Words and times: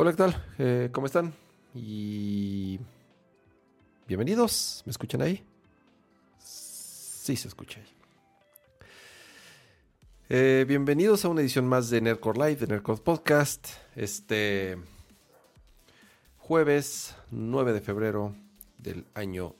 Hola, 0.00 0.12
¿qué 0.12 0.16
tal? 0.16 0.44
Eh, 0.58 0.90
¿Cómo 0.92 1.06
están? 1.06 1.34
Y 1.74 2.78
bienvenidos. 4.06 4.82
¿Me 4.86 4.90
escuchan 4.92 5.22
ahí? 5.22 5.42
Sí, 6.38 7.34
se 7.34 7.48
escucha 7.48 7.80
ahí. 7.80 7.97
Eh, 10.30 10.66
bienvenidos 10.68 11.24
a 11.24 11.30
una 11.30 11.40
edición 11.40 11.66
más 11.66 11.88
de 11.88 12.02
Nerdcore 12.02 12.38
Live, 12.38 12.56
de 12.56 12.66
Nerdcore 12.66 13.00
Podcast. 13.00 13.66
Este 13.96 14.76
jueves 16.36 17.16
9 17.30 17.72
de 17.72 17.80
febrero 17.80 18.34
del 18.76 19.06
año 19.14 19.54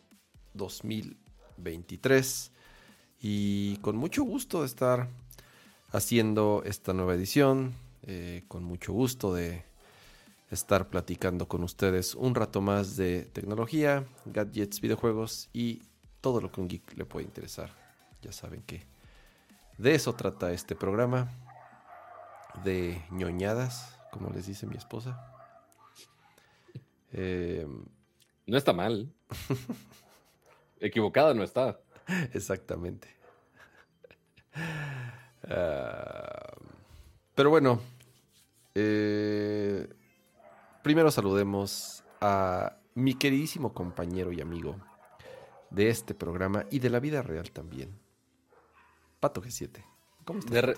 2023. 0.52 2.52
Y 3.23 3.78
con 3.78 3.96
mucho 3.96 4.24
gusto 4.24 4.60
de 4.60 4.66
estar 4.66 5.09
haciendo 5.90 6.62
esta 6.66 6.92
nueva 6.92 7.14
edición. 7.14 7.73
eh, 8.02 8.45
con 8.46 8.62
mucho 8.62 8.92
gusto 8.92 9.32
de 9.32 9.64
estar 10.50 10.90
platicando 10.90 11.48
con 11.48 11.62
ustedes 11.62 12.14
un 12.14 12.34
rato 12.34 12.60
más 12.60 12.95
de 12.96 13.23
tecnología, 13.32 14.04
gadgets, 14.26 14.82
videojuegos 14.82 15.48
y 15.54 15.80
todo 16.20 16.42
lo 16.42 16.52
que 16.52 16.60
un 16.60 16.68
geek 16.68 16.95
le 16.95 17.06
puede 17.06 17.24
interesar. 17.24 17.70
Ya 18.20 18.32
saben 18.32 18.60
que 18.66 18.98
de 19.78 19.95
eso 19.95 20.14
trata 20.14 20.52
este 20.52 20.74
programa, 20.74 21.30
de 22.64 23.02
ñoñadas, 23.10 23.98
como 24.10 24.30
les 24.30 24.46
dice 24.46 24.66
mi 24.66 24.77
esposa. 24.77 25.32
Eh, 27.12 27.66
No 28.46 28.56
está 28.56 28.73
mal. 28.73 29.12
Equivocada 30.80 31.34
no 31.34 31.43
está. 31.43 31.80
exactamente. 32.32 33.09
Pero 37.34 37.51
bueno, 37.51 37.80
eh, 38.74 39.88
primero 40.82 41.10
saludemos 41.10 42.02
a 42.21 42.76
mi 42.95 43.15
queridísimo 43.15 43.73
compañero 43.73 44.32
y 44.32 44.40
amigo 44.40 44.76
de 45.71 45.88
este 45.88 46.15
programa 46.15 46.65
y 46.71 46.80
de 46.80 46.90
la 46.90 46.99
vida 47.01 47.23
real 47.23 47.51
también, 47.52 47.99
Pato 49.21 49.43
G7. 49.43 49.85
¿Cómo 50.24 50.41
estás? 50.41 50.63
Re- 50.65 50.74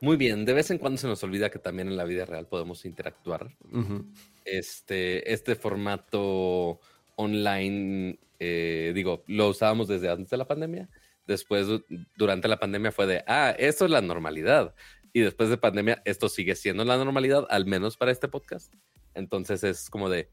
Muy 0.00 0.16
bien, 0.16 0.44
de 0.44 0.52
vez 0.52 0.70
en 0.70 0.78
cuando 0.78 0.98
se 0.98 1.06
nos 1.06 1.22
olvida 1.22 1.50
que 1.50 1.58
también 1.58 1.88
en 1.88 1.96
la 1.96 2.04
vida 2.04 2.24
real 2.26 2.46
podemos 2.46 2.84
interactuar. 2.84 3.56
Ujú. 3.72 4.04
Este, 4.44 5.32
este 5.32 5.54
formato 5.54 6.80
online, 7.16 8.18
eh, 8.38 8.92
digo, 8.94 9.24
lo 9.26 9.48
usábamos 9.48 9.88
desde 9.88 10.10
antes 10.10 10.30
de 10.30 10.36
la 10.36 10.46
pandemia. 10.46 10.88
Después, 11.26 11.66
du- 11.66 11.84
durante 12.16 12.48
la 12.48 12.58
pandemia 12.58 12.92
fue 12.92 13.06
de, 13.06 13.24
ah, 13.26 13.54
esto 13.58 13.84
es 13.86 13.90
la 13.90 14.02
normalidad. 14.02 14.74
Y 15.12 15.20
después 15.20 15.48
de 15.48 15.56
pandemia, 15.56 16.02
esto 16.04 16.28
sigue 16.28 16.54
siendo 16.56 16.84
la 16.84 16.96
normalidad, 16.98 17.46
al 17.48 17.66
menos 17.66 17.96
para 17.96 18.10
este 18.10 18.28
podcast. 18.28 18.74
Entonces 19.14 19.62
es 19.64 19.88
como 19.88 20.10
de, 20.10 20.28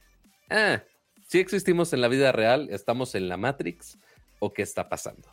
ah, 0.50 0.82
sí 1.28 1.40
existimos 1.40 1.94
en 1.94 2.02
la 2.02 2.08
vida 2.08 2.32
real, 2.32 2.68
estamos 2.72 3.14
en 3.16 3.30
la 3.30 3.38
Matrix, 3.38 3.98
o 4.40 4.52
qué 4.52 4.64
está 4.64 4.90
pasando. 4.90 5.30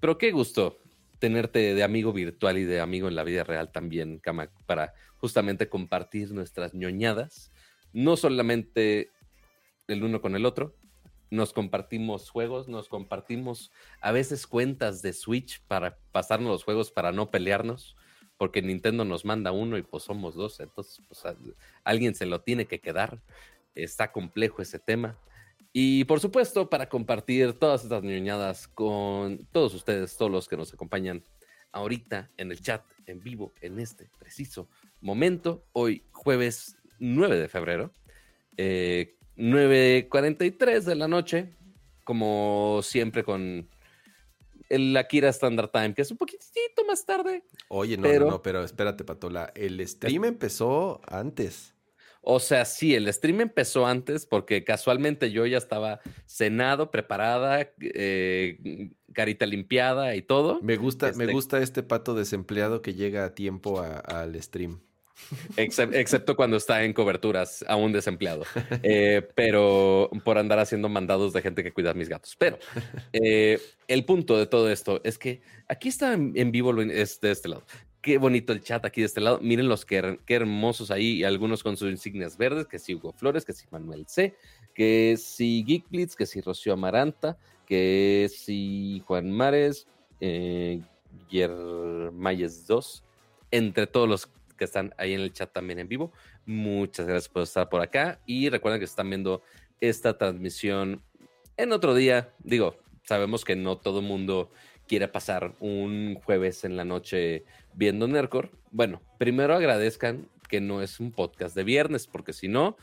Pero 0.00 0.16
qué 0.16 0.30
gusto 0.30 0.78
tenerte 1.18 1.74
de 1.74 1.82
amigo 1.82 2.12
virtual 2.12 2.58
y 2.58 2.64
de 2.64 2.80
amigo 2.80 3.08
en 3.08 3.16
la 3.16 3.24
vida 3.24 3.44
real 3.44 3.70
también, 3.72 4.18
Kama, 4.18 4.50
para 4.66 4.94
justamente 5.16 5.68
compartir 5.68 6.32
nuestras 6.32 6.74
ñoñadas. 6.74 7.52
No 7.92 8.16
solamente 8.16 9.10
el 9.88 10.04
uno 10.04 10.20
con 10.20 10.36
el 10.36 10.46
otro, 10.46 10.76
nos 11.30 11.52
compartimos 11.52 12.30
juegos, 12.30 12.68
nos 12.68 12.88
compartimos 12.88 13.70
a 14.00 14.12
veces 14.12 14.46
cuentas 14.46 15.02
de 15.02 15.12
Switch 15.12 15.62
para 15.66 15.98
pasarnos 16.12 16.50
los 16.50 16.64
juegos 16.64 16.90
para 16.90 17.12
no 17.12 17.30
pelearnos, 17.30 17.96
porque 18.36 18.62
Nintendo 18.62 19.04
nos 19.04 19.24
manda 19.24 19.52
uno 19.52 19.76
y 19.78 19.82
pues 19.82 20.04
somos 20.04 20.34
dos, 20.34 20.60
entonces 20.60 21.04
pues, 21.08 21.22
alguien 21.84 22.14
se 22.14 22.26
lo 22.26 22.40
tiene 22.40 22.66
que 22.66 22.80
quedar. 22.80 23.20
Está 23.74 24.12
complejo 24.12 24.62
ese 24.62 24.78
tema. 24.78 25.18
Y 25.72 26.04
por 26.04 26.20
supuesto, 26.20 26.68
para 26.70 26.88
compartir 26.88 27.52
todas 27.54 27.82
estas 27.84 28.02
ñoñadas 28.02 28.68
con 28.68 29.46
todos 29.52 29.74
ustedes, 29.74 30.16
todos 30.16 30.30
los 30.30 30.48
que 30.48 30.56
nos 30.56 30.72
acompañan 30.72 31.22
ahorita 31.72 32.30
en 32.36 32.50
el 32.50 32.60
chat, 32.60 32.82
en 33.06 33.20
vivo, 33.20 33.52
en 33.60 33.78
este 33.78 34.10
preciso 34.18 34.68
momento, 35.00 35.64
hoy 35.72 36.02
jueves 36.12 36.76
9 36.98 37.38
de 37.38 37.48
febrero, 37.48 37.92
eh, 38.56 39.14
9.43 39.36 40.80
de 40.84 40.94
la 40.96 41.06
noche, 41.06 41.54
como 42.04 42.80
siempre 42.82 43.22
con 43.22 43.68
el 44.68 44.96
Akira 44.96 45.28
Standard 45.28 45.70
Time, 45.70 45.94
que 45.94 46.02
es 46.02 46.10
un 46.10 46.16
poquitito 46.16 46.84
más 46.86 47.04
tarde. 47.06 47.44
Oye, 47.68 47.96
no, 47.96 48.02
Pero- 48.02 48.24
no, 48.26 48.30
no, 48.32 48.42
pero 48.42 48.64
espérate, 48.64 49.04
Patola. 49.04 49.52
El 49.54 49.86
stream 49.86 50.24
empezó 50.24 51.00
antes. 51.06 51.74
O 52.20 52.40
sea, 52.40 52.64
sí, 52.64 52.94
el 52.94 53.10
stream 53.12 53.40
empezó 53.40 53.86
antes 53.86 54.26
porque 54.26 54.64
casualmente 54.64 55.30
yo 55.30 55.46
ya 55.46 55.56
estaba 55.58 56.00
cenado, 56.26 56.90
preparada, 56.90 57.70
eh, 57.80 58.90
carita 59.14 59.46
limpiada 59.46 60.14
y 60.14 60.22
todo. 60.22 60.60
Me 60.62 60.76
gusta, 60.76 61.06
me 61.12 61.24
Este- 61.24 61.32
gusta 61.32 61.58
este 61.62 61.82
pato 61.82 62.14
desempleado 62.14 62.82
que 62.82 62.94
llega 62.94 63.24
a 63.24 63.34
tiempo 63.34 63.80
al 63.80 64.40
stream. 64.42 64.80
Excep- 65.56 65.94
excepto 65.96 66.36
cuando 66.36 66.56
está 66.56 66.84
en 66.84 66.92
coberturas, 66.92 67.64
aún 67.66 67.90
desempleado. 67.92 68.44
Eh, 68.84 69.26
pero 69.34 70.10
por 70.24 70.38
andar 70.38 70.58
haciendo 70.60 70.88
mandados 70.88 71.32
de 71.32 71.42
gente 71.42 71.64
que 71.64 71.72
cuida 71.72 71.90
a 71.90 71.94
mis 71.94 72.08
gatos. 72.08 72.36
Pero 72.38 72.58
eh, 73.12 73.58
el 73.88 74.04
punto 74.04 74.38
de 74.38 74.46
todo 74.46 74.70
esto 74.70 75.00
es 75.02 75.18
que 75.18 75.40
aquí 75.66 75.88
está 75.88 76.12
en, 76.12 76.52
vivo 76.52 76.72
de 76.74 77.02
este 77.02 77.48
lado. 77.48 77.64
Qué 78.00 78.16
bonito 78.16 78.52
el 78.52 78.62
chat 78.62 78.84
aquí 78.84 79.00
de 79.00 79.06
este 79.06 79.20
lado. 79.20 79.40
Miren 79.40 79.68
los 79.68 79.84
que 79.84 80.20
qué 80.24 80.34
hermosos 80.34 80.90
ahí, 80.90 81.24
algunos 81.24 81.62
con 81.62 81.76
sus 81.76 81.90
insignias 81.90 82.36
verdes, 82.36 82.66
que 82.66 82.78
si 82.78 82.94
Hugo 82.94 83.12
Flores, 83.12 83.44
que 83.44 83.52
si 83.52 83.66
Manuel 83.70 84.06
C, 84.06 84.36
que 84.72 85.16
si 85.18 85.64
Geek 85.64 85.90
Blitz, 85.90 86.14
que 86.14 86.24
si 86.24 86.40
Rocío 86.40 86.72
Amaranta, 86.72 87.36
que 87.66 88.30
si 88.32 89.02
Juan 89.04 89.32
Mares, 89.32 89.88
eh, 90.20 90.80
Yermayes 91.28 92.66
2, 92.68 93.04
entre 93.50 93.86
todos 93.88 94.08
los 94.08 94.26
que 94.56 94.64
están 94.64 94.94
ahí 94.96 95.14
en 95.14 95.20
el 95.20 95.32
chat 95.32 95.52
también 95.52 95.78
en 95.78 95.88
vivo. 95.88 96.12
Muchas 96.46 97.06
gracias 97.06 97.28
por 97.28 97.42
estar 97.42 97.68
por 97.68 97.80
acá 97.80 98.20
y 98.26 98.48
recuerden 98.48 98.80
que 98.80 98.84
están 98.84 99.10
viendo 99.10 99.42
esta 99.80 100.16
transmisión 100.16 101.02
en 101.56 101.72
otro 101.72 101.94
día. 101.94 102.32
Digo, 102.38 102.76
sabemos 103.04 103.44
que 103.44 103.56
no 103.56 103.78
todo 103.78 104.02
mundo 104.02 104.50
quiere 104.86 105.08
pasar 105.08 105.54
un 105.60 106.18
jueves 106.24 106.64
en 106.64 106.76
la 106.76 106.84
noche 106.84 107.44
viendo 107.78 108.08
Nercor. 108.08 108.50
Bueno, 108.72 109.00
primero 109.18 109.54
agradezcan 109.54 110.28
que 110.48 110.60
no 110.60 110.82
es 110.82 110.98
un 110.98 111.12
podcast 111.12 111.54
de 111.54 111.62
viernes, 111.62 112.06
porque 112.08 112.32
si 112.32 112.48
no, 112.48 112.76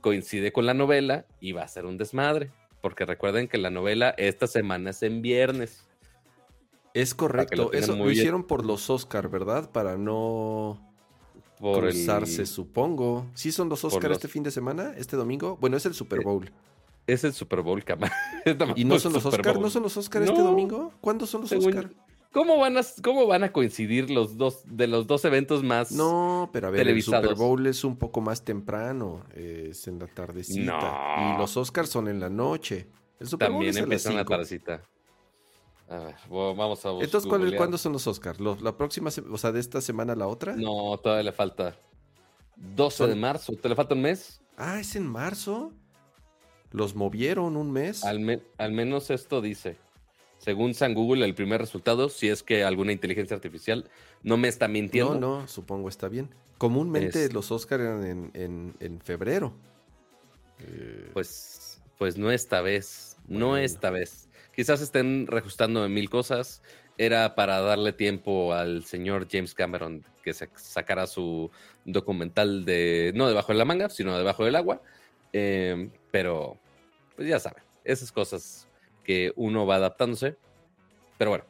coincide 0.00 0.50
con 0.52 0.64
la 0.64 0.72
novela 0.74 1.26
y 1.40 1.52
va 1.52 1.62
a 1.62 1.68
ser 1.68 1.84
un 1.84 1.98
desmadre. 1.98 2.50
Porque 2.80 3.04
recuerden 3.04 3.46
que 3.46 3.58
la 3.58 3.68
novela 3.68 4.14
esta 4.16 4.46
semana 4.46 4.90
es 4.90 5.02
en 5.02 5.20
viernes. 5.20 5.86
Es 6.94 7.14
correcto. 7.14 7.72
Eso 7.74 7.94
lo 7.94 8.04
bien. 8.04 8.12
hicieron 8.16 8.44
por 8.44 8.64
los 8.64 8.88
Oscar, 8.88 9.28
¿verdad? 9.28 9.70
Para 9.70 9.98
no 9.98 10.80
Por 11.58 11.84
el- 11.84 11.90
cruzarse, 11.92 12.46
supongo. 12.46 13.26
¿Sí 13.34 13.52
son 13.52 13.68
los 13.68 13.84
Oscar 13.84 14.08
los- 14.08 14.16
este 14.16 14.28
fin 14.28 14.42
de 14.42 14.50
semana? 14.50 14.94
¿Este 14.96 15.16
domingo? 15.16 15.58
Bueno, 15.60 15.76
es 15.76 15.84
el 15.84 15.92
Super 15.94 16.20
Eh, 16.20 16.24
Bowl. 16.24 16.50
Es 17.06 17.22
el 17.24 17.32
Super 17.34 17.60
Bowl, 17.60 17.84
cama. 17.84 18.10
¿Y 18.76 18.84
no 18.84 18.98
son 18.98 19.12
los 19.12 19.26
Oscar? 19.26 19.60
¿No 19.60 19.68
son 19.68 19.82
los 19.82 19.96
Oscar 19.98 20.22
este 20.22 20.40
domingo? 20.40 20.94
¿Cuándo 21.02 21.26
son 21.26 21.42
los 21.42 21.50
Según- 21.50 21.68
Oscar? 21.76 21.90
¿Cómo 22.32 22.58
van, 22.58 22.78
a, 22.78 22.82
¿Cómo 23.02 23.26
van 23.26 23.42
a 23.42 23.52
coincidir 23.52 24.08
los 24.10 24.36
dos 24.36 24.62
de 24.64 24.86
los 24.86 25.06
dos 25.08 25.24
eventos 25.24 25.64
más? 25.64 25.90
No, 25.90 26.48
pero 26.52 26.68
a 26.68 26.70
ver, 26.70 26.86
el. 26.86 27.02
Super 27.02 27.34
Bowl 27.34 27.66
es 27.66 27.82
un 27.82 27.96
poco 27.96 28.20
más 28.20 28.44
temprano, 28.44 29.24
eh, 29.34 29.68
es 29.70 29.88
en 29.88 29.98
la 29.98 30.06
tardecita. 30.06 31.16
No. 31.18 31.34
Y 31.34 31.38
los 31.38 31.56
Oscars 31.56 31.88
son 31.90 32.06
en 32.06 32.20
la 32.20 32.30
noche. 32.30 32.86
El 33.18 33.26
Super 33.26 33.50
Bowl 33.50 33.64
también 33.64 33.70
es 33.70 33.76
a 33.76 33.80
las 33.80 33.84
empiezan 33.84 34.16
la 34.16 34.24
tardecita. 34.24 34.82
A 35.88 35.98
ver, 35.98 36.14
vamos 36.30 36.86
a 36.86 36.90
bus- 36.90 37.02
Entonces, 37.02 37.28
¿cuál-. 37.28 37.56
¿cuándo 37.56 37.76
son 37.76 37.92
los 37.92 38.06
Oscars? 38.06 38.38
¿Lo- 38.38 38.56
¿La 38.60 38.76
próxima, 38.76 39.10
o 39.30 39.38
sea, 39.38 39.50
de 39.50 39.58
esta 39.58 39.80
semana 39.80 40.12
a 40.12 40.16
la 40.16 40.28
otra? 40.28 40.54
No, 40.54 40.96
todavía 41.02 41.24
le 41.24 41.32
falta 41.32 41.76
12 42.56 43.08
de 43.08 43.16
marzo. 43.16 43.54
¿Te 43.54 43.68
le 43.68 43.74
falta 43.74 43.94
un 43.96 44.02
mes? 44.02 44.40
Ah, 44.56 44.78
es 44.78 44.94
en 44.94 45.04
marzo. 45.06 45.72
Los 46.70 46.94
movieron 46.94 47.56
un 47.56 47.72
mes. 47.72 48.04
Al, 48.04 48.20
me- 48.20 48.40
al 48.56 48.70
menos 48.70 49.10
esto 49.10 49.40
dice. 49.40 49.78
Según 50.40 50.74
San 50.74 50.94
Google, 50.94 51.24
el 51.24 51.34
primer 51.34 51.60
resultado, 51.60 52.08
si 52.08 52.28
es 52.28 52.42
que 52.42 52.64
alguna 52.64 52.92
inteligencia 52.92 53.34
artificial 53.36 53.88
no 54.22 54.36
me 54.36 54.48
está 54.48 54.68
mintiendo. 54.68 55.14
No, 55.14 55.40
no, 55.40 55.48
supongo 55.48 55.88
está 55.88 56.08
bien. 56.08 56.28
Comúnmente 56.58 57.26
Es- 57.26 57.32
los 57.32 57.52
Oscars 57.52 57.82
eran 57.82 58.04
en, 58.04 58.30
en- 58.34 58.74
en 58.80 59.00
febrero. 59.00 59.52
Eh, 60.60 61.10
Pues, 61.12 61.80
pues 61.98 62.16
no 62.16 62.30
esta 62.30 62.60
vez. 62.60 63.16
No 63.28 63.56
esta 63.56 63.90
vez. 63.90 64.28
Quizás 64.54 64.80
estén 64.80 65.26
reajustando 65.26 65.84
en 65.84 65.92
mil 65.94 66.10
cosas. 66.10 66.62
era 66.98 67.34
para 67.34 67.60
darle 67.62 67.94
tiempo 67.94 68.52
al 68.52 68.84
señor 68.84 69.26
James 69.30 69.54
Cameron 69.54 70.04
que 70.22 70.34
se 70.34 70.50
sacara 70.56 71.06
su 71.06 71.50
documental 71.86 72.66
de, 72.66 73.12
no 73.14 73.26
debajo 73.26 73.52
de 73.52 73.58
la 73.58 73.64
manga, 73.64 73.88
sino 73.88 74.18
debajo 74.18 74.44
del 74.44 74.54
agua. 74.56 74.82
Eh, 75.32 75.88
pero, 76.10 76.58
pues 77.16 77.26
ya 77.26 77.38
saben, 77.40 77.62
esas 77.84 78.12
cosas 78.12 78.68
que 79.04 79.32
uno 79.36 79.66
va 79.66 79.76
adaptándose. 79.76 80.36
Pero 81.18 81.30
bueno, 81.30 81.44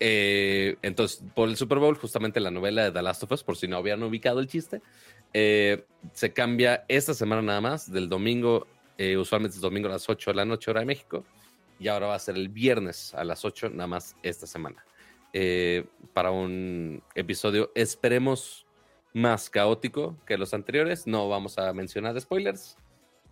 eh, 0.00 0.76
entonces, 0.82 1.22
por 1.34 1.48
el 1.48 1.56
Super 1.56 1.78
Bowl, 1.78 1.96
justamente 1.96 2.40
la 2.40 2.50
novela 2.50 2.84
de 2.84 2.92
The 2.92 3.02
Last 3.02 3.22
of 3.22 3.32
Us, 3.32 3.44
por 3.44 3.56
si 3.56 3.68
no 3.68 3.76
habían 3.76 4.02
ubicado 4.02 4.40
el 4.40 4.46
chiste, 4.46 4.82
eh, 5.32 5.84
se 6.12 6.32
cambia 6.32 6.84
esta 6.88 7.14
semana 7.14 7.42
nada 7.42 7.60
más, 7.60 7.90
del 7.90 8.08
domingo, 8.08 8.66
usualmente 9.18 9.56
es 9.56 9.60
domingo 9.60 9.88
a 9.88 9.92
las 9.92 10.08
8 10.08 10.30
de 10.30 10.36
la 10.36 10.44
noche, 10.44 10.70
hora 10.70 10.80
de 10.80 10.86
México, 10.86 11.24
y 11.80 11.88
ahora 11.88 12.06
va 12.06 12.14
a 12.14 12.18
ser 12.20 12.36
el 12.36 12.48
viernes 12.48 13.12
a 13.14 13.24
las 13.24 13.44
8, 13.44 13.70
nada 13.70 13.88
más 13.88 14.14
esta 14.22 14.46
semana. 14.46 14.84
para 16.12 16.30
un 16.30 17.02
episodio, 17.14 17.72
esperemos 17.74 18.66
más 19.14 19.50
caótico 19.50 20.16
que 20.26 20.38
los 20.38 20.54
anteriores. 20.54 21.06
No 21.06 21.28
vamos 21.28 21.58
a 21.58 21.72
mencionar 21.72 22.20
spoilers, 22.20 22.76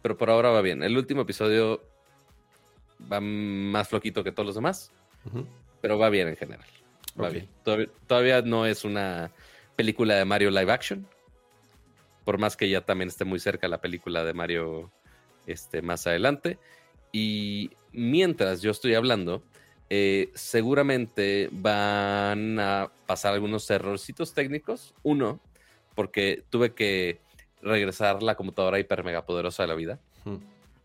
pero 0.03 0.17
por 0.17 0.31
ahora 0.31 0.51
va 0.51 0.61
bien. 0.61 0.83
El 0.83 0.97
último 0.97 1.23
episodio 1.23 1.83
va 3.11 3.21
más 3.21 3.89
floquito 3.89 4.25
que 4.25 4.33
todos 4.33 4.47
los 4.47 4.55
demás, 4.55 4.91
pero 5.81 5.99
va 5.99 6.09
bien 6.11 6.29
en 6.29 6.37
general. 6.37 6.67
Va 7.21 7.29
bien. 7.29 7.49
Todavía, 8.07 8.43
no 8.43 8.67
es 8.67 8.85
una 8.85 9.31
película 9.77 10.15
de 10.15 10.25
Mario 10.25 10.51
live 10.51 10.73
action, 10.73 11.07
por 12.25 12.39
más 12.39 12.57
que 12.57 12.69
ya 12.69 12.83
también 12.83 13.09
esté 13.09 13.25
muy 13.25 13.41
cerca 13.41 13.69
la 13.69 13.81
película 13.81 14.25
de 14.25 14.35
Mario 14.35 14.91
este, 15.47 15.83
más 15.83 16.07
adelante. 16.07 16.59
Y 17.13 17.71
mientras 17.93 18.63
yo 18.63 18.71
estoy 18.71 18.95
hablando, 18.95 19.43
eh, 19.89 20.31
seguramente 20.35 21.49
van 21.51 22.61
a 22.61 22.91
pasar 23.07 23.35
algunos 23.35 23.69
errorcitos 23.71 24.35
técnicos. 24.35 24.95
Uno, 25.03 25.41
porque 25.95 26.45
tuve 26.51 26.75
que 26.75 27.21
regresar 27.63 28.23
la 28.23 28.37
computadora 28.37 28.79
hiper 28.79 29.05
mega 29.05 29.27
poderosa 29.27 29.65
de 29.65 29.69
la 29.69 29.75
vida 29.75 29.99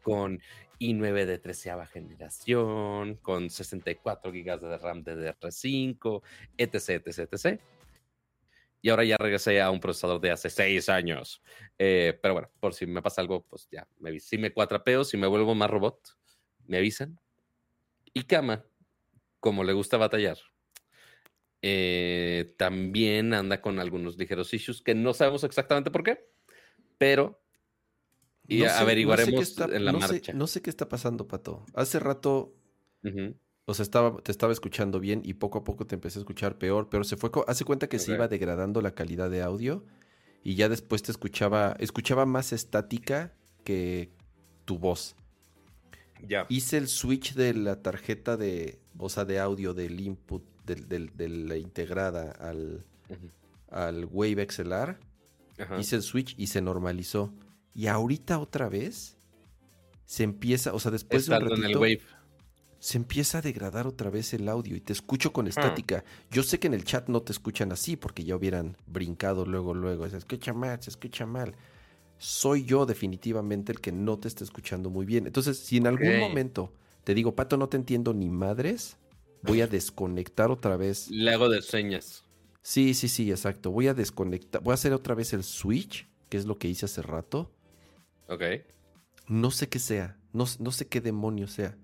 con 0.05 0.39
i9 0.79 1.25
de 1.25 1.37
treceava 1.39 1.85
generación, 1.85 3.15
con 3.15 3.49
64 3.49 4.31
GB 4.31 4.59
de 4.59 4.77
RAM 4.77 5.03
DDR5, 5.03 6.21
etc, 6.57 7.07
etc, 7.07 7.33
etc. 7.33 7.61
Y 8.81 8.89
ahora 8.89 9.03
ya 9.03 9.17
regresé 9.17 9.61
a 9.61 9.71
un 9.71 9.79
procesador 9.79 10.21
de 10.21 10.31
hace 10.31 10.49
seis 10.49 10.89
años. 10.89 11.41
Eh, 11.79 12.17
pero 12.21 12.35
bueno, 12.35 12.51
por 12.59 12.73
si 12.73 12.85
me 12.85 13.01
pasa 13.01 13.21
algo, 13.21 13.43
pues 13.43 13.67
ya, 13.71 13.87
me, 13.99 14.19
si 14.19 14.37
me 14.37 14.51
cuatrapeo, 14.51 15.03
si 15.03 15.17
me 15.17 15.27
vuelvo 15.27 15.55
más 15.55 15.69
robot, 15.69 15.99
me 16.67 16.77
avisan. 16.77 17.19
Y 18.13 18.23
Kama, 18.23 18.65
como 19.39 19.63
le 19.63 19.73
gusta 19.73 19.97
batallar, 19.97 20.37
eh, 21.61 22.53
también 22.57 23.33
anda 23.33 23.59
con 23.59 23.79
algunos 23.79 24.17
ligeros 24.17 24.53
issues 24.53 24.81
que 24.83 24.93
no 24.93 25.13
sabemos 25.13 25.43
exactamente 25.43 25.89
por 25.89 26.03
qué, 26.03 26.29
pero 26.97 27.44
y 28.47 28.63
averiguaremos 28.63 29.57
en 29.59 29.85
la 29.85 29.91
marcha. 29.93 30.33
no 30.33 30.47
sé 30.47 30.61
qué 30.61 30.69
está 30.69 30.87
pasando, 30.87 31.27
Pato. 31.27 31.65
Hace 31.73 31.99
rato, 31.99 32.53
o 33.65 33.73
sea, 33.73 33.83
estaba, 33.83 34.17
te 34.21 34.31
estaba 34.31 34.53
escuchando 34.53 34.99
bien 34.99 35.21
y 35.23 35.35
poco 35.35 35.59
a 35.59 35.63
poco 35.63 35.85
te 35.87 35.95
empecé 35.95 36.19
a 36.19 36.21
escuchar 36.21 36.57
peor, 36.57 36.89
pero 36.89 37.03
se 37.03 37.17
fue, 37.17 37.31
hace 37.47 37.65
cuenta 37.65 37.87
que 37.87 37.99
se 37.99 38.13
iba 38.13 38.27
degradando 38.27 38.81
la 38.81 38.93
calidad 38.93 39.29
de 39.29 39.41
audio 39.41 39.85
y 40.43 40.55
ya 40.55 40.69
después 40.69 41.01
te 41.01 41.11
escuchaba, 41.11 41.75
escuchaba 41.79 42.25
más 42.25 42.53
estática 42.53 43.33
que 43.63 44.11
tu 44.65 44.77
voz. 44.77 45.15
Ya. 46.27 46.45
Hice 46.49 46.77
el 46.77 46.87
switch 46.87 47.33
de 47.33 47.53
la 47.53 47.81
tarjeta 47.81 48.37
de, 48.37 48.79
o 48.97 49.09
sea, 49.09 49.25
de 49.25 49.39
audio 49.39 49.73
del 49.73 49.99
input 49.99 50.43
de, 50.65 51.37
la 51.37 51.57
integrada 51.57 52.31
al, 52.31 52.85
al 53.69 54.05
Wave 54.05 54.47
XLR, 54.49 54.97
hice 55.79 55.95
el 55.95 56.01
switch 56.01 56.35
y 56.37 56.47
se 56.47 56.61
normalizó. 56.61 57.33
Y 57.75 57.87
ahorita 57.87 58.39
otra 58.39 58.69
vez 58.69 59.17
se 60.05 60.23
empieza, 60.23 60.73
o 60.73 60.79
sea, 60.79 60.91
después 60.91 61.25
de 61.27 61.35
un 61.35 61.49
ratito, 61.49 61.81
se 62.79 62.97
empieza 62.97 63.39
a 63.39 63.41
degradar 63.41 63.87
otra 63.87 64.09
vez 64.09 64.33
el 64.33 64.47
audio 64.47 64.75
y 64.75 64.79
te 64.79 64.93
escucho 64.93 65.33
con 65.33 65.47
ah. 65.47 65.49
estática. 65.49 66.05
Yo 66.31 66.43
sé 66.43 66.59
que 66.59 66.67
en 66.67 66.73
el 66.73 66.83
chat 66.83 67.09
no 67.09 67.21
te 67.21 67.31
escuchan 67.31 67.71
así 67.71 67.97
porque 67.97 68.23
ya 68.23 68.35
hubieran 68.35 68.77
brincado 68.85 69.45
luego, 69.45 69.73
luego. 69.73 70.07
Se 70.09 70.17
escucha 70.17 70.53
mal, 70.53 70.81
se 70.81 70.91
escucha 70.91 71.25
mal. 71.25 71.55
Soy 72.17 72.63
yo 72.63 72.85
definitivamente 72.85 73.71
el 73.71 73.81
que 73.81 73.91
no 73.91 74.17
te 74.19 74.27
está 74.27 74.43
escuchando 74.43 74.89
muy 74.89 75.05
bien. 75.05 75.25
Entonces, 75.25 75.57
si 75.57 75.77
en 75.77 75.87
algún 75.87 76.19
momento 76.19 76.71
te 77.03 77.13
digo, 77.13 77.35
Pato, 77.35 77.57
no 77.57 77.69
te 77.69 77.77
entiendo 77.77 78.13
ni 78.13 78.29
madres, 78.29 78.97
voy 79.41 79.61
a 79.61 79.67
desconectar 79.67 80.49
otra 80.49 80.77
vez. 80.77 81.09
Le 81.09 81.31
hago 81.31 81.49
de 81.49 81.61
señas. 81.61 82.23
Sí, 82.61 82.93
sí, 82.93 83.07
sí, 83.07 83.29
exacto. 83.31 83.71
Voy 83.71 83.87
a 83.87 83.93
desconectar, 83.93 84.61
voy 84.61 84.71
a 84.71 84.75
hacer 84.75 84.93
otra 84.93 85.13
vez 85.13 85.33
el 85.33 85.43
switch, 85.43 86.07
que 86.29 86.37
es 86.37 86.45
lo 86.45 86.57
que 86.57 86.67
hice 86.67 86.85
hace 86.85 87.01
rato. 87.01 87.51
Ok. 88.27 88.43
No 89.27 89.51
sé 89.51 89.69
qué 89.69 89.79
sea, 89.79 90.17
no, 90.33 90.45
no 90.59 90.71
sé 90.71 90.87
qué 90.87 91.01
demonio 91.01 91.47
sea. 91.47 91.75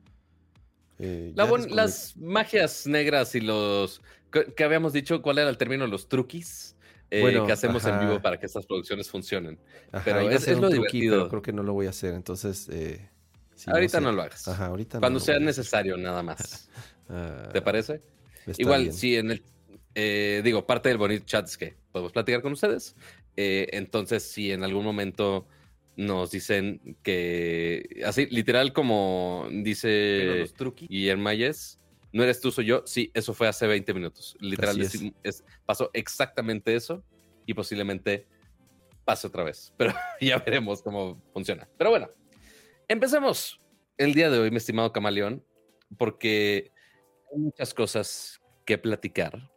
Eh, 0.99 1.33
las 1.35 2.15
magias 2.15 2.85
negras 2.85 3.33
y 3.33 3.41
los 3.41 4.01
que, 4.31 4.63
habíamos 4.63 4.93
dicho, 4.93 5.21
¿cuál 5.21 5.39
era 5.39 5.49
el 5.49 5.57
término? 5.57 5.87
Los 5.87 6.07
truquis. 6.07 6.75
Eh, 7.13 7.43
que 7.45 7.51
hacemos 7.51 7.83
en 7.85 7.99
vivo 7.99 8.21
para 8.21 8.39
que 8.39 8.45
estas 8.45 8.65
producciones 8.65 9.09
funcionen. 9.09 9.59
pero 10.05 10.29
es, 10.29 10.47
lo 10.47 10.69
divertido. 10.69 11.27
creo 11.27 11.41
que 11.41 11.51
no 11.51 11.61
lo 11.61 11.73
voy 11.73 11.87
a 11.87 11.89
hacer, 11.89 12.13
entonces... 12.13 12.69
Eh, 12.71 13.09
ahorita 13.67 13.99
no, 13.99 14.13
lo 14.13 14.21
hagas. 14.21 14.47
Ajá, 14.47 14.67
ahorita 14.67 14.99
Cuando 14.99 15.19
sea 15.19 15.37
necesario, 15.39 15.97
nada 15.97 16.23
más. 16.23 16.69
¿Te 17.51 17.57
ah, 17.59 17.63
parece? 17.63 18.01
Igual, 18.57 18.93
si 18.93 19.17
en 19.17 19.31
el. 19.31 19.43
Eh, 19.93 20.41
digo, 20.43 20.65
parte 20.65 20.87
del 20.87 20.97
bonito 20.97 21.25
chat 21.25 21.45
es 21.45 21.57
que 21.57 21.75
podemos 21.91 22.13
platicar 22.13 22.41
con 22.41 22.53
ustedes. 22.53 22.95
Eh, 23.35 23.67
entonces, 23.73 24.23
si 24.23 24.51
en 24.51 24.63
algún 24.63 24.85
momento 24.85 25.47
nos 25.95 26.31
dicen 26.31 26.97
que. 27.03 28.01
Así, 28.05 28.27
literal, 28.27 28.73
como 28.73 29.47
dice 29.51 30.45
Guillermo 30.89 31.23
Mayes, 31.23 31.79
no 32.13 32.23
eres 32.23 32.41
tú, 32.41 32.51
soy 32.51 32.65
yo. 32.65 32.83
Sí, 32.85 33.11
eso 33.13 33.33
fue 33.33 33.47
hace 33.47 33.67
20 33.67 33.93
minutos. 33.93 34.35
Literal, 34.39 34.77
pasó 35.65 35.89
exactamente 35.93 36.75
eso 36.75 37.03
y 37.45 37.53
posiblemente 37.53 38.27
pase 39.05 39.27
otra 39.27 39.43
vez. 39.43 39.73
Pero 39.77 39.93
ya 40.21 40.37
veremos 40.39 40.81
cómo 40.81 41.21
funciona. 41.33 41.67
Pero 41.77 41.89
bueno, 41.89 42.09
empecemos 42.87 43.59
el 43.97 44.13
día 44.13 44.29
de 44.29 44.39
hoy, 44.39 44.51
mi 44.51 44.57
estimado 44.57 44.91
camaleón, 44.91 45.43
porque 45.97 46.71
muchas 47.33 47.73
cosas 47.73 48.41
que 48.65 48.77
platicar 48.77 49.50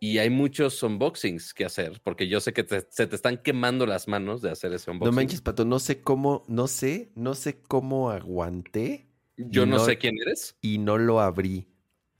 y 0.00 0.18
hay 0.18 0.30
muchos 0.30 0.82
unboxings 0.82 1.52
que 1.52 1.64
hacer, 1.64 2.00
porque 2.04 2.28
yo 2.28 2.40
sé 2.40 2.52
que 2.52 2.64
se 2.88 3.06
te 3.06 3.16
están 3.16 3.38
quemando 3.38 3.86
las 3.86 4.06
manos 4.06 4.42
de 4.42 4.50
hacer 4.50 4.72
ese 4.72 4.90
unboxing. 4.90 5.12
No 5.12 5.16
manches, 5.16 5.40
Pato, 5.40 5.64
no 5.64 5.78
sé 5.78 6.00
cómo, 6.02 6.44
no 6.46 6.68
sé, 6.68 7.10
no 7.14 7.34
sé 7.34 7.60
cómo 7.60 8.10
aguanté. 8.10 9.08
Yo 9.36 9.66
no, 9.66 9.78
sé 9.78 9.98
quién 9.98 10.16
eres. 10.20 10.56
Y 10.60 10.78
no 10.78 10.98
lo 10.98 11.20
abrí. 11.20 11.68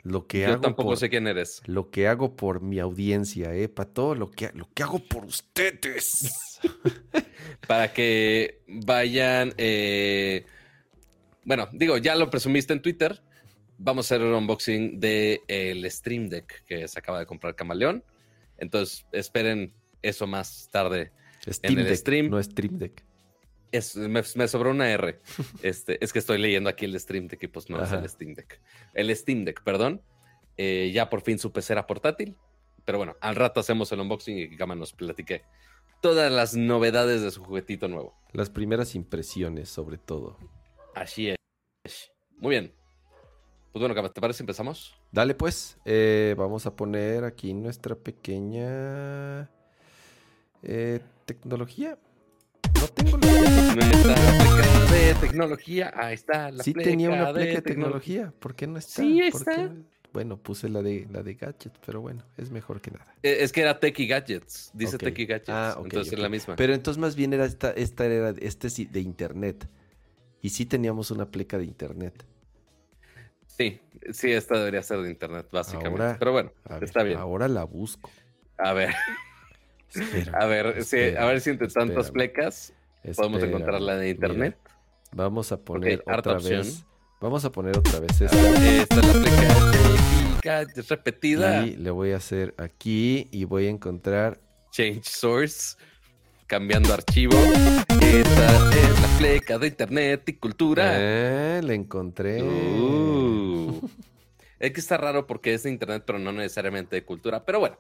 Lo 0.03 0.27
que 0.27 0.43
yo 0.43 0.61
tampoco 0.61 0.97
sé 0.97 1.11
quién 1.11 1.27
eres. 1.27 1.61
Lo 1.67 1.91
que 1.91 2.07
hago 2.07 2.37
por 2.37 2.63
mi 2.63 2.79
audiencia, 2.79 3.55
¿eh, 3.55 3.69
Pato? 3.69 4.15
Lo 4.15 4.31
que, 4.31 4.51
lo 4.55 4.69
que 4.73 4.83
hago 4.83 5.01
por 5.01 5.25
ustedes. 5.25 6.59
Para 7.67 7.93
que 7.93 8.63
vayan... 8.67 9.53
Eh, 9.59 10.47
bueno, 11.45 11.69
digo, 11.73 11.97
ya 11.99 12.15
lo 12.15 12.31
presumiste 12.31 12.73
en 12.73 12.83
Twitter, 12.83 13.23
vamos 13.79 14.11
a 14.11 14.15
hacer 14.15 14.27
un 14.27 14.35
unboxing 14.35 15.01
del 15.01 15.41
el 15.49 15.91
Stream 15.91 16.29
Deck 16.29 16.65
que 16.65 16.87
se 16.87 16.99
acaba 16.99 17.21
de 17.21 17.27
comprar 17.27 17.55
Camaleón. 17.55 18.05
Entonces, 18.59 19.07
esperen 19.13 19.73
eso 20.03 20.27
más 20.27 20.69
tarde 20.71 21.13
en 21.63 21.79
el 21.79 21.97
stream. 21.97 22.29
No 22.29 22.43
Stream 22.43 22.79
Deck. 22.79 23.05
Es, 23.71 23.97
me, 23.97 24.23
sobró 24.49 24.71
una 24.71 24.91
R. 24.91 25.19
Este, 25.63 26.03
es 26.03 26.13
que 26.13 26.19
estoy 26.19 26.39
leyendo 26.39 26.69
aquí 26.69 26.85
el 26.85 26.99
Stream 26.99 27.29
Deck 27.29 27.43
y 27.43 27.49
pues 27.49 27.71
no 27.71 27.83
es 27.83 27.93
el 27.93 28.09
Steam 28.09 28.35
Deck. 28.35 28.61
El 28.95 29.15
Steam 29.15 29.45
Deck, 29.45 29.63
perdón. 29.63 30.03
Eh, 30.57 30.91
ya 30.93 31.09
por 31.09 31.23
fin 31.23 31.39
su 31.39 31.53
pecera 31.53 31.87
portátil. 31.87 32.37
Pero 32.85 32.99
bueno, 32.99 33.17
al 33.21 33.37
rato 33.37 33.61
hacemos 33.61 33.93
el 33.93 34.01
unboxing 34.01 34.39
y 34.39 34.47
Gama 34.57 34.75
nos 34.75 34.93
platique 34.93 35.43
todas 36.01 36.33
las 36.33 36.55
novedades 36.55 37.23
de 37.23 37.31
su 37.31 37.45
juguetito 37.45 37.87
nuevo. 37.87 38.19
Las 38.33 38.51
primeras 38.51 38.95
impresiones, 38.95 39.69
sobre 39.69 39.99
todo. 39.99 40.39
Así 40.95 41.29
es. 41.29 42.11
Muy 42.39 42.51
bien. 42.51 42.78
Pues 43.79 43.95
bueno, 43.95 44.11
¿te 44.11 44.21
parece 44.21 44.43
empezamos? 44.43 44.93
Dale 45.13 45.37
pues, 45.37 45.79
eh, 45.85 46.35
vamos 46.37 46.67
a 46.67 46.75
poner 46.75 47.23
aquí 47.23 47.55
nuestra 47.55 47.95
pequeña 47.95 49.49
eh, 50.65 50.99
tecnología. 51.25 51.97
No 52.75 52.89
tengo 52.89 53.19
la 53.19 53.29
de 54.91 55.15
tecnología. 55.21 55.93
Ahí 55.95 56.15
está 56.15 56.51
la 56.51 56.65
Sí 56.65 56.73
tenía 56.73 57.09
una 57.11 57.33
pleca 57.33 57.55
de, 57.55 57.63
tecnología. 57.63 58.33
¿Por 58.41 58.57
qué 58.57 58.67
no 58.67 58.79
está? 58.79 59.01
Sí 59.01 59.21
está. 59.21 59.73
Bueno, 60.13 60.39
puse 60.39 60.69
la 60.69 60.83
de 60.83 61.07
la 61.13 61.23
de 61.23 61.35
gadgets, 61.35 61.79
pero 61.87 62.01
bueno, 62.01 62.25
es 62.37 62.51
mejor 62.51 62.81
que 62.81 62.91
nada. 62.91 63.15
Eh, 63.23 63.39
es 63.43 63.53
que 63.53 63.61
era 63.61 63.79
Tech 63.79 63.97
y 64.01 64.09
Gadgets. 64.09 64.73
Dice 64.75 64.99
Tech 64.99 65.17
y 65.17 65.25
Gadgets. 65.27 65.51
Ah, 65.51 65.79
entonces 65.81 66.13
es 66.15 66.19
la 66.19 66.29
misma. 66.29 66.57
Pero 66.57 66.75
entonces 66.75 67.01
más 67.01 67.15
bien 67.15 67.33
era 67.33 67.45
esta, 67.45 67.71
esta 67.71 68.07
era 68.07 68.31
este 68.41 68.87
de 68.87 69.01
internet. 69.01 69.69
Y 70.43 70.51
sí 70.51 70.67
teníamos 70.67 71.13
una 71.13 71.31
pleca 71.31 71.59
de 71.59 71.65
internet. 71.65 72.25
Sí, 73.59 73.81
sí, 74.13 74.31
esta 74.31 74.57
debería 74.57 74.83
ser 74.83 75.01
de 75.01 75.11
internet, 75.11 75.49
básicamente. 75.51 76.17
Pero 76.19 76.33
bueno, 76.33 76.53
está 76.81 77.03
bien. 77.03 77.19
Ahora 77.19 77.49
la 77.49 77.65
busco. 77.65 78.09
A 78.57 78.73
ver. 78.73 78.95
a 80.33 80.47
ver, 80.47 80.85
sí, 80.85 80.99
a 81.19 81.25
ver 81.25 81.41
si 81.41 81.51
entre 81.51 81.67
tantas 81.67 82.13
plecas 82.13 82.73
podemos 83.17 83.43
encontrarla 83.43 83.97
de 83.97 84.11
internet. 84.11 84.57
vamos 85.13 85.51
a 85.51 85.57
poner 85.57 86.05
otra 86.07 86.39
vez. 86.39 86.85
Vamos 87.21 87.45
a 87.45 87.51
poner 87.51 87.77
otra 87.77 87.99
vez 87.99 88.21
esta. 88.21 88.37
Esta 88.37 88.95
es 88.95 89.07
la 89.07 89.13
pleca 89.13 90.65
repetida. 90.89 91.67
Y 91.67 91.77
le 91.77 91.91
voy 91.91 92.13
a 92.13 92.19
hacer 92.19 92.55
aquí 92.59 93.29
y 93.33 93.45
voy 93.45 93.67
a 93.67 93.71
encontrar. 93.71 94.41
Change 94.71 95.03
source. 95.03 95.77
Cambiando 96.49 96.95
archivo. 96.95 97.37
Esta 98.01 98.71
es 98.75 99.01
la 99.03 99.19
pleca 99.19 99.59
de 99.59 99.67
internet 99.67 100.27
y 100.29 100.33
cultura. 100.33 100.95
Eh, 100.97 101.61
la 101.63 101.75
encontré. 101.75 102.43
Uh. 102.43 103.79
es 104.59 104.73
que 104.73 104.81
está 104.81 104.97
raro 104.97 105.27
porque 105.27 105.53
es 105.53 105.65
de 105.65 105.71
internet, 105.71 106.05
pero 106.07 106.19
no 106.19 106.33
necesariamente 106.33 106.97
de 106.97 107.05
cultura. 107.05 107.45
Pero 107.45 107.61
bueno, 107.61 107.77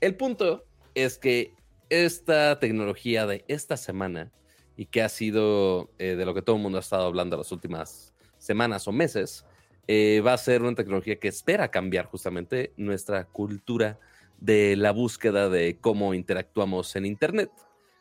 el 0.00 0.14
punto 0.14 0.64
es 0.94 1.18
que 1.18 1.54
esta 1.90 2.60
tecnología 2.60 3.26
de 3.26 3.44
esta 3.48 3.76
semana 3.76 4.30
y 4.76 4.86
que 4.86 5.02
ha 5.02 5.08
sido 5.08 5.90
eh, 5.98 6.14
de 6.14 6.24
lo 6.24 6.34
que 6.34 6.42
todo 6.42 6.54
el 6.54 6.62
mundo 6.62 6.78
ha 6.78 6.82
estado 6.82 7.06
hablando 7.06 7.36
las 7.36 7.50
últimas 7.50 8.14
semanas 8.38 8.86
o 8.86 8.92
meses, 8.92 9.44
eh, 9.88 10.22
va 10.24 10.34
a 10.34 10.38
ser 10.38 10.62
una 10.62 10.76
tecnología 10.76 11.18
que 11.18 11.26
espera 11.26 11.72
cambiar 11.72 12.06
justamente 12.06 12.72
nuestra 12.76 13.24
cultura 13.24 13.98
de 14.38 14.76
la 14.76 14.92
búsqueda 14.92 15.48
de 15.48 15.78
cómo 15.80 16.14
interactuamos 16.14 16.94
en 16.94 17.06
Internet 17.06 17.50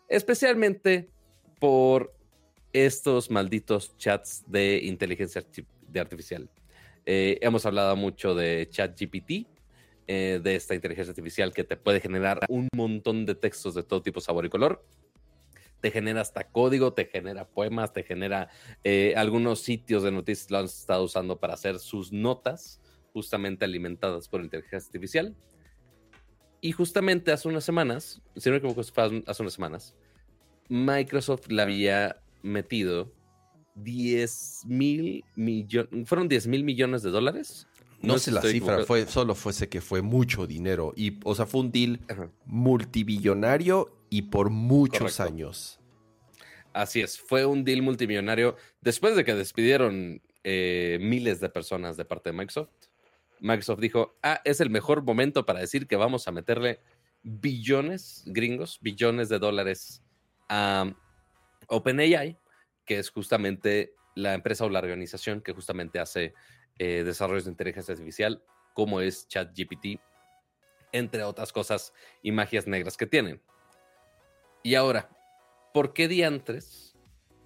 especialmente 0.07 1.09
por 1.59 2.13
estos 2.73 3.29
malditos 3.29 3.95
chats 3.97 4.43
de 4.47 4.81
inteligencia 4.83 5.45
artificial. 5.95 6.49
Eh, 7.05 7.37
hemos 7.41 7.65
hablado 7.65 7.95
mucho 7.95 8.33
de 8.33 8.67
ChatGPT, 8.69 9.47
eh, 10.07 10.39
de 10.43 10.55
esta 10.55 10.75
inteligencia 10.75 11.11
artificial 11.11 11.53
que 11.53 11.63
te 11.63 11.77
puede 11.77 12.01
generar 12.01 12.39
un 12.49 12.67
montón 12.75 13.25
de 13.25 13.35
textos 13.35 13.73
de 13.75 13.83
todo 13.83 14.01
tipo, 14.01 14.19
sabor 14.19 14.45
y 14.45 14.49
color. 14.49 14.85
Te 15.79 15.91
genera 15.91 16.21
hasta 16.21 16.49
código, 16.49 16.93
te 16.93 17.05
genera 17.05 17.47
poemas, 17.47 17.93
te 17.93 18.03
genera 18.03 18.49
eh, 18.83 19.13
algunos 19.15 19.61
sitios 19.61 20.03
de 20.03 20.11
noticias 20.11 20.49
lo 20.49 20.59
han 20.59 20.65
estado 20.65 21.03
usando 21.03 21.39
para 21.39 21.53
hacer 21.53 21.79
sus 21.79 22.11
notas, 22.11 22.81
justamente 23.11 23.65
alimentadas 23.65 24.27
por 24.27 24.41
inteligencia 24.41 24.87
artificial. 24.87 25.35
Y 26.63 26.71
justamente 26.71 27.33
hace 27.33 27.49
unas 27.49 27.65
semanas, 27.65 28.21
si 28.37 28.47
no 28.47 28.53
me 28.53 28.59
equivoco, 28.59 28.81
fue 28.83 29.21
hace 29.27 29.41
unas 29.41 29.53
semanas, 29.53 29.93
Microsoft 30.69 31.47
le 31.49 31.61
había 31.61 32.21
metido 32.41 33.11
10 33.75 34.61
mil 34.67 35.25
millones, 35.35 36.07
fueron 36.07 36.29
10 36.29 36.47
mil 36.47 36.63
millones 36.63 37.03
de 37.03 37.09
dólares. 37.09 37.67
No, 38.01 38.17
sé 38.17 38.31
la 38.31 38.41
cifra, 38.41 38.85
fue, 38.85 39.05
solo 39.07 39.35
fuese 39.35 39.67
que 39.67 39.81
fue 39.81 40.01
mucho 40.01 40.47
dinero. 40.47 40.93
Y, 40.95 41.19
o 41.25 41.35
sea, 41.35 41.45
fue 41.45 41.59
un 41.59 41.71
deal 41.73 41.99
multibillonario 42.45 43.97
y 44.09 44.21
por 44.21 44.49
muchos 44.49 45.19
años. 45.19 45.81
Así 46.71 47.01
es, 47.01 47.19
fue 47.19 47.45
un 47.45 47.65
deal 47.65 47.81
multimillonario 47.81 48.55
después 48.79 49.17
de 49.17 49.25
que 49.25 49.35
despidieron 49.35 50.21
eh, 50.45 50.97
miles 51.01 51.41
de 51.41 51.49
personas 51.49 51.97
de 51.97 52.05
parte 52.05 52.29
de 52.29 52.37
Microsoft. 52.37 52.71
Microsoft 53.43 53.81
dijo, 53.81 54.15
ah, 54.23 54.39
es 54.45 54.61
el 54.61 54.69
mejor 54.69 55.03
momento 55.03 55.45
para 55.45 55.59
decir 55.59 55.85
que 55.85 55.97
vamos 55.97 56.29
a 56.29 56.31
meterle 56.31 56.79
billones 57.23 58.23
gringos, 58.25 58.79
billones 58.81 59.27
de 59.27 59.37
dólares 59.37 60.01
a 60.47 60.93
OpenAI, 61.67 62.39
que 62.85 62.99
es 62.99 63.09
justamente 63.09 63.95
la 64.15 64.33
empresa 64.33 64.63
o 64.63 64.69
la 64.69 64.79
organización 64.79 65.41
que 65.41 65.51
justamente 65.51 65.99
hace 65.99 66.33
eh, 66.79 67.03
desarrollos 67.03 67.43
de 67.43 67.51
inteligencia 67.51 67.91
artificial, 67.91 68.41
como 68.73 69.01
es 69.01 69.27
ChatGPT, 69.27 69.99
entre 70.93 71.23
otras 71.23 71.51
cosas 71.51 71.93
y 72.21 72.31
magias 72.31 72.65
negras 72.65 72.95
que 72.95 73.07
tienen. 73.07 73.41
Y 74.63 74.75
ahora, 74.75 75.09
¿por 75.73 75.91
qué 75.91 76.07
diantres? 76.07 76.95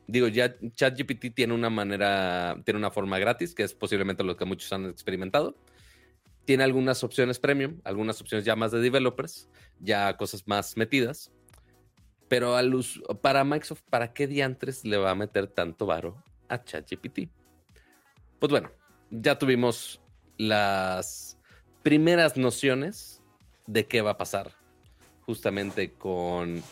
Digo, 0.06 0.28
ya 0.28 0.56
ChatGPT 0.60 1.34
tiene 1.34 1.56
una 1.56 1.72
manera, 1.72 2.56
tiene 2.66 2.78
una 2.78 2.92
forma 2.92 3.18
gratis, 3.18 3.56
que 3.56 3.64
es 3.64 3.74
posiblemente 3.74 4.24
lo 4.24 4.38
que 4.38 4.46
muchos 4.46 4.72
han 4.72 4.86
experimentado 4.86 5.56
tiene 6.48 6.64
algunas 6.64 7.04
opciones 7.04 7.40
premium, 7.40 7.82
algunas 7.84 8.22
opciones 8.22 8.46
ya 8.46 8.56
más 8.56 8.72
de 8.72 8.80
developers, 8.80 9.50
ya 9.82 10.16
cosas 10.16 10.48
más 10.48 10.78
metidas. 10.78 11.30
Pero 12.30 12.56
para 13.22 13.44
Microsoft, 13.44 13.82
¿para 13.90 14.14
qué 14.14 14.28
diantres 14.28 14.86
le 14.86 14.96
va 14.96 15.12
a 15.12 15.16
meter 15.16 15.48
tanto 15.48 15.86
varo 15.86 16.24
a 16.48 16.64
ChatGPT? 16.64 17.30
Pues 18.40 18.50
bueno, 18.50 18.72
ya 19.12 19.38
tuvimos 19.38 20.00
las 20.38 21.38
primeras 21.84 22.38
nociones 22.38 23.22
de 23.66 23.86
qué 23.86 24.02
va 24.02 24.12
a 24.12 24.18
pasar 24.18 24.54
justamente 25.26 25.92
con 25.92 26.64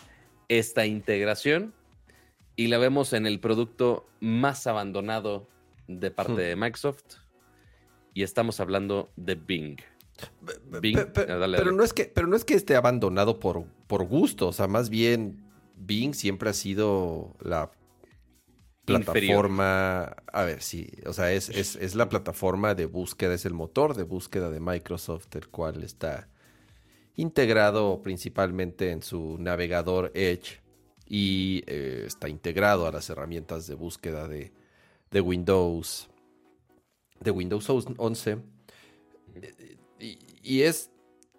esta 0.47 0.85
integración 0.85 1.73
y 2.55 2.67
la 2.67 2.77
vemos 2.77 3.11
en 3.11 3.27
el 3.27 3.41
producto 3.41 4.07
más 4.21 4.67
abandonado 4.67 5.49
de 5.89 6.11
parte 6.11 6.31
hmm. 6.31 6.37
de 6.37 6.55
Microsoft, 6.55 7.24
y 8.15 8.23
estamos 8.23 8.59
hablando 8.61 9.11
de 9.17 9.35
Bing. 9.35 9.77
pero, 10.81 11.71
No 11.73 11.83
es 11.83 11.93
que, 11.93 12.05
pero 12.05 12.25
no 12.25 12.37
es 12.37 12.45
que 12.45 12.55
esté 12.55 12.75
abandonado 12.75 13.39
por, 13.39 13.65
por 13.87 14.05
gusto, 14.05 14.47
o 14.47 14.53
sea, 14.53 14.67
más 14.67 14.89
bien 14.89 15.43
Bing 15.75 16.15
siempre 16.15 16.49
ha 16.49 16.53
sido 16.53 17.35
la 17.41 17.71
plataforma, 18.85 20.15
a 20.31 20.43
ver, 20.45 20.61
sí, 20.61 20.89
o 21.05 21.11
sea, 21.11 21.33
es, 21.33 21.49
es, 21.49 21.95
la 21.95 22.07
plataforma 22.07 22.73
de 22.73 22.85
búsqueda, 22.85 23.33
es 23.33 23.45
el 23.45 23.53
motor 23.53 23.95
de 23.95 24.03
búsqueda 24.03 24.49
de 24.49 24.61
Microsoft, 24.61 25.35
el 25.35 25.49
cual 25.49 25.83
está 25.83 26.29
integrado 27.15 28.01
principalmente 28.01 28.91
en 28.91 29.03
su 29.03 29.37
navegador 29.39 30.11
Edge 30.13 30.61
y 31.05 31.63
eh, 31.67 32.03
está 32.07 32.29
integrado 32.29 32.87
a 32.87 32.91
las 32.93 33.09
herramientas 33.09 33.67
de 33.67 33.75
búsqueda 33.75 34.29
de, 34.29 34.53
de 35.11 35.21
Windows 35.21 36.09
de 37.25 37.31
Windows 37.31 37.69
11. 37.69 38.37
Y, 39.99 40.61
es. 40.61 40.91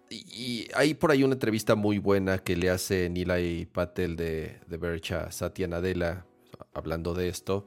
Y, 0.09 0.67
hay 0.75 0.93
por 0.93 1.11
ahí 1.11 1.23
una 1.23 1.33
entrevista 1.33 1.75
muy 1.75 1.97
buena 1.97 2.37
que 2.37 2.55
le 2.55 2.69
hace 2.69 3.09
Nilay 3.09 3.65
Patel 3.65 4.15
de, 4.15 4.59
de 4.67 4.77
Verge 4.77 5.15
a 5.15 5.31
Satya 5.31 5.67
Nadella 5.67 6.25
hablando 6.73 7.13
de 7.13 7.29
esto. 7.29 7.65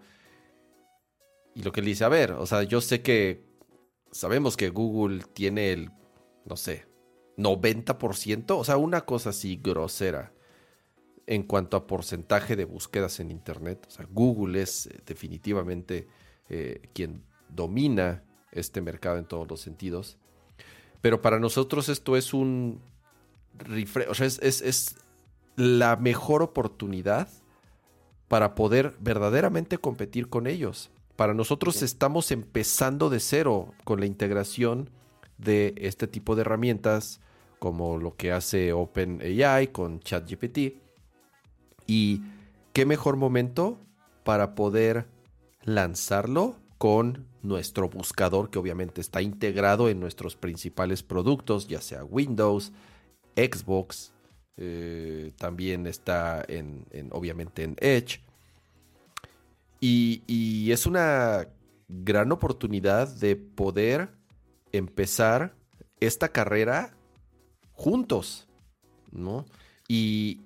Y 1.54 1.62
lo 1.62 1.72
que 1.72 1.80
él 1.80 1.86
dice, 1.86 2.04
a 2.04 2.08
ver, 2.08 2.32
o 2.32 2.46
sea, 2.46 2.62
yo 2.62 2.80
sé 2.80 3.02
que 3.02 3.44
sabemos 4.12 4.56
que 4.56 4.68
Google 4.68 5.24
tiene 5.32 5.72
el, 5.72 5.90
no 6.44 6.56
sé, 6.56 6.86
90%, 7.36 8.56
o 8.56 8.64
sea, 8.64 8.76
una 8.76 9.02
cosa 9.02 9.30
así 9.30 9.60
grosera 9.62 10.32
en 11.26 11.44
cuanto 11.44 11.76
a 11.76 11.86
porcentaje 11.86 12.56
de 12.56 12.64
búsquedas 12.64 13.20
en 13.20 13.30
Internet. 13.30 13.86
O 13.88 13.90
sea, 13.90 14.06
Google 14.10 14.62
es 14.62 14.86
eh, 14.86 15.00
definitivamente 15.06 16.08
eh, 16.48 16.88
quien 16.92 17.24
domina 17.54 18.22
este 18.52 18.80
mercado 18.80 19.18
en 19.18 19.26
todos 19.26 19.48
los 19.48 19.60
sentidos. 19.60 20.18
Pero 21.00 21.22
para 21.22 21.38
nosotros 21.38 21.88
esto 21.88 22.16
es 22.16 22.34
un 22.34 22.80
o 24.08 24.14
sea, 24.14 24.26
es, 24.26 24.96
la 25.56 25.96
mejor 25.96 26.42
oportunidad 26.42 27.28
para 28.28 28.54
poder 28.54 28.94
verdaderamente 29.00 29.76
competir 29.76 30.28
con 30.28 30.46
ellos. 30.46 30.90
Para 31.16 31.34
nosotros 31.34 31.82
estamos 31.82 32.30
empezando 32.30 33.10
de 33.10 33.20
cero 33.20 33.74
con 33.84 34.00
la 34.00 34.06
integración 34.06 34.88
de 35.36 35.74
este 35.76 36.06
tipo 36.06 36.34
de 36.34 36.42
herramientas 36.42 37.20
como 37.58 37.98
lo 37.98 38.16
que 38.16 38.32
hace 38.32 38.72
OpenAI 38.72 39.68
con 39.68 40.00
ChatGPT. 40.00 40.76
Y 41.86 42.22
qué 42.72 42.86
mejor 42.86 43.16
momento 43.16 43.78
para 44.24 44.54
poder 44.54 45.08
lanzarlo 45.64 46.56
con 46.80 47.26
nuestro 47.42 47.90
buscador 47.90 48.48
que 48.48 48.58
obviamente 48.58 49.02
está 49.02 49.20
integrado 49.20 49.90
en 49.90 50.00
nuestros 50.00 50.34
principales 50.34 51.02
productos, 51.02 51.68
ya 51.68 51.82
sea 51.82 52.04
Windows, 52.04 52.72
Xbox, 53.36 54.14
eh, 54.56 55.32
también 55.36 55.86
está 55.86 56.42
en, 56.48 56.86
obviamente 57.12 57.64
en 57.64 57.76
Edge. 57.80 58.22
Y, 59.78 60.72
es 60.72 60.86
una 60.86 61.48
gran 61.86 62.32
oportunidad 62.32 63.14
de 63.14 63.36
poder 63.36 64.08
empezar 64.72 65.54
esta 66.00 66.32
carrera 66.32 66.96
juntos, 67.74 68.48
¿no? 69.12 69.44
Y, 69.86 70.40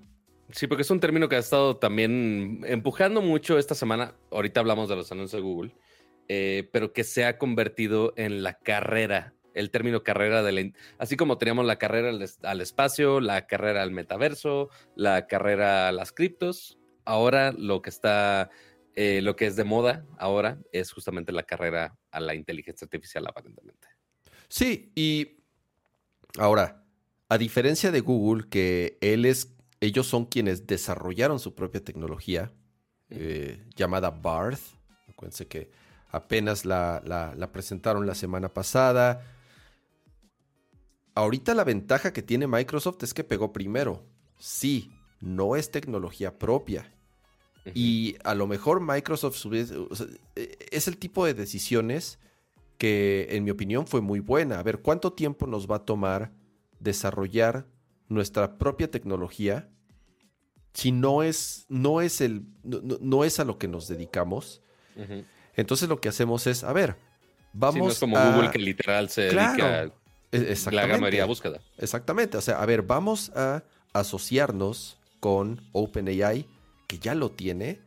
Sí, 0.51 0.67
porque 0.67 0.83
es 0.83 0.91
un 0.91 1.01
término 1.01 1.29
que 1.29 1.37
ha 1.37 1.41
estado 1.41 1.77
también 1.77 2.61
empujando 2.67 3.21
mucho 3.23 3.59
esta 3.59 3.75
semana. 3.75 4.15
Ahorita 4.31 4.61
hablamos 4.61 4.89
de 4.89 4.95
los 4.95 5.11
anuncios 5.11 5.43
de 5.43 5.49
Google, 5.49 5.75
eh, 6.29 6.69
pero 6.73 6.93
que 6.93 7.05
se 7.05 7.25
ha 7.25 7.39
convertido 7.39 8.15
en 8.17 8.43
la 8.43 8.55
carrera, 8.59 9.35
el 9.55 9.71
término 9.71 10.03
carrera 10.03 10.43
de 10.43 10.73
así 10.99 11.17
como 11.17 11.39
teníamos 11.39 11.67
la 11.67 11.77
carrera 11.77 12.11
al, 12.43 12.61
espacio, 12.61 13.21
la 13.21 13.47
carrera 13.47 13.83
al 13.83 13.91
metaverso, 13.91 14.71
la 14.97 15.27
carrera 15.27 15.89
a 15.89 15.93
las 15.93 16.13
criptos, 16.13 16.79
ahora 17.05 17.53
lo 17.53 17.83
que 17.83 17.91
está 17.91 18.51
eh, 18.97 19.21
lo 19.23 19.35
que 19.35 19.47
es 19.47 19.57
de 19.57 19.65
moda 19.65 20.07
ahora 20.19 20.59
es 20.71 20.93
justamente 20.93 21.33
la 21.33 21.43
carrera 21.43 21.99
a 22.13 22.21
la 22.21 22.35
inteligencia 22.35 22.85
artificial, 22.85 23.27
aparentemente. 23.27 23.89
Sí, 24.49 24.93
y 24.95 25.39
ahora, 26.39 26.85
a 27.29 27.39
diferencia 27.39 27.91
de 27.91 28.01
Google, 28.01 28.49
que 28.49 28.99
él 29.01 29.25
es, 29.25 29.57
ellos 29.81 30.07
son 30.07 30.27
quienes 30.27 30.67
desarrollaron 30.69 31.41
su 31.41 31.57
propia 31.57 31.83
tecnología 31.83 32.53
eh, 33.11 33.65
llamada 33.75 34.11
Barth. 34.11 34.61
Acuérdense 35.09 35.49
que 35.49 35.71
apenas 36.17 36.65
la, 36.65 37.03
la 37.05 37.53
presentaron 37.53 38.07
la 38.07 38.15
semana 38.15 38.49
pasada. 38.49 39.23
Ahorita 41.15 41.55
la 41.55 41.65
ventaja 41.65 42.13
que 42.13 42.23
tiene 42.23 42.47
Microsoft 42.47 43.03
es 43.03 43.15
que 43.15 43.25
pegó 43.25 43.53
primero. 43.53 44.05
Sí, 44.39 44.93
no 45.21 45.57
es 45.57 45.71
tecnología 45.71 46.39
propia 46.39 46.95
y 47.73 48.17
a 48.25 48.35
lo 48.35 48.47
mejor 48.47 48.81
Microsoft 48.81 49.47
e, 49.53 50.59
es 50.71 50.89
el 50.89 50.99
tipo 50.99 51.25
de 51.25 51.35
decisiones 51.35 52.19
que 52.77 53.29
en 53.31 53.45
mi 53.45 53.51
opinión 53.51 53.87
fue 53.87 54.01
muy 54.01 54.21
buena. 54.21 54.59
A 54.59 54.63
ver, 54.63 54.81
¿cuánto 54.81 55.13
tiempo 55.13 55.47
nos 55.47 55.71
va 55.71 55.77
a 55.77 55.85
tomar 55.85 56.33
desarrollar 56.81 57.67
nuestra 58.09 58.59
propia 58.59 58.91
tecnología 58.91 59.71
si 60.75 60.93
no 60.93 61.23
es, 61.23 61.67
no 61.69 62.01
es, 62.01 62.21
el, 62.21 62.43
no, 62.65 63.25
es 63.25 63.39
a 63.39 63.45
lo 63.45 63.59
que 63.59 63.69
nos 63.69 63.89
dedicamos? 63.89 64.61
Entonces 65.57 65.89
lo 65.89 66.01
que 66.01 66.09
hacemos 66.09 66.47
es, 66.47 66.65
a 66.65 66.73
ver, 66.73 66.97
vamos 67.53 67.87
no 67.87 67.91
es 67.91 67.99
como 67.99 68.17
Google 68.17 68.51
que 68.51 68.59
literal 68.59 69.09
se 69.09 69.23
dedica 69.23 69.83
a 69.83 69.91
e, 70.33 70.57
la 70.73 70.87
gran 70.87 71.01
mayoría 71.01 71.25
búsqueda. 71.25 71.61
Exactamente, 71.79 72.37
o 72.37 72.41
sea, 72.41 72.61
a 72.61 72.67
ver, 72.67 72.83
vamos 72.83 73.31
a 73.37 73.63
asociarnos 73.93 74.99
con 75.21 75.63
OpenAI 75.73 76.47
que 76.87 76.99
ya 76.99 77.15
lo 77.15 77.31
tiene, 77.31 77.81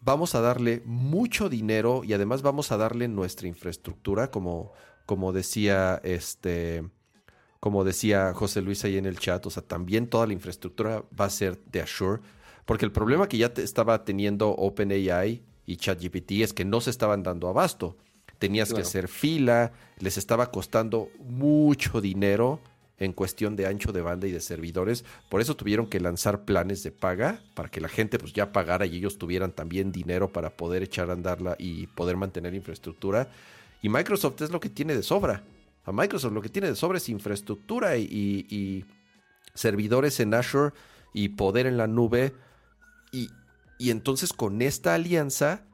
vamos 0.00 0.34
a 0.34 0.40
darle 0.40 0.82
mucho 0.84 1.48
dinero 1.48 2.02
y 2.04 2.12
además 2.12 2.42
vamos 2.42 2.70
a 2.72 2.76
darle 2.76 3.08
nuestra 3.08 3.48
infraestructura, 3.48 4.30
como, 4.30 4.72
como 5.04 5.32
decía 5.32 6.00
este. 6.04 6.84
Como 7.58 7.82
decía 7.82 8.32
José 8.34 8.60
Luis 8.62 8.84
ahí 8.84 8.96
en 8.96 9.06
el 9.06 9.18
chat, 9.18 9.44
o 9.44 9.50
sea, 9.50 9.62
también 9.62 10.06
toda 10.06 10.26
la 10.26 10.34
infraestructura 10.34 11.02
va 11.18 11.24
a 11.24 11.30
ser 11.30 11.58
de 11.64 11.80
Azure, 11.80 12.20
porque 12.64 12.84
el 12.84 12.92
problema 12.92 13.28
que 13.28 13.38
ya 13.38 13.52
estaba 13.56 14.04
teniendo 14.04 14.50
OpenAI 14.50 15.42
y 15.66 15.76
ChatGPT 15.76 16.32
es 16.42 16.52
que 16.52 16.64
no 16.64 16.80
se 16.80 16.90
estaban 16.90 17.22
dando 17.22 17.48
abasto. 17.48 17.96
Tenías 18.38 18.72
que 18.72 18.82
hacer 18.82 19.08
fila, 19.08 19.72
les 19.98 20.18
estaba 20.18 20.50
costando 20.50 21.10
mucho 21.18 22.00
dinero 22.00 22.60
en 22.98 23.12
cuestión 23.12 23.56
de 23.56 23.66
ancho 23.66 23.92
de 23.92 24.00
banda 24.00 24.26
y 24.26 24.32
de 24.32 24.40
servidores. 24.40 25.04
Por 25.28 25.40
eso 25.40 25.56
tuvieron 25.56 25.86
que 25.86 26.00
lanzar 26.00 26.44
planes 26.44 26.82
de 26.82 26.92
paga 26.92 27.40
para 27.54 27.70
que 27.70 27.80
la 27.80 27.88
gente 27.88 28.18
pues 28.18 28.32
ya 28.32 28.52
pagara 28.52 28.86
y 28.86 28.96
ellos 28.96 29.18
tuvieran 29.18 29.52
también 29.52 29.92
dinero 29.92 30.32
para 30.32 30.50
poder 30.50 30.82
echar 30.82 31.10
a 31.10 31.14
andarla 31.14 31.56
y 31.58 31.86
poder 31.88 32.16
mantener 32.16 32.54
infraestructura. 32.54 33.28
Y 33.82 33.88
Microsoft 33.88 34.40
es 34.42 34.50
lo 34.50 34.60
que 34.60 34.70
tiene 34.70 34.94
de 34.94 35.02
sobra. 35.02 35.42
A 35.84 35.92
Microsoft 35.92 36.32
lo 36.32 36.42
que 36.42 36.48
tiene 36.48 36.68
de 36.68 36.76
sobra 36.76 36.98
es 36.98 37.08
infraestructura 37.08 37.96
y, 37.96 38.84
servidores 39.54 40.20
en 40.20 40.34
Azure 40.34 40.72
y 41.14 41.30
poder 41.30 41.66
en 41.66 41.76
la 41.76 41.86
nube. 41.86 42.34
Y, 43.12 43.28
y 43.78 43.90
entonces 43.90 44.32
con 44.32 44.62
esta 44.62 44.94
alianza 44.94 45.66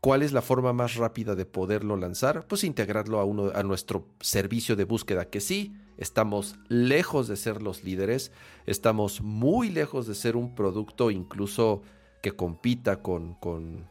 ¿Cuál 0.00 0.22
es 0.22 0.32
la 0.32 0.42
forma 0.42 0.72
más 0.72 0.94
rápida 0.94 1.34
de 1.34 1.44
poderlo 1.44 1.96
lanzar? 1.96 2.46
Pues 2.46 2.62
integrarlo 2.62 3.18
a, 3.18 3.24
uno, 3.24 3.50
a 3.52 3.64
nuestro 3.64 4.06
servicio 4.20 4.76
de 4.76 4.84
búsqueda, 4.84 5.28
que 5.28 5.40
sí, 5.40 5.74
estamos 5.96 6.54
lejos 6.68 7.26
de 7.26 7.36
ser 7.36 7.62
los 7.62 7.82
líderes, 7.82 8.30
estamos 8.66 9.20
muy 9.20 9.70
lejos 9.70 10.06
de 10.06 10.14
ser 10.14 10.36
un 10.36 10.54
producto 10.54 11.10
incluso 11.10 11.82
que 12.22 12.30
compita 12.30 13.02
con, 13.02 13.34
con, 13.34 13.86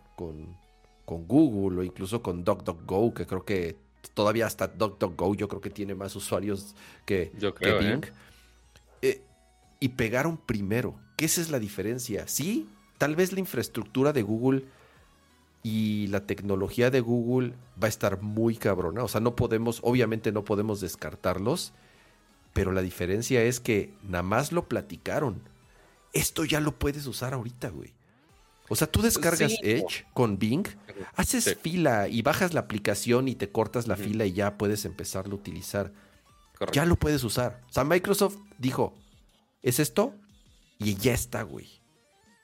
Google 1.05 1.79
o 1.79 1.83
incluso 1.83 2.21
con 2.21 2.43
DuckDuckGo, 2.43 3.13
que 3.13 3.25
creo 3.25 3.43
que 3.43 3.77
todavía 4.13 4.45
hasta 4.45 4.67
DuckDuckGo 4.67 5.35
yo 5.35 5.49
creo 5.49 5.61
que 5.61 5.69
tiene 5.69 5.93
más 5.93 6.15
usuarios 6.15 6.73
que, 7.05 7.33
yo 7.37 7.53
creo, 7.53 7.79
Bing. 7.79 8.05
¿eh? 8.05 8.11
Eh, 9.01 9.21
y 9.81 9.89
pegaron 9.89 10.37
primero, 10.37 10.95
¿Qué 11.17 11.25
esa 11.25 11.41
es 11.41 11.49
la 11.49 11.59
diferencia. 11.59 12.27
Sí, 12.27 12.69
tal 12.97 13.15
vez 13.15 13.33
la 13.33 13.39
infraestructura 13.39 14.13
de 14.13 14.21
Google 14.21 14.65
y 15.63 16.07
la 16.07 16.25
tecnología 16.25 16.89
de 16.89 17.01
Google 17.01 17.53
va 17.81 17.87
a 17.87 17.89
estar 17.89 18.21
muy 18.21 18.55
cabrona. 18.55 19.03
O 19.03 19.07
sea, 19.07 19.21
no 19.21 19.35
podemos, 19.35 19.79
obviamente 19.83 20.31
no 20.31 20.43
podemos 20.43 20.79
descartarlos, 20.81 21.73
pero 22.53 22.71
la 22.71 22.81
diferencia 22.81 23.43
es 23.43 23.59
que 23.59 23.93
nada 24.03 24.23
más 24.23 24.51
lo 24.51 24.67
platicaron. 24.67 25.41
Esto 26.13 26.45
ya 26.45 26.59
lo 26.59 26.73
puedes 26.77 27.05
usar 27.05 27.33
ahorita, 27.33 27.69
güey. 27.69 27.93
O 28.69 28.75
sea, 28.75 28.87
tú 28.87 29.01
descargas 29.01 29.53
Edge 29.61 30.05
con 30.13 30.39
Bing, 30.39 30.67
haces 31.15 31.57
fila 31.61 32.07
y 32.07 32.21
bajas 32.21 32.53
la 32.53 32.61
aplicación 32.61 33.27
y 33.27 33.35
te 33.35 33.49
cortas 33.49 33.87
la 33.87 33.95
fila 33.95 34.25
y 34.25 34.33
ya 34.33 34.57
puedes 34.57 34.83
empezarlo 34.85 35.35
a 35.35 35.39
utilizar. 35.39 35.93
Ya 36.73 36.85
lo 36.85 36.97
puedes 36.97 37.23
usar. 37.23 37.61
O 37.69 37.73
sea, 37.73 37.83
Microsoft 37.83 38.37
dijo, 38.57 38.93
¿es 39.61 39.79
esto? 39.79 40.13
Y 40.79 40.95
ya 40.95 41.13
está, 41.13 41.43
güey. 41.43 41.76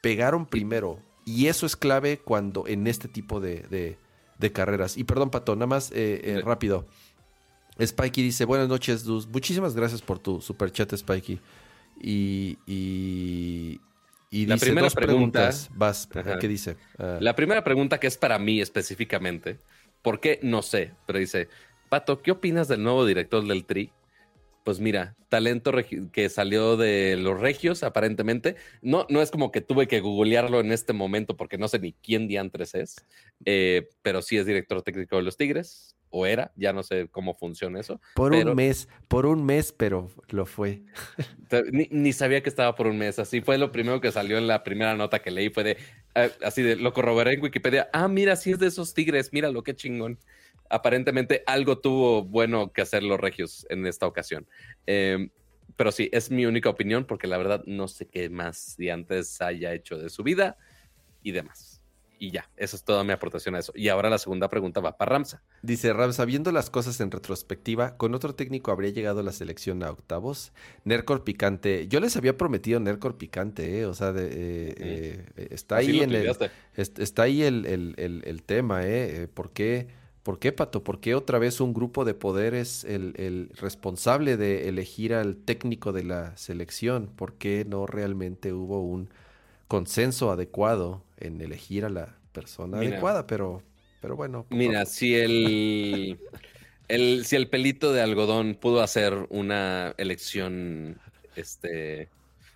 Pegaron 0.04 0.46
primero 0.46 1.00
y 1.24 1.48
eso 1.48 1.66
es 1.66 1.78
clave 1.78 2.18
cuando 2.18 2.68
en 2.68 2.88
este 2.88 3.08
tipo 3.08 3.40
de, 3.40 3.98
carreras. 4.52 4.98
Y 4.98 5.06
perdón, 5.06 5.30
Pato, 5.30 5.56
nada 5.56 5.68
más 5.68 5.92
eh, 5.92 6.20
eh, 6.26 6.42
rápido. 6.44 6.86
Spikey 7.82 8.22
dice, 8.22 8.44
buenas 8.44 8.68
noches, 8.68 9.06
Luz. 9.06 9.26
Muchísimas 9.28 9.76
gracias 9.76 10.02
por 10.02 10.20
tu 10.20 10.42
super 10.42 10.74
chat, 10.74 10.94
Spikey. 10.94 11.40
Y, 12.02 12.58
y, 12.68 14.46
la 14.46 14.58
primera 14.58 14.90
pregunta, 14.90 15.50
Vas, 15.76 16.10
¿qué 16.42 16.50
dice? 16.50 16.76
Ah. 16.98 17.20
la 17.22 17.34
primera 17.34 17.64
pregunta 17.64 17.98
que 17.98 18.08
es 18.08 18.18
para 18.18 18.38
mí 18.40 18.60
específicamente, 18.60 19.60
¿por 20.02 20.20
qué? 20.20 20.42
No 20.44 20.62
sé, 20.64 20.92
pero 21.06 21.20
dice, 21.20 21.48
Pato, 21.88 22.22
¿qué 22.22 22.32
opinas 22.32 22.68
del 22.68 22.84
nuevo 22.84 23.06
director 23.06 23.48
del 23.48 23.64
TRI? 23.64 23.94
Pues 24.64 24.80
mira, 24.80 25.16
talento 25.30 25.72
que 26.12 26.30
salió 26.30 26.78
de 26.78 27.18
los 27.18 27.40
regios, 27.40 27.84
aparentemente. 27.84 28.56
No, 28.82 29.06
no 29.10 29.22
es 29.22 29.30
como 29.30 29.52
que 29.52 29.62
tuve 29.62 29.88
que 29.88 30.00
googlearlo 30.00 30.60
en 30.60 30.72
este 30.72 30.94
momento 30.94 31.36
porque 31.36 31.58
no 31.58 31.68
sé 31.68 31.80
ni 31.80 31.94
quién 31.94 32.28
diantres 32.28 32.74
es, 32.76 33.06
eh, 33.46 33.90
pero 34.02 34.22
sí 34.22 34.38
es 34.38 34.46
director 34.46 34.82
técnico 34.82 35.18
de 35.18 35.24
los 35.24 35.38
Tigres, 35.38 35.96
o 36.16 36.28
era, 36.28 36.52
ya 36.56 36.72
no 36.74 36.84
sé 36.84 37.08
cómo 37.10 37.34
funciona 37.34 37.80
eso. 37.80 38.00
Por 38.14 38.34
un 38.34 38.56
mes, 38.56 38.88
por 39.08 39.26
un 39.26 39.44
mes, 39.44 39.74
pero 39.74 40.10
lo 40.30 40.46
fue. 40.46 40.84
Ni, 41.72 42.14
sabía 42.14 42.44
que 42.44 42.50
estaba 42.50 42.76
por 42.76 42.88
un 42.88 42.98
mes, 43.00 43.18
así 43.18 43.42
fue 43.42 43.58
lo 43.58 43.72
primero 43.72 44.00
que 44.00 44.12
salió 44.12 44.38
en 44.38 44.48
la 44.48 44.64
primera 44.64 44.96
nota 44.96 45.24
que 45.24 45.32
leí, 45.32 45.50
fue 45.50 45.64
de, 45.64 45.78
eh, 46.16 46.32
así 46.44 46.62
de, 46.62 46.76
lo 46.76 46.94
corroboré 46.94 47.34
en 47.34 47.42
Wikipedia, 47.42 47.90
ah, 47.92 48.08
mira, 48.08 48.36
sí 48.36 48.52
es 48.52 48.60
de 48.60 48.68
esos 48.68 48.94
Tigres, 48.94 49.34
mira 49.34 49.50
lo 49.50 49.64
que 49.64 49.76
chingón 49.76 50.20
aparentemente 50.74 51.44
algo 51.46 51.78
tuvo 51.78 52.24
bueno 52.24 52.74
que 52.74 52.82
hacer 52.82 53.04
los 53.04 53.20
regios 53.20 53.66
en 53.70 53.86
esta 53.86 54.08
ocasión. 54.08 54.48
Em, 54.88 55.30
pero 55.76 55.92
sí, 55.92 56.10
es 56.12 56.32
mi 56.32 56.46
única 56.46 56.70
opinión 56.70 57.06
porque 57.06 57.28
la 57.28 57.38
verdad 57.38 57.64
no 57.66 57.88
sé 57.88 58.08
qué 58.08 58.30
más 58.30 58.76
de 58.78 58.92
antes 58.92 59.40
haya 59.42 59.74
hecho 59.74 59.98
de 59.98 60.10
su 60.10 60.24
vida 60.24 60.58
y 61.22 61.32
demás. 61.32 61.80
Y 62.18 62.32
ya, 62.32 62.50
esa 62.58 62.76
es 62.76 62.84
toda 62.84 63.04
mi 63.04 63.12
aportación 63.12 63.54
a 63.54 63.60
eso. 63.60 63.72
Y 63.76 63.90
ahora 63.90 64.10
la 64.10 64.18
segunda 64.18 64.50
pregunta 64.50 64.80
va 64.80 64.98
para 64.98 65.12
Ramsa. 65.12 65.44
Dice 65.62 65.94
Ramsa, 65.94 66.26
viendo 66.26 66.52
las 66.52 66.70
cosas 66.70 67.00
en 67.02 67.12
retrospectiva, 67.12 67.98
¿con 67.98 68.16
otro 68.16 68.34
técnico 68.34 68.72
habría 68.72 68.92
llegado 68.92 69.22
la 69.22 69.32
selección 69.32 69.84
a 69.84 69.92
octavos? 69.92 70.54
Nercor 70.86 71.24
Picante, 71.24 71.88
yo 71.88 72.00
les 72.00 72.16
había 72.16 72.38
prometido 72.38 72.80
Nercor 72.80 73.18
Picante, 73.18 73.80
¿eh? 73.80 73.86
o 73.86 73.94
sea, 73.94 74.14
de, 74.14 74.26
eh, 74.26 75.26
eh, 75.36 75.48
está, 75.52 75.78
ahí 75.78 76.00
en 76.00 76.16
el, 76.16 76.36
está 76.76 77.24
ahí 77.24 77.44
el, 77.44 77.94
el 77.98 78.44
tema, 78.44 78.88
¿eh? 78.88 79.28
¿Por 79.32 79.52
qué? 79.52 79.88
¿Por 80.24 80.40
qué, 80.40 80.54
Pato? 80.54 80.86
¿Por 80.86 81.02
qué 81.02 81.16
otra 81.16 81.38
vez 81.38 81.60
un 81.60 81.74
grupo 81.74 82.06
de 82.06 82.14
poder 82.14 82.54
es 82.56 82.86
el, 82.86 83.50
responsable 83.56 84.38
de 84.38 84.70
elegir 84.70 85.14
al 85.14 85.36
técnico 85.36 85.92
de 85.92 86.06
la 86.06 86.38
selección? 86.38 87.08
¿Por 87.08 87.34
qué 87.34 87.66
no 87.68 87.86
realmente 87.86 88.54
hubo 88.54 88.82
un 88.82 89.10
consenso 89.68 90.32
adecuado 90.32 91.04
en 91.18 91.42
elegir 91.42 91.84
a 91.84 91.90
la 91.90 92.16
persona 92.32 92.78
adecuada? 92.78 93.28
Pero, 93.28 93.64
pero 94.00 94.16
bueno. 94.16 94.46
Mira, 94.50 94.86
si 94.86 95.14
el, 95.14 96.18
el, 96.88 97.26
si 97.26 97.36
el 97.36 97.50
pelito 97.50 97.92
de 97.92 98.02
algodón 98.02 98.56
pudo 98.56 98.82
hacer 98.82 99.28
una 99.30 99.94
elección, 99.98 101.02
este, 101.36 102.08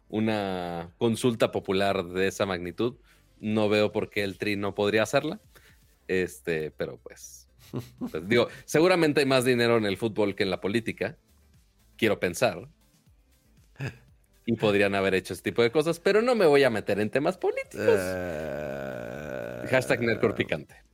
una 0.07 0.89
consulta 0.97 1.51
popular 1.51 2.05
de 2.05 2.27
esa 2.27 2.45
magnitud, 2.45 2.95
no 3.41 3.67
veo 3.67 3.91
por 3.91 4.09
qué 4.09 4.23
el 4.23 4.37
Tri 4.37 4.55
no 4.55 4.73
podría 4.73 5.03
hacerla. 5.03 5.41
Este, 6.07 6.71
pero 6.71 6.97
pues 7.03 7.36
digo, 8.23 8.47
seguramente 8.65 9.21
hay 9.21 9.25
más 9.25 9.45
dinero 9.45 9.77
en 9.77 9.85
el 9.85 9.97
fútbol 9.97 10.35
que 10.35 10.43
en 10.43 10.49
la 10.49 10.61
política. 10.61 11.17
Quiero 11.97 12.19
pensar. 12.19 12.67
Y 14.45 14.55
podrían 14.55 14.95
haber 14.95 15.13
hecho 15.13 15.33
ese 15.33 15.43
tipo 15.43 15.61
de 15.61 15.71
cosas, 15.71 15.99
pero 15.99 16.21
no 16.21 16.35
me 16.35 16.45
voy 16.45 16.63
a 16.63 16.69
meter 16.69 16.99
en 16.99 17.09
temas 17.09 17.37
políticos. 17.37 17.99
Uh, 17.99 19.67
Hashtag 19.67 19.99
picante. 20.35 20.87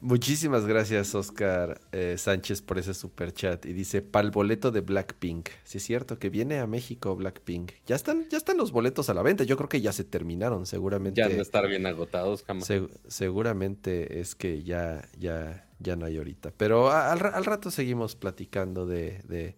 Muchísimas 0.00 0.66
gracias, 0.66 1.14
Oscar 1.14 1.80
eh, 1.92 2.16
Sánchez, 2.18 2.60
por 2.62 2.78
ese 2.78 2.94
super 2.94 3.32
chat. 3.32 3.64
Y 3.64 3.72
dice, 3.72 4.02
pal 4.02 4.30
boleto 4.30 4.70
de 4.70 4.80
Blackpink. 4.80 5.48
Sí, 5.64 5.78
es 5.78 5.84
cierto, 5.84 6.18
que 6.18 6.28
viene 6.28 6.58
a 6.58 6.66
México 6.66 7.16
Blackpink. 7.16 7.72
Ya 7.86 7.96
están, 7.96 8.28
ya 8.28 8.36
están 8.36 8.56
los 8.58 8.72
boletos 8.72 9.08
a 9.08 9.14
la 9.14 9.22
venta. 9.22 9.44
Yo 9.44 9.56
creo 9.56 9.68
que 9.68 9.80
ya 9.80 9.92
se 9.92 10.04
terminaron, 10.04 10.66
seguramente. 10.66 11.20
Ya 11.20 11.28
de 11.28 11.40
estar 11.40 11.66
bien 11.68 11.86
agotados, 11.86 12.44
jamás. 12.44 12.70
seguramente 13.06 14.20
es 14.20 14.34
que 14.34 14.62
ya, 14.62 15.08
ya, 15.18 15.66
ya 15.82 15.96
no 15.96 16.06
hay 16.06 16.16
ahorita. 16.16 16.52
Pero 16.56 16.90
al, 16.90 17.18
rato 17.18 17.70
seguimos 17.70 18.16
platicando 18.16 18.86
de, 18.86 19.54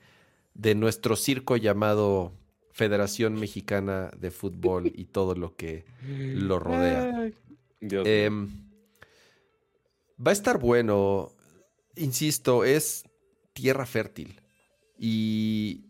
de, 0.55 0.75
nuestro 0.75 1.17
circo 1.17 1.57
llamado 1.57 2.33
Federación 2.73 3.35
Mexicana 3.35 4.11
de 4.19 4.31
Fútbol 4.31 4.91
y 4.95 5.07
todo 5.07 5.35
lo 5.35 5.57
que 5.57 5.85
lo 6.07 6.59
rodea. 6.59 7.31
Dios 7.81 8.07
em, 8.07 8.49
Va 10.25 10.31
a 10.31 10.33
estar 10.33 10.59
bueno. 10.59 11.33
Insisto, 11.97 12.65
es 12.65 13.05
tierra 13.53 13.87
fértil. 13.87 14.41
Y 14.99 15.87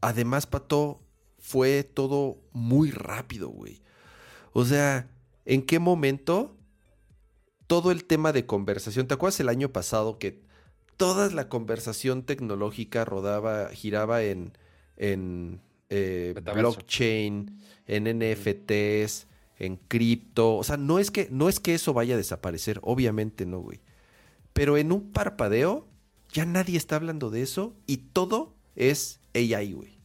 además, 0.00 0.46
Pato, 0.46 1.00
fue 1.38 1.82
todo 1.82 2.38
muy 2.52 2.90
rápido, 2.90 3.48
güey. 3.48 3.82
O 4.52 4.64
sea, 4.64 5.10
¿en 5.44 5.62
qué 5.62 5.78
momento 5.78 6.56
todo 7.66 7.90
el 7.90 8.04
tema 8.04 8.32
de 8.32 8.46
conversación? 8.46 9.06
¿Te 9.06 9.14
acuerdas 9.14 9.40
el 9.40 9.48
año 9.48 9.70
pasado 9.70 10.18
que 10.18 10.42
toda 10.96 11.30
la 11.30 11.48
conversación 11.48 12.22
tecnológica 12.22 13.04
rodaba, 13.04 13.68
giraba 13.70 14.22
en, 14.22 14.52
en 14.96 15.60
eh, 15.90 16.34
blockchain, 16.54 17.60
en 17.86 18.18
NFTs, 18.18 19.26
en 19.58 19.76
cripto. 19.76 20.56
O 20.56 20.64
sea, 20.64 20.76
no 20.76 20.98
es, 20.98 21.10
que, 21.10 21.28
no 21.30 21.48
es 21.48 21.60
que 21.60 21.74
eso 21.74 21.92
vaya 21.92 22.14
a 22.14 22.18
desaparecer, 22.18 22.80
obviamente 22.82 23.46
no, 23.46 23.60
güey. 23.60 23.80
Pero 24.52 24.76
en 24.76 24.92
un 24.92 25.12
parpadeo, 25.12 25.86
ya 26.32 26.44
nadie 26.44 26.76
está 26.76 26.96
hablando 26.96 27.30
de 27.30 27.42
eso 27.42 27.74
y 27.86 27.98
todo 27.98 28.54
es 28.76 29.20
AI, 29.34 29.72
güey. 29.72 29.98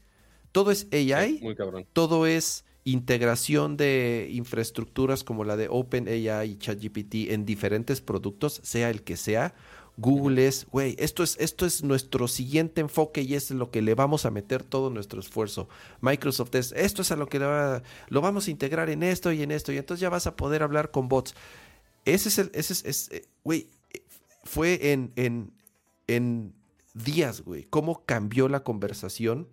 Todo 0.51 0.71
es 0.71 0.87
AI. 0.91 1.39
muy 1.41 1.55
cabrón. 1.55 1.85
Todo 1.93 2.25
es 2.25 2.65
integración 2.91 3.77
de 3.77 4.29
infraestructuras 4.31 5.23
como 5.23 5.43
la 5.43 5.57
de 5.57 5.67
OpenAI 5.69 6.51
y 6.51 6.57
ChatGPT 6.57 7.31
en 7.31 7.45
diferentes 7.45 8.01
productos, 8.01 8.61
sea 8.63 8.89
el 8.89 9.03
que 9.03 9.17
sea. 9.17 9.53
Google 9.97 10.47
es, 10.47 10.65
güey, 10.71 10.95
esto 10.97 11.23
es, 11.23 11.35
esto 11.39 11.65
es 11.65 11.83
nuestro 11.83 12.29
siguiente 12.29 12.79
enfoque 12.79 13.21
y 13.21 13.35
es 13.35 13.51
lo 13.51 13.69
que 13.69 13.81
le 13.81 13.95
vamos 13.95 14.25
a 14.25 14.31
meter 14.31 14.63
todo 14.63 14.89
nuestro 14.89 15.19
esfuerzo. 15.19 15.67
Microsoft 15.99 16.55
es, 16.55 16.71
esto 16.71 17.01
es 17.01 17.11
a 17.11 17.17
lo 17.17 17.27
que 17.27 17.39
lo 17.39 18.21
vamos 18.21 18.47
a 18.47 18.51
integrar 18.51 18.89
en 18.89 19.03
esto 19.03 19.31
y 19.33 19.43
en 19.43 19.51
esto 19.51 19.73
y 19.73 19.77
entonces 19.77 19.99
ya 19.99 20.09
vas 20.09 20.25
a 20.25 20.37
poder 20.37 20.63
hablar 20.63 20.91
con 20.91 21.09
bots. 21.09 21.35
Ese 22.05 22.29
es 22.29 22.37
el, 22.37 22.51
ese 22.53 22.89
es, 22.89 23.09
eh, 23.11 23.25
güey, 23.43 23.67
fue 24.45 24.93
en, 24.93 25.11
en, 25.17 25.51
en 26.07 26.53
días, 26.93 27.41
güey, 27.41 27.65
cómo 27.65 28.05
cambió 28.05 28.47
la 28.47 28.63
conversación 28.63 29.49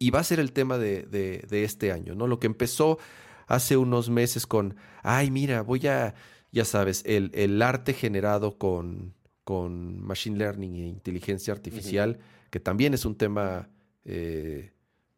y 0.00 0.10
va 0.10 0.18
a 0.18 0.24
ser 0.24 0.40
el 0.40 0.50
tema 0.50 0.78
de, 0.78 1.04
de 1.04 1.64
este 1.64 1.92
año, 1.92 2.16
¿no? 2.16 2.26
Lo 2.26 2.40
que 2.40 2.48
empezó 2.48 2.98
hace 3.46 3.76
unos 3.76 4.10
meses 4.10 4.48
con, 4.48 4.74
ay, 5.04 5.30
mira, 5.30 5.62
voy 5.62 5.86
a, 5.86 6.14
ya 6.50 6.64
sabes, 6.64 7.04
el, 7.06 7.30
el 7.34 7.62
arte 7.62 7.92
generado 7.92 8.58
con 8.58 9.14
con 9.50 10.00
Machine 10.00 10.38
Learning 10.38 10.76
e 10.76 10.86
inteligencia 10.86 11.52
artificial, 11.52 12.20
que 12.50 12.60
también 12.60 12.94
es 12.94 13.04
un 13.04 13.16
tema 13.16 13.68
eh, 14.04 14.70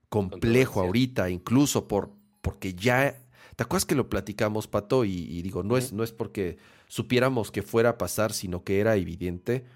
complejo 0.09 0.81
ahorita, 0.81 1.29
incluso 1.29 1.87
por, 1.87 2.13
porque 2.41 2.73
ya... 2.73 3.19
¿Te 3.57 3.65
acuerdas 3.65 3.85
que 3.85 3.95
lo 3.95 4.09
platicamos, 4.09 4.69
Pato? 4.69 5.05
Y, 5.05 5.43
digo, 5.43 5.63
no, 5.63 5.77
es, 5.77 5.93
no 5.93 6.03
es 6.03 6.13
porque 6.13 6.57
supiéramos 6.89 7.51
que 7.51 7.61
fuera 7.61 7.91
a 7.91 7.99
pasar, 7.99 8.33
sino 8.33 8.65
que 8.65 8.81
era 8.81 8.97
evidente. 8.97 9.67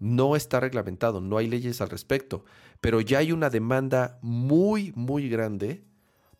No 0.00 0.34
está 0.34 0.58
reglamentado, 0.58 1.20
no 1.20 1.36
hay 1.36 1.46
leyes 1.46 1.80
al 1.80 1.90
respecto, 1.90 2.44
pero 2.80 3.00
ya 3.00 3.18
hay 3.18 3.32
una 3.32 3.50
demanda 3.50 4.18
muy, 4.22 4.92
muy 4.96 5.28
grande 5.28 5.84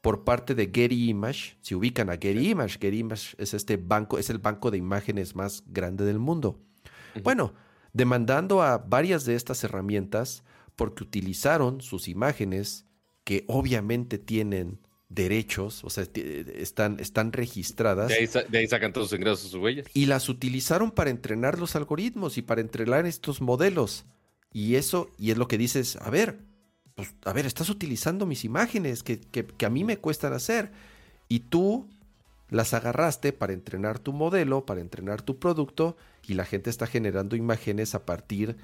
por 0.01 0.25
parte 0.25 0.55
de 0.55 0.70
Getty 0.75 1.11
Image. 1.11 1.57
Si 1.61 1.75
ubican 1.75 2.09
a 2.11 2.14
Getty 2.14 2.51
Image, 2.51 2.79
Getty 2.81 2.99
Image 2.99 3.37
es 3.38 3.55
este 3.55 3.77
banco, 3.77 4.18
es 4.18 4.31
el 4.31 4.38
banco 4.38 4.70
de 4.70 4.79
imágenes 4.79 5.37
más 5.37 5.62
grande 5.66 6.05
del 6.05 6.18
mundo. 6.18 6.59
Bueno, 7.23 7.53
demandando 7.92 8.62
a 8.62 8.79
varias 8.79 9.25
de 9.25 9.35
estas 9.35 9.62
herramientas 9.62 10.42
porque 10.75 11.05
utilizaron 11.05 11.83
sus 11.83 12.09
imágenes 12.09 12.87
que 13.25 13.44
obviamente 13.46 14.18
tienen 14.18 14.81
derechos, 15.11 15.85
o 15.85 15.90
sea, 15.90 16.07
están, 16.14 16.99
están 17.01 17.33
registradas. 17.33 18.09
De 18.09 18.59
ahí, 18.59 18.66
sacan 18.68 18.92
todos 18.92 19.11
sus 19.11 19.18
ingresos 19.18 19.51
sus 19.51 19.61
huellas. 19.61 19.87
Y 19.92 20.07
las 20.07 20.29
utilizaron 20.29 20.92
para 20.92 21.11
entrenar 21.11 21.59
los 21.59 21.77
algoritmos 21.77 22.38
y 22.38 22.42
para 22.42 22.62
entrenar 22.62 23.05
estos 23.05 23.42
modelos. 23.42 24.07
Y 24.53 24.77
eso, 24.77 25.11
y 25.18 25.33
es 25.33 25.37
lo 25.37 25.49
que 25.49 25.59
dices, 25.59 25.96
a 25.96 26.09
ver, 26.11 26.38
pues, 26.94 27.14
a 27.25 27.33
ver, 27.33 27.44
estás 27.44 27.68
utilizando 27.68 28.25
mis 28.25 28.44
imágenes 28.44 29.03
que, 29.03 29.20
que 29.20 29.66
a 29.66 29.70
mí 29.70 29.85
me 29.85 29.99
cuestan 29.99 30.33
hacer. 30.33 30.70
Y 31.29 31.40
tú 31.40 31.88
las 32.49 32.73
agarraste 32.73 33.33
para 33.33 33.53
entrenar 33.53 33.99
tu 33.99 34.12
modelo, 34.12 34.64
para 34.64 34.81
entrenar 34.81 35.23
tu 35.23 35.38
producto, 35.38 35.96
y 36.27 36.35
la 36.35 36.44
gente 36.44 36.70
está 36.70 36.87
generando 36.87 37.37
imágenes 37.37 37.94
a 37.94 38.07
partir 38.07 38.57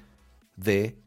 de 0.55 0.97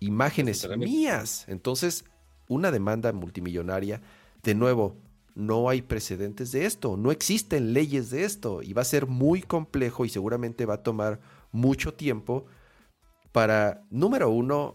imágenes 0.00 0.68
mías. 0.76 1.44
Entonces, 1.48 2.04
una 2.48 2.70
demanda 2.70 3.12
multimillonaria, 3.12 4.02
de 4.42 4.54
nuevo, 4.54 4.96
no 5.34 5.68
hay 5.68 5.82
precedentes 5.82 6.50
de 6.52 6.66
esto, 6.66 6.96
no 6.96 7.12
existen 7.12 7.72
leyes 7.72 8.10
de 8.10 8.24
esto, 8.24 8.62
y 8.62 8.72
va 8.72 8.82
a 8.82 8.84
ser 8.84 9.06
muy 9.06 9.40
complejo 9.40 10.04
y 10.04 10.08
seguramente 10.08 10.66
va 10.66 10.74
a 10.74 10.82
tomar 10.82 11.20
mucho 11.52 11.94
tiempo 11.94 12.46
para, 13.32 13.84
número 13.90 14.30
uno, 14.30 14.74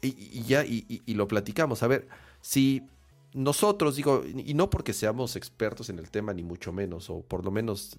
y, 0.00 0.42
ya, 0.42 0.64
y, 0.64 1.02
lo 1.14 1.28
platicamos, 1.28 1.82
a 1.82 1.86
ver, 1.86 2.08
si 2.40 2.86
nosotros, 3.34 3.96
digo, 3.96 4.22
y 4.24 4.54
no 4.54 4.70
porque 4.70 4.92
seamos 4.92 5.34
expertos 5.34 5.90
en 5.90 5.98
el 5.98 6.10
tema, 6.10 6.32
ni 6.32 6.42
mucho 6.42 6.72
menos, 6.72 7.10
o 7.10 7.22
por 7.22 7.44
lo 7.44 7.50
menos, 7.50 7.98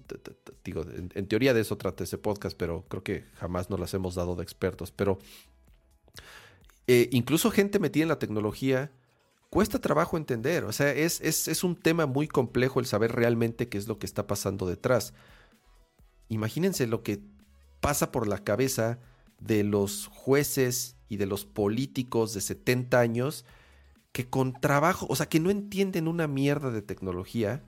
digo, 0.64 0.84
en, 1.14 1.26
teoría 1.28 1.52
de 1.52 1.60
eso 1.60 1.76
trata 1.76 2.04
ese 2.04 2.16
podcast, 2.16 2.56
pero 2.56 2.84
creo 2.88 3.02
que 3.02 3.24
jamás 3.34 3.68
nos 3.68 3.78
las 3.78 3.92
hemos 3.92 4.14
dado 4.14 4.34
de 4.34 4.42
expertos. 4.42 4.92
Pero 4.92 5.18
eh, 6.86 7.08
incluso 7.12 7.50
gente 7.50 7.78
metida 7.78 8.04
en 8.04 8.08
la 8.08 8.18
tecnología, 8.18 8.90
cuesta 9.56 9.78
trabajo 9.78 10.18
entender. 10.18 10.64
O 10.64 10.72
sea, 10.72 10.92
es, 10.92 11.18
es, 11.22 11.48
es 11.48 11.64
un 11.64 11.76
tema 11.76 12.04
muy 12.04 12.28
complejo 12.28 12.78
el 12.78 12.84
saber 12.84 13.12
realmente 13.12 13.70
qué 13.70 13.78
es 13.78 13.88
lo 13.88 13.98
que 13.98 14.04
está 14.04 14.26
pasando 14.26 14.66
detrás. 14.66 15.14
Imagínense 16.28 16.86
lo 16.86 17.02
que 17.02 17.22
pasa 17.80 18.12
por 18.12 18.28
la 18.28 18.44
cabeza 18.44 18.98
de 19.40 19.64
los 19.64 20.08
jueces 20.12 20.96
y 21.08 21.16
de 21.16 21.24
los 21.24 21.46
políticos 21.46 22.34
de 22.34 22.42
70 22.42 23.00
años 23.00 23.46
que 24.12 24.28
con 24.28 24.52
trabajo, 24.60 25.06
o 25.08 25.16
sea, 25.16 25.24
que 25.24 25.40
no 25.40 25.48
entienden 25.48 26.06
una 26.06 26.26
mierda 26.26 26.70
de 26.70 26.82
tecnología. 26.82 27.64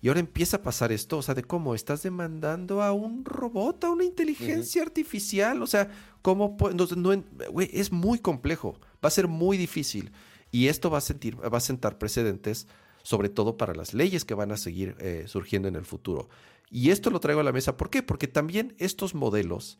Y 0.00 0.08
ahora 0.08 0.18
empieza 0.18 0.56
a 0.56 0.62
pasar 0.62 0.90
esto, 0.90 1.18
o 1.18 1.22
sea, 1.22 1.36
de 1.36 1.44
cómo 1.44 1.76
estás 1.76 2.02
demandando 2.02 2.82
a 2.82 2.90
un 2.90 3.24
robot, 3.24 3.84
a 3.84 3.90
una 3.90 4.02
inteligencia 4.02 4.82
artificial, 4.82 5.62
o 5.62 5.68
sea, 5.68 5.92
cómo 6.22 6.56
no, 6.74 7.12
es 7.60 7.92
muy 7.92 8.18
complejo, 8.18 8.80
va 8.94 9.06
a 9.06 9.10
ser 9.10 9.28
muy 9.28 9.56
difícil 9.56 10.10
y 10.52 10.68
esto 10.68 10.90
va 10.90 10.98
a 10.98 11.00
sentir, 11.00 11.36
va 11.42 11.58
a 11.58 11.60
sentar 11.60 11.98
precedentes, 11.98 12.68
sobre 13.02 13.30
todo 13.30 13.56
para 13.56 13.74
las 13.74 13.94
leyes 13.94 14.24
que 14.24 14.34
van 14.34 14.52
a 14.52 14.56
seguir 14.56 14.94
eh, 15.00 15.24
surgiendo 15.26 15.66
en 15.66 15.74
el 15.74 15.84
futuro. 15.84 16.28
Y 16.70 16.90
esto 16.90 17.10
lo 17.10 17.18
traigo 17.18 17.40
a 17.40 17.44
la 17.44 17.52
mesa, 17.52 17.76
¿por 17.76 17.90
qué? 17.90 18.02
Porque 18.02 18.28
también 18.28 18.74
estos 18.78 19.14
modelos, 19.14 19.78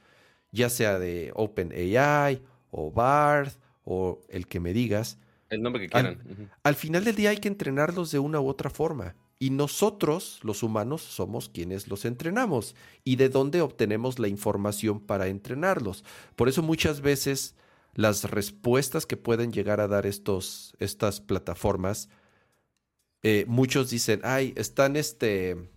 ya 0.50 0.70
sea 0.70 0.98
de 0.98 1.30
OpenAI 1.34 2.42
o 2.70 2.90
BARD 2.90 3.52
o 3.84 4.20
el 4.28 4.46
que 4.48 4.60
me 4.60 4.72
digas, 4.72 5.18
el 5.50 5.62
nombre 5.62 5.82
que 5.82 5.88
quieran. 5.90 6.50
Al, 6.62 6.74
final 6.74 7.04
del 7.04 7.14
día 7.14 7.30
hay 7.30 7.36
que 7.36 7.48
entrenarlos 7.48 8.10
de 8.10 8.18
una 8.18 8.40
u 8.40 8.48
otra 8.48 8.70
forma. 8.70 9.14
Y 9.38 9.50
nosotros, 9.50 10.40
los 10.42 10.62
humanos, 10.62 11.02
somos 11.02 11.50
quienes 11.50 11.88
los 11.88 12.06
entrenamos. 12.06 12.74
Y 13.04 13.16
de 13.16 13.28
dónde 13.28 13.60
obtenemos 13.60 14.18
la 14.18 14.28
información 14.28 14.98
para 15.00 15.26
entrenarlos. 15.26 16.04
Por 16.36 16.48
eso 16.48 16.62
muchas 16.62 17.02
veces 17.02 17.54
las 17.94 18.24
respuestas 18.24 19.06
que 19.06 19.16
pueden 19.16 19.52
llegar 19.52 19.80
a 19.80 19.88
dar 19.88 20.06
estos, 20.06 20.74
estas 20.78 21.20
plataformas, 21.20 22.08
eh, 23.22 23.44
muchos 23.46 23.90
dicen, 23.90 24.20
ay, 24.24 24.52
están 24.56 24.96
este... 24.96 25.70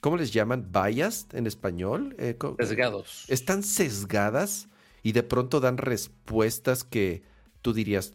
¿Cómo 0.00 0.16
les 0.16 0.32
llaman? 0.32 0.72
¿Biased 0.72 1.34
en 1.34 1.46
español? 1.46 2.16
Eh, 2.18 2.36
Sesgados. 2.58 3.26
Están 3.28 3.62
sesgadas 3.62 4.68
y 5.02 5.12
de 5.12 5.22
pronto 5.22 5.60
dan 5.60 5.76
respuestas 5.76 6.84
que 6.84 7.22
tú 7.60 7.74
dirías, 7.74 8.14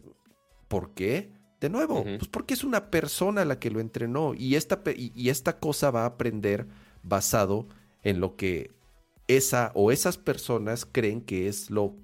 ¿Por 0.68 0.94
qué? 0.94 1.32
De 1.60 1.70
nuevo, 1.70 2.04
pues 2.04 2.28
porque 2.28 2.54
es 2.54 2.64
una 2.64 2.90
persona 2.90 3.44
la 3.44 3.58
que 3.58 3.70
lo 3.70 3.80
entrenó 3.80 4.34
y 4.34 4.56
esta, 4.56 4.82
y, 4.94 5.30
esta 5.30 5.58
cosa 5.58 5.90
va 5.90 6.02
a 6.02 6.06
aprender 6.06 6.66
basado 7.02 7.66
en 8.02 8.20
lo 8.20 8.36
que 8.36 8.72
esa 9.26 9.72
o 9.74 9.90
esas 9.90 10.18
personas 10.18 10.84
creen 10.84 11.22
que 11.22 11.48
es 11.48 11.70
lo 11.70 11.94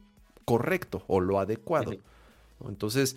correcto 0.44 1.04
o 1.06 1.20
lo 1.20 1.38
adecuado. 1.38 1.94
Entonces, 2.66 3.16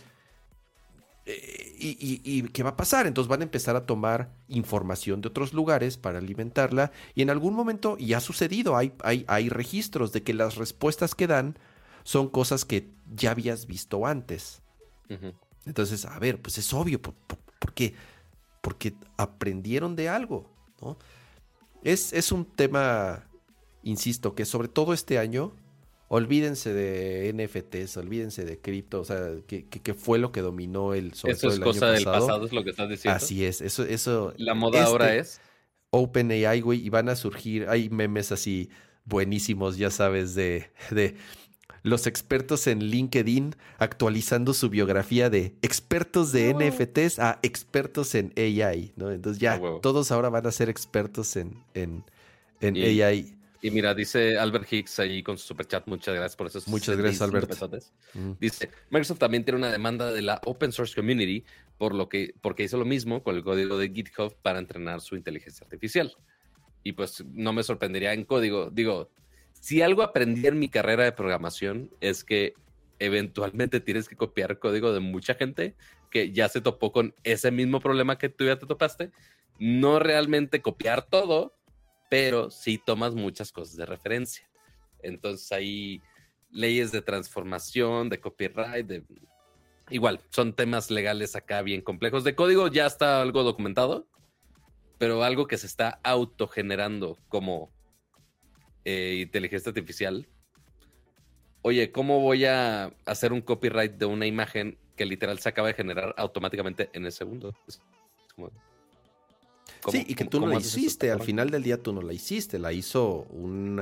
eh, 1.26 1.76
¿Y, 1.78 2.44
qué 2.50 2.64
va 2.64 2.72
a 2.72 2.76
pasar? 2.76 3.08
Entonces 3.08 3.28
van 3.28 3.42
a 3.42 3.44
empezar 3.44 3.76
a 3.76 3.86
tomar 3.86 4.32
información 4.48 5.22
de 5.22 5.28
otros 5.28 5.54
lugares 5.54 5.98
para 5.98 6.20
alimentarla 6.20 6.92
y 7.16 7.22
en 7.22 7.30
algún 7.30 7.54
momento, 7.54 7.98
y 8.00 8.14
ha 8.14 8.20
sucedido, 8.20 8.78
hay, 8.78 8.94
hay, 9.04 9.26
hay 9.28 9.50
registros 9.50 10.12
de 10.12 10.24
que 10.24 10.34
las 10.34 10.56
respuestas 10.56 11.16
que 11.16 11.28
dan 11.28 11.58
son 12.04 12.30
cosas 12.30 12.64
que 12.64 12.90
ya 13.14 13.32
habías 13.32 13.66
visto 13.66 14.06
antes. 14.06 14.62
Entonces, 15.66 16.06
a 16.06 16.18
ver, 16.20 16.42
pues 16.42 16.58
es 16.58 16.74
obvio, 16.74 17.02
¿por, 17.02 17.74
qué? 17.74 17.94
Porque 18.62 18.94
aprendieron 19.18 19.96
de 19.96 20.10
algo, 20.10 20.50
¿no? 20.82 20.98
Es, 21.84 22.14
es 22.14 22.32
un 22.32 22.46
tema, 22.46 23.24
insisto, 23.84 24.34
que 24.34 24.46
sobre 24.46 24.68
todo 24.68 24.94
este 24.94 25.20
año 25.20 25.54
olvídense 26.08 26.74
de 26.74 27.34
NFTs, 27.34 27.98
olvídense 27.98 28.46
de 28.46 28.60
cripto, 28.60 29.02
o 29.02 29.06
sea, 29.06 29.30
que, 29.48 29.94
fue 29.94 30.20
lo 30.20 30.32
que 30.32 30.42
dominó 30.42 30.94
el 30.94 31.14
sobre 31.14 31.34
Eso 31.34 31.50
es 31.50 31.60
cosa 31.60 31.92
del 31.92 32.04
pasado, 32.04 32.46
es 32.46 32.54
lo 32.54 32.64
que 32.64 32.70
estás 32.72 32.90
diciendo. 32.90 33.16
Así 33.16 33.46
es, 33.46 33.62
eso, 33.62 33.84
eso. 33.84 34.34
La 34.38 34.54
moda 34.54 34.84
ahora 34.84 35.16
este 35.16 35.20
es. 35.20 35.42
OpenAI, 35.92 36.62
güey, 36.62 36.86
y 36.86 36.90
van 36.90 37.10
a 37.10 37.16
surgir, 37.16 37.68
hay 37.70 37.90
memes 37.90 38.32
así 38.32 38.70
buenísimos, 39.06 39.78
ya 39.78 39.92
sabes, 39.92 40.36
de, 40.36 40.70
de 40.92 41.16
los 41.86 42.08
expertos 42.08 42.66
en 42.66 42.80
LinkedIn 42.80 43.56
actualizando 43.78 44.56
su 44.56 44.70
biografía 44.70 45.30
de 45.30 45.56
expertos 45.62 46.32
de 46.32 46.54
NFTs 46.54 47.20
a 47.20 47.40
expertos 47.44 48.16
en 48.16 48.34
AI, 48.36 48.94
¿no? 48.96 49.12
Entonces 49.12 49.40
ya 49.40 49.62
todos 49.82 50.12
ahora 50.12 50.30
van 50.30 50.48
a 50.48 50.52
ser 50.52 50.68
expertos 50.68 51.36
en, 51.36 51.64
en, 51.76 52.04
en 52.60 52.76
AI. 52.76 53.35
Y 53.66 53.72
mira, 53.72 53.96
dice 53.96 54.38
Albert 54.38 54.72
Hicks 54.72 55.00
ahí 55.00 55.24
con 55.24 55.40
su 55.40 55.48
superchat, 55.48 55.88
muchas 55.88 56.14
gracias 56.14 56.36
por 56.36 56.46
eso. 56.46 56.62
Muchas 56.68 56.96
gracias, 56.98 57.20
Albert. 57.24 57.52
Dice, 58.40 58.70
Microsoft 58.92 59.18
también 59.18 59.44
tiene 59.44 59.58
una 59.58 59.72
demanda 59.72 60.12
de 60.12 60.22
la 60.22 60.40
open 60.46 60.72
source 60.72 60.94
community 60.94 61.44
por 61.80 61.96
lo 61.96 62.08
que, 62.08 62.36
porque 62.42 62.62
hizo 62.62 62.78
lo 62.78 62.86
mismo 62.86 63.24
con 63.24 63.36
el 63.36 63.44
código 63.44 63.80
de 63.80 63.90
GitHub 63.90 64.36
para 64.44 64.60
entrenar 64.60 65.02
su 65.02 65.16
inteligencia 65.16 65.64
artificial. 65.64 66.16
Y 66.84 66.92
pues 66.92 67.26
no 67.26 67.54
me 67.54 67.64
sorprendería 67.64 68.14
en 68.14 68.24
código. 68.24 68.70
Digo, 68.70 69.10
si 69.54 69.82
algo 69.82 70.04
aprendí 70.04 70.46
en 70.46 70.60
mi 70.60 70.70
carrera 70.70 71.04
de 71.04 71.14
programación 71.14 71.90
es 72.02 72.24
que 72.24 72.54
eventualmente 73.00 73.80
tienes 73.80 74.08
que 74.08 74.16
copiar 74.16 74.60
código 74.60 74.94
de 74.94 75.00
mucha 75.00 75.34
gente 75.34 75.74
que 76.12 76.32
ya 76.32 76.50
se 76.50 76.62
topó 76.62 76.92
con 76.92 77.16
ese 77.24 77.50
mismo 77.50 77.80
problema 77.80 78.20
que 78.20 78.30
tú 78.30 78.46
ya 78.46 78.60
te 78.60 78.68
topaste. 78.68 79.10
No 79.58 79.98
realmente 79.98 80.62
copiar 80.62 81.08
todo, 81.08 81.56
pero 82.10 82.50
sí 82.50 82.82
tomas 82.84 83.14
muchas 83.14 83.52
cosas 83.52 83.76
de 83.76 83.86
referencia. 83.86 84.50
Entonces 85.02 85.52
hay 85.52 86.02
leyes 86.50 86.92
de 86.92 87.02
transformación, 87.02 88.10
de 88.10 88.20
copyright, 88.20 88.86
de... 88.86 89.04
Igual, 89.90 90.20
son 90.30 90.54
temas 90.54 90.90
legales 90.90 91.36
acá 91.36 91.62
bien 91.62 91.82
complejos. 91.82 92.24
De 92.24 92.36
código 92.36 92.68
ya 92.68 92.88
está 92.88 93.22
algo 93.22 93.44
documentado, 93.44 94.08
pero 94.98 95.24
algo 95.24 95.48
que 95.48 95.58
se 95.58 95.68
está 95.68 96.00
autogenerando 96.04 97.20
como 97.28 97.72
eh, 98.84 99.20
inteligencia 99.22 99.70
artificial. 99.70 100.28
Oye, 101.62 101.92
¿cómo 101.92 102.20
voy 102.20 102.46
a 102.46 102.94
hacer 103.06 103.34
un 103.34 103.42
copyright 103.42 103.94
de 103.94 104.06
una 104.06 104.26
imagen 104.26 104.78
que 104.96 105.06
literal 105.06 105.40
se 105.40 105.50
acaba 105.50 105.68
de 105.68 105.74
generar 105.74 106.14
automáticamente 106.18 106.90
en 106.94 107.06
el 107.06 107.12
segundo? 107.12 107.56
como, 108.36 108.52
sí, 109.92 110.06
y 110.08 110.16
que 110.16 110.26
tú 110.26 110.40
no 110.40 110.48
la 110.48 110.58
hiciste, 110.58 111.12
al 111.12 111.22
final 111.22 111.50
del 111.50 111.64
día 111.64 111.82
tú 111.82 111.94
no 111.94 112.02
la 112.02 112.14
hiciste, 112.14 112.60
la 112.60 112.74
hizo 112.74 113.28
un 113.32 113.80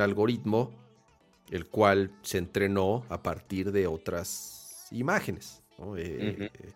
algoritmo 0.00 0.72
el 1.50 1.66
cual 1.66 2.12
se 2.22 2.38
entrenó 2.38 3.04
a 3.08 3.22
partir 3.22 3.72
de 3.72 3.86
otras 3.86 4.88
imágenes. 4.90 5.62
Eh, 5.96 6.50
eh, 6.52 6.72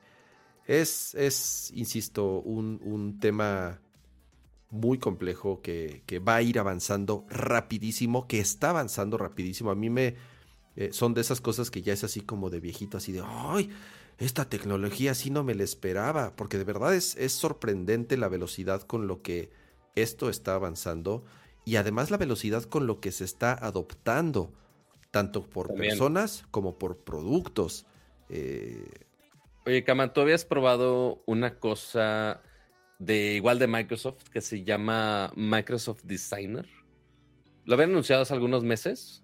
es, 0.67 1.15
es, 1.15 1.73
insisto, 1.75 2.41
un, 2.41 3.19
tema 3.21 3.81
muy 4.71 4.99
complejo 4.99 5.61
que, 5.61 6.03
va 6.27 6.37
a 6.37 6.43
ir 6.43 6.59
avanzando 6.59 7.27
rapidísimo, 7.29 8.27
que 8.27 8.41
está 8.41 8.71
avanzando 8.71 9.19
rapidísimo. 9.19 9.71
A 9.71 9.75
mí 9.75 9.91
me... 9.91 10.15
Eh, 10.75 10.89
son 10.91 11.13
de 11.13 11.21
esas 11.21 11.43
cosas 11.43 11.71
que 11.71 11.83
ya 11.83 11.93
es 11.93 12.03
así 12.03 12.23
como 12.23 12.49
de 12.49 12.59
viejito, 12.59 12.97
así 12.97 13.13
de, 13.13 13.23
¡ay! 13.23 13.69
Esta 14.25 14.49
tecnología 14.49 15.15
sí 15.15 15.31
no 15.31 15.45
me 15.45 15.55
la 15.55 15.65
esperaba, 15.65 16.35
porque 16.37 16.59
de 16.59 16.65
verdad 16.65 16.95
es, 16.95 17.17
es 17.17 17.33
sorprendente 17.33 18.17
la 18.17 18.29
velocidad 18.29 18.83
con 18.83 19.07
lo 19.07 19.23
que 19.23 19.51
esto 19.95 20.31
está 20.31 20.55
avanzando 20.55 21.25
y 21.65 21.77
además 21.77 22.11
la 22.11 22.17
velocidad 22.17 22.65
con 22.65 22.87
lo 22.87 23.01
que 23.01 23.13
se 23.13 23.25
está 23.25 23.53
adoptando, 23.53 24.53
tanto 25.11 25.43
por 25.43 25.75
personas 25.75 26.45
como 26.51 26.79
por 26.79 26.99
productos. 26.99 27.87
Eh, 28.29 28.87
Oye, 29.67 29.85
Kaman, 29.85 30.13
¿tú 30.13 30.21
habías 30.21 30.45
probado 30.45 31.23
una 31.27 31.59
cosa 31.59 32.43
de 32.99 33.35
igual 33.35 33.59
de 33.59 33.67
Microsoft 33.69 34.25
que 34.33 34.41
se 34.41 34.65
llama 34.65 35.33
Microsoft 35.37 36.03
Designer? 36.03 36.69
¿Lo 37.65 37.75
habían 37.75 37.91
anunciado 37.91 38.23
hace 38.23 38.35
algunos 38.35 38.65
meses? 38.65 39.23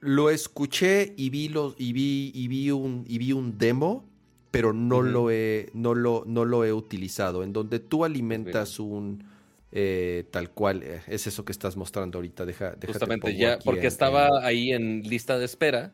Lo 0.00 0.30
escuché 0.30 1.14
y 1.16 1.30
vi, 1.30 1.48
los, 1.48 1.74
y 1.78 1.92
vi, 1.92 2.30
y 2.34 2.48
vi, 2.48 2.70
un, 2.70 3.04
y 3.06 3.18
vi 3.18 3.32
un 3.32 3.58
demo 3.58 4.15
pero 4.56 4.72
no, 4.72 5.02
lo 5.02 5.30
he, 5.30 5.70
no, 5.74 5.94
lo, 5.94 6.24
no 6.26 6.44
lo 6.44 6.64
he 6.64 6.72
utilizado. 6.72 7.42
En 7.42 7.52
donde 7.52 7.78
tú 7.78 8.04
alimentas 8.04 8.78
un 8.78 9.24
eh, 9.72 10.24
tal 10.30 10.50
cual, 10.52 10.82
eh, 10.82 11.02
es 11.06 11.26
eso 11.26 11.44
que 11.44 11.52
estás 11.52 11.76
mostrando 11.76 12.16
ahorita. 12.16 12.46
Deja, 12.46 12.76
justamente 12.86 13.36
ya, 13.36 13.58
porque 13.58 13.86
estaba 13.86 14.28
ahí 14.42 14.72
en 14.72 15.02
lista 15.02 15.38
de 15.38 15.44
espera 15.44 15.92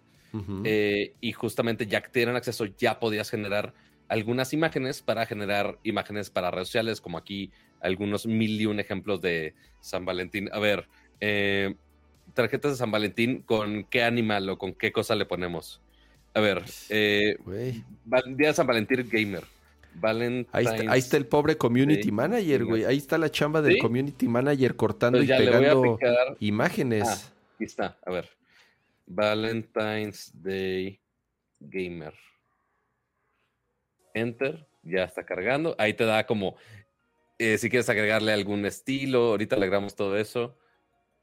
eh, 0.63 1.15
y 1.21 1.33
justamente 1.33 1.89
ya 1.89 2.01
que 2.01 2.09
tienen 2.11 2.37
acceso, 2.37 2.65
ya 2.65 3.01
podías 3.01 3.29
generar 3.29 3.75
algunas 4.07 4.53
imágenes 4.53 5.03
para 5.03 5.27
generar 5.27 5.81
imágenes 5.83 6.31
para 6.31 6.53
redes 6.53 6.69
sociales, 6.69 7.01
como 7.01 7.19
aquí 7.19 7.51
algunos 7.81 8.27
mil 8.27 8.61
y 8.61 8.67
un 8.67 8.79
ejemplos 8.79 9.21
de 9.21 9.55
San 9.81 10.05
Valentín. 10.05 10.49
A 10.53 10.61
ver, 10.61 10.87
tarjetas 12.35 12.73
de 12.73 12.77
San 12.77 12.93
Valentín, 12.93 13.43
¿con 13.43 13.83
qué 13.85 14.05
animal 14.05 14.49
o 14.49 14.59
con 14.59 14.75
qué 14.75 14.93
cosa 14.93 15.17
le 15.17 15.25
ponemos? 15.25 15.81
A 16.35 16.41
ver, 16.41 16.63
eh, 16.89 17.37
Día 17.45 18.49
de 18.49 18.55
San 18.55 18.67
Valentín 18.67 19.09
Gamer. 19.11 19.45
Ahí 20.53 20.99
está, 20.99 21.17
el 21.17 21.27
pobre 21.27 21.57
community 21.57 22.11
manager, 22.11 22.65
güey. 22.65 22.85
Ahí 22.85 22.97
está 22.97 23.19
la 23.19 23.31
chamba 23.31 23.61
del 23.61 23.79
community 23.79 24.27
manager 24.27 24.75
cortando 24.75 25.23
y 25.23 25.27
pegando 25.27 25.99
imágenes. 26.41 27.09
Ah, 27.09 27.33
aquí 27.55 27.65
está, 27.65 27.99
a 28.05 28.11
ver. 28.11 28.31
Valentine's 29.07 30.33
Day 30.35 31.01
Gamer. 31.61 32.15
Enter, 34.15 34.67
ya 34.83 35.05
está 35.05 35.25
cargando. 35.25 35.75
Ahí 35.79 35.95
te 35.95 36.05
da 36.05 36.27
como, 36.27 36.57
eh, 37.39 37.59
si 37.59 37.69
quieres 37.69 37.89
agregarle 37.89 38.33
algún 38.33 38.65
estilo, 38.65 39.31
ahorita 39.31 39.57
le 39.57 39.65
agregamos 39.65 39.95
todo 39.95 40.17
eso. 40.17 40.57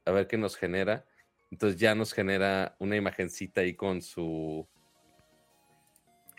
A 0.05 0.11
ver 0.11 0.27
qué 0.27 0.37
nos 0.37 0.55
genera. 0.55 1.05
Entonces 1.51 1.79
ya 1.79 1.95
nos 1.95 2.13
genera 2.13 2.75
una 2.77 2.95
imagencita 2.95 3.61
ahí 3.61 3.73
con 3.73 4.03
su 4.03 4.67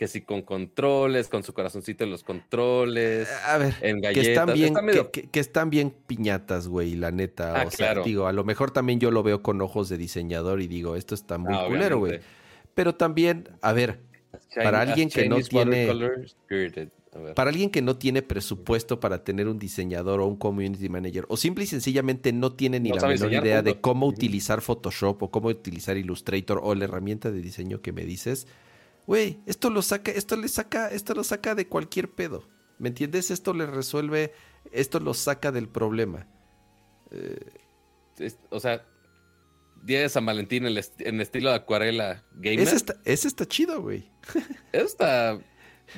que 0.00 0.08
si 0.08 0.22
con 0.22 0.40
controles, 0.40 1.28
con 1.28 1.42
su 1.42 1.52
corazoncito 1.52 2.04
en 2.04 2.10
los 2.10 2.24
controles, 2.24 3.28
a 3.44 3.58
ver, 3.58 3.74
en 3.82 4.00
galletas. 4.00 4.24
Que 4.24 4.30
están 4.30 4.86
bien, 4.86 5.08
que, 5.30 5.40
están 5.40 5.68
bien 5.68 5.94
piñatas, 6.06 6.68
güey, 6.68 6.94
la 6.94 7.10
neta. 7.10 7.60
Ah, 7.60 7.66
o 7.66 7.70
sea, 7.70 7.96
digo, 7.96 8.26
a 8.26 8.32
lo 8.32 8.42
mejor 8.42 8.70
también 8.70 8.98
yo 8.98 9.10
lo 9.10 9.22
veo 9.22 9.42
con 9.42 9.60
ojos 9.60 9.90
de 9.90 9.98
diseñador 9.98 10.62
y 10.62 10.68
digo, 10.68 10.96
esto 10.96 11.14
está 11.14 11.36
muy 11.36 11.52
ah, 11.54 11.66
culero, 11.68 11.98
güey. 11.98 12.20
Pero 12.72 12.94
también, 12.94 13.50
a 13.60 13.74
ver, 13.74 14.00
para 14.54 14.80
alguien 14.80 15.10
que 15.10 15.28
no 15.28 15.36
tiene... 15.40 15.92
Para 17.34 17.50
alguien 17.50 17.68
que 17.68 17.82
no 17.82 17.98
tiene 17.98 18.22
presupuesto 18.22 19.00
para 19.00 19.22
tener 19.22 19.48
un 19.48 19.58
diseñador 19.58 20.20
o 20.20 20.26
un 20.26 20.36
community 20.36 20.88
manager, 20.88 21.26
o 21.28 21.36
simple 21.36 21.64
y 21.64 21.66
sencillamente 21.66 22.32
no 22.32 22.54
tiene 22.54 22.80
ni 22.80 22.88
la 22.88 23.06
menor 23.06 23.34
idea 23.34 23.60
de 23.60 23.78
cómo 23.82 24.06
utilizar 24.06 24.62
Photoshop 24.62 25.24
o 25.24 25.30
cómo 25.30 25.48
utilizar 25.48 25.98
Illustrator 25.98 26.58
o 26.62 26.74
la 26.74 26.84
herramienta 26.84 27.30
de 27.30 27.42
diseño 27.42 27.82
que 27.82 27.92
me 27.92 28.06
dices, 28.06 28.46
güey, 29.10 29.40
esto 29.44 29.70
lo 29.70 29.82
saca, 29.82 30.12
esto 30.12 30.36
le 30.36 30.46
saca, 30.46 30.86
esto 30.86 31.14
lo 31.14 31.24
saca 31.24 31.56
de 31.56 31.66
cualquier 31.66 32.12
pedo. 32.12 32.48
¿Me 32.78 32.90
entiendes? 32.90 33.32
Esto 33.32 33.52
le 33.52 33.66
resuelve, 33.66 34.32
esto 34.70 35.00
lo 35.00 35.14
saca 35.14 35.50
del 35.50 35.68
problema. 35.68 36.28
Eh, 37.10 38.30
o 38.50 38.60
sea, 38.60 38.86
Día 39.82 40.02
de 40.02 40.08
San 40.08 40.24
Valentín 40.24 40.64
en, 40.64 41.20
estilo 41.20 41.50
de 41.50 41.56
acuarela 41.56 42.22
gamer. 42.34 42.60
Ese 42.60 42.76
está, 42.76 42.94
ese 43.04 43.26
está 43.26 43.46
chido, 43.46 43.82
güey. 43.82 44.08
Eso 44.72 44.86
está 44.86 45.40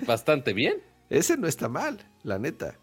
bastante 0.07 0.55
bien. 0.55 0.83
Ese 1.11 1.37
no 1.37 1.48
está 1.48 1.68
mal, 1.68 1.98
la 2.22 2.38
neta. 2.38 2.79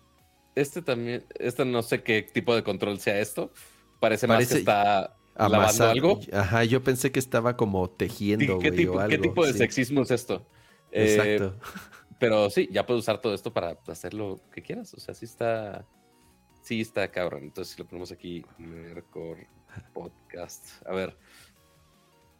Este 0.53 0.83
también, 0.83 1.25
este 1.39 1.65
no 1.65 1.81
sé 1.81 2.03
qué 2.03 2.21
tipo 2.21 2.53
de 2.53 2.61
control 2.61 2.99
sea 2.99 3.19
esto. 3.19 3.51
Parece, 3.99 4.27
Parece 4.27 4.27
más 4.27 4.47
que 4.53 4.59
está 4.59 5.15
lavando 5.35 5.85
algo. 5.85 6.19
Ajá, 6.33 6.63
yo 6.63 6.83
pensé 6.83 7.11
que 7.11 7.19
estaba 7.19 7.55
como 7.55 7.89
tejiendo, 7.89 8.59
¿Qué, 8.59 8.71
tipo, 8.71 8.99
¿qué 9.07 9.17
tipo 9.17 9.45
de 9.45 9.53
sexismo 9.53 10.01
es 10.01 10.11
esto? 10.11 10.45
Exacto. 10.91 11.55
Eh, 11.55 11.69
pero 12.19 12.49
sí, 12.49 12.67
ya 12.71 12.85
puedes 12.85 13.03
usar 13.03 13.21
todo 13.21 13.33
esto 13.33 13.53
para 13.53 13.77
hacer 13.87 14.13
lo 14.13 14.41
que 14.51 14.61
quieras. 14.61 14.93
O 14.93 14.99
sea, 14.99 15.13
sí 15.13 15.25
está. 15.25 15.85
Sí 16.61 16.81
está 16.81 17.09
cabrón. 17.09 17.43
Entonces, 17.43 17.73
si 17.73 17.81
lo 17.81 17.87
ponemos 17.87 18.11
aquí, 18.11 18.45
Mercor 18.57 19.37
Podcast. 19.93 20.85
A 20.85 20.93
ver. 20.93 21.15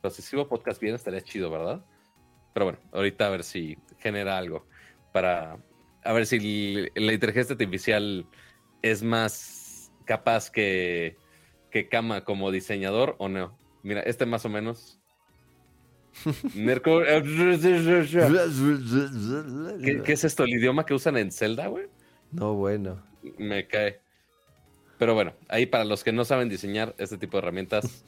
Pero 0.02 0.14
si 0.14 0.22
sigo 0.22 0.48
podcast 0.48 0.82
bien, 0.82 0.96
estaría 0.96 1.22
chido, 1.22 1.50
¿verdad? 1.50 1.84
Pero 2.54 2.66
bueno, 2.66 2.80
ahorita 2.92 3.28
a 3.28 3.30
ver 3.30 3.44
si 3.44 3.78
genera 4.00 4.38
algo 4.38 4.66
para 5.12 5.58
a 6.04 6.14
ver 6.14 6.26
si 6.26 6.88
la 6.96 7.14
inteligencia 7.14 7.54
artificial 7.54 8.26
es 8.82 9.04
más 9.04 9.92
capaz 10.06 10.50
que, 10.50 11.18
que 11.72 11.88
Kama 11.88 12.24
como 12.24 12.52
diseñador 12.52 13.16
o 13.20 13.30
no. 13.30 13.58
Mira, 13.84 14.02
este 14.02 14.26
más 14.26 14.46
o 14.46 14.50
menos. 14.50 15.00
Nerco... 16.56 17.02
¿Qué, 17.02 17.22
¿Qué, 20.04 20.14
es 20.14 20.24
esto? 20.24 20.44
¿El 20.44 20.52
idioma 20.52 20.86
que 20.86 20.94
usan 20.94 21.18
en 21.18 21.32
Zelda, 21.32 21.68
güey? 21.68 21.88
No, 22.32 22.54
bueno. 22.56 23.02
Me 23.38 23.68
cae. 23.68 24.00
Pero 24.98 25.14
bueno, 25.14 25.34
ahí 25.48 25.66
para 25.66 25.86
los 25.86 26.04
que 26.04 26.12
no 26.12 26.26
saben 26.26 26.50
diseñar 26.50 26.94
este 26.98 27.18
tipo 27.18 27.38
de 27.38 27.44
herramientas, 27.44 28.04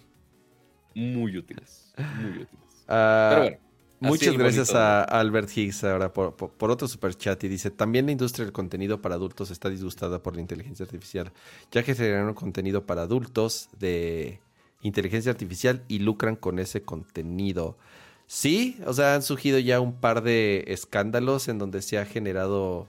muy 0.96 1.38
útiles. 1.38 1.94
Muy 2.20 2.32
útiles. 2.32 2.50
Ah, 2.88 3.30
Pero 3.30 3.42
bueno. 3.44 3.71
Muchas 4.02 4.36
gracias 4.36 4.74
a 4.74 5.04
Albert 5.04 5.56
Higgs 5.56 5.84
ahora 5.84 6.12
por, 6.12 6.36
por, 6.36 6.72
otro 6.72 6.88
super 6.88 7.14
chat 7.16 7.44
y 7.44 7.48
dice, 7.48 7.70
también 7.70 8.08
la 8.08 8.12
industria 8.12 8.46
del 8.46 8.52
contenido 8.52 9.00
para 9.00 9.16
adultos 9.16 9.52
está 9.52 9.70
disgustada 9.70 10.24
por 10.24 10.36
la 10.36 10.42
inteligencia 10.42 10.84
artificial, 10.84 11.32
ya 11.72 11.84
que 11.84 11.94
generaron 11.94 12.34
contenido 12.34 12.86
para 12.88 13.04
adultos 13.04 13.70
de 13.80 14.40
inteligencia 14.82 15.32
artificial 15.32 15.84
y 15.88 16.00
lucran 16.00 16.36
con 16.36 16.58
ese 16.58 16.82
contenido. 16.82 17.78
Sí, 18.26 18.80
o 18.88 18.94
sea, 18.94 19.14
han 19.14 19.22
surgido 19.22 19.60
ya 19.60 19.80
un 19.80 20.00
par 20.00 20.24
de 20.24 20.64
escándalos 20.68 21.48
en 21.48 21.60
donde 21.60 21.84
se 21.84 22.00
ha 22.00 22.06
generado 22.06 22.88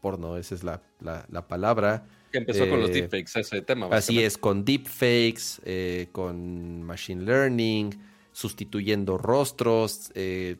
porno, 0.00 0.36
esa 0.36 0.54
es 0.54 0.62
la, 0.62 0.82
la, 1.00 1.48
palabra. 1.48 2.06
Que 2.30 2.38
empezó 2.38 2.68
con 2.68 2.80
los 2.80 2.90
eh, 2.90 2.92
deepfakes, 2.92 3.40
ese 3.40 3.62
tema. 3.62 3.88
Así 3.90 4.22
es, 4.22 4.38
con 4.38 4.64
deepfakes, 4.64 5.60
eh, 5.64 6.08
con 6.12 6.82
machine 6.82 7.24
learning, 7.24 8.09
sustituyendo 8.32 9.18
rostros, 9.18 10.10
eh, 10.14 10.56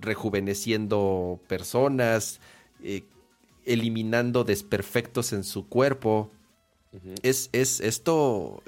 rejuveneciendo 0.00 1.40
personas, 1.46 2.40
eliminando 3.64 4.44
desperfectos 4.44 5.32
en 5.32 5.44
su 5.44 5.68
cuerpo. 5.68 6.30
es, 7.22 7.48
es, 7.52 7.80
esto, 7.80 8.62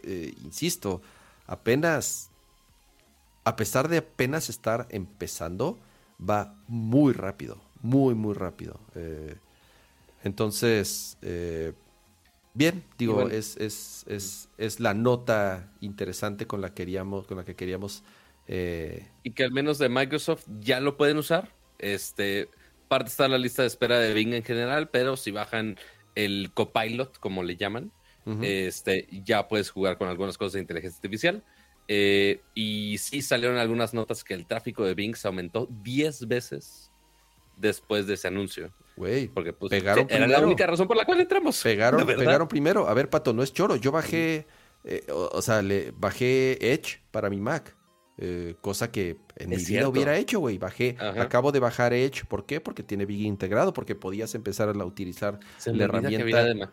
insisto, 0.45 1.03
apenas, 1.47 2.31
a 3.45 3.57
pesar 3.57 3.89
de 3.89 3.99
apenas 3.99 4.49
estar 4.49 4.87
empezando, 4.91 5.79
va 6.19 6.55
muy 6.69 7.13
rápido, 7.13 7.61
muy, 7.83 8.15
muy 8.15 8.35
rápido. 8.35 8.79
Entonces, 10.25 11.19
eh, 11.21 11.75
bien, 12.55 12.85
digo, 12.97 13.29
es, 13.29 13.57
es, 13.57 14.05
es, 14.09 14.49
es, 14.57 14.81
la 14.81 14.95
nota 14.95 15.73
interesante 15.81 16.47
con 16.47 16.61
la, 16.61 16.73
queríamos, 16.73 17.27
con 17.27 17.37
la 17.37 17.45
que 17.45 17.55
queríamos. 17.55 18.03
Eh, 18.47 19.09
y 19.23 19.33
que 19.33 19.45
al 19.45 19.53
menos 19.53 19.79
de 19.79 19.89
Microsoft 19.89 20.47
ya 20.61 20.81
lo 20.81 20.97
pueden 20.97 21.19
usar. 21.19 21.53
Este, 21.79 22.49
parte 22.89 23.11
está 23.11 23.27
en 23.27 23.33
la 23.33 23.39
lista 23.39 23.63
de 23.63 23.69
espera 23.69 23.99
de 23.99 24.15
Bing 24.15 24.33
en 24.33 24.45
general, 24.45 24.89
pero 24.89 25.17
si 25.17 25.31
bajan 25.31 25.77
el 26.15 26.53
copilot, 26.55 27.19
como 27.19 27.43
le 27.43 27.57
llaman, 27.57 27.93
este, 28.41 29.07
ya 29.11 29.49
puedes 29.49 29.69
jugar 29.69 29.99
con 29.99 30.09
algunas 30.09 30.39
cosas 30.39 30.55
de 30.55 30.61
inteligencia 30.61 30.97
artificial. 30.97 31.45
Eh, 31.87 32.41
y 32.55 32.97
sí 32.99 33.21
salieron 33.21 33.59
algunas 33.59 33.93
notas 33.93 34.25
que 34.25 34.33
el 34.33 34.47
tráfico 34.47 34.85
de 34.85 34.95
Bing 34.95 35.15
se 35.15 35.29
aumentó 35.29 35.69
10 35.83 36.29
veces 36.29 36.91
después 37.57 38.07
de 38.07 38.15
ese 38.15 38.29
anuncio. 38.29 38.73
Güey, 38.97 39.29
porque 39.29 39.53
pues, 39.53 39.71
pegaron 39.71 40.07
era 40.09 40.27
la 40.27 40.41
única 40.41 40.67
razón 40.67 40.87
por 40.87 40.97
la 40.97 41.05
cual 41.05 41.21
entramos. 41.21 41.61
Pegaron, 41.63 42.07
pegaron 42.07 42.47
primero. 42.47 42.89
A 42.89 42.95
ver, 42.95 43.11
Pato, 43.11 43.33
no 43.33 43.43
es 43.43 43.53
choro. 43.53 43.77
Yo 43.77 43.91
bajé, 43.91 44.47
eh, 44.85 45.05
o, 45.11 45.43
sea, 45.43 45.63
le 45.63 45.93
bajé 45.97 46.73
Edge 46.73 47.03
para 47.11 47.29
mi 47.29 47.41
Mac. 47.41 47.77
Eh, 48.17 48.55
cosa 48.61 48.93
que 48.93 49.19
en 49.37 49.51
mi 49.51 49.57
vida 49.57 49.89
hubiera 49.89 50.17
hecho, 50.17 50.39
güey. 50.39 50.59
Bajé, 50.59 50.97
acabo 51.01 51.51
de 51.51 51.59
bajar 51.59 51.93
Edge. 51.93 52.25
¿Por 52.27 52.47
qué? 52.47 52.61
Porque 52.61 52.85
tiene 52.85 53.05
Big 53.05 53.23
integrado, 53.23 53.73
porque 53.73 53.97
podías 53.97 54.35
empezar 54.37 54.69
a 54.69 54.85
utilizar 54.85 55.41
la 55.67 55.85
herramienta 55.85 56.73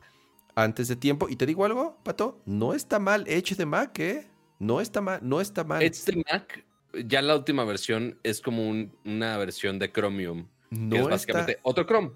antes 0.56 0.88
de 0.88 0.96
tiempo. 0.96 1.28
Y 1.28 1.38
te 1.38 1.48
digo 1.48 1.66
algo, 1.66 1.98
Pato, 2.04 2.42
no 2.46 2.76
está 2.76 3.00
mal 3.00 3.24
Edge 3.28 3.56
de 3.56 3.66
Mac, 3.66 3.98
¿eh? 4.00 4.28
No 4.60 4.80
está 4.80 5.02
mal, 5.02 5.20
no 5.24 5.42
está 5.42 5.64
mal. 5.64 5.82
Edge 5.82 6.04
de 6.06 6.24
Mac, 6.32 6.64
ya 7.06 7.24
la 7.24 7.36
última 7.36 7.64
versión 7.66 8.20
es 8.22 8.42
como 8.42 8.70
una 8.70 9.38
versión 9.38 9.80
de 9.80 9.92
Chromium 9.92 10.48
no 10.72 10.96
es 10.96 11.08
básicamente 11.08 11.60
otro 11.62 11.86
Chrome. 11.86 12.12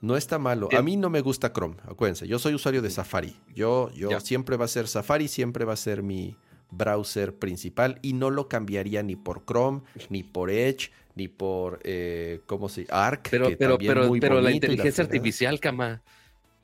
No 0.00 0.16
está 0.16 0.38
malo. 0.38 0.68
A 0.76 0.82
mí 0.82 0.96
no 0.96 1.10
me 1.10 1.20
gusta 1.20 1.52
Chrome, 1.52 1.76
acuérdense. 1.84 2.26
Yo 2.26 2.38
soy 2.38 2.54
usuario 2.54 2.82
de 2.82 2.90
Safari. 2.90 3.36
Yo, 3.54 3.90
yo 3.92 4.20
siempre 4.20 4.56
va 4.56 4.64
a 4.64 4.68
ser 4.68 4.88
Safari, 4.88 5.28
siempre 5.28 5.64
va 5.64 5.74
a 5.74 5.76
ser 5.76 6.02
mi 6.02 6.36
browser 6.70 7.34
principal 7.34 7.98
y 8.02 8.12
no 8.12 8.30
lo 8.30 8.48
cambiaría 8.48 9.02
ni 9.02 9.16
por 9.16 9.44
Chrome, 9.44 9.82
ni 10.10 10.22
por 10.22 10.50
Edge, 10.50 10.90
ni 11.14 11.28
por, 11.28 11.80
eh, 11.84 12.40
¿cómo 12.46 12.68
se 12.68 12.86
Arc. 12.90 13.28
Pero, 13.30 13.48
pero, 13.58 13.78
pero, 13.78 14.12
pero 14.20 14.40
la 14.40 14.52
inteligencia 14.52 15.02
artificial, 15.02 15.60
Cama. 15.60 16.02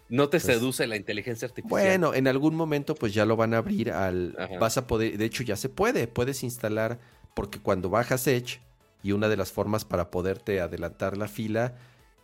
No 0.09 0.29
te 0.29 0.39
pues 0.39 0.43
seduce 0.43 0.87
la 0.87 0.97
inteligencia 0.97 1.49
artificial. 1.49 1.71
Bueno, 1.71 2.13
en 2.13 2.29
algún 2.29 2.55
momento 2.55 2.95
pues 2.95 3.15
ya 3.15 3.25
lo 3.25 3.35
van 3.37 3.55
a 3.55 3.59
abrir 3.59 3.91
al... 3.91 4.37
Vas 4.61 4.77
a 4.77 4.87
poder, 4.87 5.17
de 5.17 5.25
hecho 5.25 5.43
ya 5.43 5.57
se 5.57 5.71
puede, 5.71 6.07
puedes 6.07 6.43
instalar, 6.43 7.01
porque 7.35 7.61
cuando 7.61 7.89
bajas 7.89 8.27
Edge, 8.27 8.61
y 9.03 9.13
una 9.13 9.29
de 9.29 9.37
las 9.37 9.53
formas 9.53 9.85
para 9.85 10.11
poderte 10.11 10.61
adelantar 10.61 11.17
la 11.17 11.29
fila, 11.29 11.77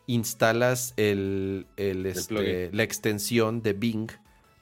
instalas 0.06 0.94
el, 0.96 1.66
este, 1.76 2.70
la 2.72 2.82
extensión 2.82 3.62
de 3.62 3.72
Bing 3.72 4.10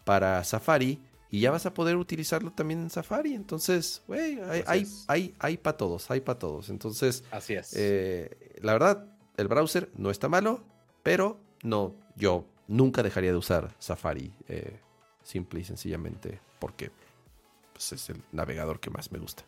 para 0.04 0.42
Safari 0.44 1.00
y 1.30 1.40
ya 1.40 1.50
vas 1.50 1.66
a 1.66 1.74
poder 1.74 1.96
utilizarlo 1.96 2.52
también 2.52 2.80
en 2.80 2.90
Safari. 2.90 3.34
Entonces, 3.34 4.02
güey, 4.06 4.40
hay, 4.66 4.86
hay, 5.08 5.34
hay, 5.38 5.56
para 5.56 5.76
todos, 5.76 6.10
hay 6.10 6.20
para 6.20 6.38
todos. 6.38 6.70
Entonces, 6.70 7.24
así 7.30 7.54
es. 7.54 7.74
Eh, 7.76 8.54
la 8.62 8.72
verdad, 8.72 9.06
el 9.36 9.48
browser 9.48 9.90
no 9.96 10.10
está 10.10 10.28
malo, 10.28 10.64
pero 11.02 11.40
no, 11.62 11.94
yo 12.16 12.46
nunca 12.68 13.02
dejaría 13.02 13.30
de 13.30 13.36
usar 13.36 13.74
Safari, 13.78 14.32
eh, 14.48 14.80
simple 15.22 15.60
y 15.60 15.64
sencillamente 15.64 16.40
porque 16.58 16.90
pues, 17.72 17.92
es 17.92 18.08
el 18.10 18.22
navegador 18.32 18.80
que 18.80 18.90
más 18.90 19.12
me 19.12 19.18
gusta. 19.18 19.44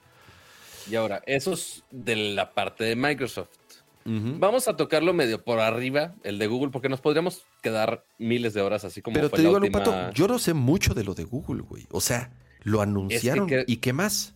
Y 0.90 0.94
ahora, 0.96 1.22
eso 1.26 1.52
es 1.52 1.84
de 1.90 2.16
la 2.16 2.52
parte 2.54 2.84
de 2.84 2.96
Microsoft. 2.96 3.48
Vamos 4.10 4.68
a 4.68 4.76
tocarlo 4.76 5.12
medio 5.12 5.44
por 5.44 5.60
arriba, 5.60 6.14
el 6.22 6.38
de 6.38 6.46
Google, 6.46 6.70
porque 6.70 6.88
nos 6.88 7.02
podríamos 7.02 7.42
quedar 7.62 8.04
miles 8.16 8.54
de 8.54 8.62
horas 8.62 8.82
así 8.86 9.02
como. 9.02 9.14
Pero 9.14 9.28
te 9.28 9.42
digo, 9.42 9.60
Pato, 9.70 10.10
yo 10.12 10.26
no 10.26 10.38
sé 10.38 10.54
mucho 10.54 10.94
de 10.94 11.04
lo 11.04 11.12
de 11.12 11.24
Google, 11.24 11.60
güey. 11.60 11.86
O 11.90 12.00
sea, 12.00 12.32
lo 12.62 12.80
anunciaron 12.80 13.48
y 13.66 13.76
qué 13.76 13.92
más. 13.92 14.34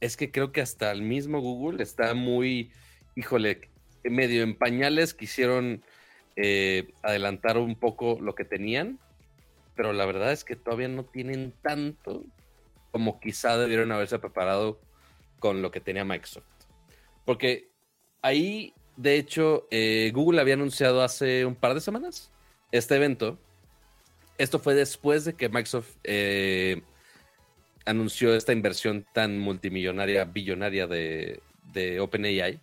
Es 0.00 0.16
que 0.16 0.32
creo 0.32 0.50
que 0.50 0.60
hasta 0.60 0.90
el 0.90 1.02
mismo 1.02 1.40
Google 1.40 1.84
está 1.84 2.14
muy, 2.14 2.72
híjole, 3.14 3.70
medio 4.02 4.42
en 4.42 4.58
pañales. 4.58 5.14
Quisieron 5.14 5.84
eh, 6.34 6.88
adelantar 7.02 7.58
un 7.58 7.76
poco 7.76 8.18
lo 8.20 8.34
que 8.34 8.44
tenían, 8.44 8.98
pero 9.76 9.92
la 9.92 10.04
verdad 10.04 10.32
es 10.32 10.42
que 10.42 10.56
todavía 10.56 10.88
no 10.88 11.04
tienen 11.04 11.54
tanto 11.62 12.24
como 12.90 13.20
quizá 13.20 13.56
debieron 13.56 13.92
haberse 13.92 14.18
preparado 14.18 14.80
con 15.38 15.62
lo 15.62 15.70
que 15.70 15.80
tenía 15.80 16.04
Microsoft. 16.04 16.46
Porque 17.24 17.70
ahí, 18.22 18.74
de 18.96 19.16
hecho, 19.16 19.66
eh, 19.70 20.10
Google 20.14 20.40
había 20.40 20.54
anunciado 20.54 21.02
hace 21.02 21.44
un 21.44 21.54
par 21.54 21.74
de 21.74 21.80
semanas 21.80 22.32
este 22.72 22.96
evento. 22.96 23.38
Esto 24.38 24.58
fue 24.58 24.74
después 24.74 25.24
de 25.24 25.34
que 25.34 25.48
Microsoft 25.48 25.96
eh, 26.04 26.82
anunció 27.84 28.34
esta 28.34 28.52
inversión 28.52 29.06
tan 29.12 29.38
multimillonaria, 29.38 30.24
billonaria 30.24 30.86
de, 30.86 31.40
de 31.72 32.00
OpenAI. 32.00 32.60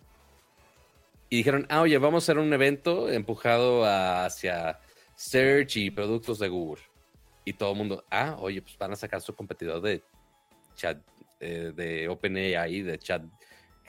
Y 1.30 1.38
dijeron, 1.38 1.66
ah, 1.68 1.80
oye, 1.80 1.98
vamos 1.98 2.22
a 2.22 2.24
hacer 2.24 2.38
un 2.38 2.52
evento 2.52 3.10
empujado 3.10 3.84
hacia 3.84 4.78
Search 5.16 5.76
y 5.76 5.90
productos 5.90 6.38
de 6.38 6.48
Google. 6.48 6.82
Y 7.44 7.54
todo 7.54 7.72
el 7.72 7.78
mundo, 7.78 8.04
ah, 8.10 8.36
oye, 8.38 8.62
pues 8.62 8.78
van 8.78 8.92
a 8.92 8.96
sacar 8.96 9.20
su 9.20 9.34
competidor 9.34 9.80
de 9.80 10.02
chat 10.76 10.98
eh, 11.44 11.72
de 11.74 12.08
OpenAI, 12.08 12.82
de 12.82 12.98
chat 12.98 13.22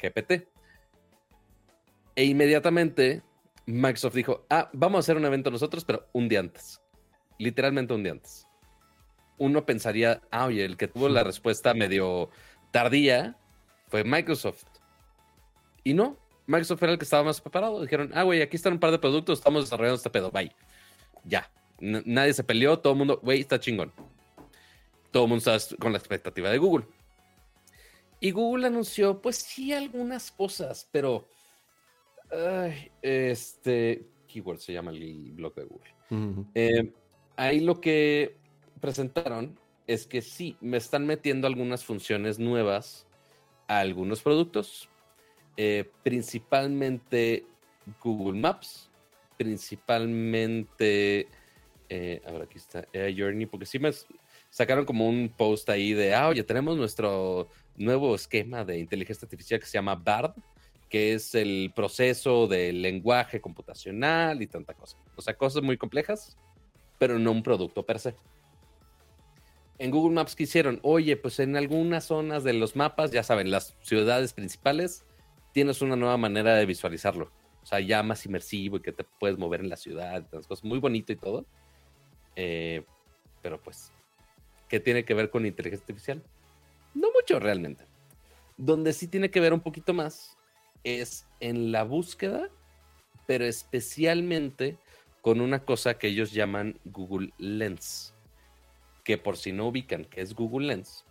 GPT. 0.01 0.47
E 2.15 2.25
inmediatamente 2.25 3.23
Microsoft 3.65 4.13
dijo, 4.13 4.45
ah, 4.49 4.69
vamos 4.73 4.97
a 4.97 4.99
hacer 4.99 5.15
un 5.15 5.25
evento 5.25 5.49
nosotros, 5.51 5.85
pero 5.85 6.07
un 6.11 6.27
día 6.27 6.41
antes. 6.41 6.81
Literalmente 7.37 7.93
un 7.93 8.03
día 8.03 8.11
antes. 8.11 8.45
Uno 9.37 9.65
pensaría, 9.65 10.21
ah, 10.31 10.45
oye, 10.45 10.65
el 10.65 10.75
que 10.75 10.87
tuvo 10.87 11.07
la 11.07 11.23
respuesta 11.23 11.73
medio 11.73 12.29
tardía 12.71 13.37
fue 13.87 14.03
Microsoft. 14.03 14.65
Y 15.83 15.93
no, 15.93 16.17
Microsoft 16.47 16.83
era 16.83 16.91
el 16.91 16.97
que 16.97 17.05
estaba 17.05 17.23
más 17.23 17.39
preparado. 17.39 17.81
Dijeron, 17.81 18.11
ah, 18.13 18.23
güey, 18.23 18.41
aquí 18.41 18.57
están 18.57 18.73
un 18.73 18.79
par 18.79 18.91
de 18.91 18.99
productos, 18.99 19.39
estamos 19.39 19.63
desarrollando 19.63 19.95
este 19.95 20.09
pedo, 20.09 20.29
bye. 20.29 20.53
Ya. 21.23 21.49
nadie 21.79 22.33
se 22.33 22.43
peleó, 22.43 22.79
todo 22.79 22.93
el 22.93 22.99
mundo, 22.99 23.19
güey, 23.23 23.39
está 23.39 23.59
chingón. 23.59 23.93
Todo 25.11 25.23
el 25.23 25.29
mundo 25.29 25.51
está 25.51 25.75
con 25.77 25.93
la 25.93 25.97
expectativa 25.97 26.49
de 26.49 26.57
Google. 26.57 26.85
Y 28.19 28.31
Google 28.31 28.67
anunció, 28.67 29.21
pues 29.21 29.37
sí, 29.37 29.73
algunas 29.73 30.31
cosas, 30.31 30.87
pero. 30.91 31.27
este. 33.01 34.07
Keyword 34.27 34.59
se 34.59 34.73
llama 34.73 34.91
el 34.91 35.31
blog 35.33 35.55
de 35.55 35.63
Google. 35.63 36.45
Eh, 36.55 36.91
ahí 37.37 37.61
lo 37.61 37.79
que 37.79 38.35
presentaron 38.81 39.57
es 39.87 40.05
que 40.05 40.21
sí, 40.21 40.57
me 40.59 40.77
están 40.77 41.05
metiendo 41.05 41.47
algunas 41.47 41.85
funciones 41.85 42.37
nuevas 42.37 43.07
a 43.67 43.79
algunos 43.79 44.21
productos, 44.21 44.89
eh, 45.57 45.89
principalmente 46.03 47.45
Google 48.03 48.39
Maps, 48.39 48.89
principalmente. 49.37 51.27
Eh, 51.87 52.21
a 52.25 52.31
ver, 52.31 52.41
aquí 52.41 52.57
está 52.57 52.85
Journey, 52.93 53.45
porque 53.45 53.65
sí 53.65 53.79
me 53.79 53.91
sacaron 54.55 54.85
como 54.85 55.05
un 55.09 55.27
post 55.27 55.69
ahí 55.69 55.91
de, 55.91 56.15
ah, 56.15 56.29
oye, 56.29 56.41
tenemos 56.41 56.77
nuestro 56.77 57.49
nuevo 57.75 58.15
esquema 58.15 58.63
de 58.63 58.79
inteligencia 58.79 59.25
artificial 59.25 59.59
que 59.59 59.65
se 59.65 59.73
llama 59.73 59.95
BARD, 59.95 60.31
que 60.89 61.13
es 61.13 61.35
el 61.35 61.73
proceso 61.75 62.47
del 62.47 62.81
lenguaje 62.81 63.41
computacional 63.41 64.41
y 64.41 64.47
tanta 64.47 64.73
cosa. 64.73 64.97
O 65.17 65.21
sea, 65.21 65.35
cosas 65.35 65.61
muy 65.61 65.75
complejas, 65.75 66.37
pero 66.97 67.19
no 67.19 67.33
un 67.33 67.43
producto 67.43 67.85
per 67.85 67.99
se. 67.99 68.15
En 69.77 69.91
Google 69.91 70.15
Maps 70.15 70.37
quisieron, 70.37 70.79
oye, 70.83 71.17
pues 71.17 71.41
en 71.41 71.57
algunas 71.57 72.05
zonas 72.05 72.45
de 72.45 72.53
los 72.53 72.77
mapas, 72.77 73.11
ya 73.11 73.23
saben, 73.23 73.51
las 73.51 73.75
ciudades 73.81 74.31
principales, 74.31 75.03
tienes 75.51 75.81
una 75.81 75.97
nueva 75.97 76.15
manera 76.15 76.55
de 76.55 76.65
visualizarlo. 76.65 77.29
O 77.61 77.65
sea, 77.65 77.81
ya 77.81 78.03
más 78.03 78.25
inmersivo 78.25 78.77
y 78.77 78.81
que 78.81 78.93
te 78.93 79.03
puedes 79.03 79.37
mover 79.37 79.59
en 79.59 79.67
la 79.67 79.75
ciudad, 79.75 80.25
cosas 80.29 80.63
muy 80.63 80.79
bonito 80.79 81.11
y 81.11 81.17
todo. 81.17 81.45
Eh, 82.37 82.85
pero 83.41 83.61
pues, 83.61 83.91
¿qué 84.75 84.81
tiene 84.81 85.05
que 85.05 85.13
ver 85.13 85.29
con 85.29 85.45
inteligencia 85.45 85.83
artificial? 85.83 86.21
No 86.93 87.07
mucho 87.13 87.39
realmente. 87.39 87.85
Donde 88.57 88.91
sí 88.91 89.07
tiene 89.07 89.31
que 89.31 89.39
ver 89.39 89.53
un 89.53 89.61
poquito 89.61 89.93
más 89.93 90.37
es 90.83 91.25
en 91.39 91.71
la 91.71 91.85
búsqueda, 91.85 92.49
pero 93.25 93.45
especialmente 93.45 94.77
con 95.21 95.39
una 95.39 95.63
cosa 95.63 95.97
que 95.97 96.07
ellos 96.07 96.33
llaman 96.33 96.77
Google 96.83 97.31
Lens. 97.37 98.13
Que 99.05 99.17
por 99.17 99.37
si 99.37 99.53
no 99.53 99.69
ubican 99.69 100.03
que 100.03 100.19
es 100.19 100.33
Google 100.33 100.67
Lens, 100.67 101.05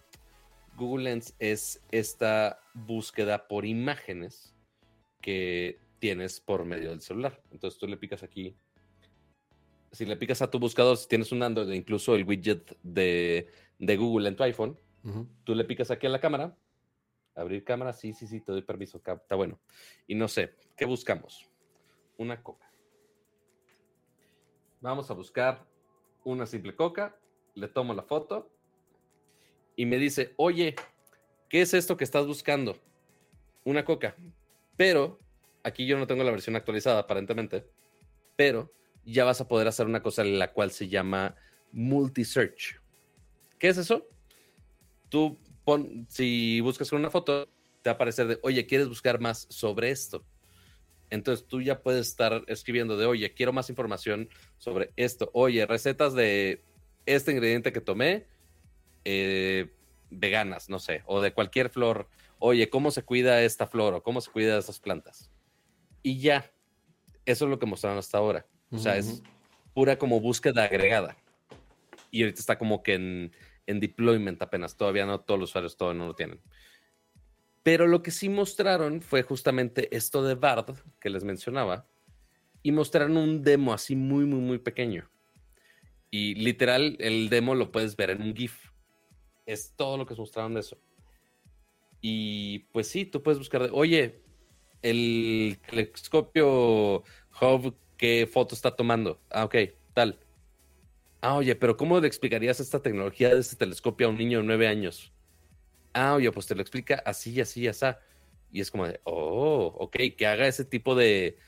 Google 0.76 1.04
Lens 1.04 1.34
es 1.38 1.80
esta 1.90 2.60
búsqueda 2.74 3.48
por 3.48 3.64
imágenes 3.64 4.54
que 5.22 5.78
tienes 6.00 6.38
por 6.38 6.66
medio 6.66 6.90
del 6.90 7.00
celular. 7.00 7.42
Entonces 7.50 7.80
tú 7.80 7.86
le 7.86 7.96
picas 7.96 8.22
aquí. 8.22 8.54
Si 9.94 10.04
le 10.04 10.16
picas 10.16 10.42
a 10.42 10.50
tu 10.50 10.58
buscador, 10.58 10.96
si 10.96 11.08
tienes 11.08 11.32
un 11.32 11.42
Android, 11.42 11.70
incluso 11.72 12.14
el 12.14 12.24
widget 12.24 12.76
de, 12.82 13.48
Google 13.78 14.28
en 14.28 14.36
tu 14.36 14.42
iPhone, 14.42 14.78
tú 15.44 15.54
le 15.54 15.64
picas 15.64 15.90
aquí 15.90 16.06
a 16.06 16.10
la 16.10 16.20
cámara. 16.20 16.56
Abrir 17.34 17.64
cámara, 17.64 17.92
sí, 17.92 18.12
sí, 18.12 18.26
sí, 18.26 18.40
te 18.40 18.52
doy 18.52 18.62
permiso, 18.62 18.98
está 18.98 19.34
bueno. 19.34 19.58
Y 20.06 20.14
no 20.14 20.28
sé, 20.28 20.54
¿qué 20.76 20.84
buscamos? 20.84 21.48
Una 22.16 22.42
coca. 22.42 22.70
Vamos 24.80 25.10
a 25.10 25.14
buscar 25.14 25.64
una 26.24 26.46
simple 26.46 26.76
coca, 26.76 27.16
le 27.54 27.68
tomo 27.68 27.94
la 27.94 28.02
foto 28.02 28.50
y 29.76 29.86
me 29.86 29.98
dice, 29.98 30.34
oye, 30.36 30.76
¿qué 31.48 31.62
es 31.62 31.74
esto 31.74 31.96
que 31.96 32.04
estás 32.04 32.26
buscando? 32.26 32.76
Una 33.64 33.84
coca. 33.84 34.14
Pero 34.76 35.18
Aquí 35.64 35.86
yo 35.86 35.98
no 35.98 36.06
tengo 36.06 36.22
la 36.22 36.30
versión 36.30 36.56
actualizada, 36.56 37.00
aparentemente, 37.00 37.66
pero 38.36 38.70
ya 39.04 39.24
vas 39.24 39.40
a 39.40 39.48
poder 39.48 39.68
hacer 39.68 39.86
una 39.86 40.02
cosa 40.02 40.22
en 40.22 40.38
la 40.38 40.52
cual 40.52 40.70
se 40.70 40.88
llama 40.88 41.34
multi-search. 41.72 42.80
¿Qué 43.58 43.68
es 43.68 43.78
eso? 43.78 44.06
Tú, 45.08 45.38
pon, 45.64 46.06
si 46.08 46.60
buscas 46.60 46.92
una 46.92 47.10
foto, 47.10 47.46
te 47.82 47.90
va 47.90 47.92
a 47.92 47.94
aparecer 47.94 48.26
de, 48.26 48.38
oye, 48.42 48.66
¿quieres 48.66 48.88
buscar 48.88 49.20
más 49.20 49.46
sobre 49.50 49.90
esto? 49.90 50.24
Entonces 51.10 51.46
tú 51.46 51.60
ya 51.60 51.82
puedes 51.82 52.08
estar 52.08 52.44
escribiendo 52.48 52.96
de, 52.96 53.06
oye, 53.06 53.32
quiero 53.34 53.52
más 53.52 53.70
información 53.70 54.28
sobre 54.58 54.92
esto. 54.96 55.30
Oye, 55.32 55.66
recetas 55.66 56.14
de 56.14 56.64
este 57.06 57.32
ingrediente 57.32 57.72
que 57.72 57.80
tomé, 57.80 58.26
eh, 59.04 59.70
veganas, 60.10 60.68
no 60.68 60.78
sé, 60.78 61.02
o 61.06 61.20
de 61.20 61.32
cualquier 61.32 61.70
flor. 61.70 62.08
Oye, 62.38 62.70
¿cómo 62.70 62.90
se 62.90 63.02
cuida 63.02 63.42
esta 63.42 63.66
flor 63.66 63.94
o 63.94 64.02
cómo 64.02 64.20
se 64.20 64.30
cuida 64.30 64.58
estas 64.58 64.80
plantas? 64.80 65.30
y 66.04 66.20
ya. 66.20 66.48
Eso 67.24 67.46
es 67.46 67.50
lo 67.50 67.58
que 67.58 67.66
mostraron 67.66 67.98
hasta 67.98 68.18
ahora. 68.18 68.46
O 68.74 68.78
sea, 68.78 68.96
es 68.96 69.22
pura 69.72 69.96
como 69.98 70.20
búsqueda 70.20 70.64
agregada. 70.64 71.16
Y 72.10 72.22
ahorita 72.22 72.40
está 72.40 72.58
como 72.58 72.82
que 72.82 72.94
en, 72.94 73.32
en 73.66 73.80
deployment 73.80 74.42
apenas. 74.42 74.76
Todavía 74.76 75.06
no 75.06 75.20
todos 75.20 75.40
los 75.40 75.50
usuarios 75.50 75.76
todavía 75.76 76.00
no 76.00 76.06
lo 76.08 76.14
tienen. 76.14 76.40
Pero 77.62 77.86
lo 77.86 78.02
que 78.02 78.10
sí 78.10 78.28
mostraron 78.28 79.00
fue 79.00 79.22
justamente 79.22 79.94
esto 79.96 80.22
de 80.22 80.34
Bard 80.34 80.76
que 81.00 81.10
les 81.10 81.24
mencionaba. 81.24 81.86
Y 82.62 82.72
mostraron 82.72 83.16
un 83.16 83.42
demo 83.42 83.72
así 83.72 83.94
muy, 83.96 84.24
muy, 84.24 84.40
muy 84.40 84.58
pequeño. 84.58 85.10
Y 86.10 86.34
literal, 86.36 86.96
el 87.00 87.28
demo 87.28 87.54
lo 87.54 87.72
puedes 87.72 87.96
ver 87.96 88.10
en 88.10 88.22
un 88.22 88.34
GIF. 88.34 88.70
Es 89.46 89.74
todo 89.76 89.98
lo 89.98 90.06
que 90.06 90.14
mostraron 90.14 90.54
de 90.54 90.60
eso. 90.60 90.78
Y 92.00 92.60
pues 92.72 92.88
sí, 92.88 93.06
tú 93.06 93.22
puedes 93.22 93.38
buscar 93.38 93.62
de, 93.62 93.70
oye, 93.72 94.20
el 94.82 95.58
telescopio 95.66 97.02
Hubble, 97.40 97.72
¿qué 98.04 98.26
foto 98.26 98.54
está 98.54 98.76
tomando? 98.76 99.18
Ah, 99.30 99.44
ok, 99.44 99.54
tal. 99.94 100.18
Ah, 101.22 101.36
oye, 101.36 101.56
pero 101.56 101.74
¿cómo 101.74 101.98
le 101.98 102.06
explicarías 102.06 102.60
esta 102.60 102.82
tecnología 102.82 103.34
de 103.34 103.40
este 103.40 103.56
telescopio 103.56 104.06
a 104.06 104.10
un 104.10 104.18
niño 104.18 104.40
de 104.40 104.44
nueve 104.44 104.68
años? 104.68 105.10
Ah, 105.94 106.12
oye, 106.12 106.30
pues 106.30 106.46
te 106.46 106.54
lo 106.54 106.60
explica 106.60 107.02
así, 107.06 107.40
así, 107.40 107.66
así. 107.66 107.86
Y 108.52 108.60
es 108.60 108.70
como 108.70 108.86
de, 108.86 109.00
oh, 109.04 109.74
ok, 109.78 109.96
que 110.18 110.26
haga 110.26 110.46
ese 110.46 110.66
tipo 110.66 110.94
de, 110.94 111.38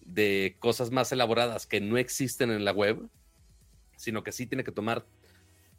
de 0.00 0.54
cosas 0.60 0.92
más 0.92 1.10
elaboradas 1.10 1.66
que 1.66 1.80
no 1.80 1.98
existen 1.98 2.52
en 2.52 2.64
la 2.64 2.70
web, 2.70 3.08
sino 3.96 4.22
que 4.22 4.30
sí 4.30 4.46
tiene 4.46 4.62
que 4.62 4.70
tomar 4.70 5.04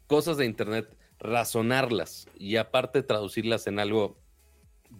cosas 0.08 0.36
de 0.36 0.44
Internet, 0.44 0.94
razonarlas 1.18 2.28
y 2.36 2.56
aparte 2.56 3.02
traducirlas 3.02 3.66
en 3.66 3.78
algo 3.78 4.18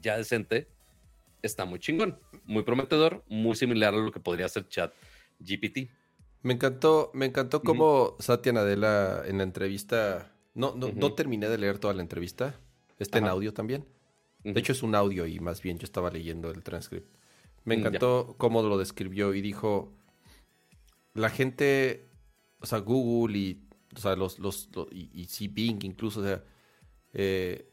ya 0.00 0.16
decente 0.16 0.68
está 1.42 1.66
muy 1.66 1.80
chingón, 1.80 2.18
muy 2.46 2.62
prometedor, 2.62 3.22
muy 3.28 3.56
similar 3.56 3.92
a 3.92 3.98
lo 3.98 4.10
que 4.10 4.20
podría 4.20 4.48
ser 4.48 4.66
Chat 4.68 4.94
GPT. 5.38 5.90
Me 6.42 6.54
encantó, 6.54 7.10
me 7.14 7.26
encantó 7.26 7.62
cómo 7.62 8.16
Satya 8.18 8.52
Nadella 8.52 9.26
en 9.26 9.38
la 9.38 9.44
entrevista. 9.44 10.32
No, 10.54 10.74
no, 10.74 11.14
terminé 11.14 11.48
de 11.48 11.58
leer 11.58 11.78
toda 11.78 11.94
la 11.94 12.02
entrevista. 12.02 12.58
Está 12.98 13.18
en 13.18 13.26
audio 13.26 13.52
también. 13.52 13.86
De 14.44 14.58
hecho, 14.60 14.72
es 14.72 14.82
un 14.82 14.94
audio 14.94 15.26
y 15.26 15.40
más 15.40 15.62
bien 15.62 15.78
yo 15.78 15.84
estaba 15.84 16.10
leyendo 16.10 16.50
el 16.50 16.62
transcript. 16.62 17.14
Me 17.64 17.76
mm, 17.76 17.80
encantó 17.80 18.34
cómo 18.38 18.62
lo 18.62 18.78
describió 18.78 19.34
y 19.34 19.40
dijo: 19.40 19.92
La 21.14 21.28
gente, 21.28 22.08
o 22.60 22.66
sea, 22.66 22.78
Google 22.78 23.36
y, 23.38 23.68
o 23.94 23.98
sea, 23.98 24.16
los, 24.16 24.38
los, 24.38 24.68
y, 24.92 25.28
y 25.38 25.48
Bing 25.48 25.84
incluso, 25.84 26.20
o 26.20 26.24
sea, 26.24 26.44
eh, 27.12 27.70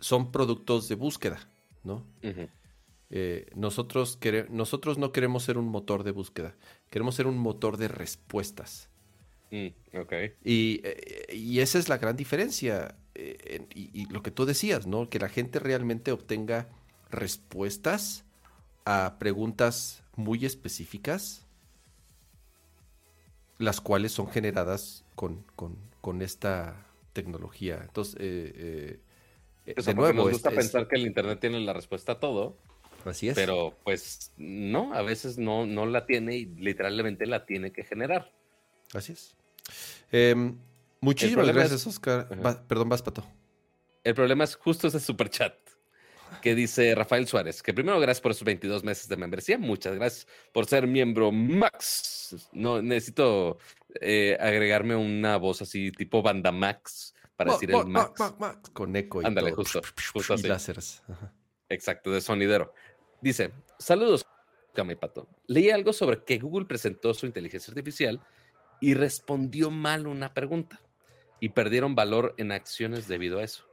son 0.00 0.32
productos 0.32 0.88
de 0.88 0.94
búsqueda. 0.94 1.48
¿no? 1.84 2.06
Eh, 3.14 3.44
nosotros, 3.54 4.18
nosotros 4.48 4.96
no 4.96 5.12
queremos 5.12 5.42
ser 5.42 5.58
un 5.58 5.66
motor 5.66 6.02
de 6.02 6.12
búsqueda, 6.12 6.56
queremos 6.88 7.14
ser 7.14 7.26
un 7.26 7.36
motor 7.36 7.76
de 7.76 7.88
respuestas. 7.88 8.88
Mm, 9.50 9.66
eh, 9.92 10.34
y, 11.30 11.60
esa 11.60 11.78
es 11.78 11.90
la 11.90 11.98
gran 11.98 12.16
diferencia. 12.16 12.96
Eh, 13.14 13.66
y, 13.74 14.06
lo 14.06 14.22
que 14.22 14.30
tú 14.30 14.46
decías, 14.46 14.86
¿no? 14.86 15.10
Que 15.10 15.18
la 15.18 15.28
gente 15.28 15.58
realmente 15.58 16.10
obtenga 16.10 16.70
respuestas 17.10 18.24
a 18.86 19.16
preguntas 19.18 20.02
muy 20.16 20.46
específicas, 20.46 21.46
las 23.58 23.82
cuales 23.82 24.12
son 24.12 24.28
generadas 24.28 25.04
con, 25.14 25.44
con 25.54 26.22
esta 26.22 26.86
tecnología. 27.12 27.78
Entonces, 27.82 28.14
de 28.14 28.98
nuevo, 29.94 30.14
nos 30.14 30.30
gusta 30.30 30.50
pensar 30.50 30.88
que 30.88 30.96
el 30.96 31.06
Internet 31.06 31.40
tiene 31.40 31.60
la 31.60 31.74
respuesta 31.74 32.12
a 32.12 32.18
todo. 32.18 32.56
Así 33.04 33.28
es. 33.28 33.34
Pero 33.34 33.78
pues 33.84 34.32
no, 34.36 34.94
a 34.94 35.02
veces 35.02 35.38
no, 35.38 35.66
no 35.66 35.86
la 35.86 36.06
tiene 36.06 36.36
y 36.36 36.46
literalmente 36.46 37.26
la 37.26 37.44
tiene 37.46 37.72
que 37.72 37.84
generar. 37.84 38.32
Así 38.94 39.12
es. 39.12 39.34
Em, 40.10 40.58
muchísimas 41.00 41.46
gracias, 41.48 41.86
Oscar. 41.86 42.28
perdón, 42.68 42.88
vas, 42.88 43.02
Pato. 43.02 43.24
El 44.04 44.14
problema 44.14 44.44
es 44.44 44.56
justo 44.56 44.88
ese 44.88 45.00
super 45.00 45.30
chat 45.30 45.54
que 46.40 46.54
dice 46.54 46.94
Rafael 46.94 47.26
Suárez, 47.26 47.62
que 47.62 47.74
primero 47.74 48.00
gracias 48.00 48.20
por 48.20 48.32
esos 48.32 48.44
22 48.44 48.82
meses 48.84 49.08
de 49.08 49.16
membresía, 49.16 49.58
muchas 49.58 49.94
gracias 49.94 50.26
por 50.52 50.66
ser 50.66 50.86
miembro 50.86 51.30
Max. 51.30 52.48
No, 52.52 52.80
necesito 52.80 53.58
eh, 54.00 54.36
agregarme 54.40 54.96
una 54.96 55.36
voz 55.36 55.62
así 55.62 55.92
tipo 55.92 56.22
banda 56.22 56.50
Max 56.50 57.14
para 57.36 57.52
decir 57.52 57.70
el 57.70 57.86
Max. 57.86 58.20
Con 58.72 58.96
eco 58.96 59.22
y 59.22 59.26
Ándale, 59.26 59.52
justo, 59.52 59.80
justo 60.12 60.34
así. 60.34 60.48
láseres. 60.48 61.02
Exacto, 61.68 62.10
de 62.10 62.20
sonidero. 62.20 62.74
Dice, 63.22 63.52
saludos, 63.78 64.26
Cami 64.74 64.96
Pato. 64.96 65.28
Leí 65.46 65.70
algo 65.70 65.92
sobre 65.92 66.24
que 66.24 66.38
Google 66.38 66.66
presentó 66.66 67.14
su 67.14 67.24
inteligencia 67.26 67.70
artificial 67.70 68.20
y 68.80 68.94
respondió 68.94 69.70
mal 69.70 70.06
una 70.06 70.34
pregunta 70.34 70.80
y 71.40 71.50
perdieron 71.50 71.94
valor 71.94 72.34
en 72.36 72.52
acciones 72.52 73.08
debido 73.08 73.38
a 73.38 73.44
eso. 73.44 73.64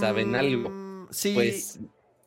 ¿Saben 0.00 0.34
algo? 0.36 0.70
Mm, 0.70 1.08
sí. 1.10 1.34
Pues, 1.34 1.80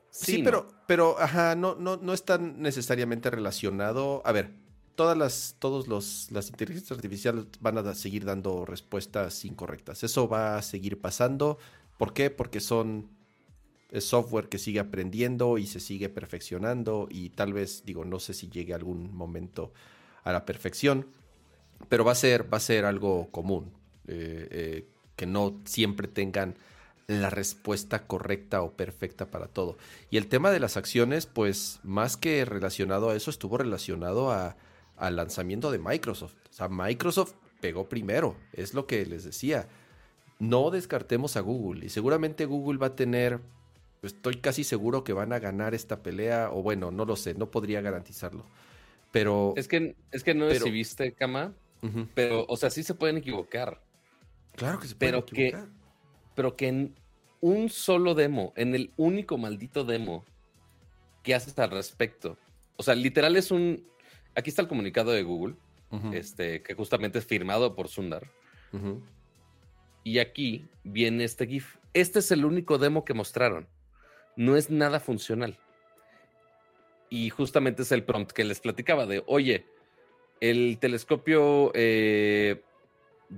sí, 0.10 0.42
pero, 0.44 0.68
pero, 0.86 1.20
ajá, 1.20 1.56
no, 1.56 1.76
no, 1.76 1.98
no 1.98 2.14
está 2.14 2.38
necesariamente 2.38 3.30
relacionado. 3.30 4.22
A 4.26 4.32
ver, 4.32 4.52
todas 4.96 5.18
las, 5.18 5.56
todos 5.60 5.88
los, 5.88 6.30
las 6.32 6.50
inteligencias 6.50 6.92
artificiales 6.92 7.46
van 7.62 7.78
a 7.78 7.96
seguir 7.96 8.26
dando 8.26 8.66
respuestas 8.66 9.46
incorrectas. 9.46 10.04
Eso 10.04 10.28
va 10.28 10.58
a 10.58 10.62
seguir 10.62 11.00
pasando. 11.00 11.58
¿Por 11.98 12.14
qué? 12.14 12.30
Porque 12.30 12.60
son 12.60 13.10
es 13.92 14.06
software 14.06 14.50
que 14.50 14.58
sigue 14.58 14.80
aprendiendo 14.80 15.58
y 15.58 15.68
se 15.68 15.80
sigue 15.80 16.10
perfeccionando 16.10 17.08
y 17.10 17.30
tal 17.30 17.54
vez, 17.54 17.84
digo, 17.86 18.06
no 18.06 18.20
sé 18.20 18.34
si 18.34 18.50
llegue 18.50 18.74
algún 18.74 19.16
momento 19.16 19.74
a 20.24 20.32
la 20.32 20.46
perfección, 20.46 21.08
pero 21.88 22.04
va 22.04 22.12
a 22.12 22.16
ser, 22.16 22.52
va 22.52 22.58
a 22.58 22.62
ser 22.62 22.86
algo 22.86 23.30
común, 23.32 23.72
eh, 24.08 24.48
eh, 24.52 24.88
que 25.16 25.26
no 25.26 25.60
siempre 25.66 26.08
tengan 26.08 26.56
la 27.08 27.32
respuesta 27.32 28.06
correcta 28.06 28.62
o 28.62 28.74
perfecta 28.74 29.32
para 29.32 29.48
todo. 29.48 29.78
Y 30.12 30.18
el 30.18 30.28
tema 30.28 30.52
de 30.52 30.60
las 30.60 30.78
acciones, 30.78 31.26
pues 31.26 31.80
más 31.84 32.18
que 32.18 32.46
relacionado 32.46 33.10
a 33.10 33.16
eso, 33.16 33.32
estuvo 33.32 33.58
relacionado 33.58 34.32
a, 34.32 34.58
al 34.96 35.16
lanzamiento 35.16 35.72
de 35.72 35.80
Microsoft. 35.80 36.36
O 36.52 36.54
sea, 36.54 36.68
Microsoft 36.70 37.34
pegó 37.62 37.90
primero, 37.90 38.36
es 38.54 38.76
lo 38.76 38.86
que 38.86 39.06
les 39.06 39.24
decía. 39.24 39.68
No 40.38 40.70
descartemos 40.70 41.36
a 41.36 41.42
Google 41.42 41.86
y 41.86 41.90
seguramente 41.90 42.46
Google 42.46 42.78
va 42.78 42.88
a 42.88 42.96
tener, 42.96 43.40
estoy 44.02 44.36
casi 44.38 44.64
seguro 44.64 45.04
que 45.04 45.14
van 45.14 45.34
a 45.34 45.40
ganar 45.40 45.74
esta 45.74 46.02
pelea, 46.02 46.50
o 46.52 46.62
bueno, 46.62 46.92
no 46.92 47.06
lo 47.06 47.16
sé, 47.16 47.34
no 47.34 47.52
podría 47.52 47.82
garantizarlo. 47.82 48.46
Pero... 49.12 49.54
Es 49.58 49.68
que, 49.68 49.96
es 50.12 50.24
que 50.24 50.34
no 50.34 50.48
recibiste, 50.48 51.14
Kama, 51.14 51.54
pero, 52.14 52.46
o 52.48 52.58
sea, 52.58 52.70
sí 52.70 52.84
se 52.84 52.94
pueden 52.94 53.18
equivocar. 53.18 53.82
Claro 54.56 54.80
que 54.80 54.88
se 54.88 54.96
pueden 54.96 55.16
equivocar. 55.16 55.66
Que, 55.66 55.72
pero 56.36 56.56
que 56.56 56.68
en 56.68 56.96
un 57.42 57.70
solo 57.70 58.16
demo, 58.16 58.54
en 58.56 58.76
el 58.76 58.92
único 58.98 59.38
maldito 59.38 59.84
demo 59.84 60.26
que 61.24 61.36
haces 61.36 61.58
al 61.60 61.72
respecto, 61.72 62.38
o 62.76 62.84
sea, 62.84 62.96
literal 62.96 63.36
es 63.36 63.52
un... 63.52 63.86
Aquí 64.36 64.50
está 64.50 64.62
el 64.62 64.68
comunicado 64.68 65.12
de 65.12 65.24
Google, 65.24 65.56
este, 66.14 66.62
que 66.62 66.76
justamente 66.76 67.20
es 67.20 67.26
firmado 67.26 67.76
por 67.76 67.88
Sundar. 67.88 68.30
Y 70.04 70.20
aquí 70.20 70.68
viene 70.84 71.24
este 71.24 71.48
GIF. 71.48 71.78
Este 71.94 72.20
es 72.20 72.32
el 72.32 72.46
único 72.46 72.78
demo 72.78 73.04
que 73.04 73.14
mostraron. 73.14 73.68
No 74.40 74.56
es 74.56 74.70
nada 74.70 75.02
funcional. 75.02 75.58
Y 77.10 77.30
justamente 77.30 77.82
es 77.82 77.92
el 77.92 78.06
prompt 78.06 78.32
que 78.32 78.46
les 78.46 78.62
platicaba 78.62 79.06
de, 79.06 79.22
oye, 79.28 79.66
el 80.40 80.78
telescopio 80.80 81.74
eh, 81.76 82.62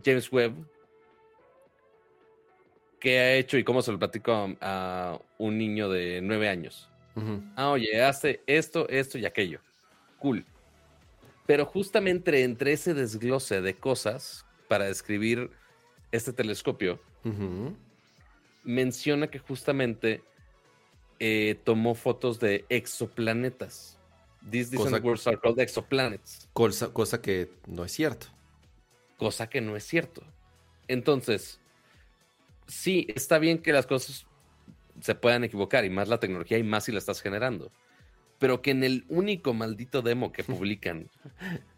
James 0.05 0.31
Webb, 0.31 0.53
¿qué 2.99 3.17
ha 3.17 3.33
hecho 3.33 3.57
y 3.57 3.63
cómo 3.63 3.81
se 3.81 3.91
lo 3.91 3.97
platico 3.97 4.55
a, 4.61 5.19
un 5.39 5.57
niño 5.57 5.89
de 5.89 6.21
nueve 6.21 6.47
años? 6.47 6.87
Ah, 7.55 7.71
oye, 7.71 8.03
hace 8.03 8.43
esto, 8.45 8.87
esto 8.87 9.17
y 9.17 9.25
aquello. 9.25 9.59
Cool. 10.19 10.45
Pero 11.47 11.65
justamente 11.65 12.43
entre 12.43 12.73
ese 12.73 12.93
desglose 12.93 13.61
de 13.61 13.73
cosas 13.73 14.45
para 14.67 14.85
describir 14.85 15.49
este 16.11 16.31
telescopio, 16.31 17.01
menciona 18.63 19.31
que 19.31 19.39
justamente 19.39 20.21
eh, 21.23 21.55
tomó 21.63 21.93
fotos 21.93 22.39
de 22.39 22.65
exoplanetas. 22.67 23.95
These 24.49 24.75
cosa, 24.75 25.29
are 25.29 25.39
called 25.39 25.59
exoplanets. 25.59 26.49
Cosa, 26.51 26.91
cosa 26.91 27.21
que 27.21 27.51
no 27.67 27.85
es 27.85 27.91
cierto. 27.91 28.25
Cosa 29.17 29.47
que 29.47 29.61
no 29.61 29.75
es 29.75 29.83
cierto. 29.83 30.23
Entonces, 30.87 31.59
sí, 32.65 33.05
está 33.13 33.37
bien 33.37 33.59
que 33.59 33.71
las 33.71 33.85
cosas 33.85 34.25
se 34.99 35.13
puedan 35.13 35.43
equivocar 35.43 35.85
y 35.85 35.91
más 35.91 36.07
la 36.07 36.19
tecnología 36.19 36.57
y 36.57 36.63
más 36.63 36.85
si 36.85 36.91
la 36.91 36.97
estás 36.97 37.21
generando. 37.21 37.71
Pero 38.39 38.63
que 38.63 38.71
en 38.71 38.83
el 38.83 39.05
único 39.07 39.53
maldito 39.53 40.01
demo 40.01 40.31
que 40.31 40.43
publican, 40.43 41.07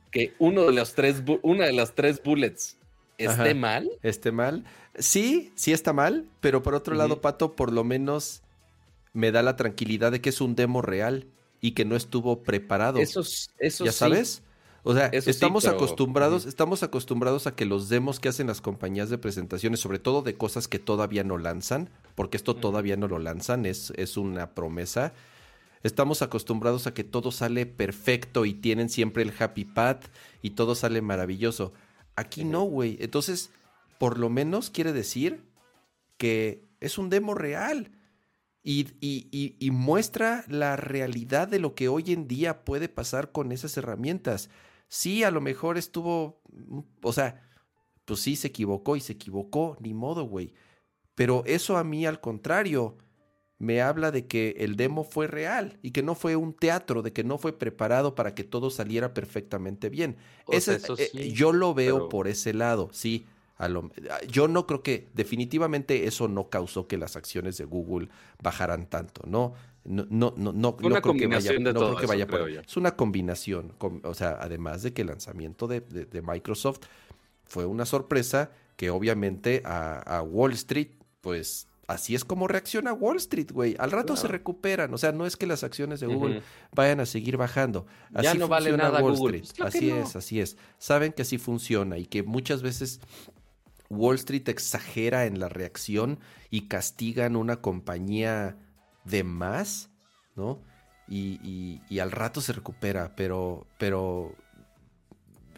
que 0.09 0.33
uno 0.39 0.63
de 0.67 0.71
los 0.71 0.93
tres, 0.93 1.21
una 1.41 1.65
de 1.65 1.73
las 1.73 1.95
tres 1.95 2.23
bullets 2.23 2.77
esté 3.17 3.53
mal. 3.53 3.91
Esté 4.03 4.31
mal. 4.31 4.63
Sí, 4.97 5.51
sí 5.55 5.73
está 5.73 5.91
mal, 5.91 6.29
pero 6.39 6.63
por 6.63 6.75
otro 6.75 6.95
lado, 6.95 7.19
Pato, 7.19 7.57
por 7.57 7.73
lo 7.73 7.83
menos 7.83 8.41
me 9.13 9.31
da 9.31 9.41
la 9.41 9.55
tranquilidad 9.55 10.11
de 10.11 10.21
que 10.21 10.29
es 10.29 10.41
un 10.41 10.55
demo 10.55 10.81
real 10.81 11.27
y 11.61 11.71
que 11.71 11.85
no 11.85 11.95
estuvo 11.95 12.43
preparado. 12.43 12.99
Eso, 12.99 13.23
eso 13.59 13.85
¿Ya 13.85 13.91
sabes? 13.91 14.43
O 14.85 14.93
sea, 14.93 15.07
estamos 15.07 15.65
acostumbrados, 15.65 16.45
estamos 16.45 16.83
acostumbrados 16.83 17.47
a 17.47 17.55
que 17.55 17.65
los 17.65 17.87
demos 17.87 18.19
que 18.19 18.27
hacen 18.27 18.47
las 18.47 18.59
compañías 18.59 19.09
de 19.09 19.17
presentaciones, 19.17 19.79
sobre 19.79 19.97
todo 19.97 20.23
de 20.23 20.35
cosas 20.35 20.67
que 20.67 20.77
todavía 20.77 21.23
no 21.23 21.37
lanzan, 21.37 21.89
porque 22.15 22.35
esto 22.35 22.57
todavía 22.57 22.97
no 22.97 23.07
lo 23.07 23.17
lanzan, 23.17 23.65
es, 23.65 23.93
es 23.95 24.17
una 24.17 24.53
promesa. 24.53 25.13
Estamos 25.83 26.21
acostumbrados 26.21 26.85
a 26.85 26.93
que 26.93 27.05
todo 27.05 27.31
sale 27.31 27.65
perfecto 27.65 28.43
y 28.43 28.53
tienen 28.53 28.89
siempre 28.89 29.23
el 29.23 29.33
happy 29.37 29.63
path 29.63 30.07
y 30.41 30.51
todo 30.51 30.75
sale 30.75 31.01
maravilloso. 31.01 31.71
Aquí 32.17 32.43
no, 32.43 32.63
güey. 32.63 32.97
Entonces, 32.99 33.51
por 33.99 34.17
lo 34.17 34.29
menos 34.29 34.69
quiere 34.69 34.91
decir 34.91 35.45
que 36.17 36.65
es 36.81 36.97
un 36.97 37.09
demo 37.09 37.35
real 37.35 37.91
y, 38.63 39.69
muestra 39.71 40.45
la 40.47 40.75
realidad 40.75 41.47
de 41.47 41.59
lo 41.59 41.75
que 41.75 41.89
hoy 41.89 42.13
en 42.13 42.27
día 42.27 42.63
puede 42.63 42.89
pasar 42.89 43.31
con 43.31 43.51
esas 43.51 43.75
herramientas. 43.77 44.49
Sí, 44.87 45.23
a 45.23 45.31
lo 45.31 45.41
mejor 45.41 45.77
estuvo, 45.77 46.41
o 47.01 47.13
sea, 47.13 47.49
pues 48.05 48.21
sí 48.21 48.35
se 48.35 48.47
equivocó 48.47 48.95
y 48.95 49.01
se 49.01 49.13
equivocó, 49.13 49.77
ni 49.79 49.93
modo, 49.93 50.25
güey. 50.25 50.53
Pero 51.15 51.43
eso 51.45 51.77
a 51.77 51.83
mí 51.83 52.05
al 52.05 52.21
contrario 52.21 52.97
me 53.59 53.81
habla 53.81 54.11
de 54.11 54.27
que 54.27 54.55
el 54.59 54.75
demo 54.75 55.03
fue 55.03 55.27
real 55.27 55.79
y 55.81 55.91
que 55.91 56.03
no 56.03 56.15
fue 56.15 56.35
un 56.35 56.53
teatro, 56.53 57.01
de 57.01 57.13
que 57.13 57.23
no 57.23 57.37
fue 57.37 57.57
preparado 57.57 58.15
para 58.15 58.35
que 58.35 58.43
todo 58.43 58.69
saliera 58.69 59.13
perfectamente 59.13 59.89
bien. 59.89 60.17
eso 60.49 60.95
eh, 60.97 61.31
yo 61.31 61.53
lo 61.53 61.73
veo 61.73 62.09
por 62.09 62.27
ese 62.27 62.53
lado, 62.53 62.89
sí. 62.91 63.25
Ah, 63.63 64.19
yo 64.27 64.47
no 64.47 64.67
creo 64.67 64.83
que 64.83 65.07
definitivamente 65.13 66.05
eso 66.05 66.27
no 66.27 66.49
causó 66.49 66.87
que 66.87 66.97
las 66.97 67.15
acciones 67.15 67.57
de 67.57 67.65
Google 67.65 68.09
bajaran 68.41 68.87
tanto, 68.87 69.21
¿no? 69.25 69.53
No, 69.85 70.05
no, 70.09 70.33
no, 70.37 70.53
no, 70.53 70.77
creo 70.77 71.01
que 71.01 71.27
vaya, 71.27 71.59
no 71.59 71.73
creo 71.73 71.95
que 71.97 72.05
vaya 72.05 72.25
por 72.25 72.49
Es 72.49 72.77
una 72.77 72.95
combinación, 72.95 73.73
o 74.03 74.13
sea, 74.13 74.37
además 74.39 74.81
de 74.81 74.93
que 74.93 75.01
el 75.01 75.09
lanzamiento 75.09 75.67
de, 75.67 75.83
Microsoft 76.25 76.79
fue 77.43 77.65
una 77.65 77.85
sorpresa 77.85 78.51
que 78.77 78.89
obviamente 78.89 79.61
a, 79.65 80.21
Wall 80.25 80.53
Street, 80.53 80.91
pues 81.19 81.67
así 81.87 82.15
es 82.15 82.23
como 82.23 82.47
reacciona 82.47 82.93
Wall 82.93 83.17
Street, 83.17 83.51
güey. 83.51 83.75
Al 83.77 83.91
rato 83.91 84.15
se 84.15 84.29
recuperan. 84.29 84.93
O 84.93 84.97
sea, 84.97 85.11
no 85.11 85.25
es 85.25 85.35
que 85.35 85.45
las 85.45 85.63
acciones 85.63 85.99
de 85.99 86.07
Google 86.07 86.41
vayan 86.73 87.01
a 87.01 87.05
seguir 87.05 87.35
bajando. 87.35 87.85
Así 88.13 88.25
ya 88.25 88.33
no 88.35 88.47
vale 88.47 88.75
nada 88.77 89.01
Wall 89.03 89.13
Street. 89.15 89.45
Pues 89.57 89.75
así 89.75 89.91
es, 89.91 90.15
así 90.15 90.39
es. 90.39 90.57
Saben 90.77 91.11
que 91.11 91.23
así 91.23 91.37
funciona 91.37 91.97
y 91.97 92.05
que 92.05 92.23
muchas 92.23 92.61
veces 92.61 93.01
Wall 93.93 94.15
Street 94.15 94.47
exagera 94.49 95.25
en 95.25 95.39
la 95.39 95.49
reacción 95.49 96.19
y 96.49 96.67
castigan 96.67 97.35
una 97.35 97.61
compañía 97.61 98.57
de 99.05 99.23
más, 99.23 99.89
¿no? 100.35 100.61
Y, 101.07 101.81
al 101.99 102.11
rato 102.11 102.41
se 102.41 102.53
recupera, 102.53 103.15
pero, 103.15 103.67
pero 103.77 104.35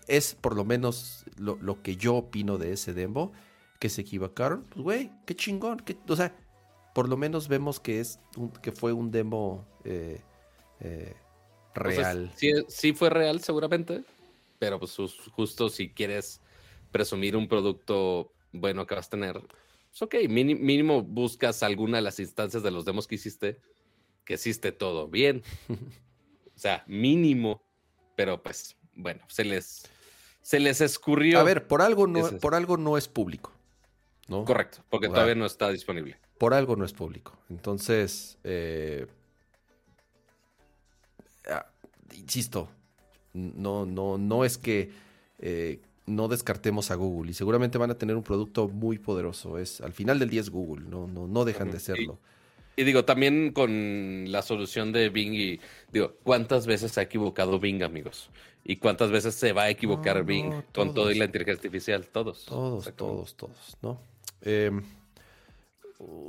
es 0.08 0.36
por 0.36 0.56
lo 0.56 0.66
menos 0.66 1.24
lo, 1.38 1.82
que 1.82 1.96
yo 1.96 2.16
opino 2.16 2.58
de 2.58 2.74
ese 2.74 2.94
demo, 2.94 3.32
que 3.80 3.90
se 3.90 4.02
equivocaron, 4.02 4.64
pues 4.64 4.84
güey, 4.84 5.12
qué 5.26 5.36
chingón, 5.36 5.84
o 6.08 6.16
sea, 6.16 6.36
por 6.94 7.10
lo 7.10 7.18
menos 7.18 7.48
vemos 7.48 7.80
que 7.80 8.00
es 8.00 8.20
que 8.62 8.72
fue 8.72 8.94
un 8.94 9.12
demo 9.12 9.66
eh, 9.84 10.22
eh, 10.80 11.14
real. 11.74 12.32
sí, 12.68 12.94
fue 12.94 13.10
real 13.10 13.42
seguramente, 13.42 14.04
pero 14.60 14.80
pues 14.80 14.96
justo 15.32 15.70
si 15.70 15.90
quieres 15.90 16.42
presumir 16.96 17.36
un 17.36 17.50
producto 17.50 18.32
bueno 18.54 18.88
que 18.88 18.96
vas 18.96 19.08
a 19.08 19.10
tener, 19.10 19.42
pues 19.42 20.02
ok, 20.02 20.16
mínimo, 20.30 21.04
buscas 21.04 21.62
alguna 21.62 21.98
de 21.98 22.04
las 22.04 22.22
instancias 22.22 22.64
de 22.64 22.72
los 22.72 22.86
demos 22.86 23.06
que 23.06 23.16
hiciste, 23.16 23.60
que 24.24 24.36
hiciste 24.36 24.72
todo 24.72 25.10
bien. 25.10 25.44
o 25.70 26.58
sea, 26.58 26.86
mínimo, 26.88 27.62
pero 28.16 28.42
pues 28.42 28.78
bueno, 28.94 29.26
se 29.28 29.44
les, 29.44 29.90
se 30.42 30.62
les 30.62 30.80
escurrió. 30.80 31.38
A 31.38 31.44
ver, 31.44 31.68
por 31.68 31.82
algo 31.82 32.08
no, 32.08 32.30
por 32.40 32.56
algo 32.56 32.78
no 32.78 32.98
es 32.98 33.10
público. 33.10 33.52
¿no? 34.30 34.46
Correcto, 34.46 34.78
porque 34.90 35.10
todavía 35.10 35.36
no 35.36 35.46
está 35.46 35.70
disponible. 35.72 36.18
Por 36.38 36.54
algo 36.54 36.78
no 36.78 36.86
es 36.86 36.94
público. 36.94 37.38
Entonces, 37.50 38.38
eh, 38.46 39.06
ah, 41.52 41.66
insisto, 42.14 42.70
no, 43.34 43.86
no, 43.86 44.18
no 44.18 44.46
es 44.46 44.58
que 44.58 44.94
eh, 45.40 45.82
no 46.06 46.28
descartemos 46.28 46.92
a 46.92 46.96
Google 46.96 47.32
y 47.32 47.34
seguramente 47.34 47.78
van 47.78 47.92
a 47.92 47.98
tener 47.98 48.16
un 48.16 48.24
producto 48.24 48.68
muy 48.68 49.00
poderoso. 49.00 49.58
Es 49.58 49.82
al 49.82 49.94
final 49.94 50.20
del 50.20 50.30
día 50.30 50.42
es 50.42 50.50
Google, 50.50 50.86
no, 50.88 51.08
no, 51.08 51.28
no 51.28 51.46
dejan 51.46 51.72
de 51.72 51.80
serlo. 51.80 52.20
Y, 52.78 52.84
digo, 52.84 53.06
también 53.06 53.52
con 53.54 54.32
la 54.32 54.42
solución 54.42 54.92
de 54.92 55.10
Bing 55.10 55.34
y 55.34 55.62
digo, 55.92 56.16
¿cuántas 56.24 56.68
veces 56.68 56.92
se 56.92 57.00
ha 57.00 57.04
equivocado 57.04 57.60
Bing, 57.60 57.84
amigos? 57.84 58.30
¿Y 58.66 58.78
cuántas 58.78 59.12
veces 59.12 59.36
se 59.36 59.54
va 59.54 59.64
a 59.64 59.70
equivocar 59.70 60.24
Bing 60.26 60.64
con 60.74 60.94
todo 60.94 61.12
y 61.12 61.16
la 61.16 61.26
inteligencia 61.26 61.60
artificial? 61.60 62.06
Todos. 62.08 62.46
Todos, 62.46 62.94
todos, 62.96 63.36
todos, 63.36 63.78
¿no? 63.82 64.02
Em, 64.42 64.84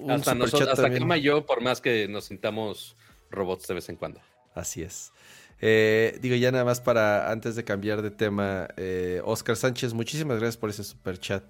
hasta 0.09 0.35
nosotros, 0.35 0.68
hasta 0.68 1.16
yo, 1.16 1.45
por 1.45 1.62
más 1.62 1.81
que 1.81 2.07
nos 2.09 2.27
sintamos 2.27 2.95
robots 3.31 3.66
de 3.66 3.74
vez 3.74 3.89
en 3.89 3.97
cuando. 3.97 4.20
Así 4.55 4.83
es. 4.83 5.12
Eh, 5.61 6.18
digo, 6.20 6.36
ya 6.36 6.52
nada 6.52 6.64
más 6.64 6.80
para, 6.80 7.30
antes 7.30 7.57
de 7.57 7.64
cambiar 7.64 8.02
de 8.02 8.11
tema, 8.11 8.68
eh, 8.76 9.20
Oscar 9.24 9.57
Sánchez, 9.57 9.94
muchísimas 9.94 10.38
gracias 10.38 10.57
por 10.57 10.70
ese 10.70 10.84
super 10.84 11.18
chat. 11.18 11.42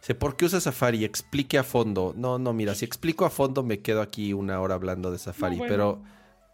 Dice, 0.00 0.14
¿por 0.14 0.36
qué 0.36 0.46
usa 0.46 0.60
Safari? 0.60 1.04
Explique 1.04 1.58
a 1.58 1.62
fondo. 1.62 2.12
No, 2.16 2.38
no, 2.38 2.52
mira, 2.52 2.74
si 2.74 2.84
explico 2.84 3.24
a 3.24 3.30
fondo 3.30 3.62
me 3.62 3.80
quedo 3.80 4.00
aquí 4.00 4.32
una 4.32 4.60
hora 4.60 4.74
hablando 4.74 5.10
de 5.12 5.18
Safari, 5.18 5.60
pero 5.68 6.02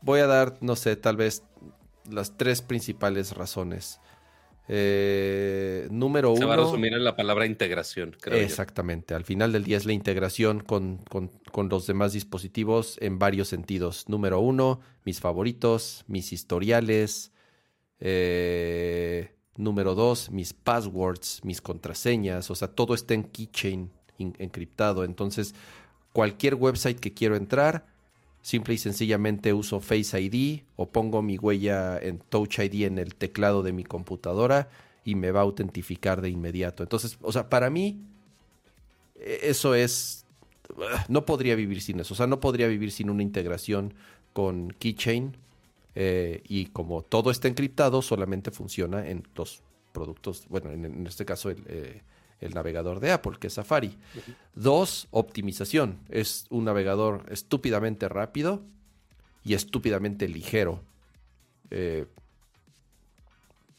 voy 0.03 0.21
a 0.21 0.27
dar, 0.27 0.59
no 0.61 0.77
sé, 0.77 0.97
tal 0.97 1.17
vez 1.17 1.43
las 2.11 2.37
tres 2.37 2.63
principales 2.63 3.33
razones. 3.33 4.01
Eh, 4.69 5.68
número 5.99 6.31
uno. 6.31 6.41
Se 6.41 6.45
va 6.45 6.55
a 6.55 6.57
resumir 6.59 6.93
en 6.93 7.05
la 7.05 7.17
palabra 7.17 7.47
integración, 7.47 8.17
creo. 8.21 8.39
Exactamente. 8.39 9.15
Al 9.15 9.25
final 9.25 9.53
del 9.53 9.65
día 9.65 9.77
es 9.77 9.87
la 9.87 9.93
integración 9.93 10.61
con, 10.61 11.01
los 11.71 11.87
demás 11.87 12.13
dispositivos 12.13 12.97
en 13.01 13.19
varios 13.19 13.49
sentidos. 13.49 14.09
Número 14.09 14.41
uno, 14.41 14.81
mis 15.05 15.21
favoritos, 15.21 16.05
mis 16.07 16.33
historiales. 16.33 17.33
Eh, 18.01 19.33
número 19.57 19.95
dos, 19.95 20.31
mis 20.31 20.53
passwords, 20.53 21.41
mis 21.45 21.61
contraseñas. 21.61 22.51
O 22.51 22.55
sea, 22.55 22.69
todo 22.69 22.95
está 22.95 23.15
en 23.15 23.25
keychain 23.25 23.91
encriptado. 24.19 25.05
Entonces, 25.05 25.55
cualquier 26.13 26.55
website 26.55 26.99
que 26.99 27.13
quiero 27.13 27.37
entrar, 27.37 27.87
Simple 28.41 28.75
y 28.75 28.79
sencillamente 28.79 29.53
uso 29.53 29.81
Face 29.81 30.19
ID 30.19 30.63
o 30.77 30.91
pongo 30.91 31.23
mi 31.23 31.37
huella 31.37 31.99
en 31.99 32.19
Touch 32.19 32.61
ID 32.61 32.85
en 32.85 32.99
el 32.99 33.15
teclado 33.15 33.63
de 33.63 33.73
mi 33.73 33.85
computadora 33.85 34.71
y 35.05 35.15
me 35.15 35.31
va 35.31 35.41
a 35.41 35.43
autentificar 35.45 36.21
de 36.21 36.31
inmediato. 36.31 36.83
Entonces, 36.83 37.19
o 37.23 37.33
sea, 37.33 37.49
para 37.49 37.71
mí 37.71 38.01
e, 39.17 39.41
eso 39.43 39.75
es... 39.75 40.25
No 41.09 41.25
podría 41.25 41.55
vivir 41.55 41.81
sin 41.81 41.99
eso. 42.01 42.15
O 42.15 42.17
sea, 42.17 42.27
no 42.27 42.41
podría 42.41 42.69
vivir 42.69 42.93
sin 42.93 43.09
una 43.09 43.23
integración 43.23 43.95
con 44.33 44.71
Keychain. 44.79 45.37
Eh, 45.95 46.43
y 46.47 46.67
como 46.67 47.03
todo 47.03 47.31
está 47.31 47.49
encriptado, 47.49 48.03
solamente 48.03 48.51
funciona 48.51 49.09
en 49.09 49.27
los 49.35 49.63
productos, 49.93 50.45
bueno, 50.49 50.71
en, 50.71 51.07
este 51.07 51.25
caso 51.25 51.51
el, 51.51 51.65
eh, 51.67 52.03
el 52.41 52.55
navegador 52.55 53.01
de 53.01 53.11
Apple, 53.11 53.33
que 53.41 53.49
es 53.49 53.55
Safari. 53.55 53.97
Dos, 54.55 55.09
optimización. 55.11 55.99
Es 56.09 56.47
un 56.51 56.65
navegador 56.65 57.25
estúpidamente 57.31 58.09
rápido 58.09 58.63
y 59.45 59.55
estúpidamente 59.55 60.29
ligero. 60.29 60.83
Eh, 61.71 62.07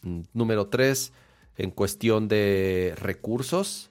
número 0.02 0.68
tres, 0.68 1.12
en 1.58 1.72
cuestión 1.72 2.28
de 2.28 2.94
recursos, 2.98 3.90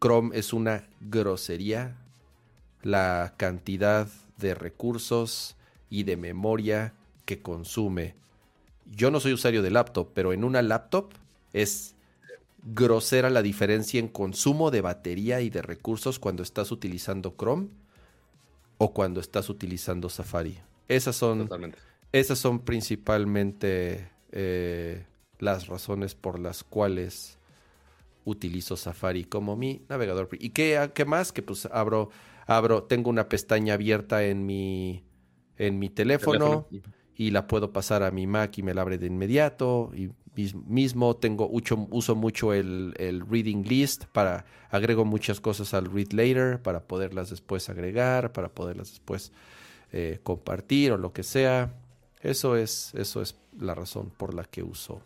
Chrome 0.00 0.36
es 0.36 0.52
una 0.52 0.88
grosería. 1.00 1.96
La 2.82 3.34
cantidad 3.38 4.08
de 4.36 4.54
recursos 4.54 5.56
y 5.88 6.02
de 6.02 6.16
memoria 6.16 6.92
que 7.24 7.40
consume. 7.40 8.14
Yo 8.84 9.10
no 9.10 9.20
soy 9.20 9.32
usuario 9.32 9.62
de 9.62 9.70
laptop, 9.70 10.10
pero 10.12 10.34
en 10.34 10.44
una 10.44 10.60
laptop 10.60 11.12
es 11.54 11.94
grosera 12.62 13.30
la 13.30 13.42
diferencia 13.42 14.00
en 14.00 14.08
consumo 14.08 14.70
de 14.70 14.80
batería 14.80 15.40
y 15.40 15.50
de 15.50 15.62
recursos 15.62 16.18
cuando 16.18 16.42
estás 16.42 16.72
utilizando 16.72 17.34
Chrome 17.38 17.68
o 18.78 18.92
cuando 18.92 19.20
estás 19.20 19.48
utilizando 19.48 20.08
Safari. 20.08 20.58
Esas 20.88 21.16
son, 21.16 21.48
esas 22.12 22.38
son 22.38 22.60
principalmente 22.60 24.10
eh, 24.36 25.06
las 25.38 25.68
razones 25.68 26.16
por 26.16 26.40
las 26.40 26.64
cuales 26.64 27.38
utilizo 28.24 28.76
Safari 28.76 29.24
como 29.24 29.56
mi 29.56 29.82
navegador. 29.88 30.28
¿Y 30.32 30.50
qué, 30.50 30.90
qué 30.92 31.04
más? 31.04 31.30
Que 31.30 31.42
pues 31.42 31.66
abro, 31.66 32.10
abro, 32.46 32.82
tengo 32.82 33.10
una 33.10 33.28
pestaña 33.28 33.74
abierta 33.74 34.24
en 34.24 34.44
mi, 34.44 35.04
en 35.56 35.78
mi 35.78 35.88
teléfono, 35.88 36.66
y 37.16 37.30
la 37.30 37.46
puedo 37.46 37.72
pasar 37.72 38.02
a 38.02 38.10
mi 38.10 38.26
Mac 38.26 38.58
y 38.58 38.64
me 38.64 38.74
la 38.74 38.82
abre 38.82 38.98
de 38.98 39.06
inmediato. 39.06 39.92
Y 39.94 40.10
mismo 40.66 41.14
tengo 41.14 41.48
uso 41.48 42.16
mucho 42.16 42.52
el, 42.52 43.22
reading 43.30 43.62
list 43.62 44.06
para 44.06 44.44
agrego 44.70 45.04
muchas 45.04 45.40
cosas 45.40 45.74
al 45.74 45.86
read 45.86 46.10
later 46.10 46.60
para 46.60 46.80
poderlas 46.80 47.30
después 47.30 47.68
agregar, 47.70 48.32
para 48.32 48.48
poderlas 48.48 48.90
después 48.90 49.30
eh, 49.92 50.18
compartir 50.24 50.90
o 50.90 50.98
lo 50.98 51.12
que 51.12 51.22
sea. 51.22 51.72
Eso 52.24 52.56
es, 52.56 52.94
eso 52.94 53.20
es 53.20 53.36
la 53.60 53.74
razón 53.74 54.10
por 54.10 54.32
la 54.32 54.44
que 54.44 54.62
uso 54.62 55.02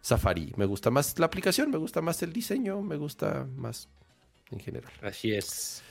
Safari. 0.00 0.52
Me 0.56 0.64
gusta 0.64 0.88
más 0.90 1.18
la 1.18 1.26
aplicación, 1.26 1.72
me 1.72 1.76
gusta 1.76 2.00
más 2.00 2.22
el 2.22 2.32
diseño, 2.32 2.80
me 2.82 2.96
gusta 2.96 3.48
más 3.56 3.88
en 4.52 4.60
general. 4.60 4.92
Así 5.02 5.32
es. 5.32 5.82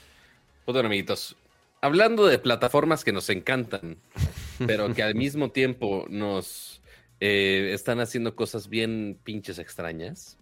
Pues 0.64 0.72
bueno, 0.72 0.86
amiguitos, 0.86 1.36
hablando 1.82 2.26
de 2.26 2.38
plataformas 2.38 3.04
que 3.04 3.12
nos 3.12 3.28
encantan, 3.28 3.98
pero 4.66 4.92
que 4.94 5.02
al 5.02 5.14
mismo 5.14 5.50
tiempo 5.50 6.06
nos 6.08 6.80
eh, 7.20 7.72
están 7.74 8.00
haciendo 8.00 8.34
cosas 8.34 8.70
bien 8.70 9.18
pinches 9.22 9.58
extrañas. 9.58 10.38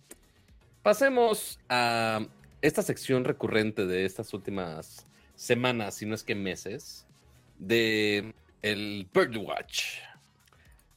Pasemos 0.84 1.58
a 1.68 2.24
esta 2.62 2.82
sección 2.82 3.24
recurrente 3.24 3.84
de 3.84 4.04
estas 4.04 4.32
últimas 4.32 5.06
semanas, 5.34 5.96
si 5.96 6.06
no 6.06 6.14
es 6.14 6.22
que 6.22 6.36
meses, 6.36 7.04
de 7.58 8.32
el 8.62 9.08
Birdwatch. 9.12 9.82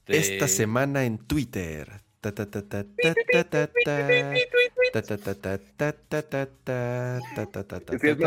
Esta 0.08 0.48
semana 0.48 1.06
en 1.06 1.18
Twitter. 1.18 2.02
Es 2.22 2.36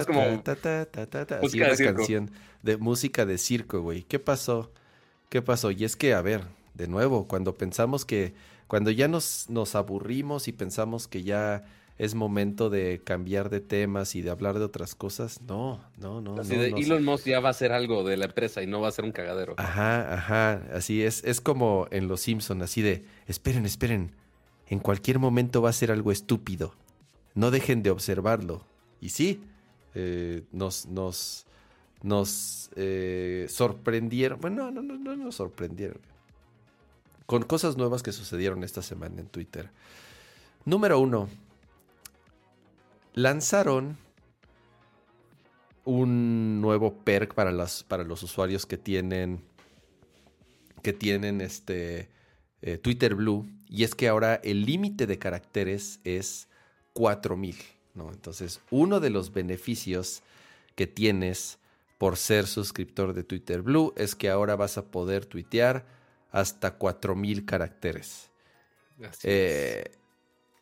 como 0.06 0.22
canción 1.78 2.30
de 2.62 2.76
música 2.76 3.24
de 3.24 3.38
circo, 3.38 3.82
güey. 3.82 4.02
¿Qué 4.02 4.18
pasó? 4.18 4.72
¿Qué 5.28 5.42
pasó? 5.42 5.70
Y 5.70 5.84
es 5.84 5.94
que, 5.94 6.12
a 6.14 6.22
ver, 6.22 6.42
de 6.74 6.88
nuevo, 6.88 7.28
cuando 7.28 7.54
pensamos 7.54 8.04
que, 8.04 8.34
cuando 8.66 8.90
ya 8.90 9.06
nos, 9.06 9.48
nos 9.48 9.76
aburrimos 9.76 10.48
y 10.48 10.52
pensamos 10.52 11.06
que 11.06 11.22
ya 11.22 11.64
es 11.96 12.14
momento 12.14 12.70
de 12.70 13.00
cambiar 13.04 13.50
de 13.50 13.60
temas 13.60 14.16
y 14.16 14.22
de 14.22 14.30
hablar 14.30 14.58
de 14.58 14.64
otras 14.64 14.94
cosas, 14.94 15.40
no, 15.42 15.80
no, 15.98 16.20
no. 16.20 16.40
Así 16.40 16.56
de 16.56 16.68
Elon 16.68 17.04
Musk 17.04 17.26
ya 17.26 17.40
va 17.40 17.48
a 17.48 17.50
hacer 17.52 17.72
algo 17.72 18.02
de 18.02 18.16
la 18.16 18.24
empresa 18.24 18.62
y 18.62 18.66
no 18.66 18.80
va 18.80 18.88
a 18.88 18.92
ser 18.92 19.04
un 19.04 19.12
cagadero. 19.12 19.54
Ajá, 19.58 20.14
ajá, 20.14 20.62
así 20.72 21.02
es, 21.02 21.22
es 21.24 21.40
como 21.40 21.86
en 21.90 22.08
Los 22.08 22.22
Simpson, 22.22 22.62
así 22.62 22.82
de, 22.82 23.04
esperen, 23.26 23.64
esperen, 23.64 24.12
en 24.68 24.80
cualquier 24.80 25.18
momento 25.18 25.62
va 25.62 25.70
a 25.70 25.74
ser 25.74 25.92
algo 25.92 26.10
estúpido, 26.10 26.74
no 27.34 27.50
dejen 27.50 27.82
de 27.82 27.90
observarlo. 27.90 28.64
Y 29.00 29.10
sí, 29.10 29.42
eh, 29.94 30.42
nos, 30.50 30.86
nos, 30.86 31.46
nos 32.02 32.70
eh, 32.74 33.46
sorprendieron, 33.48 34.40
bueno, 34.40 34.70
no, 34.70 34.82
no, 34.82 34.96
no 34.96 35.16
nos 35.16 35.36
sorprendieron 35.36 36.00
con 37.26 37.42
cosas 37.42 37.76
nuevas 37.76 38.02
que 38.02 38.12
sucedieron 38.12 38.64
esta 38.64 38.82
semana 38.82 39.20
en 39.20 39.26
Twitter. 39.26 39.70
Número 40.64 40.98
uno, 40.98 41.28
lanzaron 43.14 43.96
un 45.84 46.60
nuevo 46.60 46.94
perk 46.94 47.34
para, 47.34 47.52
las, 47.52 47.82
para 47.82 48.04
los 48.04 48.22
usuarios 48.22 48.66
que 48.66 48.78
tienen 48.78 49.42
que 50.82 50.92
tienen 50.92 51.40
este 51.40 52.08
eh, 52.60 52.76
Twitter 52.78 53.14
Blue 53.14 53.46
y 53.68 53.84
es 53.84 53.94
que 53.94 54.08
ahora 54.08 54.36
el 54.44 54.66
límite 54.66 55.06
de 55.06 55.18
caracteres 55.18 55.98
es 56.04 56.46
4000, 56.92 57.56
¿no? 57.94 58.12
Entonces, 58.12 58.60
uno 58.70 59.00
de 59.00 59.10
los 59.10 59.32
beneficios 59.32 60.22
que 60.76 60.86
tienes 60.86 61.58
por 61.98 62.16
ser 62.16 62.46
suscriptor 62.46 63.14
de 63.14 63.24
Twitter 63.24 63.62
Blue 63.62 63.94
es 63.96 64.14
que 64.14 64.28
ahora 64.28 64.56
vas 64.56 64.76
a 64.76 64.84
poder 64.84 65.24
tuitear 65.24 65.86
hasta 66.30 66.74
4000 66.74 67.46
caracteres. 67.46 68.30
Eh, 69.22 69.90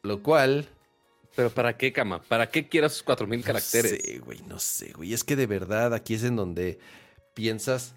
lo 0.03 0.22
cual. 0.22 0.68
Pero 1.35 1.51
¿para 1.51 1.76
qué, 1.76 1.93
cama? 1.93 2.22
¿Para 2.22 2.51
qué 2.51 2.68
quieras 2.68 2.93
esos 2.93 3.03
4000 3.05 3.45
caracteres? 3.45 3.93
No 3.93 3.99
sé, 3.99 4.18
güey, 4.18 4.43
no 4.43 4.59
sé, 4.59 4.93
güey. 4.93 5.12
Es 5.12 5.24
que 5.24 5.37
de 5.37 5.47
verdad 5.47 5.95
aquí 5.95 6.14
es 6.14 6.24
en 6.24 6.37
donde 6.37 6.78
piensas 7.35 7.95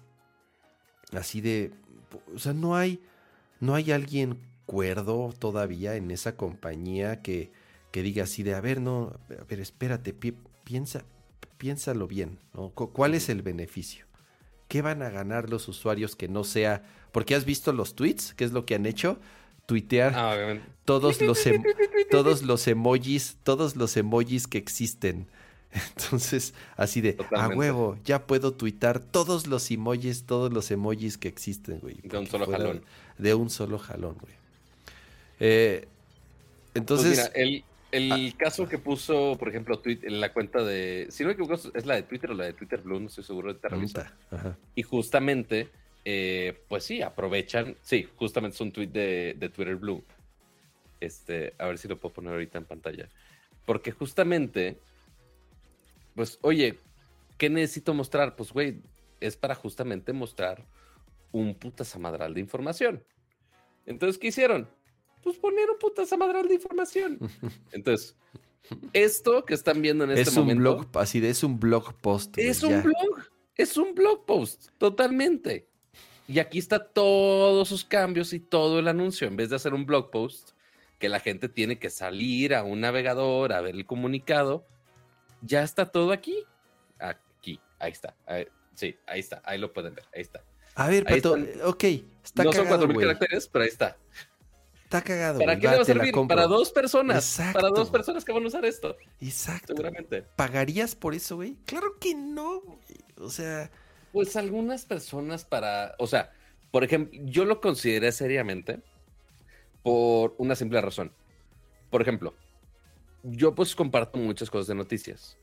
así 1.12 1.40
de. 1.40 1.72
O 2.34 2.38
sea, 2.38 2.52
no 2.52 2.76
hay. 2.76 3.00
No 3.60 3.74
hay 3.74 3.92
alguien 3.92 4.38
cuerdo 4.66 5.32
todavía 5.38 5.96
en 5.96 6.10
esa 6.10 6.36
compañía 6.36 7.22
que, 7.22 7.52
que 7.90 8.02
diga 8.02 8.24
así 8.24 8.42
de, 8.42 8.54
a 8.54 8.60
ver, 8.60 8.80
no, 8.80 9.18
a 9.30 9.44
ver, 9.44 9.60
espérate, 9.60 10.12
piensa, 10.64 11.04
piénsalo 11.56 12.06
bien, 12.06 12.38
¿no? 12.52 12.70
¿Cuál 12.70 13.14
es 13.14 13.30
el 13.30 13.40
beneficio? 13.40 14.04
¿Qué 14.68 14.82
van 14.82 15.02
a 15.02 15.08
ganar 15.08 15.48
los 15.48 15.68
usuarios 15.68 16.16
que 16.16 16.28
no 16.28 16.44
sea 16.44 16.82
porque 17.16 17.34
has 17.34 17.46
visto 17.46 17.72
los 17.72 17.94
tweets, 17.94 18.34
¿qué 18.34 18.44
es 18.44 18.52
lo 18.52 18.66
que 18.66 18.74
han 18.74 18.84
hecho? 18.84 19.18
Tuitear 19.66 20.12
ah, 20.14 20.58
todos, 20.84 21.20
los 21.20 21.44
em, 21.46 21.62
todos 22.10 22.42
los 22.42 22.66
emojis, 22.68 23.36
todos 23.42 23.76
los 23.76 23.96
emojis 23.96 24.46
que 24.46 24.58
existen. 24.58 25.26
Entonces, 25.96 26.54
así 26.76 27.00
de, 27.00 27.16
a 27.36 27.48
huevo, 27.48 27.98
ya 28.04 28.26
puedo 28.26 28.52
tuitar 28.52 29.00
todos 29.00 29.46
los 29.46 29.70
emojis, 29.70 30.24
todos 30.24 30.52
los 30.52 30.70
emojis 30.70 31.18
que 31.18 31.28
existen, 31.28 31.80
güey. 31.80 31.96
De 32.02 32.18
un 32.18 32.26
solo 32.26 32.46
jalón. 32.46 32.82
De 33.18 33.34
un 33.34 33.50
solo 33.50 33.78
jalón, 33.78 34.16
güey. 34.20 34.34
Eh, 35.40 35.88
entonces... 36.74 37.18
Pues 37.18 37.32
mira, 37.34 37.62
el, 37.92 38.12
ah. 38.12 38.36
caso 38.36 38.68
que 38.68 38.78
puso, 38.78 39.36
por 39.38 39.48
ejemplo, 39.48 39.78
tweet 39.78 40.00
en 40.02 40.20
la 40.20 40.32
cuenta 40.32 40.62
de... 40.62 41.06
Si 41.10 41.22
no 41.22 41.28
me 41.28 41.32
equivoco, 41.34 41.54
es 41.54 41.86
la 41.86 41.94
de 41.94 42.02
Twitter 42.02 42.30
o 42.30 42.34
la 42.34 42.44
de 42.44 42.52
Twitter 42.52 42.80
Blue, 42.80 43.00
no 43.00 43.06
estoy 43.08 43.24
seguro 43.24 43.52
de 43.52 43.60
te 43.60 43.68
Y 44.74 44.82
justamente 44.82 45.70
eh, 46.08 46.62
pues 46.68 46.84
sí, 46.84 47.02
aprovechan. 47.02 47.76
Sí, 47.82 48.08
justamente 48.14 48.54
es 48.54 48.60
un 48.60 48.70
tweet 48.70 48.86
de, 48.86 49.50
Twitter 49.52 49.74
Blue. 49.74 50.04
Este, 51.00 51.52
a 51.58 51.66
ver 51.66 51.78
si 51.78 51.88
lo 51.88 51.98
puedo 51.98 52.12
poner 52.14 52.32
ahorita 52.32 52.58
en 52.58 52.64
pantalla. 52.64 53.08
Porque 53.64 53.90
justamente, 53.90 54.78
pues, 56.14 56.38
oye, 56.42 56.78
¿qué 57.36 57.50
necesito 57.50 57.92
mostrar? 57.92 58.36
Pues, 58.36 58.52
güey, 58.52 58.82
es 59.18 59.36
para 59.36 59.56
justamente 59.56 60.12
mostrar 60.12 60.64
un 61.32 61.56
putazamadral 61.56 62.34
de 62.34 62.40
información. 62.40 63.02
Entonces, 63.84 64.16
¿qué 64.16 64.28
hicieron? 64.28 64.68
Pues 65.24 65.36
poner 65.38 65.68
un 65.68 65.78
putazamadral 65.80 66.46
de 66.46 66.54
información. 66.54 67.18
Entonces, 67.72 68.14
esto 68.92 69.44
que 69.44 69.54
están 69.54 69.82
viendo 69.82 70.04
en 70.04 70.10
este 70.10 70.22
es 70.22 70.28
un 70.36 70.44
momento. 70.44 70.60
Blog, 70.60 70.98
así 70.98 71.18
de 71.18 71.30
es 71.30 71.42
un 71.42 71.58
blog 71.58 71.94
post. 71.94 72.38
Es 72.38 72.62
un 72.62 72.80
blog. 72.80 73.28
Es 73.56 73.76
un 73.76 73.92
blog 73.92 74.24
post, 74.24 74.68
totalmente. 74.78 75.66
Y 76.28 76.38
aquí 76.38 76.58
está 76.58 76.84
todos 76.84 77.68
sus 77.68 77.84
cambios 77.84 78.32
y 78.32 78.40
todo 78.40 78.78
el 78.78 78.88
anuncio. 78.88 79.28
En 79.28 79.36
vez 79.36 79.50
de 79.50 79.56
hacer 79.56 79.74
un 79.74 79.86
blog 79.86 80.10
post, 80.10 80.50
que 80.98 81.08
la 81.08 81.20
gente 81.20 81.48
tiene 81.48 81.78
que 81.78 81.90
salir 81.90 82.54
a 82.54 82.64
un 82.64 82.80
navegador 82.80 83.52
a 83.52 83.60
ver 83.60 83.74
el 83.74 83.86
comunicado, 83.86 84.66
ya 85.42 85.62
está 85.62 85.86
todo 85.86 86.12
aquí. 86.12 86.44
Aquí, 86.98 87.60
ahí 87.78 87.92
está. 87.92 88.14
sí, 88.74 88.96
ahí 89.06 89.20
está. 89.20 89.42
Ahí 89.44 89.58
lo 89.58 89.72
pueden 89.72 89.94
ver. 89.94 90.04
Ahí 90.14 90.22
está. 90.22 90.42
A 90.74 90.88
ver, 90.88 91.04
pero, 91.04 91.36
ok, 91.64 91.84
está 92.22 92.44
no 92.44 92.50
cagado, 92.50 92.82
son 92.82 92.90
4.000 92.90 93.00
caracteres, 93.00 93.48
pero 93.48 93.62
ahí 93.62 93.70
está. 93.70 93.96
Está 94.84 95.02
cagado. 95.02 95.40
¿Para 95.40 95.58
qué 95.58 95.68
le 95.68 95.76
va 95.76 95.82
a 95.82 95.84
servir? 95.84 96.14
Para 96.28 96.46
dos 96.46 96.70
personas. 96.70 97.40
Para 97.52 97.70
dos 97.70 97.90
personas 97.90 98.24
que 98.24 98.32
van 98.32 98.44
a 98.44 98.46
usar 98.46 98.64
esto. 98.64 98.96
Exacto. 99.20 99.68
Seguramente. 99.68 100.22
¿Pagarías 100.36 100.94
por 100.94 101.14
eso, 101.14 101.36
güey? 101.36 101.56
Claro 101.64 101.98
que 101.98 102.14
no, 102.14 102.60
güey. 102.60 102.78
O 103.18 103.30
sea. 103.30 103.70
Pues 104.16 104.34
algunas 104.34 104.86
personas 104.86 105.44
para. 105.44 105.94
O 105.98 106.06
sea, 106.06 106.32
por 106.70 106.82
ejemplo, 106.82 107.20
yo 107.24 107.44
lo 107.44 107.60
consideré 107.60 108.12
seriamente 108.12 108.80
por 109.82 110.34
una 110.38 110.56
simple 110.56 110.80
razón. 110.80 111.12
Por 111.90 112.00
ejemplo, 112.00 112.32
yo 113.22 113.54
pues 113.54 113.76
comparto 113.76 114.16
muchas 114.16 114.48
cosas 114.48 114.68
de 114.68 114.74
noticias. 114.74 115.36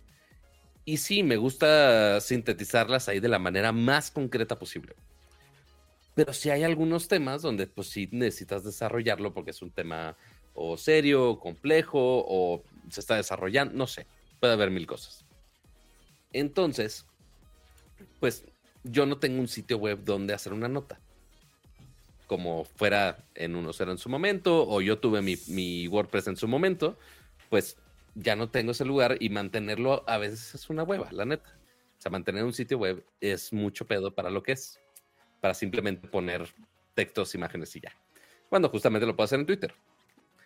Y 0.86 0.98
sí, 0.98 1.22
me 1.22 1.38
gusta 1.38 2.20
sintetizarlas 2.20 3.10
ahí 3.10 3.20
de 3.20 3.28
la 3.28 3.38
manera 3.38 3.72
más 3.72 4.10
concreta 4.10 4.58
posible. 4.58 4.96
Pero 6.16 6.34
sí 6.34 6.50
hay 6.50 6.64
algunos 6.64 7.08
temas 7.08 7.44
donde 7.44 7.68
pues 7.68 7.90
sí 7.90 8.10
necesitas 8.12 8.64
desarrollarlo 8.64 9.36
porque 9.36 9.52
es 9.52 9.62
un 9.62 9.70
tema 9.70 10.18
o 10.56 10.78
serio, 10.78 11.38
complejo, 11.38 12.00
o 12.28 12.64
se 12.90 13.02
está 13.02 13.18
desarrollando, 13.18 13.76
no 13.76 13.86
sé, 13.86 14.08
puede 14.40 14.54
haber 14.54 14.72
mil 14.72 14.88
cosas. 14.88 15.26
Entonces, 16.32 17.06
pues 18.20 18.46
yo 18.84 19.06
no 19.06 19.18
tengo 19.18 19.40
un 19.40 19.48
sitio 19.48 19.78
web 19.78 20.04
donde 20.04 20.34
hacer 20.34 20.54
una 20.54 20.68
nota. 20.68 21.00
Como 22.28 22.64
fuera 22.64 23.26
en 23.36 23.56
uno 23.56 23.74
cero 23.74 23.92
en 23.92 23.98
su 23.98 24.10
momento, 24.10 24.68
o 24.68 24.82
yo 24.82 25.00
tuve 25.00 25.22
mi, 25.22 25.36
mi 25.48 25.88
WordPress 25.88 26.28
en 26.28 26.38
su 26.38 26.48
momento, 26.48 26.98
pues 27.50 27.78
ya 28.16 28.36
no 28.36 28.50
tengo 28.50 28.72
ese 28.72 28.86
lugar 28.86 29.18
y 29.20 29.30
mantenerlo 29.30 30.04
a 30.08 30.18
veces 30.18 30.56
es 30.56 30.70
una 30.70 30.84
hueva, 30.84 31.10
la 31.12 31.26
neta. 31.26 31.50
O 31.98 32.02
sea, 32.04 32.12
mantener 32.12 32.44
un 32.44 32.54
sitio 32.54 32.78
web 32.78 33.04
es 33.22 33.54
mucho 33.54 33.86
pedo 33.86 34.14
para 34.14 34.30
lo 34.30 34.44
que 34.44 34.54
es 34.54 34.80
para 35.44 35.54
simplemente 35.54 36.08
poner 36.08 36.48
textos, 36.94 37.36
imágenes 37.36 37.76
y 37.76 37.82
ya. 37.82 37.92
Cuando 38.48 38.70
justamente 38.70 39.06
lo 39.06 39.14
puedo 39.14 39.26
hacer 39.26 39.42
en 39.42 39.46
Twitter. 39.46 39.74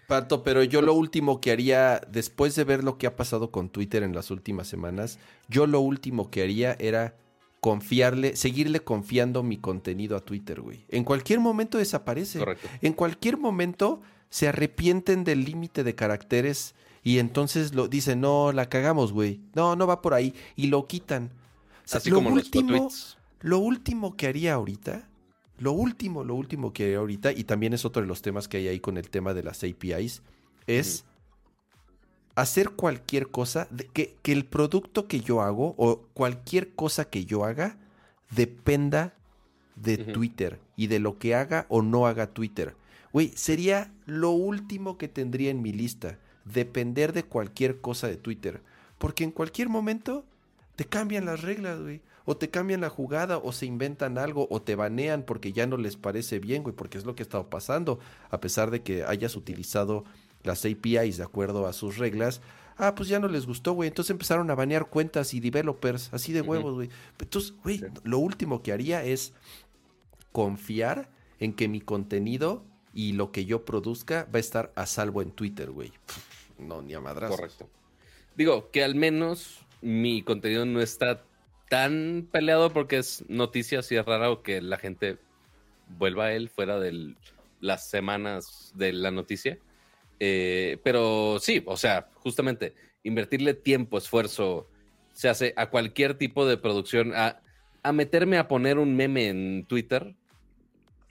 Pato, 0.08 0.42
pero 0.42 0.64
yo 0.64 0.82
lo 0.82 0.94
último 0.94 1.40
que 1.40 1.52
haría, 1.52 2.02
después 2.08 2.56
de 2.56 2.64
ver 2.64 2.84
lo 2.84 2.98
que 2.98 3.06
ha 3.06 3.16
pasado 3.16 3.52
con 3.52 3.70
Twitter 3.70 4.02
en 4.02 4.16
las 4.16 4.32
últimas 4.32 4.68
semanas, 4.68 5.20
yo 5.50 5.68
lo 5.68 5.82
último 5.82 6.32
que 6.32 6.42
haría 6.42 6.76
era 6.80 7.16
confiarle, 7.60 8.36
seguirle 8.36 8.82
confiando 8.82 9.44
mi 9.44 9.58
contenido 9.58 10.16
a 10.16 10.22
Twitter, 10.22 10.62
güey. 10.62 10.86
En 10.90 11.04
cualquier 11.04 11.40
momento 11.40 11.78
desaparece. 11.78 12.40
Correcto. 12.40 12.68
En 12.82 12.94
cualquier 12.94 13.38
momento 13.38 14.02
se 14.30 14.48
arrepienten 14.48 15.24
del 15.24 15.44
límite 15.44 15.84
de 15.84 15.96
caracteres 15.96 16.76
y 17.04 17.20
entonces 17.20 17.74
lo 17.74 17.88
dicen, 17.88 18.22
no, 18.22 18.52
la 18.52 18.70
cagamos, 18.70 19.14
güey. 19.14 19.40
No, 19.56 19.76
no 19.76 19.88
va 19.88 20.02
por 20.02 20.14
ahí. 20.14 20.34
Y 20.56 20.68
lo 20.68 20.88
quitan. 20.88 21.32
Así 21.92 22.12
como 22.12 22.30
último, 22.30 22.72
los 22.72 23.18
lo 23.40 23.60
último 23.60 24.18
que 24.18 24.28
haría 24.28 24.56
ahorita, 24.56 25.08
lo 25.58 25.72
último, 25.72 26.24
lo 26.24 26.36
último 26.36 26.74
que 26.74 26.84
haría 26.84 26.98
ahorita, 26.98 27.32
y 27.32 27.46
también 27.46 27.74
es 27.74 27.86
otro 27.86 28.02
de 28.02 28.08
los 28.08 28.22
temas 28.22 28.48
que 28.48 28.58
hay 28.58 28.68
ahí 28.68 28.80
con 28.80 28.98
el 28.98 29.10
tema 29.10 29.34
de 29.34 29.44
las 29.44 29.64
APIs, 29.64 30.22
es 30.66 31.06
hacer 32.38 32.70
cualquier 32.70 33.30
cosa, 33.30 33.68
que, 33.94 34.16
que, 34.22 34.32
el 34.32 34.46
producto 34.46 35.08
que 35.08 35.22
yo 35.22 35.42
hago 35.42 35.74
o 35.78 36.04
cualquier 36.14 36.70
cosa 36.76 37.10
que 37.10 37.26
yo 37.26 37.44
haga 37.44 37.78
dependa 38.30 39.16
de 39.76 39.98
Twitter 39.98 40.60
y 40.76 40.86
de 40.86 41.00
lo 41.00 41.18
que 41.18 41.34
haga 41.34 41.66
o 41.68 41.82
no 41.82 42.06
haga 42.06 42.28
Twitter. 42.28 42.76
Güey, 43.12 43.30
sería 43.36 43.92
lo 44.06 44.30
último 44.30 45.00
que 45.00 45.08
tendría 45.08 45.50
en 45.50 45.64
mi 45.64 45.74
lista, 45.74 46.20
depender 46.46 47.12
de 47.12 47.24
cualquier 47.24 47.82
cosa 47.82 48.08
de 48.08 48.18
Twitter. 48.18 48.62
Porque 49.00 49.24
en 49.24 49.32
cualquier 49.32 49.68
momento 49.68 50.24
te 50.76 50.86
cambian 50.86 51.26
las 51.26 51.42
reglas, 51.42 51.82
güey 51.82 52.02
o 52.30 52.36
te 52.36 52.50
cambian 52.50 52.82
la 52.82 52.90
jugada, 52.90 53.38
o 53.38 53.54
se 53.54 53.66
inventan 53.66 54.18
algo, 54.18 54.50
o 54.52 54.62
te 54.62 54.76
banean 54.76 55.24
porque 55.24 55.54
ya 55.54 55.66
no 55.66 55.78
les 55.78 55.96
parece 55.96 56.40
bien, 56.40 56.62
güey, 56.62 56.76
porque 56.76 56.98
es 56.98 57.06
lo 57.06 57.16
que 57.16 57.24
ha 57.24 57.24
estado 57.24 57.50
pasando, 57.50 58.00
a 58.30 58.42
pesar 58.42 58.70
de 58.70 58.84
que 58.84 59.06
hayas 59.06 59.38
utilizado 59.38 60.04
las 60.44 60.66
APIs 60.66 61.18
de 61.18 61.24
acuerdo 61.24 61.68
a 61.68 61.74
sus 61.74 61.98
reglas. 61.98 62.42
Ah, 62.78 62.94
pues 62.96 63.10
ya 63.10 63.20
no 63.20 63.28
les 63.28 63.46
gustó, 63.46 63.74
güey. 63.74 63.88
Entonces 63.88 64.12
empezaron 64.12 64.50
a 64.52 64.56
banear 64.56 64.90
cuentas 64.90 65.34
y 65.34 65.40
developers, 65.40 66.14
así 66.14 66.32
de 66.32 66.42
huevos, 66.42 66.76
güey. 66.76 66.90
Entonces, 67.20 67.54
güey, 67.64 67.82
lo 68.04 68.20
último 68.20 68.62
que 68.62 68.72
haría 68.72 69.04
es 69.04 69.34
confiar 70.32 71.10
en 71.40 71.54
que 71.54 71.68
mi 71.68 71.82
contenido 71.82 72.64
y 72.94 73.14
lo 73.14 73.32
que 73.32 73.46
yo 73.46 73.66
produzca 73.66 74.28
va 74.34 74.38
a 74.38 74.40
estar 74.40 74.72
a 74.76 74.86
salvo 74.86 75.22
en 75.22 75.32
Twitter, 75.32 75.72
güey. 75.72 75.92
No, 76.60 76.82
ni 76.82 76.94
a 76.94 77.00
madras. 77.00 77.32
Correcto. 77.32 77.70
Digo, 78.36 78.70
que 78.72 78.84
al 78.84 78.96
menos 78.96 79.60
mi 79.82 80.22
contenido 80.22 80.66
no 80.66 80.82
está 80.82 81.24
tan 81.70 82.28
peleado 82.32 82.72
porque 82.72 82.98
es 82.98 83.24
noticia, 83.28 83.80
así 83.80 83.96
es 83.96 84.06
raro 84.06 84.42
que 84.42 84.62
la 84.62 84.78
gente 84.78 85.18
vuelva 85.98 86.26
a 86.26 86.34
él 86.34 86.50
fuera 86.50 86.80
de 86.80 87.16
las 87.60 87.90
semanas 87.90 88.72
de 88.76 88.94
la 88.94 89.12
noticia. 89.12 89.58
Eh, 90.20 90.78
pero 90.84 91.38
sí, 91.40 91.64
o 91.66 91.78
sea, 91.78 92.10
justamente 92.16 92.74
invertirle 93.04 93.54
tiempo, 93.54 93.98
esfuerzo, 93.98 94.68
se 95.14 95.30
hace 95.30 95.54
a 95.56 95.70
cualquier 95.70 96.18
tipo 96.18 96.46
de 96.46 96.58
producción, 96.58 97.14
a, 97.16 97.42
a 97.84 97.92
meterme 97.92 98.38
a 98.38 98.48
poner 98.48 98.78
un 98.78 98.96
meme 98.96 99.30
en 99.30 99.66
Twitter. 99.66 100.16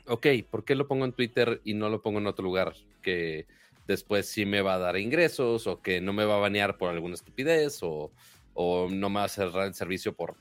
Ok, 0.07 0.27
¿por 0.51 0.65
qué 0.65 0.75
lo 0.75 0.87
pongo 0.87 1.05
en 1.05 1.13
Twitter 1.13 1.61
y 1.65 1.75
no 1.75 1.89
lo 1.89 2.03
pongo 2.03 2.19
en 2.19 2.27
otro 2.27 2.45
lugar? 2.45 2.75
Que 3.03 3.47
después 3.87 4.29
sí 4.29 4.47
me 4.47 4.63
va 4.63 4.75
a 4.75 4.79
dar 4.79 4.97
ingresos 4.97 5.67
o 5.67 5.81
que 5.81 6.01
no 6.01 6.13
me 6.13 6.25
va 6.25 6.37
a 6.37 6.41
banear 6.41 6.77
por 6.77 6.91
alguna 6.91 7.15
estupidez 7.15 7.79
o, 7.83 8.13
o 8.55 8.89
no 8.91 9.09
me 9.09 9.17
va 9.17 9.25
a 9.25 9.29
cerrar 9.29 9.67
el 9.67 9.75
servicio 9.75 10.13
por 10.13 10.35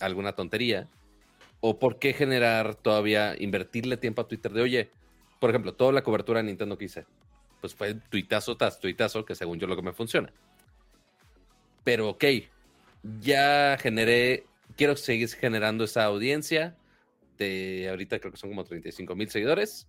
alguna 0.00 0.32
tontería? 0.32 0.88
¿O 1.60 1.78
por 1.78 1.98
qué 1.98 2.12
generar 2.12 2.74
todavía, 2.74 3.36
invertirle 3.38 3.96
tiempo 3.96 4.22
a 4.22 4.28
Twitter 4.28 4.52
de, 4.52 4.62
oye, 4.62 4.90
por 5.38 5.50
ejemplo, 5.50 5.74
toda 5.74 5.92
la 5.92 6.02
cobertura 6.02 6.40
de 6.40 6.46
Nintendo 6.46 6.76
que 6.76 6.86
hice, 6.86 7.04
pues 7.62 7.74
fue 7.74 7.94
tuitazo 7.94 8.58
tras 8.58 8.78
tuitazo, 8.78 9.24
que 9.24 9.34
según 9.34 9.58
yo 9.58 9.66
lo 9.66 9.76
que 9.76 9.82
me 9.82 9.94
funciona. 9.94 10.30
Pero 11.82 12.10
ok, 12.10 12.24
ya 13.20 13.78
generé, 13.80 14.44
quiero 14.76 14.96
seguir 14.96 15.30
generando 15.30 15.84
esa 15.84 16.04
audiencia 16.04 16.76
de 17.38 17.88
ahorita 17.88 18.18
creo 18.18 18.32
que 18.32 18.38
son 18.38 18.50
como 18.50 18.64
35 18.64 19.14
mil 19.14 19.30
seguidores. 19.30 19.88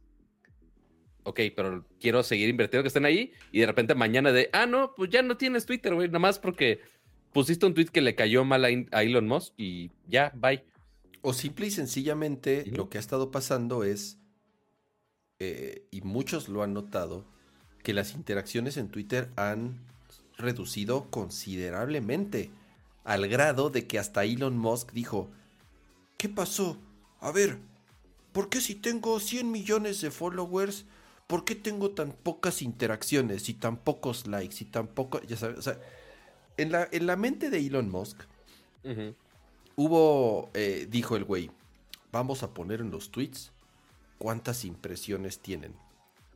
Ok, 1.24 1.40
pero 1.56 1.86
quiero 2.00 2.22
seguir 2.22 2.50
invirtiendo 2.50 2.84
que 2.84 2.90
estén 2.90 3.06
ahí 3.06 3.32
y 3.52 3.62
de 3.62 3.66
repente 3.66 3.96
mañana 3.96 4.32
de, 4.32 4.50
ah, 4.52 4.66
no, 4.66 4.94
pues 4.96 5.10
ya 5.10 5.22
no 5.22 5.38
tienes 5.38 5.66
Twitter, 5.66 5.94
güey, 5.94 6.08
nada 6.08 6.20
más 6.20 6.38
porque 6.38 6.82
pusiste 7.32 7.66
un 7.66 7.74
tweet 7.74 7.88
que 7.88 8.02
le 8.02 8.16
cayó 8.16 8.44
mal 8.44 8.66
a, 8.66 9.02
Elon 9.04 9.28
Musk 9.28 9.54
y 9.58 9.92
ya, 10.08 10.32
bye. 10.36 10.64
O 11.22 11.34
simple 11.34 11.68
y 11.68 11.72
sencillamente 11.72 12.66
lo 12.66 12.90
que 12.90 12.98
ha 12.98 13.02
estado 13.02 13.32
pasando 13.32 13.86
es, 13.86 14.20
eh, 15.40 15.88
y 15.92 16.02
muchos 16.02 16.50
lo 16.50 16.62
han 16.62 16.74
notado, 16.74 17.26
que 17.84 17.94
las 17.94 18.14
interacciones 18.14 18.78
en 18.78 18.90
Twitter 18.90 19.30
han 19.36 19.80
reducido 20.38 21.10
considerablemente, 21.10 22.52
al 23.04 23.28
grado 23.28 23.70
de 23.70 23.86
que 23.86 24.00
hasta 24.00 24.24
Elon 24.24 24.58
Musk 24.58 24.92
dijo, 24.94 25.30
¿qué 26.18 26.30
pasó? 26.30 26.78
A 27.20 27.32
ver, 27.32 27.60
¿por 28.32 28.50
qué 28.50 28.62
si 28.62 28.76
tengo 28.76 29.20
100 29.20 29.52
millones 29.52 30.02
de 30.02 30.12
followers, 30.12 30.86
por 31.28 31.46
qué 31.46 31.56
tengo 31.56 31.92
tan 31.92 32.14
pocas 32.14 32.62
interacciones 32.62 33.50
y 33.50 33.54
tan 33.54 33.78
pocos 33.78 34.28
likes 34.28 34.58
y 34.62 34.66
tan 34.66 34.88
poco, 34.88 35.22
ya 35.24 35.38
sabes, 35.38 35.60
o 35.60 35.62
sea, 35.62 35.80
en 36.58 36.72
la, 36.72 36.88
en 36.92 37.06
la 37.06 37.16
mente 37.16 37.50
de 37.50 37.60
Elon 37.60 37.90
Musk 37.90 38.22
hubo, 39.76 40.52
eh, 40.54 40.88
dijo 40.90 41.16
el 41.16 41.24
güey, 41.24 41.52
vamos 42.12 42.44
a 42.44 42.54
poner 42.54 42.82
en 42.82 42.92
los 42.92 43.12
tweets 43.12 43.52
cuántas 44.18 44.66
impresiones 44.66 45.40
tienen. 45.40 45.74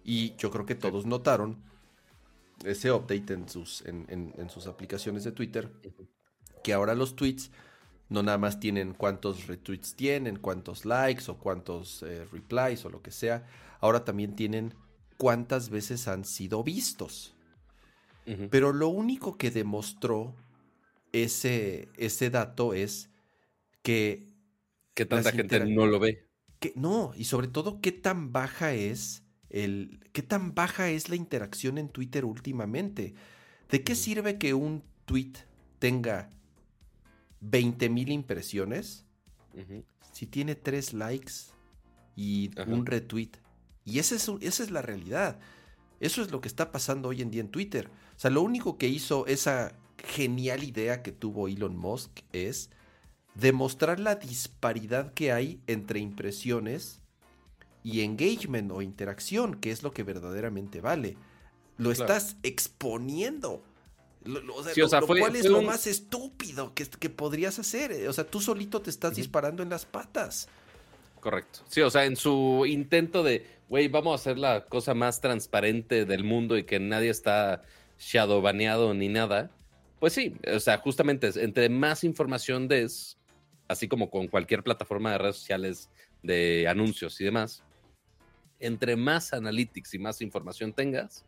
Y 0.07 0.37
yo 0.37 0.49
creo 0.51 0.65
que 0.65 0.73
todos 0.73 1.05
notaron 1.05 1.57
ese 2.63 2.93
update 2.93 3.33
en 3.33 3.49
sus, 3.49 3.83
en, 3.85 4.49
sus 4.49 4.65
aplicaciones 4.65 5.25
de 5.25 5.33
Twitter, 5.33 5.69
que 6.63 6.71
ahora 6.71 6.95
los 6.95 7.17
tweets 7.17 7.51
no 8.07 8.23
nada 8.23 8.37
más 8.37 8.57
tienen 8.61 8.93
cuántos 8.93 9.47
retweets 9.47 9.95
tienen, 9.95 10.37
cuántos 10.37 10.85
likes 10.85 11.29
o 11.29 11.37
cuántos 11.37 12.03
eh, 12.03 12.23
replies 12.31 12.85
o 12.85 12.89
lo 12.89 13.01
que 13.01 13.11
sea, 13.11 13.45
ahora 13.81 14.05
también 14.05 14.33
tienen 14.33 14.73
cuántas 15.17 15.69
veces 15.69 16.07
han 16.07 16.23
sido 16.23 16.63
vistos. 16.63 17.35
Pero 18.49 18.71
lo 18.71 18.87
único 18.87 19.37
que 19.37 19.51
demostró 19.51 20.35
ese, 21.11 21.89
ese 21.97 22.29
dato 22.29 22.73
es 22.73 23.09
que... 23.81 24.25
Que 24.93 25.05
tanta 25.05 25.33
gente 25.33 25.65
no 25.65 25.85
lo 25.85 25.99
ve. 25.99 26.29
Que, 26.59 26.71
no, 26.75 27.11
y 27.15 27.25
sobre 27.25 27.49
todo 27.49 27.81
qué 27.81 27.91
tan 27.91 28.31
baja 28.31 28.73
es 28.73 29.26
el... 29.49 29.99
qué 30.13 30.21
tan 30.21 30.53
baja 30.53 30.89
es 30.89 31.09
la 31.09 31.15
interacción 31.15 31.77
en 31.77 31.89
Twitter 31.89 32.25
últimamente. 32.25 33.13
¿De 33.69 33.83
qué 33.83 33.95
sirve 33.95 34.37
que 34.37 34.53
un 34.53 34.83
tweet 35.05 35.33
tenga 35.79 36.29
20 37.41 37.89
mil 37.89 38.09
impresiones 38.09 39.05
si 40.11 40.25
tiene 40.25 40.55
tres 40.55 40.93
likes 40.93 41.33
y 42.15 42.51
un 42.67 42.85
retweet? 42.85 43.31
Y 43.85 43.99
esa 43.99 44.15
es, 44.15 44.29
esa 44.41 44.63
es 44.63 44.71
la 44.71 44.81
realidad. 44.81 45.39
Eso 45.99 46.21
es 46.21 46.31
lo 46.31 46.41
que 46.41 46.47
está 46.47 46.71
pasando 46.71 47.09
hoy 47.09 47.21
en 47.21 47.31
día 47.31 47.41
en 47.41 47.49
Twitter. 47.49 47.89
O 48.15 48.19
sea, 48.19 48.31
lo 48.31 48.41
único 48.41 48.77
que 48.77 48.87
hizo 48.87 49.25
esa 49.27 49.73
genial 49.97 50.63
idea 50.63 51.01
que 51.01 51.11
tuvo 51.11 51.47
Elon 51.47 51.75
Musk 51.75 52.21
es 52.31 52.69
demostrar 53.35 53.99
la 53.99 54.15
disparidad 54.15 55.13
que 55.13 55.31
hay 55.31 55.61
entre 55.67 55.99
impresiones 55.99 57.01
y 57.87 58.01
engagement 58.01 58.69
o 58.73 58.81
interacción, 58.81 59.61
que 59.61 59.71
es 59.71 59.81
lo 59.81 59.91
que 59.91 60.03
verdaderamente 60.03 60.81
vale. 60.81 61.15
Lo 61.77 61.91
estás 61.91 62.35
exponiendo. 62.43 63.63
Lo, 64.25 64.55
cual 65.05 65.37
es 65.37 65.45
lo 65.45 65.61
más 65.61 65.87
estúpido 65.87 66.73
que, 66.73 66.85
que, 66.85 67.09
podrías 67.09 67.59
hacer. 67.59 68.09
O 68.09 68.11
sea, 68.11 68.25
tú 68.25 68.41
solito 68.41 68.81
te 68.81 68.89
estás 68.89 69.15
disparando 69.15 69.63
en 69.63 69.69
las 69.69 69.85
patas. 69.85 70.49
Correcto. 71.21 71.59
Sí, 71.69 71.79
o 71.79 71.89
sea, 71.89 72.03
en 72.03 72.17
su 72.17 72.65
intento 72.67 73.23
de, 73.23 73.45
güey, 73.69 73.87
vamos 73.87 74.11
a 74.11 74.15
hacer 74.15 74.37
la 74.37 74.65
cosa 74.65 74.93
más 74.93 75.21
transparente 75.21 76.03
del 76.03 76.25
mundo 76.25 76.57
y 76.57 76.65
que 76.65 76.81
nadie 76.81 77.09
está 77.09 77.63
shadowbaneado 77.97 78.93
ni 78.95 79.07
nada. 79.07 79.49
Pues 80.01 80.11
sí, 80.11 80.35
o 80.53 80.59
sea, 80.59 80.79
justamente 80.79 81.31
entre 81.37 81.69
más 81.69 82.03
información 82.03 82.67
des, 82.67 83.17
así 83.69 83.87
como 83.87 84.09
con 84.09 84.27
cualquier 84.27 84.61
plataforma 84.61 85.13
de 85.13 85.19
redes 85.19 85.37
sociales 85.37 85.89
de 86.21 86.67
anuncios 86.67 87.21
y 87.21 87.23
demás, 87.23 87.63
entre 88.59 88.95
más 88.95 89.33
analytics 89.33 89.93
y 89.93 89.99
más 89.99 90.21
información 90.21 90.73
tengas, 90.73 91.25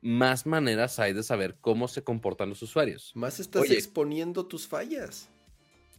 más 0.00 0.44
maneras 0.44 0.98
hay 0.98 1.12
de 1.12 1.22
saber 1.22 1.56
cómo 1.60 1.88
se 1.88 2.04
comportan 2.04 2.50
los 2.50 2.62
usuarios. 2.62 3.12
Más 3.14 3.40
estás 3.40 3.70
exponiendo 3.70 4.46
tus 4.46 4.66
fallas. 4.66 5.30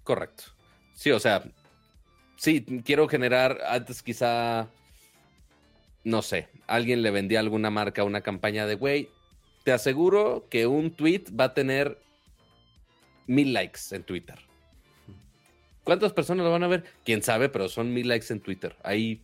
Correcto. 0.04 0.44
Sí, 0.94 1.12
o 1.12 1.20
sea, 1.20 1.44
sí, 2.38 2.62
quiero 2.86 3.08
generar 3.08 3.60
antes 3.68 4.04
quizá, 4.04 4.70
no 6.04 6.22
sé, 6.22 6.50
alguien 6.68 7.02
le 7.02 7.12
vendía 7.12 7.40
a 7.40 7.42
alguna 7.42 7.70
marca 7.72 8.04
una 8.04 8.22
campaña 8.22 8.68
de, 8.68 8.76
güey, 8.76 9.10
te 9.64 9.72
aseguro 9.72 10.48
que 10.50 10.68
un 10.68 10.92
tweet 10.92 11.24
va 11.38 11.46
a 11.46 11.54
tener 11.56 12.00
mil 13.26 13.54
likes 13.54 13.80
en 13.92 14.04
Twitter. 14.04 14.40
¿Cuántas 15.84 16.14
personas 16.14 16.46
lo 16.46 16.52
van 16.52 16.64
a 16.64 16.68
ver? 16.68 16.84
Quién 17.04 17.24
sabe, 17.24 17.50
pero 17.50 17.70
son 17.70 17.94
mil 17.94 18.08
likes 18.08 18.32
en 18.32 18.40
Twitter. 18.40 18.76
Ahí, 18.84 19.24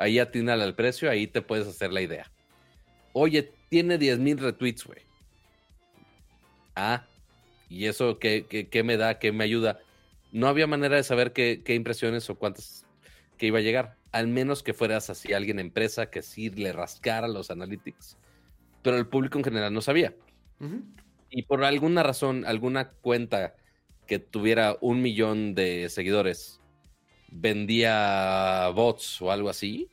ahí 0.00 0.18
atínale 0.18 0.64
al 0.64 0.74
precio, 0.74 1.10
ahí 1.10 1.26
te 1.26 1.42
puedes 1.42 1.68
hacer 1.68 1.92
la 1.92 2.00
idea. 2.00 2.30
Oye, 3.12 3.52
tiene 3.68 3.98
10 3.98 4.18
mil 4.18 4.38
retweets, 4.38 4.84
güey. 4.84 5.00
Ah, 6.74 7.06
¿y 7.68 7.84
eso 7.84 8.18
qué, 8.18 8.46
qué, 8.70 8.82
me 8.82 8.96
da? 8.96 9.18
¿Qué 9.18 9.30
me 9.30 9.44
ayuda? 9.44 9.78
No 10.32 10.48
había 10.48 10.66
manera 10.66 10.96
de 10.96 11.02
saber 11.02 11.32
qué, 11.32 11.62
qué 11.64 11.74
impresiones 11.74 12.28
o 12.30 12.36
cuántas 12.36 12.86
que 13.36 13.46
iba 13.46 13.58
a 13.58 13.62
llegar. 13.62 13.96
Al 14.10 14.26
menos 14.26 14.62
que 14.62 14.72
fueras 14.72 15.10
así 15.10 15.34
alguien 15.34 15.58
empresa 15.58 16.10
que 16.10 16.22
sí 16.22 16.48
le 16.48 16.72
rascara 16.72 17.28
los 17.28 17.50
analytics. 17.50 18.16
Pero 18.82 18.96
el 18.96 19.06
público 19.06 19.38
en 19.38 19.44
general 19.44 19.74
no 19.74 19.82
sabía. 19.82 20.14
Y 21.28 21.42
por 21.42 21.62
alguna 21.62 22.02
razón, 22.02 22.44
alguna 22.46 22.90
cuenta 22.90 23.54
que 24.06 24.18
tuviera 24.18 24.78
un 24.80 25.02
millón 25.02 25.54
de 25.54 25.88
seguidores 25.90 26.59
vendía 27.30 28.68
bots 28.74 29.20
o 29.22 29.30
algo 29.30 29.48
así. 29.48 29.88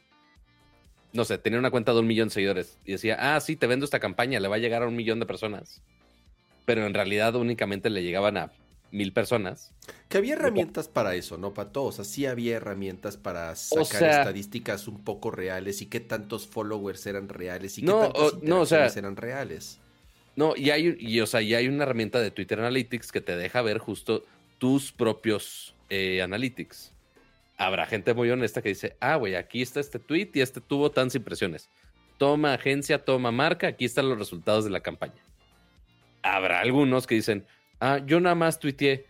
No 1.13 1.25
sé, 1.25 1.37
tenía 1.37 1.59
una 1.59 1.71
cuenta 1.71 1.93
de 1.93 1.99
un 1.99 2.07
millón 2.07 2.27
de 2.27 2.33
seguidores 2.33 2.77
y 2.85 2.91
decía, 2.91 3.17
ah, 3.19 3.39
sí, 3.39 3.55
te 3.55 3.67
vendo 3.67 3.85
esta 3.85 3.99
campaña, 3.99 4.39
le 4.39 4.47
va 4.47 4.55
a 4.55 4.59
llegar 4.59 4.83
a 4.83 4.87
un 4.87 4.95
millón 4.95 5.19
de 5.19 5.25
personas. 5.25 5.81
Pero 6.65 6.85
en 6.85 6.93
realidad 6.93 7.35
únicamente 7.35 7.89
le 7.89 8.03
llegaban 8.03 8.37
a 8.37 8.51
mil 8.91 9.13
personas. 9.13 9.71
Que 10.09 10.17
había 10.17 10.33
herramientas 10.33 10.87
para 10.87 11.15
eso, 11.15 11.37
¿no, 11.37 11.53
Pato? 11.53 11.83
O 11.83 11.91
sea, 11.91 12.05
sí 12.05 12.25
había 12.25 12.57
herramientas 12.57 13.17
para 13.17 13.55
sacar 13.55 14.03
estadísticas 14.03 14.87
un 14.87 15.03
poco 15.03 15.31
reales 15.31 15.81
y 15.81 15.87
qué 15.87 15.99
tantos 15.99 16.47
followers 16.47 17.05
eran 17.07 17.29
reales 17.29 17.77
y 17.77 17.81
qué 17.81 17.91
tantas 17.91 18.43
no, 18.43 18.63
eran 18.65 19.15
reales. 19.15 19.79
No, 20.35 20.55
y 20.55 20.69
hay, 20.69 20.95
y, 20.99 21.19
o 21.21 21.25
sea, 21.25 21.41
y 21.41 21.55
hay 21.55 21.67
una 21.67 21.83
herramienta 21.83 22.19
de 22.21 22.31
Twitter 22.31 22.59
Analytics 22.59 23.11
que 23.11 23.21
te 23.21 23.35
deja 23.35 23.61
ver 23.61 23.79
justo 23.79 24.23
tus 24.59 24.91
propios 24.91 25.73
eh, 25.89 26.21
analytics. 26.21 26.91
Habrá 27.57 27.85
gente 27.85 28.13
muy 28.13 28.29
honesta 28.29 28.61
que 28.61 28.69
dice, 28.69 28.95
ah, 28.99 29.15
güey, 29.15 29.35
aquí 29.35 29.61
está 29.61 29.79
este 29.79 29.99
tweet 29.99 30.29
y 30.33 30.41
este 30.41 30.61
tuvo 30.61 30.91
tantas 30.91 31.15
impresiones. 31.15 31.69
Toma 32.17 32.53
agencia, 32.53 33.03
toma 33.03 33.31
marca, 33.31 33.67
aquí 33.67 33.85
están 33.85 34.09
los 34.09 34.17
resultados 34.17 34.63
de 34.63 34.69
la 34.69 34.81
campaña. 34.81 35.21
Habrá 36.21 36.59
algunos 36.59 37.07
que 37.07 37.15
dicen, 37.15 37.45
ah, 37.79 37.99
yo 38.05 38.19
nada 38.19 38.35
más 38.35 38.59
tuiteé. 38.59 39.05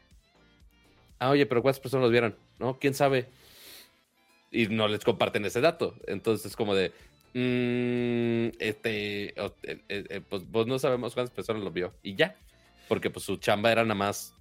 Ah, 1.20 1.30
oye, 1.30 1.45
pero 1.45 1.62
¿cuántas 1.62 1.80
personas 1.80 2.04
los 2.04 2.12
vieron? 2.12 2.36
¿No? 2.60 2.80
¿Quién 2.80 2.93
sabe? 2.93 3.30
Y 4.52 4.68
no 4.68 4.88
les 4.88 5.04
comparten 5.04 5.45
ese 5.45 5.62
dato. 5.62 5.95
Entonces 6.08 6.45
es 6.45 6.56
como 6.56 6.74
de, 6.74 6.93
Mm, 7.39 8.50
este, 8.58 9.28
eh, 9.28 9.82
eh, 9.89 10.22
pues, 10.28 10.43
pues, 10.52 10.66
no 10.66 10.80
sabemos 10.80 11.14
cuántas 11.14 11.36
personas 11.36 11.62
lo 11.62 11.70
vio 11.70 11.93
y 12.02 12.16
ya, 12.16 12.36
porque 12.88 13.12
pues 13.12 13.26
su 13.26 13.38
chamba 13.38 13.72
era 13.72 13.84
nada 13.84 13.93
más 13.93 14.34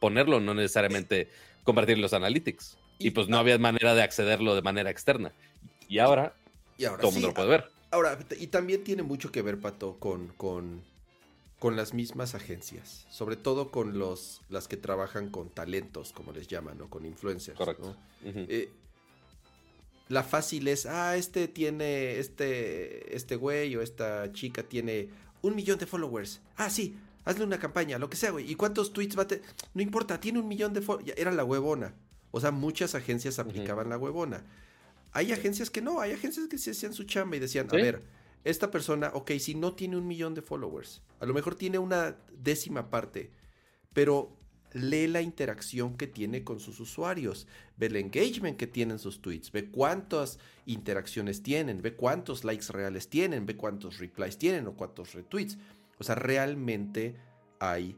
ponerlo, 0.00 0.40
no 0.40 0.54
necesariamente 0.54 1.28
compartir 1.62 1.98
los 1.98 2.14
analytics. 2.14 2.78
Y, 2.98 3.10
pues 3.10 3.28
no 3.28 3.38
había 3.38 3.58
manera 3.58 3.94
de 3.94 4.02
accederlo 4.02 4.54
de 4.54 4.62
manera 4.62 4.90
externa. 4.90 5.32
Y 5.88 5.98
ahora, 5.98 6.34
todo 6.78 7.08
el 7.08 7.12
mundo 7.12 7.28
lo 7.28 7.34
puede 7.34 7.48
ver. 7.48 7.70
Ahora, 7.90 8.18
y 8.38 8.46
también 8.48 8.84
tiene 8.84 9.02
mucho 9.02 9.30
que 9.30 9.42
ver, 9.42 9.60
Pato, 9.60 9.98
con, 9.98 10.28
con, 10.28 10.82
con 11.58 11.76
las 11.76 11.94
mismas 11.94 12.34
agencias, 12.34 13.06
sobre 13.10 13.36
todo 13.36 13.70
con 13.70 13.98
los, 13.98 14.42
las 14.48 14.66
que 14.66 14.76
trabajan 14.76 15.30
con 15.30 15.50
talentos, 15.50 16.12
como 16.12 16.32
les 16.32 16.48
llaman, 16.48 16.80
o 16.80 16.88
con 16.88 17.04
influencers. 17.04 17.56
Correcto 17.56 17.96
la 20.08 20.22
fácil 20.22 20.68
es, 20.68 20.86
ah, 20.86 21.16
este 21.16 21.48
tiene, 21.48 22.18
este, 22.18 23.16
este 23.16 23.36
güey 23.36 23.74
o 23.76 23.82
esta 23.82 24.32
chica 24.32 24.62
tiene 24.62 25.08
un 25.42 25.56
millón 25.56 25.78
de 25.78 25.86
followers. 25.86 26.40
Ah, 26.56 26.70
sí, 26.70 26.96
hazle 27.24 27.44
una 27.44 27.58
campaña, 27.58 27.98
lo 27.98 28.08
que 28.08 28.16
sea, 28.16 28.30
güey. 28.30 28.50
¿Y 28.50 28.54
cuántos 28.54 28.92
tweets 28.92 29.18
va 29.18 29.22
a 29.22 29.28
tener? 29.28 29.44
No 29.74 29.82
importa, 29.82 30.20
tiene 30.20 30.38
un 30.38 30.48
millón 30.48 30.72
de 30.72 30.80
followers. 30.80 31.12
Era 31.16 31.32
la 31.32 31.44
huevona. 31.44 31.94
O 32.36 32.40
sea, 32.40 32.50
muchas 32.50 32.94
agencias 32.94 33.38
aplicaban 33.38 33.88
la 33.88 33.96
huevona. 33.96 34.44
Hay 35.12 35.32
agencias 35.32 35.70
que 35.70 35.80
no, 35.80 36.00
hay 36.00 36.12
agencias 36.12 36.48
que 36.48 36.58
se 36.58 36.72
hacían 36.72 36.92
su 36.92 37.04
chamba 37.04 37.36
y 37.36 37.40
decían, 37.40 37.66
a 37.70 37.76
ver, 37.76 38.02
esta 38.44 38.70
persona, 38.70 39.10
ok, 39.14 39.30
si 39.38 39.54
no 39.54 39.72
tiene 39.72 39.96
un 39.96 40.06
millón 40.06 40.34
de 40.34 40.42
followers, 40.42 41.00
a 41.18 41.24
lo 41.24 41.32
mejor 41.32 41.54
tiene 41.54 41.78
una 41.78 42.18
décima 42.36 42.90
parte, 42.90 43.30
pero 43.94 44.36
lee 44.74 45.06
la 45.06 45.22
interacción 45.22 45.96
que 45.96 46.08
tiene 46.08 46.44
con 46.44 46.60
sus 46.60 46.78
usuarios, 46.78 47.46
ve 47.78 47.86
el 47.86 47.96
engagement 47.96 48.58
que 48.58 48.66
tienen 48.66 48.98
sus 48.98 49.22
tweets, 49.22 49.50
ve 49.50 49.70
cuántas 49.70 50.38
interacciones 50.66 51.42
tienen, 51.42 51.80
ve 51.80 51.94
cuántos 51.94 52.44
likes 52.44 52.66
reales 52.68 53.08
tienen, 53.08 53.46
ve 53.46 53.56
cuántos 53.56 53.96
replies 53.96 54.36
tienen 54.36 54.66
o 54.66 54.74
cuántos 54.74 55.14
retweets. 55.14 55.56
O 55.98 56.04
sea, 56.04 56.16
realmente 56.16 57.16
hay 57.60 57.96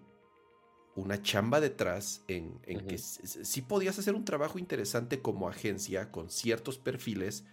una 0.99 1.23
chamba 1.23 1.61
detrás 1.61 2.23
en, 2.27 2.59
que 2.61 2.99
sí 2.99 3.63
podías 3.63 3.99
hacer 3.99 4.15
un 4.15 4.25
trabajo 4.25 4.59
interesante 4.59 5.23
como 5.23 5.49
agencia 5.49 6.11
con 6.11 6.29
ciertos 6.29 6.79
perfiles, 6.79 7.45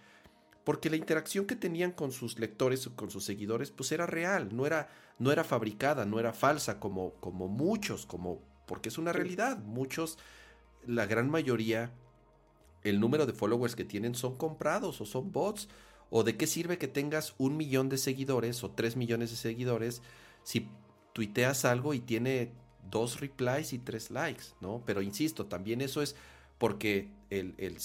porque 0.64 0.90
la 0.90 0.96
interacción 0.96 1.46
que 1.46 1.54
tenían 1.54 1.92
con 1.92 2.10
sus 2.10 2.40
lectores 2.40 2.86
o 2.88 2.96
con 2.96 3.10
sus 3.10 3.24
seguidores, 3.24 3.70
pues 3.70 3.92
era 3.92 4.04
real, 4.04 4.48
no 4.54 4.66
era, 4.66 4.88
no 5.20 5.30
era 5.30 5.44
fabricada, 5.44 6.04
no 6.04 6.18
era 6.18 6.32
falsa 6.32 6.80
como, 6.80 7.12
como 7.20 7.46
muchos, 7.46 8.04
como 8.04 8.42
porque 8.66 8.88
es 8.88 8.98
una 8.98 9.12
realidad. 9.12 9.58
Muchos, 9.58 10.18
la 10.84 11.06
gran 11.06 11.30
mayoría, 11.30 11.92
el 12.82 12.98
número 12.98 13.26
de 13.26 13.32
followers 13.32 13.76
que 13.76 13.84
tienen 13.84 14.16
son 14.16 14.36
comprados 14.36 15.00
o 15.00 15.06
son 15.06 15.30
bots. 15.30 15.68
¿O 16.10 16.22
de 16.22 16.36
qué 16.36 16.46
sirve 16.46 16.78
que 16.78 16.88
tengas 16.88 17.34
un 17.38 17.56
millón 17.56 17.88
de 17.88 17.98
seguidores 17.98 18.62
o 18.62 18.70
tres 18.70 18.96
millones 18.96 19.30
de 19.30 19.36
seguidores 19.36 20.02
si 20.44 20.68
tuiteas 21.12 21.64
algo 21.64 21.94
y 21.94 22.00
tiene 22.00 22.52
dos 22.90 23.20
replies 23.20 23.72
y 23.72 23.78
tres 23.78 24.10
likes, 24.10 24.44
¿no? 24.60 24.82
Pero 24.86 25.02
insisto, 25.02 25.46
también 25.46 25.80
eso 25.80 26.02
es 26.02 26.16
porque 26.58 27.10
el, 27.30 27.54
el 27.58 27.78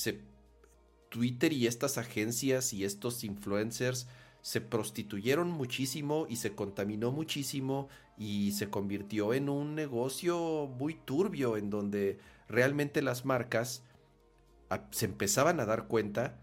Twitter 1.10 1.54
y 1.54 1.68
estas 1.68 1.97
agencias 1.97 2.74
y 2.74 2.86
estos 2.86 3.24
influencers 3.24 4.08
se 4.41 4.62
prostituyeron 4.62 5.52
muchísimo 5.52 6.26
y 6.30 6.38
se 6.38 6.56
contaminó 6.56 7.12
muchísimo 7.12 7.89
y 8.18 8.54
se 8.54 8.70
convirtió 8.70 9.34
en 9.34 9.49
un 9.49 9.76
negocio 9.76 10.68
muy 10.68 10.95
turbio 10.95 11.58
en 11.58 11.70
donde 11.70 12.20
realmente 12.47 13.02
las 13.02 13.26
marcas 13.26 13.84
se 14.91 15.06
empezaban 15.06 15.60
a 15.60 15.66
dar 15.66 15.88
cuenta 15.88 16.39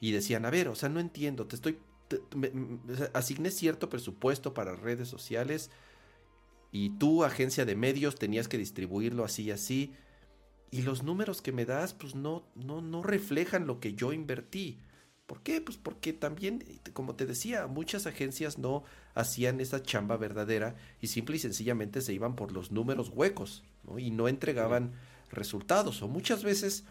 y 0.00 0.12
decían, 0.12 0.44
a 0.44 0.50
ver, 0.50 0.68
o 0.68 0.74
sea, 0.74 0.88
no 0.88 1.00
entiendo, 1.00 1.46
te 1.46 1.56
estoy, 1.56 1.78
asigné 3.12 3.50
cierto 3.50 3.88
presupuesto 3.88 4.54
para 4.54 4.74
redes 4.74 5.08
sociales, 5.08 5.70
y 6.70 6.90
tú, 6.90 7.24
agencia 7.24 7.64
de 7.64 7.76
medios, 7.76 8.16
tenías 8.16 8.48
que 8.48 8.58
distribuirlo 8.58 9.24
así 9.24 9.44
y 9.44 9.50
así. 9.50 9.94
Y 10.70 10.82
los 10.82 11.02
números 11.02 11.40
que 11.40 11.52
me 11.52 11.64
das, 11.64 11.94
pues 11.94 12.14
no, 12.14 12.46
no, 12.54 12.82
no 12.82 13.02
reflejan 13.02 13.66
lo 13.66 13.80
que 13.80 13.94
yo 13.94 14.12
invertí. 14.12 14.78
¿Por 15.26 15.42
qué? 15.42 15.60
Pues 15.60 15.76
porque 15.76 16.12
también, 16.12 16.64
como 16.92 17.14
te 17.14 17.26
decía, 17.26 17.66
muchas 17.66 18.06
agencias 18.06 18.58
no 18.58 18.84
hacían 19.14 19.60
esa 19.60 19.82
chamba 19.82 20.16
verdadera 20.16 20.74
y 21.00 21.08
simple 21.08 21.36
y 21.36 21.38
sencillamente 21.38 22.00
se 22.00 22.14
iban 22.14 22.34
por 22.34 22.52
los 22.52 22.70
números 22.72 23.10
huecos 23.14 23.62
¿no? 23.84 23.98
y 23.98 24.10
no 24.10 24.28
entregaban 24.28 24.92
resultados. 25.30 26.02
O 26.02 26.08
muchas 26.08 26.42
veces 26.42 26.84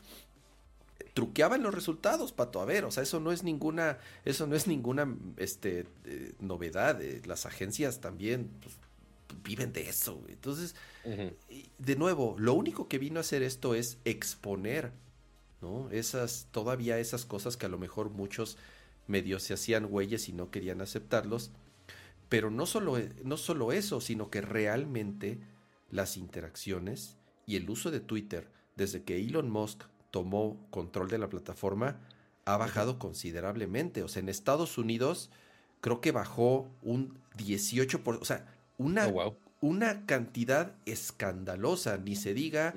truqueaban 1.14 1.64
los 1.64 1.74
resultados, 1.74 2.32
Pato. 2.32 2.62
A 2.62 2.66
ver, 2.66 2.86
o 2.86 2.92
sea, 2.92 3.02
eso 3.02 3.20
no 3.20 3.32
es 3.32 3.42
ninguna, 3.44 3.98
eso 4.24 4.46
no 4.46 4.56
es 4.56 4.68
ninguna 4.68 5.16
este, 5.38 5.88
eh, 6.06 6.34
novedad. 6.40 7.02
Eh, 7.02 7.24
las 7.26 7.48
agencias 7.48 8.02
también 8.02 8.52
pues, 8.62 8.76
viven 9.44 9.74
de 9.74 9.90
eso. 9.90 10.24
Entonces, 10.28 10.76
de 11.78 11.96
nuevo, 11.96 12.36
lo 12.38 12.54
único 12.54 12.88
que 12.88 13.00
vino 13.00 13.20
a 13.20 13.22
hacer 13.22 13.44
esto 13.44 13.76
es 13.76 13.98
exponer, 14.06 14.92
¿no? 15.62 15.90
Esas, 15.92 16.48
todavía 16.52 17.00
esas 17.00 17.26
cosas 17.26 17.58
que 17.58 17.66
a 17.66 17.70
lo 17.70 17.78
mejor 17.78 18.10
muchos 18.10 18.58
medios 19.08 19.44
se 19.44 19.54
hacían 19.54 19.88
güeyes 19.88 20.30
y 20.30 20.34
no 20.34 20.52
querían 20.52 20.82
aceptarlos. 20.82 21.52
Pero 22.30 22.52
no 22.52 22.66
solo, 22.66 22.98
no 23.24 23.38
solo 23.38 23.72
eso, 23.72 24.02
sino 24.02 24.30
que 24.30 24.42
realmente 24.42 25.40
las 25.90 26.18
interacciones 26.18 27.16
y 27.46 27.56
el 27.56 27.70
uso 27.70 27.90
de 27.92 28.02
Twitter 28.02 28.50
desde 28.76 29.04
que 29.04 29.18
Elon 29.18 29.50
Musk 29.50 29.84
tomó 30.12 30.66
control 30.70 31.10
de 31.10 31.18
la 31.18 31.30
plataforma, 31.30 32.00
ha 32.46 32.56
bajado 32.58 33.00
considerablemente. 33.00 34.04
O 34.04 34.08
sea, 34.08 34.22
en 34.22 34.30
Estados 34.30 34.78
Unidos 34.78 35.30
creo 35.82 36.00
que 36.00 36.12
bajó 36.12 36.70
un 36.82 37.20
18%, 37.38 38.20
o 38.22 38.26
sea, 38.26 38.46
una, 38.78 39.08
oh, 39.08 39.38
una 39.62 40.06
cantidad 40.06 40.76
escandalosa, 40.86 41.98
ni 41.98 42.16
se 42.16 42.34
diga 42.34 42.74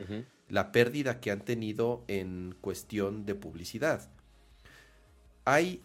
la 0.49 0.73
pérdida 0.73 1.21
que 1.21 1.31
han 1.31 1.45
tenido 1.45 2.05
en 2.09 2.55
cuestión 2.61 3.25
de 3.27 3.35
publicidad. 3.35 4.11
Hay, 5.45 5.83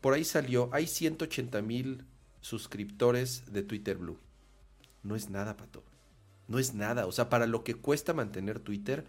por 0.00 0.14
ahí 0.14 0.24
salió, 0.24 0.68
hay 0.72 0.86
180 0.86 1.62
mil 1.62 2.04
suscriptores 2.40 3.52
de 3.52 3.62
Twitter 3.62 3.96
Blue. 3.96 4.18
No 5.02 5.16
es 5.16 5.30
nada, 5.30 5.56
Pato. 5.56 5.82
No 6.48 6.58
es 6.58 6.74
nada. 6.74 7.06
O 7.06 7.12
sea, 7.12 7.28
para 7.28 7.46
lo 7.46 7.64
que 7.64 7.74
cuesta 7.74 8.12
mantener 8.14 8.58
Twitter, 8.58 9.04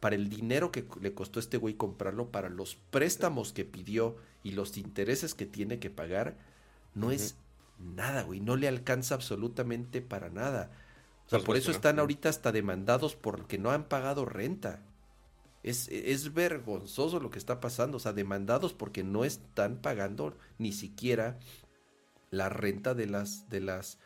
para 0.00 0.16
el 0.16 0.28
dinero 0.28 0.70
que 0.70 0.86
le 1.00 1.14
costó 1.14 1.38
a 1.38 1.42
este 1.42 1.56
güey 1.56 1.74
comprarlo, 1.74 2.30
para 2.30 2.48
los 2.48 2.76
préstamos 2.76 3.52
que 3.52 3.64
pidió 3.64 4.16
y 4.42 4.52
los 4.52 4.76
intereses 4.76 5.34
que 5.34 5.46
tiene 5.46 5.78
que 5.78 5.90
pagar, 5.90 6.36
no 6.94 7.10
es 7.10 7.36
nada, 7.78 8.22
güey. 8.22 8.40
No 8.40 8.56
le 8.56 8.68
alcanza 8.68 9.14
absolutamente 9.14 10.00
para 10.00 10.30
nada. 10.30 10.70
O 11.26 11.30
sea, 11.30 11.40
por 11.40 11.56
eso 11.56 11.70
están 11.70 11.98
ahorita 11.98 12.28
hasta 12.28 12.52
demandados 12.52 13.16
porque 13.16 13.58
no 13.58 13.70
han 13.70 13.84
pagado 13.84 14.24
renta. 14.24 14.82
Es, 15.62 15.88
es, 15.88 16.34
vergonzoso 16.34 17.20
lo 17.20 17.30
que 17.30 17.38
está 17.38 17.60
pasando. 17.60 17.96
O 17.96 18.00
sea, 18.00 18.12
demandados 18.12 18.74
porque 18.74 19.02
no 19.02 19.24
están 19.24 19.78
pagando 19.78 20.36
ni 20.58 20.72
siquiera 20.72 21.38
la 22.30 22.48
renta 22.48 22.94
de 22.94 23.06
las, 23.06 23.48
de 23.48 23.60
las, 23.60 23.98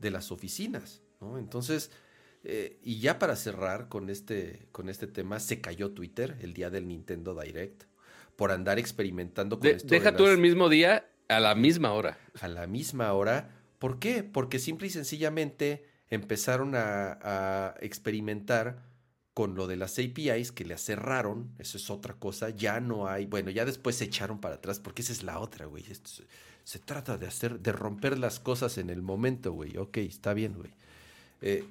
de 0.00 0.10
las 0.10 0.32
oficinas. 0.32 1.02
¿no? 1.20 1.38
Entonces, 1.38 1.92
eh, 2.42 2.78
y 2.82 2.98
ya 2.98 3.18
para 3.18 3.36
cerrar 3.36 3.88
con 3.88 4.10
este, 4.10 4.66
con 4.72 4.88
este 4.88 5.06
tema, 5.06 5.38
se 5.38 5.60
cayó 5.60 5.92
Twitter 5.92 6.36
el 6.40 6.54
día 6.54 6.70
del 6.70 6.88
Nintendo 6.88 7.38
Direct 7.40 7.84
por 8.36 8.50
andar 8.50 8.78
experimentando 8.78 9.60
con 9.60 9.68
esto. 9.68 9.88
Deja 9.88 10.16
tú 10.16 10.26
el 10.26 10.38
mismo 10.38 10.68
día 10.68 11.08
a 11.28 11.40
la 11.40 11.54
misma 11.54 11.92
hora. 11.92 12.18
A 12.40 12.48
la 12.48 12.66
misma 12.66 13.12
hora. 13.12 13.50
¿Por 13.78 13.98
qué? 13.98 14.22
Porque 14.22 14.58
simple 14.58 14.86
y 14.86 14.90
sencillamente 14.90 15.86
empezaron 16.10 16.74
a, 16.74 17.18
a 17.22 17.74
experimentar 17.80 18.82
con 19.34 19.56
lo 19.56 19.66
de 19.66 19.76
las 19.76 19.98
APIs 19.98 20.52
que 20.52 20.64
le 20.64 20.78
cerraron, 20.78 21.50
eso 21.58 21.76
es 21.76 21.90
otra 21.90 22.14
cosa, 22.14 22.50
ya 22.50 22.78
no 22.78 23.08
hay, 23.08 23.26
bueno, 23.26 23.50
ya 23.50 23.64
después 23.64 23.96
se 23.96 24.04
echaron 24.04 24.40
para 24.40 24.54
atrás, 24.54 24.78
porque 24.78 25.02
esa 25.02 25.12
es 25.12 25.24
la 25.24 25.40
otra, 25.40 25.66
güey. 25.66 25.84
Se, 26.62 26.78
trata 26.78 27.18
de 27.18 27.26
hacer, 27.26 27.58
de 27.58 27.72
romper 27.72 28.16
las 28.16 28.38
cosas 28.38 28.78
en 28.78 28.90
el 28.90 29.02
momento, 29.02 29.52
güey. 29.52 29.76
Ok, 29.76 29.98
está 29.98 30.34
bien, 30.34 30.54
güey. 30.54 30.70
Eh, 31.42 31.64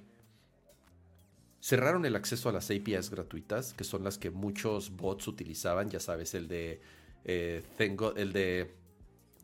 cerraron 1.62 2.06
el 2.06 2.18
acceso 2.18 2.49
a 2.49 2.51
las 2.51 2.70
APIs 2.70 3.10
gratuitas, 3.10 3.74
que 3.74 3.86
son 3.86 4.04
las 4.04 4.18
que 4.18 4.30
muchos 4.30 4.91
bots 4.91 5.26
utilizaban, 5.30 5.89
ya 5.89 6.01
sabes, 6.01 6.34
el 6.34 6.49
de 6.49 6.82
eh, 7.24 7.64
el 7.80 8.34
de 8.34 8.74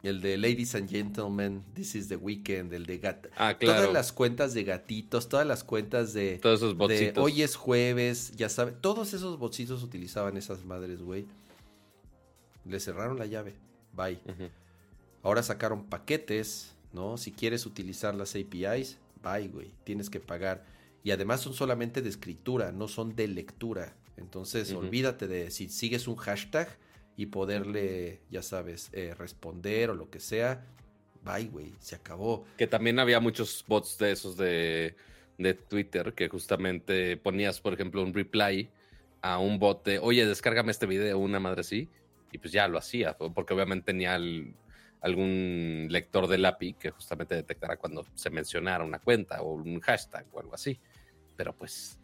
el 0.03 0.21
de 0.21 0.37
Ladies 0.37 0.75
and 0.75 0.89
Gentlemen, 0.89 1.63
This 1.73 1.95
is 1.95 2.07
the 2.07 2.15
Weekend, 2.15 2.73
el 2.73 2.85
de 2.85 2.97
gat 2.99 3.27
ah, 3.35 3.55
claro. 3.57 3.81
todas 3.81 3.93
las 3.93 4.11
cuentas 4.13 4.53
de 4.53 4.63
gatitos, 4.63 5.27
todas 5.27 5.45
las 5.45 5.63
cuentas 5.63 6.13
de 6.13 6.39
todos 6.39 6.61
esos 6.61 6.77
De 6.77 7.13
hoy 7.17 7.41
es 7.41 7.55
jueves, 7.55 8.31
ya 8.35 8.49
sabes, 8.49 8.75
todos 8.79 9.13
esos 9.13 9.37
botsitos 9.37 9.83
utilizaban 9.83 10.37
esas 10.37 10.63
madres, 10.63 11.01
güey. 11.01 11.25
Le 12.65 12.79
cerraron 12.79 13.17
la 13.17 13.25
llave. 13.25 13.55
Bye. 13.93 14.19
Ahora 15.23 15.43
sacaron 15.43 15.85
paquetes, 15.85 16.73
¿no? 16.93 17.17
Si 17.17 17.31
quieres 17.31 17.65
utilizar 17.65 18.15
las 18.15 18.35
APIs, 18.35 18.97
bye, 19.23 19.47
güey. 19.47 19.71
Tienes 19.83 20.09
que 20.09 20.19
pagar 20.19 20.63
y 21.03 21.11
además 21.11 21.41
son 21.41 21.53
solamente 21.53 22.01
de 22.01 22.09
escritura, 22.09 22.71
no 22.71 22.87
son 22.87 23.15
de 23.15 23.27
lectura. 23.27 23.95
Entonces, 24.17 24.71
olvídate 24.73 25.27
de 25.27 25.49
si 25.49 25.69
sigues 25.69 26.07
un 26.07 26.17
hashtag 26.17 26.77
y 27.19 27.25
poderle, 27.25 28.21
ya 28.31 28.41
sabes, 28.41 28.91
eh, 28.93 29.13
responder 29.13 29.89
o 29.89 29.93
lo 29.93 30.09
que 30.09 30.21
sea. 30.21 30.65
Bye, 31.21 31.49
güey, 31.49 31.73
se 31.77 31.95
acabó. 31.95 32.45
Que 32.57 32.65
también 32.65 32.97
había 32.97 33.19
muchos 33.19 33.65
bots 33.67 33.97
de 33.97 34.13
esos 34.13 34.37
de, 34.37 34.95
de 35.37 35.53
Twitter 35.53 36.13
que 36.13 36.29
justamente 36.29 37.17
ponías, 37.17 37.59
por 37.59 37.73
ejemplo, 37.73 38.01
un 38.03 38.13
reply 38.13 38.69
a 39.21 39.37
un 39.37 39.59
bot 39.59 39.83
de, 39.83 39.99
oye, 39.99 40.25
descárgame 40.25 40.71
este 40.71 40.85
video, 40.85 41.19
una 41.19 41.41
madre 41.41 41.59
así. 41.59 41.89
Y 42.31 42.37
pues 42.37 42.53
ya 42.53 42.69
lo 42.69 42.77
hacía, 42.77 43.17
porque 43.17 43.53
obviamente 43.53 43.87
tenía 43.87 44.17
algún 45.01 45.87
lector 45.89 46.25
del 46.27 46.45
API 46.45 46.75
que 46.75 46.91
justamente 46.91 47.35
detectara 47.35 47.75
cuando 47.75 48.05
se 48.15 48.29
mencionara 48.29 48.85
una 48.85 48.99
cuenta 48.99 49.41
o 49.41 49.55
un 49.55 49.81
hashtag 49.81 50.25
o 50.31 50.39
algo 50.39 50.55
así. 50.55 50.79
Pero 51.35 51.53
pues, 51.53 51.99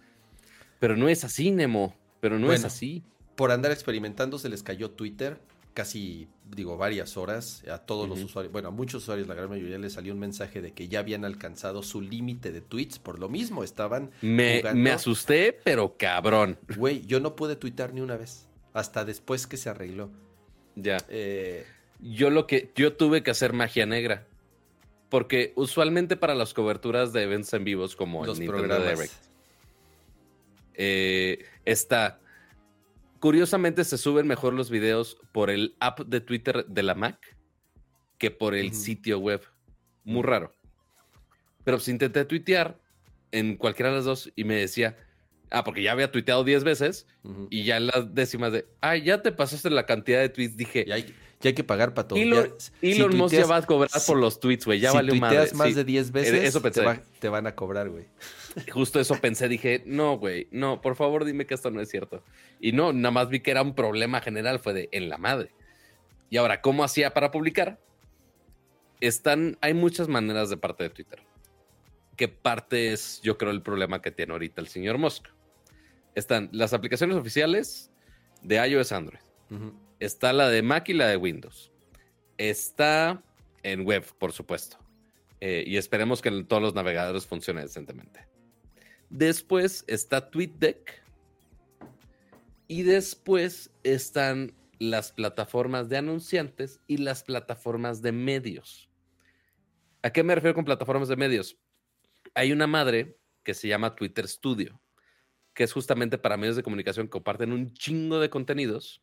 pero 0.78 0.98
no 0.98 1.08
es 1.08 1.24
así, 1.24 1.52
Nemo, 1.52 1.96
pero 2.20 2.38
no 2.38 2.52
es 2.52 2.66
así. 2.66 3.02
Por 3.36 3.52
andar 3.52 3.72
experimentando 3.72 4.40
se 4.40 4.50
les 4.50 4.64
cayó 4.64 4.92
Twitter, 4.92 5.40
casi, 5.74 6.28
digo, 6.50 6.78
varias 6.78 7.18
horas 7.18 7.64
a 7.70 7.80
todos 7.80 8.08
los 8.08 8.24
usuarios, 8.24 8.52
bueno, 8.52 8.70
a 8.70 8.72
muchos 8.72 9.04
usuarios, 9.04 9.28
la 9.28 9.34
gran 9.36 9.50
mayoría 9.50 9.78
les 9.78 9.94
salió 9.94 10.14
un 10.14 10.20
mensaje 10.20 10.62
de 10.62 10.72
que 10.72 10.88
ya 10.88 11.00
habían 11.00 11.26
alcanzado 11.26 11.84
su 11.84 12.02
límite 12.02 12.52
de 12.52 12.62
tweets, 12.62 12.98
por 12.98 13.20
lo 13.20 13.28
mismo 13.28 13.64
estaban 13.64 14.12
me, 14.22 14.64
me 14.74 14.92
asusté, 14.92 15.60
pero 15.64 15.98
cabrón. 15.98 16.58
Güey, 16.78 17.06
yo 17.06 17.20
no 17.20 17.36
pude 17.36 17.56
tuitar 17.56 17.94
ni 17.94 18.02
una 18.02 18.16
vez, 18.16 18.48
hasta 18.74 19.04
después 19.04 19.48
que 19.48 19.58
se 19.58 19.70
arregló. 19.70 20.10
Ya. 20.76 20.98
Eh, 21.10 21.66
yo 22.00 22.30
lo 22.30 22.48
que, 22.48 22.72
yo 22.76 22.94
tuve 22.94 23.24
que 23.24 23.32
hacer 23.32 23.54
magia 23.54 23.86
negra. 23.86 24.28
Porque 25.10 25.54
usualmente 25.56 26.18
para 26.18 26.36
las 26.36 26.54
coberturas 26.54 27.14
de 27.14 27.24
eventos 27.24 27.54
en 27.54 27.64
vivos 27.64 27.96
como 27.96 28.26
el 28.26 28.40
Nintendo 28.40 28.80
Direct, 28.80 29.14
eh, 30.74 31.46
está. 31.64 32.20
Curiosamente 33.26 33.84
se 33.86 33.98
suben 33.98 34.28
mejor 34.28 34.54
los 34.54 34.70
videos 34.70 35.18
por 35.32 35.50
el 35.50 35.76
app 35.80 36.02
de 36.02 36.22
Twitter 36.22 36.64
de 36.68 36.84
la 36.84 36.94
Mac 36.94 37.36
que 38.20 38.30
por 38.30 38.54
el 38.54 38.76
sitio 38.76 39.18
web. 39.18 39.42
Muy 40.04 40.22
raro. 40.22 40.54
Pero 41.64 41.78
pues 41.78 41.88
intenté 41.88 42.24
tuitear 42.26 42.80
en 43.32 43.58
cualquiera 43.58 43.90
de 43.90 43.96
las 43.96 44.06
dos 44.06 44.32
y 44.36 44.44
me 44.44 44.54
decía, 44.54 44.96
ah, 45.50 45.64
porque 45.64 45.82
ya 45.82 45.94
había 45.94 46.12
tuiteado 46.12 46.44
10 46.44 46.64
veces 46.64 47.08
y 47.50 47.64
ya 47.64 47.78
en 47.78 47.88
las 47.88 48.14
décimas 48.14 48.52
de, 48.52 48.68
ah, 48.82 48.96
ya 48.96 49.24
te 49.24 49.32
pasaste 49.32 49.72
la 49.72 49.88
cantidad 49.88 50.20
de 50.20 50.30
tweets. 50.30 50.56
Dije, 50.56 50.86
ya 50.86 50.94
hay 50.94 51.56
que 51.56 51.64
pagar 51.64 51.96
para 51.96 52.08
todo. 52.08 52.20
Elon, 52.20 52.54
Elon 52.84 53.18
Musk 53.18 53.34
ya 53.34 53.48
va 53.48 53.58
a 53.58 53.62
cobrar 53.64 53.90
por 54.06 54.18
los 54.18 54.40
tweets, 54.40 54.66
güey. 54.66 54.80
Ya 54.80 54.92
si 54.92 54.98
valió 54.98 55.16
más. 55.16 55.52
más 55.56 55.74
de 55.74 55.84
10 55.84 56.12
veces, 56.12 56.44
eso 56.44 56.62
Te, 57.20 57.30
van 57.30 57.48
a 57.48 57.56
cobrar, 57.56 57.90
güey. 57.90 58.06
Justo 58.72 59.00
eso 59.00 59.16
pensé. 59.20 59.48
Dije, 59.48 59.84
no, 59.86 60.18
güey, 60.18 60.48
no, 60.52 60.82
por 60.82 60.96
favor 60.96 61.26
dime 61.26 61.46
que 61.46 61.54
esto 61.54 61.72
no 61.72 61.82
es 61.82 61.90
cierto. 61.90 62.24
Y 62.60 62.72
no, 62.72 62.94
nada 62.94 63.12
más 63.12 63.30
vi 63.30 63.42
que 63.42 63.52
era 63.52 63.62
un 63.62 63.76
problema 63.76 64.22
general, 64.22 64.60
fue 64.60 64.74
de 64.74 64.90
en 64.92 65.10
la 65.10 65.18
madre. 65.18 65.52
Y 66.30 66.38
ahora, 66.38 66.62
¿cómo 66.62 66.84
hacía 66.84 67.14
para 67.14 67.32
publicar? 67.32 67.80
Están, 69.02 69.58
hay 69.62 69.74
muchas 69.74 70.08
maneras 70.08 70.50
de 70.50 70.58
parte 70.58 70.84
de 70.84 70.90
Twitter. 70.90 71.22
¿Qué 72.16 72.28
parte 72.28 72.94
es, 72.94 73.22
yo 73.22 73.38
creo, 73.38 73.52
el 73.52 73.62
problema 73.62 74.02
que 74.02 74.12
tiene 74.12 74.32
ahorita 74.34 74.62
el 74.62 74.68
señor 74.68 74.98
Musk? 74.98 75.28
Están 76.16 76.50
las 76.54 76.74
aplicaciones 76.74 77.18
oficiales 77.18 77.92
de 78.42 78.66
iOS 78.68 78.92
Android. 78.94 79.20
Está 80.00 80.34
la 80.34 80.50
de 80.50 80.62
Mac 80.62 80.88
y 80.90 80.94
la 80.94 81.08
de 81.08 81.18
Windows. 81.18 81.72
Está 82.38 83.22
en 83.64 83.86
web, 83.86 84.06
por 84.18 84.32
supuesto. 84.32 84.78
Eh, 85.42 85.64
y 85.68 85.78
esperemos 85.78 86.22
que 86.22 86.32
todos 86.44 86.62
los 86.62 86.74
navegadores 86.74 87.26
funcionen 87.26 87.64
decentemente. 87.64 88.26
Después 89.10 89.84
está 89.88 90.30
TweetDeck. 90.30 91.04
Y 92.68 92.84
después 92.84 93.72
están 93.84 94.54
las 94.80 95.12
plataformas 95.12 95.88
de 95.88 95.98
anunciantes 95.98 96.80
y 96.88 96.98
las 96.98 97.24
plataformas 97.24 98.02
de 98.02 98.12
medios. 98.12 98.90
¿A 100.02 100.10
qué 100.10 100.24
me 100.24 100.36
refiero 100.36 100.56
con 100.56 100.66
plataformas 100.66 101.08
de 101.08 101.16
medios? 101.16 101.58
hay 102.36 102.52
una 102.52 102.68
madre 102.68 103.18
que 103.44 103.54
se 103.54 103.68
llama 103.68 103.96
Twitter 103.96 104.28
Studio, 104.28 104.82
que 105.54 105.64
es 105.64 105.74
justamente 105.74 106.18
para 106.18 106.38
medios 106.38 106.56
de 106.56 106.64
comunicación 106.64 107.08
que 107.08 107.12
comparten 107.12 107.52
un 107.52 107.74
chingo 107.74 108.20
de 108.20 108.30
contenidos 108.30 109.02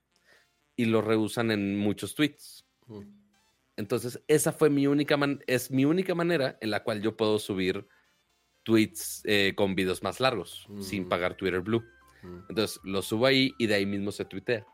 y 0.76 0.84
lo 0.84 1.00
reusan 1.00 1.50
en 1.50 1.76
muchos 1.78 2.14
tweets. 2.14 2.66
Entonces, 3.76 4.22
esa 4.28 4.52
fue 4.52 4.68
mi 4.68 4.86
única 4.86 5.18
es 5.46 5.70
mi 5.70 5.84
única 5.84 6.14
manera 6.14 6.58
en 6.60 6.70
la 6.70 6.82
cual 6.82 7.00
yo 7.00 7.16
puedo 7.16 7.38
subir 7.38 7.86
tweets 8.62 9.22
eh, 9.24 9.54
con 9.56 9.74
videos 9.74 10.02
más 10.02 10.20
largos 10.20 10.66
sin 10.80 11.04
mm. 11.04 11.08
pagar 11.08 11.36
Twitter 11.36 11.60
Blue. 11.60 11.82
Mm. 12.22 12.38
Entonces, 12.48 12.80
lo 12.84 13.02
subo 13.02 13.26
ahí 13.26 13.54
y 13.58 13.66
de 13.66 13.74
ahí 13.74 13.86
mismo 13.86 14.12
se 14.12 14.24
tuitea. 14.24 14.66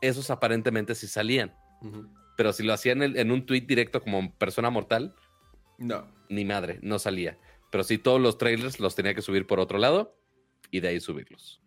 Esos 0.00 0.30
aparentemente 0.30 0.94
sí 0.94 1.06
salían. 1.06 1.54
Pero 2.36 2.52
si 2.52 2.62
lo 2.62 2.72
hacían 2.72 3.02
en, 3.02 3.30
un 3.30 3.44
tweet 3.44 3.62
directo 3.62 4.00
como 4.00 4.32
persona 4.36 4.70
mortal, 4.70 5.14
no. 5.78 6.06
Ni 6.28 6.44
madre, 6.44 6.78
no 6.82 6.98
salía. 6.98 7.38
Pero 7.70 7.84
sí, 7.84 7.98
todos 7.98 8.20
los 8.20 8.38
trailers 8.38 8.80
los 8.80 8.94
tenía 8.94 9.14
que 9.14 9.22
subir 9.22 9.46
por 9.46 9.60
otro 9.60 9.78
lado 9.78 10.16
y 10.70 10.80
de 10.80 10.88
ahí 10.88 11.00
subirlos. 11.00 11.60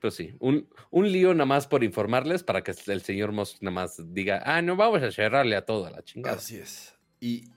Pero 0.00 0.10
sí, 0.10 0.34
un, 0.40 0.68
un 0.90 1.10
lío 1.10 1.32
nada 1.32 1.46
más 1.46 1.66
por 1.66 1.82
informarles 1.82 2.42
para 2.42 2.62
que 2.62 2.74
el 2.86 3.00
señor 3.02 3.32
Musk 3.32 3.62
nada 3.62 3.74
más 3.74 4.12
diga, 4.12 4.42
ah, 4.44 4.60
no 4.60 4.76
vamos 4.76 5.02
a 5.02 5.10
cerrarle 5.10 5.56
a 5.56 5.64
toda 5.64 5.90
la 5.90 6.02
chingada. 6.02 6.36
Así 6.36 6.56
es. 6.56 6.95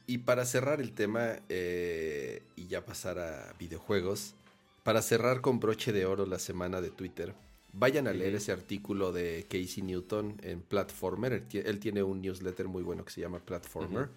Y, 0.08 0.18
para 0.20 0.46
cerrar 0.46 0.82
el 0.82 0.94
tema 0.94 1.36
eh, 1.48 2.42
y 2.56 2.66
ya 2.66 2.84
pasar 2.86 3.20
a 3.20 3.54
videojuegos, 3.60 4.34
para 4.82 5.04
cerrar 5.04 5.42
con 5.42 5.60
broche 5.60 5.92
de 5.92 6.08
oro 6.08 6.26
la 6.26 6.40
semana 6.40 6.82
de 6.82 6.90
Twitter, 6.90 7.36
vayan 7.72 8.08
a 8.08 8.14
leer 8.14 8.34
ese 8.34 8.52
artículo 8.52 9.12
de 9.12 9.46
Casey 9.48 9.84
Newton 9.84 10.38
en 10.42 10.62
Platformer. 10.62 11.44
Él, 11.54 11.80
tiene 11.80 12.02
un 12.02 12.20
newsletter 12.20 12.68
muy 12.68 12.82
bueno 12.82 13.06
que 13.06 13.12
se 13.12 13.22
llama 13.22 13.38
Platformer 13.40 14.10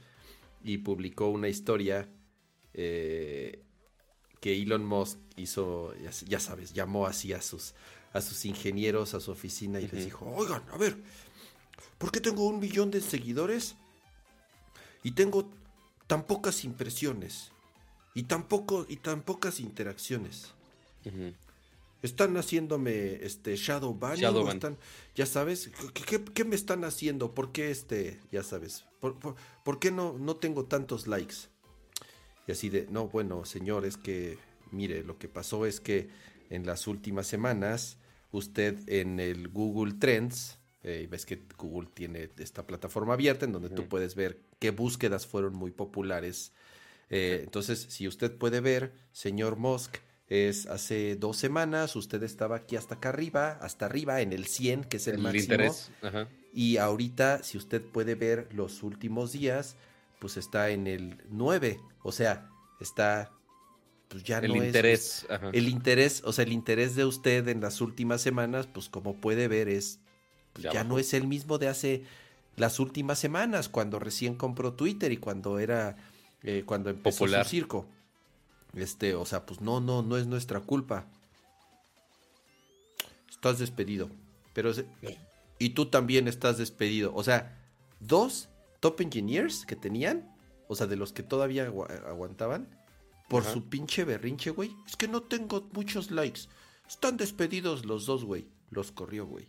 y 0.65 0.79
publicó 0.79 1.29
una 1.29 1.49
historia 1.49 2.09
eh, 2.73 3.61
que 4.41 4.55
Elon 4.55 4.87
Musk 4.87 5.19
hizo, 5.37 5.93
ya, 6.27 6.41
sabes, 6.41 6.73
llamó 6.73 7.07
así 7.07 7.35
a 7.35 7.43
sus, 7.43 7.75
a 8.15 8.23
sus 8.23 8.47
ingenieros 8.47 9.13
a 9.13 9.21
su 9.21 9.31
oficina 9.31 9.81
y 9.81 9.89
les 9.89 10.07
dijo, 10.07 10.33
oigan, 10.35 10.63
a 10.73 10.79
ver, 10.79 10.97
¿por 11.99 12.11
qué 12.11 12.21
tengo 12.21 12.47
un 12.47 12.59
millón 12.59 12.91
de 12.91 13.03
seguidores? 13.03 13.77
Y 15.03 15.13
tengo 15.13 15.51
tan 16.07 16.25
pocas 16.25 16.65
impresiones 16.65 17.53
y 18.15 18.25
tan, 18.25 18.47
y 18.89 18.97
tan 18.97 19.23
pocas 19.23 19.61
interacciones. 19.61 20.53
Están 22.03 22.37
haciéndome 22.37 23.25
este 23.25 23.57
Shadow 23.57 23.95
Ban. 23.95 24.19
Están, 24.23 24.77
ya 25.15 25.25
sabes, 25.25 25.71
¿qué, 26.35 26.45
me 26.45 26.57
están 26.57 26.85
haciendo? 26.85 27.35
¿Por 27.35 27.53
qué 27.53 27.71
este, 27.71 28.21
ya 28.31 28.43
sabes? 28.43 28.85
¿Por, 29.01 29.79
qué 29.79 29.91
no, 29.91 30.19
no 30.19 30.37
tengo 30.37 30.65
tantos 30.65 31.07
likes? 31.07 31.37
Y 32.47 32.53
así 32.53 32.69
de, 32.69 32.87
no, 32.91 33.09
bueno, 33.09 33.45
señor, 33.45 33.87
es 33.87 33.97
que, 33.97 34.37
mire, 34.73 35.05
lo 35.05 35.19
que 35.19 35.29
pasó 35.29 35.65
es 35.65 35.81
que 35.81 36.09
en 36.51 36.67
las 36.67 36.87
últimas 36.89 37.27
semanas, 37.27 37.99
usted 38.33 38.81
en 38.89 39.21
el 39.21 39.49
Google 39.49 39.95
Trends, 39.95 40.59
eh, 40.85 41.07
ves 41.11 41.27
que 41.27 41.43
Google 41.57 41.89
tiene 41.93 42.31
esta 42.39 42.67
plataforma 42.67 43.15
abierta 43.15 43.45
en 43.45 43.53
donde 43.53 43.71
tú 43.71 43.89
puedes 43.89 44.15
ver 44.15 44.41
qué 44.59 44.71
búsquedas 44.71 45.27
fueron 45.27 45.55
muy 45.55 45.71
populares. 45.71 46.53
Eh, 47.11 47.41
entonces, 47.45 47.87
si 47.89 48.09
usted 48.09 48.33
puede 48.33 48.61
ver, 48.61 48.93
señor 49.13 49.57
Musk, 49.57 49.97
es 50.29 50.67
hace 50.67 51.15
dos 51.17 51.37
semanas, 51.37 51.95
usted 51.95 52.23
estaba 52.23 52.57
aquí 52.57 52.77
hasta 52.77 52.95
acá 52.95 53.11
arriba, 53.11 53.59
hasta 53.61 53.87
arriba, 53.87 54.23
en 54.23 54.33
el 54.33 54.47
100, 54.47 54.85
que 54.85 54.97
es 54.97 55.07
el, 55.07 55.19
máximo. 55.19 55.43
Interés. 55.43 55.91
Y 56.55 56.79
ahorita, 56.79 57.43
si 57.43 57.59
usted 57.59 57.83
puede 57.83 58.15
ver 58.15 58.49
los 58.53 58.83
últimos 58.83 59.33
días, 59.33 59.77
pues 60.19 60.37
está 60.37 60.71
en 60.71 60.87
el 60.87 61.19
9. 61.29 61.81
O 62.03 62.13
sea, 62.13 62.51
está 62.81 63.31
pues 64.13 64.25
ya 64.25 64.39
el 64.39 64.49
no 64.49 64.65
interés, 64.65 65.27
es. 65.29 65.41
El 65.55 65.69
interés, 65.69 66.23
o 66.25 66.33
sea, 66.33 66.45
el 66.45 66.53
interés 66.53 66.95
de 66.95 67.07
usted 67.07 67.49
en 67.49 67.63
las 67.63 67.81
últimas 67.81 68.21
semanas, 68.21 68.67
pues 68.67 68.91
como 68.91 69.21
puede 69.21 69.49
ver, 69.49 69.69
es. 69.69 70.01
Pues, 70.53 70.73
ya 70.73 70.85
no 70.85 70.99
es 70.99 71.15
el 71.15 71.27
mismo 71.27 71.59
de 71.59 71.69
hace 71.69 72.05
las 72.57 72.79
últimas 72.81 73.19
semanas, 73.19 73.69
cuando 73.69 73.99
recién 73.99 74.35
compró 74.35 74.75
Twitter 74.75 75.13
y 75.13 75.17
cuando 75.17 75.59
era, 75.59 75.97
eh, 76.43 76.65
cuando 76.67 76.91
empezó 76.91 77.21
Popular. 77.21 77.45
su 77.45 77.51
circo. 77.51 77.87
Este, 78.75 79.15
o 79.15 79.25
sea, 79.25 79.45
pues 79.45 79.61
no, 79.61 79.81
no, 79.81 80.03
no 80.03 80.17
es 80.17 80.27
nuestra 80.27 80.61
culpa. 80.61 81.07
Estás 83.31 83.59
despedido. 83.59 84.09
Pero, 84.55 84.73
y 85.59 85.71
tú 85.71 85.87
también 85.87 86.29
estás 86.29 86.59
despedido. 86.59 87.13
O 87.15 87.25
sea, 87.25 87.59
dos 88.01 88.49
top 88.81 89.01
engineers 89.01 89.65
que 89.65 89.77
tenían, 89.77 90.35
o 90.69 90.75
sea, 90.75 90.87
de 90.87 90.97
los 90.97 91.13
que 91.13 91.23
todavía 91.23 91.67
aguantaban, 91.67 92.69
por 93.29 93.45
su 93.45 93.69
pinche 93.69 94.05
berrinche, 94.05 94.51
güey. 94.51 94.77
Es 94.87 94.97
que 94.97 95.09
no 95.09 95.23
tengo 95.23 95.67
muchos 95.73 96.11
likes. 96.11 96.43
Están 96.87 97.17
despedidos 97.17 97.87
los 97.87 98.05
dos, 98.05 98.25
güey. 98.25 98.47
Los 98.71 98.93
corrió, 98.93 99.27
güey. 99.27 99.49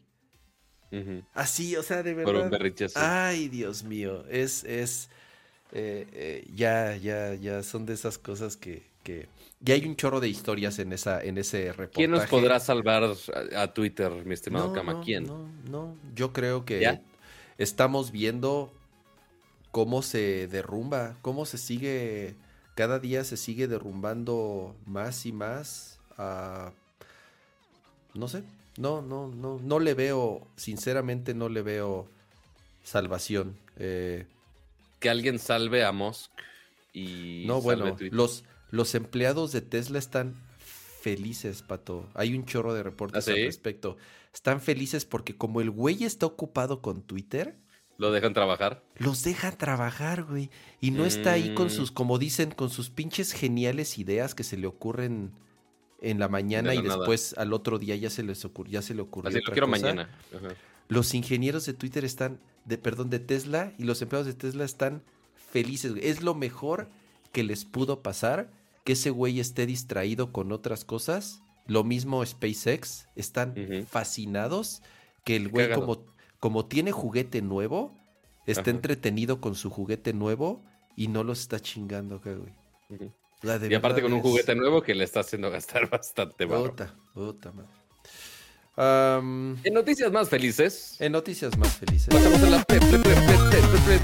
Así, 1.34 1.76
o 1.76 1.84
sea, 1.84 2.04
de 2.04 2.14
verdad. 2.14 2.52
Ay, 2.96 3.50
Dios 3.50 3.84
mío. 3.84 4.26
Es, 4.30 4.64
es. 4.64 5.10
Eh, 5.72 6.08
eh, 6.14 6.48
ya, 6.54 6.96
ya, 6.98 7.34
ya 7.34 7.64
son 7.64 7.86
de 7.86 7.94
esas 7.94 8.18
cosas 8.18 8.58
que, 8.58 8.84
que. 9.04 9.28
Ya 9.60 9.76
hay 9.76 9.86
un 9.86 9.96
chorro 9.96 10.20
de 10.20 10.30
historias 10.30 10.80
en 10.80 10.94
esa, 10.94 11.24
en 11.24 11.38
ese 11.38 11.68
reportaje. 11.68 11.94
¿Quién 11.94 12.12
nos 12.12 12.26
podrá 12.28 12.60
salvar 12.60 13.04
a, 13.56 13.74
Twitter, 13.74 14.12
mi 14.26 14.34
estimado 14.34 14.74
Kama? 14.74 15.02
¿Quién? 15.02 15.26
No, 15.26 15.50
no. 15.70 15.96
Yo 16.16 16.34
creo 16.34 16.66
que 16.66 17.00
estamos 17.58 18.12
viendo 18.12 18.72
cómo 19.72 20.02
se 20.02 20.48
derrumba, 20.48 21.18
cómo 21.22 21.46
se 21.46 21.58
sigue. 21.58 22.36
Cada 22.76 23.00
día 23.00 23.24
se 23.24 23.38
sigue 23.38 23.68
derrumbando 23.68 24.76
más 24.86 25.26
y 25.26 25.32
más. 25.32 26.00
a 26.18 26.72
no 28.14 28.28
sé, 28.28 28.44
no, 28.78 29.02
no, 29.02 29.28
no, 29.28 29.60
no 29.60 29.80
le 29.80 29.94
veo, 29.94 30.48
sinceramente 30.56 31.34
no 31.34 31.50
le 31.50 31.62
veo 31.62 32.10
salvación. 32.84 33.58
Eh, 33.78 34.26
que 35.00 35.10
alguien 35.10 35.40
salve 35.40 35.84
a 35.84 35.92
Musk 35.92 36.32
y... 36.94 37.44
No, 37.46 37.62
bueno, 37.62 37.96
los, 38.12 38.46
los 38.70 38.96
empleados 38.96 39.52
de 39.52 39.62
Tesla 39.62 40.00
están 40.00 40.36
felices, 41.02 41.62
Pato. 41.62 42.10
Hay 42.14 42.34
un 42.34 42.46
chorro 42.46 42.74
de 42.74 42.84
reportes 42.84 43.28
¿Ah, 43.28 43.32
al 43.32 43.38
respecto. 43.38 43.98
Están 44.34 44.62
felices 44.62 45.06
porque 45.06 45.36
como 45.36 45.62
el 45.62 45.70
güey 45.70 46.04
está 46.04 46.26
ocupado 46.26 46.82
con 46.82 47.04
Twitter... 47.04 47.60
¿Lo 47.98 48.12
dejan 48.12 48.34
trabajar? 48.34 48.84
Los 48.96 49.24
dejan 49.24 49.56
trabajar, 49.58 50.24
güey. 50.24 50.50
Y 50.82 50.92
no 50.92 51.06
está 51.06 51.34
ahí 51.34 51.54
con 51.54 51.68
mm. 51.68 51.70
sus, 51.70 51.92
como 51.92 52.18
dicen, 52.18 52.50
con 52.50 52.72
sus 52.72 52.90
pinches 52.90 53.34
geniales 53.34 54.00
ideas 54.00 54.34
que 54.34 54.44
se 54.44 54.58
le 54.58 54.66
ocurren 54.66 55.32
en 56.04 56.20
la 56.20 56.28
mañana 56.28 56.76
y 56.76 56.82
después 56.82 57.34
al 57.38 57.54
otro 57.54 57.80
día 57.80 57.96
ya 57.96 58.10
se 58.10 58.24
les 58.24 58.44
ocurrió, 58.46 58.74
ya 58.74 58.82
se 58.82 58.94
le 58.94 59.02
ocurrió. 59.02 59.30
Así 59.30 59.40
lo 59.44 59.52
quiero 59.52 59.68
mañana. 59.68 60.10
Los 60.90 61.14
ingenieros 61.14 61.66
de 61.66 61.74
Twitter 61.74 62.04
están, 62.04 62.40
de, 62.66 62.78
perdón, 62.78 63.10
de 63.10 63.20
Tesla 63.20 63.74
y 63.78 63.86
los 63.86 64.02
empleados 64.02 64.28
de 64.28 64.34
Tesla 64.34 64.66
están 64.66 65.02
felices. 65.36 65.94
Es 66.02 66.22
lo 66.22 66.36
mejor 66.36 66.90
que 67.32 67.44
les 67.44 67.64
pudo 67.66 68.04
pasar 68.04 68.52
que 68.84 68.94
ese 68.94 69.10
güey 69.10 69.40
esté 69.40 69.66
distraído 69.66 70.34
con 70.34 70.52
otras 70.52 70.84
cosas. 70.84 71.42
Lo 71.66 71.86
mismo 71.86 72.24
SpaceX, 72.26 73.08
están 73.16 73.56
fascinados 73.88 74.82
que 75.24 75.38
el 75.38 75.48
güey 75.48 75.72
como, 75.72 76.04
como 76.40 76.66
tiene 76.66 76.92
juguete 76.92 77.42
nuevo, 77.42 77.98
está 78.46 78.70
entretenido 78.70 79.40
con 79.40 79.56
su 79.56 79.70
juguete 79.70 80.12
nuevo 80.12 80.62
y 80.98 81.08
no 81.08 81.24
los 81.24 81.40
está 81.40 81.62
chingando 81.62 82.22
güey 83.44 83.72
y 83.72 83.76
aparte 83.76 84.02
con 84.02 84.14
un 84.14 84.22
juguete 84.22 84.56
nuevo 84.56 84.82
que 84.82 84.96
le 84.96 85.04
está 85.04 85.20
haciendo 85.20 85.52
gastar 85.52 85.90
bastante 85.92 86.46
barro. 86.46 86.76
en 89.64 89.74
noticias 89.74 90.12
más 90.12 90.30
felices. 90.30 90.96
En 91.00 91.12
noticias 91.12 91.58
más 91.58 91.78
felices. 91.78 92.08
Pasamos 92.08 92.42
a 92.42 92.50
la 92.50 92.64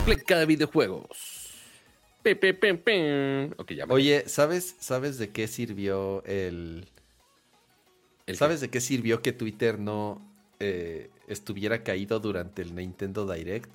pleca 0.05 0.37
de 0.37 0.45
videojuegos. 0.45 1.07
Oye, 3.87 4.23
¿sabes, 4.27 4.75
¿sabes 4.79 5.17
de 5.17 5.29
qué 5.29 5.47
sirvió 5.47 6.23
el... 6.25 6.87
¿Sabes 8.33 8.61
de 8.61 8.69
qué 8.69 8.79
sirvió 8.81 9.21
que 9.23 9.31
Twitter 9.31 9.79
no 9.79 10.21
eh, 10.59 11.09
estuviera 11.27 11.83
caído 11.83 12.19
durante 12.19 12.61
el 12.61 12.75
Nintendo 12.75 13.25
Direct? 13.25 13.73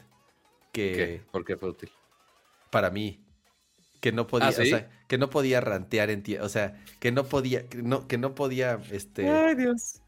Que... 0.72 0.92
¿Qué? 0.92 1.22
¿Por 1.32 1.44
qué 1.44 1.56
fue 1.56 1.70
útil? 1.70 1.90
Para 2.70 2.90
mí 2.90 3.23
que 4.04 4.12
no 4.12 4.26
podía, 4.26 4.48
¿Ah, 4.48 4.50
o 4.50 4.64
sea, 4.66 4.90
que 5.08 5.16
no 5.16 5.30
podía 5.30 5.62
rantear 5.62 6.10
en 6.10 6.22
ti, 6.22 6.36
o 6.36 6.50
sea, 6.50 6.78
que 7.00 7.10
no 7.10 7.24
podía, 7.24 7.66
que 7.70 7.82
no, 7.82 8.06
que 8.06 8.18
no 8.18 8.34
podía, 8.34 8.78
este, 8.90 9.26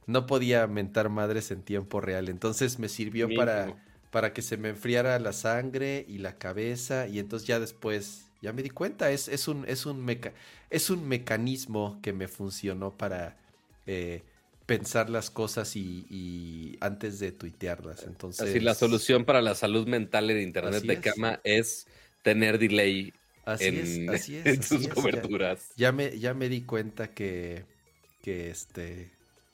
no 0.06 0.26
podía 0.26 0.66
mentar 0.66 1.08
madres 1.08 1.50
en 1.50 1.62
tiempo 1.62 2.02
real. 2.02 2.28
Entonces 2.28 2.78
me 2.78 2.90
sirvió 2.90 3.26
para, 3.34 3.74
para 4.10 4.34
que 4.34 4.42
se 4.42 4.58
me 4.58 4.68
enfriara 4.68 5.18
la 5.18 5.32
sangre 5.32 6.04
y 6.10 6.18
la 6.18 6.36
cabeza 6.36 7.08
y 7.08 7.20
entonces 7.20 7.48
ya 7.48 7.58
después, 7.58 8.26
ya 8.42 8.52
me 8.52 8.62
di 8.62 8.68
cuenta, 8.68 9.10
es, 9.10 9.28
es 9.28 9.48
un, 9.48 9.64
es 9.66 9.86
un 9.86 10.04
meca 10.04 10.34
es 10.68 10.90
un 10.90 11.08
mecanismo 11.08 11.98
que 12.02 12.12
me 12.12 12.28
funcionó 12.28 12.90
para 12.98 13.38
eh, 13.86 14.24
pensar 14.66 15.08
las 15.08 15.30
cosas 15.30 15.74
y, 15.74 16.76
antes 16.80 17.18
de 17.18 17.32
tuitearlas. 17.32 18.02
Entonces, 18.02 18.50
Así 18.50 18.60
la 18.60 18.74
solución 18.74 19.24
para 19.24 19.40
la 19.40 19.54
salud 19.54 19.88
mental 19.88 20.30
en 20.30 20.42
internet 20.42 20.82
de 20.82 21.00
cama 21.00 21.40
es 21.44 21.86
tener 22.20 22.58
delay 22.58 23.14
Así 23.46 23.64
en, 23.68 23.78
es, 23.78 24.02
así 24.08 24.36
es. 24.36 24.46
en 24.46 24.60
así 24.60 24.68
sus 24.68 24.88
es, 24.88 24.94
coberturas. 24.94 25.70
Ya, 25.76 25.92
me, 25.92 26.18
ya 26.18 26.34
me 26.34 26.48
di 26.48 26.62
cuenta 26.62 27.14
que, 27.14 27.64
que 28.22 28.50
este 28.50 29.10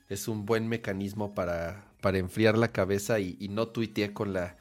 es 0.08 0.28
un 0.28 0.46
buen 0.46 0.68
mecanismo 0.68 1.34
para, 1.34 1.84
para 2.00 2.18
enfriar 2.18 2.58
la 2.58 2.72
cabeza 2.72 3.20
y, 3.20 3.36
y 3.40 3.48
no 3.48 3.68
tuiteé 3.68 4.12
con 4.12 4.32
la, 4.32 4.56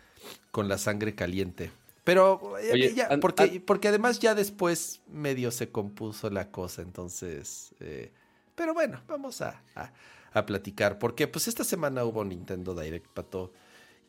con 0.52 0.68
la 0.68 0.78
sangre 0.78 1.16
caliente. 1.16 1.72
Pero 2.03 2.58
eh, 2.60 2.72
Oye, 2.74 2.94
ya, 2.95 3.08
an- 3.08 3.20
porque, 3.20 3.62
porque 3.66 3.88
además 3.90 4.20
ya 4.20 4.36
después 4.36 5.02
medio 5.08 5.52
se 5.52 5.70
compuso 5.72 6.30
la 6.30 6.52
cosa, 6.52 6.82
entonces... 6.82 7.76
eh, 7.80 8.12
pero 8.56 8.74
bueno, 8.74 9.02
vamos 9.08 9.41
a, 9.41 9.64
a- 9.76 9.94
a 10.34 10.45
platicar, 10.45 10.99
porque 10.99 11.28
pues 11.28 11.48
esta 11.48 11.64
semana 11.64 12.03
hubo 12.06 12.24
Nintendo 12.26 12.74
Direct, 12.76 13.08
Pato, 13.14 13.53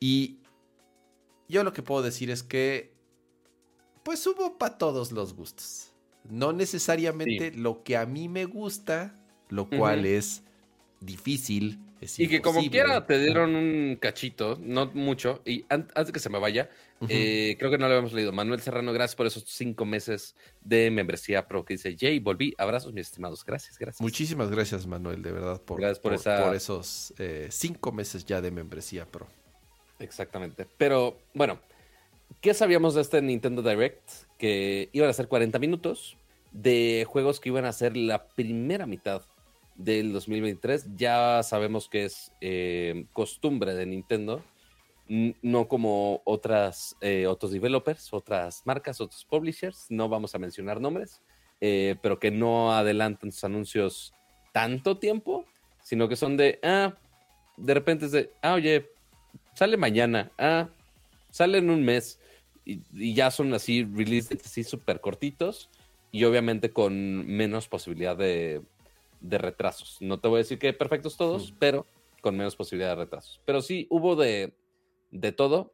y 0.00 0.38
yo 1.48 1.64
lo 1.64 1.72
que 1.72 1.82
puedo 1.82 2.02
decir 2.02 2.30
es 2.30 2.42
que 2.42 2.92
pues 4.02 4.26
hubo 4.26 4.58
para 4.58 4.78
todos 4.78 5.12
los 5.12 5.34
gustos. 5.34 5.92
No 6.28 6.52
necesariamente 6.52 7.52
lo 7.52 7.82
que 7.82 7.96
a 7.96 8.06
mí 8.06 8.28
me 8.28 8.44
gusta, 8.44 9.14
lo 9.48 9.68
cual 9.68 10.06
es 10.06 10.42
difícil. 11.00 11.78
Es 12.00 12.18
Y 12.18 12.26
que 12.26 12.40
como 12.42 12.60
quiera 12.68 13.06
te 13.06 13.16
dieron 13.20 13.54
un 13.54 13.96
cachito, 14.00 14.58
no 14.60 14.86
mucho. 14.86 15.40
Y 15.44 15.62
an- 15.68 15.86
antes 15.94 16.06
de 16.08 16.12
que 16.12 16.18
se 16.18 16.30
me 16.30 16.40
vaya, 16.40 16.68
eh, 17.08 17.54
creo 17.60 17.70
que 17.70 17.78
no 17.78 17.86
lo 17.86 17.92
habíamos 17.94 18.12
leído. 18.12 18.32
Manuel 18.32 18.60
Serrano, 18.60 18.92
gracias 18.92 19.14
por 19.14 19.26
esos 19.26 19.44
cinco 19.46 19.84
meses 19.84 20.34
de 20.62 20.90
membresía 20.90 21.46
pro 21.46 21.64
que 21.64 21.74
dice 21.74 21.96
Jay, 21.98 22.18
volví. 22.18 22.54
Abrazos, 22.58 22.92
mis 22.92 23.06
estimados. 23.06 23.44
Gracias, 23.44 23.78
gracias. 23.78 24.00
Muchísimas 24.00 24.50
gracias, 24.50 24.84
Manuel, 24.86 25.22
de 25.22 25.30
verdad, 25.30 25.60
por, 25.62 25.78
Gracias 25.80 26.00
por 26.00 26.14
esa- 26.14 26.52
esos 26.54 27.14
eh, 27.18 27.46
cinco 27.52 27.92
meses 27.92 28.24
ya 28.24 28.40
de 28.40 28.50
membresía 28.50 29.06
pro. 29.06 29.28
Exactamente. 30.00 30.66
Pero 30.78 31.20
bueno, 31.34 31.60
¿qué 32.40 32.54
sabíamos 32.54 32.94
de 32.94 33.02
este 33.02 33.20
Nintendo 33.22 33.62
Direct? 33.62 34.08
Que 34.38 34.88
iban 34.92 35.08
a 35.10 35.12
ser 35.12 35.28
40 35.28 35.58
minutos 35.58 36.16
de 36.52 37.06
juegos 37.08 37.40
que 37.40 37.48
iban 37.48 37.64
a 37.64 37.72
ser 37.72 37.96
la 37.96 38.26
primera 38.28 38.86
mitad 38.86 39.22
del 39.74 40.12
2023. 40.12 40.86
Ya 40.96 41.42
sabemos 41.42 41.88
que 41.88 42.04
es 42.04 42.32
eh, 42.40 43.06
costumbre 43.12 43.74
de 43.74 43.86
Nintendo, 43.86 44.42
no 45.08 45.68
como 45.68 46.22
otras, 46.24 46.96
eh, 47.00 47.26
otros 47.26 47.52
developers, 47.52 48.12
otras 48.12 48.62
marcas, 48.64 49.00
otros 49.00 49.24
publishers, 49.24 49.86
no 49.90 50.08
vamos 50.08 50.34
a 50.34 50.38
mencionar 50.38 50.80
nombres, 50.80 51.20
eh, 51.60 51.96
pero 52.02 52.18
que 52.18 52.30
no 52.30 52.72
adelantan 52.72 53.32
sus 53.32 53.44
anuncios 53.44 54.14
tanto 54.52 54.98
tiempo, 54.98 55.44
sino 55.82 56.08
que 56.08 56.16
son 56.16 56.36
de, 56.36 56.58
ah, 56.62 56.94
de 57.56 57.74
repente 57.74 58.06
es 58.06 58.12
de, 58.12 58.30
ah, 58.42 58.54
oye, 58.54 58.90
sale 59.54 59.76
mañana, 59.76 60.30
ah, 60.38 60.68
sale 61.30 61.58
en 61.58 61.70
un 61.70 61.84
mes, 61.84 62.20
y, 62.64 62.80
y 62.92 63.14
ya 63.14 63.30
son 63.30 63.52
así 63.54 63.84
releases 63.84 64.44
así 64.44 64.64
súper 64.64 65.00
cortitos 65.00 65.68
y 66.10 66.24
obviamente 66.24 66.70
con 66.70 67.26
menos 67.26 67.68
posibilidad 67.68 68.16
de, 68.16 68.62
de 69.20 69.38
retrasos. 69.38 69.98
No 70.00 70.20
te 70.20 70.28
voy 70.28 70.36
a 70.36 70.44
decir 70.44 70.58
que 70.58 70.72
perfectos 70.72 71.16
todos, 71.16 71.52
Mm. 71.52 71.56
pero 71.58 71.86
con 72.20 72.36
menos 72.36 72.54
posibilidad 72.54 72.90
de 72.90 73.04
retrasos. 73.04 73.40
Pero 73.44 73.62
sí 73.62 73.86
hubo 73.90 74.14
de, 74.14 74.52
de 75.10 75.32
todo, 75.32 75.72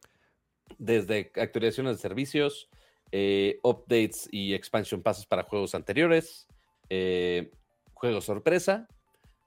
desde 0.77 1.31
actualizaciones 1.35 1.97
de 1.97 2.01
servicios, 2.01 2.69
eh, 3.11 3.59
updates 3.63 4.27
y 4.31 4.53
expansion 4.53 5.01
passes 5.01 5.25
para 5.25 5.43
juegos 5.43 5.75
anteriores, 5.75 6.47
eh, 6.89 7.51
juegos 7.93 8.25
sorpresa, 8.25 8.87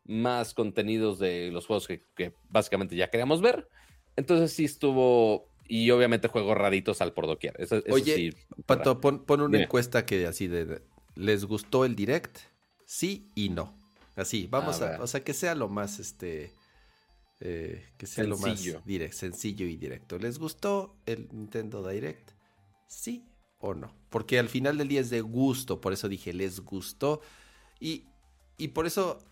más 0.04 0.52
contenidos 0.52 1.18
de 1.18 1.50
los 1.52 1.66
juegos 1.66 1.86
que, 1.86 2.02
que 2.14 2.34
básicamente 2.50 2.96
ya 2.96 3.08
queríamos 3.08 3.40
ver. 3.40 3.68
Entonces 4.16 4.52
sí 4.52 4.64
estuvo, 4.64 5.48
y 5.72 5.90
obviamente 5.90 6.28
juegos 6.28 6.54
raritos 6.58 7.00
al 7.00 7.14
por 7.14 7.26
doquier. 7.26 7.54
Eso, 7.58 7.76
eso 7.76 7.94
Oye, 7.94 8.14
sí, 8.14 8.30
Pato, 8.66 9.00
pon, 9.00 9.24
pon 9.24 9.40
una 9.40 9.52
Dime. 9.52 9.64
encuesta 9.64 10.04
que 10.04 10.26
así 10.26 10.46
de, 10.46 10.82
¿les 11.14 11.46
gustó 11.46 11.86
el 11.86 11.96
direct? 11.96 12.40
Sí 12.84 13.30
y 13.34 13.48
no. 13.48 13.74
Así, 14.14 14.46
vamos 14.50 14.82
A 14.82 15.02
o 15.02 15.06
sea, 15.06 15.24
que 15.24 15.32
sea 15.32 15.54
lo 15.54 15.70
más, 15.70 15.98
este, 15.98 16.52
eh, 17.40 17.88
que 17.96 18.06
sea 18.06 18.24
lo 18.24 18.36
más 18.36 18.62
direct, 18.84 19.14
sencillo 19.14 19.64
y 19.64 19.76
directo. 19.78 20.18
¿Les 20.18 20.38
gustó 20.38 20.94
el 21.06 21.30
Nintendo 21.32 21.88
Direct? 21.88 22.32
Sí 22.86 23.24
o 23.58 23.72
no. 23.72 23.96
Porque 24.10 24.38
al 24.38 24.50
final 24.50 24.76
del 24.76 24.88
día 24.88 25.00
es 25.00 25.08
de 25.08 25.22
gusto, 25.22 25.80
por 25.80 25.94
eso 25.94 26.06
dije, 26.10 26.34
les 26.34 26.60
gustó. 26.60 27.22
Y, 27.80 28.04
y 28.58 28.68
por 28.68 28.86
eso 28.86 29.24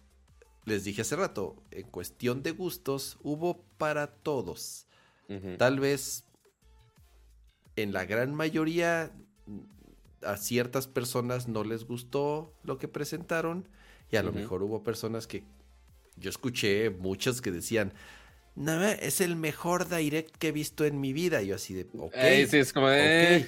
les 0.64 0.84
dije 0.84 1.02
hace 1.02 1.16
rato, 1.16 1.62
en 1.70 1.86
cuestión 1.90 2.42
de 2.42 2.52
gustos, 2.52 3.18
hubo 3.22 3.62
para 3.76 4.06
todos. 4.06 4.86
Tal 5.58 5.78
vez 5.78 6.24
en 7.82 7.92
la 7.92 8.04
gran 8.04 8.34
mayoría 8.34 9.12
a 10.22 10.36
ciertas 10.36 10.86
personas 10.86 11.48
no 11.48 11.64
les 11.64 11.84
gustó 11.84 12.52
lo 12.62 12.78
que 12.78 12.88
presentaron 12.88 13.68
y 14.10 14.16
a 14.16 14.22
lo 14.22 14.32
mejor 14.32 14.62
hubo 14.62 14.82
personas 14.82 15.26
que 15.26 15.44
yo 16.16 16.30
escuché 16.30 16.90
muchas 16.90 17.40
que 17.40 17.50
decían, 17.50 17.92
no, 18.56 18.84
es 18.84 19.20
el 19.20 19.36
mejor 19.36 19.88
direct 19.88 20.36
que 20.36 20.48
he 20.48 20.52
visto 20.52 20.84
en 20.84 21.00
mi 21.00 21.12
vida. 21.12 21.42
Y 21.42 21.48
yo 21.48 21.54
así 21.54 21.74
de, 21.74 21.86
ok, 21.96 22.14
Ey, 22.14 22.46
sí, 22.46 22.58
es 22.58 22.72
como 22.72 22.86
ok. 22.86 22.92
de... 22.92 23.46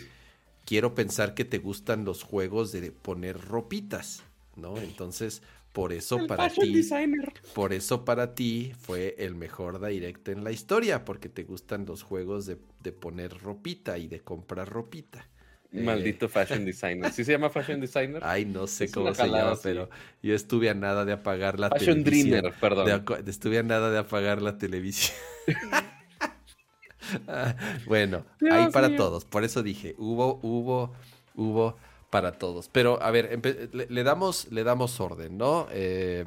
quiero 0.65 0.95
pensar 0.95 1.35
que 1.35 1.45
te 1.45 1.59
gustan 1.59 2.05
los 2.05 2.23
juegos 2.23 2.73
de 2.73 2.93
poner 2.93 3.41
ropitas, 3.41 4.23
¿no? 4.57 4.79
Entonces, 4.79 5.43
por 5.73 5.93
eso 5.93 6.21
El 6.23 6.27
para 6.27 6.49
fashion 6.49 6.73
ti... 6.73 6.73
designer. 6.73 7.33
Por 7.53 7.73
eso 7.73 8.05
para 8.05 8.35
ti 8.35 8.73
fue 8.81 9.15
el 9.19 9.35
mejor 9.35 9.85
direct 9.85 10.29
en 10.29 10.45
la 10.45 10.53
historia, 10.53 11.05
porque 11.05 11.29
te 11.29 11.45
gustan 11.45 11.87
los 11.87 12.03
juegos 12.03 12.47
de, 12.47 12.59
de 12.81 12.93
poner 12.93 13.39
ropita 13.39 13.99
y 13.99 14.09
de 14.09 14.21
comprar 14.21 14.69
ropita. 14.71 15.29
Eh, 15.73 15.81
Maldito 15.81 16.29
fashion 16.29 16.65
designer. 16.65 17.11
¿Sí 17.11 17.25
se 17.25 17.33
llama 17.33 17.51
fashion 17.51 17.81
designer? 17.81 18.25
Ay, 18.25 18.45
no 18.45 18.67
sé 18.67 18.85
Es 18.85 18.91
cómo 18.91 19.15
se 19.15 19.31
llama, 19.31 19.57
sí. 19.57 19.63
pero 19.63 19.91
yo 20.23 20.35
estuve 20.35 20.71
a 20.71 20.75
nada 20.75 21.05
de 21.05 21.13
apagar 21.13 21.59
la 21.59 21.71
fashion 21.71 21.77
televisión. 21.77 22.05
dreamer, 22.05 22.55
perdón. 22.61 22.89
De 23.25 23.31
estuve 23.31 23.59
a 23.59 23.63
nada 23.63 23.91
de 23.91 23.99
apagar 23.99 24.43
la 24.43 24.59
televisión. 24.59 25.17
Ah, 27.27 27.57
bueno, 27.85 28.27
Dios 28.39 28.49
ahí 28.49 28.67
para 28.69 28.95
mío. 28.95 28.97
todos. 28.97 29.25
Por 29.25 29.45
eso 29.45 29.63
dije, 29.63 29.95
hubo, 29.99 30.39
hubo, 30.43 30.95
hubo 31.35 31.77
para 32.13 32.33
todos. 32.33 32.69
Pero, 32.69 33.03
a 33.03 33.11
ver, 33.11 33.41
le, 33.73 33.87
le 33.89 34.03
damos, 34.05 34.53
le 34.53 34.65
damos 34.65 35.01
orden, 35.01 35.39
¿no? 35.39 35.67
Eh, 35.71 36.27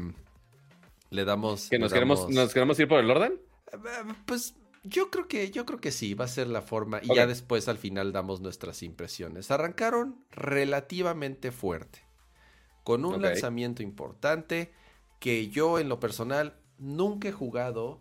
le 1.12 1.26
damos. 1.26 1.70
¿Que 1.70 1.78
nos 1.78 1.94
queremos, 1.94 2.28
nos 2.28 2.52
queremos 2.56 2.80
ir 2.80 2.88
por 2.88 3.00
el 3.00 3.12
orden? 3.12 3.40
Eh, 3.72 3.78
Pues 4.26 4.56
yo 4.84 5.12
creo 5.12 5.28
que, 5.28 5.52
yo 5.52 5.64
creo 5.68 5.80
que 5.80 5.92
sí, 5.92 6.16
va 6.16 6.26
a 6.26 6.28
ser 6.28 6.48
la 6.48 6.64
forma. 6.64 7.02
Y 7.04 7.14
ya 7.14 7.28
después 7.28 7.68
al 7.68 7.78
final 7.78 8.12
damos 8.12 8.42
nuestras 8.42 8.82
impresiones. 8.82 9.52
Arrancaron 9.52 10.26
relativamente 10.32 11.52
fuerte. 11.52 12.00
Con 12.84 13.06
un 13.06 13.22
lanzamiento 13.22 13.84
importante 13.84 14.72
que 15.20 15.50
yo 15.50 15.78
en 15.78 15.88
lo 15.88 16.00
personal 16.00 16.56
nunca 16.80 17.28
he 17.28 17.32
jugado 17.32 18.00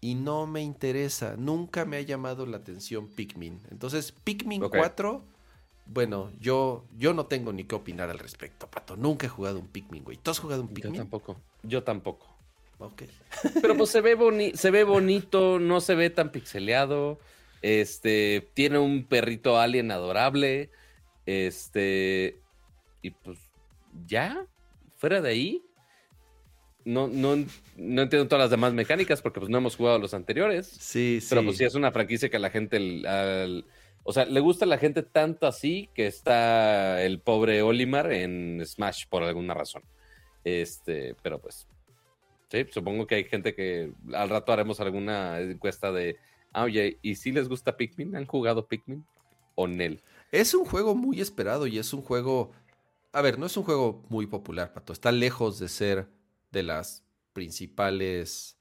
y 0.00 0.14
no 0.14 0.46
me 0.46 0.62
interesa. 0.62 1.36
Nunca 1.36 1.84
me 1.84 1.98
ha 1.98 2.00
llamado 2.00 2.46
la 2.46 2.56
atención 2.56 3.08
Pikmin. 3.08 3.60
Entonces, 3.70 4.12
Pikmin 4.24 4.64
Ok. 4.64 4.74
4. 4.78 5.22
Bueno, 5.92 6.30
yo, 6.38 6.84
yo 6.96 7.14
no 7.14 7.26
tengo 7.26 7.52
ni 7.52 7.64
qué 7.64 7.74
opinar 7.74 8.10
al 8.10 8.18
respecto, 8.20 8.68
Pato. 8.70 8.96
Nunca 8.96 9.26
he 9.26 9.28
jugado 9.28 9.58
un 9.58 9.66
Pikmin, 9.66 10.04
güey. 10.04 10.16
¿Tú 10.18 10.30
has 10.30 10.38
jugado 10.38 10.62
un 10.62 10.68
Yo 10.68 10.74
Pikmin? 10.74 10.96
tampoco. 11.00 11.36
Yo 11.64 11.82
tampoco. 11.82 12.28
Ok. 12.78 13.02
Pero 13.60 13.76
pues 13.76 13.90
se 13.90 14.00
ve, 14.00 14.14
boni 14.14 14.52
se 14.54 14.70
ve 14.70 14.84
bonito, 14.84 15.58
no 15.58 15.80
se 15.80 15.94
ve 15.96 16.08
tan 16.10 16.30
pixeleado. 16.30 17.18
Este, 17.60 18.48
tiene 18.54 18.78
un 18.78 19.04
perrito 19.04 19.58
alien 19.58 19.90
adorable. 19.90 20.70
Este, 21.26 22.38
y 23.02 23.10
pues 23.10 23.38
ya, 24.06 24.46
fuera 24.96 25.20
de 25.20 25.28
ahí. 25.30 25.62
No, 26.84 27.08
no, 27.08 27.36
no 27.76 28.02
entiendo 28.02 28.26
todas 28.28 28.44
las 28.44 28.50
demás 28.50 28.72
mecánicas 28.72 29.20
porque 29.20 29.40
pues 29.40 29.50
no 29.50 29.58
hemos 29.58 29.76
jugado 29.76 29.98
los 29.98 30.14
anteriores. 30.14 30.66
Sí, 30.66 31.18
sí. 31.20 31.26
Pero 31.30 31.44
pues 31.44 31.56
sí 31.56 31.64
es 31.64 31.74
una 31.74 31.90
franquicia 31.92 32.30
que 32.30 32.36
a 32.36 32.40
la 32.40 32.50
gente, 32.50 32.76
al- 32.76 33.06
al- 33.06 33.64
o 34.10 34.12
sea, 34.12 34.24
le 34.24 34.40
gusta 34.40 34.64
a 34.64 34.68
la 34.68 34.76
gente 34.76 35.04
tanto 35.04 35.46
así 35.46 35.88
que 35.94 36.08
está 36.08 37.00
el 37.00 37.20
pobre 37.20 37.62
Olimar 37.62 38.10
en 38.10 38.60
Smash 38.66 39.06
por 39.08 39.22
alguna 39.22 39.54
razón. 39.54 39.84
Este, 40.42 41.14
pero 41.22 41.40
pues, 41.40 41.68
sí, 42.50 42.66
supongo 42.72 43.06
que 43.06 43.14
hay 43.14 43.24
gente 43.24 43.54
que 43.54 43.92
al 44.12 44.28
rato 44.28 44.52
haremos 44.52 44.80
alguna 44.80 45.38
encuesta 45.38 45.92
de, 45.92 46.16
ah, 46.52 46.64
oye, 46.64 46.98
¿y 47.02 47.14
si 47.14 47.30
les 47.30 47.48
gusta 47.48 47.76
Pikmin? 47.76 48.16
¿Han 48.16 48.26
jugado 48.26 48.66
Pikmin? 48.66 49.06
O 49.54 49.68
Nel. 49.68 50.02
Es 50.32 50.54
un 50.54 50.64
juego 50.64 50.96
muy 50.96 51.20
esperado 51.20 51.68
y 51.68 51.78
es 51.78 51.92
un 51.92 52.02
juego. 52.02 52.50
A 53.12 53.22
ver, 53.22 53.38
no 53.38 53.46
es 53.46 53.56
un 53.56 53.62
juego 53.62 54.02
muy 54.08 54.26
popular, 54.26 54.72
Pato. 54.72 54.92
Está 54.92 55.12
lejos 55.12 55.60
de 55.60 55.68
ser 55.68 56.08
de 56.50 56.64
las 56.64 57.04
principales 57.32 58.58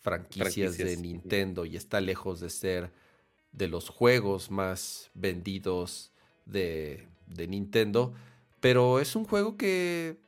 franquicias, 0.00 0.76
de 0.76 0.84
Franquicias. 0.84 1.00
Nintendo 1.00 1.64
y 1.64 1.76
está 1.76 2.02
lejos 2.02 2.40
de 2.40 2.50
ser 2.50 2.92
de 3.52 3.68
los 3.68 3.88
juegos 3.88 4.50
más 4.50 5.10
vendidos 5.14 6.12
de, 6.46 7.06
de 7.26 7.46
Nintendo. 7.48 8.12
Pero 8.60 9.00
es 9.00 9.16
un 9.16 9.24
juego 9.24 9.56
que 9.56 10.18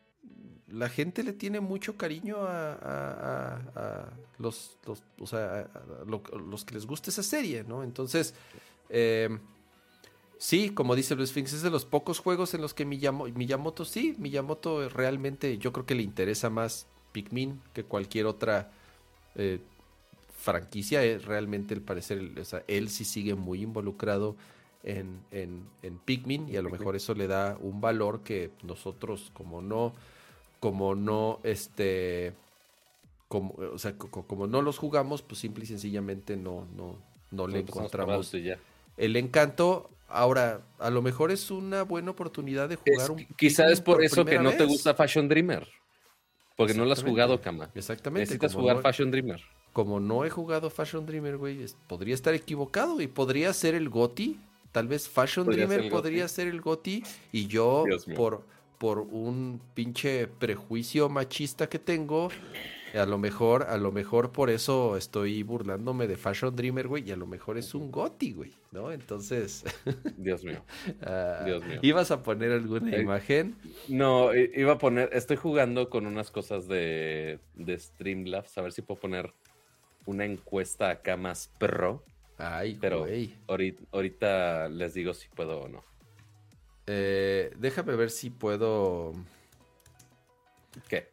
la 0.69 0.89
gente 0.89 1.23
le 1.23 1.33
tiene 1.33 1.61
mucho 1.61 1.97
cariño 1.97 2.39
a, 2.39 2.73
a- 2.73 3.13
a- 3.13 3.57
a 3.77 4.09
los, 4.39 4.79
los, 4.87 5.03
o 5.21 5.27
sea, 5.27 5.69
los 6.07 6.65
que 6.65 6.75
les 6.75 6.87
gusta 6.87 7.11
esa 7.11 7.23
serie, 7.23 7.63
¿no? 7.65 7.83
Entonces, 7.85 8.35
eh, 8.89 9.29
sí, 10.39 10.71
como 10.71 10.95
dice 10.97 11.15
Blue 11.15 11.27
Sphinx, 11.27 11.53
es 11.53 11.63
de 11.63 11.71
los 11.71 11.85
pocos 11.85 12.19
juegos 12.19 12.55
en 12.55 12.63
los 12.63 12.75
que 12.75 12.85
Miyamoto, 12.85 13.33
Miyamoto 13.35 13.85
sí, 13.85 14.15
Miyamoto 14.19 14.89
realmente 14.89 15.59
yo 15.59 15.73
creo 15.73 15.87
que 15.87 15.95
le 15.95 16.03
interesa 16.03 16.51
más 16.51 16.87
Pikmin 17.13 17.61
que 17.75 17.85
cualquier 17.85 18.27
otra 18.27 18.73
eh, 19.35 19.61
franquicia. 20.43 21.03
Es 21.05 21.25
realmente, 21.25 21.73
el 21.73 21.81
parecer, 21.81 22.33
o 22.39 22.45
sea, 22.45 22.65
él 22.67 22.91
sí 22.91 23.05
sigue 23.05 23.35
muy 23.35 23.63
involucrado 23.63 24.37
en, 24.83 25.21
en, 25.31 25.65
en 25.83 25.99
Pikmin 25.99 26.49
y 26.49 26.57
a 26.57 26.63
lo 26.63 26.71
mejor 26.71 26.97
eso 26.97 27.15
le 27.15 27.29
da 27.29 27.57
un 27.61 27.81
valor 27.81 28.23
que 28.23 28.51
nosotros 28.63 29.31
como 29.33 29.63
no, 29.63 29.95
como 30.61 30.95
no, 30.95 31.39
este, 31.45 32.35
como, 33.29 33.55
o 33.55 33.79
sea, 33.79 33.97
como 33.97 34.47
no 34.47 34.61
los 34.61 34.79
jugamos, 34.79 35.23
pues 35.23 35.41
simple 35.41 35.65
y 35.65 35.67
sencillamente 35.69 36.37
no, 36.37 36.67
no, 36.77 36.99
no 37.31 37.47
le 37.47 37.61
encontramos 37.61 38.35
el 38.97 39.17
encanto. 39.17 39.91
Ahora, 40.09 40.61
a 40.79 40.91
lo 40.91 41.01
mejor 41.01 41.31
es 41.31 41.51
una 41.51 41.85
buena 41.85 42.11
oportunidad 42.11 42.69
de 42.69 42.77
jugar 42.77 43.11
un 43.13 43.27
Quizás 43.37 43.73
es 43.73 43.81
por, 43.81 44.05
eso 44.05 44.27
que 44.27 44.39
no 44.39 44.53
te 44.53 44.65
gusta 44.65 44.95
Fashion 44.95 45.29
Dreamer. 45.29 45.67
Porque 46.57 46.75
no 46.75 46.85
lo 46.85 46.93
has 46.93 47.03
jugado, 47.03 47.41
Kama. 47.41 47.71
Exactamente. 47.75 48.21
Necesitas 48.21 48.55
jugar 48.55 48.83
Fashion 48.83 49.11
Dreamer. 49.11 49.43
Como 49.73 50.01
no 50.01 50.25
he 50.25 50.31
jugado 50.31 50.69
Fashion 50.71 51.07
Dreamer, 51.07 51.39
güey, 51.39 51.65
podría 51.87 52.15
estar 52.15 52.35
equivocado 52.35 53.01
y 53.01 53.07
podría 53.07 53.53
ser 53.53 53.75
el 53.75 53.89
GOTI 53.89 54.39
Tal 54.73 54.89
vez 54.89 55.09
Fashion 55.09 55.47
Dreamer 55.47 55.91
podría 55.91 56.27
ser 56.29 56.49
el 56.49 56.63
GOTI 56.63 57.05
y 57.31 57.47
yo 57.47 57.85
por, 58.17 58.43
por 58.79 59.01
un 59.01 59.61
pinche 59.75 60.27
prejuicio 60.27 61.11
machista 61.11 61.69
que 61.69 61.79
tengo, 61.79 62.31
a 62.95 63.05
lo 63.05 63.19
mejor, 63.19 63.65
a 63.65 63.77
lo 63.77 63.93
mejor 63.93 64.33
por 64.33 64.49
eso 64.49 64.97
estoy 64.97 65.43
burlándome 65.43 66.07
de 66.07 66.17
Fashion 66.17 66.57
Dreamer, 66.57 66.89
güey, 66.89 67.07
y 67.07 67.13
a 67.13 67.17
lo 67.17 67.27
mejor 67.27 67.59
es 67.59 67.75
un 67.75 67.93
GOTI, 67.93 68.33
güey, 68.33 68.53
¿no? 68.71 68.91
Entonces. 68.93 69.63
Dios 70.17 70.43
mío. 70.43 70.65
Ah, 71.03 71.43
Dios 71.45 71.63
mío. 71.67 71.79
¿Ibas 71.83 72.11
a 72.11 72.23
poner 72.23 72.53
alguna 72.53 72.97
imagen? 72.97 73.57
No, 73.89 74.35
iba 74.35 74.73
a 74.73 74.79
poner. 74.79 75.11
Estoy 75.13 75.37
jugando 75.37 75.91
con 75.91 76.07
unas 76.07 76.31
cosas 76.31 76.67
de, 76.67 77.41
de 77.57 77.79
Streamlabs, 77.79 78.57
a 78.57 78.63
ver 78.63 78.73
si 78.73 78.81
puedo 78.81 78.99
poner 79.01 79.35
una 80.07 80.25
encuesta 80.25 80.91
acá 80.91 81.17
más 81.17 81.51
pro. 81.59 82.05
Ay, 82.39 82.77
pero 82.81 83.07
ahorita, 83.91 84.69
les 84.69 84.95
digo 84.95 85.15
si 85.15 85.29
puedo 85.29 85.61
o 85.61 85.69
no. 85.69 85.85
Eh, 86.87 87.53
déjame 87.59 87.95
ver 87.95 88.11
si 88.11 88.31
puedo. 88.31 89.13
¿Qué? 90.89 91.09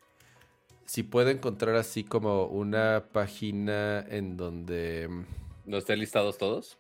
Si 0.86 1.04
puedo 1.04 1.30
encontrar 1.30 1.76
así 1.76 2.04
como 2.04 2.46
una 2.46 3.06
página 3.12 4.00
en 4.10 4.38
donde. 4.38 5.10
¿No 5.66 5.78
estén 5.78 6.00
listados 6.00 6.38
todos? 6.38 6.80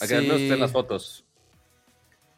Acá 0.00 0.20
no 0.20 0.34
estén 0.34 0.60
las 0.60 0.72
fotos. 0.72 1.24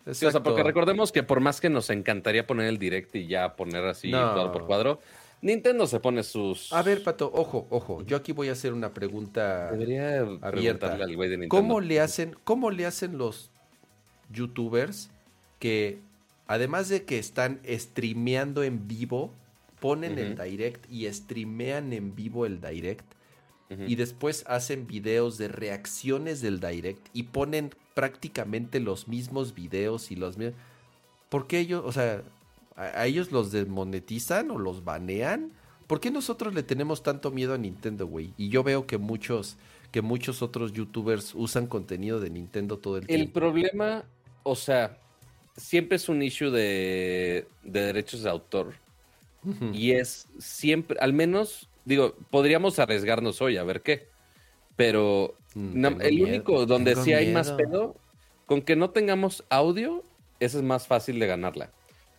o 0.06 0.14
sea, 0.14 0.30
porque 0.42 0.62
recordemos 0.62 1.10
que 1.10 1.22
por 1.22 1.40
más 1.40 1.60
que 1.60 1.70
nos 1.70 1.90
encantaría 1.90 2.46
poner 2.46 2.66
el 2.66 2.78
direct 2.78 3.14
y 3.16 3.26
ya 3.26 3.56
poner 3.56 3.84
así 3.84 4.10
cuadro 4.10 4.52
por 4.52 4.66
cuadro, 4.66 5.00
Nintendo 5.44 5.86
se 5.86 6.00
pone 6.00 6.22
sus. 6.22 6.72
A 6.72 6.82
ver, 6.82 7.02
Pato, 7.02 7.30
ojo, 7.32 7.66
ojo. 7.68 8.02
Yo 8.06 8.16
aquí 8.16 8.32
voy 8.32 8.48
a 8.48 8.52
hacer 8.52 8.72
una 8.72 8.94
pregunta 8.94 9.70
Debería 9.70 10.20
abierta. 10.40 10.94
Al 10.94 11.14
güey 11.14 11.28
de 11.28 11.36
Nintendo. 11.36 11.50
¿Cómo 11.50 11.82
le 11.82 12.00
hacen, 12.00 12.34
cómo 12.44 12.70
le 12.70 12.86
hacen 12.86 13.18
los 13.18 13.50
youtubers 14.30 15.10
que, 15.58 15.98
además 16.46 16.88
de 16.88 17.04
que 17.04 17.18
están 17.18 17.60
streameando 17.68 18.62
en 18.62 18.88
vivo, 18.88 19.34
ponen 19.80 20.18
el 20.18 20.34
direct 20.34 20.90
y 20.90 21.12
streamean 21.12 21.92
en 21.92 22.14
vivo 22.14 22.46
el 22.46 22.62
direct? 22.62 23.04
Y 23.86 23.96
después 23.96 24.44
hacen 24.46 24.86
videos 24.86 25.36
de 25.36 25.48
reacciones 25.48 26.40
del 26.40 26.58
direct 26.58 27.06
y 27.12 27.24
ponen 27.24 27.70
prácticamente 27.92 28.80
los 28.80 29.08
mismos 29.08 29.54
videos 29.54 30.10
y 30.10 30.16
los 30.16 30.38
mismos. 30.38 30.58
¿Por 31.28 31.46
qué 31.46 31.58
ellos, 31.58 31.82
o 31.84 31.92
sea, 31.92 32.22
¿A, 32.76 33.06
ellos 33.06 33.30
los 33.32 33.52
desmonetizan 33.52 34.50
o 34.50 34.58
los 34.58 34.84
banean? 34.84 35.52
¿Por 35.86 36.00
qué 36.00 36.10
nosotros 36.10 36.54
le 36.54 36.62
tenemos 36.62 37.02
tanto 37.02 37.30
miedo 37.30 37.54
a 37.54 37.58
Nintendo, 37.58 38.06
güey? 38.06 38.32
Y 38.36 38.48
yo 38.48 38.62
veo 38.62 38.86
que 38.86 38.98
muchos, 38.98 39.56
que 39.92 40.02
muchos 40.02 40.42
otros 40.42 40.72
youtubers 40.72 41.34
usan 41.34 41.66
contenido 41.66 42.20
de 42.20 42.30
Nintendo 42.30 42.78
todo 42.78 42.98
el, 42.98 43.06
tiempo. 43.06 43.22
El 43.22 43.30
problema, 43.30 44.04
o 44.42 44.56
sea, 44.56 44.98
siempre 45.56 45.96
es 45.96 46.08
un 46.08 46.22
issue 46.22 46.50
de, 46.50 47.46
derechos 47.62 48.22
de 48.22 48.30
autor. 48.30 48.74
Y 49.74 49.92
es 49.92 50.26
siempre, 50.38 50.98
al 51.00 51.12
menos, 51.12 51.68
digo, 51.84 52.14
podríamos 52.30 52.78
arriesgarnos 52.78 53.42
hoy 53.42 53.58
a 53.58 53.62
ver 53.62 53.82
qué. 53.82 54.08
Pero 54.74 55.34
mm, 55.54 56.00
el 56.00 56.22
único 56.22 56.64
donde 56.64 56.96
sí 56.96 57.12
hay 57.12 57.30
más 57.30 57.52
pedo, 57.52 57.94
con 58.46 58.62
que 58.62 58.74
no 58.74 58.88
tengamos 58.88 59.44
audio, 59.50 60.02
ese 60.40 60.56
es 60.56 60.62
más 60.62 60.86
fácil 60.86 61.18
de 61.18 61.26
ganarla. 61.26 61.70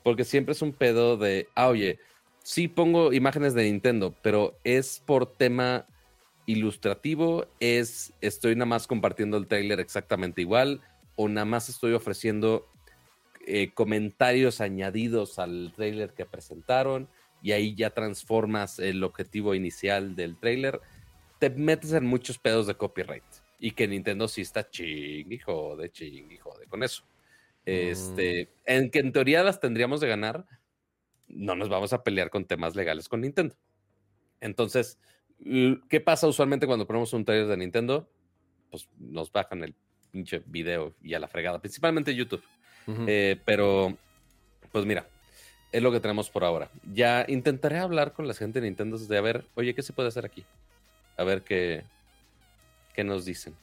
Porque 0.05 0.23
siempre 0.23 0.51
es 0.51 0.61
un 0.61 0.71
pedo 0.71 1.17
de, 1.17 1.49
ah, 1.55 1.67
oye, 1.67 1.97
sí 2.43 2.67
pongo 2.67 3.11
imágenes 3.11 3.55
de 3.55 3.63
Nintendo, 3.63 4.13
pero 4.21 4.55
es 4.63 5.01
por 5.03 5.35
tema 5.35 5.87
ilustrativo, 6.45 7.47
es 7.59 8.13
estoy 8.21 8.53
nada 8.53 8.67
más 8.67 8.85
compartiendo 8.85 9.35
el 9.35 9.47
trailer 9.47 9.79
exactamente 9.79 10.41
igual, 10.41 10.81
o 11.15 11.27
nada 11.27 11.45
más 11.45 11.69
estoy 11.69 11.93
ofreciendo 11.93 12.67
eh, 13.47 13.71
comentarios 13.73 14.61
añadidos 14.61 15.39
al 15.39 15.73
trailer 15.75 16.13
que 16.13 16.27
presentaron, 16.27 17.09
y 17.41 17.53
ahí 17.53 17.73
ya 17.73 17.89
transformas 17.89 18.77
el 18.77 19.03
objetivo 19.03 19.55
inicial 19.55 20.15
del 20.15 20.37
trailer. 20.37 20.81
Te 21.39 21.49
metes 21.49 21.93
en 21.93 22.05
muchos 22.05 22.37
pedos 22.37 22.67
de 22.67 22.75
copyright. 22.75 23.23
Y 23.57 23.71
que 23.71 23.87
Nintendo 23.87 24.27
sí 24.27 24.41
está 24.41 24.69
ching 24.69 25.31
y 25.31 25.39
jode, 25.39 25.89
ching 25.89 26.31
y 26.31 26.37
jode 26.37 26.67
con 26.67 26.83
eso. 26.83 27.03
Este, 27.65 28.45
mm. 28.45 28.49
en 28.65 28.91
que 28.91 28.99
en 28.99 29.11
teoría 29.11 29.43
las 29.43 29.59
tendríamos 29.59 29.99
de 29.99 30.07
ganar, 30.07 30.45
no 31.27 31.55
nos 31.55 31.69
vamos 31.69 31.93
a 31.93 32.03
pelear 32.03 32.29
con 32.29 32.45
temas 32.45 32.75
legales 32.75 33.09
con 33.09 33.21
Nintendo. 33.21 33.55
Entonces, 34.39 34.99
¿qué 35.89 35.99
pasa 35.99 36.27
usualmente 36.27 36.67
cuando 36.67 36.85
ponemos 36.85 37.13
un 37.13 37.25
trailer 37.25 37.47
de 37.47 37.57
Nintendo? 37.57 38.09
Pues 38.69 38.87
nos 38.97 39.31
bajan 39.31 39.63
el 39.63 39.75
pinche 40.11 40.41
video 40.45 40.95
y 41.01 41.13
a 41.13 41.19
la 41.19 41.27
fregada, 41.27 41.59
principalmente 41.59 42.15
YouTube. 42.15 42.43
Eh, 43.07 43.41
pero, 43.45 43.97
pues 44.71 44.85
mira, 44.85 45.07
es 45.71 45.81
lo 45.81 45.91
que 45.91 45.99
tenemos 45.99 46.29
por 46.29 46.43
ahora. 46.43 46.69
Ya 46.93 47.25
intentaré 47.27 47.79
hablar 47.79 48.13
con 48.13 48.27
la 48.27 48.33
gente 48.33 48.61
de 48.61 48.67
Nintendo 48.67 48.97
de 48.97 49.17
a 49.17 49.21
ver, 49.21 49.45
oye, 49.55 49.73
¿qué 49.73 49.81
se 49.81 49.93
puede 49.93 50.09
hacer 50.09 50.25
aquí? 50.25 50.45
A 51.17 51.23
ver 51.23 51.41
qué, 51.41 51.83
qué 52.93 53.03
nos 53.03 53.25
dicen. 53.25 53.55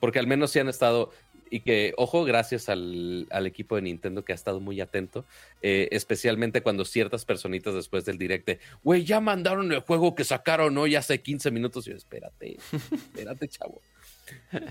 Porque 0.00 0.18
al 0.18 0.26
menos 0.26 0.50
si 0.50 0.58
han 0.58 0.68
estado, 0.68 1.12
y 1.50 1.60
que, 1.60 1.92
ojo, 1.96 2.24
gracias 2.24 2.68
al, 2.68 3.26
equipo 3.44 3.76
de 3.76 3.82
Nintendo 3.82 4.24
que 4.24 4.32
ha 4.32 4.34
estado 4.34 4.60
muy 4.60 4.80
atento, 4.80 5.24
eh, 5.62 5.88
especialmente 5.90 6.62
cuando 6.62 6.84
ciertas 6.84 7.24
personitas 7.24 7.74
después 7.74 8.04
del 8.04 8.18
directe, 8.18 8.60
güey, 8.84 9.04
ya 9.04 9.20
mandaron 9.20 9.72
el 9.72 9.80
juego 9.80 10.14
que 10.14 10.24
sacaron 10.24 10.78
hoy 10.78 10.94
hace 10.94 11.20
15 11.20 11.50
minutos. 11.50 11.86
Y 11.86 11.90
yo, 11.90 11.96
espérate, 11.96 12.56
espérate, 12.92 13.48
chavo. 13.48 13.80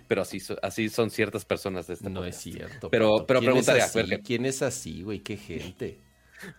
Pero 0.07 0.21
así, 0.21 0.41
así 0.61 0.87
son 0.87 1.11
ciertas 1.11 1.43
personas 1.43 1.87
de 1.87 1.95
este 1.95 2.09
No 2.09 2.23
es 2.23 2.37
cierto. 2.37 2.89
Pero, 2.89 3.25
pero 3.27 3.41
preguntaría, 3.41 3.85
¿quién 4.23 4.45
es 4.45 4.61
así, 4.61 5.03
güey? 5.03 5.19
¿Qué 5.19 5.35
gente? 5.35 5.97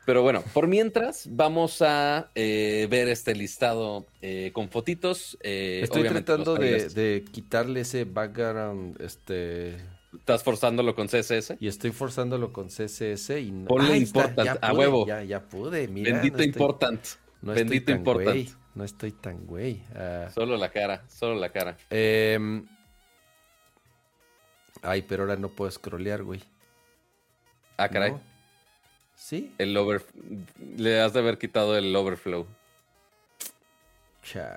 Pero 0.04 0.22
bueno, 0.22 0.44
por 0.52 0.66
mientras 0.66 1.26
vamos 1.30 1.80
a 1.80 2.30
eh, 2.34 2.86
ver 2.90 3.08
este 3.08 3.34
listado 3.34 4.06
eh, 4.20 4.50
con 4.52 4.68
fotitos. 4.68 5.38
Estoy 5.40 6.02
tratando 6.02 6.56
de, 6.56 6.90
de, 6.90 7.24
quitarle 7.32 7.80
ese 7.80 8.04
background, 8.04 9.00
este 9.00 9.78
Estás 10.18 10.42
forzándolo 10.42 10.94
con 10.94 11.06
CSS. 11.06 11.56
Y 11.60 11.68
estoy 11.68 11.92
forzándolo 11.92 12.52
con 12.52 12.68
CSS 12.68 13.30
y 13.40 13.52
no. 13.52 13.68
Ponle 13.68 13.96
important, 13.96 14.58
a 14.60 14.72
huevo. 14.72 15.06
Ya, 15.06 15.22
ya 15.22 15.40
pude, 15.40 15.86
mira. 15.88 16.12
Bendito 16.12 16.42
important. 16.42 17.04
No 17.42 17.52
Bendito 17.54 17.92
important. 17.92 18.48
No 18.74 18.84
estoy 18.84 19.12
tan 19.12 19.46
güey. 19.46 19.82
Ah. 19.94 20.28
solo 20.32 20.56
la 20.56 20.70
cara, 20.70 21.04
solo 21.08 21.34
la 21.34 21.50
cara. 21.50 21.76
Em, 21.90 22.66
ay, 24.82 25.02
pero 25.02 25.24
ahora 25.24 25.36
no 25.36 25.48
puedo 25.48 25.70
scrollear, 25.70 26.22
güey. 26.22 26.40
Ah, 27.76 27.88
caray. 27.88 28.14
¿Sí? 29.14 29.54
El 29.58 29.76
over... 29.76 30.04
Le 30.76 31.00
has 31.00 31.12
de 31.12 31.20
haber 31.20 31.38
quitado 31.38 31.76
el 31.76 31.94
overflow. 31.94 32.46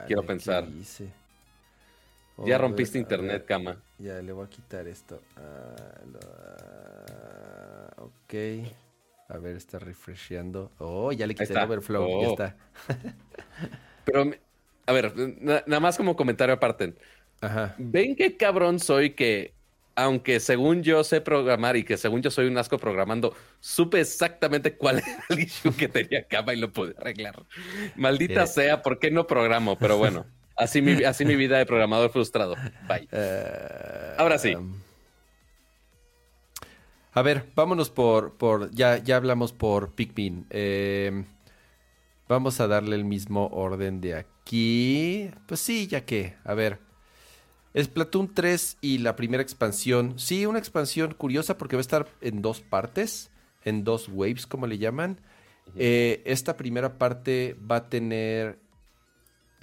Quiero 0.07 0.23
pensar. 0.23 0.67
Ya 2.45 2.57
rompiste 2.57 2.97
internet, 2.97 3.45
cama. 3.45 3.77
Ya 3.99 4.21
le 4.21 4.31
voy 4.31 4.45
a 4.45 4.49
quitar 4.49 4.87
esto. 4.87 5.21
Ah, 5.37 6.03
ok. 7.97 8.33
A 9.29 9.37
ver, 9.37 9.55
está 9.55 9.79
refresheando. 9.79 10.71
Oh, 10.79 11.11
ya 11.11 11.25
le 11.25 11.35
quité 11.35 11.53
el 11.53 11.59
overflow. 11.59 12.21
Ya 12.21 12.27
oh. 12.27 12.31
está. 12.31 12.55
Pero, 14.05 14.31
a 14.85 14.91
ver, 14.91 15.13
nada 15.65 15.79
más 15.79 15.97
como 15.97 16.15
comentario 16.15 16.53
aparte. 16.53 16.93
Ajá. 17.41 17.75
¿Ven 17.77 18.15
qué 18.15 18.37
cabrón 18.37 18.79
soy 18.79 19.11
que, 19.11 19.53
aunque 19.95 20.39
según 20.39 20.83
yo 20.83 21.03
sé 21.03 21.21
programar 21.21 21.77
y 21.77 21.83
que 21.83 21.97
según 21.97 22.21
yo 22.21 22.31
soy 22.31 22.47
un 22.47 22.57
asco 22.57 22.77
programando, 22.77 23.35
supe 23.59 24.01
exactamente 24.01 24.75
cuál 24.75 24.99
era 25.05 25.23
el 25.29 25.39
issue 25.39 25.75
que 25.75 25.87
tenía 25.87 26.27
Cama 26.27 26.53
y 26.53 26.57
lo 26.57 26.71
pude 26.71 26.95
arreglar? 26.97 27.43
Maldita 27.95 28.45
sea, 28.47 28.81
¿por 28.81 28.99
qué 28.99 29.11
no 29.11 29.27
programo? 29.27 29.77
Pero 29.77 29.97
bueno. 29.97 30.25
Así 30.55 30.81
mi, 30.81 31.03
así 31.03 31.25
mi 31.25 31.35
vida 31.35 31.57
de 31.57 31.65
programador 31.65 32.11
frustrado. 32.11 32.55
Bye. 32.87 33.07
Eh, 33.11 34.15
Ahora 34.17 34.37
sí. 34.37 34.55
A 37.11 37.21
ver, 37.21 37.51
vámonos 37.55 37.89
por, 37.89 38.37
por 38.37 38.71
ya, 38.71 38.97
ya 38.97 39.17
hablamos 39.17 39.53
por 39.53 39.91
Pikmin. 39.93 40.47
Eh, 40.49 41.25
vamos 42.27 42.59
a 42.59 42.67
darle 42.67 42.95
el 42.95 43.05
mismo 43.05 43.47
orden 43.47 44.01
de 44.01 44.15
aquí. 44.15 45.29
Pues 45.47 45.59
sí, 45.59 45.87
ya 45.87 46.05
que, 46.05 46.35
a 46.43 46.53
ver. 46.53 46.79
Splatoon 47.79 48.33
3 48.33 48.77
y 48.81 48.99
la 48.99 49.15
primera 49.15 49.41
expansión. 49.41 50.17
Sí, 50.17 50.45
una 50.45 50.59
expansión 50.59 51.13
curiosa 51.13 51.57
porque 51.57 51.75
va 51.75 51.79
a 51.79 51.81
estar 51.81 52.07
en 52.21 52.41
dos 52.41 52.61
partes, 52.61 53.31
en 53.63 53.83
dos 53.83 54.09
waves, 54.09 54.45
como 54.47 54.67
le 54.67 54.77
llaman. 54.77 55.19
Eh, 55.75 56.21
esta 56.25 56.57
primera 56.57 56.97
parte 56.97 57.55
va 57.69 57.77
a 57.77 57.89
tener 57.89 58.59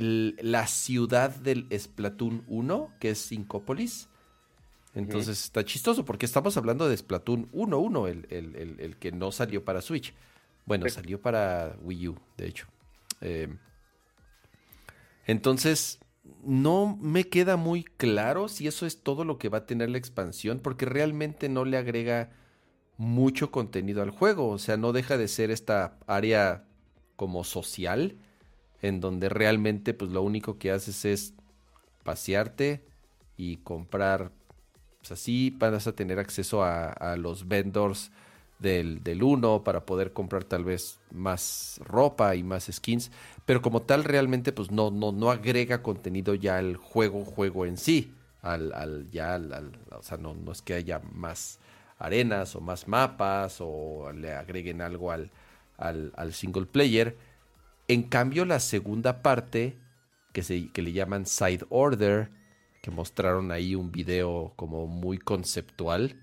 la 0.00 0.66
ciudad 0.66 1.30
del 1.30 1.66
Splatoon 1.76 2.44
1, 2.48 2.94
que 2.98 3.10
es 3.10 3.18
Syncópolis. 3.18 4.08
Entonces 4.94 5.44
está 5.44 5.64
chistoso 5.64 6.04
porque 6.04 6.26
estamos 6.26 6.56
hablando 6.56 6.88
de 6.88 6.96
Splatoon 6.96 7.50
1.1, 7.52 8.08
el, 8.08 8.26
el, 8.30 8.80
el, 8.80 8.96
que 8.96 9.12
no 9.12 9.30
salió 9.30 9.64
para 9.64 9.82
Switch. 9.82 10.14
Bueno, 10.66 10.88
salió 10.88 11.20
para 11.20 11.76
Wii 11.82 12.08
U, 12.08 12.18
de 12.36 12.48
hecho. 12.48 12.66
Eh, 13.20 13.54
entonces, 15.26 16.00
no 16.42 16.98
me 17.00 17.28
queda 17.28 17.56
muy 17.56 17.84
claro 17.84 18.48
si 18.48 18.66
eso 18.66 18.86
es 18.86 19.02
todo 19.02 19.24
lo 19.24 19.38
que 19.38 19.48
va 19.48 19.58
a 19.58 19.66
tener 19.66 19.90
la 19.90 19.98
expansión, 19.98 20.60
porque 20.60 20.86
realmente 20.86 21.48
no 21.48 21.64
le 21.64 21.76
agrega 21.76 22.30
mucho 22.96 23.50
contenido 23.50 24.02
al 24.02 24.10
juego. 24.10 24.48
O 24.48 24.58
sea, 24.58 24.76
no 24.76 24.92
deja 24.92 25.16
de 25.16 25.28
ser 25.28 25.50
esta 25.50 25.98
área 26.06 26.64
como 27.16 27.44
social, 27.44 28.16
en 28.82 29.00
donde 29.00 29.28
realmente 29.28 29.94
pues 29.94 30.10
lo 30.10 30.22
único 30.22 30.58
que 30.58 30.70
haces 30.70 31.04
es 31.04 31.34
pasearte 32.02 32.82
y 33.36 33.58
comprar 33.58 34.32
pues 35.00 35.12
así 35.12 35.54
vas 35.58 35.86
a 35.86 35.92
tener 35.92 36.18
acceso 36.18 36.62
a, 36.62 37.16
los 37.16 37.48
vendors 37.48 38.10
del, 38.58 39.02
del 39.02 39.22
1 39.22 39.64
para 39.64 39.86
poder 39.86 40.12
comprar 40.12 40.44
tal 40.44 40.64
vez 40.64 40.98
más 41.10 41.80
ropa 41.82 42.36
y 42.36 42.42
más 42.42 42.68
skins. 42.70 43.10
Pero 43.46 43.62
como 43.62 43.82
tal, 43.82 44.04
realmente, 44.04 44.52
pues 44.52 44.70
no, 44.70 44.90
no, 44.90 45.12
no 45.12 45.30
agrega 45.30 45.82
contenido 45.82 46.34
ya 46.34 46.58
al 46.58 46.76
juego, 46.76 47.24
juego 47.24 47.64
en 47.64 47.78
sí. 47.78 48.12
Al, 48.42 48.72
al 48.72 49.10
ya 49.10 49.34
al, 49.34 49.78
o 49.90 50.02
sea, 50.02 50.18
no, 50.18 50.34
no 50.34 50.52
es 50.52 50.62
que 50.62 50.74
haya 50.74 51.00
más 51.12 51.58
arenas 51.98 52.56
o 52.56 52.60
más 52.60 52.88
mapas 52.88 53.58
o 53.60 54.12
le 54.12 54.32
agreguen 54.32 54.80
algo 54.80 55.10
al, 55.10 55.30
al, 55.78 56.12
al 56.16 56.32
single 56.34 56.66
player. 56.66 57.16
En 57.90 58.04
cambio, 58.04 58.44
la 58.44 58.60
segunda 58.60 59.20
parte, 59.20 59.76
que, 60.32 60.44
se, 60.44 60.70
que 60.70 60.80
le 60.80 60.92
llaman 60.92 61.26
Side 61.26 61.66
Order, 61.70 62.30
que 62.82 62.92
mostraron 62.92 63.50
ahí 63.50 63.74
un 63.74 63.90
video 63.90 64.52
como 64.54 64.86
muy 64.86 65.18
conceptual. 65.18 66.14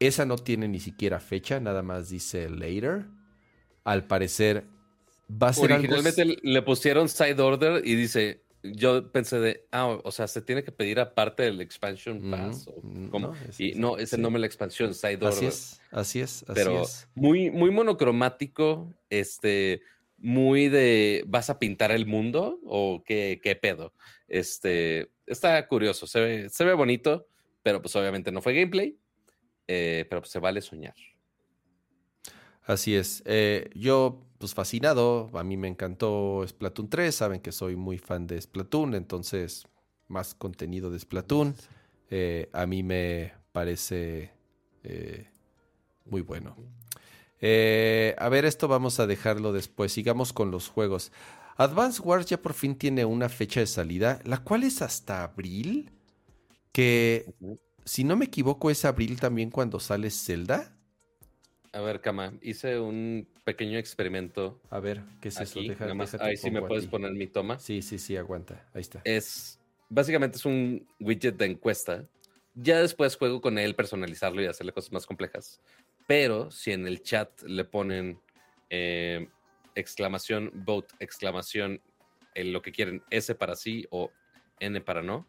Esa 0.00 0.24
no 0.24 0.36
tiene 0.36 0.66
ni 0.66 0.80
siquiera 0.80 1.20
fecha, 1.20 1.60
nada 1.60 1.82
más 1.82 2.08
dice 2.08 2.50
later. 2.50 3.06
Al 3.84 4.08
parecer 4.08 4.64
va 5.30 5.50
a 5.50 5.52
ser 5.52 5.70
Originalmente 5.70 6.36
le 6.42 6.62
pusieron 6.62 7.08
side 7.08 7.40
order 7.40 7.86
y 7.86 7.94
dice, 7.94 8.42
yo 8.64 9.12
pensé 9.12 9.38
de, 9.38 9.66
ah, 9.70 9.98
o 10.02 10.10
sea, 10.10 10.26
se 10.26 10.42
tiene 10.42 10.64
que 10.64 10.72
pedir 10.72 10.98
aparte 10.98 11.44
del 11.44 11.60
expansion 11.60 12.30
pass. 12.30 12.68
No, 12.82 13.34
y 13.56 13.74
no, 13.74 13.98
es 13.98 14.12
el 14.12 14.20
nombre 14.20 14.38
de 14.38 14.40
la 14.40 14.46
expansión, 14.46 14.94
side 14.94 15.16
order. 15.16 15.28
Así 15.28 15.46
es, 15.46 15.80
así 15.92 16.20
es. 16.20 16.44
Pero 16.52 16.82
muy, 17.14 17.50
muy 17.50 17.70
monocromático, 17.70 18.92
este, 19.10 19.80
muy 20.24 20.70
de, 20.70 21.22
¿vas 21.26 21.50
a 21.50 21.58
pintar 21.58 21.92
el 21.92 22.06
mundo 22.06 22.58
o 22.64 23.04
qué, 23.04 23.40
qué 23.42 23.54
pedo? 23.56 23.92
Este, 24.26 25.10
está 25.26 25.68
curioso, 25.68 26.06
se 26.06 26.20
ve, 26.20 26.48
se 26.48 26.64
ve 26.64 26.72
bonito, 26.72 27.28
pero 27.62 27.82
pues 27.82 27.94
obviamente 27.94 28.32
no 28.32 28.40
fue 28.40 28.54
gameplay, 28.54 28.98
eh, 29.68 30.06
pero 30.08 30.22
pues 30.22 30.32
se 30.32 30.38
vale 30.38 30.62
soñar. 30.62 30.94
Así 32.62 32.96
es. 32.96 33.22
Eh, 33.26 33.68
yo, 33.74 34.26
pues 34.38 34.54
fascinado, 34.54 35.30
a 35.34 35.44
mí 35.44 35.58
me 35.58 35.68
encantó 35.68 36.42
Splatoon 36.48 36.88
3, 36.88 37.14
saben 37.14 37.40
que 37.40 37.52
soy 37.52 37.76
muy 37.76 37.98
fan 37.98 38.26
de 38.26 38.40
Splatoon, 38.40 38.94
entonces 38.94 39.68
más 40.08 40.34
contenido 40.34 40.90
de 40.90 41.00
Splatoon. 41.00 41.54
Eh, 42.08 42.48
a 42.54 42.64
mí 42.64 42.82
me 42.82 43.34
parece 43.52 44.30
muy 46.06 46.22
bueno. 46.22 46.56
A 48.18 48.28
ver, 48.28 48.44
esto 48.44 48.68
vamos 48.68 49.00
a 49.00 49.06
dejarlo 49.06 49.52
después. 49.52 49.92
Sigamos 49.92 50.32
con 50.32 50.50
los 50.50 50.68
juegos. 50.68 51.12
Advance 51.56 52.02
Wars 52.02 52.26
ya 52.26 52.40
por 52.40 52.54
fin 52.54 52.76
tiene 52.76 53.04
una 53.04 53.28
fecha 53.28 53.60
de 53.60 53.66
salida, 53.66 54.20
la 54.24 54.38
cual 54.38 54.64
es 54.64 54.82
hasta 54.82 55.22
abril. 55.22 55.90
Que, 56.72 57.32
si 57.84 58.02
no 58.02 58.16
me 58.16 58.24
equivoco, 58.24 58.70
es 58.70 58.84
abril 58.84 59.20
también 59.20 59.50
cuando 59.50 59.78
sale 59.78 60.10
Zelda. 60.10 60.74
A 61.72 61.80
ver, 61.80 62.00
Kama, 62.00 62.34
hice 62.40 62.78
un 62.78 63.28
pequeño 63.44 63.78
experimento. 63.78 64.60
A 64.70 64.80
ver, 64.80 65.02
¿qué 65.20 65.28
es 65.28 65.40
eso? 65.40 65.60
Deja, 65.60 65.86
ahí 66.20 66.36
sí 66.36 66.50
me 66.50 66.62
puedes 66.62 66.86
poner 66.86 67.12
mi 67.12 67.26
toma. 67.26 67.58
Sí, 67.58 67.82
sí, 67.82 67.98
sí, 67.98 68.16
aguanta. 68.16 68.64
Ahí 68.74 68.80
está. 68.80 69.00
Es, 69.04 69.58
básicamente 69.88 70.38
es 70.38 70.44
un 70.44 70.86
widget 71.00 71.36
de 71.36 71.46
encuesta. 71.46 72.04
Ya 72.54 72.80
después 72.80 73.16
juego 73.16 73.40
con 73.40 73.58
él, 73.58 73.74
personalizarlo 73.74 74.40
y 74.40 74.46
hacerle 74.46 74.72
cosas 74.72 74.92
más 74.92 75.06
complejas. 75.06 75.60
Pero 76.06 76.50
si 76.50 76.72
en 76.72 76.86
el 76.86 77.02
chat 77.02 77.42
le 77.42 77.64
ponen 77.64 78.20
eh, 78.70 79.28
exclamación 79.74 80.50
vote, 80.54 80.94
exclamación, 81.00 81.80
en 82.34 82.52
lo 82.52 82.62
que 82.62 82.72
quieren, 82.72 83.02
S 83.10 83.34
para 83.34 83.56
sí 83.56 83.86
o 83.90 84.10
N 84.60 84.80
para 84.80 85.02
no, 85.02 85.26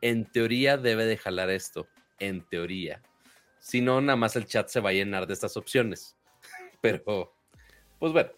en 0.00 0.26
teoría 0.26 0.76
debe 0.76 1.04
de 1.06 1.16
jalar 1.16 1.50
esto, 1.50 1.88
en 2.18 2.42
teoría. 2.46 3.02
Si 3.58 3.80
no, 3.80 4.00
nada 4.00 4.16
más 4.16 4.36
el 4.36 4.46
chat 4.46 4.68
se 4.68 4.80
va 4.80 4.90
a 4.90 4.92
llenar 4.92 5.26
de 5.26 5.34
estas 5.34 5.56
opciones. 5.56 6.16
Pero, 6.80 7.32
pues 7.98 8.12
bueno, 8.12 8.30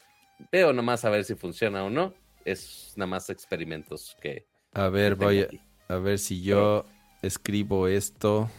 veo 0.53 0.73
nomás 0.73 1.05
a 1.05 1.11
ver 1.11 1.25
si 1.25 1.35
funciona 1.35 1.85
o 1.85 1.91
no. 1.91 2.15
Es 2.45 2.93
nada 2.97 3.07
más 3.07 3.31
experimentos 3.31 4.17
que... 4.21 4.47
A 4.75 4.89
ver, 4.89 5.15
voy 5.15 5.49
a, 5.89 5.97
ver 5.97 6.19
si 6.19 6.43
yo 6.43 6.85
escribo 7.23 7.89
esto. 7.89 8.51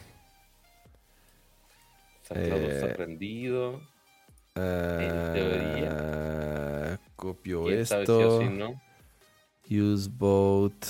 Eh, 2.32 2.90
aprendido. 2.92 3.82
en 4.56 5.34
teoría. 5.34 5.90
Ah, 5.92 7.00
copio 7.16 7.70
esto. 7.70 8.42
Use 9.70 10.10
vote. 10.12 10.88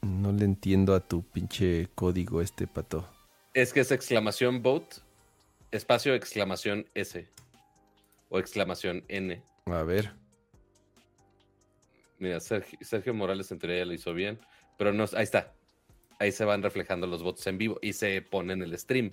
No 0.00 0.32
le 0.32 0.44
entiendo 0.44 0.94
a 0.94 1.00
tu 1.00 1.22
pinche 1.22 1.88
código 1.94 2.40
este 2.40 2.66
pato. 2.66 3.08
Es 3.54 3.72
que 3.72 3.80
es 3.80 3.92
exclamación 3.92 4.62
vote, 4.62 4.96
espacio 5.70 6.14
exclamación 6.14 6.86
S. 6.94 7.28
O 8.28 8.38
exclamación 8.38 9.04
N. 9.08 9.42
A 9.66 9.82
ver. 9.82 10.12
Mira, 12.18 12.40
Sergio, 12.40 13.14
Morales 13.14 13.50
en 13.52 13.58
teoría 13.58 13.78
ya 13.80 13.84
lo 13.84 13.92
hizo 13.92 14.14
bien. 14.14 14.38
Pero 14.78 14.92
no, 14.92 15.04
ahí 15.14 15.24
está. 15.24 15.52
Ahí 16.22 16.30
se 16.30 16.44
van 16.44 16.62
reflejando 16.62 17.08
los 17.08 17.20
votos 17.20 17.44
en 17.48 17.58
vivo 17.58 17.80
y 17.82 17.94
se 17.94 18.22
pone 18.22 18.52
en 18.52 18.62
el 18.62 18.78
stream. 18.78 19.10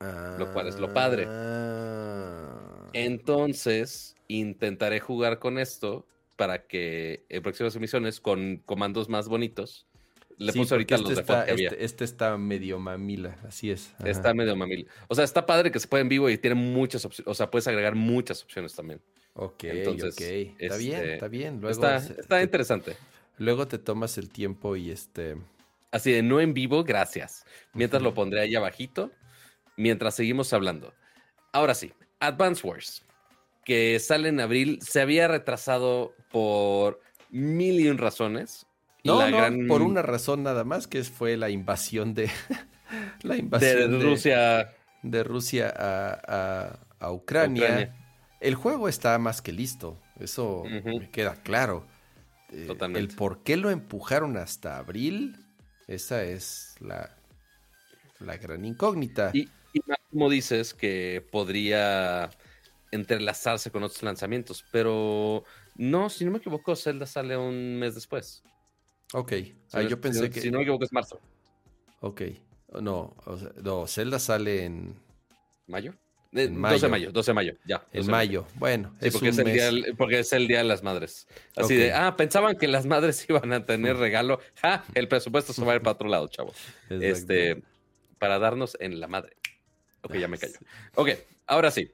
lo 0.00 0.50
cual 0.54 0.68
es 0.68 0.78
lo 0.78 0.90
padre. 0.94 1.26
Ah. 1.28 2.88
Entonces, 2.94 4.16
intentaré 4.26 4.98
jugar 5.00 5.38
con 5.38 5.58
esto 5.58 6.06
para 6.36 6.66
que 6.66 7.26
en 7.28 7.42
próximas 7.42 7.76
emisiones, 7.76 8.20
con 8.20 8.62
comandos 8.64 9.10
más 9.10 9.28
bonitos, 9.28 9.86
le 10.38 10.54
puse 10.54 10.72
ahorita 10.72 10.94
este 10.94 11.10
los 11.10 11.18
está, 11.18 11.44
este, 11.44 11.84
este, 11.84 12.04
está 12.04 12.38
medio 12.38 12.78
mamila, 12.78 13.36
así 13.46 13.70
es. 13.70 13.94
Está 14.02 14.32
medio 14.32 14.56
mamila. 14.56 14.88
O 15.08 15.14
sea, 15.14 15.24
está 15.24 15.44
padre 15.44 15.70
que 15.70 15.78
se 15.78 15.86
puede 15.88 16.04
en 16.04 16.08
vivo 16.08 16.30
y 16.30 16.38
tiene 16.38 16.54
muchas 16.54 17.04
opciones. 17.04 17.30
O 17.30 17.34
sea, 17.34 17.50
puedes 17.50 17.68
agregar 17.68 17.94
muchas 17.94 18.42
opciones 18.42 18.74
también. 18.74 19.02
Ok, 19.34 19.64
Entonces, 19.64 20.14
ok. 20.14 20.56
Está 20.58 20.78
bien, 20.78 21.00
este, 21.00 21.12
está 21.12 21.28
bien. 21.28 21.60
Luego 21.60 21.70
está, 21.70 21.98
está 21.98 22.42
interesante. 22.42 22.96
Luego 23.36 23.68
te 23.68 23.76
tomas 23.76 24.16
el 24.16 24.30
tiempo 24.30 24.74
y 24.74 24.90
este. 24.90 25.36
Así 25.92 26.12
de 26.12 26.22
no 26.22 26.40
en 26.40 26.54
vivo, 26.54 26.84
gracias. 26.84 27.44
Mientras 27.72 28.02
lo 28.02 28.14
pondré 28.14 28.40
ahí 28.40 28.54
abajito. 28.54 29.10
Mientras 29.76 30.14
seguimos 30.14 30.52
hablando. 30.52 30.94
Ahora 31.52 31.74
sí, 31.74 31.92
Advance 32.20 32.66
Wars 32.66 33.06
que 33.66 33.98
sale 33.98 34.28
en 34.28 34.40
abril 34.40 34.78
se 34.80 35.00
había 35.00 35.26
retrasado 35.26 36.14
por 36.30 37.00
mil 37.30 37.80
y 37.80 37.88
un 37.88 37.98
razones. 37.98 38.66
No, 39.02 39.20
por 39.68 39.82
una 39.82 40.02
razón 40.02 40.44
nada 40.44 40.64
más, 40.64 40.86
que 40.86 41.02
fue 41.04 41.36
la 41.36 41.50
invasión 41.50 42.14
de 42.14 42.30
la 43.22 43.36
invasión 43.36 43.98
de 43.98 44.04
Rusia 44.04 44.72
de 45.02 45.24
Rusia 45.24 45.74
a, 45.76 47.12
Ucrania. 47.12 47.94
El 48.40 48.54
juego 48.54 48.88
está 48.88 49.18
más 49.18 49.42
que 49.42 49.52
listo, 49.52 50.00
eso 50.20 50.62
me 50.64 51.10
queda 51.10 51.34
claro. 51.34 51.86
Eh, 52.50 52.64
Totalmente. 52.68 53.00
el 53.00 53.16
por 53.16 53.42
qué 53.42 53.56
lo 53.56 53.70
empujaron 53.70 54.36
hasta 54.36 54.78
abril, 54.78 55.44
esa 55.86 56.24
es 56.24 56.74
la, 56.80 57.16
la 58.20 58.36
gran 58.36 58.64
incógnita. 58.64 59.30
Y, 59.32 59.48
y 59.72 59.80
como 60.10 60.28
dices 60.30 60.74
que 60.74 61.26
podría 61.30 62.30
entrelazarse 62.90 63.70
con 63.70 63.82
otros 63.82 64.02
lanzamientos, 64.02 64.64
pero 64.72 65.44
no, 65.74 66.08
si 66.08 66.24
no 66.24 66.30
me 66.30 66.38
equivoco, 66.38 66.74
Zelda 66.76 67.06
sale 67.06 67.36
un 67.36 67.78
mes 67.78 67.94
después. 67.94 68.42
Ok, 69.12 69.32
ah, 69.72 69.82
yo 69.82 70.00
pensé 70.00 70.30
que... 70.30 70.40
Si 70.40 70.50
no 70.50 70.58
me 70.58 70.64
equivoco 70.64 70.84
es 70.84 70.92
marzo. 70.92 71.20
Ok, 72.00 72.22
No, 72.80 73.14
no, 73.62 73.86
Zelda 73.86 74.18
sale 74.18 74.64
en... 74.64 74.94
¿Mayo? 75.66 75.94
12 76.32 76.80
de 76.80 76.88
mayo, 76.88 77.12
12 77.12 77.30
de 77.30 77.34
mayo, 77.34 77.54
ya. 77.64 77.86
En 77.92 78.06
mayo, 78.08 78.46
bueno. 78.56 78.94
es 79.00 79.12
porque, 79.12 79.28
es 79.28 79.38
el 79.38 79.52
Día, 79.52 79.94
porque 79.96 80.18
es 80.18 80.32
el 80.32 80.48
Día 80.48 80.58
de 80.58 80.64
las 80.64 80.82
Madres. 80.82 81.26
Así 81.56 81.74
de, 81.74 81.92
ah, 81.92 82.16
pensaban 82.16 82.56
que 82.56 82.68
las 82.68 82.86
madres 82.86 83.24
iban 83.28 83.52
a 83.52 83.64
tener 83.64 83.96
regalo. 83.96 84.40
Ja, 84.60 84.84
el 84.94 85.08
presupuesto 85.08 85.52
se 85.52 85.64
va 85.64 85.72
a 85.72 85.76
ir 85.76 85.82
para 85.82 85.92
otro 85.92 86.08
lado, 86.08 86.28
chavos. 86.28 86.56
Este, 86.90 87.62
para 88.18 88.38
darnos 88.38 88.76
en 88.80 89.00
la 89.00 89.08
madre. 89.08 89.36
Ok, 90.02 90.16
ya 90.16 90.28
me 90.28 90.38
callo. 90.38 90.58
Ok, 90.94 91.10
ahora 91.46 91.70
sí, 91.70 91.90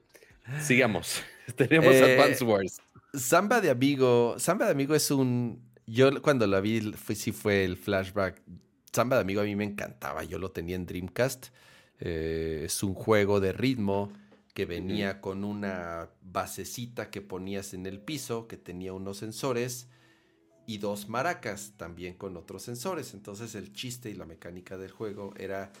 sigamos. 0.61 1.21
Tenemos 1.55 1.93
eh, 1.93 2.15
Advance 2.15 2.43
Wars. 2.43 2.81
Samba 3.13 3.61
de 3.61 3.69
Amigo, 3.69 4.35
Samba 4.39 4.65
de 4.65 4.71
Amigo 4.71 4.95
es 4.95 5.11
un... 5.11 5.71
Yo 5.85 6.21
cuando 6.21 6.47
la 6.47 6.61
vi, 6.61 6.93
fue, 6.93 7.15
sí 7.15 7.31
fue 7.31 7.65
el 7.65 7.77
flashback. 7.77 8.41
Samba 8.91 9.17
de 9.17 9.21
Amigo 9.21 9.41
a 9.41 9.43
mí 9.43 9.55
me 9.55 9.65
encantaba, 9.65 10.23
yo 10.23 10.39
lo 10.39 10.51
tenía 10.51 10.75
en 10.75 10.85
Dreamcast. 10.85 11.47
Eh, 11.99 12.63
es 12.65 12.83
un 12.83 12.93
juego 12.93 13.39
de 13.39 13.53
ritmo 13.53 14.11
que 14.53 14.65
venía 14.65 15.19
con 15.19 15.43
una 15.43 16.09
basecita 16.21 17.09
que 17.09 17.21
ponías 17.21 17.73
en 17.73 17.85
el 17.85 17.99
piso, 17.99 18.47
que 18.47 18.57
tenía 18.57 18.93
unos 18.93 19.17
sensores 19.17 19.89
y 20.67 20.77
dos 20.77 21.09
maracas 21.09 21.73
también 21.75 22.13
con 22.13 22.37
otros 22.37 22.61
sensores. 22.61 23.13
Entonces 23.13 23.55
el 23.55 23.73
chiste 23.73 24.09
y 24.09 24.13
la 24.13 24.25
mecánica 24.25 24.77
del 24.77 24.91
juego 24.91 25.33
era 25.37 25.71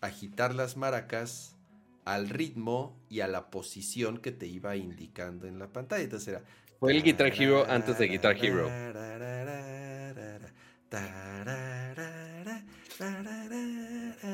agitar 0.00 0.54
las 0.54 0.76
maracas 0.76 1.56
al 2.04 2.28
ritmo 2.28 2.98
y 3.08 3.20
a 3.20 3.28
la 3.28 3.50
posición 3.50 4.18
que 4.18 4.32
te 4.32 4.46
iba 4.46 4.74
indicando 4.76 5.46
en 5.46 5.58
la 5.58 5.72
pantalla. 5.72 6.02
Entonces 6.02 6.28
era... 6.28 6.42
Fue 6.80 6.92
el 6.92 7.02
Guitar 7.02 7.32
Hero 7.32 7.66
antes 7.68 7.98
de 7.98 8.08
Guitar 8.08 8.36
Hero. 8.36 8.68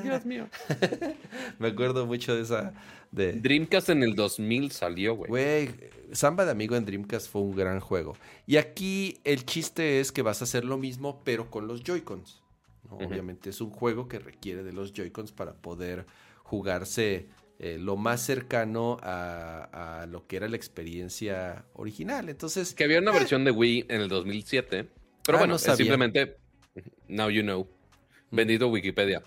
Dios 0.05 0.25
mío. 0.25 0.49
Me 1.59 1.69
acuerdo 1.69 2.07
mucho 2.07 2.35
de 2.35 2.43
esa. 2.43 2.73
De... 3.11 3.33
Dreamcast 3.33 3.91
en 3.91 4.03
el 4.03 4.15
2000 4.15 4.71
salió, 4.73 5.15
güey. 5.15 5.29
Güey, 5.29 5.71
Samba 6.13 6.45
de 6.45 6.51
Amigo 6.51 6.77
en 6.77 6.85
Dreamcast 6.85 7.31
fue 7.31 7.43
un 7.43 7.55
gran 7.55 7.81
juego. 7.81 8.17
Y 8.47 8.57
aquí 8.57 9.21
el 9.25 9.45
chiste 9.45 10.01
es 10.01 10.13
que 10.13 10.23
vas 10.23 10.41
a 10.41 10.45
hacer 10.45 10.65
lo 10.65 10.79
mismo, 10.79 11.23
pero 11.25 11.51
con 11.51 11.67
los 11.67 11.83
Joy-Cons. 11.83 12.43
Obviamente 12.91 13.51
es 13.51 13.61
un 13.61 13.71
juego 13.71 14.09
que 14.09 14.19
requiere 14.19 14.63
de 14.63 14.73
los 14.73 14.93
Joy-Cons 14.93 15.33
para 15.33 15.55
poder 15.55 16.07
jugarse 16.43 17.29
eh, 17.59 17.79
lo 17.79 17.97
más 17.97 18.21
cercano 18.21 18.99
a, 19.03 20.07
lo 20.09 20.27
que 20.27 20.37
era 20.37 20.49
la 20.49 20.57
experiencia 20.57 21.65
original. 21.75 22.29
Entonces. 22.29 22.75
Que 22.75 22.85
había 22.85 22.99
una 22.99 23.13
eh. 23.13 23.19
versión 23.19 23.45
de 23.45 23.51
Wii 23.51 23.87
en 23.89 24.01
el 24.01 24.09
2007. 24.09 24.89
Pero 25.25 25.39
ah, 25.39 25.41
bueno, 25.41 25.59
simplemente. 25.59 26.37
Now 27.09 27.31
you 27.31 27.43
know. 27.43 27.69
Bendito 28.31 28.69
Wikipedia. 28.69 29.23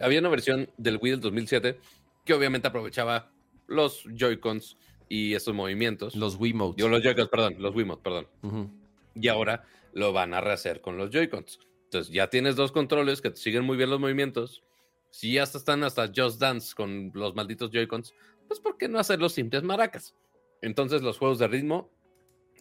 Había 0.00 0.20
una 0.20 0.28
versión 0.28 0.70
del 0.76 0.98
Wii 1.00 1.12
del 1.12 1.20
2007 1.20 1.78
que 2.24 2.34
obviamente 2.34 2.68
aprovechaba 2.68 3.30
los 3.66 4.04
Joy-Cons 4.04 4.76
y 5.08 5.34
esos 5.34 5.54
movimientos. 5.54 6.14
Los 6.14 6.36
Wiimotes. 6.36 6.76
Yo 6.76 6.88
los 6.88 7.02
Joy-Cons, 7.02 7.28
perdón, 7.28 7.56
los 7.58 7.74
Wiimotes, 7.74 8.02
perdón. 8.02 8.70
Y 9.14 9.28
ahora 9.28 9.64
lo 9.92 10.12
van 10.12 10.34
a 10.34 10.40
rehacer 10.40 10.80
con 10.80 10.96
los 10.96 11.10
Joy-Cons. 11.10 11.60
Entonces 11.84 12.12
ya 12.12 12.28
tienes 12.28 12.56
dos 12.56 12.72
controles 12.72 13.20
que 13.20 13.30
te 13.30 13.36
siguen 13.36 13.64
muy 13.64 13.76
bien 13.76 13.90
los 13.90 14.00
movimientos. 14.00 14.62
Si 15.10 15.32
ya 15.32 15.42
están 15.42 15.82
hasta 15.82 16.10
Just 16.14 16.40
Dance 16.40 16.74
con 16.74 17.10
los 17.14 17.34
malditos 17.34 17.70
Joy-Cons, 17.72 18.14
pues 18.46 18.60
¿por 18.60 18.76
qué 18.76 18.88
no 18.88 18.98
hacer 18.98 19.20
los 19.20 19.32
simples 19.32 19.62
maracas? 19.64 20.14
Entonces 20.62 21.02
los 21.02 21.18
juegos 21.18 21.38
de 21.38 21.48
ritmo 21.48 21.90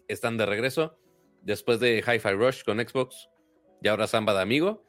están 0.07 0.37
de 0.37 0.45
regreso. 0.45 0.97
Después 1.43 1.79
de 1.79 1.99
Hi-Fi 1.99 2.31
Rush 2.31 2.63
con 2.63 2.79
Xbox 2.79 3.29
y 3.81 3.87
ahora 3.87 4.07
Samba 4.07 4.33
de 4.33 4.41
Amigo 4.41 4.88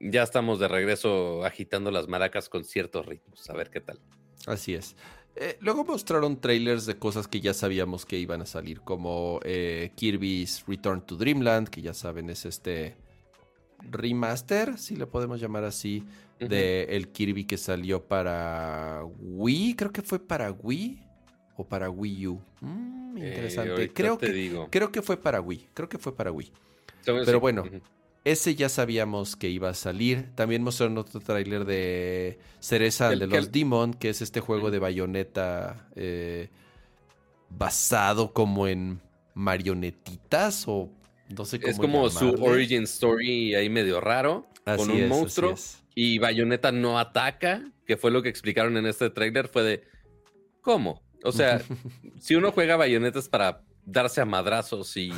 ya 0.00 0.22
estamos 0.22 0.58
de 0.58 0.68
regreso 0.68 1.44
agitando 1.44 1.90
las 1.90 2.08
maracas 2.08 2.48
con 2.48 2.64
ciertos 2.64 3.06
ritmos. 3.06 3.48
A 3.50 3.54
ver 3.54 3.70
qué 3.70 3.80
tal. 3.80 4.00
Así 4.46 4.74
es. 4.74 4.96
Eh, 5.36 5.56
luego 5.60 5.84
mostraron 5.84 6.40
trailers 6.40 6.86
de 6.86 6.96
cosas 6.96 7.26
que 7.26 7.40
ya 7.40 7.54
sabíamos 7.54 8.06
que 8.06 8.18
iban 8.18 8.42
a 8.42 8.46
salir, 8.46 8.80
como 8.82 9.40
eh, 9.42 9.90
Kirby's 9.96 10.64
Return 10.66 11.00
to 11.00 11.16
Dreamland, 11.16 11.68
que 11.68 11.82
ya 11.82 11.92
saben 11.92 12.30
es 12.30 12.44
este 12.44 12.96
remaster, 13.90 14.78
si 14.78 14.96
le 14.96 15.06
podemos 15.06 15.40
llamar 15.40 15.64
así, 15.64 16.04
de 16.38 16.84
el 16.84 17.08
Kirby 17.08 17.44
que 17.44 17.56
salió 17.56 18.04
para 18.04 19.02
Wii, 19.04 19.74
creo 19.74 19.92
que 19.92 20.02
fue 20.02 20.18
para 20.18 20.52
Wii 20.52 21.02
o 21.56 21.66
para 21.66 21.90
Wii 21.90 22.26
U. 22.28 22.40
Mm, 22.60 23.16
eh, 23.18 23.28
interesante. 23.28 23.92
creo, 23.92 24.18
que, 24.18 24.66
creo 24.70 24.92
que 24.92 25.02
fue 25.02 25.16
para 25.16 25.40
Wii, 25.40 25.68
creo 25.74 25.88
que 25.88 25.98
fue 25.98 26.14
para 26.14 26.30
Wii. 26.30 26.52
Pero 27.04 27.40
bueno, 27.40 27.64
ese 28.24 28.54
ya 28.54 28.68
sabíamos 28.68 29.36
que 29.36 29.48
iba 29.50 29.68
a 29.68 29.74
salir. 29.74 30.34
También 30.34 30.62
mostraron 30.62 30.96
otro 30.98 31.20
tráiler 31.20 31.64
de 31.64 32.38
Cereza 32.60 33.10
de 33.10 33.26
los 33.26 33.52
Demon, 33.52 33.94
que 33.94 34.08
es 34.08 34.22
este 34.22 34.40
juego 34.40 34.70
de 34.70 34.78
bayoneta 34.78 35.88
eh, 35.94 36.48
basado 37.50 38.32
como 38.32 38.66
en 38.66 39.00
marionetitas 39.34 40.64
o 40.66 40.90
no 41.28 41.44
sé 41.44 41.60
cómo 41.60 41.70
Es 41.70 41.78
como 41.78 42.10
su 42.10 42.30
origin 42.42 42.84
story 42.84 43.54
ahí 43.54 43.68
medio 43.68 44.00
raro, 44.00 44.46
con 44.64 44.90
un 44.90 45.08
monstruo. 45.08 45.54
Y 45.96 46.18
Bayonetta 46.18 46.72
no 46.72 46.98
ataca, 46.98 47.62
que 47.86 47.96
fue 47.96 48.10
lo 48.10 48.20
que 48.20 48.28
explicaron 48.28 48.76
en 48.76 48.86
este 48.86 49.10
tráiler, 49.10 49.46
fue 49.46 49.62
de 49.62 49.84
¿cómo? 50.60 51.02
O 51.22 51.30
sea, 51.30 51.60
si 52.20 52.34
uno 52.34 52.50
juega 52.50 52.76
Bayonetas 52.76 53.28
para 53.28 53.62
darse 53.84 54.20
a 54.20 54.24
madrazos 54.24 54.96
y 54.96 55.12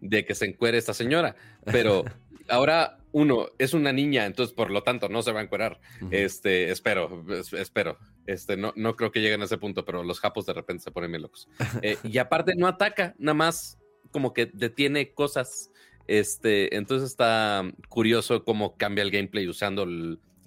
de 0.00 0.24
que 0.24 0.34
se 0.34 0.46
encuere 0.46 0.78
esta 0.78 0.94
señora, 0.94 1.36
pero 1.64 2.04
ahora 2.48 2.98
uno 3.12 3.48
es 3.58 3.74
una 3.74 3.92
niña, 3.92 4.26
entonces 4.26 4.54
por 4.54 4.70
lo 4.70 4.82
tanto 4.82 5.08
no 5.08 5.22
se 5.22 5.32
va 5.32 5.40
a 5.40 5.42
encuerar. 5.42 5.80
Este, 6.10 6.70
espero, 6.70 7.24
espero. 7.52 7.98
Este, 8.26 8.56
no, 8.56 8.72
no 8.76 8.96
creo 8.96 9.10
que 9.10 9.20
lleguen 9.20 9.42
a 9.42 9.46
ese 9.46 9.58
punto, 9.58 9.84
pero 9.84 10.04
los 10.04 10.20
japos 10.20 10.46
de 10.46 10.52
repente 10.52 10.84
se 10.84 10.90
ponen 10.90 11.10
bien 11.10 11.22
locos. 11.22 11.48
Eh, 11.82 11.96
y 12.04 12.18
aparte 12.18 12.54
no 12.56 12.66
ataca, 12.66 13.14
nada 13.18 13.34
más 13.34 13.78
como 14.10 14.32
que 14.32 14.46
detiene 14.52 15.12
cosas. 15.12 15.70
Este, 16.06 16.76
entonces 16.76 17.10
está 17.10 17.62
curioso 17.88 18.44
cómo 18.44 18.76
cambia 18.76 19.02
el 19.02 19.10
gameplay 19.10 19.48
usando 19.48 19.86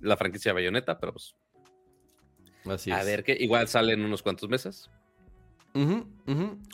la 0.01 0.17
franquicia 0.17 0.49
de 0.49 0.53
Bayonetta, 0.53 0.99
pero 0.99 1.13
pues. 1.13 1.35
Así 2.65 2.91
a 2.91 3.03
ver 3.03 3.23
que 3.23 3.35
igual 3.39 3.67
sale 3.67 3.93
en 3.93 4.05
unos 4.05 4.21
cuantos 4.21 4.49
meses. 4.49 4.89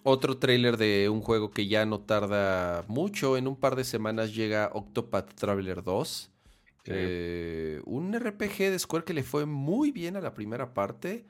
Otro 0.03 0.37
trailer 0.37 0.77
de 0.77 1.09
un 1.09 1.21
juego 1.21 1.51
que 1.51 1.67
ya 1.67 1.85
no 1.85 2.01
tarda 2.01 2.83
mucho. 2.87 3.37
En 3.37 3.47
un 3.47 3.55
par 3.55 3.75
de 3.75 3.83
semanas 3.83 4.35
llega 4.35 4.71
Octopath 4.73 5.33
Traveler 5.35 5.83
2. 5.83 6.31
Eh, 6.91 7.81
un 7.85 8.13
RPG 8.17 8.71
de 8.71 8.79
Square 8.79 9.05
que 9.05 9.13
le 9.13 9.23
fue 9.23 9.45
muy 9.45 9.91
bien 9.91 10.15
a 10.15 10.21
la 10.21 10.33
primera 10.33 10.73
parte. 10.73 11.25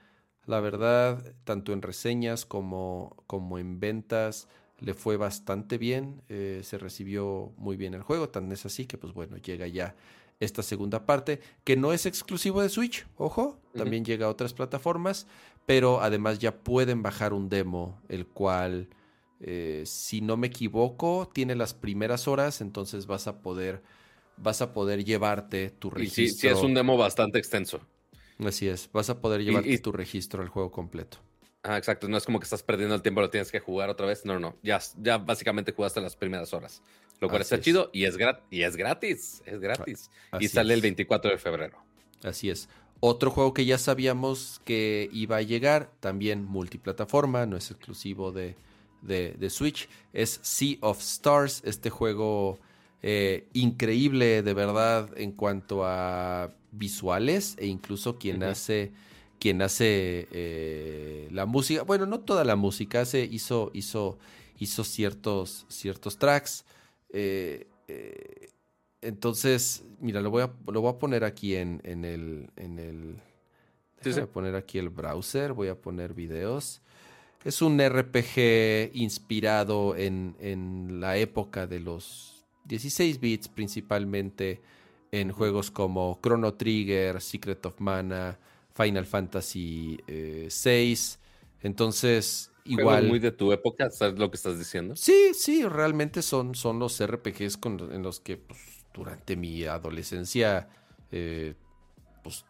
La 0.45 0.59
verdad, 0.61 1.35
tanto 1.43 1.73
en 1.73 1.81
reseñas 1.81 2.45
como, 2.45 3.23
como 3.27 3.59
en 3.59 3.79
ventas, 3.79 4.47
le 4.79 4.93
fue 4.93 5.17
bastante 5.17 5.77
bien. 5.77 6.21
Eh, 6.29 6.61
se 6.63 6.77
recibió 6.77 7.53
muy 7.57 7.77
bien 7.77 7.93
el 7.93 8.01
juego. 8.01 8.29
Tan 8.29 8.51
es 8.51 8.65
así 8.65 8.85
que, 8.85 8.97
pues 8.97 9.13
bueno, 9.13 9.37
llega 9.37 9.67
ya 9.67 9.95
esta 10.39 10.63
segunda 10.63 11.05
parte, 11.05 11.41
que 11.63 11.75
no 11.75 11.91
es 11.91 12.05
exclusivo 12.05 12.61
de 12.61 12.69
Switch, 12.69 13.05
ojo, 13.17 13.59
también 13.75 14.05
llega 14.05 14.27
a 14.27 14.29
otras 14.29 14.53
plataformas, 14.53 15.27
pero 15.69 16.01
además 16.01 16.39
ya 16.39 16.63
pueden 16.63 17.03
bajar 17.03 17.31
un 17.31 17.47
demo, 17.47 18.01
el 18.09 18.25
cual, 18.25 18.89
eh, 19.39 19.83
si 19.85 20.19
no 20.19 20.35
me 20.35 20.47
equivoco, 20.47 21.29
tiene 21.31 21.53
las 21.53 21.75
primeras 21.75 22.27
horas, 22.27 22.61
entonces 22.61 23.05
vas 23.05 23.27
a 23.27 23.43
poder, 23.43 23.83
vas 24.37 24.63
a 24.63 24.73
poder 24.73 25.05
llevarte 25.05 25.69
tu 25.69 25.91
registro. 25.91 26.25
sí, 26.25 26.29
sí, 26.31 26.47
es 26.47 26.63
un 26.63 26.73
demo 26.73 26.97
bastante 26.97 27.37
extenso. 27.37 27.81
Así 28.43 28.67
es, 28.67 28.89
vas 28.91 29.11
a 29.11 29.21
poder 29.21 29.43
llevarte 29.43 29.77
tu 29.77 29.91
registro 29.91 30.41
al 30.41 30.49
juego 30.49 30.71
completo. 30.71 31.19
Ah, 31.61 31.77
exacto. 31.77 32.07
No 32.07 32.17
es 32.17 32.25
como 32.25 32.39
que 32.39 32.45
estás 32.45 32.63
perdiendo 32.63 32.95
el 32.95 33.03
tiempo, 33.03 33.21
lo 33.21 33.29
tienes 33.29 33.51
que 33.51 33.59
jugar 33.59 33.91
otra 33.91 34.07
vez. 34.07 34.25
No, 34.25 34.39
no. 34.39 34.57
Ya, 34.63 34.79
ya 34.97 35.19
básicamente 35.19 35.71
jugaste 35.71 36.01
las 36.01 36.15
primeras 36.15 36.51
horas. 36.51 36.81
Lo 37.19 37.29
cual 37.29 37.41
está 37.41 37.61
chido 37.61 37.91
y 37.93 38.05
es, 38.05 38.17
y 38.49 38.63
es 38.63 38.75
gratis. 38.75 39.43
Es 39.45 39.59
gratis. 39.59 40.09
y 40.39 40.47
sale 40.47 40.73
el 40.73 40.81
24 40.81 41.29
de 41.29 41.37
febrero. 41.37 41.77
Así 42.23 42.49
es. 42.49 42.69
Otro 43.01 43.31
juego 43.31 43.53
que 43.53 43.65
ya 43.65 43.77
sabíamos 43.77 44.61
que 44.65 45.09
iba 45.13 45.38
a 45.38 45.41
llegar, 45.41 45.89
también 45.99 46.45
multiplataforma, 46.45 47.45
no 47.45 47.55
es 47.55 47.71
exclusivo 47.71 48.31
de, 48.31 48.55
de, 49.01 49.49
Switch, 49.49 49.88
es 50.11 50.39
Sea 50.43 50.77
of 50.81 50.99
Stars, 50.99 51.61
este 51.63 51.89
juego 51.89 52.59
eh, 53.01 53.47
increíble 53.53 54.43
de 54.43 54.53
verdad 54.53 55.09
en 55.15 55.31
cuanto 55.31 55.85
a 55.85 56.51
visuales 56.71 57.55
e 57.57 57.67
incluso 57.67 58.17
quien 58.17 58.43
hace 58.43 58.91
quien 59.39 59.61
hace 59.61 60.27
eh, 60.31 61.30
la 61.31 61.45
música, 61.45 61.84
bueno, 61.84 62.05
no 62.05 62.19
toda 62.19 62.43
la 62.43 62.57
música, 62.57 63.01
hace, 63.01 63.23
hizo, 63.23 63.71
hizo, 63.73 64.19
hizo 64.59 64.84
ciertos, 64.84 65.65
ciertos 65.69 66.17
tracks. 66.17 66.65
Eh, 67.13 67.67
entonces, 69.01 69.84
mira, 69.99 70.21
lo 70.21 70.30
voy 70.30 70.43
a, 70.43 70.53
lo 70.71 70.81
voy 70.81 70.91
a 70.91 70.97
poner 70.97 71.23
aquí 71.23 71.55
en, 71.55 71.81
en 71.84 72.05
el... 72.05 72.49
En 72.55 72.80
el 72.80 73.21
Voy 74.01 74.13
a 74.13 74.27
poner 74.27 74.55
aquí 74.55 74.77
el 74.77 74.88
browser, 74.88 75.51
voy 75.51 75.67
a 75.67 75.76
poner 75.76 76.13
videos. 76.13 76.81
Es 77.43 77.61
un 77.61 77.80
RPG 77.80 78.95
inspirado 78.95 79.93
en, 79.97 80.38
en 80.39 81.01
la 81.01 81.17
época 81.17 81.67
de 81.67 81.81
los 81.81 82.45
16 82.63 83.19
bits, 83.19 83.49
principalmente 83.49 84.61
en 85.11 85.31
juegos 85.31 85.71
como 85.71 86.19
Chrono 86.21 86.53
Trigger, 86.53 87.19
Secret 87.19 87.65
of 87.65 87.80
Mana, 87.80 88.39
Final 88.73 89.05
Fantasy 89.05 89.99
VI. 90.07 90.97
Entonces, 91.61 92.51
igual. 92.65 93.07
muy 93.07 93.19
de 93.19 93.31
tu 93.31 93.51
época, 93.51 93.89
¿sabes 93.89 94.19
lo 94.19 94.30
que 94.30 94.38
estás 94.38 94.57
diciendo? 94.57 94.95
Sí, 94.95 95.31
sí, 95.34 95.65
realmente 95.65 96.21
son, 96.21 96.55
son 96.55 96.80
los 96.80 97.03
RPGs 97.05 97.59
en 97.65 98.03
los 98.03 98.19
que 98.19 98.38
pues, 98.38 98.78
durante 98.99 99.38
mi 99.38 99.63
adolescencia 99.63 100.67
eh, 101.11 101.55
pues, 102.21 102.45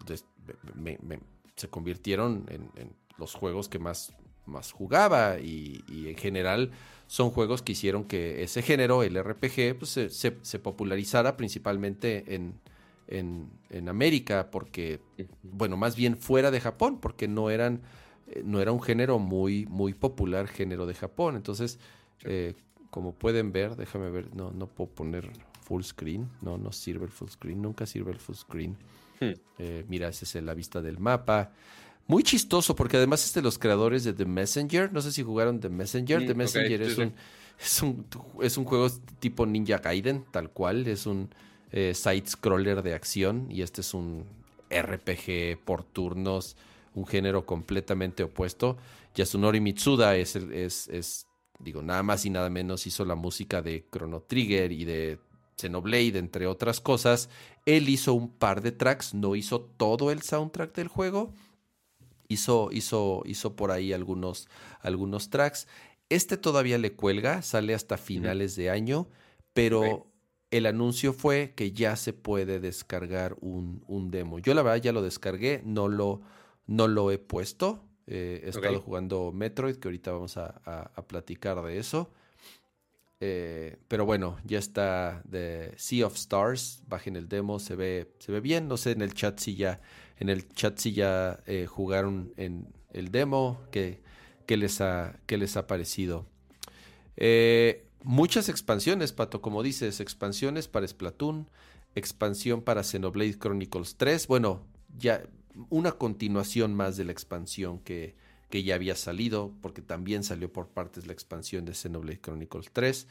se 1.55 1.67
convirtieron 1.69 2.45
en, 2.49 2.91
los 3.19 3.35
juegos 3.35 3.69
que 3.69 3.79
más, 3.79 4.13
más 4.45 4.71
jugaba 4.71 5.39
y, 5.39 5.83
en 5.89 6.15
general 6.15 6.71
son 7.05 7.29
juegos 7.31 7.61
que 7.61 7.73
hicieron 7.73 8.05
que 8.05 8.43
ese 8.43 8.61
género, 8.61 9.03
el 9.03 9.21
RPG, 9.21 9.77
pues, 9.77 9.89
se, 10.09 10.59
popularizara 10.59 11.37
principalmente 11.37 12.33
en, 12.33 12.59
en, 13.07 13.89
América, 13.89 14.49
porque, 14.51 15.01
bueno, 15.43 15.77
más 15.77 15.95
bien 15.95 16.17
fuera 16.17 16.49
de 16.49 16.61
Japón, 16.61 16.99
porque 16.99 17.27
no 17.27 17.49
eran, 17.49 17.81
eh, 18.27 18.41
no 18.45 18.61
era 18.61 18.71
un 18.71 18.81
género 18.81 19.19
muy, 19.19 19.65
muy 19.65 19.93
popular 19.93 20.47
género 20.47 20.85
de 20.85 20.93
Japón. 20.93 21.35
Entonces, 21.35 21.79
eh, 22.23 22.55
como 22.89 23.13
pueden 23.13 23.51
ver, 23.51 23.75
déjame 23.75 24.09
ver, 24.09 24.33
no, 24.35 24.51
no 24.51 24.67
puedo 24.67 24.91
poner 24.91 25.29
full 25.69 25.83
screen, 25.83 26.27
no, 26.41 26.57
no 26.57 26.71
sirve 26.71 27.05
el 27.05 27.11
full 27.11 27.29
screen, 27.29 27.61
nunca 27.61 27.85
sirve 27.85 28.11
el 28.11 28.17
full 28.17 28.35
screen. 28.35 28.75
Hmm. 29.19 29.33
Eh, 29.59 29.85
mira, 29.87 30.07
esa 30.07 30.25
es 30.25 30.43
la 30.43 30.55
vista 30.55 30.81
del 30.81 30.97
mapa. 30.97 31.51
Muy 32.07 32.23
chistoso, 32.23 32.75
porque 32.75 32.97
además 32.97 33.23
es 33.23 33.35
de 33.35 33.43
los 33.43 33.59
creadores 33.59 34.03
de 34.03 34.13
The 34.13 34.25
Messenger. 34.25 34.91
No 34.91 34.99
sé 34.99 35.11
si 35.11 35.21
jugaron 35.21 35.59
The 35.59 35.69
Messenger. 35.69 36.21
Mm, 36.21 36.25
The 36.25 36.33
Messenger 36.33 36.81
es, 36.81 36.97
Un, 36.97 37.13
es, 37.59 37.81
un, 37.83 38.05
es 38.41 38.57
un 38.57 38.65
juego 38.65 38.89
tipo 39.19 39.45
Ninja 39.45 39.77
Gaiden, 39.77 40.25
tal 40.31 40.49
cual. 40.49 40.87
Es 40.87 41.05
un 41.05 41.29
eh, 41.71 41.93
side-scroller 41.93 42.81
de 42.81 42.95
acción 42.95 43.45
y 43.51 43.61
este 43.61 43.81
es 43.81 43.93
un 43.93 44.25
RPG 44.71 45.63
por 45.63 45.83
turnos, 45.83 46.57
un 46.95 47.05
género 47.05 47.45
completamente 47.45 48.23
opuesto. 48.23 48.77
Yasunori 49.13 49.61
Mitsuda 49.61 50.15
es, 50.15 50.35
es, 50.35 50.87
es, 50.87 51.27
digo, 51.59 51.83
nada 51.83 52.01
más 52.01 52.25
y 52.25 52.31
nada 52.31 52.49
menos 52.49 52.87
hizo 52.87 53.05
la 53.05 53.15
música 53.15 53.61
de 53.61 53.85
Chrono 53.91 54.21
Trigger 54.21 54.71
y 54.71 54.85
de 54.85 55.19
Xenoblade, 55.59 56.17
entre 56.17 56.47
otras 56.47 56.79
cosas. 56.79 57.29
Él 57.65 57.89
hizo 57.89 58.13
un 58.13 58.29
par 58.29 58.61
de 58.61 58.71
tracks, 58.71 59.13
no 59.13 59.35
hizo 59.35 59.61
todo 59.61 60.11
el 60.11 60.21
soundtrack 60.21 60.75
del 60.75 60.87
juego. 60.87 61.33
Hizo, 62.27 62.69
hizo, 62.71 63.23
hizo 63.25 63.55
por 63.55 63.71
ahí 63.71 63.93
algunos, 63.93 64.47
algunos 64.81 65.29
tracks. 65.29 65.67
Este 66.09 66.37
todavía 66.37 66.77
le 66.77 66.93
cuelga, 66.93 67.41
sale 67.41 67.73
hasta 67.73 67.97
finales 67.97 68.55
de 68.55 68.69
año, 68.69 69.07
pero 69.53 70.07
el 70.51 70.65
anuncio 70.65 71.13
fue 71.13 71.53
que 71.55 71.71
ya 71.71 71.95
se 71.95 72.13
puede 72.13 72.59
descargar 72.59 73.35
un, 73.41 74.09
demo. 74.11 74.39
Yo 74.39 74.53
la 74.53 74.63
verdad 74.63 74.81
ya 74.81 74.91
lo 74.91 75.01
descargué, 75.01 75.61
no 75.65 75.87
lo, 75.87 76.21
no 76.65 76.87
lo 76.87 77.11
he 77.11 77.17
puesto. 77.17 77.83
Eh, 78.07 78.41
he 78.43 78.49
estado 78.49 78.81
jugando 78.81 79.31
Metroid, 79.31 79.75
que 79.75 79.87
ahorita 79.87 80.11
vamos 80.11 80.37
a 80.37 81.05
platicar 81.07 81.61
de 81.63 81.77
eso. 81.77 82.11
Eh, 83.21 83.77
pero 83.87 84.05
bueno, 84.05 84.37
ya 84.45 84.59
está 84.59 85.21
de 85.25 85.73
Sea 85.77 86.07
of 86.07 86.15
Stars. 86.15 86.83
Bajen 86.87 87.15
el 87.15 87.27
demo, 87.27 87.59
se 87.59 87.75
ve, 87.75 88.11
se 88.19 88.31
ve 88.31 88.39
bien. 88.39 88.67
No 88.67 88.77
sé 88.77 88.91
en 88.91 89.01
el 89.01 89.13
chat 89.13 89.39
si 89.39 89.55
ya, 89.55 89.81
en 90.17 90.29
el 90.29 90.47
chat 90.49 90.77
si 90.77 90.93
ya 90.93 91.41
eh, 91.45 91.65
jugaron 91.65 92.33
en 92.37 92.67
el 92.91 93.11
demo, 93.11 93.61
qué, 93.71 94.01
les, 94.47 94.81
ha, 94.81 95.19
les 95.27 95.57
ha 95.57 95.67
parecido. 95.67 96.25
Eh, 97.17 97.85
muchas 98.03 98.49
expansiones, 98.49 99.11
Pato, 99.11 99.41
como 99.41 99.63
dices, 99.63 99.99
expansiones 99.99 100.67
para 100.67 100.87
Splatoon, 100.87 101.49
expansión 101.95 102.61
para 102.61 102.83
Xenoblade 102.83 103.37
Chronicles 103.37 103.97
3. 103.97 104.27
Bueno, 104.27 104.65
ya 104.97 105.23
una 105.69 105.91
continuación 105.91 106.73
más 106.73 106.95
de 106.95 107.03
la 107.03 107.11
expansión 107.11 107.79
que, 107.79 108.15
que 108.49 108.63
ya 108.63 108.75
había 108.75 108.95
salido, 108.95 109.53
porque 109.61 109.81
también 109.81 110.23
salió 110.23 110.51
por 110.51 110.69
partes 110.69 111.07
la 111.07 111.13
expansión 111.13 111.65
de 111.65 111.73
Xenoblade 111.73 112.19
Chronicles 112.19 112.69
3. 112.73 113.07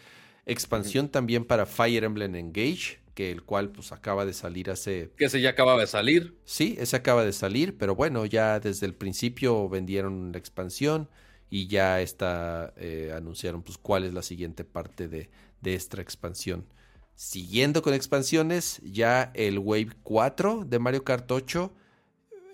Expansión 0.47 1.09
también 1.09 1.45
para 1.45 1.67
Fire 1.67 2.05
Emblem 2.05 2.35
Engage, 2.35 2.99
que 3.15 3.31
el 3.31 3.43
cual 3.43 3.71
pues 3.71 3.93
acaba 3.93 4.25
de 4.25 4.33
salir 4.33 4.71
hace... 4.71 5.11
Que 5.17 5.27
ese 5.27 5.41
ya 5.41 5.51
acaba 5.51 5.79
de 5.79 5.87
salir. 5.87 6.37
Sí, 6.45 6.77
ese 6.79 6.97
acaba 6.97 7.25
de 7.25 7.33
salir, 7.33 7.77
pero 7.77 7.95
bueno, 7.95 8.25
ya 8.27 8.59
desde 8.61 8.87
el 8.87 8.95
principio 8.95 9.69
vendieron 9.69 10.33
la 10.33 10.39
expansión 10.39 11.09
y 11.51 11.67
ya 11.67 12.01
está, 12.01 12.73
eh, 12.77 13.13
anunciaron 13.15 13.63
pues 13.63 13.79
cuál 13.79 14.05
es 14.05 14.15
la 14.15 14.23
siguiente 14.23 14.65
parte 14.65 15.09
de, 15.09 15.31
de 15.61 15.75
esta 15.75 16.01
expansión. 16.01 16.67
Siguiendo 17.15 17.83
con 17.83 17.95
expansiones, 17.95 18.81
ya 18.85 19.33
el 19.35 19.59
Wave 19.59 19.91
4 20.05 20.65
de 20.65 20.79
Mario 20.79 21.03
Kart 21.03 21.31
8. 21.31 21.73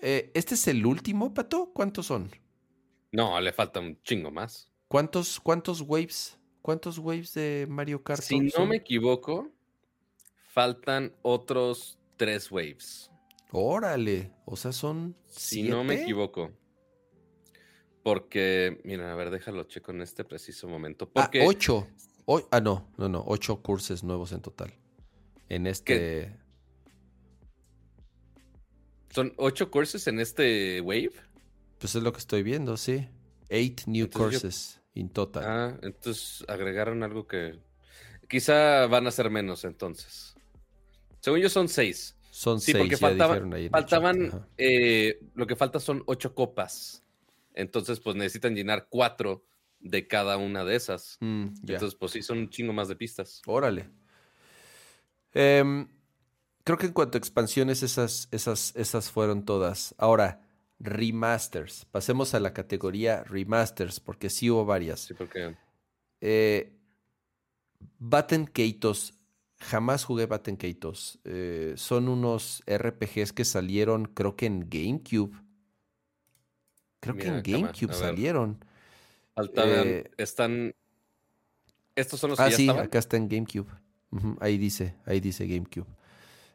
Eh, 0.01 0.31
¿Este 0.33 0.55
es 0.55 0.67
el 0.67 0.85
último, 0.85 1.33
Pato? 1.33 1.71
¿Cuántos 1.73 2.07
son? 2.07 2.31
No, 3.15 3.39
le 3.39 3.53
falta 3.53 3.79
un 3.79 3.97
chingo 4.03 4.29
más. 4.29 4.69
¿Cuántos, 4.89 5.39
cuántos 5.39 5.79
waves? 5.79 6.37
¿Cuántos 6.61 6.99
waves 6.99 7.33
de 7.33 7.65
Mario 7.69 8.03
Kart? 8.03 8.21
Si 8.21 8.39
no 8.41 8.65
me 8.65 8.75
equivoco, 8.75 9.49
faltan 10.49 11.15
otros 11.21 11.97
tres 12.17 12.51
waves. 12.51 13.09
Órale, 13.51 14.33
o 14.43 14.57
sea, 14.57 14.73
son. 14.73 15.15
Si 15.27 15.63
no 15.63 15.85
me 15.85 16.01
equivoco. 16.01 16.51
Porque, 18.03 18.81
mira, 18.83 19.13
a 19.13 19.15
ver, 19.15 19.29
déjalo 19.31 19.63
checo 19.63 19.93
en 19.93 20.01
este 20.01 20.25
preciso 20.25 20.67
momento. 20.67 21.09
Ah, 21.15 21.31
ocho. 21.45 21.87
ah, 22.51 22.59
no, 22.59 22.91
no, 22.97 23.07
no. 23.07 23.23
Ocho 23.25 23.61
cursos 23.61 24.03
nuevos 24.03 24.33
en 24.33 24.41
total. 24.41 24.73
En 25.47 25.67
este. 25.67 26.37
¿Son 29.09 29.33
ocho 29.37 29.71
cursos 29.71 30.05
en 30.07 30.19
este 30.19 30.81
wave? 30.81 31.13
Pues 31.79 31.95
es 31.95 32.03
lo 32.03 32.11
que 32.11 32.19
estoy 32.19 32.43
viendo, 32.43 32.77
sí. 32.77 33.07
Eight 33.49 33.81
new 33.85 34.09
courses 34.09 34.81
in 34.93 35.09
total. 35.09 35.43
Ah, 35.45 35.79
entonces 35.81 36.43
agregaron 36.47 37.03
algo 37.03 37.27
que. 37.27 37.59
Quizá 38.27 38.87
van 38.87 39.05
a 39.07 39.11
ser 39.11 39.29
menos 39.29 39.65
entonces. 39.65 40.35
Según 41.19 41.39
yo 41.39 41.49
son 41.49 41.67
seis. 41.67 42.17
Son 42.31 42.59
sí, 42.59 42.71
seis, 42.71 42.83
porque 42.83 42.97
faltaban, 42.97 43.51
faltaban 43.71 44.47
eh, 44.57 45.19
lo 45.35 45.47
que 45.47 45.55
falta 45.55 45.79
son 45.79 46.03
ocho 46.05 46.35
copas. 46.35 47.03
Entonces, 47.53 47.99
pues 47.99 48.15
necesitan 48.15 48.55
llenar 48.55 48.87
cuatro 48.89 49.45
de 49.79 50.07
cada 50.07 50.37
una 50.37 50.65
de 50.65 50.75
esas. 50.75 51.17
Mm, 51.21 51.47
entonces, 51.67 51.95
pues 51.95 52.11
sí, 52.11 52.21
son 52.21 52.39
un 52.39 52.49
chingo 52.49 52.73
más 52.73 52.89
de 52.89 52.95
pistas. 52.95 53.41
Órale. 53.45 53.89
Em, 55.33 55.87
creo 56.63 56.77
que 56.77 56.87
en 56.87 56.93
cuanto 56.93 57.17
a 57.17 57.19
expansiones, 57.19 57.83
esas, 57.83 58.27
esas, 58.31 58.75
esas 58.75 59.11
fueron 59.11 59.45
todas. 59.45 59.95
Ahora, 59.97 60.44
remasters. 60.79 61.85
Pasemos 61.85 62.33
a 62.33 62.39
la 62.39 62.53
categoría 62.53 63.23
remasters, 63.23 63.99
porque 63.99 64.29
sí 64.29 64.49
hubo 64.49 64.65
varias. 64.65 65.01
Sí, 65.01 65.13
porque. 65.13 65.55
Eh, 66.21 66.73
Batten 67.99 68.45
Keitos. 68.45 69.13
Jamás 69.57 70.03
jugué 70.03 70.25
Batten 70.25 70.57
Keitos. 70.57 71.19
Eh, 71.23 71.73
son 71.77 72.09
unos 72.09 72.63
RPGs 72.67 73.31
que 73.33 73.45
salieron, 73.45 74.05
creo 74.05 74.35
que 74.35 74.45
en 74.45 74.69
GameCube. 74.69 75.31
Creo 76.99 77.15
que 77.15 77.27
en 77.27 77.43
GameCube 77.43 77.93
salieron. 77.93 78.63
Eh, 79.37 80.11
están. 80.17 80.73
Estos 81.95 82.19
son 82.19 82.31
los 82.31 82.39
ah, 82.39 82.45
que 82.45 82.51
ya 82.51 82.57
sí, 82.57 82.69
acá 82.69 82.99
está 82.99 83.17
en 83.17 83.29
GameCube. 83.29 83.69
ahí 84.39 84.57
dice, 84.57 84.95
ahí 85.05 85.19
dice 85.19 85.47
GameCube. 85.47 85.87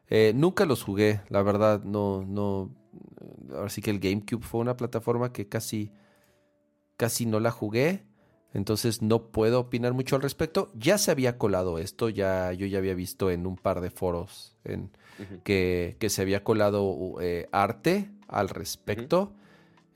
Eh, 0.08 0.32
nunca 0.34 0.66
los 0.66 0.82
jugué, 0.82 1.20
la 1.28 1.42
verdad, 1.42 1.84
no, 1.84 2.24
no, 2.26 2.74
ahora 3.52 3.68
sí 3.68 3.82
que 3.82 3.90
el 3.90 4.00
GameCube 4.00 4.42
fue 4.42 4.60
una 4.60 4.76
plataforma 4.76 5.32
que 5.32 5.48
casi, 5.48 5.92
casi 6.96 7.26
no 7.26 7.40
la 7.40 7.50
jugué. 7.50 8.04
Entonces 8.52 9.00
no 9.00 9.30
puedo 9.30 9.60
opinar 9.60 9.92
mucho 9.92 10.16
al 10.16 10.22
respecto. 10.22 10.72
Ya 10.74 10.98
se 10.98 11.10
había 11.12 11.38
colado 11.38 11.78
esto, 11.78 12.08
ya 12.08 12.52
yo 12.52 12.66
ya 12.66 12.78
había 12.78 12.94
visto 12.94 13.30
en 13.30 13.46
un 13.46 13.56
par 13.56 13.80
de 13.80 13.90
foros 13.90 14.56
en, 14.64 14.90
que, 15.44 15.96
se 16.08 16.22
había 16.22 16.42
colado 16.42 17.16
eh, 17.20 17.48
arte 17.52 18.10
al 18.26 18.48
respecto. 18.48 19.32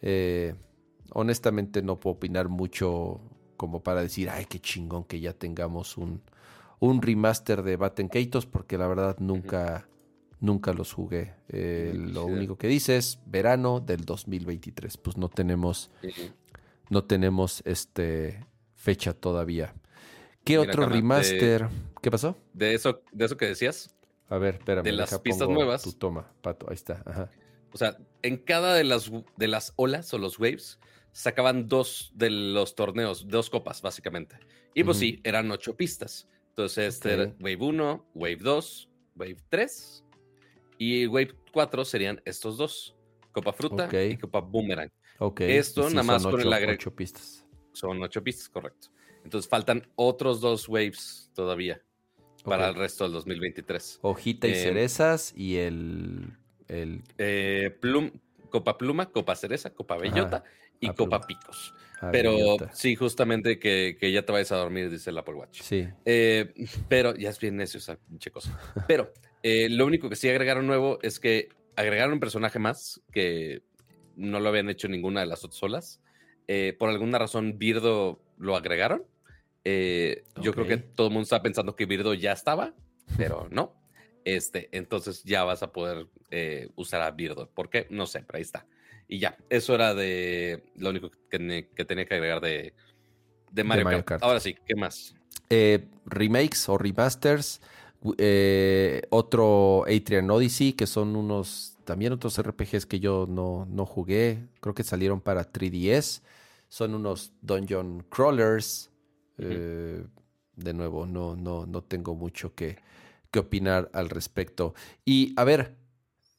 Eh, 0.02 0.54
honestamente 1.10 1.82
no 1.82 1.98
puedo 1.98 2.16
opinar 2.16 2.48
mucho 2.48 3.20
como 3.56 3.82
para 3.82 4.02
decir, 4.02 4.30
ay, 4.30 4.46
qué 4.46 4.60
chingón 4.60 5.04
que 5.04 5.20
ya 5.20 5.32
tengamos 5.32 5.96
un, 5.96 6.20
un 6.80 7.02
remaster 7.02 7.62
de 7.62 7.76
Batten 7.76 8.08
Kaitos, 8.08 8.46
porque 8.46 8.76
la 8.78 8.86
verdad 8.86 9.16
nunca, 9.18 9.86
nunca 10.44 10.72
los 10.72 10.92
jugué. 10.92 11.34
Eh, 11.48 11.92
lo 11.94 12.26
único 12.26 12.56
que 12.56 12.68
dice 12.68 12.96
es 12.96 13.18
verano 13.26 13.80
del 13.80 14.04
2023. 14.04 14.96
Pues 14.98 15.16
no 15.16 15.28
tenemos, 15.28 15.90
no 16.90 17.04
tenemos 17.04 17.62
este 17.64 18.46
fecha 18.74 19.14
todavía. 19.14 19.74
¿Qué 20.44 20.58
otro 20.58 20.86
remaster? 20.86 21.68
¿Qué 22.02 22.10
pasó? 22.10 22.36
De 22.52 22.74
eso, 22.74 23.02
de 23.12 23.24
eso 23.24 23.36
que 23.36 23.46
decías. 23.46 23.96
A 24.28 24.38
ver, 24.38 24.56
espérame. 24.56 24.84
De 24.84 24.92
las 24.92 25.18
pistas 25.18 25.48
nuevas. 25.48 25.82
Tu 25.82 25.92
toma, 25.92 26.30
pato, 26.42 26.66
ahí 26.68 26.74
está. 26.74 27.30
O 27.72 27.78
sea, 27.78 27.96
en 28.22 28.36
cada 28.36 28.74
de 28.74 28.84
las, 28.84 29.10
de 29.36 29.48
las 29.48 29.72
olas 29.76 30.12
o 30.14 30.18
los 30.18 30.38
waves 30.38 30.78
sacaban 31.12 31.66
dos 31.68 32.12
de 32.14 32.30
los 32.30 32.74
torneos, 32.74 33.26
dos 33.28 33.48
copas, 33.50 33.80
básicamente. 33.82 34.36
Y 34.74 34.84
pues 34.84 34.98
sí, 34.98 35.20
eran 35.24 35.50
ocho 35.50 35.76
pistas. 35.76 36.28
Entonces, 36.50 36.94
este 36.94 37.14
era 37.14 37.34
Wave 37.40 37.58
1, 37.58 38.06
Wave 38.14 38.36
2, 38.36 38.88
Wave 39.16 39.36
3 39.48 40.03
Y 40.84 41.06
Wave 41.06 41.34
4 41.50 41.84
serían 41.86 42.20
estos 42.26 42.58
dos, 42.58 42.94
Copa 43.32 43.54
Fruta 43.54 43.88
y 44.04 44.18
Copa 44.18 44.40
Boomerang. 44.40 44.90
Ok. 45.18 45.40
Esto 45.40 45.88
nada 45.88 46.02
más 46.02 46.22
con 46.22 46.38
el 46.38 46.52
agregado. 46.52 46.76
Ocho 46.76 46.94
pistas. 46.94 47.46
Son 47.72 48.02
ocho 48.02 48.22
pistas, 48.22 48.50
correcto. 48.50 48.88
Entonces 49.24 49.48
faltan 49.48 49.88
otros 49.96 50.42
dos 50.42 50.68
waves 50.68 51.30
todavía 51.34 51.80
para 52.44 52.68
el 52.68 52.74
resto 52.74 53.04
del 53.04 53.14
2023. 53.14 54.00
Hojita 54.02 54.46
y 54.46 54.50
eh, 54.50 54.54
cerezas 54.56 55.32
y 55.34 55.56
el... 55.56 56.36
el... 56.68 57.02
Eh, 57.16 57.74
plum, 57.80 58.10
Copa 58.50 58.76
Pluma, 58.76 59.10
Copa 59.10 59.34
Cereza, 59.36 59.70
Copa 59.70 59.96
Bellota 59.96 60.44
y 60.80 60.90
Copa 60.90 61.22
Picos. 61.22 61.72
pero 62.12 62.56
sí, 62.74 62.94
justamente 62.94 63.58
que, 63.58 64.12
ya 64.12 64.22
te 64.22 64.32
vayas 64.32 64.52
a 64.52 64.56
dormir, 64.56 64.90
dice 64.90 65.08
el 65.08 65.16
Apple 65.16 65.34
Watch. 65.34 65.62
Sí. 65.62 65.88
Eh, 66.04 66.52
pero 66.88 67.16
ya 67.16 67.30
es 67.30 67.40
bien 67.40 67.56
necio 67.56 67.78
esa 67.78 67.96
pinche 67.96 68.30
cosa. 68.30 68.60
Pero 68.86 69.10
lo 69.44 69.86
único 69.86 70.08
que 70.08 70.16
sí 70.16 70.28
agregaron 70.28 70.66
nuevo 70.66 70.98
es 71.02 71.20
que 71.20 71.48
agregaron 71.76 72.14
un 72.14 72.20
personaje 72.20 72.58
más 72.58 73.00
que 73.12 73.62
no 74.16 74.40
lo 74.40 74.48
habían 74.48 74.70
hecho 74.70 74.88
ninguna 74.88 75.20
de 75.20 75.26
las 75.26 75.44
otras 75.44 75.58
solas. 75.58 76.00
por 76.78 76.88
alguna 76.88 77.18
razón, 77.18 77.58
Birdo 77.58 78.20
lo 78.38 78.56
agregaron. 78.56 79.04
Eh, 79.64 80.24
yo 80.42 80.52
creo 80.52 80.66
que 80.66 80.76
todo 80.76 81.06
el 81.06 81.12
mundo 81.12 81.24
está 81.24 81.42
pensando 81.42 81.74
que 81.74 81.86
Birdo 81.86 82.14
ya 82.14 82.32
estaba, 82.32 82.74
pero 83.16 83.48
no. 83.50 83.74
Este, 84.24 84.68
entonces 84.72 85.22
ya 85.24 85.44
vas 85.44 85.62
a 85.62 85.72
poder 85.72 86.06
eh, 86.30 86.70
usar 86.76 87.02
a 87.02 87.10
Birdo. 87.10 87.48
¿Por 87.50 87.70
qué? 87.70 87.86
No 87.90 88.06
sé, 88.06 88.22
pero 88.26 88.36
ahí 88.36 88.42
está. 88.42 88.66
Y 89.08 89.18
ya, 89.18 89.36
eso 89.50 89.74
era 89.74 89.94
de 89.94 90.64
lo 90.76 90.90
único 90.90 91.10
que, 91.30 91.38
tenía 91.86 92.06
que 92.06 92.14
agregar 92.14 92.40
de, 92.40 92.74
de, 93.50 93.64
Mario, 93.64 94.04
Kart. 94.04 94.22
Ahora 94.22 94.40
sí, 94.40 94.56
¿qué 94.66 94.74
más? 94.74 95.14
Eh, 95.50 95.86
remakes 96.06 96.68
o 96.68 96.78
remasters. 96.78 97.60
Otro 99.10 99.84
Atrian 99.86 100.30
Odyssey, 100.30 100.74
que 100.74 100.86
son 100.86 101.16
unos 101.16 101.74
también 101.84 102.12
otros 102.12 102.40
RPGs 102.40 102.86
que 102.86 103.00
yo 103.00 103.26
no, 103.28 103.66
no 103.70 103.86
jugué. 103.86 104.48
Creo 104.60 104.74
que 104.74 104.82
salieron 104.82 105.20
para 105.20 105.50
3DS. 105.50 106.22
Son 106.68 106.94
unos 106.94 107.32
dungeon 107.42 108.04
crawlers. 108.08 108.90
Eh, 109.38 110.04
de 110.56 110.74
nuevo, 110.74 111.06
no, 111.06 111.36
no, 111.36 111.66
no 111.66 111.82
tengo 111.82 112.14
mucho 112.14 112.54
que, 112.54 112.78
que, 113.30 113.38
opinar 113.38 113.90
al 113.92 114.08
respecto. 114.08 114.74
Y 115.04 115.34
a 115.36 115.44
ver, 115.44 115.76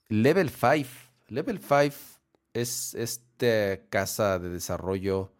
Level 0.09 0.49
5. 0.49 0.89
Level 1.27 1.59
5 1.59 1.95
es 2.53 2.93
esta 2.95 3.81
casa 3.89 4.39
de 4.39 4.49
desarrollo 4.49 5.31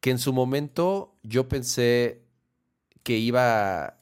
que 0.00 0.10
en 0.10 0.18
su 0.18 0.32
momento 0.32 1.14
yo 1.22 1.48
pensé 1.48 2.22
que 3.02 3.18
iba... 3.18 3.96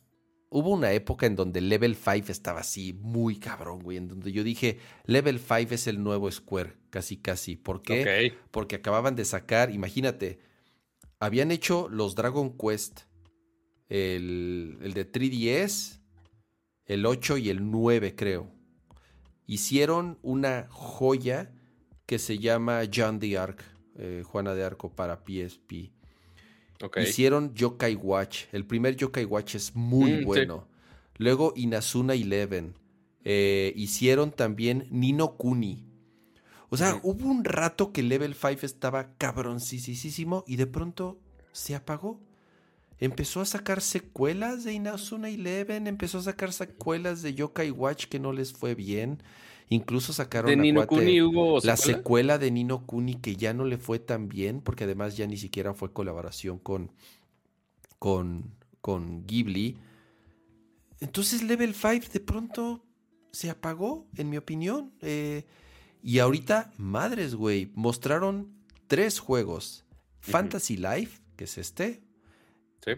Hubo 0.51 0.71
una 0.71 0.93
época 0.93 1.27
en 1.27 1.37
donde 1.37 1.61
Level 1.61 1.95
5 1.95 2.33
estaba 2.33 2.61
así 2.61 2.95
muy 2.95 3.39
cabrón, 3.39 3.81
güey, 3.81 3.99
en 3.99 4.09
donde 4.09 4.33
yo 4.33 4.43
dije, 4.43 4.79
Level 5.05 5.39
5 5.39 5.75
es 5.75 5.87
el 5.87 6.03
nuevo 6.03 6.31
Square, 6.31 6.75
casi, 6.89 7.19
casi. 7.19 7.57
¿Por 7.57 7.83
qué? 7.83 8.33
Porque 8.51 8.77
acababan 8.77 9.15
de 9.15 9.27
sacar, 9.27 9.71
imagínate, 9.71 10.39
habían 11.21 11.51
hecho 11.51 11.89
los 11.91 12.15
Dragon 12.15 12.57
Quest, 12.57 13.01
el, 13.91 14.79
de 14.95 15.11
3DS, 15.11 16.01
el 16.87 17.05
8 17.05 17.37
y 17.37 17.51
el 17.51 17.71
9 17.71 18.15
creo. 18.15 18.51
Hicieron 19.47 20.19
una 20.23 20.67
joya 20.71 21.53
que 22.07 22.19
se 22.19 22.39
llama 22.39 22.83
John 22.93 23.19
the 23.19 23.37
Ark, 23.37 23.63
eh, 23.97 24.23
Juana 24.25 24.55
de 24.55 24.65
Arco 24.65 24.95
para 24.95 25.17
PSP. 25.17 25.93
Hicieron 26.97 27.55
Yokai 27.55 27.95
Watch. 27.95 28.45
El 28.53 28.65
primer 28.65 28.97
Yokai 28.97 29.25
Watch 29.25 29.55
es 29.57 29.75
muy 29.75 30.23
mm, 30.23 30.25
bueno. 30.25 30.69
Luego 31.17 31.53
Inazuna 31.57 32.15
Eleven. 32.15 32.75
Eh, 33.25 33.73
hicieron 33.77 34.31
también 34.31 34.87
Nino 34.91 35.37
Kuni. 35.37 35.85
O 36.71 36.77
sea, 36.77 37.01
hubo 37.03 37.29
un 37.29 37.45
rato 37.45 37.93
que 37.93 38.03
Level 38.03 38.35
5 38.35 38.67
estaba 38.67 39.15
cabroncísimo 39.17 40.45
y 40.47 40.57
de 40.57 40.67
pronto 40.67 41.19
se 41.53 41.75
apagó. 41.75 42.21
Empezó 43.01 43.41
a 43.41 43.47
sacar 43.47 43.81
secuelas 43.81 44.65
de 44.65 44.75
Inazuna 44.75 45.31
Eleven, 45.31 45.87
empezó 45.87 46.19
a 46.19 46.23
sacar 46.23 46.53
secuelas 46.53 47.23
de 47.23 47.35
Yokai 47.35 47.71
Watch 47.71 48.07
que 48.07 48.19
no 48.19 48.33
les 48.33 48.53
fue 48.53 48.75
bien. 48.75 49.23
Incluso 49.71 50.13
sacaron 50.13 50.51
la 51.63 51.77
secuela 51.77 52.39
de 52.39 52.51
Nino 52.51 52.87
Kuni 52.87 53.17
que 53.17 53.37
ya 53.37 53.53
no 53.53 53.65
le 53.65 53.77
fue 53.77 53.99
tan 53.99 54.29
bien, 54.29 54.61
porque 54.63 54.85
además 54.85 55.17
ya 55.17 55.27
ni 55.27 55.37
siquiera 55.37 55.75
fue 55.75 55.93
colaboración 55.93 56.59
con, 56.59 56.91
con, 57.99 58.55
con 58.81 59.27
Ghibli. 59.27 59.77
Entonces 61.01 61.43
Level 61.43 61.75
5 61.75 62.07
de 62.13 62.21
pronto 62.21 62.83
se 63.31 63.51
apagó, 63.51 64.07
en 64.17 64.31
mi 64.31 64.39
opinión. 64.39 64.93
Eh, 65.03 65.45
y 66.03 66.19
ahorita, 66.21 66.73
madres, 66.79 67.35
güey, 67.35 67.71
mostraron 67.75 68.53
tres 68.87 69.19
juegos. 69.21 69.85
Fantasy 70.21 70.77
Life, 70.77 71.21
que 71.37 71.45
es 71.45 71.59
este. 71.59 72.03
Sí. 72.85 72.93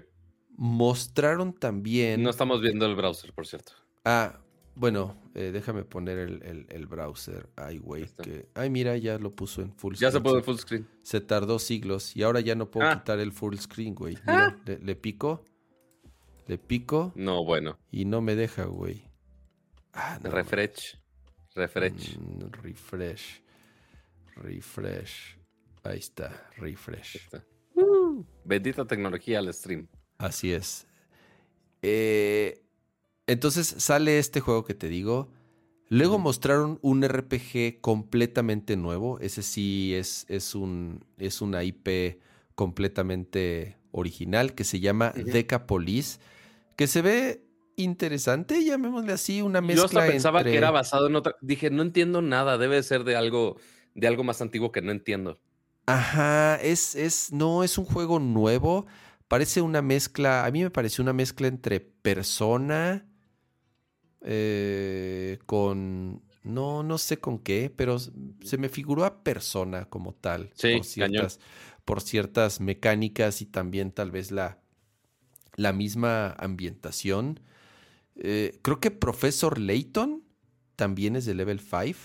Mostraron 0.57 1.53
también... 1.53 2.23
No 2.23 2.31
estamos 2.31 2.61
viendo 2.61 2.87
el 2.87 2.95
browser, 2.95 3.33
por 3.33 3.47
cierto. 3.47 3.73
Ah, 4.05 4.39
bueno, 4.81 5.15
eh, 5.35 5.51
déjame 5.53 5.85
poner 5.85 6.19
el, 6.19 6.87
browser. 6.87 7.51
Ay, 7.55 7.77
güey, 7.77 8.07
que... 8.23 8.49
Ay, 8.55 8.71
mira, 8.71 8.97
ya 8.97 9.19
lo 9.19 9.35
puso 9.35 9.61
en 9.61 9.75
full 9.75 9.95
screen. 9.95 10.11
Ya 10.11 10.13
se 10.13 10.23
puso 10.23 10.39
en 10.39 10.45
full 10.45 10.57
screen. 10.57 10.89
Se 11.03 11.21
tardó 11.21 11.59
siglos 11.59 12.17
y 12.17 12.23
ahora 12.23 12.41
ya 12.41 12.55
no 12.55 12.71
puedo 12.71 12.89
ah. 12.89 12.99
quitar 12.99 13.21
el 13.21 13.31
full 13.31 13.57
screen, 13.57 13.95
güey. 13.95 14.17
Mira, 14.27 14.57
ah. 14.59 14.73
le, 14.81 14.97
pico. 14.97 15.45
Le 16.47 16.57
pico. 16.57 17.13
No, 17.15 17.45
bueno. 17.45 17.79
Y 17.91 18.07
no 18.07 18.23
me 18.23 18.35
deja, 18.35 18.65
güey. 18.65 19.05
Ah, 19.93 20.19
Refresh. 20.23 20.99
Refresh. 21.55 22.19
Mm, 22.19 22.51
refresh. 22.63 23.43
Refresh. 24.37 25.39
Ahí 25.83 25.99
está, 25.99 26.49
refresh. 26.57 27.29
Uh, 27.75 28.25
bendita 28.45 28.87
tecnología 28.87 29.41
al 29.41 29.53
stream. 29.53 29.89
Así 30.17 30.55
es. 30.55 30.87
Eh, 31.83 32.63
entonces 33.31 33.77
sale 33.79 34.19
este 34.19 34.41
juego 34.41 34.65
que 34.65 34.75
te 34.75 34.89
digo. 34.89 35.31
Luego 35.89 36.19
mostraron 36.19 36.79
un 36.83 37.07
RPG 37.07 37.81
completamente 37.81 38.77
nuevo. 38.77 39.19
Ese 39.21 39.43
sí 39.43 39.95
es, 39.95 40.27
es, 40.29 40.55
un, 40.55 41.05
es 41.17 41.41
una 41.41 41.63
IP 41.63 42.21
completamente 42.55 43.77
original 43.93 44.55
que 44.55 44.65
se 44.65 44.81
llama 44.81 45.13
Decapolis. 45.15 46.21
Que 46.77 46.89
se 46.89 47.03
ve 47.03 47.45
interesante, 47.77 48.65
llamémosle 48.65 49.13
así, 49.13 49.43
una 49.43 49.61
mezcla. 49.61 49.83
Yo 49.83 49.85
hasta 49.87 50.07
pensaba 50.07 50.43
que 50.43 50.57
era 50.57 50.71
basado 50.71 51.07
en 51.07 51.15
otra. 51.15 51.37
Dije, 51.41 51.71
no 51.71 51.83
entiendo 51.83 52.23
nada, 52.23 52.59
debe 52.59 52.83
ser 52.83 53.05
de 53.05 53.15
algo, 53.15 53.59
de 53.95 54.07
algo 54.09 54.25
más 54.25 54.41
antiguo 54.41 54.73
que 54.73 54.83
no 54.83 54.91
entiendo. 54.91 55.41
Ajá, 55.87 56.57
es, 56.57 56.97
es, 56.97 57.33
no, 57.33 57.63
es 57.63 57.79
un 57.79 57.85
juego 57.85 58.19
nuevo. 58.19 58.87
Parece 59.29 59.61
una 59.61 59.83
mezcla, 59.83 60.45
a 60.45 60.51
mí 60.51 60.63
me 60.63 60.71
pareció 60.71 61.03
una 61.03 61.13
mezcla 61.13 61.47
entre 61.47 61.81
persona 61.81 63.10
eh, 64.23 65.39
con, 65.47 66.23
no, 66.43 66.83
no 66.83 66.99
sé 66.99 67.19
con 67.19 67.39
qué, 67.39 67.73
pero 67.75 67.99
se 67.99 68.59
me 68.59 68.69
figuró 68.69 69.05
a 69.05 69.23
persona 69.23 69.87
como 69.87 70.15
tal. 70.15 70.51
Sí, 70.55 70.77
por 70.77 70.85
ciertas, 70.85 71.41
por 71.85 72.01
ciertas 72.01 72.61
mecánicas 72.61 73.43
y 73.43 73.47
también 73.47 73.93
tal 73.93 74.11
vez 74.11 74.31
la, 74.31 74.59
la 75.57 75.73
misma 75.73 76.33
ambientación. 76.39 77.41
Eh, 78.17 78.59
creo 78.63 78.81
que 78.81 78.91
Profesor 78.91 79.59
Layton 79.59 80.23
también 80.77 81.17
es 81.17 81.27
de 81.27 81.35
level 81.35 81.61
5. 81.61 81.99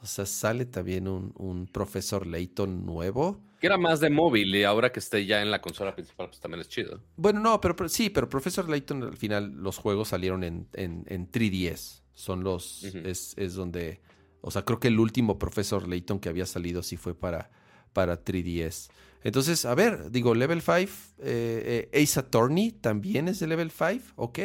O 0.00 0.06
sea, 0.06 0.26
sale 0.26 0.66
también 0.66 1.06
un, 1.06 1.68
Profesor 1.72 2.26
Layton 2.26 2.84
nuevo. 2.84 3.40
Que 3.62 3.68
era 3.68 3.78
más 3.78 4.00
de 4.00 4.10
móvil 4.10 4.52
y 4.56 4.64
ahora 4.64 4.90
que 4.90 4.98
esté 4.98 5.24
ya 5.24 5.40
en 5.40 5.52
la 5.52 5.60
consola 5.60 5.94
principal, 5.94 6.26
pues 6.26 6.40
también 6.40 6.60
es 6.62 6.68
chido. 6.68 7.00
Bueno, 7.14 7.38
no, 7.38 7.60
pero, 7.60 7.88
sí, 7.88 8.10
pero 8.10 8.28
Profesor 8.28 8.68
Layton 8.68 9.04
al 9.04 9.16
final 9.16 9.52
los 9.52 9.78
juegos 9.78 10.08
salieron 10.08 10.42
en, 10.42 10.66
en, 10.72 11.30
3DS. 11.30 12.02
Son 12.12 12.42
los. 12.42 12.82
es, 12.82 13.54
donde. 13.54 14.00
O 14.40 14.50
sea, 14.50 14.64
creo 14.64 14.80
que 14.80 14.88
el 14.88 14.98
último 14.98 15.38
Profesor 15.38 15.86
Layton 15.86 16.18
que 16.18 16.28
había 16.28 16.44
salido 16.44 16.82
sí 16.82 16.96
fue 16.96 17.14
para, 17.14 17.52
para 17.92 18.24
3DS. 18.24 18.90
Entonces, 19.22 19.64
a 19.64 19.76
ver, 19.76 20.10
digo, 20.10 20.34
Level 20.34 20.60
5, 20.60 20.74
eh, 20.78 21.88
eh, 21.92 22.02
Ace 22.02 22.18
Attorney 22.18 22.72
también 22.72 23.28
es 23.28 23.38
de 23.38 23.46
Level 23.46 23.70
5, 23.70 24.14
ok. 24.16 24.38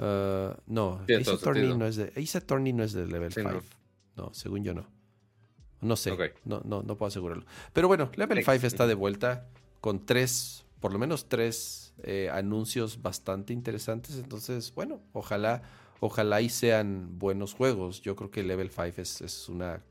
Uh, 0.00 0.54
no, 0.66 1.00
Ace 1.08 1.30
Attorney 1.30 1.74
no, 1.74 1.86
es 1.86 1.96
de, 1.96 2.12
Ace 2.14 2.36
Attorney 2.36 2.74
no 2.74 2.84
es 2.84 2.92
de 2.92 3.06
Level 3.06 3.32
5. 3.32 3.62
no. 4.16 4.34
según 4.34 4.64
yo 4.64 4.74
no. 4.74 4.97
No 5.80 5.96
sé, 5.96 6.12
no, 6.44 6.60
no, 6.64 6.82
no 6.82 6.96
puedo 6.96 7.08
asegurarlo. 7.08 7.44
Pero 7.72 7.88
bueno, 7.88 8.10
Level 8.16 8.38
5 8.38 8.66
está 8.66 8.86
de 8.86 8.94
vuelta 8.94 9.46
con 9.80 10.04
tres, 10.04 10.64
por 10.80 10.92
lo 10.92 10.98
menos 10.98 11.28
tres 11.28 11.94
eh, 12.02 12.30
anuncios 12.32 13.02
bastante 13.02 13.52
interesantes. 13.52 14.16
Entonces, 14.16 14.74
bueno, 14.74 15.00
ojalá, 15.12 15.62
ojalá 16.00 16.40
y 16.40 16.48
sean 16.48 17.18
buenos 17.18 17.54
juegos. 17.54 18.00
Yo 18.02 18.16
creo 18.16 18.30
que 18.30 18.42
Level 18.42 18.70
5 18.70 19.00
es, 19.00 19.20
es 19.20 19.48
una 19.48 19.82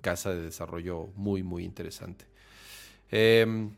casa 0.00 0.30
de 0.30 0.42
desarrollo 0.42 1.08
muy, 1.16 1.42
muy 1.42 1.64
interesante. 1.64 2.26
Em, 3.10 3.70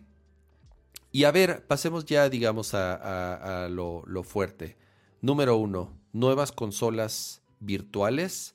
y 1.12 1.24
a 1.24 1.30
ver, 1.30 1.64
pasemos 1.66 2.04
ya, 2.06 2.28
digamos, 2.28 2.72
a, 2.74 3.68
lo, 3.70 4.02
fuerte. 4.24 4.76
Número 5.20 5.56
uno, 5.56 5.92
nuevas 6.12 6.50
consolas 6.50 7.42
virtuales 7.60 8.54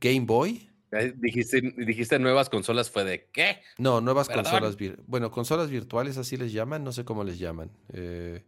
Game 0.00 0.26
Boy. 0.26 0.70
Dijiste, 1.16 1.60
dijiste 1.76 2.18
nuevas 2.18 2.48
consolas, 2.48 2.90
fue 2.90 3.04
de 3.04 3.28
qué? 3.30 3.60
No, 3.76 4.00
nuevas 4.00 4.28
consolas. 4.28 4.76
Bueno, 5.06 5.30
consolas 5.30 5.68
virtuales 5.68 6.16
así 6.16 6.36
les 6.36 6.52
llaman, 6.52 6.82
no 6.82 6.92
sé 6.92 7.04
cómo 7.04 7.24
les 7.24 7.38
llaman. 7.38 7.70
Eh, 7.92 8.42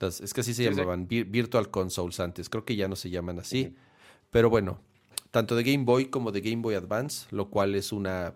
es 0.00 0.34
que 0.34 0.40
así 0.40 0.54
se 0.54 0.64
llamaban, 0.64 1.06
Virtual 1.06 1.70
Consoles 1.70 2.18
antes. 2.20 2.48
Creo 2.48 2.64
que 2.64 2.74
ya 2.74 2.88
no 2.88 2.96
se 2.96 3.10
llaman 3.10 3.38
así. 3.38 3.76
Pero 4.30 4.50
bueno, 4.50 4.80
tanto 5.30 5.54
de 5.54 5.62
Game 5.62 5.84
Boy 5.84 6.06
como 6.06 6.32
de 6.32 6.40
Game 6.40 6.62
Boy 6.62 6.74
Advance, 6.74 7.26
lo 7.30 7.50
cual 7.50 7.74
es 7.74 7.92
una 7.92 8.34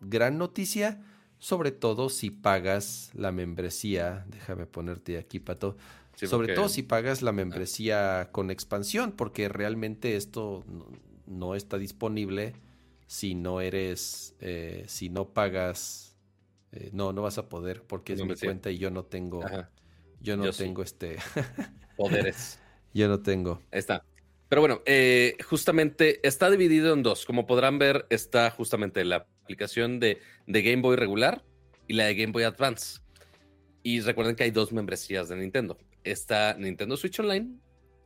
gran 0.00 0.38
noticia, 0.38 1.02
sobre 1.38 1.72
todo 1.72 2.08
si 2.08 2.30
pagas 2.30 3.10
la 3.14 3.32
membresía. 3.32 4.26
Déjame 4.28 4.66
ponerte 4.66 5.18
aquí, 5.18 5.40
Pato. 5.40 5.76
sobre 6.14 6.54
todo 6.54 6.68
si 6.68 6.82
pagas 6.82 7.22
la 7.22 7.32
membresía 7.32 8.28
con 8.30 8.50
expansión, 8.50 9.12
porque 9.12 9.48
realmente 9.48 10.16
esto 10.16 10.64
no 11.26 11.54
está 11.56 11.78
disponible 11.78 12.54
si 13.06 13.34
no 13.34 13.60
eres, 13.60 14.34
eh, 14.40 14.84
si 14.86 15.08
no 15.08 15.32
pagas, 15.32 16.16
eh, 16.72 16.90
no, 16.92 17.12
no 17.12 17.22
vas 17.22 17.38
a 17.38 17.48
poder 17.48 17.82
porque 17.82 18.14
es 18.14 18.24
mi 18.24 18.34
cuenta 18.34 18.70
y 18.70 18.78
yo 18.78 18.90
no 18.90 19.04
tengo, 19.04 19.42
yo 20.20 20.36
no 20.36 20.50
tengo 20.52 20.82
este 20.82 21.16
poderes. 21.96 22.58
yo 22.92 23.08
no 23.08 23.20
tengo. 23.20 23.62
Está. 23.70 24.04
Pero 24.48 24.60
bueno, 24.60 24.82
eh, 24.86 25.36
justamente 25.48 26.26
está 26.26 26.50
dividido 26.50 26.94
en 26.94 27.02
dos. 27.02 27.24
Como 27.24 27.46
podrán 27.46 27.78
ver, 27.78 28.06
está 28.10 28.50
justamente 28.50 29.04
la 29.04 29.26
aplicación 29.42 29.98
de, 29.98 30.20
de 30.46 30.62
Game 30.62 30.82
Boy 30.82 30.96
regular 30.96 31.44
y 31.88 31.94
la 31.94 32.04
de 32.04 32.14
Game 32.14 32.32
Boy 32.32 32.44
Advance. 32.44 33.00
Y 33.82 34.00
recuerden 34.00 34.36
que 34.36 34.44
hay 34.44 34.50
dos 34.50 34.72
membresías 34.72 35.28
de 35.28 35.36
Nintendo. 35.36 35.78
Está 36.04 36.54
Nintendo 36.58 36.96
Switch 36.96 37.18
Online, 37.18 37.58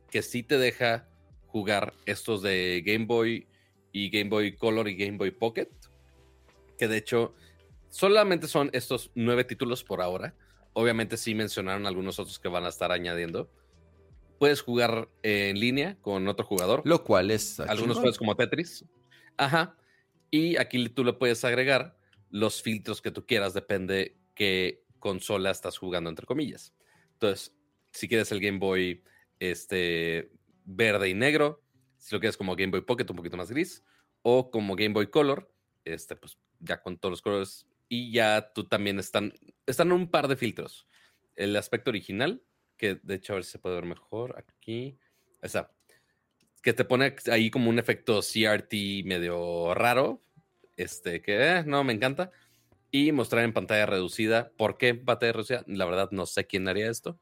que 0.09 0.21
sí 0.21 0.41
te 0.41 0.57
deja 0.57 1.07
jugar 1.45 1.93
estos 2.05 2.41
de 2.41 2.81
Game 2.85 3.05
Boy 3.05 3.47
y 3.91 4.09
Game 4.09 4.29
Boy 4.29 4.55
Color 4.55 4.87
y 4.87 4.95
Game 4.95 5.17
Boy 5.17 5.31
Pocket, 5.31 5.69
que 6.77 6.87
de 6.87 6.97
hecho 6.97 7.33
solamente 7.89 8.47
son 8.47 8.69
estos 8.73 9.11
nueve 9.15 9.43
títulos 9.43 9.83
por 9.83 10.01
ahora. 10.01 10.35
Obviamente 10.73 11.17
sí 11.17 11.35
mencionaron 11.35 11.85
algunos 11.85 12.19
otros 12.19 12.39
que 12.39 12.47
van 12.47 12.63
a 12.63 12.69
estar 12.69 12.91
añadiendo. 12.91 13.51
Puedes 14.39 14.61
jugar 14.61 15.09
en 15.21 15.59
línea 15.59 15.97
con 16.01 16.27
otro 16.27 16.45
jugador. 16.45 16.81
Lo 16.85 17.03
cual 17.03 17.29
es... 17.29 17.59
Algunos 17.59 17.97
juegos 17.97 18.17
como 18.17 18.35
Tetris. 18.35 18.85
Ajá. 19.37 19.75
Y 20.31 20.57
aquí 20.57 20.87
tú 20.89 21.03
le 21.03 21.13
puedes 21.13 21.43
agregar 21.43 21.97
los 22.29 22.61
filtros 22.61 23.01
que 23.01 23.11
tú 23.11 23.25
quieras, 23.25 23.53
depende 23.53 24.17
qué 24.33 24.83
consola 24.99 25.51
estás 25.51 25.77
jugando, 25.77 26.09
entre 26.09 26.25
comillas. 26.25 26.73
Entonces, 27.13 27.53
si 27.91 28.07
quieres 28.07 28.31
el 28.31 28.39
Game 28.39 28.57
Boy 28.57 29.03
este, 29.39 30.31
verde 30.63 31.09
y 31.09 31.13
negro, 31.13 31.61
si 32.01 32.15
lo 32.15 32.19
quieres 32.19 32.35
como 32.35 32.55
Game 32.55 32.71
Boy 32.71 32.81
Pocket, 32.81 33.05
un 33.09 33.15
poquito 33.15 33.37
más 33.37 33.51
gris, 33.51 33.83
o 34.23 34.49
como 34.49 34.75
Game 34.75 34.93
Boy 34.93 35.07
Color, 35.07 35.53
este, 35.85 36.15
pues 36.15 36.37
ya 36.59 36.81
con 36.81 36.97
todos 36.97 37.11
los 37.11 37.21
colores. 37.21 37.67
Y 37.87 38.11
ya 38.11 38.51
tú 38.53 38.63
también 38.63 38.97
están, 38.99 39.33
están 39.65 39.91
un 39.91 40.09
par 40.09 40.27
de 40.27 40.35
filtros. 40.35 40.87
El 41.35 41.55
aspecto 41.55 41.91
original, 41.91 42.41
que 42.75 42.95
de 42.95 43.15
hecho 43.15 43.33
a 43.33 43.35
ver 43.35 43.45
si 43.45 43.51
se 43.51 43.59
puede 43.59 43.75
ver 43.75 43.85
mejor 43.85 44.35
aquí. 44.37 44.97
Esa. 45.41 45.71
Que 46.63 46.73
te 46.73 46.85
pone 46.85 47.15
ahí 47.31 47.51
como 47.51 47.69
un 47.69 47.79
efecto 47.79 48.21
CRT 48.21 48.73
medio 49.05 49.73
raro. 49.75 50.23
Este, 50.77 51.21
que 51.21 51.57
eh, 51.57 51.63
no 51.65 51.83
me 51.83 51.93
encanta. 51.93 52.31
Y 52.89 53.11
mostrar 53.11 53.43
en 53.43 53.53
pantalla 53.53 53.85
reducida. 53.85 54.51
¿Por 54.57 54.77
qué 54.77 54.95
pantalla 54.95 55.33
reducida? 55.33 55.63
La 55.67 55.85
verdad 55.85 56.09
no 56.11 56.25
sé 56.25 56.47
quién 56.47 56.67
haría 56.67 56.89
esto 56.89 57.19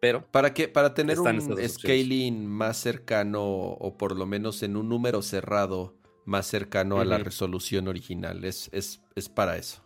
pero 0.00 0.26
para 0.30 0.54
que 0.54 0.68
para 0.68 0.94
tener 0.94 1.20
un 1.20 1.68
scaling 1.68 2.46
más 2.46 2.78
cercano 2.78 3.44
o 3.44 3.96
por 3.96 4.16
lo 4.16 4.26
menos 4.26 4.62
en 4.62 4.76
un 4.76 4.88
número 4.88 5.22
cerrado 5.22 5.94
más 6.24 6.46
cercano 6.46 7.00
a 7.00 7.04
la 7.04 7.18
resolución 7.18 7.88
original 7.88 8.44
es, 8.44 8.68
es, 8.72 9.00
es, 9.14 9.28
para 9.28 9.56
eso. 9.56 9.82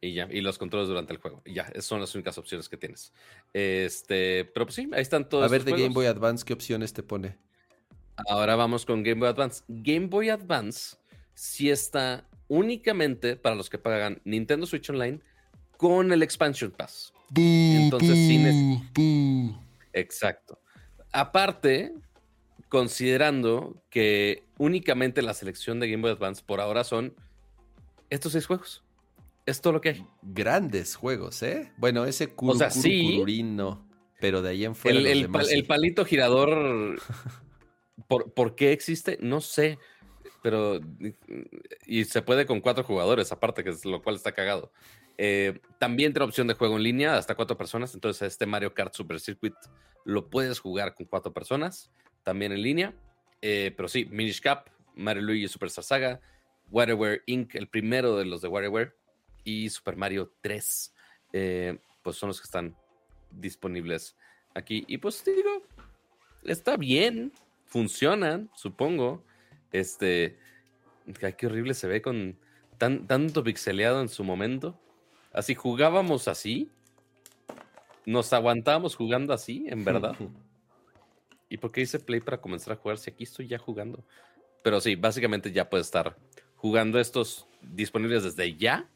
Y 0.00 0.14
ya 0.14 0.28
y 0.30 0.40
los 0.40 0.58
controles 0.58 0.88
durante 0.88 1.12
el 1.12 1.18
juego. 1.20 1.42
Y 1.44 1.54
ya 1.54 1.62
esas 1.62 1.84
son 1.84 2.00
las 2.00 2.14
únicas 2.14 2.36
opciones 2.38 2.68
que 2.68 2.76
tienes. 2.76 3.12
Este 3.52 4.44
pero 4.52 4.66
pues 4.66 4.76
sí 4.76 4.88
ahí 4.92 5.02
están 5.02 5.28
todos 5.28 5.44
a 5.44 5.48
ver 5.48 5.64
de 5.64 5.72
Game 5.72 5.94
Boy 5.94 6.06
Advance 6.06 6.44
qué 6.44 6.52
opciones 6.52 6.92
te 6.92 7.02
pone 7.02 7.38
ahora 8.28 8.56
vamos 8.56 8.84
con 8.84 9.02
Game 9.02 9.20
Boy 9.20 9.28
Advance. 9.28 9.64
Game 9.68 10.06
Boy 10.06 10.28
Advance 10.30 10.96
sí 11.34 11.70
está 11.70 12.28
únicamente 12.48 13.36
para 13.36 13.54
los 13.54 13.70
que 13.70 13.78
pagan 13.78 14.20
Nintendo 14.24 14.66
Switch 14.66 14.88
Online 14.90 15.20
con 15.76 16.12
el 16.12 16.22
Expansion 16.22 16.70
Pass 16.70 17.12
entonces, 17.36 18.16
sí 18.16 19.54
Exacto. 19.92 20.58
Aparte, 21.12 21.94
considerando 22.68 23.82
que 23.90 24.44
únicamente 24.58 25.22
la 25.22 25.34
selección 25.34 25.80
de 25.80 25.90
Game 25.90 26.02
Boy 26.02 26.12
Advance 26.12 26.42
por 26.44 26.60
ahora 26.60 26.84
son 26.84 27.14
estos 28.10 28.32
seis 28.32 28.46
juegos. 28.46 28.82
Es 29.44 29.60
todo 29.60 29.72
lo 29.72 29.80
que 29.80 29.88
hay. 29.90 30.06
Grandes 30.22 30.94
juegos, 30.94 31.42
¿eh? 31.42 31.72
Bueno, 31.76 32.04
ese 32.04 32.28
cur 32.28 32.56
no. 33.44 33.86
Pero 34.20 34.40
de 34.40 34.50
ahí 34.50 34.64
en 34.64 34.74
fuera. 34.74 34.98
El, 34.98 35.66
palito 35.66 36.04
girador. 36.04 37.00
¿por, 38.08 38.32
¿Por 38.32 38.54
qué 38.54 38.72
existe? 38.72 39.18
No 39.20 39.40
sé. 39.40 39.78
Pero. 40.42 40.80
Y 41.86 42.04
se 42.04 42.22
puede 42.22 42.46
con 42.46 42.60
cuatro 42.60 42.84
jugadores, 42.84 43.32
aparte, 43.32 43.62
que 43.64 43.70
es 43.70 43.84
lo 43.84 44.02
cual 44.02 44.16
está 44.16 44.32
cagado. 44.32 44.72
Eh, 45.18 45.60
también 45.78 46.12
tiene 46.12 46.24
opción 46.24 46.46
de 46.46 46.54
juego 46.54 46.76
en 46.76 46.82
línea, 46.82 47.16
hasta 47.16 47.34
cuatro 47.34 47.56
personas. 47.56 47.94
Entonces, 47.94 48.22
este 48.32 48.46
Mario 48.46 48.74
Kart 48.74 48.94
Super 48.94 49.20
Circuit 49.20 49.54
lo 50.04 50.28
puedes 50.30 50.58
jugar 50.58 50.94
con 50.94 51.06
cuatro 51.06 51.32
personas, 51.32 51.90
también 52.22 52.52
en 52.52 52.62
línea. 52.62 52.94
Eh, 53.40 53.72
pero 53.76 53.88
sí, 53.88 54.06
Minish 54.10 54.40
Cap, 54.40 54.68
Mario 54.94 55.22
Luigi 55.22 55.48
Superstar 55.48 55.84
Saga, 55.84 56.20
WarioWare 56.70 57.22
Inc., 57.26 57.54
el 57.54 57.68
primero 57.68 58.16
de 58.16 58.24
los 58.24 58.40
de 58.40 58.48
WarioWare, 58.48 58.94
y 59.44 59.68
Super 59.68 59.96
Mario 59.96 60.32
3. 60.40 60.94
Eh, 61.32 61.78
pues 62.02 62.16
son 62.16 62.28
los 62.28 62.40
que 62.40 62.44
están 62.44 62.76
disponibles 63.30 64.16
aquí. 64.54 64.84
Y 64.86 64.98
pues 64.98 65.24
digo, 65.24 65.62
está 66.44 66.76
bien, 66.76 67.32
funcionan, 67.66 68.50
supongo. 68.54 69.24
Este, 69.72 70.38
qué 71.36 71.46
horrible 71.46 71.74
se 71.74 71.88
ve 71.88 72.02
con 72.02 72.36
tan, 72.78 73.06
tanto 73.06 73.42
pixeleado 73.42 74.00
en 74.00 74.08
su 74.08 74.24
momento. 74.24 74.78
Así 75.32 75.54
jugábamos 75.54 76.28
así. 76.28 76.70
Nos 78.04 78.32
aguantábamos 78.32 78.96
jugando 78.96 79.32
así, 79.32 79.66
en 79.68 79.84
verdad. 79.84 80.16
¿Y 81.48 81.58
por 81.58 81.70
qué 81.70 81.82
hice 81.82 81.98
play 81.98 82.20
para 82.20 82.40
comenzar 82.40 82.72
a 82.72 82.76
jugar 82.76 82.98
si 82.98 83.10
aquí 83.10 83.24
estoy 83.24 83.46
ya 83.46 83.58
jugando? 83.58 84.04
Pero 84.62 84.80
sí, 84.80 84.94
básicamente 84.94 85.52
ya 85.52 85.68
puede 85.68 85.82
estar 85.82 86.16
jugando 86.56 86.98
estos 86.98 87.46
disponibles 87.60 88.22
desde 88.22 88.56
ya. 88.56 88.88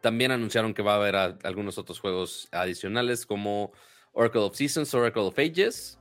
También 0.00 0.30
anunciaron 0.30 0.74
que 0.74 0.82
va 0.82 0.94
a 0.94 0.96
haber 0.96 1.16
algunos 1.44 1.78
otros 1.78 2.00
juegos 2.00 2.48
adicionales 2.52 3.26
como 3.26 3.72
Oracle 4.12 4.40
of 4.40 4.56
Seasons, 4.56 4.92
Oracle 4.94 5.22
of 5.22 5.38
Ages 5.38 5.98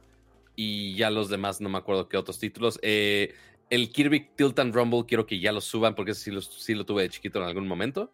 y 0.55 0.95
ya 0.95 1.09
los 1.09 1.29
demás 1.29 1.59
no 1.61 1.69
me 1.69 1.77
acuerdo 1.77 2.07
qué 2.07 2.17
otros 2.17 2.39
títulos. 2.39 2.79
Eh, 2.81 3.33
el 3.69 3.91
Kirby 3.91 4.29
Tilt 4.35 4.59
and 4.59 4.73
Rumble 4.73 5.05
quiero 5.07 5.25
que 5.25 5.39
ya 5.39 5.51
lo 5.51 5.61
suban 5.61 5.95
porque 5.95 6.13
sí 6.13 6.31
lo, 6.31 6.41
sí 6.41 6.73
lo 6.75 6.85
tuve 6.85 7.03
de 7.03 7.09
chiquito 7.09 7.39
en 7.39 7.45
algún 7.45 7.67
momento. 7.67 8.11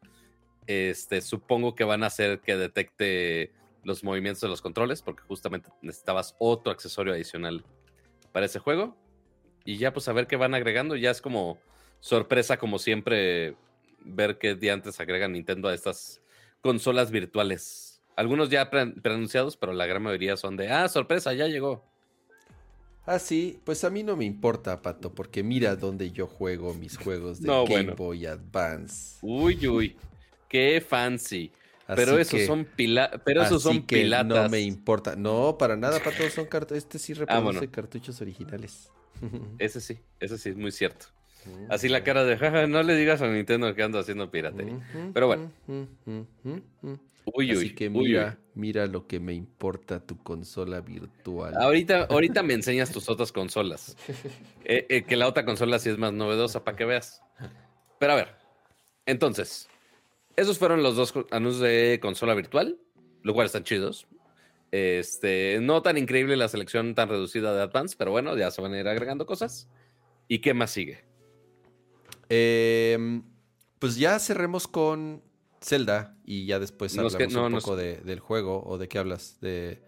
Este, 0.68 1.22
supongo 1.22 1.76
que 1.76 1.84
van 1.84 2.04
a 2.04 2.08
hacer 2.08 2.40
que 2.40 2.56
detecte 2.56 3.52
los 3.84 4.04
movimientos 4.04 4.42
de 4.42 4.48
los 4.48 4.62
controles, 4.62 5.02
porque 5.02 5.24
justamente 5.24 5.70
necesitabas 5.82 6.36
otro 6.40 6.72
accesorio 6.72 7.14
adicional 7.14 7.66
para 8.32 8.46
ese 8.46 8.60
juego. 8.60 8.96
Y 9.66 9.78
ya, 9.78 9.94
pues 9.94 10.08
a 10.08 10.14
ver 10.14 10.28
qué 10.28 10.36
van 10.36 10.54
agregando. 10.54 10.96
Ya 10.96 11.12
es 11.12 11.22
como 11.22 11.60
sorpresa, 12.00 12.58
como 12.58 12.80
siempre, 12.80 13.56
ver 14.00 14.38
qué 14.38 14.58
antes 14.72 15.00
agregan 15.00 15.34
Nintendo 15.34 15.68
a 15.68 15.74
estas 15.74 16.22
consolas 16.62 17.12
virtuales. 17.12 18.04
Algunos 18.16 18.50
ya 18.50 18.70
preanunciados, 18.70 19.58
pero 19.58 19.74
la 19.74 19.86
gran 19.86 20.04
mayoría 20.04 20.38
son 20.38 20.58
de, 20.58 20.70
ah, 20.70 20.88
sorpresa, 20.88 21.34
ya 21.34 21.48
llegó. 21.48 21.91
Ah, 23.06 23.18
sí, 23.18 23.60
pues 23.64 23.84
a 23.84 23.90
mí 23.90 24.04
no 24.04 24.16
me 24.16 24.26
importa, 24.26 24.82
Pato, 24.82 25.14
porque 25.14 25.42
mira 25.44 25.76
dónde 25.76 26.12
yo 26.12 26.28
juego 26.28 26.74
mis 26.76 26.98
juegos 26.98 27.42
de 27.42 27.48
Game 27.48 27.94
Boy 27.94 28.28
Advance. 28.28 29.18
Uy, 29.22 29.68
uy. 29.68 29.98
Qué 30.48 30.84
fancy. 30.88 31.52
pero 31.88 32.20
esos 32.20 32.46
son 32.46 32.66
pila 32.66 33.10
pero 33.26 33.42
esos 33.42 33.64
son 33.64 33.86
que 33.86 34.08
No 34.08 34.50
me 34.50 34.60
importa. 34.60 35.16
No, 35.16 35.58
para 35.58 35.76
nada, 35.76 36.00
todos 36.00 36.34
son 36.34 36.46
cartuchos. 36.46 36.78
Este 36.84 37.00
sí 37.00 37.14
ah, 37.14 37.20
reproduce 37.20 37.70
cartuchos 37.70 38.22
originales. 38.22 38.92
ese 39.60 39.82
sí, 39.82 39.98
ese 40.20 40.38
sí 40.38 40.50
es 40.50 40.58
muy 40.58 40.72
cierto. 40.72 41.08
Así 41.70 41.90
la 41.90 42.04
cara 42.04 42.24
de 42.24 42.38
jaja, 42.38 42.68
no 42.68 42.84
le 42.84 42.96
digas 42.96 43.22
a 43.22 43.28
Nintendo 43.28 43.74
que 43.74 43.84
ando 43.84 44.00
haciendo 44.00 44.30
piratería. 44.30 44.80
Pero 45.14 45.28
bueno. 45.28 45.52
Uy, 47.26 47.52
Así 47.52 47.76
que 47.76 47.90
mira, 47.90 48.40
mira 48.56 48.88
lo 48.88 49.08
que 49.08 49.20
me 49.20 49.34
importa 49.34 50.00
tu 50.00 50.18
consola 50.24 50.82
virtual. 50.82 51.56
Ahorita, 51.56 52.06
ahorita 52.10 52.44
me 52.44 52.54
enseñas 52.54 52.92
tus 52.92 53.10
otras 53.10 53.32
consolas. 53.32 53.96
Eh, 54.64 54.86
eh, 54.90 55.04
que 55.04 55.16
la 55.16 55.28
otra 55.28 55.46
consola 55.46 55.80
sí 55.80 55.90
es 55.90 55.98
más 55.98 56.14
novedosa 56.14 56.64
para 56.64 56.78
que 56.78 56.86
veas. 56.86 57.22
Pero 58.00 58.14
a 58.14 58.16
ver, 58.16 58.30
entonces, 59.06 59.70
esos 60.36 60.58
fueron 60.58 60.82
los 60.84 60.96
dos 60.96 61.14
anuncios 61.32 61.62
de 61.62 62.00
consola 62.02 62.34
virtual, 62.34 62.80
lo 63.22 63.34
cual 63.34 63.46
están 63.46 63.64
chidos. 63.64 64.08
Este, 64.72 65.60
no 65.62 65.82
tan 65.82 65.98
increíble 65.98 66.38
la 66.38 66.48
selección 66.48 66.96
tan 66.96 67.10
reducida 67.10 67.54
de 67.54 67.62
Advance, 67.62 67.96
pero 67.98 68.12
bueno, 68.12 68.38
ya 68.38 68.50
se 68.52 68.62
van 68.62 68.74
a 68.74 68.80
ir 68.80 68.88
agregando 68.88 69.26
cosas. 69.26 69.70
¿Y 70.28 70.40
qué 70.40 70.54
más 70.54 70.72
sigue? 70.72 71.04
Em, 72.34 73.24
pues 73.80 73.96
ya 73.98 74.18
cerremos 74.20 74.68
con 74.68 75.22
Zelda 75.62 76.16
y 76.26 76.46
ya 76.46 76.60
después 76.60 76.96
Nos 76.96 77.14
hablamos 77.16 77.34
que- 77.34 77.40
no, 77.40 77.46
un 77.48 77.52
nos- 77.52 77.64
poco 77.64 77.76
de- 77.76 77.98
del 77.98 78.20
juego 78.20 78.64
o 78.66 78.78
de 78.78 78.88
qué 78.88 78.98
hablas. 79.00 79.38
De... 79.42 79.82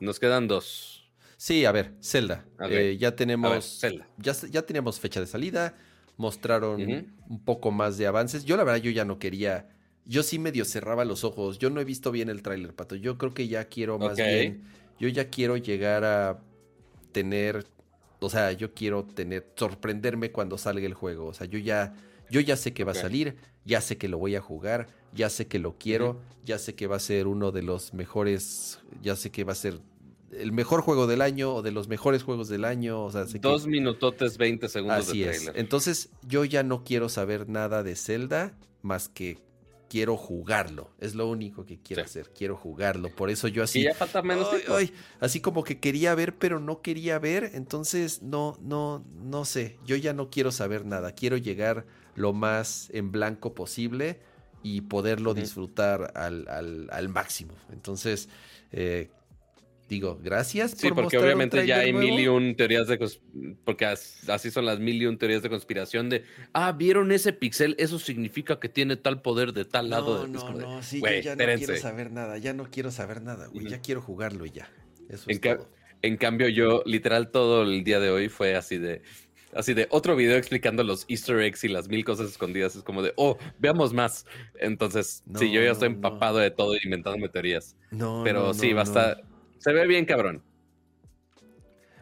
Nos 0.00 0.18
quedan 0.18 0.48
dos. 0.48 1.10
Sí, 1.36 1.64
a 1.64 1.72
ver, 1.72 1.94
Zelda. 2.02 2.44
Eh, 2.68 2.96
ya 2.98 3.10
ver, 3.10 3.16
tenemos. 3.16 3.78
Zelda. 3.80 4.06
ya, 4.18 4.32
ya 4.50 4.62
teníamos 4.62 5.00
fecha 5.00 5.20
de 5.20 5.26
salida. 5.26 5.76
Mostraron 6.16 6.80
un 7.28 7.44
poco 7.44 7.70
más 7.70 7.96
de 7.96 8.06
avances. 8.06 8.44
Yo, 8.44 8.56
la 8.56 8.64
verdad, 8.64 8.80
yo 8.82 8.90
ya 8.90 9.04
no 9.06 9.18
quería. 9.18 9.68
Yo 10.04 10.22
sí 10.22 10.38
medio 10.38 10.64
cerraba 10.66 11.04
los 11.06 11.24
ojos. 11.24 11.58
Yo 11.58 11.70
no 11.70 11.80
he 11.80 11.84
visto 11.84 12.10
bien 12.10 12.28
el 12.28 12.42
tráiler, 12.42 12.74
Pato. 12.74 12.94
Yo 12.96 13.16
creo 13.16 13.32
que 13.32 13.48
ya 13.48 13.64
quiero 13.66 13.98
más 13.98 14.16
bien. 14.16 14.64
Yo 14.98 15.08
ya 15.08 15.30
quiero 15.30 15.56
llegar 15.56 16.04
a 16.04 16.42
tener. 17.12 17.66
O 18.20 18.30
sea, 18.30 18.52
yo 18.52 18.74
quiero 18.74 19.04
tener. 19.04 19.52
sorprenderme 19.56 20.30
cuando 20.32 20.58
salga 20.58 20.86
el 20.86 20.94
juego. 20.94 21.26
O 21.26 21.34
sea, 21.34 21.46
yo 21.46 21.58
ya. 21.58 21.94
Yo 22.30 22.40
ya 22.40 22.56
sé 22.56 22.72
que 22.72 22.84
va 22.84 22.92
a 22.92 22.94
salir. 22.94 23.36
Ya 23.64 23.80
sé 23.80 23.98
que 23.98 24.08
lo 24.08 24.18
voy 24.18 24.36
a 24.36 24.40
jugar. 24.40 24.86
Ya 25.12 25.28
sé 25.30 25.46
que 25.48 25.58
lo 25.58 25.76
quiero. 25.78 26.20
Ya 26.44 26.58
sé 26.58 26.74
que 26.76 26.86
va 26.86 26.96
a 26.96 27.00
ser 27.00 27.26
uno 27.26 27.50
de 27.50 27.62
los 27.62 27.92
mejores. 27.92 28.78
Ya 29.02 29.16
sé 29.16 29.30
que 29.30 29.42
va 29.44 29.52
a 29.52 29.56
ser 29.56 29.80
el 30.32 30.52
mejor 30.52 30.80
juego 30.82 31.08
del 31.08 31.22
año 31.22 31.52
o 31.54 31.62
de 31.62 31.72
los 31.72 31.88
mejores 31.88 32.22
juegos 32.22 32.48
del 32.48 32.64
año. 32.64 33.02
O 33.04 33.10
sea, 33.10 33.26
sé 33.26 33.40
que- 33.40 33.48
Dos 33.48 33.66
minutotes, 33.66 34.38
20 34.38 34.68
segundos 34.68 35.08
Así 35.08 35.20
de 35.24 35.30
es. 35.30 35.36
trailer. 35.42 35.58
Entonces, 35.60 36.10
yo 36.22 36.44
ya 36.44 36.62
no 36.62 36.84
quiero 36.84 37.08
saber 37.08 37.48
nada 37.48 37.82
de 37.82 37.96
Zelda 37.96 38.54
más 38.82 39.08
que 39.08 39.38
quiero 39.90 40.16
jugarlo. 40.16 40.92
Es 41.00 41.14
lo 41.16 41.28
único 41.28 41.66
que 41.66 41.78
quiero 41.80 42.02
Sí. 42.04 42.06
hacer. 42.08 42.30
Quiero 42.32 42.56
jugarlo. 42.56 43.10
Por 43.14 43.28
eso 43.28 43.48
yo 43.48 43.62
Y 43.62 43.64
así. 43.64 43.82
ya 43.82 43.92
falta 43.94 44.22
menos 44.22 44.46
ay, 44.52 44.58
tiempo. 44.60 44.76
ay, 44.76 44.94
así 45.18 45.40
como 45.40 45.64
que 45.64 45.80
quería 45.80 46.14
ver, 46.14 46.38
pero 46.38 46.60
no 46.60 46.80
quería 46.80 47.18
ver. 47.18 47.50
Entonces, 47.54 48.22
no, 48.22 48.56
no, 48.62 49.04
no 49.20 49.44
sé. 49.44 49.76
Yo 49.84 49.96
ya 49.96 50.12
no 50.12 50.30
quiero 50.30 50.52
saber 50.52 50.86
nada. 50.86 51.12
Quiero 51.16 51.36
llegar 51.36 51.84
lo 52.14 52.32
más 52.32 52.88
en 52.94 53.10
blanco 53.10 53.52
posible 53.54 54.20
y 54.62 54.82
poderlo 54.82 55.34
disfrutar 55.34 56.12
al, 56.14 56.46
al- 56.48 56.88
al 56.92 57.08
máximo. 57.08 57.54
Entonces, 57.72 58.28
eh, 58.72 59.10
digo, 59.90 60.18
gracias 60.22 60.70
Sí, 60.70 60.86
por 60.88 60.94
porque 60.94 61.16
mostrar 61.16 61.22
un 61.22 61.26
obviamente 61.26 61.66
ya 61.66 61.80
hay 61.80 61.92
nuevo. 61.92 62.08
mil 62.08 62.20
y 62.20 62.28
un 62.28 62.54
teorías 62.56 62.86
de 62.88 62.98
porque 63.64 63.84
as- 63.84 64.28
así 64.30 64.50
son 64.50 64.64
las 64.64 64.78
mil 64.80 65.02
y 65.02 65.06
un 65.06 65.18
teorías 65.18 65.42
de 65.42 65.50
conspiración 65.50 66.08
de 66.08 66.24
ah, 66.54 66.72
vieron 66.72 67.12
ese 67.12 67.32
pixel, 67.32 67.74
eso 67.78 67.98
significa 67.98 68.58
que 68.58 68.68
tiene 68.68 68.96
tal 68.96 69.20
poder 69.20 69.52
de 69.52 69.64
tal 69.66 69.90
lado. 69.90 70.26
No, 70.26 70.38
Es 70.38 70.44
no, 70.44 70.52
de, 70.58 70.62
no, 70.64 70.82
sí, 70.82 71.00
yo 71.00 71.08
ya 71.08 71.32
espérense. 71.32 71.64
no 71.64 71.66
quiero 71.66 71.82
saber 71.82 72.10
nada, 72.12 72.38
ya 72.38 72.52
no 72.54 72.70
quiero 72.70 72.90
saber 72.90 73.20
nada, 73.20 73.48
güey, 73.48 73.68
ya 73.68 73.80
quiero 73.80 74.00
jugarlo 74.00 74.46
y 74.46 74.50
ya. 74.52 74.70
Eso 75.08 75.24
En 75.28 75.34
es 75.36 75.40
ca- 75.40 75.56
todo. 75.58 75.68
En 76.02 76.16
cambio, 76.16 76.48
yo 76.48 76.82
literal 76.86 77.30
todo 77.30 77.62
el 77.62 77.84
día 77.84 78.00
de 78.00 78.08
hoy 78.10 78.28
fue 78.30 78.54
así 78.56 78.78
de 78.78 79.02
así 79.52 79.74
de 79.74 79.88
otro 79.90 80.14
video 80.14 80.36
explicando 80.36 80.84
los 80.84 81.04
Easter 81.08 81.40
eggs 81.40 81.64
y 81.64 81.68
las 81.68 81.88
mil 81.88 82.04
cosas 82.04 82.30
escondidas. 82.30 82.76
Es 82.76 82.84
como 82.84 83.02
de, 83.02 83.12
oh, 83.16 83.36
veamos 83.58 83.92
más. 83.92 84.24
Entonces, 84.60 85.24
sí, 85.36 85.46
No, 85.46 85.52
yo 85.54 85.62
ya 85.62 85.72
estoy 85.72 85.88
no. 85.88 85.96
empapado 85.96 86.38
de 86.38 86.52
todo 86.52 86.74
inventándome 86.82 87.28
teorías. 87.28 87.76
No, 87.90 88.22
Pero 88.24 88.44
no, 88.44 88.54
sí, 88.54 88.70
no, 88.70 88.76
va 88.76 88.82
a 88.82 88.84
estar. 88.84 89.22
Se 89.60 89.72
ve 89.72 89.86
bien, 89.86 90.04
cabrón. 90.04 90.42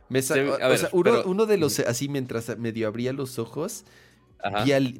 Me 0.08 0.22
se- 0.22 0.48
o 0.48 0.76
sea, 0.76 0.88
uno, 0.92 1.02
pero- 1.04 1.24
uno 1.26 1.44
de 1.44 1.58
los, 1.58 1.78
así 1.80 2.08
mientras 2.08 2.56
medio 2.58 2.88
abría 2.88 3.12
los 3.12 3.38
ojos, 3.38 3.84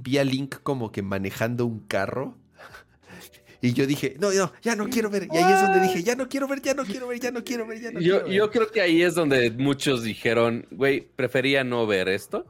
vi, 0.03 0.19
a 0.19 0.25
Link 0.25 0.57
como 0.63 0.93
que 0.93 1.01
manejando 1.03 1.65
un 1.65 1.81
carro. 1.81 2.37
Y 3.61 3.73
yo 3.73 3.87
dije, 3.89 4.15
no, 4.21 4.31
no, 4.33 4.53
ya 4.63 4.77
no 4.77 4.89
quiero 4.89 5.11
ver. 5.11 5.27
Y 5.33 5.37
ahí 5.37 5.53
es 5.53 5.61
donde 5.61 5.81
dije, 5.81 6.05
ya 6.05 6.15
no 6.15 6.29
quiero 6.29 6.47
ver, 6.47 6.63
ya 6.63 6.75
no 6.75 6.85
quiero 6.85 7.09
ver, 7.09 7.19
ya 7.19 7.33
no 7.33 7.43
quiero 7.43 7.67
ver, 7.67 7.81
ya 7.81 7.91
no 7.91 7.99
Yo, 7.99 8.13
quiero 8.13 8.25
ver. 8.27 8.35
yo 8.35 8.51
creo 8.53 8.71
que 8.71 8.81
ahí 8.81 9.03
es 9.03 9.15
donde 9.17 9.51
muchos 9.51 10.05
dijeron, 10.05 10.65
güey, 10.71 11.01
prefería 11.17 11.65
no 11.65 11.85
ver 11.85 12.09
esto. 12.09 12.47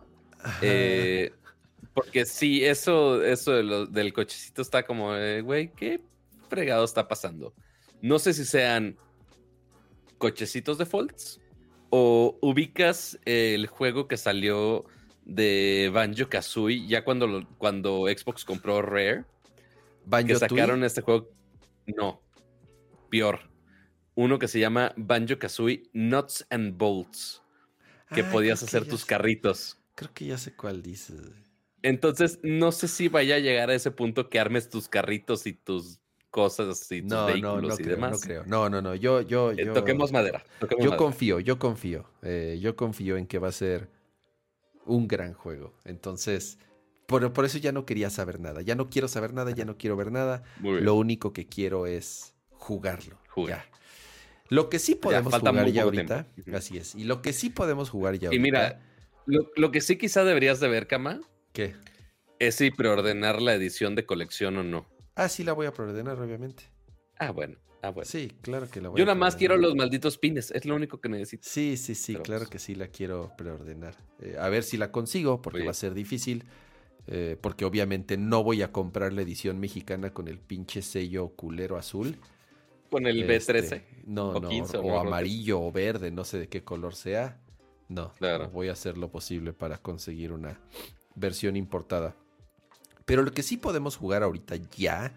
Eh, 0.60 1.32
porque 1.94 2.26
sí, 2.26 2.62
eso, 2.64 3.24
eso 3.24 3.52
de 3.52 3.62
lo- 3.62 3.86
del 3.86 4.12
cochecito 4.12 4.60
está 4.60 4.82
como, 4.84 5.14
eh, 5.16 5.40
güey, 5.40 5.72
¿qué 5.74 6.00
fregado 6.50 6.84
está 6.84 7.08
pasando? 7.08 7.54
No 8.02 8.18
sé 8.18 8.34
si 8.34 8.44
sean 8.44 8.96
cochecitos 10.18 10.78
defaults 10.78 11.40
o 11.90 12.36
ubicas 12.42 13.18
el 13.24 13.66
juego 13.66 14.08
que 14.08 14.16
salió 14.16 14.84
de 15.24 15.90
Banjo 15.92 16.28
Kazooie 16.28 16.86
ya 16.86 17.04
cuando, 17.04 17.26
lo- 17.26 17.48
cuando 17.58 18.06
Xbox 18.06 18.44
compró 18.44 18.82
Rare, 18.82 19.24
que 20.26 20.34
sacaron 20.36 20.84
este 20.84 21.00
juego. 21.02 21.28
No, 21.86 22.20
peor. 23.10 23.40
Uno 24.14 24.38
que 24.38 24.48
se 24.48 24.58
llama 24.58 24.92
Banjo 24.96 25.38
Kazooie 25.38 25.84
Nuts 25.92 26.46
and 26.50 26.76
Bolts, 26.76 27.42
que 28.14 28.22
Ah, 28.22 28.30
podías 28.30 28.58
que 28.60 28.64
hacer 28.66 28.86
tus 28.86 29.02
sé- 29.02 29.06
carritos. 29.06 29.78
Creo 29.94 30.12
que 30.12 30.26
ya 30.26 30.38
sé 30.38 30.54
cuál 30.54 30.82
dices. 30.82 31.20
Entonces, 31.82 32.40
no 32.42 32.72
sé 32.72 32.88
si 32.88 33.08
vaya 33.08 33.36
a 33.36 33.38
llegar 33.38 33.70
a 33.70 33.74
ese 33.74 33.90
punto 33.92 34.28
que 34.28 34.40
armes 34.40 34.68
tus 34.68 34.88
carritos 34.88 35.46
y 35.46 35.52
tus 35.52 36.00
cosas 36.42 36.90
y 36.92 37.02
tus 37.02 37.10
No, 37.10 37.20
no, 37.20 37.26
vehículos 37.32 37.62
no 37.68 37.74
y 37.74 37.76
creo, 37.84 37.96
demás. 37.96 38.12
no 38.12 38.18
creo. 38.20 38.44
No, 38.46 38.68
no, 38.70 38.80
no, 38.82 38.94
yo, 38.94 39.20
yo, 39.22 39.50
Eh, 39.52 39.66
toquemos 39.74 40.12
madera. 40.12 40.44
toquemos 40.60 40.84
Yo 40.84 40.90
madera. 40.90 40.96
confío, 41.04 41.40
yo 41.40 41.58
confío. 41.58 42.04
eh, 42.22 42.58
yo 42.60 42.76
confío 42.76 43.16
en 43.16 43.26
que 43.26 43.38
va 43.38 43.48
a 43.48 43.52
ser 43.52 43.88
un 44.86 45.08
gran 45.08 45.34
juego. 45.34 45.74
Entonces, 45.84 46.58
por, 47.06 47.32
por 47.32 47.44
eso 47.44 47.58
ya 47.58 47.72
no 47.72 47.84
quería 47.84 48.10
saber 48.10 48.38
nada. 48.40 48.62
Ya 48.62 48.74
no 48.74 48.88
quiero 48.88 49.08
saber 49.08 49.32
nada, 49.34 49.50
ya 49.50 49.64
no 49.64 49.76
quiero 49.76 49.96
ver 49.96 50.12
nada. 50.12 50.42
Lo 50.62 50.94
único 50.94 51.32
que 51.32 51.46
quiero 51.46 51.86
es 51.86 52.34
jugarlo. 52.52 53.18
Jugar. 53.30 53.64
ya. 53.70 53.78
Lo 54.50 54.70
que 54.70 54.78
sí 54.78 54.94
podemos 54.94 55.34
jugar 55.34 55.68
ya 55.70 55.82
ahorita. 55.82 56.24
tiempo. 56.34 56.56
Así 56.56 56.78
es. 56.78 56.94
Y 56.94 57.04
lo 57.04 57.20
que 57.20 57.32
sí 57.32 57.50
podemos 57.50 57.90
jugar 57.90 58.14
ya 58.14 58.26
Y 58.32 58.36
ahorita. 58.38 58.42
mira, 58.42 58.80
lo, 59.26 59.50
lo 59.56 59.70
que 59.70 59.80
sí 59.82 59.96
quizá 59.98 60.24
deberías 60.24 60.58
de 60.60 60.68
ver, 60.68 60.86
Kama, 60.86 61.20
¿Qué? 61.52 61.74
es 62.38 62.54
si 62.54 62.70
preordenar 62.70 63.42
la 63.42 63.52
edición 63.54 63.94
de 63.94 64.06
colección 64.06 64.56
o 64.56 64.62
no. 64.62 64.86
Ah, 65.18 65.28
sí 65.28 65.42
la 65.44 65.52
voy 65.52 65.66
a 65.66 65.72
preordenar, 65.72 66.18
obviamente. 66.20 66.62
Ah, 67.18 67.32
bueno. 67.32 67.58
Ah, 67.82 67.90
bueno. 67.90 68.08
Sí, 68.08 68.28
claro 68.40 68.68
que 68.70 68.80
la 68.80 68.88
voy 68.88 68.98
Yo 68.98 69.02
a 69.02 69.06
nada 69.06 69.14
más 69.16 69.34
quiero 69.36 69.56
los 69.56 69.74
malditos 69.74 70.16
pines. 70.18 70.50
Es 70.52 70.64
lo 70.64 70.74
único 70.76 71.00
que 71.00 71.08
necesito. 71.08 71.42
Sí, 71.48 71.76
sí, 71.76 71.94
sí, 71.94 72.12
Pero, 72.12 72.22
claro 72.24 72.40
pues, 72.42 72.50
que 72.50 72.58
sí 72.60 72.74
la 72.74 72.88
quiero 72.88 73.32
preordenar. 73.36 73.96
Eh, 74.20 74.36
a 74.38 74.48
ver 74.48 74.62
si 74.62 74.76
la 74.76 74.90
consigo, 74.92 75.42
porque 75.42 75.64
va 75.64 75.72
a 75.72 75.74
ser 75.74 75.92
difícil. 75.94 76.44
eh, 77.10 77.36
porque 77.40 77.64
obviamente 77.64 78.16
no 78.18 78.44
voy 78.44 78.60
a 78.62 78.70
comprar 78.70 79.12
la 79.14 79.22
edición 79.22 79.58
mexicana 79.58 80.12
con 80.12 80.28
el 80.28 80.38
pinche 80.38 80.82
sello 80.82 81.30
culero 81.30 81.76
azul. 81.78 82.16
Con 82.90 83.06
el 83.06 83.28
Este, 83.30 83.54
B13. 83.54 83.82
No, 84.06 84.30
o 84.30 84.40
no, 84.40 84.48
15, 84.50 84.76
o 84.78 84.98
amarillo 84.98 85.60
o 85.60 85.72
verde, 85.72 86.10
no 86.10 86.24
sé 86.24 86.38
de 86.38 86.48
qué 86.48 86.62
color 86.64 86.94
sea. 86.94 87.40
No, 87.88 88.12
Claro. 88.18 88.44
no, 88.44 88.50
voy 88.50 88.68
a 88.68 88.72
hacer 88.72 88.98
lo 88.98 89.10
posible 89.10 89.52
para 89.54 89.78
conseguir 89.78 90.32
una 90.32 90.60
versión 91.14 91.56
importada. 91.56 92.14
Pero 93.08 93.22
lo 93.22 93.32
que 93.32 93.42
sí 93.42 93.56
podemos 93.56 93.96
jugar 93.96 94.22
ahorita 94.22 94.56
ya 94.76 95.14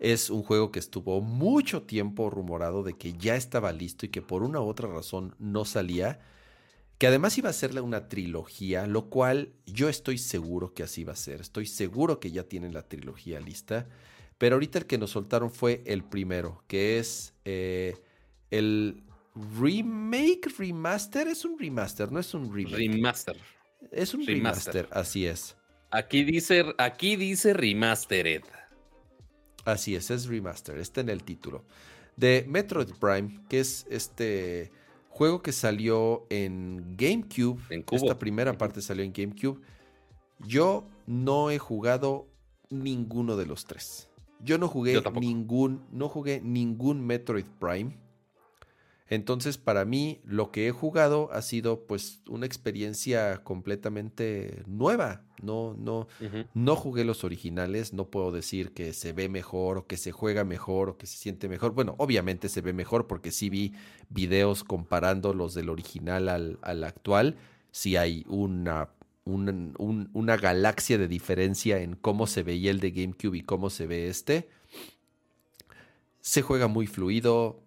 es 0.00 0.30
un 0.30 0.42
juego 0.42 0.72
que 0.72 0.78
estuvo 0.78 1.20
mucho 1.20 1.82
tiempo 1.82 2.30
rumorado 2.30 2.82
de 2.82 2.94
que 2.94 3.12
ya 3.18 3.36
estaba 3.36 3.70
listo 3.70 4.06
y 4.06 4.08
que 4.08 4.22
por 4.22 4.42
una 4.42 4.62
u 4.62 4.64
otra 4.66 4.88
razón 4.88 5.34
no 5.38 5.66
salía. 5.66 6.20
Que 6.96 7.06
además 7.06 7.36
iba 7.36 7.50
a 7.50 7.52
ser 7.52 7.78
una 7.82 8.08
trilogía, 8.08 8.86
lo 8.86 9.10
cual 9.10 9.52
yo 9.66 9.90
estoy 9.90 10.16
seguro 10.16 10.72
que 10.72 10.82
así 10.82 11.04
va 11.04 11.12
a 11.12 11.16
ser. 11.16 11.42
Estoy 11.42 11.66
seguro 11.66 12.18
que 12.18 12.30
ya 12.30 12.44
tienen 12.44 12.72
la 12.72 12.88
trilogía 12.88 13.40
lista. 13.40 13.86
Pero 14.38 14.56
ahorita 14.56 14.78
el 14.78 14.86
que 14.86 14.96
nos 14.96 15.10
soltaron 15.10 15.50
fue 15.50 15.82
el 15.84 16.04
primero, 16.04 16.64
que 16.66 16.98
es 16.98 17.34
eh, 17.44 17.98
el 18.50 19.02
remake, 19.60 20.48
remaster. 20.56 21.28
Es 21.28 21.44
un 21.44 21.58
remaster, 21.58 22.10
no 22.10 22.20
es 22.20 22.32
un 22.32 22.50
remake. 22.50 22.88
Remaster. 22.88 23.36
es 23.92 24.14
un 24.14 24.26
remaster. 24.26 24.86
remaster, 24.86 24.98
así 24.98 25.26
es. 25.26 25.57
Aquí 25.90 26.24
dice, 26.24 26.74
aquí 26.78 27.16
dice 27.16 27.54
Remastered. 27.54 28.42
Así 29.64 29.94
es, 29.94 30.10
es 30.10 30.26
remaster, 30.26 30.78
está 30.78 31.02
en 31.02 31.10
el 31.10 31.22
título. 31.22 31.64
De 32.16 32.44
Metroid 32.48 32.88
Prime, 32.98 33.40
que 33.48 33.60
es 33.60 33.86
este 33.90 34.72
juego 35.08 35.42
que 35.42 35.52
salió 35.52 36.26
en 36.30 36.96
GameCube. 36.96 37.60
En 37.70 37.82
cubo. 37.82 37.98
Esta 37.98 38.18
primera 38.18 38.56
parte 38.56 38.80
salió 38.80 39.04
en 39.04 39.12
GameCube. 39.12 39.60
Yo 40.46 40.88
no 41.06 41.50
he 41.50 41.58
jugado 41.58 42.28
ninguno 42.70 43.36
de 43.36 43.46
los 43.46 43.66
tres. 43.66 44.08
Yo 44.40 44.56
no 44.56 44.68
jugué 44.68 44.94
Yo 44.94 45.02
ningún, 45.12 45.84
no 45.92 46.08
jugué 46.08 46.40
ningún 46.40 47.04
Metroid 47.04 47.46
Prime. 47.58 47.98
Entonces, 49.10 49.56
para 49.56 49.84
mí, 49.86 50.20
lo 50.24 50.50
que 50.50 50.68
he 50.68 50.70
jugado 50.70 51.30
ha 51.32 51.40
sido 51.40 51.86
pues 51.86 52.20
una 52.28 52.44
experiencia 52.44 53.42
completamente 53.42 54.62
nueva. 54.66 55.22
No, 55.42 55.74
no, 55.78 56.08
no 56.52 56.76
jugué 56.76 57.04
los 57.04 57.24
originales, 57.24 57.92
no 57.94 58.06
puedo 58.08 58.32
decir 58.32 58.72
que 58.72 58.92
se 58.92 59.12
ve 59.12 59.28
mejor 59.28 59.78
o 59.78 59.86
que 59.86 59.96
se 59.96 60.12
juega 60.12 60.44
mejor 60.44 60.90
o 60.90 60.98
que 60.98 61.06
se 61.06 61.16
siente 61.16 61.48
mejor. 61.48 61.72
Bueno, 61.72 61.94
obviamente 61.98 62.48
se 62.50 62.60
ve 62.60 62.72
mejor 62.72 63.06
porque 63.06 63.30
sí 63.30 63.48
vi 63.48 63.72
videos 64.10 64.62
comparando 64.64 65.32
los 65.32 65.54
del 65.54 65.70
original 65.70 66.28
al, 66.28 66.58
al 66.60 66.84
actual. 66.84 67.36
Sí 67.70 67.96
hay 67.96 68.24
una, 68.28 68.90
un- 69.24 69.74
un- 69.78 70.10
una 70.12 70.36
galaxia 70.36 70.98
de 70.98 71.08
diferencia 71.08 71.78
en 71.80 71.94
cómo 71.94 72.26
se 72.26 72.42
veía 72.42 72.70
el 72.70 72.80
de 72.80 72.90
GameCube 72.90 73.38
y 73.38 73.42
cómo 73.42 73.70
se 73.70 73.86
ve 73.86 74.08
este. 74.08 74.48
Se 76.20 76.42
juega 76.42 76.66
muy 76.68 76.86
fluido. 76.86 77.60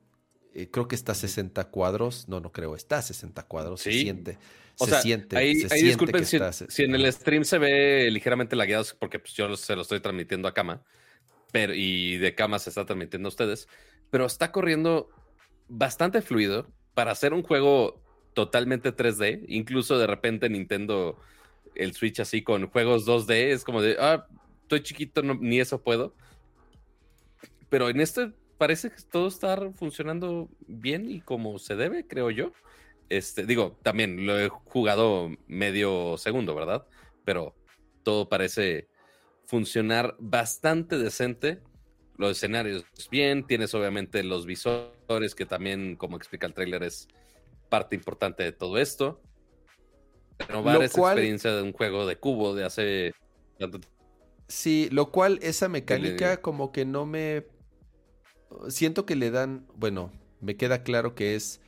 Eh, 0.54 0.70
creo 0.70 0.88
que 0.88 0.96
está 0.96 1.12
a 1.14 1.16
60 1.16 1.64
cuadros. 1.66 2.28
No, 2.28 2.40
no 2.40 2.52
creo, 2.52 2.76
está 2.76 2.98
a 2.98 3.02
60 3.02 3.44
cuadros. 3.44 3.82
Se 3.82 3.92
siente. 3.92 4.38
O 4.78 4.86
se 4.86 4.92
sea, 4.92 5.02
siente. 5.02 5.38
ahí, 5.38 5.56
se 5.56 5.66
ahí 5.66 5.70
siente 5.82 5.88
disculpen 5.88 6.26
si, 6.26 6.36
está- 6.38 6.52
si 6.54 6.84
en 6.84 6.96
el 6.96 7.12
stream 7.12 7.44
se 7.44 7.58
ve 7.58 8.10
ligeramente 8.12 8.56
lagueado, 8.56 8.84
porque 9.00 9.20
pues, 9.20 9.34
yo 9.34 9.56
se 9.56 9.76
lo 9.76 9.82
estoy 9.84 10.00
transmitiendo 10.00 10.48
a 10.48 10.54
cama. 10.54 10.84
Pero, 11.52 11.74
y 11.76 12.18
de 12.18 12.34
cama 12.36 12.60
se 12.60 12.70
está 12.70 12.86
transmitiendo 12.86 13.28
a 13.28 13.30
ustedes. 13.30 13.68
Pero 14.10 14.26
está 14.26 14.52
corriendo 14.52 15.10
bastante 15.68 16.22
fluido 16.22 16.68
para 16.94 17.12
hacer 17.12 17.34
un 17.34 17.44
juego 17.44 18.02
totalmente 18.34 18.96
3D. 18.96 19.46
Incluso 19.50 19.98
de 20.00 20.08
repente 20.08 20.50
Nintendo, 20.50 21.20
el 21.76 21.94
Switch 21.94 22.20
así 22.22 22.42
con 22.42 22.68
juegos 22.68 23.06
2D, 23.06 23.52
es 23.52 23.64
como 23.64 23.82
de, 23.82 23.98
ah, 24.00 24.26
estoy 24.64 24.82
chiquito, 24.84 25.22
no- 25.22 25.36
ni 25.40 25.60
eso 25.60 25.82
puedo. 25.82 26.16
Pero 27.70 27.90
en 27.90 28.02
este 28.02 28.32
parece 28.62 28.92
que 28.92 29.02
todo 29.02 29.28
está 29.28 29.72
funcionando 29.72 30.48
bien 30.68 31.10
y 31.10 31.22
como 31.22 31.58
se 31.58 31.76
debe, 31.76 32.06
creo 32.06 32.30
yo. 32.30 32.52
Este, 33.10 33.48
digo, 33.48 33.76
también 33.82 34.28
lo 34.28 34.40
he 34.40 34.50
jugado 34.50 35.32
medio 35.48 36.16
segundo, 36.20 36.54
¿verdad? 36.54 36.86
Pero 37.26 37.56
todo 38.04 38.30
parece 38.30 38.88
funcionar 39.48 40.16
bastante 40.20 41.00
decente. 41.00 41.60
Los 42.18 42.38
escenarios 42.38 42.86
bien, 43.10 43.48
tienes 43.48 43.74
obviamente 43.74 44.24
los 44.24 44.46
visores, 44.46 45.34
que 45.34 45.48
también, 45.48 45.96
como 45.96 46.16
explica 46.16 46.46
el 46.46 46.54
tráiler, 46.54 46.84
es 46.84 47.08
parte 47.68 47.96
importante 47.96 48.44
de 48.44 48.52
todo 48.52 48.78
esto. 48.78 49.24
Renovar 50.38 50.84
esa 50.84 51.02
experiencia 51.02 51.52
de 51.56 51.64
un 51.64 51.74
juego 51.74 52.06
de 52.06 52.18
cubo 52.18 52.54
de 52.54 52.66
hace 52.66 53.16
tanto 53.58 53.80
Sí, 54.48 54.88
lo 54.92 55.12
cual 55.12 55.40
esa 55.42 55.68
mecánica 55.68 56.42
como 56.44 56.72
que 56.72 56.86
no 56.86 57.08
me... 57.08 57.48
Siento 58.70 59.06
que 59.06 59.16
le 59.16 59.32
dan, 59.32 59.66
bueno, 59.76 60.12
me 60.40 60.56
queda 60.56 60.84
claro 60.84 61.16
que 61.16 61.36
es 61.36 61.62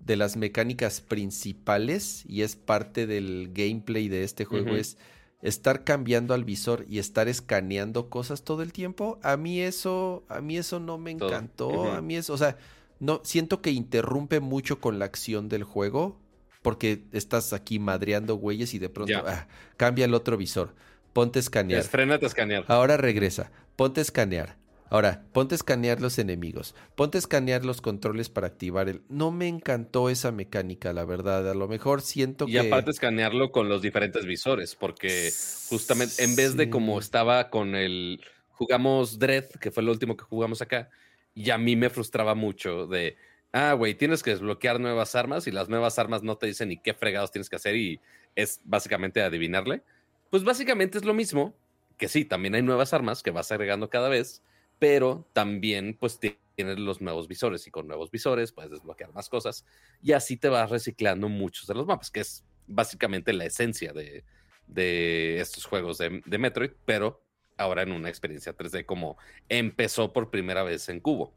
de 0.00 0.16
las 0.16 0.36
mecánicas 0.36 1.00
principales 1.00 2.24
y 2.26 2.42
es 2.42 2.56
parte 2.56 3.06
del 3.06 3.50
gameplay 3.52 4.08
de 4.08 4.24
este 4.24 4.44
juego, 4.44 4.74
es 4.76 4.96
estar 5.42 5.84
cambiando 5.84 6.34
al 6.34 6.44
visor 6.44 6.84
y 6.88 6.98
estar 6.98 7.28
escaneando 7.28 8.08
cosas 8.08 8.42
todo 8.42 8.62
el 8.62 8.72
tiempo. 8.72 9.18
A 9.22 9.36
mí 9.36 9.60
eso, 9.60 10.24
a 10.28 10.40
mí 10.40 10.56
eso 10.56 10.80
no 10.80 10.98
me 10.98 11.10
encantó, 11.10 11.92
a 11.92 12.00
mí 12.00 12.16
eso, 12.16 12.32
o 12.32 12.38
sea, 12.38 12.56
no, 12.98 13.20
siento 13.24 13.62
que 13.62 13.70
interrumpe 13.70 14.40
mucho 14.40 14.80
con 14.80 14.98
la 14.98 15.06
acción 15.06 15.48
del 15.48 15.64
juego 15.64 16.18
porque 16.62 17.04
estás 17.12 17.52
aquí 17.52 17.78
madreando 17.78 18.34
güeyes 18.34 18.74
y 18.74 18.78
de 18.78 18.90
pronto 18.90 19.14
ah, 19.26 19.48
cambia 19.76 20.04
el 20.04 20.14
otro 20.14 20.36
visor. 20.36 20.74
Ponte 21.12 21.38
a 21.38 21.40
escanear. 21.40 21.80
Es 21.80 21.88
frénate 21.88 22.26
a 22.26 22.28
escanear. 22.28 22.64
Ahora 22.68 22.96
regresa. 22.96 23.50
Ponte 23.76 24.00
a 24.00 24.02
escanear. 24.02 24.59
Ahora, 24.90 25.24
ponte 25.32 25.54
a 25.54 25.56
escanear 25.56 26.00
los 26.00 26.18
enemigos. 26.18 26.74
Ponte 26.96 27.16
a 27.16 27.20
escanear 27.20 27.64
los 27.64 27.80
controles 27.80 28.28
para 28.28 28.48
activar 28.48 28.88
el. 28.88 29.02
No 29.08 29.30
me 29.30 29.46
encantó 29.46 30.10
esa 30.10 30.32
mecánica, 30.32 30.92
la 30.92 31.04
verdad. 31.04 31.48
A 31.48 31.54
lo 31.54 31.68
mejor 31.68 32.02
siento 32.02 32.46
Y 32.48 32.52
que. 32.52 32.58
aparte 32.58 32.90
escanearlo 32.90 33.52
con 33.52 33.68
los 33.68 33.82
diferentes 33.82 34.26
visores, 34.26 34.74
porque 34.74 35.30
justamente 35.68 36.24
en 36.24 36.34
vez 36.34 36.56
de 36.56 36.70
como 36.70 36.98
estaba 36.98 37.50
con 37.50 37.76
el 37.76 38.20
jugamos 38.50 39.18
Dread, 39.18 39.48
que 39.60 39.70
fue 39.70 39.82
lo 39.82 39.92
último 39.92 40.16
que 40.16 40.24
jugamos 40.24 40.60
acá, 40.60 40.90
y 41.34 41.50
a 41.50 41.56
mí 41.56 41.76
me 41.76 41.88
frustraba 41.88 42.34
mucho 42.34 42.86
de, 42.86 43.16
ah, 43.52 43.72
güey, 43.74 43.94
tienes 43.94 44.22
que 44.22 44.30
desbloquear 44.30 44.80
nuevas 44.80 45.14
armas 45.14 45.46
y 45.46 45.52
las 45.52 45.68
nuevas 45.68 45.98
armas 45.98 46.22
no 46.22 46.36
te 46.36 46.46
dicen 46.46 46.68
ni 46.68 46.76
qué 46.76 46.94
fregados 46.94 47.30
tienes 47.30 47.48
que 47.48 47.56
hacer 47.56 47.76
y 47.76 48.00
es 48.34 48.60
básicamente 48.64 49.22
adivinarle. 49.22 49.82
Pues 50.30 50.44
básicamente 50.44 50.98
es 50.98 51.04
lo 51.04 51.14
mismo, 51.14 51.54
que 51.96 52.08
sí, 52.08 52.24
también 52.24 52.54
hay 52.54 52.62
nuevas 52.62 52.92
armas 52.92 53.22
que 53.22 53.30
vas 53.30 53.50
agregando 53.50 53.88
cada 53.88 54.08
vez, 54.08 54.42
pero 54.80 55.28
también 55.34 55.96
pues 56.00 56.18
ti- 56.20 56.38
tienes 56.56 56.80
los 56.80 57.02
nuevos 57.02 57.28
visores 57.28 57.66
y 57.68 57.70
con 57.70 57.86
nuevos 57.86 58.10
visores 58.10 58.52
puedes 58.52 58.72
desbloquear 58.72 59.12
más 59.14 59.28
cosas 59.30 59.64
y 60.02 60.12
así 60.12 60.38
te 60.38 60.48
vas 60.48 60.70
reciclando 60.70 61.28
muchos 61.28 61.68
de 61.68 61.74
los 61.74 61.86
mapas, 61.86 62.10
que 62.10 62.20
es 62.20 62.44
básicamente 62.66 63.32
la 63.34 63.46
esencia 63.46 63.92
de, 63.92 64.24
de 64.66 65.40
estos 65.40 65.66
juegos 65.66 65.98
de, 65.98 66.22
de 66.26 66.38
Metroid, 66.38 66.72
pero 66.86 67.22
ahora 67.58 67.82
en 67.82 67.92
una 67.92 68.08
experiencia 68.08 68.54
3D 68.54 68.86
como 68.86 69.18
empezó 69.48 70.12
por 70.12 70.30
primera 70.30 70.64
vez 70.64 70.88
en 70.88 71.00
Cubo. 71.00 71.34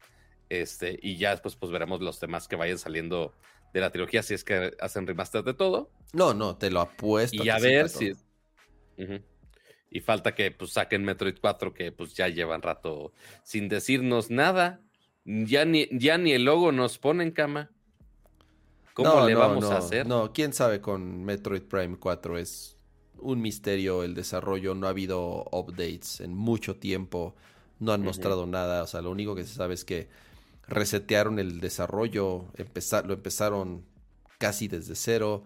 Este, 0.50 0.98
y 1.02 1.16
ya 1.18 1.30
después 1.32 1.56
pues 1.56 1.72
veremos 1.72 2.00
los 2.00 2.18
temas 2.20 2.48
que 2.48 2.56
vayan 2.56 2.78
saliendo 2.78 3.34
de 3.72 3.80
la 3.80 3.90
trilogía, 3.90 4.22
si 4.22 4.34
es 4.34 4.44
que 4.44 4.72
hacen 4.80 5.06
remaster 5.06 5.42
de 5.44 5.54
todo. 5.54 5.90
No, 6.12 6.32
no, 6.34 6.56
te 6.56 6.70
lo 6.70 6.80
apuesto. 6.80 7.42
Y 7.42 7.48
a 7.48 7.58
ver 7.58 7.88
si... 7.88 8.12
Ujú. 8.96 9.20
Y 9.94 10.00
falta 10.00 10.34
que 10.34 10.50
pues 10.50 10.72
saquen 10.72 11.04
Metroid 11.04 11.36
4, 11.40 11.72
que 11.72 11.92
pues 11.92 12.14
ya 12.14 12.28
llevan 12.28 12.62
rato 12.62 13.12
sin 13.44 13.68
decirnos 13.70 14.28
nada. 14.30 14.80
Ya 15.24 15.64
ni, 15.64 15.88
ya 15.92 16.18
ni 16.18 16.32
el 16.32 16.44
logo 16.44 16.72
nos 16.72 16.98
pone 16.98 17.22
en 17.24 17.30
cama. 17.30 17.70
¿Cómo 18.92 19.20
No, 19.20 19.26
le 19.26 19.34
no, 19.34 19.38
vamos 19.40 19.64
no, 19.64 19.70
a 19.70 19.78
hacer? 19.78 20.06
No, 20.06 20.32
quién 20.32 20.52
sabe 20.52 20.80
con 20.80 21.24
Metroid 21.24 21.62
Prime 21.62 21.96
4. 21.98 22.38
Es 22.38 22.76
un 23.18 23.40
misterio 23.40 24.02
el 24.02 24.14
desarrollo. 24.14 24.74
No 24.74 24.86
ha 24.86 24.90
habido 24.90 25.44
updates 25.52 26.20
en 26.20 26.34
mucho 26.34 26.76
tiempo. 26.76 27.34
No 27.78 27.92
han 27.92 28.02
mostrado 28.02 28.46
nada. 28.46 28.82
O 28.82 28.86
sea, 28.88 29.00
lo 29.00 29.10
único 29.12 29.34
que 29.36 29.44
se 29.44 29.54
sabe 29.54 29.74
es 29.74 29.84
que 29.84 30.08
resetearon 30.68 31.38
el 31.38 31.60
desarrollo. 31.60 32.46
empeza- 32.56 33.02
lo 33.06 33.14
empezaron 33.14 33.84
casi 34.38 34.68
desde 34.68 34.94
cero. 34.96 35.44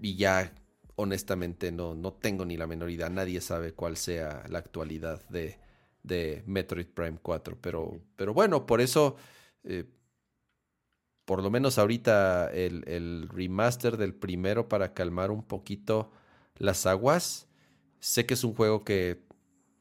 Y 0.00 0.16
ya, 0.16 0.52
honestamente, 1.00 1.72
no, 1.72 1.94
no 1.94 2.12
tengo 2.12 2.44
ni 2.44 2.56
la 2.56 2.66
menor 2.66 2.90
idea. 2.90 3.08
Nadie 3.10 3.40
sabe 3.40 3.72
cuál 3.74 3.96
sea 3.96 4.44
la 4.48 4.58
actualidad 4.60 5.26
de, 5.28 5.58
de 6.02 6.42
Metroid 6.46 6.86
Prime 6.88 7.18
4. 7.22 7.58
Pero, 7.60 8.00
pero 8.16 8.34
bueno, 8.34 8.66
por 8.66 8.80
eso. 8.80 9.16
eh, 9.64 9.84
por 11.24 11.42
lo 11.42 11.50
menos 11.50 11.78
ahorita 11.78 12.50
el, 12.52 12.84
el 12.88 13.28
remaster 13.28 13.96
del 13.96 14.14
primero 14.14 14.68
para 14.68 14.94
calmar 14.94 15.30
un 15.30 15.42
poquito 15.46 16.10
las 16.56 16.86
aguas. 16.86 17.48
Sé 18.00 18.26
que 18.26 18.34
es 18.34 18.44
un 18.44 18.54
juego 18.54 18.84
que 18.84 19.22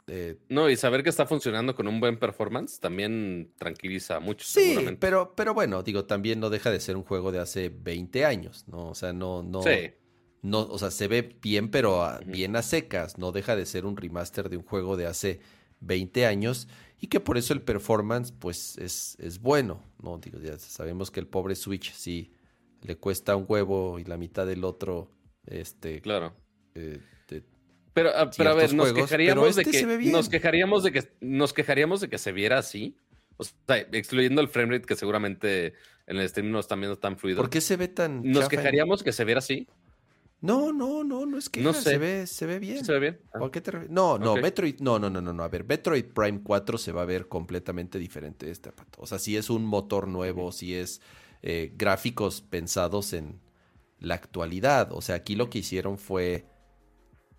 eh, 0.08 0.38
No, 0.50 0.70
y 0.70 0.76
saber 0.78 1.04
que 1.04 1.10
está 1.10 1.26
funcionando 1.28 1.76
con 1.76 1.88
un 1.88 2.00
buen 2.00 2.18
performance 2.18 2.80
también 2.80 3.54
tranquiliza 3.58 4.20
mucho, 4.20 4.48
sí, 4.48 4.60
seguramente. 4.60 5.00
pero, 5.00 5.36
pero 5.36 5.54
bueno, 5.54 5.84
digo, 5.84 6.06
también 6.06 6.40
no 6.40 6.50
deja 6.50 6.72
de 6.72 6.80
ser 6.80 6.98
un 6.98 7.04
juego 7.04 7.32
de 7.32 7.40
hace 7.40 7.70
20 7.70 8.26
años, 8.26 8.66
¿no? 8.68 8.90
O 8.90 8.96
sea, 8.96 9.14
no, 9.14 9.44
no, 9.44 9.62
Sí. 9.64 9.94
No, 10.42 10.62
o 10.62 10.78
sea, 10.80 10.92
se 10.92 11.08
ve 11.08 11.36
bien, 11.42 11.70
pero 11.70 12.04
a- 12.04 12.20
Ujú. 12.22 12.32
bien 12.32 12.56
a 12.56 12.62
secas. 12.62 13.18
No 13.18 13.32
deja 13.32 13.56
de 13.56 13.66
ser 13.66 13.86
un 13.86 13.98
remaster 13.98 14.50
de 14.50 14.58
un 14.58 14.64
juego 14.64 14.96
de 14.98 15.06
hace 15.06 15.40
20 15.82 16.26
años 16.26 16.68
y 17.00 17.08
que 17.08 17.20
por 17.20 17.38
eso 17.38 17.54
el 17.54 17.62
performance, 17.62 18.32
pues, 18.32 18.78
es, 18.78 19.16
es 19.20 19.40
bueno, 19.40 19.82
¿no? 20.02 20.18
Digo, 20.18 20.40
ya 20.40 20.58
sabemos 20.58 21.12
que 21.12 21.20
el 21.20 21.28
pobre 21.28 21.56
Switch 21.56 21.94
sí 21.94 22.32
le 22.82 22.96
cuesta 22.98 23.36
un 23.36 23.46
huevo 23.48 24.00
y 24.00 24.04
la 24.06 24.18
mitad 24.18 24.46
del 24.46 24.64
otro, 24.64 25.12
este, 25.46 26.02
Claro. 26.02 26.34
eh, 26.76 27.00
de- 27.28 27.44
Pero, 27.94 28.10
ah, 28.16 28.30
pero 28.38 28.52
a 28.52 28.54
ver, 28.54 28.74
nos 28.74 28.90
juegos, 28.92 29.10
quejaríamos 29.10 29.56
de 29.56 29.62
este 29.64 29.86
que 29.86 30.12
nos 30.12 30.30
quejaríamos 30.30 30.84
de 30.84 30.92
que 30.92 31.10
nos 31.22 31.54
quejaríamos 31.54 32.02
de 32.02 32.10
que 32.10 32.18
se 32.18 32.32
viera 32.32 32.58
así. 32.58 32.96
O 33.38 33.44
sea, 33.46 33.78
excluyendo 33.94 34.42
el 34.42 34.50
framerate 34.50 34.86
que 34.86 34.96
seguramente 34.98 35.74
en 36.08 36.18
el 36.18 36.28
stream 36.28 36.52
no 36.52 36.60
están 36.60 36.82
viendo 36.82 36.98
tan 37.00 37.18
fluido. 37.18 37.38
¿Por 37.38 37.50
qué 37.50 37.62
se 37.62 37.78
ve 37.78 37.88
tan 37.88 38.22
¿Nos 38.24 38.40
chafa 38.44 38.50
quejaríamos 38.50 39.02
que 39.02 39.14
se 39.14 39.24
viera 39.24 39.40
así? 39.40 39.68
No, 40.42 40.72
no, 40.72 41.04
no, 41.04 41.26
no 41.26 41.38
es 41.38 41.50
que 41.50 41.62
No 41.62 41.74
se 41.74 41.98
ve, 41.98 42.26
se 42.26 42.46
ve 42.46 42.56
¿Sí 42.56 42.60
bien. 42.60 42.86
¿Se 42.86 42.94
ve 42.94 43.00
bien? 43.00 43.20
Ah. 43.34 43.46
¿A 43.46 43.52
qué 43.52 43.60
te? 43.60 43.72
No, 43.90 44.18
no. 44.18 44.36
Metroid, 44.38 44.80
no, 44.80 44.98
no, 44.98 45.10
no, 45.10 45.22
no, 45.22 45.34
no. 45.34 45.44
A 45.44 45.50
ver, 45.50 45.66
Metroid 45.66 46.06
Prime 46.06 46.42
4 46.42 46.78
se 46.78 46.92
va 46.92 47.02
a 47.02 47.06
ver 47.06 47.28
completamente 47.28 48.00
diferente 48.00 48.46
de 48.46 48.54
este 48.54 48.72
pato. 48.72 49.02
O 49.02 49.06
sea, 49.06 49.20
si 49.20 49.36
es 49.36 49.50
un 49.50 49.66
motor 49.66 50.08
nuevo, 50.08 50.52
si 50.52 50.76
es 50.76 51.02
eh, 51.42 51.74
gráficos 51.76 52.42
pensados 52.42 53.12
en 53.14 53.42
la 54.00 54.16
actualidad. 54.16 54.92
O 54.94 55.02
sea, 55.02 55.16
aquí 55.16 55.36
lo 55.36 55.50
que 55.50 55.60
hicieron 55.60 55.98
fue, 55.98 56.46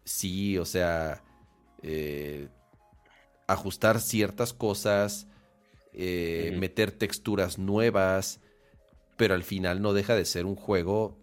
sí, 0.05 0.59
o 0.59 0.67
sea, 0.67 1.23
eh, 1.83 2.49
ajustar 3.47 4.01
ciertas 4.01 4.53
cosas, 4.53 5.27
eh, 5.93 6.55
meter 6.59 6.93
texturas 6.93 7.59
nuevas, 7.59 8.41
pero 9.17 9.35
al 9.35 9.43
final 9.43 9.83
no 9.83 9.93
deja 9.93 10.15
de 10.15 10.25
ser 10.25 10.47
un 10.47 10.57
juego 10.57 11.19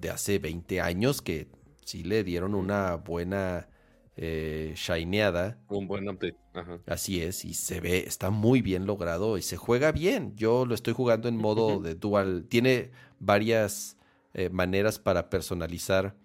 de 0.00 0.10
hace 0.10 0.38
20 0.38 0.80
años 0.80 1.22
que 1.22 1.48
sí 1.84 2.02
le 2.02 2.24
dieron 2.24 2.54
una 2.54 2.96
buena 2.96 3.68
eh, 4.16 4.74
shineada. 4.76 5.58
Un 5.68 5.86
buen 5.86 6.08
update. 6.08 6.36
Ajá. 6.54 6.80
Así 6.86 7.22
es, 7.22 7.44
y 7.44 7.54
se 7.54 7.80
ve, 7.80 8.04
está 8.06 8.30
muy 8.30 8.60
bien 8.60 8.86
logrado 8.86 9.38
y 9.38 9.42
se 9.42 9.56
juega 9.56 9.92
bien. 9.92 10.34
Yo 10.36 10.66
lo 10.66 10.74
estoy 10.74 10.94
jugando 10.94 11.28
en 11.28 11.36
modo 11.36 11.80
de 11.80 11.94
dual. 11.94 12.46
Tiene 12.48 12.90
varias 13.18 13.96
eh, 14.34 14.50
maneras 14.50 14.98
para 14.98 15.30
personalizar 15.30 16.16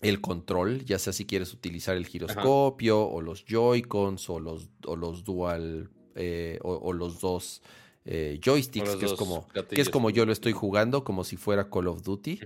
el 0.00 0.20
control, 0.20 0.84
ya 0.84 0.98
sea 0.98 1.12
si 1.12 1.24
quieres 1.24 1.54
utilizar 1.54 1.96
el 1.96 2.06
giroscopio 2.06 3.06
o 3.06 3.20
los 3.22 3.44
Joy-Cons 3.46 4.28
o 4.28 4.38
los, 4.38 4.68
o 4.86 4.96
los 4.96 5.24
dual 5.24 5.90
eh, 6.14 6.58
o, 6.62 6.74
o 6.74 6.92
los 6.92 7.20
dos 7.20 7.62
eh, 8.04 8.38
joysticks, 8.44 8.96
que 8.96 9.06
es 9.06 9.12
como, 9.14 9.46
que 9.70 9.80
es 9.80 9.88
como 9.90 10.10
yo 10.10 10.26
lo 10.26 10.32
estoy 10.32 10.52
jugando, 10.52 11.04
como 11.04 11.24
si 11.24 11.36
fuera 11.36 11.68
Call 11.70 11.88
of 11.88 12.02
Duty. 12.02 12.40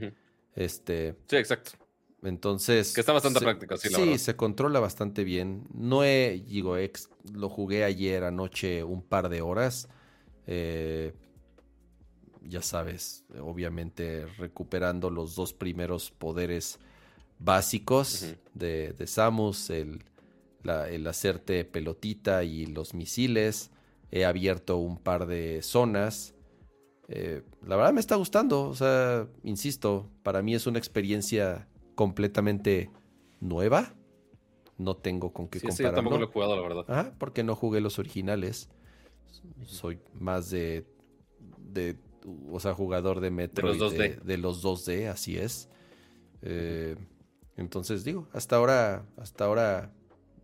Este, 0.55 1.17
Sí, 1.29 1.37
exacto. 1.37 1.73
entonces. 2.23 2.93
Que 2.95 3.01
está 3.01 3.13
bastante 3.13 3.39
se- 3.41 3.45
práctico, 3.45 3.77
sí, 3.77 3.91
la 3.91 3.97
Sí, 3.99 4.03
verdad. 4.05 4.17
se 4.19 4.37
controla 4.37 4.81
bastante 4.81 5.25
bien. 5.25 5.67
No 5.73 6.05
he, 6.05 6.43
digo, 6.47 6.77
ex, 6.77 7.09
lo 7.33 7.49
jugué 7.49 7.85
ayer 7.85 8.25
anoche 8.25 8.83
un 8.85 9.03
par 9.03 9.29
de 9.29 9.41
horas. 9.41 9.89
Eh, 10.47 11.13
ya 12.43 12.63
sabes, 12.63 13.25
obviamente 13.41 14.27
recuperando 14.39 15.11
los 15.11 15.35
dos 15.35 15.53
primeros 15.53 16.11
poderes 16.11 16.79
básicos 17.39 18.35
de, 18.55 18.93
de 18.93 19.07
Samus, 19.07 19.71
el, 19.71 20.05
la- 20.63 20.89
el 20.89 21.07
hacerte 21.07 21.65
pelotita 21.65 22.45
y 22.45 22.67
los 22.67 22.95
misiles. 22.95 23.71
He 24.11 24.25
abierto 24.25 24.79
un 24.79 24.99
par 24.99 25.27
de 25.27 25.63
zonas. 25.63 26.35
Eh, 27.09 27.43
la 27.67 27.77
verdad 27.77 27.93
me 27.93 28.01
está 28.01 28.17
gustando, 28.17 28.69
o 28.69 28.75
sea, 28.75 29.27
insisto, 29.43 30.11
para 30.23 30.43
mí 30.43 30.55
es 30.55 30.67
una 30.67 30.79
experiencia 30.79 31.69
completamente 31.95 32.91
nueva. 33.41 33.95
No 34.77 34.97
tengo 34.97 35.33
con 35.33 35.49
qué 35.49 35.59
Sí, 35.59 35.67
sí, 35.71 35.83
yo 35.83 35.91
compararlo. 35.91 35.97
tampoco 35.97 36.19
lo 36.19 36.25
he 36.25 36.33
jugado, 36.33 36.57
la 36.57 36.63
verdad. 36.63 36.85
Ajá, 36.89 37.15
porque 37.19 37.43
no 37.43 37.57
jugué 37.57 37.81
los 37.81 37.99
originales. 37.99 38.69
Soy 39.65 39.99
más 40.15 40.51
de, 40.51 40.87
de 41.59 41.97
o 42.51 42.61
sea, 42.61 42.75
jugador 42.75 43.21
de 43.21 43.31
Metro 43.31 43.67
los 43.69 43.79
2D. 43.79 44.21
de, 44.23 44.39
los 44.39 44.63
2D, 44.63 45.09
así 45.09 45.37
es. 45.37 45.69
Eh, 46.43 46.97
entonces 47.57 48.05
digo, 48.05 48.29
hasta 48.33 48.57
ahora, 48.57 49.05
hasta 49.17 49.45
ahora 49.45 49.93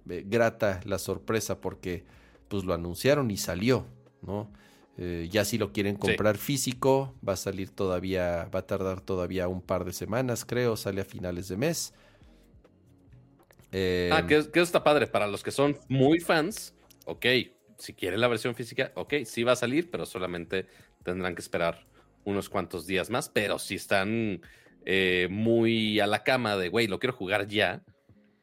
eh, 0.09 0.25
grata 0.27 0.81
la 0.85 0.99
sorpresa 0.99 1.61
porque 1.61 2.05
pues 2.49 2.65
lo 2.65 2.75
anunciaron 2.75 3.31
y 3.31 3.37
salió, 3.37 3.87
¿no? 4.23 4.53
Eh, 4.97 5.29
ya 5.31 5.45
si 5.45 5.59
lo 5.59 5.73
quieren 5.73 5.97
comprar 5.97 6.39
físico, 6.39 7.15
va 7.27 7.33
a 7.33 7.37
salir 7.37 7.71
todavía, 7.71 8.49
va 8.55 8.61
a 8.61 8.67
tardar 8.67 9.01
todavía 9.01 9.49
un 9.49 9.61
par 9.61 9.85
de 9.85 9.93
semanas, 9.93 10.45
creo, 10.45 10.77
sale 10.77 11.01
a 11.01 11.05
finales 11.05 11.49
de 11.49 11.57
mes. 11.57 11.95
Eh, 13.73 14.11
Ah, 14.13 14.25
que, 14.27 14.37
que 14.51 14.61
eso 14.61 14.63
está 14.63 14.85
padre. 14.85 15.09
Para 15.09 15.27
los 15.27 15.43
que 15.43 15.51
son 15.51 15.77
muy 15.89 16.21
fans, 16.21 16.75
ok. 17.07 17.27
Si 17.77 17.93
quieren 17.93 18.21
la 18.21 18.29
versión 18.29 18.55
física, 18.55 18.93
ok, 18.95 19.15
sí 19.25 19.43
va 19.43 19.53
a 19.53 19.57
salir, 19.57 19.91
pero 19.91 20.07
solamente 20.07 20.69
tendrán 21.03 21.35
que 21.35 21.43
esperar 21.43 21.85
unos 22.25 22.49
cuantos 22.49 22.87
días 22.87 23.11
más. 23.11 23.29
Pero 23.29 23.59
si 23.59 23.75
están 23.75 24.41
eh, 24.87 25.27
muy 25.29 25.99
a 25.99 26.07
la 26.07 26.23
cama 26.23 26.57
de, 26.57 26.69
güey, 26.69 26.87
lo 26.87 27.01
quiero 27.01 27.15
jugar 27.15 27.49
ya, 27.49 27.83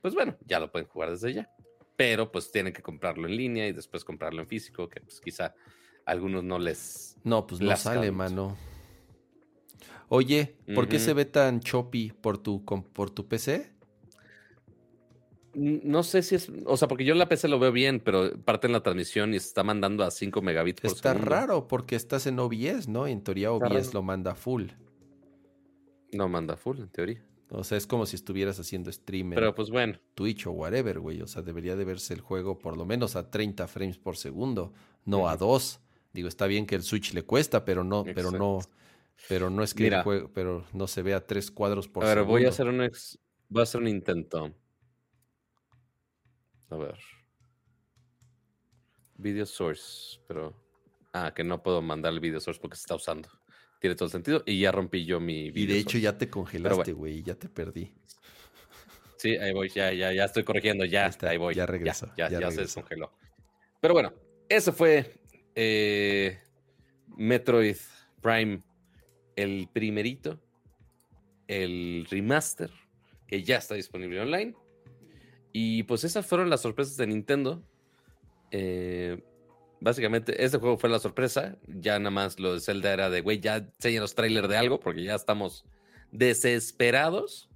pues 0.02 0.14
bueno, 0.14 0.36
ya 0.45 0.60
lo 0.60 0.69
pueden 0.69 0.88
jugar 0.90 1.11
desde 1.11 1.34
ya. 1.34 1.49
Pero 1.95 2.31
pues 2.31 2.51
tienen 2.51 2.73
que 2.73 2.81
comprarlo 2.81 3.27
en 3.27 3.35
línea 3.35 3.68
y 3.68 3.73
después 3.73 4.03
comprarlo 4.03 4.41
en 4.41 4.47
físico, 4.47 4.89
que 4.89 5.01
pues 5.01 5.22
quizá 5.22 5.45
a 6.05 6.11
algunos 6.11 6.43
no 6.43 6.57
les... 6.57 7.18
No, 7.23 7.45
pues 7.45 7.61
no 7.61 7.76
sale, 7.77 8.11
mano. 8.11 8.57
Oye, 10.09 10.57
¿por 10.76 10.89
qué 10.89 10.99
se 10.99 11.13
ve 11.13 11.26
tan 11.26 11.61
choppy 11.61 12.11
por 12.11 12.38
tu, 12.38 12.65
por 12.65 13.11
tu 13.11 13.27
PC? 13.27 13.72
No 15.53 16.03
sé 16.03 16.22
si 16.22 16.35
es, 16.35 16.49
o 16.65 16.77
sea, 16.77 16.88
porque 16.88 17.03
yo 17.03 17.11
en 17.13 17.19
la 17.19 17.27
PC 17.27 17.47
lo 17.47 17.59
veo 17.59 17.72
bien, 17.72 17.99
pero 17.99 18.31
parte 18.43 18.68
en 18.68 18.73
la 18.73 18.84
transmisión 18.84 19.34
y 19.34 19.39
se 19.39 19.47
está 19.47 19.63
mandando 19.63 20.03
a 20.03 20.11
5 20.11 20.41
megabits 20.41 20.81
por 20.81 20.91
Está 20.91 21.11
segundo. 21.13 21.30
raro 21.30 21.68
porque 21.68 21.95
estás 21.95 22.26
en 22.26 22.39
OBS, 22.39 22.88
¿no? 22.88 23.05
En 23.07 23.22
teoría 23.22 23.51
Está 23.51 23.68
OBS 23.68 23.93
lo 23.93 24.01
manda 24.01 24.34
full. 24.35 24.68
No 26.13 26.30
manda 26.30 26.55
full, 26.55 26.80
en 26.80 26.89
teoría. 26.89 27.23
O 27.53 27.65
sea, 27.65 27.78
es 27.78 27.86
como 27.86 28.06
si 28.06 28.15
estuvieras 28.15 28.57
haciendo 28.61 28.90
stream 28.91 29.34
en 29.34 29.36
Pero 29.36 29.53
pues 29.53 29.69
bueno. 29.69 29.99
Twitch 30.15 30.48
o 30.48 30.52
whatever, 30.52 30.99
güey. 30.99 31.22
O 31.22 31.28
sea, 31.28 31.41
debería 31.41 31.76
de 31.76 31.84
verse 31.84 32.14
el 32.14 32.22
juego 32.22 32.57
por 32.57 32.78
lo 32.78 32.86
menos 32.86 33.18
a 33.18 33.30
30 33.30 33.68
frames 33.68 33.98
por 33.98 34.15
segundo, 34.15 34.72
no 35.03 35.28
a 35.28 35.36
Ujú. 35.36 35.45
2. 35.45 35.80
Digo, 36.14 36.30
está 36.30 36.48
bien 36.48 36.65
que 36.65 36.76
el 36.76 36.84
Switch 36.84 37.14
le 37.14 37.23
cuesta, 37.23 37.65
pero 37.65 37.84
no, 37.84 38.06
pero 38.06 38.32
no, 38.32 38.60
pero 39.28 39.49
no 39.49 39.64
es 39.64 39.73
que 39.73 39.88
el 39.88 40.02
juego, 40.02 40.32
pero 40.34 40.65
no 40.72 40.88
se 40.88 41.02
vea 41.02 41.26
tres 41.28 41.52
cuadros 41.52 41.90
por 41.90 42.03
a 42.03 42.07
ver, 42.07 42.18
segundo. 42.19 42.32
voy 42.34 42.45
a 42.45 42.49
hacer 42.49 42.68
un 42.68 42.82
ex- 42.84 43.19
voy 43.49 43.60
a 43.60 43.64
hacer 43.64 43.82
un 43.82 43.88
intento. 43.90 44.53
A 46.69 46.76
ver. 46.78 46.98
Video 49.18 49.45
source, 49.45 50.19
pero 50.28 50.53
ah, 51.14 51.34
que 51.36 51.44
no 51.44 51.61
puedo 51.61 51.82
mandar 51.82 52.14
el 52.14 52.19
video 52.22 52.40
source 52.40 52.60
porque 52.61 52.76
se 52.78 52.82
está 52.82 52.95
usando. 52.95 53.30
Tiene 53.82 53.95
todo 53.95 54.06
el 54.06 54.12
sentido 54.12 54.44
y 54.45 54.60
ya 54.60 54.72
rompí 54.72 55.06
yo 55.06 55.20
mi 55.20 55.48
Y 55.48 55.52
video 55.52 55.74
de 55.76 55.82
hecho 55.82 55.98
ya 55.98 56.16
te 56.16 56.30
congelaste, 56.30 56.76
bueno. 56.94 56.98
güey, 56.99 57.18
y 57.18 57.24
ya 57.24 57.34
te 57.36 57.49
perdí. 57.49 57.91
Sí, 59.18 59.36
ahí 59.38 59.52
voy, 59.53 59.70
ya, 59.70 59.91
ya, 59.91 60.14
ya 60.14 60.26
estoy 60.26 60.44
corrigiendo, 60.44 60.86
ya, 60.86 61.03
Ahí 61.06 61.10
está, 61.10 61.30
ahí 61.32 61.38
voy. 61.38 61.56
ya 61.56 61.66
regresó, 61.66 62.08
Ya, 62.16 62.30
ya 62.30 62.40
ya, 62.40 62.52
se 62.52 62.62
descongeló. 62.62 63.12
Pero 63.80 63.95
bueno, 63.95 64.14
ese 64.49 64.72
fue 64.72 65.12
eh, 65.56 66.40
Metroid 67.18 67.76
Prime, 68.22 68.62
el 69.36 69.68
primerito, 69.74 70.40
el 71.48 72.06
remaster, 72.10 72.70
que 73.28 73.41
ya 73.44 73.58
está 73.58 73.74
disponible 73.74 74.22
online. 74.22 74.56
Y 75.53 75.84
pues 75.84 76.03
esas 76.03 76.26
fueron 76.26 76.52
las 76.52 76.62
sorpresas 76.62 76.98
de 76.98 77.08
Nintendo. 77.08 77.64
Eh, 78.52 79.24
básicamente, 79.82 80.44
este 80.44 80.58
juego 80.60 80.78
fue 80.78 80.90
la 80.90 80.99
sorpresa. 80.99 81.58
Ya 81.68 81.99
nada 81.99 82.12
más 82.12 82.40
lo 82.40 82.53
de 82.53 82.62
Zelda 82.62 82.94
era 82.94 83.10
de, 83.10 83.20
güey, 83.22 83.40
ya 83.41 83.58
enséñanos 83.58 84.16
trailer 84.16 84.48
de 84.48 84.56
algo, 84.58 84.80
porque 84.80 85.03
ya 85.03 85.16
estamos 85.16 85.66
desesperados. 86.12 87.49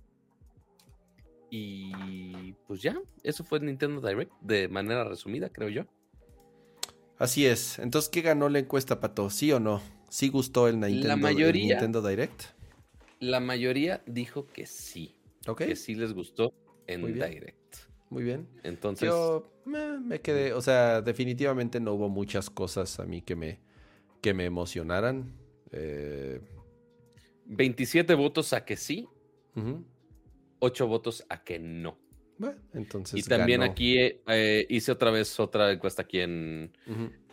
Y 1.49 2.53
pues 2.67 2.81
ya, 2.81 2.99
eso 3.23 3.43
fue 3.43 3.59
Nintendo 3.59 4.05
Direct 4.05 4.31
de 4.41 4.67
manera 4.67 5.03
resumida, 5.05 5.49
creo 5.49 5.69
yo. 5.69 5.85
Así 7.17 7.45
es. 7.45 7.79
Entonces, 7.79 8.09
¿qué 8.09 8.21
ganó 8.21 8.49
la 8.49 8.59
encuesta, 8.59 8.99
Pato? 8.99 9.29
¿Sí 9.29 9.51
o 9.53 9.59
no? 9.59 9.81
¿Sí 10.09 10.27
gustó 10.29 10.67
el 10.67 10.79
Nintendo, 10.79 11.13
el 11.13 11.19
mayoría- 11.21 11.75
Nintendo 11.75 12.01
Direct? 12.05 12.43
La 13.19 13.39
mayoría 13.39 14.01
dijo 14.05 14.47
que 14.47 14.65
sí, 14.65 15.15
Ok, 15.47 15.59
que 15.59 15.75
sí 15.77 15.95
les 15.95 16.13
gustó 16.13 16.53
en. 16.87 17.05
Direct. 17.13 17.57
Muy 18.15 18.23
bien. 18.23 18.47
Entonces, 18.63 19.09
Yo 19.09 19.51
me, 19.65 19.99
me 19.99 20.21
quedé, 20.21 20.53
o 20.53 20.61
sea, 20.61 21.01
definitivamente 21.01 21.81
no 21.81 21.95
hubo 21.95 22.07
muchas 22.07 22.49
cosas 22.49 22.97
a 23.01 23.05
mí 23.05 23.21
que 23.21 23.35
me, 23.35 23.59
que 24.21 24.33
me 24.33 24.45
emocionaran. 24.45 25.35
Eh, 25.73 26.39
27 27.43 28.13
votos 28.13 28.53
a 28.53 28.63
que 28.63 28.77
sí, 28.77 29.05
ujú. 29.57 29.83
8 30.59 30.87
votos 30.87 31.25
a 31.27 31.43
que 31.43 31.59
no. 31.59 31.97
Bueno, 32.37 32.55
entonces 32.73 33.19
y 33.19 33.29
también 33.29 33.59
ganó. 33.59 33.73
aquí 33.73 33.97
eh, 33.99 34.65
hice 34.69 34.93
otra 34.93 35.11
vez 35.11 35.37
otra 35.37 35.73
encuesta 35.73 36.03
aquí 36.03 36.21
en, 36.21 36.71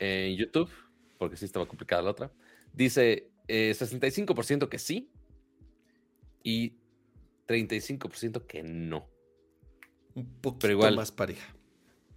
en 0.00 0.36
YouTube, 0.36 0.68
porque 1.16 1.36
sí 1.36 1.44
estaba 1.44 1.66
complicada 1.66 2.02
la 2.02 2.10
otra. 2.10 2.32
Dice 2.72 3.30
eh, 3.46 3.72
65% 3.72 4.68
que 4.68 4.80
sí 4.80 5.12
y 6.42 6.74
35% 7.46 8.46
que 8.48 8.64
no. 8.64 9.11
Un 10.14 10.26
poquito 10.40 10.59
Pero 10.60 10.72
igual, 10.74 10.97
más 10.97 11.10
pareja. 11.12 11.55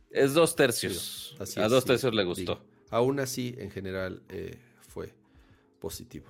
Es 0.10 0.34
dos 0.34 0.56
tercios. 0.56 1.36
Sí, 1.38 1.44
así 1.44 1.60
a 1.60 1.66
es, 1.66 1.72
dos 1.72 1.84
sí, 1.84 1.88
tercios 1.88 2.14
le 2.14 2.24
gustó. 2.24 2.62
Aún 2.90 3.20
así, 3.20 3.56
en 3.58 3.72
general, 3.72 4.22
eh, 4.30 4.58
fue 4.88 5.14
positivo. 5.80 6.26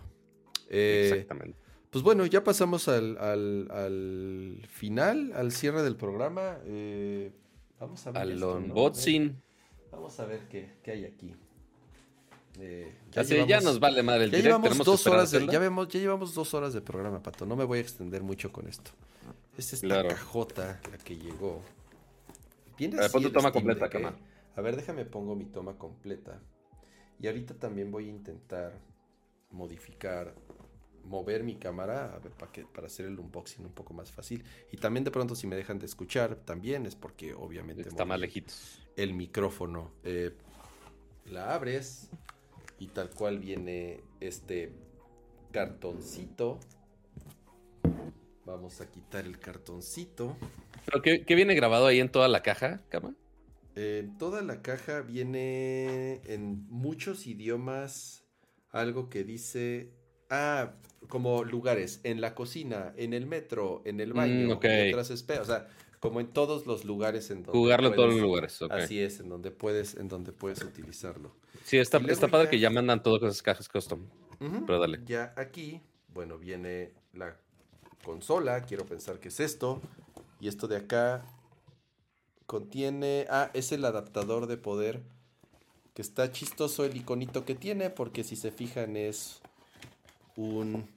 Eh, 0.69 1.09
Exactamente. 1.11 1.57
Pues 1.89 2.03
bueno, 2.03 2.25
ya 2.25 2.43
pasamos 2.43 2.87
al, 2.87 3.17
al- 3.19 3.69
al 3.71 4.65
final, 4.67 5.31
al 5.35 5.51
cierre 5.51 5.81
del 5.83 5.95
programa. 5.95 6.57
Eh, 6.65 7.31
vamos 7.79 8.05
a 8.07 8.11
ver. 8.11 8.21
Al 8.21 8.31
esto, 8.33 8.59
¿no? 8.59 8.65
unboxing. 8.65 9.41
Vamos 9.91 10.19
a 10.19 10.25
ver 10.25 10.41
qué, 10.49 10.73
qué 10.83 10.91
hay 10.91 11.05
aquí. 11.05 11.33
Eh, 12.59 12.93
Así, 13.15 13.35
ya 13.47 13.59
nos 13.61 13.79
vale 13.79 14.01
madre 14.01 14.25
el 14.25 14.31
ya 14.31 14.37
direct. 14.37 14.57
llevamos 14.61 14.77
dos 14.85 15.05
horas 15.07 15.31
de, 15.31 15.45
ya, 15.47 15.59
vemos, 15.59 15.87
ya 15.89 15.99
llevamos 15.99 16.33
dos 16.33 16.53
horas 16.53 16.73
de 16.73 16.81
programa, 16.81 17.21
Pato. 17.21 17.45
No 17.45 17.55
me 17.55 17.63
voy 17.65 17.79
a 17.79 17.81
extender 17.81 18.23
mucho 18.23 18.51
con 18.51 18.67
esto. 18.67 18.91
Es 19.57 19.73
esta 19.73 19.87
Claro. 19.87 20.09
cajota 20.09 20.81
la 20.91 20.97
que 20.97 21.17
llegó. 21.17 21.61
Viene 22.77 22.97
pon 23.09 23.23
tu 23.23 23.31
toma 23.31 23.51
completa, 23.51 23.87
Deck, 23.87 23.95
¿eh? 23.95 24.13
A 24.55 24.61
ver, 24.61 24.75
déjame 24.75 25.05
pongo 25.05 25.35
mi 25.35 25.45
toma 25.45 25.77
completa. 25.77 26.41
Y 27.19 27.27
ahorita 27.27 27.53
también 27.53 27.91
voy 27.91 28.07
a 28.07 28.09
intentar 28.09 28.73
modificar, 29.51 30.35
mover 31.05 31.43
mi 31.43 31.55
cámara 31.55 32.13
a 32.13 32.19
ver, 32.19 32.33
para, 32.33 32.51
que, 32.51 32.65
para 32.65 32.87
hacer 32.87 33.05
el 33.05 33.17
unboxing 33.19 33.65
un 33.65 33.71
poco 33.71 33.93
más 33.93 34.11
fácil. 34.11 34.43
Y 34.71 34.77
también 34.77 35.05
de 35.05 35.11
pronto 35.11 35.35
si 35.35 35.47
me 35.47 35.55
dejan 35.55 35.79
de 35.79 35.85
escuchar, 35.85 36.35
también 36.35 36.85
es 36.85 36.95
porque 36.95 37.33
obviamente 37.33 37.83
Está 37.83 38.03
más 38.03 38.19
lejitos. 38.19 38.81
el 38.97 39.13
micrófono. 39.13 39.91
Eh, 40.03 40.35
la 41.27 41.53
abres 41.55 42.09
y 42.79 42.87
tal 42.87 43.09
cual 43.11 43.39
viene 43.39 44.01
este 44.19 44.73
cartoncito. 45.51 46.59
Vamos 48.45 48.79
a 48.81 48.89
quitar 48.91 49.25
el 49.25 49.39
cartoncito. 49.39 50.37
¿Pero 50.85 51.01
qué, 51.01 51.25
qué 51.25 51.35
viene 51.35 51.55
grabado 51.55 51.87
ahí 51.87 51.99
en 51.99 52.09
toda 52.09 52.27
la 52.27 52.43
caja, 52.43 52.81
Cama? 52.89 53.15
Eh, 53.75 54.07
toda 54.19 54.41
la 54.41 54.61
caja 54.61 55.01
viene 55.01 56.21
en 56.25 56.65
muchos 56.69 57.25
idiomas 57.27 58.23
algo 58.71 59.09
que 59.09 59.23
dice, 59.23 59.91
ah, 60.29 60.73
como 61.09 61.43
lugares, 61.43 62.01
en 62.03 62.21
la 62.21 62.35
cocina, 62.35 62.93
en 62.97 63.13
el 63.13 63.25
metro, 63.25 63.81
en 63.85 63.99
el 63.99 64.13
baño, 64.13 64.47
Mm, 64.47 64.51
ok. 64.51 64.65
mientras 64.65 65.09
espera, 65.09 65.41
o 65.41 65.45
sea, 65.45 65.67
como 65.99 66.19
en 66.19 66.27
todos 66.27 66.67
los 66.67 66.85
lugares 66.85 67.31
en 67.31 67.37
donde 67.43 67.57
Jugarlo 67.57 67.87
en 67.89 67.95
todos 67.95 68.13
los 68.13 68.21
lugares. 68.21 68.61
Así 68.69 68.99
es, 68.99 69.19
en 69.19 69.29
donde 69.29 69.49
puedes, 69.51 69.95
en 69.95 70.07
donde 70.07 70.31
puedes 70.31 70.61
utilizarlo. 70.63 71.35
Sí, 71.63 71.77
está, 71.77 71.99
padre 71.99 72.45
ya- 72.45 72.49
que 72.51 72.59
ya 72.59 72.69
mandan 72.69 72.99
con 72.99 73.15
esas 73.23 73.41
cajas 73.41 73.67
custom. 73.67 74.05
Pero 74.67 74.79
dale. 74.79 74.99
Ya 75.05 75.33
aquí, 75.35 75.81
bueno, 76.09 76.37
viene 76.37 76.93
la 77.13 77.37
consola, 78.05 78.63
quiero 78.65 78.85
pensar 78.85 79.19
que 79.19 79.29
es 79.29 79.39
esto. 79.41 79.81
Y 80.39 80.47
esto 80.47 80.67
de 80.67 80.77
acá 80.77 81.25
contiene, 82.45 83.27
ah, 83.29 83.51
es 83.53 83.71
el 83.71 83.85
adaptador 83.85 84.47
de 84.47 84.57
poder 84.57 85.03
Que 85.93 86.01
está 86.03 86.31
chistoso 86.31 86.85
el 86.85 86.97
iconito 86.97 87.45
que 87.45 87.55
tiene, 87.55 87.89
porque 87.89 88.23
si 88.23 88.35
se 88.37 88.51
fijan 88.51 88.97
es 88.97 89.41
un 90.35 90.87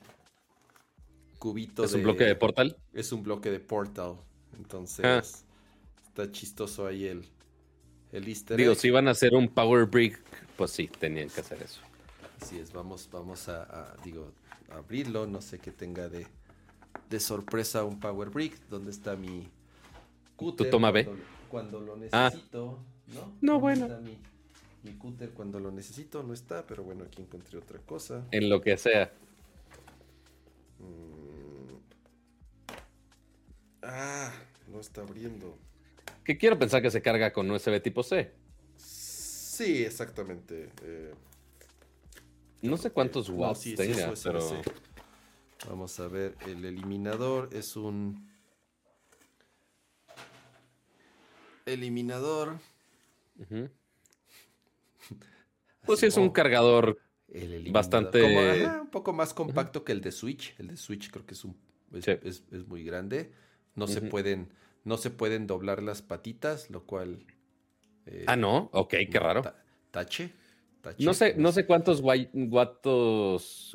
cubito 1.38 1.84
¿Es 1.84 1.94
un 1.94 2.02
bloque 2.02 2.24
de 2.24 2.36
portal? 2.36 2.76
Es 2.92 3.12
un 3.12 3.22
bloque 3.22 3.50
de 3.50 3.60
portal. 3.60 4.16
Entonces, 4.58 5.04
Ah. 5.04 5.22
está 6.06 6.30
chistoso 6.32 6.86
ahí 6.86 7.06
el, 7.06 7.24
el 8.12 8.28
easter 8.28 8.56
Digo, 8.56 8.72
egg. 8.72 8.76
si 8.76 8.88
iban 8.88 9.08
a 9.08 9.12
hacer 9.12 9.34
un 9.34 9.48
Power 9.54 9.86
Brick, 9.86 10.20
pues 10.56 10.72
sí, 10.72 10.88
tenían 10.88 11.30
que 11.30 11.40
hacer 11.40 11.62
eso. 11.62 11.80
Así 12.40 12.58
es, 12.58 12.72
vamos, 12.72 13.08
vamos 13.10 13.48
a, 13.48 13.62
a, 13.64 13.96
digo, 14.04 14.34
a 14.68 14.76
abrirlo. 14.78 15.26
No 15.26 15.40
sé 15.40 15.60
qué 15.60 15.72
tenga 15.72 16.08
de, 16.08 16.26
de 17.08 17.20
sorpresa 17.20 17.84
un 17.84 18.00
Power 18.00 18.30
Brick. 18.30 18.58
¿Dónde 18.68 18.90
está 18.90 19.16
mi 19.16 19.48
cúter? 20.36 20.70
toma 20.70 20.90
B. 20.90 21.04
Cuando, 21.04 21.22
cuando 21.48 21.80
lo 21.80 21.98
Ah. 22.12 22.28
necesito, 22.30 22.78
¿no? 23.08 23.20
No, 23.40 23.52
¿Dónde 23.54 23.58
bueno. 23.60 23.86
está 23.86 23.98
mi, 24.00 24.18
mi 24.84 24.92
cúter 24.98 25.30
cuando 25.30 25.58
lo 25.60 25.70
necesito? 25.70 26.22
No 26.22 26.32
está, 26.34 26.66
pero 26.66 26.82
bueno, 26.84 27.04
aquí 27.04 27.22
encontré 27.22 27.58
otra 27.58 27.78
cosa. 27.80 28.24
En 28.30 28.48
lo 28.48 28.60
que 28.60 28.76
sea. 28.76 29.10
Mm. 30.78 31.74
Ah, 33.82 34.32
no 34.68 34.80
está 34.80 35.02
abriendo. 35.02 35.56
Que 36.24 36.36
quiero 36.36 36.58
pensar 36.58 36.82
que 36.82 36.90
se 36.90 37.00
carga 37.00 37.32
con 37.32 37.50
USB 37.50 37.80
tipo 37.82 38.02
C. 38.02 38.30
Sí, 38.76 39.82
exactamente. 39.82 40.68
eh, 40.82 41.12
No 42.62 42.76
sé 42.76 42.90
cuántos 42.90 43.28
no, 43.30 43.36
watts 43.36 43.60
sí, 43.60 43.70
sí, 43.70 43.76
tenga, 43.76 44.12
es 44.12 44.22
pero. 44.22 44.40
Vamos 45.66 45.98
a 45.98 46.06
ver, 46.08 46.36
el 46.46 46.64
eliminador 46.64 47.50
es 47.52 47.74
un 47.76 48.28
eliminador. 51.66 52.58
Ujú. 53.38 53.68
Pues 55.86 56.00
sí, 56.00 56.06
es 56.06 56.18
Oh, 56.18 56.22
un 56.22 56.28
cargador. 56.30 56.98
el 57.32 57.70
bastante- 57.72 58.20
Como, 58.20 58.40
ajá, 58.40 58.82
un 58.82 58.90
poco 58.90 59.12
más 59.14 59.32
compacto 59.32 59.84
que 59.84 59.92
el 59.92 60.02
de 60.02 60.12
Switch. 60.12 60.54
El 60.58 60.68
de 60.68 60.76
Switch 60.76 61.10
creo 61.10 61.24
que 61.24 61.32
es 61.32 61.44
un 61.44 61.56
es, 61.94 62.04
Sí. 62.04 62.10
es- 62.22 62.42
es 62.52 62.66
muy 62.66 62.84
grande. 62.84 63.32
No 63.74 63.86
se 63.86 64.02
pueden 64.02 64.52
no 64.84 64.96
se 64.98 65.10
pueden 65.10 65.46
doblar 65.46 65.82
las 65.82 66.02
patitas, 66.02 66.68
lo 66.70 66.84
cual 66.84 67.24
eh, 68.06 68.24
Ah, 68.26 68.36
no. 68.36 68.68
Ok, 68.72 68.94
qué 69.10 69.18
raro. 69.18 69.40
ta- 69.42 69.62
tache, 69.90 70.28
tache. 70.28 70.34
No 70.98 71.14
sé, 71.14 71.34
no 71.36 71.52
sé 71.52 71.66
cuántos 71.66 72.00
watios 72.02 73.74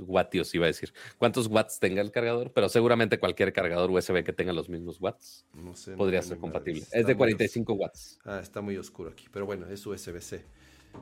iba 0.55 0.65
a 0.65 0.67
decir, 0.67 0.93
cuántos 1.17 1.47
watts 1.47 1.80
tenga 1.80 2.01
el 2.01 2.11
cargador, 2.11 2.51
pero 2.53 2.69
seguramente 2.69 3.19
cualquier 3.19 3.53
cargador 3.53 3.91
USB 3.91 4.23
que 4.23 4.34
tenga 4.34 4.53
los 4.53 4.69
mismos 4.69 5.01
watts 5.01 5.45
No 5.53 5.75
sé, 5.75 5.95
podría 5.95 6.21
ser 6.21 6.38
compatible. 6.38 6.81
Es 6.91 7.05
de 7.05 7.13
muy 7.13 7.15
45 7.15 7.73
watts. 7.73 8.19
Ah, 8.25 8.39
está 8.41 8.61
muy 8.61 8.77
oscuro 8.77 9.11
aquí, 9.11 9.27
pero 9.31 9.45
bueno, 9.45 9.67
es 9.67 9.85
USB-C. 9.85 10.43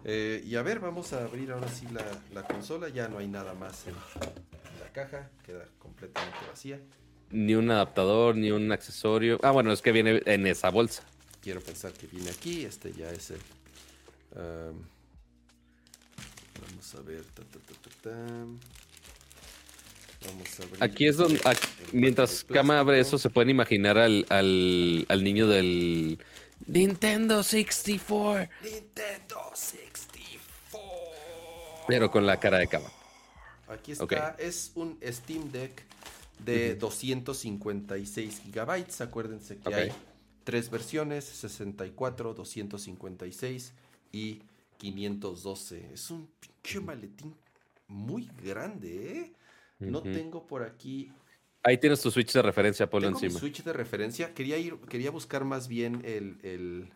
Eh, 0.06 0.42
y 0.46 0.56
a 0.56 0.62
ver, 0.62 0.80
vamos 0.80 1.14
a 1.14 1.24
abrir 1.24 1.52
ahora 1.52 1.68
sí 1.68 1.86
la, 1.94 2.06
la 2.34 2.44
consola. 2.44 2.90
Ya 2.90 3.08
no 3.08 3.18
hay 3.18 3.28
nada 3.28 3.54
más 3.54 3.88
en, 3.88 3.94
en 3.94 4.80
la 4.80 4.92
caja, 4.92 5.30
queda 5.46 5.66
completamente 5.80 6.38
vacía. 6.50 6.80
Ni 7.30 7.56
un 7.56 7.70
adaptador, 7.72 8.36
ni 8.36 8.52
un 8.52 8.72
accesorio. 8.72 9.40
Ah, 9.44 9.52
bueno, 9.52 9.72
es 9.72 9.82
que 9.82 9.92
viene 9.92 10.22
en 10.26 10.48
esa 10.48 10.70
bolsa. 10.70 11.04
Quiero 11.42 11.62
pensar 11.62 11.94
que 11.94 12.08
viene 12.08 12.30
aquí. 12.30 12.66
Este 12.66 12.92
ya 12.92 13.10
es 13.12 13.32
el. 13.32 13.40
Vamos 16.62 16.96
a 16.96 17.02
ver. 17.02 17.24
ta, 17.26 17.44
ta, 17.44 17.60
ta. 18.02 18.18
Vamos 20.28 20.60
a 20.60 20.64
abrir. 20.64 20.84
Aquí 20.84 21.08
es 21.08 21.18
donde, 21.18 21.42
aquí- 21.44 21.68
mientras 21.94 22.44
Kama 22.44 22.80
abre 22.80 23.00
eso, 23.00 23.18
se 23.18 23.30
pueden 23.30 23.50
imaginar 23.50 23.98
al, 23.98 24.26
al, 24.30 25.06
al 25.10 25.24
niño 25.24 25.48
del 25.48 26.20
Nintendo 26.68 27.42
64, 27.44 28.50
Nintendo 28.64 29.52
64. 29.56 30.90
pero 31.88 32.12
con 32.12 32.26
la 32.26 32.40
cara 32.40 32.60
de 32.60 32.68
Kama. 32.68 32.92
Aquí 33.68 33.94
está, 33.94 34.04
Ok. 34.04 34.14
es 34.38 34.72
un 34.76 35.00
Steam 35.04 35.52
Deck 35.52 35.84
de 36.46 36.76
256 36.76 38.42
gigabytes. 38.44 39.02
Acuérdense 39.02 39.58
que 39.58 39.70
Ok. 39.70 39.76
hay 39.76 39.92
tres 40.44 40.70
versiones, 40.70 41.26
64, 41.26 42.34
256 42.36 43.74
y 44.12 44.42
512. 44.78 45.90
Es 45.94 46.12
un 46.12 46.30
pinche 46.62 46.80
maletín 46.80 47.36
muy 47.88 48.30
grande, 48.44 49.18
¿eh? 49.20 49.34
No 49.80 50.02
tengo 50.04 50.46
por 50.46 50.64
aquí... 50.64 51.12
Ahí 51.64 51.78
tienes 51.78 52.02
tu 52.02 52.10
switch 52.12 52.34
de 52.34 52.42
referencia, 52.42 52.90
ponlo 52.90 53.08
Tengo 53.08 53.20
mi 53.20 53.26
encima. 53.26 53.40
Switch 53.40 53.64
de 53.64 53.74
referencia. 53.74 54.34
Quería 54.34 54.58
ir, 54.58 54.78
quería 54.90 55.12
buscar 55.12 55.44
más 55.44 55.68
bien 55.68 56.02
el, 56.06 56.40
el- 56.44 56.90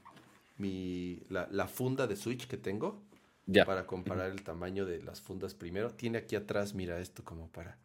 mi, 0.58 1.20
la, 1.30 1.48
la 1.52 1.68
funda 1.68 2.08
de 2.08 2.16
Switch 2.16 2.48
que 2.48 2.58
tengo 2.58 3.04
Ya. 3.46 3.66
para 3.66 3.86
comparar 3.86 4.32
el 4.32 4.42
tamaño 4.44 4.86
de 4.86 5.02
las 5.04 5.20
fundas 5.22 5.54
primero. 5.54 5.92
Tiene 5.92 6.18
aquí 6.20 6.36
atrás, 6.36 6.74
mira 6.74 7.00
esto 7.00 7.24
como 7.24 7.48
para, 7.50 7.78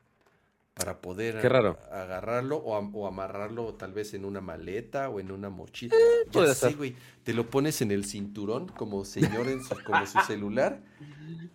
para 0.74 1.00
poder 1.00 1.40
Qué 1.40 1.48
raro. 1.48 1.78
a- 1.90 2.02
agarrarlo 2.02 2.56
o, 2.56 2.74
am- 2.76 2.94
o 2.94 3.06
amarrarlo 3.06 3.74
tal 3.74 3.92
vez 3.92 4.14
en 4.14 4.24
una 4.24 4.40
maleta 4.40 5.10
o 5.10 5.20
en 5.20 5.30
una 5.30 5.50
mochila. 5.50 5.94
ya 6.32 6.46
sé, 6.54 6.68
ser. 6.68 6.76
güey. 6.76 6.94
Te 7.22 7.34
lo 7.34 7.50
pones 7.50 7.82
en 7.82 7.90
el 7.90 8.04
cinturón 8.04 8.68
como 8.68 9.04
señor 9.04 9.48
en 9.48 9.62
su, 9.62 9.74
como 9.84 10.06
su 10.06 10.18
celular. 10.26 10.80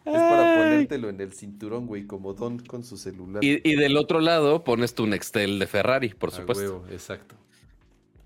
Es 0.06 0.14
para 0.14 0.56
ponértelo 0.58 1.10
en 1.10 1.20
el 1.22 1.34
cinturón, 1.34 1.88
güey, 1.88 2.06
como 2.06 2.34
Don 2.34 2.60
con 2.60 2.84
su 2.84 2.98
celular. 2.98 3.44
Y, 3.44 3.68
y 3.68 3.76
del 3.76 3.98
otro 3.98 4.20
lado 4.20 4.64
pones 4.64 4.94
tu 4.94 5.08
Nextel 5.08 5.58
de 5.58 5.66
Ferrari, 5.68 6.10
por 6.10 6.32
supuesto. 6.32 6.64
huevo, 6.64 6.86
exacto. 6.92 7.36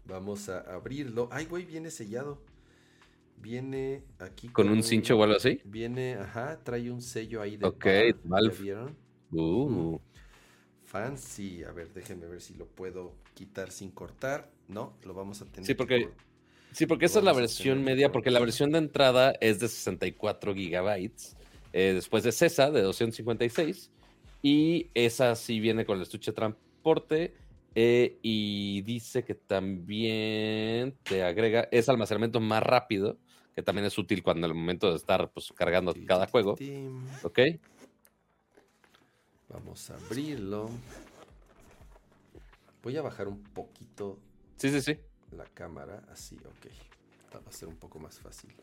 Vamos 0.06 0.50
a 0.50 0.60
abrirlo. 0.62 1.30
Ay, 1.32 1.46
güey, 1.46 1.66
viene 1.66 1.92
sellado. 1.92 2.42
Viene 3.42 4.04
aquí 4.20 4.50
¿Con 4.50 4.68
un 4.68 4.84
cincho 4.84 5.18
o 5.18 5.24
algo 5.24 5.38
así? 5.38 5.62
Viene, 5.64 6.16
ajá, 6.16 6.60
trae 6.62 6.92
un 6.92 7.02
sello 7.02 7.42
ahí 7.42 7.56
de 7.56 7.66
Ok, 7.66 7.86
¿ya 7.86 8.16
Valve. 8.26 8.56
vieron? 8.60 8.98
Uh, 9.32 9.98
Fancy. 10.90 11.64
A 11.64 11.72
ver, 11.72 11.94
déjenme 11.94 12.26
ver 12.28 12.42
si 12.42 12.56
lo 12.56 12.66
puedo 12.66 13.14
quitar 13.36 13.72
sin 13.72 13.92
cortar. 13.92 14.50
No, 14.68 14.94
lo 15.04 15.14
vamos 15.14 15.42
a 15.42 15.46
tener. 15.46 15.66
Sí, 15.66 15.74
que 15.74 15.78
porque- 15.78 16.10
Sí, 16.72 16.86
porque 16.86 17.06
esa 17.06 17.18
es 17.20 17.26
la 17.26 17.34
versión 17.34 17.84
media, 17.84 18.12
porque 18.12 18.30
la 18.30 18.40
versión 18.40 18.72
de 18.72 18.78
entrada 18.78 19.34
es 19.42 19.60
de 19.60 19.68
64 19.68 20.54
gigabytes, 20.54 21.36
eh, 21.74 21.94
después 21.96 22.24
de 22.24 22.32
CESA 22.32 22.70
de 22.70 22.82
256, 22.84 23.90
y 24.44 24.92
esa 24.94 25.36
sí 25.36 25.60
viene 25.60 25.84
con 25.86 25.98
el 25.98 26.04
estuche 26.04 26.30
de 26.30 26.36
transporte, 26.36 27.34
eh, 27.74 28.20
y 28.22 28.82
dice 28.84 29.24
que 29.24 29.34
también 29.34 30.96
te 31.04 31.24
agrega, 31.24 31.68
es 31.72 31.90
almacenamiento 31.90 32.40
más 32.40 32.62
rápido, 32.62 33.18
que 33.56 33.64
también 33.64 33.86
es 33.86 33.98
útil 33.98 34.22
cuando 34.22 34.46
al 34.46 34.54
momento 34.54 34.92
de 34.92 34.98
estar 34.98 35.32
pues, 35.32 35.52
cargando 35.56 35.96
cada 36.06 36.28
juego. 36.28 36.56
¿ok? 37.24 37.40
Vamos 39.50 39.90
a 39.90 39.96
abrirlo. 39.96 40.70
Voy 42.84 42.96
a 42.98 43.02
bajar 43.02 43.28
un 43.28 43.42
poquito 43.44 44.20
Sí, 44.58 44.70
sí, 44.70 44.82
sí. 44.82 44.98
la 45.36 45.46
cámara, 45.46 46.04
así, 46.12 46.36
ok. 46.38 46.66
Esta 47.26 47.40
va 47.40 47.50
a 47.50 47.52
ser 47.52 47.68
un 47.68 47.76
poco 47.78 48.00
más 48.00 48.20
fácil. 48.20 48.54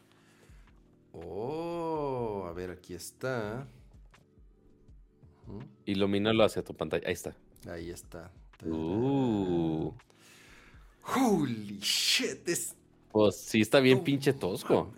Oh, 1.13 2.45
a 2.49 2.53
ver, 2.53 2.71
aquí 2.71 2.95
está. 2.95 3.67
Ujú, 5.47 5.61
Ilumínalo 5.87 6.45
hacia 6.45 6.63
tu 6.63 6.75
pantalla, 6.75 7.07
ahí 7.07 7.15
está. 7.15 7.35
Ahí 7.69 7.91
está. 7.91 8.31
Uh, 8.65 9.93
Holy 11.15 11.79
shit, 11.81 12.49
es 12.49 12.75
pues 13.13 13.37
sí 13.37 13.61
está 13.61 13.81
bien 13.81 14.03
pinche 14.03 14.33
tosco. 14.33 14.93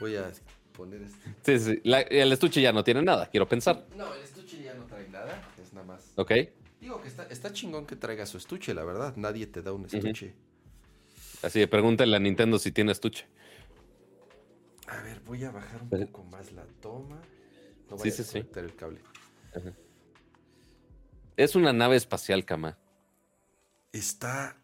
Voy 0.00 0.16
a 0.16 0.30
poner 0.72 1.02
este. 1.02 1.34
Sí, 1.58 1.58
sí, 1.74 1.80
la- 1.84 2.00
el 2.00 2.32
estuche 2.32 2.60
ya 2.62 2.72
no 2.72 2.82
tiene 2.82 3.02
nada, 3.02 3.26
quiero 3.26 3.46
pensar, 3.46 3.86
No, 3.96 4.12
el 4.14 4.22
estuche 4.22 4.37
es 5.60 5.72
nada 5.72 5.86
más. 5.86 6.12
¿ok? 6.16 6.32
Digo 6.80 7.00
que 7.02 7.08
está, 7.08 7.24
está 7.24 7.52
chingón 7.52 7.86
que 7.86 7.96
traiga 7.96 8.26
su 8.26 8.38
estuche, 8.38 8.74
la 8.74 8.84
verdad. 8.84 9.16
Nadie 9.16 9.46
te 9.46 9.62
da 9.62 9.72
un 9.72 9.86
estuche. 9.86 10.34
Así 11.42 11.60
de 11.60 11.68
pregúntale 11.68 12.16
a 12.16 12.20
Nintendo 12.20 12.58
si 12.58 12.72
tiene 12.72 12.92
estuche. 12.92 13.26
A 14.86 15.02
ver, 15.02 15.20
voy 15.20 15.44
a 15.44 15.50
bajar 15.50 15.82
un 15.82 15.90
poco 15.90 16.24
más 16.24 16.52
la 16.52 16.64
toma. 16.80 17.20
No 17.90 17.98
sí, 17.98 18.08
a 18.08 18.12
sí. 18.12 18.38
el 18.54 18.74
cable. 18.74 19.00
Es 21.36 21.54
una 21.54 21.72
nave 21.72 21.96
espacial, 21.96 22.44
Kama. 22.44 22.78
Está. 23.92 24.56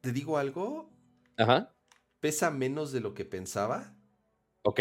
¿Te 0.00 0.12
digo 0.12 0.38
algo? 0.38 0.90
Ajá. 1.36 1.74
Pesa 2.20 2.50
menos 2.50 2.92
de 2.92 3.00
lo 3.00 3.14
que 3.14 3.24
pensaba. 3.24 3.94
Ok. 4.62 4.80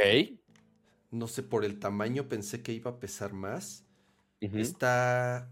No 1.12 1.28
sé, 1.28 1.44
por 1.44 1.66
el 1.66 1.80
tamaño 1.80 2.30
pensé 2.30 2.62
que 2.64 2.72
iba 2.72 2.92
a 2.92 3.00
pesar 3.00 3.34
más. 3.34 3.86
Está. 4.42 5.48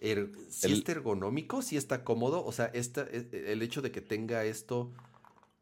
er- 0.00 0.30
sí 0.48 0.66
El- 0.68 0.72
está 0.74 0.92
ergonómico, 0.92 1.62
sí 1.62 1.76
está 1.76 2.04
cómodo. 2.04 2.44
O 2.44 2.52
sea, 2.52 2.66
esta, 2.66 3.02
e- 3.02 3.52
el 3.52 3.62
hecho 3.62 3.82
de 3.82 3.90
que 3.90 4.00
tenga 4.00 4.44
esto 4.44 4.92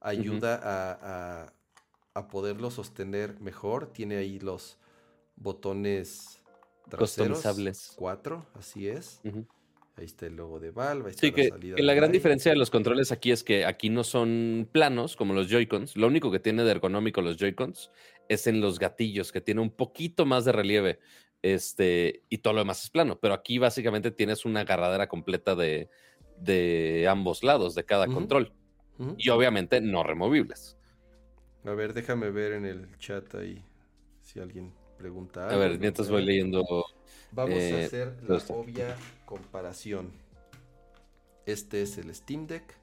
ayuda 0.01 0.57
a, 0.57 0.93
a- 1.45 1.53
a 2.15 2.29
poderlo 2.29 2.71
sostener 2.71 3.41
mejor. 3.41 3.93
Tiene 3.93 4.17
ahí 4.17 4.39
los 4.41 4.79
botones 5.37 6.41
traseros. 6.89 7.39
Customizables. 7.39 7.93
Cuatro, 7.97 8.47
así 8.55 8.89
es. 8.89 9.21
Ahí 9.97 10.07
está 10.07 10.27
el 10.27 10.37
logo 10.37 10.59
de 10.61 10.71
Valve. 10.71 11.07
Ahí 11.07 11.11
está 11.11 11.21
Sí, 11.21 11.31
la 11.31 11.37
que, 11.37 11.49
salida 11.51 11.77
que 11.77 11.83
la 11.83 11.95
gran 11.95 12.11
diferencia 12.13 12.51
de 12.51 12.57
los 12.59 12.71
controles 12.71 13.13
aquí 13.13 13.33
es 13.33 13.45
que 13.45 13.67
aquí 13.67 13.91
no 13.91 14.03
son 14.05 14.69
planos 14.73 15.17
como 15.17 15.35
los 15.35 15.49
Joy-Cons. 15.49 15.97
Lo 15.97 16.07
único 16.07 16.31
que 16.31 16.41
tiene 16.41 16.65
de 16.65 16.71
ergonómico 16.71 17.21
los 17.21 17.37
Joy-Cons 17.37 17.91
es 18.29 18.47
en 18.47 18.61
los 18.63 18.79
gatillos, 18.79 19.33
que 19.33 19.41
tiene 19.43 19.61
un 19.61 19.71
poquito 19.71 20.25
más 20.25 20.45
de 20.47 20.53
relieve. 20.53 21.01
Este, 21.43 22.23
y 22.29 22.39
todo 22.39 22.55
lo 22.55 22.61
demás 22.61 22.83
es 22.85 22.91
plano. 22.91 23.19
Pero 23.19 23.35
aquí 23.35 23.59
básicamente 23.59 24.11
tienes 24.11 24.45
una 24.45 24.61
agarradera 24.61 25.09
completa 25.09 25.55
de, 25.55 25.89
de 26.39 27.07
ambos 27.09 27.43
lados, 27.43 27.75
de 27.75 27.85
cada 27.85 28.07
control. 28.07 28.53
Y 29.17 29.31
obviamente 29.31 29.81
no 29.81 30.03
removibles. 30.03 30.77
A 31.65 31.71
ver, 31.73 31.95
déjame 31.95 32.31
ver 32.31 32.53
en 32.53 32.67
el 32.67 32.99
chat 32.99 33.35
ahí 33.35 33.65
si 34.21 34.41
alguien 34.41 34.75
pregunta 34.99 35.49
A 35.49 35.49
algo. 35.49 35.61
ver, 35.61 35.73
¿no? 35.73 35.79
mientras 35.79 36.09
A 36.09 36.13
voy 36.13 36.21
ver. 36.21 36.29
leyendo. 36.29 36.63
Vamos 37.33 37.55
a 37.59 37.81
eh, 37.81 37.85
hacer 37.87 38.15
la 38.29 38.37
esto. 38.37 38.53
obvia 38.55 38.97
comparación. 39.25 40.13
Este 41.47 41.81
es 41.83 41.97
el 41.99 42.15
Steam 42.15 42.47
Deck. 42.47 42.77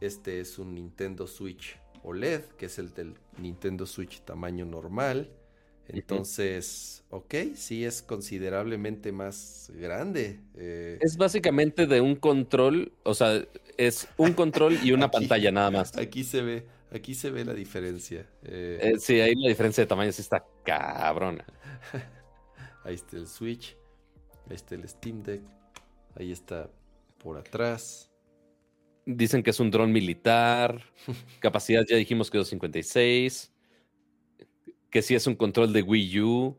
Este 0.00 0.38
es 0.40 0.58
un 0.58 0.74
Nintendo 0.76 1.26
Switch 1.26 1.76
OLED, 2.04 2.44
que 2.56 2.66
es 2.66 2.78
el 2.78 2.94
del 2.94 3.14
Nintendo 3.38 3.84
Switch 3.86 4.20
tamaño 4.20 4.64
normal. 4.64 5.32
Entonces, 5.88 7.04
ok, 7.10 7.34
sí 7.54 7.84
es 7.84 8.02
considerablemente 8.02 9.12
más 9.12 9.70
grande. 9.74 10.40
eh, 10.54 10.98
Es 11.00 11.16
básicamente 11.16 11.86
de 11.86 12.00
un 12.00 12.16
control, 12.16 12.92
o 13.04 13.14
sea, 13.14 13.42
es 13.76 14.08
un 14.16 14.34
control 14.34 14.78
y 14.82 14.92
una 14.92 15.06
Aquí. 15.12 15.12
pantalla 15.12 15.50
nada 15.50 15.70
más. 15.70 15.96
Aquí 15.96 16.24
se 16.24 16.42
ve, 16.42 16.66
aquí 16.92 17.14
se 17.14 17.30
ve 17.30 17.44
la 17.44 17.54
diferencia. 17.54 18.28
eh, 18.42 18.78
Eh, 18.82 18.98
sí, 18.98 19.20
ahí 19.20 19.34
la 19.34 19.48
diferencia 19.48 19.82
de 19.82 19.86
tamaño 19.88 20.12
sí 20.12 20.22
está 20.22 20.44
cabrona. 20.64 21.44
Ahí 22.84 22.94
está 22.94 23.16
el 23.16 23.26
Switch. 23.26 23.76
Ahí 24.48 24.56
está 24.56 24.74
el 24.74 24.88
Steam 24.88 25.22
Deck. 25.22 25.42
Ahí 26.16 26.32
está 26.32 26.70
por 27.22 27.36
atrás. 27.36 28.10
Dicen 29.04 29.42
que 29.42 29.50
es 29.50 29.60
un 29.60 29.70
dron 29.70 29.92
militar. 29.92 30.82
Capacidad 31.40 31.84
ya 31.88 31.96
dijimos 31.96 32.30
que 32.30 32.38
256. 32.38 33.52
Que 34.90 35.02
sí 35.02 35.14
es 35.14 35.26
un 35.26 35.34
control 35.36 35.72
de 35.72 35.82
Wii 35.82 36.20
U. 36.20 36.56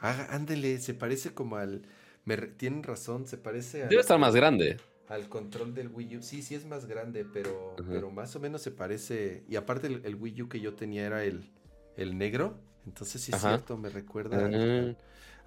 Ah, 0.00 0.28
ándele, 0.30 0.78
se 0.78 0.94
parece 0.94 1.34
como 1.34 1.56
al. 1.56 1.82
Me 2.24 2.36
tienen 2.36 2.82
razón, 2.82 3.26
se 3.26 3.38
parece 3.38 3.84
al, 3.84 3.88
Debe 3.88 4.00
estar 4.00 4.18
más 4.18 4.34
grande. 4.34 4.76
al 5.08 5.28
control 5.28 5.74
del 5.74 5.88
Wii 5.88 6.18
U. 6.18 6.22
Sí, 6.22 6.42
sí 6.42 6.54
es 6.54 6.66
más 6.66 6.86
grande, 6.86 7.24
pero, 7.24 7.74
Ajá. 7.80 7.88
pero 7.90 8.10
más 8.10 8.36
o 8.36 8.40
menos 8.40 8.62
se 8.62 8.70
parece. 8.70 9.44
Y 9.48 9.56
aparte 9.56 9.86
el, 9.88 10.02
el 10.04 10.14
Wii 10.14 10.42
U 10.42 10.48
que 10.48 10.60
yo 10.60 10.74
tenía 10.74 11.06
era 11.06 11.24
el, 11.24 11.50
el 11.96 12.16
negro. 12.18 12.58
Entonces 12.86 13.20
sí 13.22 13.32
es 13.32 13.38
Ajá. 13.38 13.50
cierto, 13.56 13.76
me 13.76 13.88
recuerda. 13.88 14.48
Ah. 14.52 14.94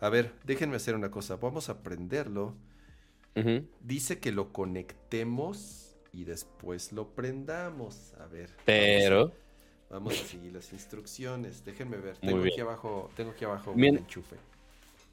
A 0.05 0.09
ver, 0.09 0.33
déjenme 0.43 0.75
hacer 0.75 0.95
una 0.95 1.11
cosa. 1.11 1.35
Vamos 1.37 1.69
a 1.69 1.81
prenderlo. 1.83 2.55
Dice 3.79 4.19
que 4.19 4.31
lo 4.31 4.51
conectemos 4.51 5.95
y 6.11 6.25
después 6.25 6.91
lo 6.91 7.15
prendamos. 7.15 8.13
A 8.19 8.25
ver. 8.27 8.49
Pero 8.65 9.19
Vamos 9.27 9.35
a 9.91 10.11
seguir 10.11 10.53
las 10.53 10.71
instrucciones. 10.73 11.63
Déjenme 11.65 11.97
ver. 11.97 12.15
Muy 12.21 12.29
Tengo 12.31 12.41
bien. 12.43 12.53
aquí 12.53 12.61
abajo, 12.61 13.09
tengo 13.15 13.31
aquí 13.31 13.45
abajo 13.45 13.71
un 13.71 13.83
enchufe. 13.83 14.35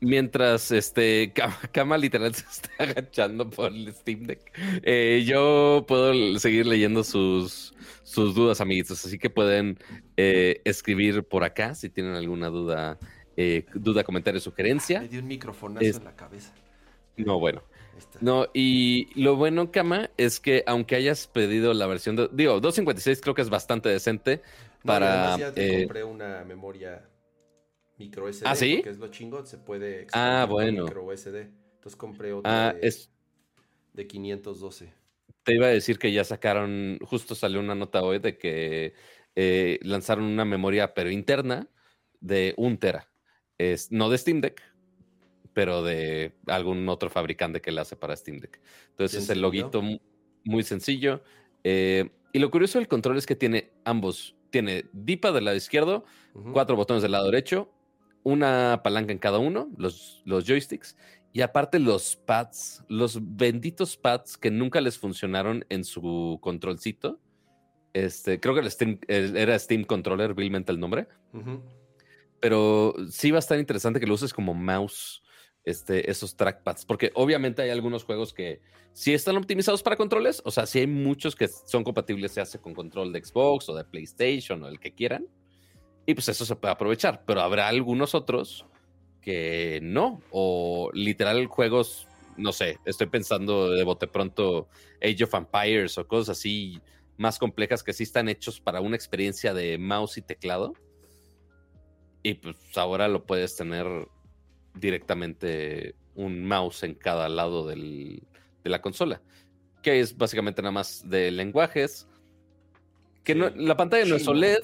mientras 0.01 0.71
este 0.71 1.33
Kama, 1.35 1.59
Kama 1.73 1.99
literal 1.99 2.35
se 2.35 2.45
está 2.49 2.71
agachando 2.79 3.49
por 3.51 3.73
el 3.73 3.93
Steam 3.93 4.25
Deck, 4.25 4.53
eh, 4.83 5.25
yo 5.27 5.85
puedo 5.89 6.39
seguir 6.39 6.67
leyendo 6.67 7.03
sus, 7.05 7.75
sus 8.05 8.35
dudas, 8.35 8.61
amiguitos. 8.61 9.05
Así 9.05 9.19
que 9.19 9.31
pueden 9.31 9.79
eh, 10.17 10.61
escribir 10.65 11.25
por 11.25 11.45
acá 11.45 11.75
si 11.75 11.89
tienen 11.91 12.15
alguna 12.15 12.49
duda, 12.49 12.99
eh, 13.37 13.65
duda, 13.75 14.05
comentario, 14.05 14.41
sugerencia. 14.41 15.01
Me 15.01 15.09
dio 15.09 15.21
un 15.21 15.27
microfonazo 15.29 15.85
Es- 15.85 15.97
en 15.97 16.05
la 16.05 16.15
cabeza. 16.17 16.53
No, 17.17 17.41
bueno. 17.41 17.63
No, 18.21 18.47
y 18.55 19.09
lo 19.21 19.35
bueno, 19.35 19.73
Kama, 19.73 20.11
es 20.17 20.39
que 20.39 20.63
aunque 20.69 20.95
hayas 20.95 21.27
pedido 21.27 21.75
la 21.75 21.85
versión 21.89 22.15
de. 22.15 22.29
Digo, 22.33 22.61
256 22.61 23.21
creo 23.21 23.35
que 23.35 23.43
es 23.43 23.51
bastante 23.51 23.89
decente. 23.89 24.41
Para, 24.85 25.37
ya 25.39 25.53
te 25.53 25.67
eh, 25.67 25.81
compré 25.81 26.05
una 26.05 26.45
memoria 26.45 27.09
micro 27.99 28.29
SD. 28.29 28.49
¿Ah, 28.49 28.55
sí? 28.55 28.83
Que 28.83 28.91
es 28.91 28.99
lo 28.99 29.09
chingón, 29.09 29.47
se 29.47 29.59
puede 29.59 30.07
Ah, 30.13 30.47
bueno. 30.49 30.85
micro 30.85 31.13
SD. 31.13 31.41
Entonces 31.75 31.97
compré 31.97 32.33
otra 32.33 32.69
Ah, 32.69 32.73
de, 32.73 32.87
es, 32.87 33.11
de 33.93 34.07
512. 34.07 34.93
te 35.43 35.55
iba 35.55 35.67
a 35.67 35.71
decir 35.71 35.99
que 35.99 36.13
ya 36.13 36.25
sacaron. 36.25 36.99
Justo 37.03 37.35
salió 37.35 37.61
una 37.61 37.75
nota 37.75 38.03
hoy 38.03 38.19
de 38.19 38.37
que 38.39 38.95
eh, 39.35 39.79
lanzaron 39.83 40.25
una 40.25 40.45
memoria, 40.45 40.95
pero 40.95 41.11
interna, 41.11 41.69
de 42.21 42.55
un 42.57 42.79
tera. 42.79 43.11
Es, 43.59 43.91
no 43.91 44.09
de 44.11 44.19
Steam 44.19 44.41
Deck, 44.41 44.63
pero 45.53 45.83
de 45.83 46.35
algún 46.47 46.89
otro 46.89 47.11
fabricante 47.11 47.61
que 47.61 47.73
la 47.73 47.83
hace 47.83 47.97
para 47.97 48.17
Steam 48.17 48.39
Deck. 48.39 48.61
Entonces 48.91 49.17
¿En 49.19 49.23
es 49.25 49.31
el 49.31 49.43
loguito 49.43 49.83
mu- 49.83 49.99
muy 50.45 50.63
sencillo. 50.63 51.23
Eh, 51.65 52.09
y 52.33 52.39
lo 52.39 52.51
curioso 52.51 52.79
del 52.79 52.89
control 52.89 53.19
es 53.19 53.27
que 53.27 53.35
tiene 53.37 53.73
ambos. 53.85 54.37
Tiene 54.51 54.87
DIPA 54.93 55.33
del 55.33 55.45
lado 55.45 55.57
izquierdo, 55.57 56.05
cuatro 56.53 56.77
botones 56.77 57.03
del 57.03 57.13
lado 57.13 57.27
derecho, 57.27 57.71
una 58.23 58.81
palanca 58.83 59.13
en 59.13 59.19
cada 59.19 59.39
uno, 59.39 59.69
los, 59.77 60.23
los 60.25 60.45
joysticks, 60.47 60.97
y 61.33 61.41
aparte 61.43 61.79
los 61.79 62.17
pads, 62.17 62.85
los 62.89 63.19
benditos 63.37 63.97
pads 63.97 64.37
que 64.39 64.51
nunca 64.51 64.81
les 64.81 64.99
funcionaron 64.99 65.65
en 65.69 65.85
su 65.85 66.39
controlcito. 66.41 67.19
Este, 67.93 68.39
creo 68.41 68.55
que 68.55 68.61
el 68.61 68.71
Steam, 68.71 68.99
el- 69.09 69.37
era 69.37 69.59
Steam 69.59 69.85
Controller, 69.85 70.35
vilmente 70.35 70.73
el 70.73 70.81
nombre, 70.81 71.09
pero 72.41 72.95
sí 73.11 73.31
va 73.31 73.39
a 73.39 73.41
estar 73.41 73.59
interesante 73.59 74.01
que 74.01 74.07
lo 74.07 74.15
uses 74.15 74.33
como 74.33 74.55
mouse, 74.55 75.23
este, 75.69 76.11
esos 76.11 76.37
trackpads, 76.37 76.85
porque 76.85 77.11
obviamente 77.15 77.63
hay 77.63 77.71
algunos 77.71 78.05
juegos 78.05 78.33
que 78.33 78.61
sí 78.93 79.15
están 79.15 79.37
optimizados 79.37 79.83
para 79.83 79.97
controles, 79.97 80.43
o 80.45 80.51
sea, 80.51 80.67
sí 80.67 80.81
hay 80.81 80.87
muchos 80.87 81.37
que 81.37 81.49
son 81.49 81.85
compatibles, 81.85 82.33
se 82.33 82.41
hace 82.41 82.59
con 82.59 82.75
control 82.75 83.13
de 83.13 83.25
Xbox 83.25 83.69
o 83.69 83.75
de 83.75 83.85
PlayStation 83.85 84.63
o 84.63 84.69
el 84.69 84.81
que 84.81 84.95
quieran, 84.95 85.27
y 86.07 86.15
pues 86.15 86.29
eso 86.29 86.45
se 86.45 86.57
puede 86.57 86.73
aprovechar, 86.73 87.25
pero 87.27 87.43
habrá 87.43 87.69
algunos 87.69 88.15
otros 88.15 88.65
que 89.21 89.81
no, 89.83 90.23
o 90.31 90.91
literal 90.95 91.47
juegos, 91.47 92.09
no 92.37 92.53
sé, 92.53 92.79
estoy 92.85 93.09
pensando 93.09 93.71
de 93.71 93.83
bote 93.85 94.07
pronto 94.07 94.69
Age 95.03 95.25
of 95.25 95.35
Empires 95.35 95.99
o 95.99 96.07
cosas 96.07 96.39
así 96.39 96.81
más 97.19 97.39
complejas 97.39 97.83
que 97.83 97.93
sí 97.93 98.05
están 98.05 98.29
hechos 98.29 98.61
para 98.61 98.81
una 98.81 98.97
experiencia 98.97 99.53
de 99.53 99.77
mouse 99.77 100.19
y 100.19 100.23
teclado. 100.23 100.73
Y 102.23 102.35
pues 102.35 102.57
ahora 102.77 103.09
lo 103.09 103.27
puedes 103.27 103.57
tener 103.57 103.87
directamente 104.81 105.95
un 106.15 106.45
mouse 106.47 106.83
en 106.85 106.95
cada 106.95 107.29
lado 107.29 107.67
del- 107.67 108.23
de 108.65 108.71
la 108.71 108.81
consola. 108.83 109.21
Que 109.83 110.01
es 110.01 110.17
básicamente 110.17 110.63
nada 110.63 110.73
más 110.73 111.09
de 111.09 111.31
lenguajes. 111.31 112.09
Que 113.25 113.35
no, 113.35 113.51
la 113.51 113.77
pantalla 113.77 114.05
no 114.07 114.17
es. 114.17 114.27
OLED. 114.27 114.63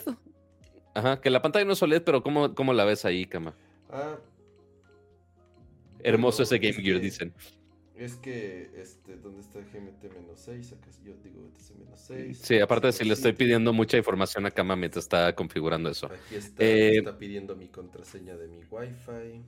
Ajá, 0.94 1.20
que 1.20 1.30
la 1.30 1.42
pantalla 1.42 1.64
no 1.64 1.72
es 1.72 1.82
OLED, 1.82 2.02
pero 2.02 2.22
¿cómo, 2.22 2.54
cómo 2.54 2.72
la 2.72 2.84
ves 2.84 3.04
ahí, 3.04 3.26
Kama? 3.26 3.54
Ah, 3.90 4.16
Hermoso 6.02 6.42
ese 6.42 6.58
Game 6.58 6.70
es 6.70 6.76
Gear, 6.76 6.96
que- 6.98 7.04
dicen. 7.04 7.34
Es 7.96 8.16
que, 8.16 8.70
este, 8.76 9.14
¿dónde 9.16 9.40
está 9.40 9.60
GMT-6? 9.60 10.72
Acá 10.72 10.90
yo 11.04 11.14
digo 11.22 11.48
GTC-6. 11.56 12.34
Sí, 12.34 12.58
aparte 12.58 12.90
si 12.90 13.04
le 13.04 13.14
estoy 13.14 13.32
pidiendo 13.34 13.72
mucha 13.72 13.96
información 13.96 14.44
a 14.46 14.50
Kama 14.50 14.74
mientras 14.74 15.04
está 15.04 15.32
configurando 15.34 15.88
eso. 15.90 16.06
Aquí 16.06 16.34
está, 16.34 16.64
Eh, 16.64 16.90
me 16.90 16.96
está 16.98 17.16
pidiendo 17.18 17.54
mi 17.54 17.68
contraseña 17.68 18.36
de 18.36 18.48
mi 18.48 18.58
Wi-Fi. 18.68 19.42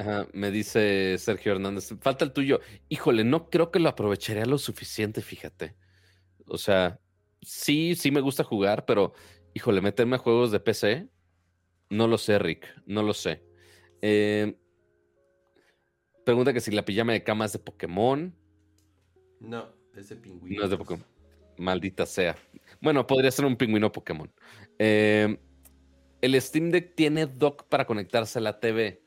Ajá, 0.00 0.26
me 0.32 0.50
dice 0.50 1.18
Sergio 1.18 1.52
Hernández, 1.52 1.92
falta 2.00 2.24
el 2.24 2.32
tuyo. 2.32 2.60
Híjole, 2.88 3.22
no 3.22 3.50
creo 3.50 3.70
que 3.70 3.78
lo 3.78 3.90
aprovecharía 3.90 4.46
lo 4.46 4.56
suficiente, 4.56 5.20
fíjate. 5.20 5.76
O 6.46 6.56
sea, 6.56 6.98
sí, 7.42 7.94
sí 7.94 8.10
me 8.10 8.22
gusta 8.22 8.42
jugar, 8.42 8.86
pero 8.86 9.12
híjole, 9.52 9.82
meterme 9.82 10.16
a 10.16 10.20
juegos 10.20 10.52
de 10.52 10.60
PC, 10.60 11.10
no 11.90 12.08
lo 12.08 12.16
sé, 12.16 12.38
Rick, 12.38 12.66
no 12.86 13.02
lo 13.02 13.12
sé. 13.12 13.44
Eh, 14.00 14.56
pregunta 16.24 16.54
que 16.54 16.60
si 16.60 16.70
la 16.70 16.86
pijama 16.86 17.12
de 17.12 17.22
cama 17.22 17.44
es 17.44 17.52
de 17.52 17.58
Pokémon. 17.58 18.34
No, 19.38 19.68
es 19.94 20.08
de 20.08 20.16
pingüino. 20.16 20.60
No 20.60 20.64
es 20.64 20.70
de 20.70 20.78
Pokémon. 20.78 21.04
Maldita 21.58 22.06
sea. 22.06 22.36
Bueno, 22.80 23.06
podría 23.06 23.30
ser 23.30 23.44
un 23.44 23.54
pingüino 23.54 23.92
Pokémon. 23.92 24.32
Eh, 24.78 25.38
el 26.22 26.40
Steam 26.40 26.70
Deck 26.70 26.94
tiene 26.94 27.26
dock 27.26 27.68
para 27.68 27.84
conectarse 27.84 28.38
a 28.38 28.42
la 28.42 28.60
TV. 28.60 29.02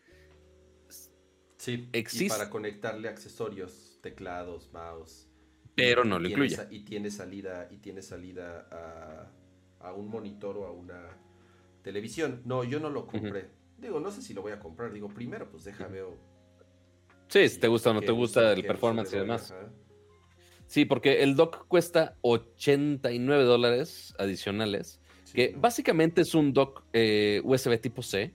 Sí, 1.63 1.87
Existe- 1.93 2.25
y 2.25 2.29
para 2.29 2.49
conectarle 2.49 3.07
accesorios, 3.07 3.97
teclados, 4.01 4.69
mouse. 4.73 5.29
Pero 5.75 6.03
no 6.03 6.19
lo 6.19 6.27
tiene 6.27 6.45
incluye. 6.45 6.67
Y 6.75 6.81
tiene 6.83 7.09
salida, 7.09 7.69
y 7.71 7.77
tiene 7.77 8.01
salida 8.01 8.67
a, 8.69 9.87
a 9.87 9.93
un 9.93 10.09
monitor 10.09 10.57
o 10.57 10.65
a 10.67 10.71
una 10.73 11.07
televisión. 11.81 12.41
No, 12.43 12.65
yo 12.65 12.81
no 12.81 12.89
lo 12.89 13.07
compré. 13.07 13.47
Digo, 13.77 14.01
no 14.01 14.11
sé 14.11 14.21
si 14.21 14.33
lo 14.33 14.41
voy 14.41 14.51
a 14.51 14.59
comprar. 14.59 14.91
Digo, 14.91 15.07
primero, 15.07 15.49
pues 15.49 15.63
deja, 15.63 15.87
veo. 15.87 16.17
Sí, 17.29 17.47
si 17.47 17.59
te 17.61 17.69
gusta 17.69 17.91
o 17.91 17.93
no 17.93 18.01
te 18.01 18.11
gusta 18.11 18.51
el 18.51 18.65
performance 18.65 19.13
y 19.13 19.19
demás. 19.19 19.51
ajá. 19.51 19.71
Sí, 20.67 20.83
porque 20.83 21.23
el 21.23 21.37
dock 21.37 21.65
cuesta 21.69 22.17
89 22.23 23.43
dólares 23.45 24.13
adicionales, 24.19 24.99
Sí, 25.23 25.33
que 25.33 25.51
no. 25.53 25.61
básicamente 25.61 26.21
es 26.23 26.35
un 26.35 26.51
dock 26.51 26.83
eh, 26.91 27.41
USB 27.45 27.77
tipo 27.79 28.01
C. 28.01 28.33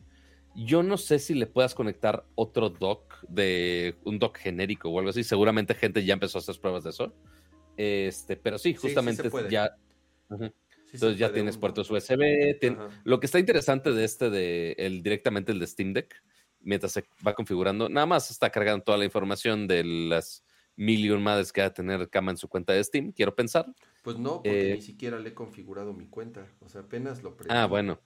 Yo 0.57 0.83
no 0.83 0.97
sé 0.97 1.19
si 1.19 1.35
le 1.35 1.47
puedas 1.47 1.75
conectar 1.75 2.25
otro 2.35 2.71
dock 2.71 3.08
de 3.29 3.97
un 4.05 4.19
dock 4.19 4.39
genérico 4.39 4.89
o 4.91 4.99
algo 4.99 5.11
así. 5.11 5.25
Seguramente 5.25 5.75
gente 5.75 6.05
ya 6.05 6.15
empezó 6.15 6.39
a 6.39 6.41
hacer 6.41 6.61
pruebas 6.61 6.85
de 6.85 6.91
eso. 6.91 7.13
Este, 7.77 8.37
pero 8.37 8.59
sí, 8.59 8.75
justamente 8.75 9.31
ya. 9.51 9.77
Entonces 10.93 11.19
ya 11.19 11.33
tienes 11.33 11.57
puertos 11.57 11.91
USB. 11.91 12.77
lo 13.05 13.21
que 13.21 13.27
está 13.27 13.39
interesante 13.39 13.93
de 13.93 14.05
este, 14.05 14.31
de 14.31 14.73
el, 14.79 15.03
directamente 15.03 15.53
el 15.53 15.59
de 15.59 15.67
Steam 15.67 15.93
Deck, 15.93 16.23
mientras 16.61 16.93
se 16.93 17.05
va 17.27 17.35
configurando, 17.35 17.89
nada 17.89 18.07
más 18.07 18.31
está 18.31 18.51
cargando 18.51 18.85
toda 18.85 18.99
la 18.99 19.05
información 19.05 19.67
de 19.67 19.85
las 19.85 20.45
mil 20.77 21.19
madres 21.19 21.53
que 21.53 21.61
va 21.61 21.67
a 21.67 21.75
tener 21.75 22.09
Kama 22.09 22.31
en 22.31 22.37
su 22.37 22.49
cuenta 22.49 22.73
de 22.73 22.83
Steam, 22.83 23.13
quiero 23.13 23.35
pensar. 23.35 23.67
Pues 24.03 24.19
no, 24.19 24.43
porque 24.43 24.73
eh, 24.73 24.75
ni 24.77 24.83
siquiera 24.83 25.19
le 25.19 25.31
he 25.31 25.35
configurado 25.35 25.93
mi 25.93 26.09
cuenta. 26.09 26.47
O 26.61 26.69
sea, 26.69 26.83
apenas 26.83 27.23
lo 27.23 27.37
Ah, 27.49 27.67
bueno. 27.67 28.01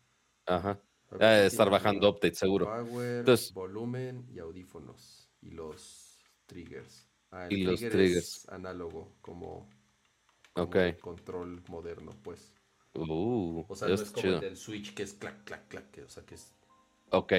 Ajá. 0.47 0.81
Debe 1.19 1.47
estar 1.47 1.69
bajando 1.71 2.09
update, 2.09 2.35
seguro. 2.35 2.67
Power, 2.67 3.21
Entonces, 3.21 3.53
volumen 3.53 4.27
y 4.33 4.39
audífonos. 4.39 5.29
Y 5.41 5.51
los 5.51 6.25
triggers. 6.47 7.09
Ah, 7.31 7.47
y 7.51 7.63
los 7.63 7.81
triggers. 7.81 8.49
análogo, 8.49 9.15
como, 9.21 9.69
control 11.01 11.63
moderno, 11.69 12.13
pues. 12.23 12.53
Uh, 12.95 13.65
o 13.69 13.75
sea, 13.75 13.89
no 13.89 13.95
es 13.95 14.11
como 14.11 14.29
el 14.29 14.41
del 14.41 14.57
Switch 14.57 14.93
que 14.93 15.03
es 15.03 15.15
clac, 15.15 15.45
clac, 15.45 15.67
clac. 15.69 15.99
o 16.05 16.09
sea, 16.09 16.25
que 16.25 16.35
es. 16.35 16.53
Ok. 17.11 17.33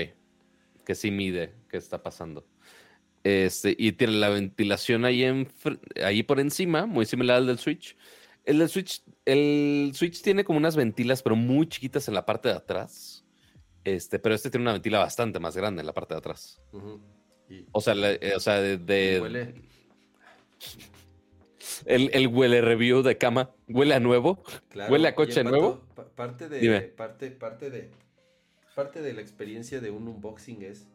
Que 0.86 0.95
sí 0.95 1.12
mide 1.12 1.54
qué 1.70 1.78
está 1.78 2.02
pasando. 2.02 2.45
Este, 3.24 3.76
y 3.78 3.94
tiene 3.94 4.14
la 4.14 4.30
ventilación 4.30 5.06
ahí, 5.06 5.24
en, 5.24 5.48
ahí 6.04 6.24
por 6.24 6.40
encima, 6.40 6.86
muy 6.86 7.06
similar 7.06 7.38
al 7.38 7.48
del 7.48 7.60
Switch. 7.60 7.95
El 8.44 8.60
del 8.60 8.70
Switch, 8.70 9.02
el 9.26 9.91
Switch 9.94 10.22
tiene 10.22 10.44
como 10.44 10.58
unas 10.58 10.76
ventilas, 10.76 11.24
pero 11.24 11.36
muy 11.36 11.68
chiquitas 11.68 12.08
en 12.08 12.16
la 12.16 12.26
parte 12.26 12.50
de 12.50 12.56
atrás. 12.56 13.12
Este, 13.84 14.19
pero 14.19 14.35
este 14.35 14.49
tiene 14.49 14.64
una 14.64 14.73
ventila 14.73 14.99
bastante 14.99 15.39
más 15.39 15.57
grande 15.57 15.81
en 15.81 15.88
la 15.88 15.93
parte 15.93 16.14
de 16.14 16.19
atrás. 16.19 16.61
o 17.72 17.81
sea, 17.81 17.93
eh, 17.95 18.34
o 18.35 18.39
sea, 18.39 18.60
de. 18.61 19.19
Huele. 19.22 19.53
El, 21.85 22.10
el, 22.14 22.27
huele 22.27 22.61
review 22.61 23.01
de 23.01 23.18
cama. 23.18 23.51
¿Huele 23.68 23.93
a 23.93 23.99
nuevo? 23.99 24.43
¿Huele 24.89 25.07
a 25.07 25.15
coche 25.15 25.43
nuevo? 25.43 25.81
parte 26.15 26.49
de. 26.49 26.93
Parte, 26.95 27.31
parte 27.31 27.69
de. 27.69 27.91
Parte 28.76 29.01
de 29.01 29.14
la 29.14 29.22
experiencia 29.22 29.81
de 29.81 29.91
un 29.91 30.07
unboxing 30.07 30.64
es 30.64 30.88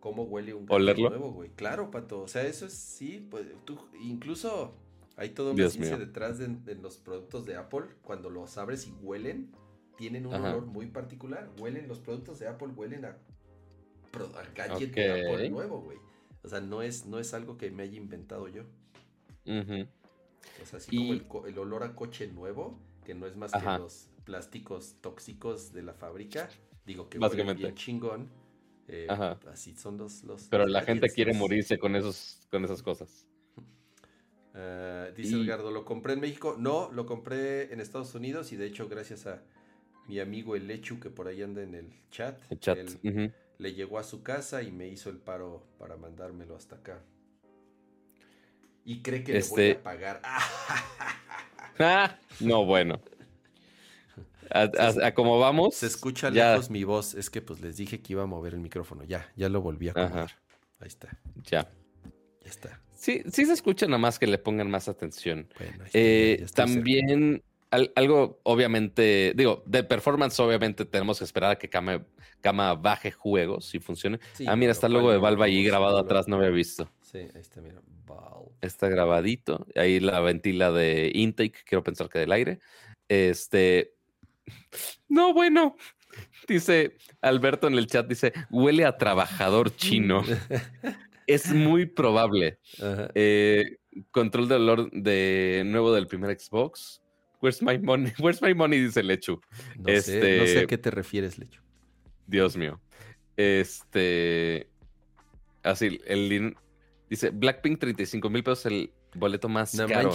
cómo 0.00 0.22
huele 0.22 0.54
un 0.54 0.66
coche 0.66 0.94
nuevo, 0.94 1.32
güey. 1.32 1.50
Claro, 1.50 1.90
pato. 1.90 2.22
O 2.22 2.28
sea, 2.28 2.42
eso 2.42 2.66
es 2.66 2.72
sí, 2.72 3.26
pues 3.30 3.46
tú 3.64 3.78
incluso 4.00 4.74
hay 5.16 5.30
todo 5.30 5.52
un 5.52 5.56
ciencia 5.56 5.96
detrás 5.96 6.38
de, 6.38 6.74
los 6.76 6.98
productos 6.98 7.44
de 7.44 7.56
Apple. 7.56 7.86
Cuando 8.02 8.30
los 8.30 8.56
abres 8.58 8.86
y 8.86 8.92
huelen, 9.02 9.50
tienen 9.96 10.26
un 10.26 10.34
olor 10.34 10.66
muy 10.66 10.86
particular. 10.86 11.50
Huelen, 11.58 11.88
los 11.88 11.98
productos 11.98 12.38
de 12.38 12.48
Apple 12.48 12.68
huelen 12.68 13.04
a, 13.04 13.08
a 13.08 14.42
gadget 14.54 14.94
de 14.94 15.32
Apple 15.32 15.50
nuevo, 15.50 15.80
güey. 15.80 15.98
O 16.42 16.48
sea, 16.48 16.60
no 16.60 16.82
es, 16.82 17.06
no 17.06 17.18
es 17.18 17.34
algo 17.34 17.56
que 17.56 17.70
me 17.70 17.82
haya 17.82 17.96
inventado 17.96 18.48
yo. 18.48 18.62
O 19.46 20.66
sea, 20.66 20.78
así 20.78 21.20
como 21.26 21.46
el, 21.46 21.58
olor 21.58 21.82
a 21.82 21.94
coche 21.94 22.28
nuevo, 22.28 22.78
que 23.04 23.14
no 23.14 23.26
es 23.26 23.36
más 23.36 23.52
que 23.52 23.60
los 23.60 24.08
plásticos 24.24 24.96
tóxicos 25.00 25.72
de 25.72 25.82
la 25.82 25.94
fábrica. 25.94 26.48
Digo 26.86 27.08
que 27.08 27.18
huele 27.18 27.54
bien 27.54 27.74
chingón. 27.74 28.28
Eh, 28.88 29.08
así 29.50 29.74
son 29.74 29.98
los. 29.98 30.22
Pero 30.48 30.66
la 30.66 30.82
gente 30.82 31.08
quiere 31.08 31.34
morirse 31.34 31.78
con, 31.78 31.96
esos, 31.96 32.46
con 32.50 32.64
esas 32.64 32.82
cosas. 32.82 33.26
Eh, 34.54 35.12
dice 35.16 35.36
Edgardo, 35.36 35.70
¿lo 35.70 35.84
compré 35.84 36.14
en 36.14 36.20
México? 36.20 36.56
No, 36.58 36.90
lo 36.92 37.04
compré 37.04 37.72
en 37.72 37.80
Estados 37.80 38.14
Unidos 38.14 38.52
y 38.52 38.56
de 38.56 38.66
hecho 38.66 38.88
gracias 38.88 39.26
a 39.26 39.42
mi 40.08 40.20
amigo 40.20 40.56
el 40.56 40.66
Lechu 40.66 41.00
que 41.00 41.10
por 41.10 41.28
ahí 41.28 41.42
anda 41.42 41.62
en 41.62 41.74
el 41.74 41.92
chat. 42.10 42.38
Le 43.58 43.72
llegó 43.72 43.98
a 43.98 44.02
su 44.02 44.22
casa 44.22 44.62
y 44.62 44.70
me 44.70 44.86
hizo 44.86 45.08
el 45.08 45.16
paro 45.16 45.66
para 45.78 45.96
mandármelo 45.96 46.56
hasta 46.56 46.76
acá. 46.76 47.02
Y 48.84 49.02
cree 49.02 49.24
que 49.24 49.32
le 49.32 49.40
voy 49.40 49.60
a 49.60 49.66
este 49.68 49.74
pagar. 49.76 50.22
Ah, 51.78 52.18
no, 52.40 52.64
bueno. 52.64 52.98
A, 54.50 55.12
como 55.12 55.38
vamos. 55.38 55.74
Se 55.74 55.86
escucha 55.86 56.30
lejos 56.30 56.70
mi 56.70 56.84
voz. 56.84 57.12
Es 57.12 57.28
que 57.28 57.42
pues 57.42 57.60
les 57.60 57.76
dije 57.76 58.00
que 58.00 58.14
iba 58.14 58.22
a 58.22 58.26
mover 58.26 58.54
el 58.54 58.60
micrófono. 58.60 59.04
Ya, 59.04 59.30
ya 59.36 59.50
lo 59.50 59.60
volví 59.60 59.88
a 59.88 59.90
acomodar. 59.90 60.30
Ahí 60.80 60.88
está. 60.88 61.18
Ya. 61.44 61.70
Ya 62.42 62.50
está. 62.50 62.80
Sí, 62.94 63.22
sí 63.30 63.44
se 63.44 63.52
escucha 63.52 63.84
nada 63.84 63.98
más 63.98 64.18
que 64.18 64.26
le 64.26 64.38
pongan 64.38 64.70
más 64.70 64.88
atención. 64.88 65.48
Eh, 65.92 66.46
también 66.54 67.42
algo, 67.94 68.40
obviamente, 68.44 69.32
digo, 69.34 69.62
de 69.66 69.84
performance, 69.84 70.38
obviamente 70.40 70.84
tenemos 70.84 71.18
que 71.18 71.24
esperar 71.24 71.52
a 71.52 71.56
que 71.56 71.68
Kama, 71.68 72.74
baje 72.74 73.10
juegos 73.10 73.74
y 73.74 73.80
funcione. 73.80 74.20
ah, 74.46 74.56
mira, 74.56 74.72
está 74.72 74.86
el 74.86 74.92
logo 74.92 75.10
de 75.10 75.18
Valve 75.18 75.44
ahí 75.44 75.64
grabado 75.64 75.98
atrás, 75.98 76.28
no 76.28 76.36
había 76.36 76.50
visto. 76.50 76.90
Sí, 77.00 77.18
ahí 77.18 77.40
está, 77.40 77.60
mira, 77.60 77.80
Valve. 78.06 78.50
Está 78.60 78.88
grabadito. 78.88 79.66
Ahí 79.74 80.00
la 80.00 80.20
ventila 80.20 80.70
de 80.70 81.10
intake, 81.14 81.64
quiero 81.64 81.82
pensar 81.82 82.08
que 82.08 82.20
del 82.20 82.32
aire. 82.32 82.60
Este. 83.08 83.94
No, 85.08 85.32
bueno. 85.32 85.76
Dice 86.48 86.96
Alberto 87.20 87.66
en 87.66 87.74
el 87.74 87.86
chat, 87.86 88.06
dice, 88.06 88.32
huele 88.50 88.84
a 88.84 88.96
trabajador 88.96 89.74
chino. 89.74 90.22
es 91.26 91.52
muy 91.52 91.86
probable. 91.86 92.58
Eh, 93.14 93.78
control 94.10 94.48
de 94.48 94.54
olor 94.54 94.90
de 94.90 95.62
nuevo 95.66 95.92
del 95.92 96.06
primer 96.06 96.38
Xbox. 96.38 97.02
Where's 97.46 97.62
my 97.62 97.78
money? 97.78 98.12
Where's 98.18 98.42
my 98.42 98.54
money? 98.54 98.80
Dice 98.80 99.04
Lechu. 99.04 99.40
No, 99.78 99.86
este, 99.86 100.20
sé, 100.20 100.38
no 100.38 100.46
sé 100.46 100.58
a 100.60 100.66
qué 100.66 100.78
te 100.78 100.90
refieres, 100.90 101.38
Lechu. 101.38 101.60
Dios 102.26 102.56
mío. 102.56 102.80
Este. 103.36 104.68
Así, 105.62 106.00
el 106.06 106.56
dice 107.08 107.30
Blackpink 107.30 107.78
35 107.78 108.30
mil 108.30 108.42
pesos 108.42 108.66
el 108.66 108.92
boleto 109.14 109.48
más 109.48 109.76
caro. 109.76 110.12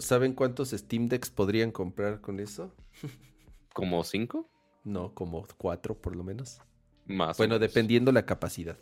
¿saben, 0.00 0.34
cuántos 0.34 0.70
Steam 0.70 1.08
Decks 1.08 1.30
podrían 1.30 1.72
comprar 1.72 2.20
con 2.20 2.38
eso? 2.38 2.72
¿Como 3.74 4.04
cinco? 4.04 4.48
No, 4.84 5.14
como 5.14 5.48
cuatro 5.56 6.00
por 6.00 6.14
lo 6.14 6.22
menos. 6.22 6.60
Más. 7.06 7.38
Bueno, 7.38 7.58
dependiendo 7.58 8.12
la 8.12 8.24
capacidad. 8.24 8.78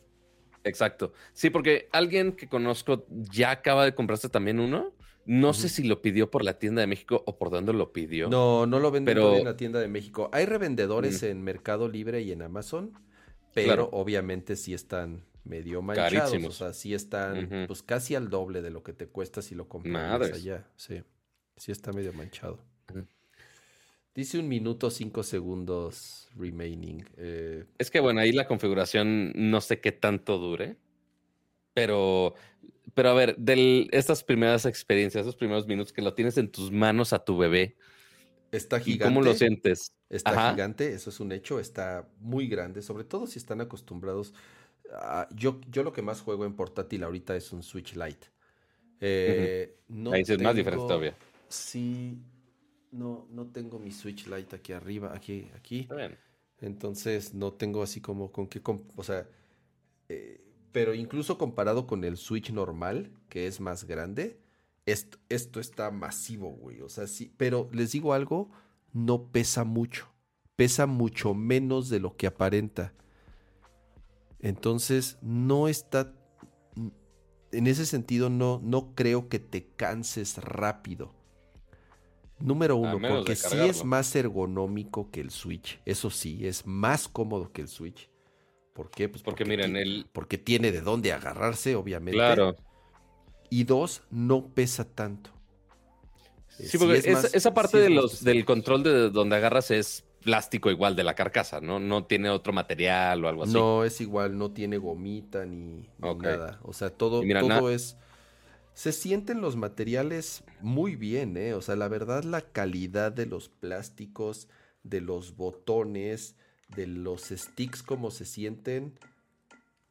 Exacto. 0.65 1.15
Sí, 1.33 1.49
porque 1.49 1.89
alguien 1.93 2.33
que 2.33 2.47
conozco 2.47 3.07
ya 3.09 3.53
acaba 3.53 3.87
de 3.87 3.95
comprarse 3.95 4.29
también 4.29 4.61
uno. 4.61 4.93
No 5.27 5.55
sé 5.55 5.69
si 5.69 5.85
lo 5.85 6.03
pidió 6.03 6.31
por 6.31 6.45
la 6.45 6.59
tienda 6.59 6.81
de 6.81 6.87
México 6.87 7.23
o 7.27 7.39
por 7.39 7.51
dónde 7.51 7.73
lo 7.73 7.93
pidió. 7.93 8.29
No, 8.29 8.67
no 8.67 8.79
lo 8.79 8.91
venden 8.91 9.19
en 9.19 9.45
la 9.45 9.57
tienda 9.57 9.81
de 9.81 9.89
México. 9.89 10.29
Hay 10.33 10.47
revendedores 10.47 11.23
en 11.23 11.43
Mercado 11.43 11.89
Libre 11.89 12.23
y 12.23 12.33
en 12.33 12.43
Amazon, 12.43 12.93
pero 13.55 13.89
obviamente 13.93 14.57
sí 14.57 14.75
están 14.75 15.25
medio 15.45 15.83
manchados. 15.83 16.35
O 16.45 16.51
sea, 16.51 16.73
sí 16.73 16.95
están 16.95 17.67
pues 17.67 17.83
casi 17.83 18.15
al 18.15 18.31
doble 18.31 18.63
de 18.63 18.71
lo 18.71 18.83
que 18.83 18.93
te 18.93 19.07
cuesta 19.07 19.43
si 19.43 19.55
lo 19.55 19.69
compras 19.69 20.33
allá. 20.33 20.67
Sí, 20.77 21.03
sí 21.57 21.73
está 21.73 21.93
medio 21.93 22.13
manchado. 22.13 22.59
Dice 24.15 24.39
un 24.39 24.47
minuto 24.47 24.91
cinco 24.91 25.25
segundos 25.25 26.29
remaining. 26.37 27.05
Eh. 27.17 27.65
Es 27.79 27.91
que 27.91 27.99
bueno, 27.99 28.21
ahí 28.21 28.31
la 28.31 28.47
configuración 28.47 29.33
no 29.35 29.61
sé 29.61 29.81
qué 29.81 29.91
tanto 29.91 30.39
dure. 30.39 30.77
Pero, 31.75 32.35
pero 32.95 33.11
a 33.11 33.15
ver, 33.15 33.37
de 33.37 33.89
estas 33.93 34.23
primeras 34.23 34.67
experiencias, 34.67 35.23
esos 35.23 35.37
primeros 35.37 35.67
minutos 35.67 35.93
que 35.93 36.03
lo 36.03 36.15
tienes 36.15 36.39
en 36.39 36.51
tus 36.51 36.71
manos 36.71 37.13
a 37.13 37.25
tu 37.25 37.37
bebé. 37.37 37.77
Está 38.53 38.79
gigante. 38.79 39.05
¿Cómo 39.05 39.23
lo 39.23 39.35
sientes? 39.35 39.93
Está 40.09 40.53
gigante, 40.53 40.93
eso 40.93 41.11
es 41.11 41.19
un 41.19 41.33
hecho, 41.33 41.59
está 41.59 42.09
muy 42.21 42.47
grande, 42.47 42.83
sobre 42.83 43.05
todo 43.05 43.27
si 43.27 43.39
están 43.39 43.61
acostumbrados. 43.61 44.33
yo, 45.35 45.61
yo 45.71 45.83
lo 45.83 45.93
que 45.93 46.03
más 46.03 46.21
juego 46.21 46.45
en 46.45 46.55
portátil 46.55 47.03
ahorita 47.03 47.37
es 47.37 47.53
un 47.53 47.63
Switch 47.63 47.97
Lite. 47.97 48.29
Eh, 49.01 49.77
Ahí 50.13 50.23
es 50.23 50.41
más 50.41 50.55
diferente 50.55 50.87
todavía. 50.87 51.17
Sí, 51.49 52.19
no, 52.93 53.27
no 53.31 53.47
tengo 53.47 53.79
mi 53.79 53.91
Switch 53.91 54.27
Lite 54.29 54.57
aquí 54.57 54.73
arriba, 54.73 55.13
aquí, 55.15 55.49
aquí. 55.57 55.89
Entonces 56.61 57.35
no 57.35 57.53
tengo 57.53 57.83
así 57.83 58.01
como 58.01 58.31
con 58.31 58.47
qué, 58.47 58.63
o 58.65 59.03
sea, 59.03 59.29
eh, 60.09 60.44
pero 60.75 60.93
incluso 60.93 61.39
comparado 61.39 61.87
con 61.87 62.03
el 62.03 62.17
Switch 62.17 62.51
normal, 62.51 63.13
que 63.29 63.47
es 63.47 63.61
más 63.61 63.85
grande, 63.85 64.41
esto, 64.87 65.19
esto 65.29 65.61
está 65.61 65.93
masivo, 65.93 66.51
güey. 66.51 66.81
O 66.81 66.89
sea, 66.89 67.07
sí, 67.07 67.33
pero 67.37 67.69
les 67.73 67.93
digo 67.93 68.13
algo, 68.13 68.51
no 68.93 69.29
pesa 69.29 69.63
mucho. 69.63 70.09
Pesa 70.57 70.87
mucho 70.87 71.33
menos 71.33 71.91
de 71.91 72.01
lo 72.01 72.17
que 72.17 72.27
aparenta. 72.27 72.93
Entonces, 74.41 75.17
no 75.23 75.69
está. 75.69 76.13
En 77.53 77.69
ese 77.69 77.87
sentido, 77.87 78.29
no, 78.29 78.61
no 78.61 78.97
creo 78.97 79.29
que 79.29 79.39
te 79.39 79.69
canses 79.77 80.39
rápido. 80.39 81.15
Número 82.41 82.75
uno, 82.75 82.99
porque 82.99 83.37
sí 83.37 83.59
es 83.59 83.85
más 83.85 84.13
ergonómico 84.17 85.13
que 85.13 85.21
el 85.21 85.31
Switch. 85.31 85.81
Eso 85.85 86.11
sí, 86.11 86.49
es 86.49 86.67
más 86.67 87.07
cómodo 87.07 87.53
que 87.53 87.63
el 87.63 87.69
Switch. 87.69 88.11
¿Por 88.75 88.91
qué? 88.91 89.09
Pues 89.09 89.23
porque, 89.23 89.45
miren, 89.45 89.77
el... 89.77 90.07
porque 90.13 90.37
tiene 90.37 90.73
de 90.73 90.81
dónde 90.81 91.13
agarrarse, 91.13 91.77
obviamente. 91.77 92.19
Claro. 92.19 92.57
Y 93.49 93.65
dos, 93.65 94.03
no 94.11 94.49
pesa 94.49 94.85
tanto. 94.85 95.31
Sí, 96.49 96.77
porque 96.77 96.99
esa 96.99 97.55
parte 97.55 97.79
de 97.79 97.91
los, 97.91 98.23
del 98.23 98.45
control 98.45 98.83
de 98.83 99.11
donde 99.11 99.37
agarras 99.37 99.71
es 99.71 100.05
plástico 100.25 100.71
igual 100.71 100.97
de 100.97 101.05
la 101.05 101.15
carcasa, 101.15 101.61
¿no? 101.61 101.79
No 101.79 102.05
tiene 102.05 102.31
otro 102.31 102.53
material 102.53 103.25
o 103.25 103.29
algo 103.29 103.45
así. 103.45 103.53
No, 103.53 103.85
es 103.85 104.01
igual, 104.01 104.39
no 104.39 104.51
tiene 104.51 104.79
gomita 104.79 105.45
ni, 105.45 105.89
nada. 105.99 106.59
O 106.63 106.73
sea, 106.73 106.91
todo, 106.91 107.23
todo 107.23 107.71
es. 107.71 107.97
Se 108.73 108.91
sienten 108.91 109.41
los 109.41 109.55
materiales 109.55 110.43
muy 110.61 110.97
bien, 110.97 111.37
¿eh? 111.37 111.55
O 111.55 111.63
sea, 111.63 111.77
la 111.77 111.87
verdad, 111.87 112.25
la 112.25 112.41
calidad 112.41 113.13
de 113.13 113.27
los 113.27 113.49
plásticos, 113.49 114.49
de 114.83 115.01
los 115.01 115.37
botones, 115.37 116.35
de 116.75 116.87
los 116.87 117.23
sticks, 117.25 117.83
como 117.83 118.11
se 118.11 118.25
sienten, 118.25 118.99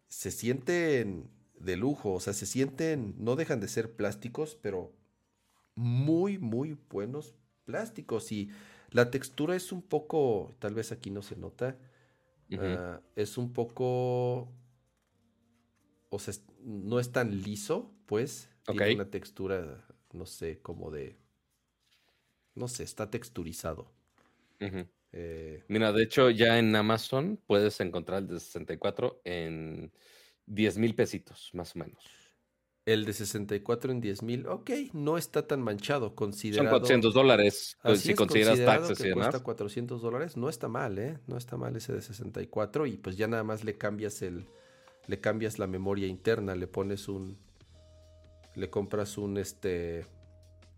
se 0.08 0.32
sienten 0.32 1.30
de 1.60 1.78
lujo. 1.78 2.14
O 2.14 2.20
sea, 2.20 2.34
se 2.34 2.46
sienten, 2.46 3.16
no 3.18 3.36
dejan 3.36 3.60
de 3.60 3.68
ser 3.68 3.96
plásticos, 3.96 4.56
pero 4.62 4.92
muy, 5.76 6.38
muy 6.38 6.78
buenos 6.90 7.34
plásticos. 7.66 8.32
Y 8.32 8.50
la 8.92 9.10
textura 9.10 9.56
es 9.56 9.72
un 9.72 9.82
poco, 9.82 10.56
tal 10.60 10.76
vez 10.76 10.92
aquí 10.92 11.10
no 11.10 11.22
se 11.22 11.36
nota, 11.36 11.78
ah, 12.58 13.02
es 13.16 13.38
un 13.38 13.52
poco, 13.54 14.52
o 16.10 16.20
sea, 16.20 16.34
no 16.62 17.00
es 17.00 17.12
tan 17.12 17.42
liso, 17.42 17.92
pues. 18.06 18.50
Tiene 18.66 18.96
una 18.96 19.10
textura, 19.10 19.86
no 20.14 20.26
sé, 20.26 20.62
como 20.62 20.90
de, 20.90 21.18
no 22.56 22.68
sé, 22.68 22.84
está 22.84 23.10
texturizado. 23.10 23.92
Eh, 25.14 25.64
Mira, 25.68 25.94
de 25.94 26.04
hecho, 26.04 26.32
ya 26.32 26.58
en 26.58 26.76
Amazon 26.76 27.40
puedes 27.46 27.80
encontrar 27.80 28.24
el 28.24 28.28
de 28.28 28.40
64 28.40 29.22
en 29.24 29.92
10 30.48 30.78
mil 30.80 30.96
pesitos, 30.96 31.52
más 31.54 31.76
o 31.76 31.80
menos. 31.80 32.04
El 32.86 33.06
de 33.06 33.14
64 33.14 33.92
en 33.94 34.02
10 34.02 34.24
mil, 34.24 34.48
ok, 34.48 34.72
no 34.92 35.18
está 35.18 35.48
tan 35.48 35.62
manchado. 35.62 36.16
Considerado, 36.16 36.70
Son 36.70 36.80
400 36.80 37.14
dólares, 37.14 37.78
pues, 37.82 38.02
si 38.02 38.14
consideras 38.14 38.60
taxes 38.60 39.00
y 39.00 39.10
demás. 39.10 39.28
Cuesta 39.28 39.44
400 39.44 40.02
dólares, 40.02 40.36
no 40.36 40.50
está 40.50 40.68
mal, 40.68 40.98
¿eh? 40.98 41.20
No 41.28 41.38
está 41.38 41.56
mal 41.56 41.76
ese 41.76 41.94
de 41.94 42.02
64 42.02 42.88
y 42.88 42.98
pues 42.98 43.16
ya 43.16 43.28
nada 43.28 43.44
más 43.44 43.64
le 43.64 43.78
cambias 43.78 44.22
el, 44.22 44.48
le 45.08 45.22
cambias 45.22 45.60
la 45.60 45.68
memoria 45.68 46.08
interna, 46.08 46.56
le 46.56 46.68
pones 46.68 47.08
un, 47.08 47.38
le 48.56 48.70
compras 48.70 49.18
un, 49.18 49.38
este, 49.38 50.06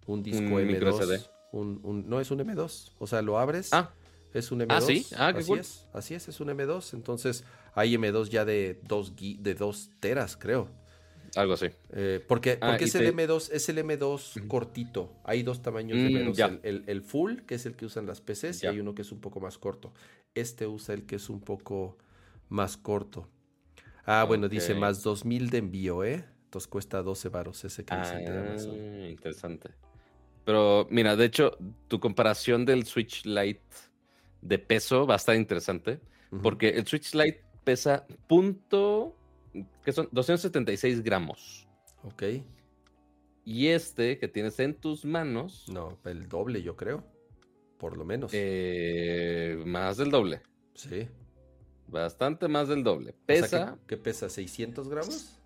un 0.06 0.22
disco 0.22 0.60
M2. 0.60 1.30
Un, 1.54 1.80
un, 1.84 2.10
no, 2.10 2.20
es 2.20 2.30
un 2.32 2.40
M2, 2.40 2.92
o 3.00 3.08
sea, 3.08 3.22
lo 3.22 3.40
abres. 3.40 3.70
Ah. 3.72 3.92
Es 4.36 4.52
un 4.52 4.60
M2. 4.60 4.68
Ah, 4.70 4.82
sí. 4.82 5.06
Ah, 5.16 5.30
así 5.30 5.54
es, 5.54 5.88
así 5.94 6.14
es, 6.14 6.28
es 6.28 6.40
un 6.42 6.50
M2. 6.50 6.94
Entonces, 6.94 7.46
hay 7.74 7.96
M2 7.96 8.28
ya 8.28 8.44
de 8.44 8.78
2 8.84 9.14
de 9.40 9.56
dos 9.56 9.92
teras, 10.02 10.36
creo. 10.36 10.68
Algo 11.36 11.54
así. 11.54 11.68
Eh, 11.94 12.24
porque 12.28 12.58
ah, 12.62 12.72
porque 12.72 12.86
es, 12.86 12.96
el 12.96 13.14
M2, 13.16 13.50
es 13.54 13.70
el 13.70 13.78
M2 13.78 14.48
cortito. 14.48 15.14
Hay 15.24 15.44
dos 15.44 15.62
tamaños 15.62 15.98
de 15.98 16.10
mm, 16.10 16.34
M2. 16.34 16.60
El, 16.64 17.02
full, 17.02 17.40
que 17.48 17.56
es 17.56 17.66
el 17.66 17.76
que 17.76 17.86
usan 17.86 18.06
las 18.06 18.20
PCs, 18.20 18.64
y 18.64 18.68
hay 18.68 18.80
uno 18.80 18.94
que 18.94 19.04
es 19.04 19.12
un 19.14 19.22
poco 19.22 19.40
más 19.40 19.58
corto. 19.58 19.94
Este 20.34 20.68
usa 20.68 20.94
el 20.96 21.06
que 21.06 21.16
es 21.16 21.30
un 21.30 21.40
poco 21.40 21.98
más 22.50 22.76
corto. 22.76 23.30
Ah, 24.06 24.26
bueno, 24.26 24.50
dice 24.50 24.76
más 24.76 25.02
2000 25.02 25.50
de 25.50 25.58
envío, 25.60 26.04
¿eh? 26.04 26.26
Entonces 26.46 26.68
cuesta 26.68 27.02
12 27.02 27.30
varos 27.30 27.64
ese 27.64 27.86
que 27.86 27.94
ah, 27.94 28.22
Interesante. 29.10 29.72
Pero 30.46 30.88
mira, 30.92 31.16
de 31.16 31.26
hecho, 31.26 31.58
tu 31.88 32.00
comparación 32.00 32.66
del 32.66 32.86
Switch 32.86 33.26
Lite 33.26 33.62
de 34.46 34.60
peso 34.60 35.08
va 35.08 35.16
a 35.16 35.18
estar 35.18 35.36
interesante. 35.36 36.00
Porque 36.44 36.70
el 36.70 36.86
Switch 36.86 37.14
Lite 37.14 37.44
pesa 37.64 38.06
punto 38.28 39.16
que 39.84 39.92
son 39.92 40.10
276 40.12 41.02
gramos. 41.02 41.68
Ok. 42.04 42.24
Y 43.46 43.68
este 43.68 44.18
que 44.18 44.28
tienes 44.28 44.60
en 44.60 44.74
tus 44.74 45.06
manos. 45.06 45.66
No, 45.70 45.98
el 46.06 46.28
doble, 46.28 46.62
yo 46.62 46.76
creo. 46.76 47.04
Por 47.78 47.98
lo 47.98 48.06
menos. 48.06 48.32
Eh, 48.34 49.62
más 49.66 49.98
del 49.98 50.12
doble. 50.12 50.42
Sí. 50.74 51.08
Bastante 51.88 52.48
más 52.48 52.68
del 52.68 52.84
doble. 52.84 53.14
Pesa. 53.26 53.78
¿Qué 53.88 53.98
pesa? 53.98 54.28
¿600 54.28 54.90
gramos? 54.90 55.40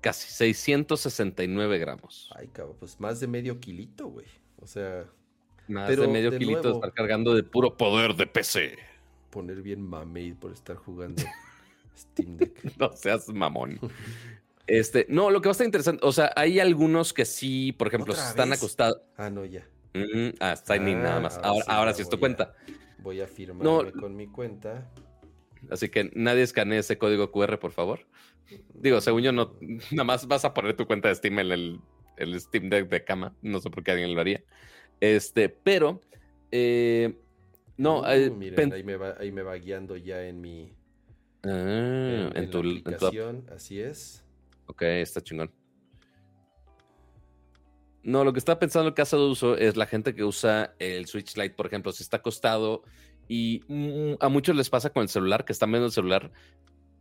Casi 0.00 0.30
669 0.30 1.78
gramos. 1.78 2.30
Ay, 2.34 2.48
cabrón, 2.48 2.76
pues 2.78 3.00
más 3.00 3.20
de 3.20 3.28
medio 3.28 3.60
kilito, 3.60 4.08
güey. 4.08 4.26
O 4.56 4.66
sea. 4.66 5.06
Más 5.68 5.88
de 5.88 6.08
medio 6.08 6.36
kilito 6.36 6.74
estar 6.74 6.92
cargando 6.92 7.34
de 7.34 7.42
puro 7.42 7.76
poder 7.76 8.14
de 8.14 8.26
PC. 8.26 8.78
Poner 9.30 9.62
bien 9.62 9.82
mamey 9.82 10.32
por 10.32 10.52
estar 10.52 10.76
jugando. 10.76 11.22
Steam 11.96 12.36
Deck. 12.36 12.76
no 12.78 12.92
seas 12.92 13.28
mamón. 13.28 13.78
Este, 14.66 15.06
no, 15.08 15.30
lo 15.30 15.40
que 15.40 15.48
va 15.48 15.50
a 15.50 15.52
estar 15.52 15.64
interesante, 15.64 16.04
o 16.04 16.12
sea, 16.12 16.30
hay 16.36 16.60
algunos 16.60 17.12
que 17.12 17.24
sí, 17.24 17.72
por 17.72 17.88
ejemplo, 17.88 18.12
están 18.12 18.52
acostados. 18.52 19.00
Ah, 19.16 19.30
no, 19.30 19.44
ya. 19.44 19.66
ah, 20.40 20.52
está 20.52 20.74
ah, 20.74 20.78
nada 20.78 21.20
más. 21.20 21.40
Ahora, 21.42 21.94
sí, 21.94 22.02
es 22.02 22.08
tu 22.08 22.20
cuenta. 22.20 22.54
Voy 22.98 23.20
a 23.20 23.26
firmarme 23.26 23.92
con 23.92 24.14
mi 24.14 24.26
cuenta. 24.26 24.90
Así 25.70 25.88
que 25.88 26.10
nadie 26.14 26.42
escanee 26.42 26.78
ese 26.78 26.98
código 26.98 27.32
QR, 27.32 27.58
por 27.58 27.72
favor. 27.72 28.00
Digo, 28.74 29.00
según 29.00 29.22
yo, 29.22 29.32
no, 29.32 29.56
nada 29.90 30.04
más 30.04 30.26
vas 30.26 30.44
a 30.44 30.54
poner 30.54 30.76
tu 30.76 30.86
cuenta 30.86 31.08
de 31.08 31.14
Steam 31.14 31.38
en 31.38 31.50
el, 31.50 32.40
Steam 32.40 32.68
Deck 32.68 32.88
de 32.88 33.04
cama. 33.04 33.34
No 33.42 33.60
sé 33.60 33.70
por 33.70 33.82
qué 33.82 33.92
alguien 33.92 34.14
lo 34.14 34.20
haría. 34.20 34.42
Este, 35.00 35.48
pero, 35.48 36.00
eh, 36.50 37.18
no. 37.76 38.00
Uh, 38.00 38.06
eh, 38.06 38.30
miren, 38.30 38.72
ahí, 38.72 38.82
me 38.82 38.96
va, 38.96 39.14
ahí 39.18 39.32
me 39.32 39.42
va 39.42 39.54
guiando 39.54 39.96
ya 39.96 40.26
en 40.26 40.40
mi, 40.40 40.72
Ah, 41.44 42.30
en, 42.34 42.50
tu 42.50 42.58
aplicación, 42.58 43.44
así 43.54 43.80
es. 43.80 44.24
Ok, 44.66 44.82
está 44.82 45.20
chingón. 45.20 45.52
No, 48.02 48.24
lo 48.24 48.32
que 48.32 48.38
estaba 48.38 48.58
pensando 48.58 48.88
en 48.88 48.92
el 48.92 48.94
caso 48.94 49.18
de 49.18 49.30
uso 49.30 49.56
es 49.56 49.76
la 49.76 49.86
gente 49.86 50.14
que 50.14 50.24
usa 50.24 50.74
el 50.78 51.06
Switch 51.06 51.36
Lite, 51.36 51.54
por 51.54 51.66
ejemplo, 51.66 51.92
si 51.92 52.02
está 52.02 52.18
acostado 52.18 52.82
y 53.28 53.62
mm, 53.68 54.14
a 54.20 54.28
muchos 54.28 54.56
les 54.56 54.70
pasa 54.70 54.90
con 54.90 55.02
el 55.02 55.08
celular, 55.08 55.44
que 55.44 55.52
están 55.52 55.70
viendo 55.70 55.86
el 55.86 55.92
celular 55.92 56.32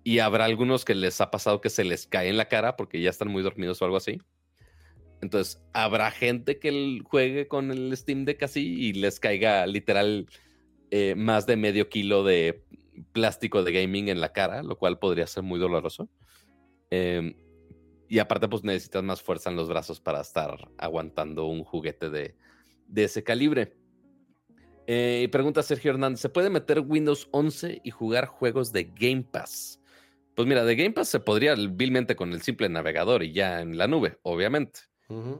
y 0.04 0.20
habrá 0.20 0.46
algunos 0.46 0.86
que 0.86 0.96
les 0.96 1.20
ha 1.22 1.32
pasado 1.32 1.62
que 1.62 1.70
se 1.70 1.84
les 1.84 2.08
cae 2.08 2.30
en 2.30 2.38
la 2.38 2.48
cara 2.48 2.76
porque 2.76 3.02
ya 3.02 3.10
están 3.10 3.30
muy 3.30 3.42
dormidos 3.42 3.82
o 3.82 3.86
algo 3.86 3.98
así. 3.98 4.20
Entonces, 5.22 5.64
habrá 5.74 6.12
gente 6.12 6.60
que 6.60 7.02
juegue 7.04 7.48
con 7.48 7.72
el 7.72 7.96
Steam 7.98 8.26
Deck 8.26 8.44
así 8.44 8.62
y 8.80 8.94
les 8.94 9.20
caiga 9.20 9.66
literal 9.66 10.28
eh, 10.92 11.16
más 11.16 11.46
de 11.46 11.58
medio 11.58 11.90
kilo 11.90 12.24
de 12.24 12.64
plástico 13.12 13.64
de 13.64 13.72
gaming 13.72 14.10
en 14.10 14.22
la 14.22 14.32
cara, 14.32 14.64
lo 14.64 14.78
cual 14.78 15.00
podría 15.00 15.28
ser 15.28 15.44
muy 15.44 15.60
doloroso. 15.60 16.10
Em, 16.90 17.36
y 18.08 18.20
aparte, 18.20 18.48
pues 18.48 18.64
necesitas 18.64 19.04
más 19.04 19.22
fuerza 19.22 19.50
en 19.50 19.56
los 19.56 19.68
brazos 19.68 20.00
para 20.00 20.22
estar 20.22 20.70
aguantando 20.78 21.46
un 21.48 21.64
juguete 21.64 22.10
de, 22.10 22.36
ese 22.96 23.24
calibre. 23.24 23.76
Eh, 24.86 25.24
y 25.26 25.28
pregunta 25.28 25.62
Sergio 25.64 25.92
Hernández: 25.92 26.22
¿se 26.22 26.30
puede 26.30 26.50
meter 26.50 26.80
Windows 26.80 27.28
11 27.32 27.82
y 27.84 27.92
jugar 27.92 28.28
juegos 28.28 28.72
de 28.72 28.86
Game 28.86 29.24
Pass? 29.24 29.82
Pues 30.36 30.48
mira, 30.48 30.64
de 30.64 30.76
Game 30.76 30.92
Pass 30.92 31.10
se 31.10 31.20
podría 31.20 31.56
vilmente 31.56 32.16
con 32.16 32.32
el 32.32 32.42
simple 32.42 32.70
navegador 32.70 33.24
y 33.24 33.34
ya 33.34 33.60
en 33.60 33.78
la 33.78 33.88
nube, 33.88 34.20
obviamente. 34.22 34.82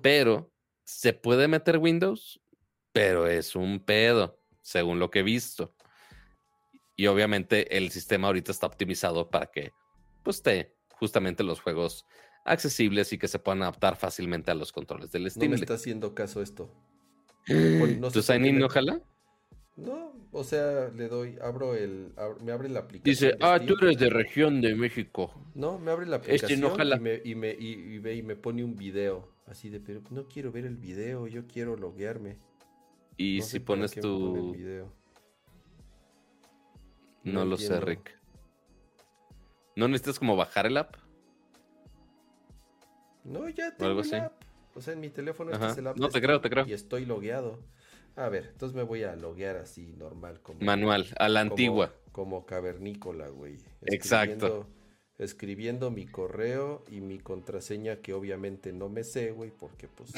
Pero 0.02 0.52
se 0.84 1.14
puede 1.14 1.48
meter 1.48 1.78
Windows, 1.78 2.40
pero 2.94 3.28
es 3.28 3.56
un 3.56 3.80
pedo, 3.80 4.40
según 4.62 5.00
lo 5.00 5.12
que 5.12 5.20
he 5.20 5.24
visto. 5.24 5.74
Y 6.96 7.08
obviamente 7.08 7.78
el 7.78 7.92
sistema 7.92 8.28
ahorita 8.28 8.52
está 8.52 8.66
optimizado 8.66 9.30
para 9.30 9.48
que 9.48 9.72
pues 10.24 10.38
esté 10.38 10.74
justamente 10.90 11.44
los 11.44 11.62
juegos 11.62 12.06
accesibles 12.44 13.14
y 13.14 13.18
que 13.18 13.28
se 13.28 13.40
puedan 13.40 13.62
adaptar 13.62 13.98
fácilmente 13.98 14.52
a 14.52 14.56
los 14.56 14.72
controles 14.72 15.12
del 15.12 15.30
Steam. 15.30 15.52
No 15.52 15.58
me 15.58 15.62
está 15.62 15.76
haciendo 15.76 16.16
caso 16.16 16.42
esto. 16.42 16.70
No 18.00 18.12
¿Tu 18.12 18.22
sign 18.22 18.46
in 18.46 18.62
ojalá? 18.64 19.02
No, 19.78 20.12
o 20.32 20.44
sea, 20.44 20.90
le 20.90 21.08
doy, 21.08 21.38
abro 21.42 21.76
el, 21.76 22.12
me 22.44 22.52
abre 22.52 22.68
la 22.68 22.80
aplicación. 22.80 23.32
Dice, 23.32 23.38
ah, 23.42 23.60
tú 23.60 23.76
eres 23.82 24.00
de 24.00 24.10
región 24.10 24.60
de 24.60 24.76
México. 24.76 25.32
No, 25.54 25.78
me 25.78 25.92
abre 25.92 26.08
la 26.08 26.18
este 26.18 26.46
aplicación 26.46 26.96
y, 26.96 27.00
me, 27.00 27.22
y, 27.24 27.36
me, 27.36 27.52
y, 27.52 28.00
ve 28.00 28.16
y 28.16 28.24
me 28.24 28.36
pone 28.36 28.64
un 28.64 28.76
video. 28.76 29.30
Así 29.48 29.70
de, 29.70 29.80
pero 29.80 30.02
no 30.12 30.28
quiero 30.28 30.52
ver 30.52 30.66
el 30.66 30.76
video, 30.76 31.26
yo 31.28 31.48
quiero 31.48 31.76
loguearme. 31.78 32.38
Y 33.16 33.42
si 33.42 33.60
pones 33.60 33.92
tu... 33.92 34.56
No, 37.24 37.46
lo 37.46 37.58
sé, 37.58 37.80
Rick. 37.80 38.18
¿No 39.76 39.88
necesitas 39.88 40.20
como 40.20 40.36
bajar 40.36 40.66
el 40.66 40.78
app? 40.78 40.96
No, 43.24 43.50
ya 43.50 43.76
tengo 43.76 44.02
el 44.02 44.16
app. 44.16 44.34
O 44.76 44.82
sea, 44.82 44.94
en 44.94 45.00
mi 45.00 45.10
teléfono 45.10 45.52
este 45.52 45.80
el 45.82 45.88
app. 45.88 45.98
No, 45.98 46.10
te 46.10 46.22
creo, 46.22 46.40
te 46.40 46.50
creo. 46.50 46.66
Y 46.68 46.74
estoy 46.74 47.06
logueado. 47.06 47.60
A 48.16 48.30
ver, 48.30 48.50
entonces 48.52 48.76
me 48.76 48.84
voy 48.84 49.04
a 49.04 49.16
loguear 49.16 49.58
así, 49.58 49.94
normal. 49.94 50.42
Como, 50.42 50.60
Manual, 50.62 51.08
a 51.20 51.30
la 51.30 51.42
antigua. 51.42 51.94
Como 52.12 52.46
cavernícola, 52.46 53.28
güey. 53.30 53.58
Exacto. 53.82 54.68
Escribiendo 55.18 55.90
mi 55.90 56.06
correo 56.06 56.84
y 56.92 57.02
mi 57.02 57.18
contraseña 57.18 57.98
que 57.98 58.14
obviamente 58.14 58.72
no 58.72 58.88
me 58.88 59.04
sé, 59.04 59.32
güey, 59.32 59.52
porque 59.52 59.88
pues 59.88 60.12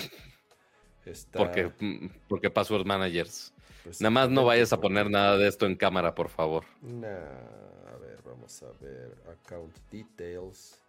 está... 1.05 1.39
Porque, 1.39 1.71
mm, 1.79 2.09
porque 2.27 2.49
password 2.49 2.85
managers. 2.85 3.53
Pues 3.83 4.01
nada 4.01 4.11
más 4.11 4.29
no 4.29 4.45
vayas 4.45 4.73
a 4.73 4.81
poner 4.81 5.09
nada 5.09 5.37
de 5.37 5.47
esto 5.47 5.65
en 5.65 5.75
cámara, 5.75 6.13
por 6.13 6.29
favor. 6.29 6.65
a 6.83 7.97
ver, 7.97 8.21
vamos 8.25 8.61
a 8.61 8.71
ver. 8.81 9.15
Account 9.31 9.75
details. 9.89 10.81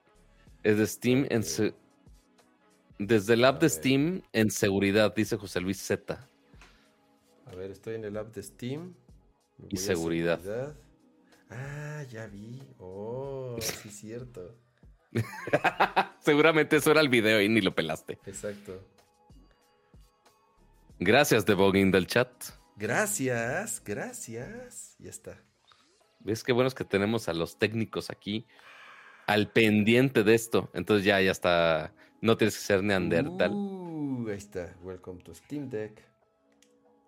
Es 0.63 0.77
de 0.77 0.87
Steam 0.87 1.27
en 1.31 1.43
Desde 2.99 3.35
el 3.35 3.45
app 3.45 3.61
de 3.61 3.69
Steam 3.69 4.23
en 4.33 4.51
seguridad, 4.51 5.15
dice 5.15 5.37
José 5.37 5.61
Luis 5.61 5.79
Z. 5.79 6.29
A 7.47 7.55
ver, 7.55 7.71
estoy 7.71 7.95
en 7.95 8.05
el 8.05 8.17
app 8.17 8.35
de 8.35 8.43
Steam. 8.43 8.95
Y 9.69 9.77
a 9.77 9.81
seguridad. 9.81 10.75
Ah, 11.51 12.05
ya 12.09 12.27
vi. 12.27 12.63
Oh, 12.79 13.57
sí 13.61 13.89
es 13.89 13.95
cierto. 13.97 14.57
Seguramente 16.21 16.77
eso 16.77 16.93
era 16.93 17.01
el 17.01 17.09
video 17.09 17.41
y 17.41 17.49
ni 17.49 17.61
lo 17.61 17.75
pelaste. 17.75 18.19
Exacto. 18.27 18.81
Gracias, 20.99 21.47
debugging 21.47 21.91
del 21.91 22.07
chat. 22.07 22.31
Gracias, 22.77 23.83
gracias. 23.85 24.97
Ya 24.99 25.11
está. 25.11 25.39
¿Ves 26.21 26.45
qué 26.45 26.53
bueno 26.53 26.69
es 26.69 26.75
que 26.75 26.85
tenemos 26.85 27.29
a 27.29 27.35
los 27.35 27.59
técnicos 27.59 28.11
aquí 28.11 28.47
al 29.27 29.51
pendiente 29.51 30.23
de 30.23 30.35
esto? 30.35 30.71
Entonces 30.75 31.05
ya, 31.05 31.21
ya 31.21 31.31
está. 31.31 31.93
No 32.21 32.37
tienes 32.37 32.57
que 32.57 32.63
ser 32.63 32.83
neandertal. 32.83 33.51
Uh, 33.53 34.29
ahí 34.29 34.37
está. 34.37 34.77
Welcome 34.83 35.23
to 35.23 35.35
Steam 35.35 35.71
Deck. 35.71 36.03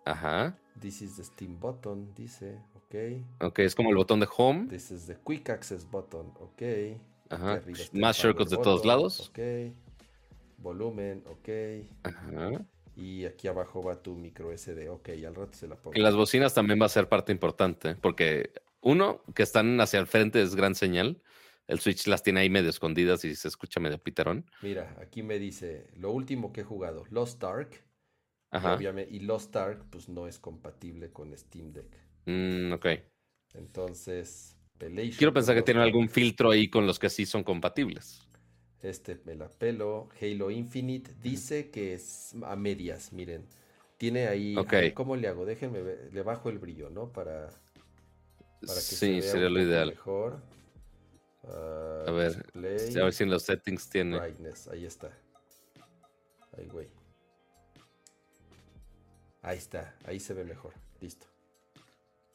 Ajá. 0.05 0.57
This 0.79 1.01
is 1.01 1.15
the 1.15 1.23
Steam 1.23 1.59
button, 1.59 2.13
dice. 2.15 2.59
Ok. 2.75 2.95
Ok, 3.41 3.59
es 3.59 3.75
como 3.75 3.89
el 3.89 3.95
botón 3.95 4.19
de 4.19 4.27
home. 4.35 4.67
This 4.67 4.91
is 4.91 5.05
the 5.05 5.17
Quick 5.23 5.49
Access 5.49 5.89
button. 5.89 6.27
Ok. 6.39 6.61
Ajá. 7.29 7.61
Más 7.93 8.17
shortcuts 8.17 8.51
de 8.51 8.57
todos 8.57 8.85
lados. 8.85 9.29
Ok. 9.29 9.39
Volumen, 10.57 11.23
ok. 11.27 11.49
Ajá. 12.03 12.65
Y 12.95 13.25
aquí 13.25 13.47
abajo 13.47 13.81
va 13.81 14.01
tu 14.01 14.15
micro 14.15 14.55
SD. 14.55 14.89
Ok, 14.89 15.09
al 15.09 15.35
rato 15.35 15.53
se 15.53 15.67
la 15.67 15.75
pongo. 15.75 15.97
Y 15.97 16.01
las 16.01 16.15
bocinas 16.15 16.53
también 16.53 16.79
va 16.81 16.85
a 16.85 16.89
ser 16.89 17.09
parte 17.09 17.31
importante, 17.31 17.95
porque 17.95 18.51
uno, 18.81 19.21
que 19.33 19.43
están 19.43 19.79
hacia 19.81 19.99
el 19.99 20.07
frente 20.07 20.41
es 20.41 20.55
gran 20.55 20.75
señal. 20.75 21.21
El 21.67 21.79
Switch 21.79 22.07
las 22.07 22.21
tiene 22.23 22.41
ahí 22.41 22.49
medio 22.49 22.69
escondidas 22.69 23.23
y 23.25 23.35
se 23.35 23.47
escucha 23.47 23.79
medio 23.79 23.97
piterón. 23.97 24.45
Mira, 24.61 24.95
aquí 25.01 25.23
me 25.23 25.39
dice 25.39 25.87
lo 25.95 26.11
último 26.11 26.51
que 26.51 26.61
he 26.61 26.63
jugado, 26.63 27.05
Lost 27.09 27.43
Ark. 27.43 27.83
Y, 28.59 28.67
obviamente, 28.67 29.13
y 29.13 29.19
Lost 29.19 29.55
Ark, 29.55 29.85
pues 29.89 30.09
no 30.09 30.27
es 30.27 30.39
compatible 30.39 31.11
con 31.11 31.37
Steam 31.37 31.71
Deck. 31.73 31.97
Mm, 32.25 32.73
ok. 32.73 32.85
Entonces, 33.53 34.57
Pelation 34.77 35.17
Quiero 35.17 35.33
pensar 35.33 35.55
que 35.55 35.63
tienen 35.63 35.81
algún 35.83 36.07
filtro 36.09 36.51
ahí 36.51 36.69
con 36.69 36.85
los 36.85 36.99
que 36.99 37.09
sí 37.09 37.25
son 37.25 37.43
compatibles. 37.43 38.21
Este 38.81 39.19
me 39.25 39.35
la 39.35 39.47
pelo. 39.49 40.09
Halo 40.21 40.51
Infinite 40.51 41.11
dice 41.21 41.69
que 41.71 41.93
es 41.93 42.35
a 42.43 42.55
medias, 42.55 43.13
miren. 43.13 43.45
Tiene 43.97 44.27
ahí. 44.27 44.55
Ok. 44.59 44.73
a 44.73 44.79
ver, 44.79 44.93
¿Cómo 44.93 45.15
le 45.15 45.27
hago? 45.27 45.45
Déjenme 45.45 45.81
ver. 45.81 46.09
Le 46.13 46.21
bajo 46.23 46.49
el 46.49 46.59
brillo, 46.59 46.89
¿no? 46.89 47.11
Para, 47.11 47.49
para 48.65 48.85
que 48.85 48.95
se 48.97 49.05
Sí, 49.05 49.15
vea 49.15 49.31
sería 49.31 49.49
lo 49.49 49.61
ideal. 49.61 49.89
Mejor. 49.89 50.39
Ah, 51.43 52.05
A 52.05 52.11
ver, 52.11 52.31
display, 52.31 52.99
A 52.99 53.03
ver 53.05 53.13
si 53.13 53.23
en 53.23 53.29
los 53.31 53.43
settings 53.43 53.89
tiene. 53.89 54.17
brightness. 54.17 54.67
Ahí 54.69 54.85
está. 54.85 55.11
Ahí, 56.57 56.67
güey. 56.67 56.87
Ahí 59.43 59.57
está. 59.59 59.95
Ahí 60.05 60.19
se 60.19 60.33
ve 60.33 60.43
mejor. 60.45 60.73
Listo. 61.01 61.27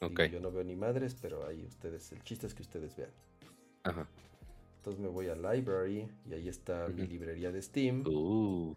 Ok. 0.01 0.21
yo 0.31 0.39
no 0.39 0.51
veo 0.51 0.63
ni 0.63 0.77
madres, 0.77 1.15
pero 1.21 1.45
ahí 1.45 1.65
ustedes. 1.65 2.11
El 2.13 2.23
chiste 2.23 2.47
es 2.47 2.53
que 2.53 2.61
ustedes 2.61 2.95
vean. 2.95 3.11
Ajá. 3.83 4.07
Entonces 4.77 5.01
me 5.01 5.09
voy 5.09 5.27
a 5.27 5.35
Library 5.35 6.09
y 6.29 6.33
ahí 6.33 6.47
está 6.47 6.87
mi 6.87 7.05
librería 7.07 7.51
de 7.51 7.61
Steam. 7.61 8.03
Uh, 8.07 8.75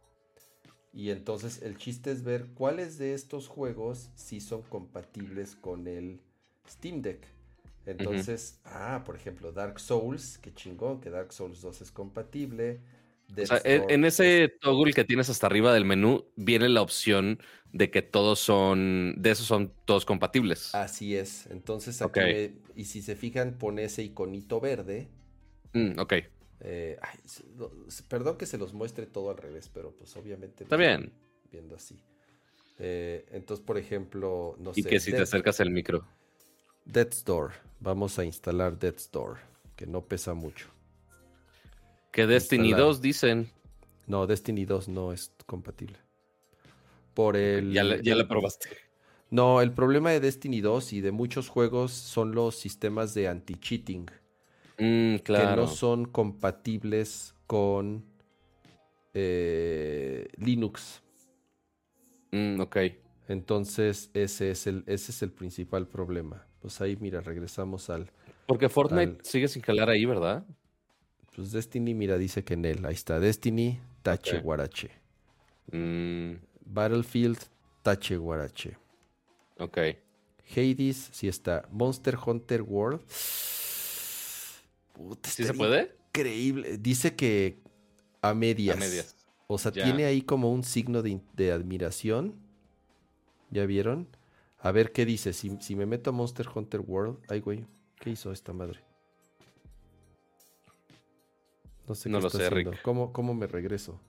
Y 0.93 1.11
entonces 1.11 1.63
el 1.63 1.79
chiste 1.79 2.11
es 2.11 2.25
ver 2.25 2.49
cuáles 2.55 2.99
de 2.99 3.15
estos 3.15 3.49
juegos 3.49 4.11
sí 4.17 4.41
son 4.41 4.63
compatibles 4.63 5.55
con 5.57 5.87
el 5.87 6.21
Steam 6.69 7.03
Deck. 7.03 7.27
Entonces, 7.87 8.61
ah, 8.65 9.03
por 9.07 9.17
ejemplo, 9.17 9.53
Dark 9.53 9.81
Souls, 9.81 10.39
qué 10.39 10.53
chingón, 10.55 11.01
que 11.01 11.11
Dark 11.11 11.33
Souls 11.33 11.61
2 11.63 11.83
es 11.83 11.93
compatible. 11.93 12.81
O 13.41 13.47
sea, 13.47 13.61
en, 13.65 14.05
ese 14.05 14.49
toggle 14.61 14.93
que 14.95 15.05
tienes 15.05 15.29
hasta 15.31 15.47
arriba 15.47 15.73
del 15.73 15.85
menú 15.85 16.27
viene 16.37 16.69
la 16.69 16.83
opción 16.83 17.41
de 17.73 17.91
que 17.91 18.03
todos 18.03 18.39
son, 18.41 19.15
de 19.19 19.31
esos 19.31 19.47
son 19.47 19.73
todos 19.85 20.05
compatibles. 20.05 20.73
Así 20.73 21.17
es. 21.17 21.47
Entonces 21.47 22.03
aquí, 22.03 22.21
me- 22.21 22.53
y 22.75 22.85
si 22.87 23.03
se 23.03 23.15
fijan, 23.17 23.59
pone 23.59 23.85
ese 23.85 24.03
iconito 24.03 24.61
verde. 24.61 25.09
Mm, 25.75 25.99
ok, 25.99 26.13
Eh, 26.61 26.97
ay, 27.03 27.19
perdón 28.09 28.37
que 28.37 28.47
se 28.47 28.59
los 28.59 28.73
muestre 28.73 29.07
todo 29.07 29.31
al 29.31 29.37
revés, 29.37 29.69
pero 29.73 29.93
pues 29.93 30.17
obviamente... 30.17 30.65
Está 30.65 30.77
bien. 30.77 31.13
Viendo 31.51 31.75
así. 31.77 31.99
Eh, 32.79 33.27
entonces, 33.33 33.65
por 33.65 33.79
ejemplo, 33.79 34.57
no 34.59 34.75
y 34.75 34.83
sé... 34.83 34.89
que 34.91 35.01
si 35.01 35.11
te 35.11 35.19
Death- 35.19 35.23
acercas 35.23 35.61
el 35.61 35.71
micro. 35.71 36.07
Death's 36.85 37.25
Door. 37.25 37.55
Vamos 37.81 38.19
a 38.21 38.25
instalar 38.25 38.79
Death's 38.79 39.11
Door, 39.11 39.39
que 39.77 39.87
no 39.87 40.03
pesa 40.07 40.35
mucho. 40.35 40.69
Que 42.13 42.27
Destiny 42.27 42.69
Instalar. 42.69 42.87
2 42.87 43.01
dicen. 43.01 43.51
No, 44.07 44.27
Destiny 44.27 44.65
2 44.65 44.89
no 44.89 45.13
es 45.13 45.33
compatible. 45.47 45.97
Por 47.15 47.37
el... 47.37 47.73
Ya, 47.73 47.83
la- 47.85 48.01
ya 48.01 48.15
la 48.15 48.29
probaste. 48.29 48.69
No, 49.31 49.61
el 49.63 49.73
problema 49.73 50.11
de 50.11 50.21
Destiny 50.21 50.61
2 50.61 50.93
y 50.93 51.01
de 51.01 51.11
muchos 51.11 51.49
juegos 51.49 51.91
son 51.93 52.35
los 52.35 52.55
sistemas 52.57 53.15
de 53.15 53.29
anti-cheating, 53.29 54.07
Mm, 54.79 55.17
que 55.17 55.23
claro. 55.23 55.63
no 55.63 55.69
son 55.69 56.07
compatibles 56.07 57.35
con 57.47 58.05
eh, 59.15 60.29
Linux. 60.37 61.03
Mm, 62.33 62.61
ok. 62.61 62.77
Entonces, 63.29 64.11
ese 64.15 64.51
es, 64.51 64.67
el, 64.67 64.85
ese 64.87 65.13
es 65.13 65.23
el 65.23 65.31
principal 65.31 65.87
problema. 65.87 66.45
Pues 66.61 66.81
ahí, 66.81 66.97
mira, 66.97 67.21
regresamos 67.21 67.89
al... 67.91 68.11
Porque 68.47 68.69
Fortnite 68.69 69.17
Al- 69.19 69.25
sigue 69.25 69.49
sin 69.49 69.63
jalar 69.63 69.89
ahí, 69.91 70.05
¿verdad? 70.05 70.45
Pues 71.35 71.51
Destiny, 71.53 71.95
mira, 71.95 72.19
dice 72.19 72.45
que 72.45 72.55
en 72.55 72.65
él. 72.65 72.85
Ahí 72.85 72.95
está, 72.95 73.19
Destiny, 73.21 73.81
tache, 74.03 74.41
guarache. 74.41 74.91
Mm, 75.71 76.35
Battlefield, 76.67 77.39
tache, 77.83 78.17
guarache. 78.17 78.77
ok. 79.59 79.79
Hades, 80.55 81.09
sí 81.13 81.29
está. 81.29 81.67
Monster 81.71 82.19
Hunter 82.27 82.61
World. 82.61 83.01
Puta, 84.93 85.29
¿Sí 85.31 85.45
se 85.45 85.55
puede? 85.55 85.97
Increíble. 86.09 86.77
Dice 86.79 87.15
que 87.17 87.59
a 88.21 88.35
medias. 88.35 88.77
A 88.77 88.81
medias. 88.81 89.17
O 89.47 89.57
sea, 89.57 89.73
Ya. 89.73 89.85
tiene 89.85 90.05
ahí 90.05 90.21
como 90.23 90.53
un 90.53 90.63
signo 90.63 91.01
de, 91.03 91.21
de 91.33 91.53
admiración. 91.53 92.35
¿Ya 93.51 93.65
vieron? 93.65 94.09
A 94.59 94.73
ver 94.73 94.93
qué 94.93 95.07
dice. 95.07 95.33
Si, 95.33 95.57
si 95.61 95.75
me 95.75 95.87
meto 95.87 96.11
a 96.11 96.13
Monster 96.13 96.47
Hunter 96.55 96.81
World. 96.81 97.19
Ay, 97.29 97.41
güey. 97.41 97.65
¿Qué 97.99 98.11
hizo 98.11 98.31
esta 98.33 98.53
madre? 98.53 98.81
No 101.89 101.95
sé 101.95 102.09
No 102.09 102.19
qué 102.19 102.23
lo 102.23 102.27
está 102.29 102.39
sé, 102.39 102.47
haciendo. 102.47 102.71
Rick. 102.73 102.83
¿Cómo, 102.83 103.13
¿Cómo 103.13 103.35
me 103.35 103.47
regreso? 103.47 104.01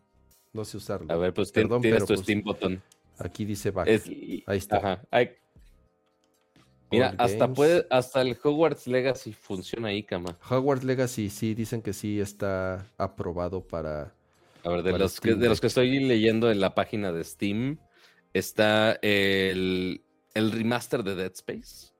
No 0.53 0.63
sé 0.65 0.77
usarlo. 0.77 1.11
A 1.11 1.17
ver, 1.17 1.33
pues 1.33 1.51
Perdón, 1.51 1.81
tienes 1.81 1.97
pero 2.03 2.07
tu 2.07 2.13
pues, 2.13 2.23
Steam 2.23 2.43
button. 2.43 2.81
Aquí 3.17 3.45
dice 3.45 3.71
back. 3.71 3.87
Es- 3.87 4.07
Ahí 4.07 4.57
está. 4.57 4.77
Ajá. 4.77 5.01
Mira, 6.91 7.15
hasta 7.17 7.37
games. 7.45 7.55
puede, 7.55 7.87
hasta 7.89 8.21
el 8.21 8.37
Hogwarts 8.43 8.85
Legacy 8.85 9.33
funciona 9.33 9.87
ahí, 9.87 10.03
cama. 10.03 10.37
Hogwarts 10.47 10.83
Legacy, 10.83 11.29
sí, 11.31 11.55
dicen 11.55 11.81
que 11.81 11.91
sí 11.91 12.19
está 12.19 12.85
aprobado 12.99 13.61
para. 13.67 14.13
A 14.63 14.69
ver, 14.69 14.83
de 14.83 14.97
los, 14.97 15.19
que, 15.19 15.33
de 15.33 15.49
los 15.49 15.59
que 15.59 15.67
estoy 15.67 15.99
leyendo 15.99 16.51
en 16.51 16.59
la 16.59 16.75
página 16.75 17.11
de 17.11 17.23
Steam, 17.23 17.79
está 18.33 18.93
el, 19.01 20.03
el 20.35 20.51
remaster 20.51 21.03
de 21.03 21.15
Dead 21.15 21.31
Space, 21.33 21.91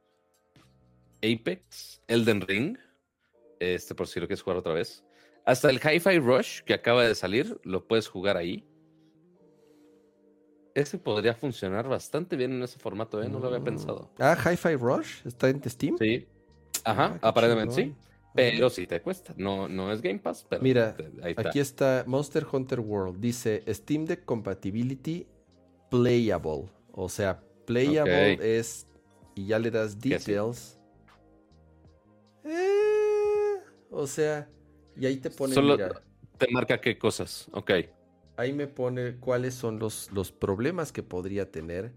Apex, 1.24 2.02
Elden 2.08 2.42
Ring, 2.42 2.78
este 3.60 3.96
por 3.96 4.08
si 4.08 4.20
lo 4.20 4.28
quieres 4.28 4.44
jugar 4.44 4.58
otra 4.58 4.74
vez. 4.74 5.04
Hasta 5.46 5.70
el 5.70 5.78
Hi-Fi 5.84 6.20
Rush 6.20 6.62
que 6.62 6.74
acaba 6.74 7.04
de 7.04 7.16
salir, 7.16 7.60
lo 7.64 7.86
puedes 7.88 8.08
jugar 8.08 8.38
ahí. 8.38 8.66
Ese 10.76 10.98
podría 10.98 11.34
funcionar 11.36 11.88
bastante 11.88 12.36
bien 12.36 12.54
en 12.54 12.64
ese 12.64 12.80
formato, 12.80 13.22
¿eh? 13.22 13.30
No 13.30 13.40
lo 13.40 13.48
había 13.48 13.60
Mm. 13.60 13.64
pensado. 13.66 14.10
Ah, 14.20 14.36
Hi-Fi 14.36 14.76
Rush 14.76 15.26
está 15.26 15.50
en 15.50 15.62
Steam. 15.70 15.98
Sí. 16.00 16.28
Ajá, 16.84 17.20
Ah, 17.22 17.30
aparentemente 17.30 17.76
sí. 17.76 17.96
Pero 18.36 18.70
sí 18.72 18.88
te 18.88 19.00
cuesta. 19.00 19.36
No, 19.38 19.68
no 19.68 19.92
es 19.92 20.02
Game 20.02 20.18
Pass, 20.18 20.44
pero 20.50 20.64
Mira, 20.64 20.96
te- 20.96 21.04
ahí 21.22 21.32
está. 21.38 21.50
Aquí 21.50 21.60
está 21.60 22.04
Monster 22.08 22.48
Hunter 22.52 22.80
World. 22.80 23.20
Dice 23.20 23.64
Steam 23.72 24.06
Deck 24.06 24.26
Compatibility 24.26 25.28
Playable. 25.92 26.66
O 26.94 27.08
sea, 27.10 27.40
Playable 27.68 28.38
es. 28.60 28.88
Y 29.36 29.46
ya 29.48 29.60
le 29.60 29.70
das 29.70 29.92
sí. 30.02 30.10
details. 30.10 30.80
Eh, 32.44 33.56
o 33.92 34.08
sea, 34.08 34.50
y 35.00 35.06
ahí 35.06 35.18
te 35.18 35.30
pone. 35.30 35.54
Solo 35.54 35.74
mira, 35.74 36.02
te 36.38 36.48
marca 36.52 36.80
qué 36.82 36.98
cosas. 36.98 37.48
Ok. 37.54 37.72
ahí 38.38 38.52
me 38.54 38.68
pone 38.68 39.18
cuáles 39.18 39.54
son 39.54 39.80
los, 39.80 40.12
los 40.12 40.32
problemas 40.32 40.92
que 40.92 41.04
podría 41.04 41.52
tener. 41.52 41.92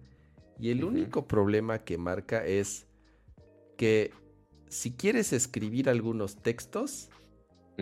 Y 0.59 0.71
el 0.71 0.85
único 0.85 1.27
problema 1.27 1.81
que 1.85 1.99
marca 1.99 2.45
es 2.47 2.87
que 3.77 4.11
si 4.69 4.93
quieres 4.93 5.33
escribir 5.33 5.89
algunos 5.89 6.37
textos, 6.43 7.11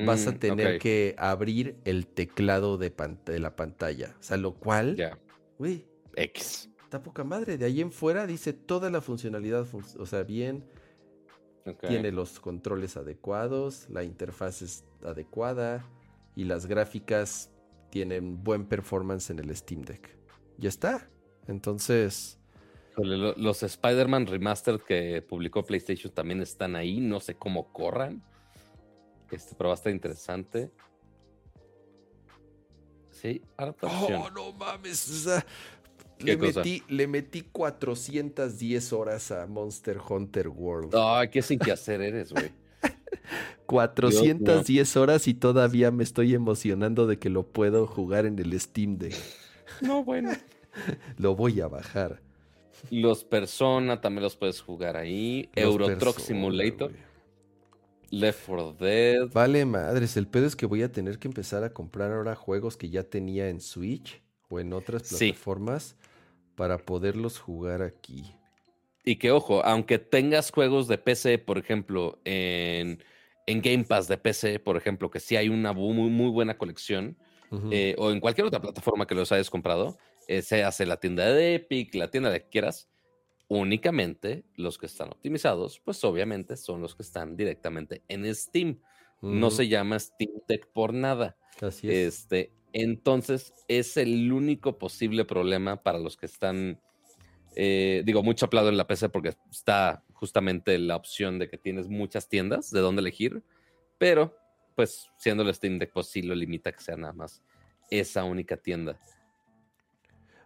vas 0.05 0.27
a 0.27 0.33
Mm, 0.33 0.39
tener 0.39 0.79
que 0.81 1.15
abrir 1.19 1.77
el 1.85 2.07
teclado 2.07 2.77
de, 2.79 2.93
de 3.27 3.39
la 3.39 3.55
pantalla. 3.57 4.15
O 4.19 4.23
sea, 4.23 4.37
lo 4.37 4.55
cual, 4.55 4.97
Ya. 4.97 5.19
güey, 5.59 5.87
X. 6.17 6.69
está 6.83 7.01
poca 7.03 7.23
madre. 7.25 7.59
De 7.59 7.65
ahí 7.65 7.81
en 7.81 7.93
fuera 7.93 8.27
dice 8.27 8.53
toda 8.53 8.91
la 8.91 9.01
funcionalidad, 9.01 9.65
fun- 9.67 9.85
o 9.99 10.07
sea, 10.07 10.25
bien, 10.25 10.65
Tiene 11.87 12.13
los 12.13 12.41
controles 12.41 12.97
adecuados, 12.97 13.89
la 13.89 14.05
interfaz 14.05 14.61
es 14.61 14.85
adecuada 15.03 15.85
y 16.37 16.45
las 16.45 16.67
gráficas 16.67 17.51
tienen 17.91 18.43
buen 18.45 18.67
performance 18.67 19.31
en 19.31 19.39
el 19.39 19.55
Steam 19.57 19.83
Deck. 19.83 20.15
Ya 20.59 20.69
está. 20.69 21.09
Entonces, 21.47 22.39
Los 22.97 23.63
Spider-Man 23.63 24.27
Remastered 24.27 24.81
que 24.81 25.23
publicó 25.23 25.65
PlayStation 25.65 26.13
también 26.13 26.43
están 26.43 26.77
ahí. 26.77 27.01
No 27.01 27.21
sé 27.21 27.37
cómo 27.37 27.73
corran. 27.73 28.23
Este, 29.31 29.55
pero 29.57 29.69
va 29.69 29.75
a 29.75 29.77
estar 29.77 29.93
interesante. 29.93 30.71
Sí, 33.11 33.43
harta 33.57 33.87
Oh, 33.87 34.31
no 34.31 34.53
mames. 34.53 35.27
Le, 36.25 36.37
metí, 36.37 36.83
le 36.89 37.07
metí 37.07 37.43
410 37.43 38.93
horas 38.93 39.31
a 39.31 39.47
Monster 39.47 39.99
Hunter 40.09 40.49
World. 40.49 40.95
Ay, 40.95 41.29
qué 41.29 41.43
sin 41.43 41.59
que 41.59 41.73
hacer 41.73 42.01
eres, 42.01 42.33
güey. 42.33 42.51
410 43.67 44.97
horas 44.97 45.29
y 45.29 45.35
todavía 45.35 45.91
me 45.91 46.05
estoy 46.05 46.35
emocionando 46.35 47.07
de 47.07 47.19
que 47.19 47.31
lo 47.31 47.47
puedo 47.47 47.87
jugar 47.87 48.27
en 48.27 48.39
el 48.39 48.59
Steam 48.61 48.99
Deck. 48.99 49.15
No, 49.81 50.05
bueno. 50.05 50.33
lo 51.19 51.35
voy 51.35 51.61
a 51.61 51.69
bajar. 51.69 52.21
Los 52.91 53.25
Persona 53.25 54.01
también 54.01 54.25
los 54.25 54.37
puedes 54.37 54.61
jugar 54.61 54.97
ahí. 54.97 55.49
Euro 55.55 55.97
Truck 55.97 56.19
Simulator. 56.19 56.93
Left 58.11 58.47
4 58.47 58.77
Dead. 58.79 59.33
Vale, 59.33 59.65
madres. 59.65 60.17
El 60.17 60.27
pedo 60.27 60.47
es 60.47 60.55
que 60.55 60.67
voy 60.67 60.83
a 60.83 60.93
tener 60.93 61.19
que 61.19 61.29
empezar 61.29 61.65
a 61.65 61.73
comprar 61.73 62.13
ahora 62.13 62.37
juegos 62.37 62.77
que 62.77 62.91
ya 62.91 63.03
tenía 63.03 63.49
en 63.49 63.61
Switch 63.61 64.23
o 64.49 64.61
en 64.61 64.73
otras 64.73 65.09
plataformas 65.09 65.97
para 66.57 66.79
poderlos 66.79 67.39
jugar 67.39 67.83
aquí. 67.83 68.35
Y 69.05 69.17
que 69.17 69.31
ojo, 69.31 69.65
aunque 69.65 69.99
tengas 69.99 70.51
juegos 70.51 70.89
de 70.89 70.99
PC, 70.99 71.39
por 71.39 71.59
ejemplo, 71.59 72.19
en, 72.25 72.99
Game 73.47 73.85
Pass 73.85 74.09
de 74.09 74.17
PC, 74.17 74.59
por 74.61 74.77
ejemplo, 74.77 75.11
que 75.11 75.21
sí 75.21 75.37
hay 75.37 75.49
una 75.49 75.73
muy, 75.73 76.11
muy 76.11 76.31
buena 76.31 76.57
colección, 76.57 77.17
eh, 77.71 77.95
o 77.99 78.11
en 78.11 78.19
cualquier 78.19 78.49
otra 78.49 78.61
plataforma 78.61 79.07
que 79.07 79.15
los 79.15 79.31
hayas 79.31 79.49
comprado, 79.49 79.97
eh, 80.27 80.43
se 80.43 80.65
hace 80.65 80.87
la 80.87 80.97
tienda 80.97 81.33
de 81.33 81.55
Epic, 81.55 81.95
la 81.95 82.11
tienda 82.11 82.31
de 82.31 82.43
que 82.43 82.49
quieras, 82.49 82.89
únicamente 83.49 84.45
los 84.57 84.79
que 84.79 84.87
están 84.87 85.11
optimizados, 85.11 85.81
pues 85.85 86.03
obviamente 86.05 86.57
son 86.57 86.81
los 86.81 86.95
que 86.95 87.03
están 87.03 87.37
directamente 87.37 88.03
en 88.09 88.33
Steam. 88.35 88.81
No 89.21 89.51
se 89.51 89.69
llama 89.69 89.99
Steam 89.99 90.33
Tech 90.47 90.67
por 90.73 90.93
nada. 90.93 91.39
Así 91.63 91.89
es. 91.89 91.95
Este, 91.95 92.53
entonces, 92.75 93.55
es 93.69 93.97
el 93.97 94.33
único 94.33 94.79
posible 94.79 95.25
problema 95.25 95.83
para 95.85 96.01
los 96.01 96.17
que 96.17 96.27
están, 96.27 96.81
eh, 97.55 98.03
digo, 98.05 98.25
mucho 98.25 98.47
aplaudo 98.47 98.69
en 98.69 98.77
la 98.77 98.89
PC 98.89 99.09
porque 99.11 99.35
está 99.49 100.03
justamente 100.13 100.77
la 100.79 100.97
opción 100.97 101.39
de 101.39 101.49
que 101.49 101.57
tienes 101.57 101.89
muchas 101.89 102.29
tiendas 102.29 102.73
de 102.73 102.81
dónde 102.81 103.01
elegir, 103.01 103.45
pero 103.97 104.37
pues 104.75 105.09
siendo 105.17 105.45
el 105.45 105.55
Steam 105.55 105.79
Deck, 105.79 105.93
pues 105.93 106.09
sí 106.09 106.23
lo 106.23 106.35
limita 106.35 106.73
que 106.73 106.81
sea 106.81 106.97
nada 106.97 107.13
más 107.13 107.45
esa 107.91 108.25
única 108.25 108.57
tienda. 108.57 108.99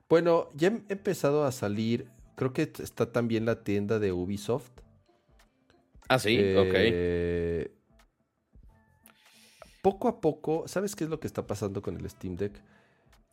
Bueno, 0.07 0.51
ya 0.55 0.69
he 0.69 0.93
empezado 0.93 1.45
a 1.45 1.53
salir. 1.53 2.11
Creo 2.37 2.53
que 2.53 2.63
está 2.63 3.11
también 3.11 3.47
la 3.47 3.65
tienda 3.65 3.99
de 3.99 4.13
Ubisoft. 4.13 4.71
Ah, 6.09 6.19
sí, 6.19 6.37
eh, 6.39 7.71
Poco 9.83 10.09
a 10.09 10.21
poco, 10.21 10.67
¿sabes 10.67 10.97
qué 10.97 11.05
es 11.05 11.11
lo 11.11 11.21
que 11.21 11.27
está 11.27 11.47
pasando 11.47 11.83
con 11.83 11.97
el 11.97 12.09
Steam 12.11 12.37
Deck? 12.37 12.61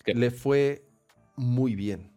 Le 0.06 0.32
fue 0.32 0.86
muy 1.36 1.76
bien. 1.76 2.12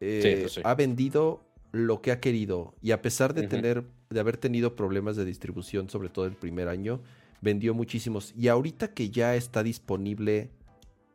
Eh, 0.00 0.46
ha 0.64 0.74
vendido 0.74 1.44
lo 1.72 2.00
que 2.00 2.12
ha 2.12 2.20
querido. 2.20 2.74
Y 2.80 2.92
a 2.92 3.02
pesar 3.02 3.34
de 3.34 3.46
tener, 3.46 3.84
de 4.10 4.20
haber 4.20 4.36
tenido 4.36 4.74
problemas 4.74 5.16
de 5.16 5.24
distribución, 5.24 5.90
sobre 5.90 6.08
todo 6.08 6.24
el 6.24 6.32
primer 6.32 6.68
año, 6.68 7.00
vendió 7.40 7.74
muchísimos. 7.74 8.32
Y 8.36 8.48
ahorita 8.48 8.94
que 8.94 9.10
ya 9.10 9.34
está 9.34 9.62
disponible 9.62 10.50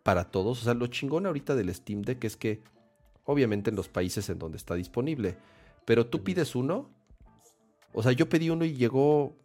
para 0.04 0.26
todos, 0.26 0.62
o 0.62 0.64
sea, 0.64 0.74
lo 0.74 0.88
chingón 0.88 1.26
ahorita 1.26 1.56
del 1.56 1.74
Steam 1.74 2.02
Deck 2.02 2.24
es 2.24 2.38
que 2.38 2.62
obviamente 3.26 3.70
en 3.70 3.76
los 3.76 3.88
países 3.88 4.30
en 4.30 4.40
donde 4.40 4.58
está 4.58 4.76
disponible. 4.76 5.38
Pero 5.86 6.08
tú 6.08 6.24
pides 6.24 6.56
uno. 6.56 6.90
O 7.94 8.04
sea, 8.04 8.12
yo 8.12 8.30
pedí 8.30 8.50
uno 8.50 8.66
y 8.66 8.74
llegó 8.74 9.36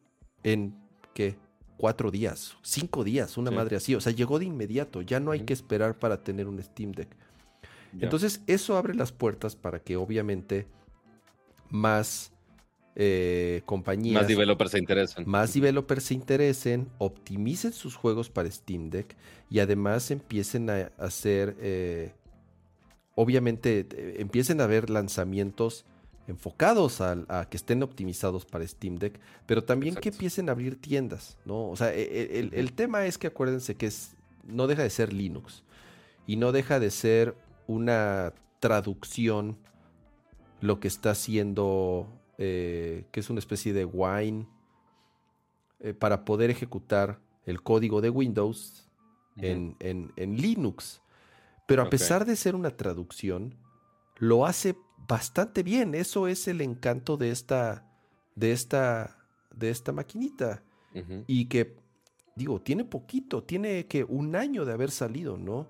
en, 0.42 0.74
¿qué? 1.14 1.36
Cuatro 1.78 2.10
días, 2.10 2.56
cinco 2.62 3.04
días, 3.04 3.38
una 3.38 3.50
madre 3.50 3.76
así. 3.76 3.94
O 3.94 4.00
sea, 4.00 4.12
llegó 4.12 4.38
de 4.38 4.44
inmediato. 4.44 5.00
Ya 5.00 5.20
no 5.20 5.30
hay 5.30 5.40
que 5.40 5.52
esperar 5.52 5.98
para 5.98 6.22
tener 6.22 6.46
un 6.46 6.62
Steam 6.62 6.92
Deck. 6.92 7.08
Entonces, 7.98 8.42
eso 8.46 8.76
abre 8.76 8.94
las 8.94 9.12
puertas 9.12 9.56
para 9.56 9.78
que 9.78 9.96
obviamente 9.96 10.66
más 11.70 12.32
eh, 13.00 13.62
compañías. 13.64 14.22
Más 14.22 14.28
developers 14.28 14.72
se 14.72 14.78
interesen. 14.78 15.24
Más 15.26 15.54
developers 15.54 16.02
se 16.02 16.14
interesen, 16.14 16.88
optimicen 16.98 17.72
sus 17.72 17.94
juegos 17.94 18.28
para 18.28 18.50
Steam 18.50 18.90
Deck 18.90 19.16
y 19.48 19.60
además 19.60 20.10
empiecen 20.10 20.68
a 20.68 20.90
hacer 20.98 21.56
eh, 21.60 22.12
obviamente 23.14 23.86
eh, 23.90 24.16
empiecen 24.18 24.60
a 24.60 24.64
haber 24.64 24.90
lanzamientos 24.90 25.84
enfocados 26.28 27.00
a, 27.00 27.46
que 27.48 27.56
estén 27.56 27.82
optimizados 27.82 28.44
para 28.44 28.66
Steam 28.66 28.96
Deck, 28.96 29.18
pero 29.46 29.64
también 29.64 29.94
que 29.94 30.10
empiecen 30.10 30.48
a 30.48 30.52
abrir 30.52 30.80
tiendas, 30.80 31.38
¿no? 31.46 31.70
O 31.70 31.76
sea, 31.76 31.92
e, 31.94 32.02
e, 32.02 32.50
el, 32.52 32.72
tema 32.74 33.06
es 33.06 33.16
que 33.16 33.26
acuérdense 33.26 33.76
que 33.76 33.86
es, 33.86 34.14
no 34.44 34.66
deja 34.66 34.82
de 34.82 34.90
ser 34.90 35.12
Linux 35.12 35.64
y 36.26 36.36
no 36.36 36.52
deja 36.52 36.78
de 36.80 36.90
ser 36.90 37.34
una 37.66 38.34
traducción 38.60 39.56
lo 40.60 40.80
que 40.80 40.88
está 40.88 41.12
haciendo, 41.12 42.06
eh, 42.36 43.06
que 43.10 43.20
es 43.20 43.30
una 43.30 43.38
especie 43.38 43.72
de 43.72 43.86
wine, 43.86 44.46
eh, 45.80 45.94
para 45.94 46.26
poder 46.26 46.50
ejecutar 46.50 47.20
el 47.46 47.62
código 47.62 48.02
de 48.02 48.10
Windows 48.10 48.86
en, 49.36 49.76
en 49.78 50.36
Linux. 50.36 51.00
Pero 51.66 51.82
a 51.82 51.90
pesar 51.90 52.26
de 52.26 52.34
ser 52.34 52.54
una 52.54 52.76
traducción, 52.76 53.54
lo 54.16 54.44
hace 54.44 54.74
bastante 55.08 55.62
bien. 55.62 55.94
Eso 55.94 56.28
es 56.28 56.46
el 56.46 56.60
encanto 56.60 57.16
de 57.16 57.30
esta, 57.30 57.90
de 58.36 58.52
esta, 58.52 59.16
de 59.54 59.70
esta 59.70 59.92
maquinita. 59.92 60.62
Y 61.28 61.44
que, 61.44 61.76
digo, 62.34 62.60
tiene 62.60 62.84
poquito, 62.84 63.44
tiene 63.44 63.86
que 63.86 64.02
un 64.02 64.34
año 64.34 64.64
de 64.64 64.72
haber 64.72 64.90
salido, 64.90 65.36
¿no? 65.36 65.68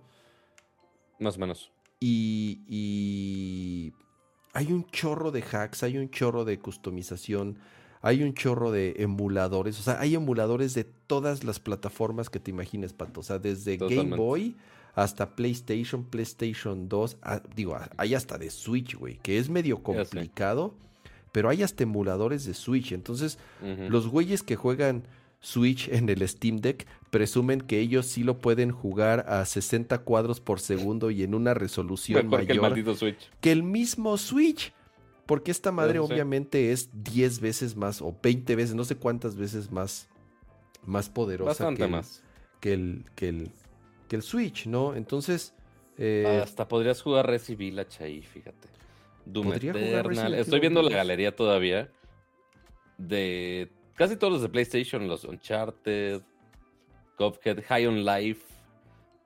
Más 1.19 1.37
o 1.37 1.41
menos. 1.41 1.71
Y, 2.01 2.63
y 2.67 3.93
hay 4.55 4.73
un 4.73 4.87
chorro 4.87 5.31
de 5.31 5.43
hacks, 5.43 5.83
hay 5.83 5.99
un 5.99 6.09
chorro 6.09 6.47
de 6.47 6.59
customización, 6.59 7.59
hay 8.01 8.23
un 8.23 8.33
chorro 8.33 8.71
de 8.71 8.95
emuladores. 8.99 9.79
O 9.81 9.83
sea, 9.83 10.01
hay 10.01 10.15
emuladores 10.15 10.73
de 10.73 10.85
todas 10.85 11.45
las 11.45 11.61
plataformas 11.61 12.31
que 12.31 12.41
te 12.41 12.51
imagines, 12.51 12.95
Pato. 12.95 13.21
O 13.21 13.23
sea, 13.23 13.39
desde 13.39 13.77
Game 13.77 14.17
Boy 14.17 14.57
hasta 14.99 15.37
PlayStation, 15.37 16.03
PlayStation 16.05 16.89
2, 16.89 17.19
ah, 17.23 17.41
digo, 17.55 17.79
hay 17.97 18.15
hasta 18.17 18.37
de 18.37 18.51
Switch, 18.51 18.97
güey, 18.97 19.19
que 19.23 19.39
es 19.39 19.49
medio 19.49 19.81
complicado, 19.81 20.75
pero 21.31 21.49
hay 21.49 21.63
hasta 21.63 21.85
emuladores 21.85 22.45
de 22.45 22.53
Switch. 22.53 22.91
Entonces, 22.91 23.39
los 23.89 24.09
güeyes 24.09 24.43
que 24.43 24.57
juegan 24.57 25.05
Switch 25.39 25.89
en 25.89 26.09
el 26.09 26.27
Steam 26.29 26.57
Deck 26.57 26.85
presumen 27.11 27.61
que 27.61 27.79
ellos 27.79 28.07
sí 28.07 28.25
lo 28.25 28.39
pueden 28.39 28.73
jugar 28.73 29.25
a 29.29 29.45
60 29.45 29.99
cuadros 29.99 30.41
por 30.41 30.59
segundo 30.59 31.13
y 31.13 31.23
en 31.23 31.37
una 31.37 31.55
resolución 31.55 32.27
mayor 32.27 32.47
que 33.41 33.53
el, 33.53 33.63
mismo 33.63 34.17
Switch. 34.17 34.73
Porque 35.27 35.53
esta 35.53 35.71
madre 35.71 36.01
obviamente 36.01 36.73
es 36.73 36.91
10 37.05 37.39
veces 37.39 37.77
más 37.77 38.03
o 38.03 38.17
20 38.21 38.57
veces, 38.57 38.75
no 38.75 38.85
sé 38.85 38.97
cuántas 38.97 39.37
veces 39.37 39.71
más, 39.71 40.09
más 40.85 41.09
poderosa 41.09 41.73
que 41.73 41.87
más. 41.87 42.25
que 42.59 42.73
el, 42.73 43.05
que 43.15 43.29
el, 43.29 43.53
que 44.09 44.17
el 44.17 44.23
Switch, 44.23 44.67
¿no? 44.67 44.95
Entonces... 44.95 45.55
Eh, 46.01 46.41
Hasta 46.43 46.69
podrías 46.69 47.03
jugar 47.03 47.27
Resident 47.27 47.61
Evil 47.61 47.87
ahí, 48.01 48.23
fíjate. 48.23 48.69
Doom 49.25 49.53
Eternal. 49.53 50.35
Estoy 50.35 50.61
viendo 50.61 50.81
la 50.83 50.91
galería 50.91 51.35
todavía 51.35 51.91
de 52.99 53.71
casi 53.95 54.17
todos 54.17 54.33
los 54.33 54.43
de 54.43 54.49
PlayStation, 54.49 55.09
los 55.09 55.25
Uncharted, 55.25 56.23
Cuphead, 57.17 57.65
High 57.65 57.87
on 57.87 58.05
Life, 58.05 58.43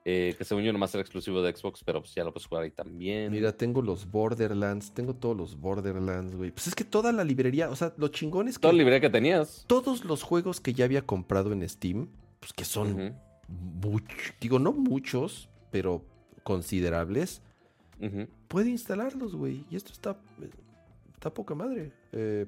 eh, 0.05 0.35
que 0.37 0.43
según 0.43 0.63
yo 0.63 0.73
nomás 0.73 0.93
era 0.93 1.01
exclusivo 1.01 1.41
de 1.41 1.55
Xbox, 1.55 1.83
pero 1.83 2.01
pues 2.01 2.13
ya 2.13 2.23
lo 2.23 2.33
puedes 2.33 2.47
jugar 2.47 2.63
ahí 2.63 2.71
también. 2.71 3.31
Mira, 3.31 3.55
tengo 3.55 3.81
los 3.81 4.09
Borderlands, 4.09 4.93
tengo 4.93 5.15
todos 5.15 5.37
los 5.37 5.59
Borderlands, 5.59 6.35
güey. 6.35 6.51
Pues 6.51 6.67
es 6.67 6.75
que 6.75 6.83
toda 6.83 7.11
la 7.11 7.23
librería, 7.23 7.69
o 7.69 7.75
sea, 7.75 7.93
lo 7.97 8.09
chingón 8.09 8.47
es 8.47 8.57
que... 8.57 8.63
Toda 8.63 8.73
la 8.73 8.79
librería 8.79 8.99
que 8.99 9.09
tenías. 9.09 9.63
Todos 9.67 10.03
los 10.05 10.23
juegos 10.23 10.59
que 10.59 10.73
ya 10.73 10.85
había 10.85 11.03
comprado 11.03 11.53
en 11.53 11.67
Steam, 11.67 12.09
pues 12.39 12.51
que 12.51 12.65
son 12.65 13.15
digo, 14.39 14.59
no 14.59 14.71
muchos, 14.71 15.49
pero 15.71 16.03
considerables, 16.43 17.41
puede 18.47 18.69
instalarlos, 18.69 19.35
güey. 19.35 19.65
Y 19.69 19.75
esto 19.75 19.91
está, 19.91 20.17
está 21.13 21.33
poca 21.33 21.55
madre. 21.55 21.91
Eh, 22.11 22.45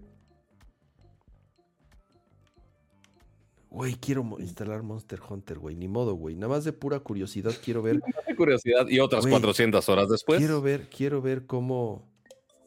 güey, 3.70 3.96
quiero 3.96 4.38
instalar 4.40 4.84
Monster 4.84 5.20
Hunter, 5.28 5.60
güey. 5.60 5.76
Ni 5.76 5.88
modo, 5.88 6.16
güey. 6.16 6.36
Nada 6.36 6.50
más 6.50 6.64
de 6.64 6.74
pura 6.74 7.00
curiosidad 7.00 7.54
quiero 7.64 7.82
ver. 7.82 8.02
De 8.28 8.36
curiosidad 8.36 8.88
y 8.88 9.00
otras 9.00 9.26
400 9.26 9.88
horas 9.90 10.10
después. 10.10 10.40
Quiero 10.40 10.62
ver, 10.62 10.90
quiero 10.90 11.22
ver 11.22 11.46
cómo, 11.46 12.04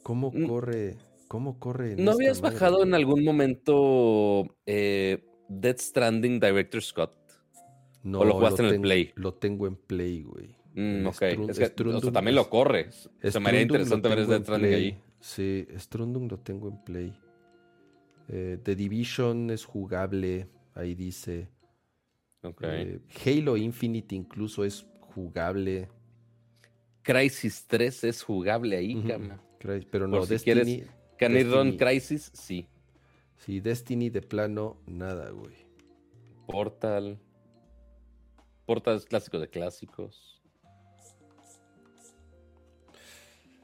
cómo 0.03 0.31
mm. 0.33 0.47
corre, 0.47 0.97
cómo 1.27 1.59
corre. 1.59 1.97
¿No 1.97 2.13
habías 2.13 2.41
bajado 2.41 2.83
en 2.83 2.95
algún 2.95 3.25
momento 3.25 4.47
eh, 4.67 5.25
Dead 5.49 5.77
Stranding 5.79 6.41
Director 6.41 6.83
Scott? 6.83 7.28
No, 8.09 8.21
¿O 8.21 8.25
lo 8.25 8.35
jugaste 8.35 8.67
en 8.67 8.75
el 8.75 8.81
Play? 8.81 9.13
Lo 9.17 9.35
tengo 9.35 9.67
en 9.67 9.77
Play, 9.77 10.23
güey. 10.23 10.57
Mm, 10.75 11.07
ok. 11.07 11.23
es 11.51 11.59
que, 11.59 11.71
también 12.11 12.37
lo 12.37 12.49
corre. 12.49 12.91
Se 12.91 13.39
me 13.41 13.51
haría 13.51 13.63
interesante 13.63 14.09
ver 14.09 14.21
ese 14.21 14.39
Stranding 14.39 14.75
ahí. 14.75 14.99
Sí, 15.21 15.67
Strundung 15.77 16.31
lo 16.31 16.39
tengo 16.39 16.69
en 16.69 16.85
Play. 16.85 17.13
Eh, 18.29 18.59
The 18.63 18.77
Division 18.77 19.51
es 19.51 19.65
jugable, 19.65 20.49
ahí 20.75 20.95
dice. 20.95 21.49
Okay. 22.43 23.01
Eh, 23.25 23.41
Halo 23.41 23.57
Infinite 23.57 24.15
incluso 24.15 24.65
es 24.65 24.87
jugable. 25.01 25.89
Crisis 27.03 27.67
3 27.67 28.05
es 28.05 28.23
jugable 28.23 28.77
ahí, 28.77 29.03
cama. 29.03 29.43
Pero 29.91 30.07
no, 30.07 30.25
si 30.25 30.35
Destiny. 30.35 30.85
Can 31.19 31.51
Run 31.51 31.77
Crisis, 31.77 32.31
sí. 32.33 32.69
Sí, 33.39 33.61
Destiny 33.61 34.11
de 34.11 34.23
plano, 34.23 34.77
nada, 34.87 35.31
güey. 35.31 35.55
Portal. 36.47 37.19
Portal 38.69 38.99
es 38.99 39.07
clásico 39.07 39.39
de 39.39 39.49
clásicos. 39.49 40.43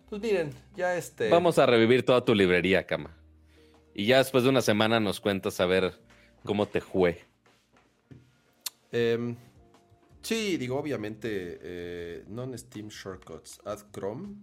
Pues 0.09 0.23
miren, 0.23 0.55
ya 0.75 0.97
este. 0.97 1.29
Vamos 1.29 1.59
a 1.59 1.67
revivir 1.67 2.07
toda 2.07 2.25
tu 2.25 2.35
librería, 2.35 2.87
cama. 2.87 3.15
Y 3.93 4.07
ya 4.07 4.17
después 4.17 4.45
de 4.45 4.49
una 4.49 4.63
semana 4.63 5.01
nos 5.01 5.21
cuentas 5.21 5.61
a 5.61 5.67
ver 5.67 6.01
cómo 6.43 6.65
te 6.65 6.81
fue. 6.81 7.21
Em, 8.93 9.37
sí, 10.23 10.57
digo, 10.57 10.79
obviamente, 10.79 11.59
eh, 11.61 12.25
non-Steam 12.29 12.89
Shortcuts. 12.89 13.61
Add 13.67 13.91
Chrome. 13.93 14.37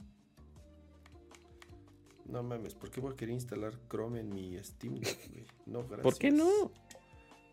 No 2.25 2.43
mames, 2.43 2.75
¿por 2.75 2.91
qué 2.91 3.01
voy 3.01 3.13
a 3.13 3.15
querer 3.15 3.33
instalar 3.33 3.73
Chrome 3.89 4.19
en 4.19 4.29
mi 4.31 4.63
Steam? 4.63 5.01
No, 5.65 5.79
gracias. 5.79 6.03
¿Por 6.03 6.17
qué 6.19 6.29
no? 6.29 6.71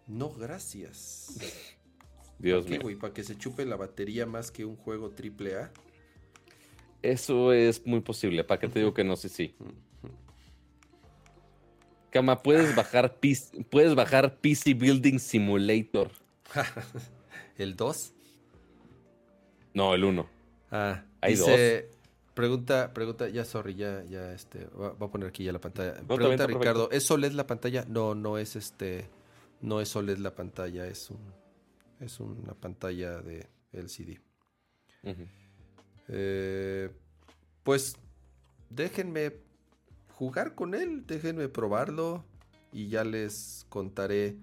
No, 0.06 0.28
gracias. 0.28 1.38
Dios 2.39 2.65
¿Para 2.65 2.76
qué, 2.76 2.83
güey? 2.83 2.97
¿Para 2.97 3.12
que 3.12 3.25
se 3.25 3.36
chupe 3.36 3.65
la 3.67 3.76
batería 3.76 4.26
más 4.26 4.50
que 4.50 4.65
un 4.65 4.76
juego 4.76 5.10
AAA? 5.10 5.70
Eso 7.02 7.52
es 7.52 7.86
muy 7.86 8.00
posible. 8.00 8.44
¿Para 8.44 8.60
qué 8.60 8.68
te 8.68 8.81
digo 8.81 8.94
que 8.94 9.05
no? 9.05 9.17
Sí, 9.17 9.28
sí. 9.28 9.55
Cama, 12.10 12.42
puedes 12.42 12.75
bajar, 12.75 13.18
puedes 13.70 13.94
bajar 13.94 14.39
PC 14.39 14.75
Building 14.75 15.18
Simulator. 15.18 16.10
¿El 17.58 17.76
2? 17.76 18.15
No, 19.75 19.94
el 19.94 20.05
1. 20.05 20.28
Ah, 20.70 21.05
hay 21.20 21.33
dice, 21.33 21.83
dos. 21.83 21.99
Pregunta, 22.34 22.92
pregunta, 22.94 23.28
ya 23.28 23.44
sorry, 23.44 23.75
ya, 23.75 24.05
ya 24.05 24.33
este, 24.33 24.67
voy 24.67 24.92
a 25.00 25.10
poner 25.10 25.28
aquí 25.28 25.42
ya 25.42 25.52
la 25.52 25.60
pantalla. 25.60 25.94
pregunta 26.07 26.47
Ricardo, 26.47 26.89
¿es 26.92 27.10
OLED 27.10 27.33
la 27.33 27.49
pantalla? 27.49 27.84
No, 27.89 28.15
no 28.15 28.39
es 28.39 28.55
este, 28.55 29.08
no 29.60 29.81
es 29.81 29.97
OLED 29.97 30.18
la 30.18 30.36
pantalla, 30.36 30.86
es 30.86 31.10
un, 31.10 31.18
es 32.01 32.20
una 32.20 32.55
pantalla 32.55 33.20
de 33.20 33.49
LCD. 33.73 34.20
Eh, 36.09 36.91
pues 37.62 37.97
déjenme 38.70 39.33
jugar 40.15 40.55
con 40.55 40.75
él, 40.75 41.07
déjenme 41.07 41.49
probarlo 41.49 42.25
y 42.73 42.89
ya 42.89 43.05
les 43.05 43.67
contaré 43.68 44.36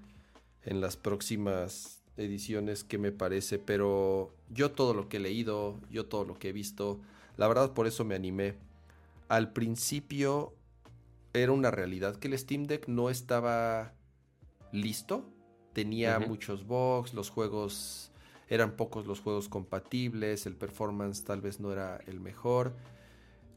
en 0.64 0.82
las 0.82 0.98
próximas 0.98 2.04
ediciones 2.18 2.84
qué 2.84 2.98
me 2.98 3.12
parece, 3.12 3.60
pero 3.60 4.34
yo 4.50 4.72
todo 4.72 4.94
lo 4.94 5.10
que 5.10 5.18
he 5.18 5.20
leído, 5.20 5.80
yo 5.90 6.06
todo 6.06 6.26
lo 6.26 6.40
que 6.40 6.50
he 6.50 6.54
visto, 6.54 7.02
la 7.38 7.48
verdad 7.48 7.74
por 7.74 7.88
eso 7.88 8.06
me 8.06 8.16
animé. 8.16 8.56
Al 9.28 9.52
principio 9.52 10.54
era 11.34 11.52
una 11.52 11.72
realidad 11.72 12.16
que 12.16 12.28
el 12.28 12.38
Steam 12.38 12.66
Deck 12.66 12.88
no 12.88 13.10
estaba 13.10 13.94
listo, 14.72 15.26
tenía 15.76 16.20
muchos 16.20 16.66
bugs, 16.66 17.14
los 17.14 17.30
juegos 17.30 18.10
eran 18.48 18.78
pocos 18.78 19.06
los 19.06 19.20
juegos 19.20 19.50
compatibles, 19.50 20.46
el 20.46 20.56
performance 20.56 21.24
tal 21.24 21.42
vez 21.42 21.60
no 21.60 21.72
era 21.72 22.00
el 22.08 22.20
mejor. 22.20 22.74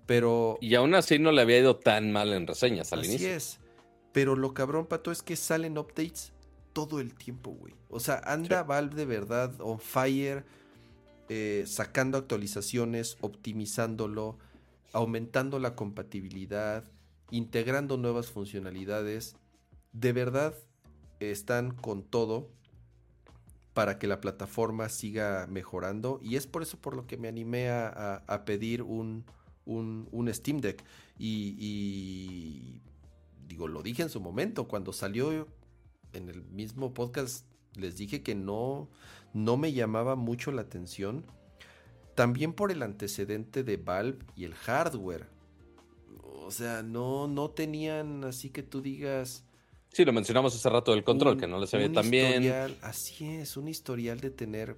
Pero. 0.04 0.58
Y 0.60 0.74
aún 0.74 0.94
así 0.94 1.18
no 1.18 1.32
le 1.32 1.42
había 1.42 1.58
ido 1.58 1.76
tan 1.76 2.10
mal 2.10 2.32
en 2.32 2.46
reseñas 2.46 2.92
al 2.92 3.04
inicio. 3.04 3.28
Así 3.28 3.36
es. 3.36 3.58
Pero 4.12 4.34
lo 4.34 4.52
cabrón, 4.52 4.86
pato, 4.86 5.12
es 5.12 5.22
que 5.22 5.36
salen 5.36 5.78
updates 5.78 6.32
todo 6.72 6.98
el 6.98 7.14
tiempo, 7.14 7.50
güey. 7.52 7.74
O 7.88 8.00
sea, 8.00 8.20
anda 8.24 8.64
Valve 8.64 8.96
de 8.96 9.04
verdad 9.04 9.54
on 9.60 9.78
fire, 9.78 10.44
eh, 11.28 11.64
sacando 11.66 12.18
actualizaciones, 12.18 13.16
optimizándolo, 13.20 14.38
aumentando 14.92 15.60
la 15.60 15.76
compatibilidad, 15.76 16.84
integrando 17.30 17.96
nuevas 17.96 18.28
funcionalidades. 18.28 19.36
De 19.92 20.12
verdad 20.12 20.54
están 21.20 21.72
con 21.72 22.02
todo 22.02 22.50
para 23.74 23.98
que 23.98 24.06
la 24.06 24.20
plataforma 24.20 24.88
siga 24.88 25.46
mejorando. 25.48 26.20
Y 26.22 26.36
es 26.36 26.46
por 26.46 26.62
eso 26.62 26.78
por 26.78 26.96
lo 26.96 27.06
que 27.06 27.16
me 27.16 27.28
animé 27.28 27.70
a 27.70 28.42
pedir 28.44 28.82
un, 28.82 29.24
un, 29.68 30.30
Steam 30.32 30.60
Deck. 30.60 30.82
Y, 31.18 32.80
digo, 33.46 33.68
lo 33.68 33.82
dije 33.82 34.02
en 34.02 34.10
su 34.10 34.20
momento, 34.20 34.68
cuando 34.68 34.92
salió 34.92 35.46
en 36.12 36.28
el 36.28 36.42
mismo 36.42 36.94
podcast, 36.94 37.46
les 37.74 37.96
dije 37.96 38.22
que 38.22 38.34
no, 38.34 38.88
no 39.32 39.56
me 39.56 39.72
llamaba 39.72 40.16
mucho 40.16 40.50
la 40.52 40.62
atención. 40.62 41.24
También 42.14 42.52
por 42.52 42.72
el 42.72 42.82
antecedente 42.82 43.62
de 43.62 43.76
Valve 43.76 44.18
y 44.34 44.44
el 44.44 44.54
hardware. 44.54 45.28
O 46.22 46.50
sea, 46.50 46.82
no, 46.82 47.28
no 47.28 47.50
tenían 47.50 48.24
así 48.24 48.50
que 48.50 48.62
tú 48.62 48.80
digas. 48.80 49.44
Sí, 49.92 50.04
lo 50.04 50.12
mencionamos 50.12 50.54
hace 50.54 50.68
rato 50.68 50.92
del 50.92 51.02
control, 51.02 51.38
que 51.38 51.46
no 51.46 51.58
les 51.58 51.72
había 51.74 51.92
tan 51.92 52.10
bien. 52.10 52.76
Así 52.82 53.26
es, 53.26 53.56
un 53.56 53.68
historial 53.68 54.20
de 54.20 54.30
tener. 54.30 54.76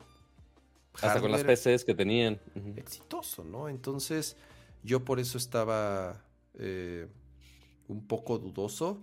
Hasta 0.94 1.20
con 1.20 1.30
las 1.30 1.44
PCs 1.44 1.84
que 1.84 1.94
tenían. 1.94 2.40
Exitoso, 2.76 3.44
¿no? 3.44 3.68
Entonces, 3.68 4.36
yo 4.82 5.04
por 5.04 5.20
eso 5.20 5.38
estaba 5.38 6.24
eh, 6.54 7.06
un 7.88 8.06
poco 8.06 8.38
dudoso, 8.38 9.02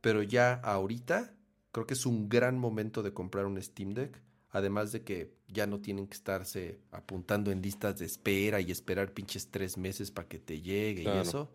pero 0.00 0.22
ya 0.22 0.54
ahorita 0.54 1.34
creo 1.72 1.86
que 1.86 1.94
es 1.94 2.06
un 2.06 2.28
gran 2.28 2.58
momento 2.58 3.02
de 3.02 3.12
comprar 3.12 3.46
un 3.46 3.60
Steam 3.60 3.94
Deck. 3.94 4.22
Además 4.50 4.92
de 4.92 5.02
que 5.02 5.34
ya 5.48 5.66
no 5.66 5.80
tienen 5.80 6.06
que 6.06 6.14
estarse 6.14 6.80
apuntando 6.90 7.50
en 7.50 7.60
listas 7.60 7.98
de 7.98 8.06
espera 8.06 8.60
y 8.60 8.70
esperar 8.70 9.12
pinches 9.12 9.50
tres 9.50 9.76
meses 9.76 10.10
para 10.10 10.26
que 10.28 10.38
te 10.38 10.62
llegue 10.62 11.02
y 11.02 11.08
eso. 11.08 11.50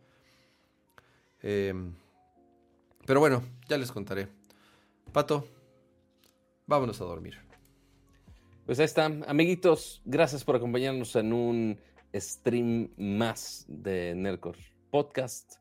Em, 1.41 1.95
pero 3.11 3.19
bueno, 3.19 3.43
ya 3.67 3.77
les 3.77 3.91
contaré. 3.91 4.29
Pato, 5.11 5.45
vámonos 6.65 7.01
a 7.01 7.03
dormir. 7.03 7.37
Pues 8.65 8.79
ahí 8.79 8.85
están, 8.85 9.25
amiguitos. 9.27 10.01
Gracias 10.05 10.45
por 10.45 10.55
acompañarnos 10.55 11.17
en 11.17 11.33
un 11.33 11.77
stream 12.15 12.89
más 12.95 13.65
de 13.67 14.15
Nerdcore 14.15 14.59
Podcast 14.91 15.55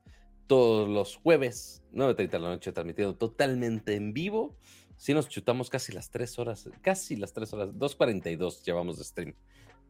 todos 0.47 0.89
los 0.89 1.17
jueves, 1.17 1.83
9.30 1.93 2.31
de 2.31 2.39
la 2.39 2.49
noche, 2.51 2.71
transmitido 2.71 3.17
totalmente 3.17 3.97
en 3.97 4.13
vivo. 4.13 4.57
Si 4.97 5.13
nos 5.13 5.29
chutamos 5.29 5.71
casi 5.71 5.91
las 5.91 6.09
3 6.13 6.39
horas, 6.39 6.71
casi 6.83 7.17
las 7.17 7.33
3 7.33 7.53
horas, 7.53 7.69
2.42 7.71 8.63
llevamos 8.63 8.97
de 8.97 9.03
stream. 9.03 9.35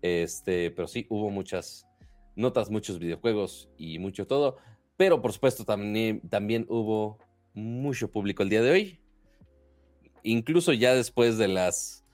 Este, 0.01 0.71
pero 0.71 0.89
sí, 0.89 1.07
hubo 1.11 1.29
muchas 1.29 1.87
notas, 2.37 2.71
muchos 2.71 2.99
videojuegos 2.99 3.69
y 3.77 3.99
mucho 3.99 4.27
todo. 4.27 4.57
Pero 4.97 5.21
por 5.21 5.35
supuesto 5.35 5.67
también, 5.67 6.23
también 6.31 6.65
hubo 6.71 7.19
mucho 7.55 8.11
público 8.11 8.43
el 8.43 8.49
día 8.49 8.63
de 8.63 8.71
hoy. 8.71 9.01
Incluso 10.23 10.73
ya 10.73 10.95
después 10.95 11.39
de 11.39 11.49
las 11.49 12.05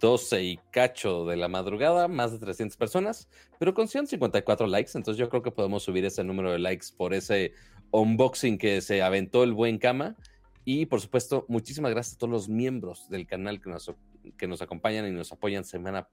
12 0.00 0.42
y 0.42 0.60
cacho 0.70 1.24
de 1.24 1.36
la 1.36 1.48
madrugada, 1.48 2.08
más 2.08 2.32
de 2.32 2.38
300 2.38 2.76
personas, 2.76 3.28
pero 3.58 3.74
con 3.74 3.88
154 3.88 4.66
likes, 4.66 4.92
entonces 4.94 5.18
yo 5.18 5.28
creo 5.28 5.42
que 5.42 5.50
podemos 5.50 5.82
subir 5.82 6.04
ese 6.04 6.24
número 6.24 6.52
de 6.52 6.58
likes 6.58 6.86
por 6.96 7.14
ese 7.14 7.52
unboxing 7.90 8.58
que 8.58 8.80
se 8.80 9.02
aventó 9.02 9.44
el 9.44 9.52
buen 9.52 9.78
cama. 9.78 10.16
Y 10.64 10.86
por 10.86 11.00
supuesto, 11.00 11.44
muchísimas 11.48 11.92
gracias 11.92 12.16
a 12.16 12.18
todos 12.18 12.32
los 12.32 12.48
miembros 12.48 13.08
del 13.08 13.26
canal 13.26 13.60
que 13.60 13.70
nos, 13.70 13.92
que 14.36 14.46
nos 14.46 14.62
acompañan 14.62 15.06
y 15.06 15.10
nos 15.10 15.32
apoyan 15.32 15.64
semana 15.64 16.08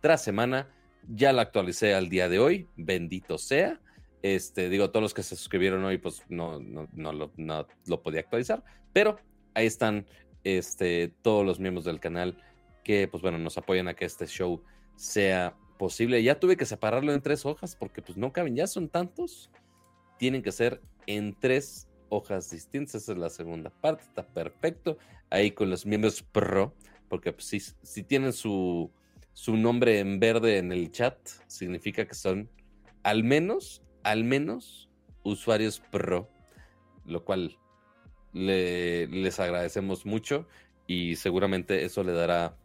tras 0.00 0.22
semana. 0.22 0.68
Ya 1.08 1.32
lo 1.32 1.40
actualicé 1.40 1.94
al 1.94 2.08
día 2.08 2.28
de 2.28 2.38
hoy, 2.38 2.68
bendito 2.76 3.38
sea. 3.38 3.80
Este, 4.34 4.68
digo, 4.68 4.90
todos 4.90 5.02
los 5.02 5.14
que 5.14 5.22
se 5.22 5.36
suscribieron 5.36 5.84
hoy, 5.84 5.98
pues 5.98 6.24
no, 6.28 6.58
no, 6.58 6.88
no, 6.92 7.12
lo, 7.12 7.30
no 7.36 7.64
lo 7.86 8.02
podía 8.02 8.18
actualizar, 8.18 8.64
pero 8.92 9.20
ahí 9.54 9.66
están 9.66 10.04
este, 10.42 11.12
todos 11.22 11.46
los 11.46 11.60
miembros 11.60 11.84
del 11.84 12.00
canal 12.00 12.36
que, 12.82 13.06
pues 13.06 13.22
bueno, 13.22 13.38
nos 13.38 13.56
apoyan 13.56 13.86
a 13.86 13.94
que 13.94 14.04
este 14.04 14.26
show 14.26 14.64
sea 14.96 15.56
posible. 15.78 16.20
Ya 16.24 16.40
tuve 16.40 16.56
que 16.56 16.66
separarlo 16.66 17.12
en 17.12 17.22
tres 17.22 17.46
hojas 17.46 17.76
porque 17.76 18.02
pues 18.02 18.18
no 18.18 18.32
caben, 18.32 18.56
ya 18.56 18.66
son 18.66 18.88
tantos. 18.88 19.48
Tienen 20.18 20.42
que 20.42 20.50
ser 20.50 20.80
en 21.06 21.32
tres 21.38 21.86
hojas 22.08 22.50
distintas. 22.50 22.96
Esa 22.96 23.12
es 23.12 23.18
la 23.18 23.30
segunda 23.30 23.70
parte, 23.70 24.02
está 24.02 24.26
perfecto. 24.26 24.98
Ahí 25.30 25.52
con 25.52 25.70
los 25.70 25.86
miembros 25.86 26.20
pro, 26.20 26.74
porque 27.08 27.32
pues, 27.32 27.46
si, 27.46 27.60
si 27.60 28.02
tienen 28.02 28.32
su, 28.32 28.90
su 29.34 29.56
nombre 29.56 30.00
en 30.00 30.18
verde 30.18 30.58
en 30.58 30.72
el 30.72 30.90
chat, 30.90 31.16
significa 31.46 32.08
que 32.08 32.16
son 32.16 32.50
al 33.04 33.22
menos, 33.22 33.84
al 34.06 34.22
menos 34.22 34.88
usuarios 35.24 35.82
pro, 35.90 36.30
lo 37.04 37.24
cual 37.24 37.58
le, 38.32 39.08
les 39.08 39.40
agradecemos 39.40 40.06
mucho 40.06 40.46
y 40.86 41.16
seguramente 41.16 41.84
eso 41.84 42.04
le 42.04 42.12
dará 42.12 42.56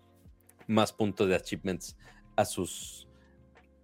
más 0.68 0.94
puntos 0.94 1.28
de 1.28 1.36
achievements 1.36 1.98
a 2.36 2.45
sus, 2.45 3.08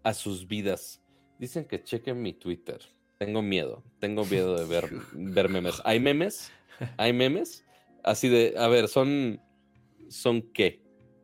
a 0.04 0.14
sus 0.14 0.48
vidas. 0.48 1.02
Dicen 1.40 1.66
que 1.66 1.84
chequen 1.84 2.22
mi 2.22 2.34
Twitter. 2.34 2.80
Tengo 3.18 3.42
miedo. 3.42 3.84
Tengo 4.00 4.24
miedo 4.24 4.56
de 4.56 4.66
ver, 4.66 4.90
ver 5.14 5.50
memes. 5.50 5.82
¿Hay 5.84 6.00
memes? 6.00 6.52
¿Hay 6.98 7.12
memes? 7.12 7.66
Así 8.04 8.30
de, 8.30 8.54
a 8.56 8.68
ver, 8.68 8.88
son. 8.88 9.42
¿Son 10.10 10.44
qué? 10.54 10.84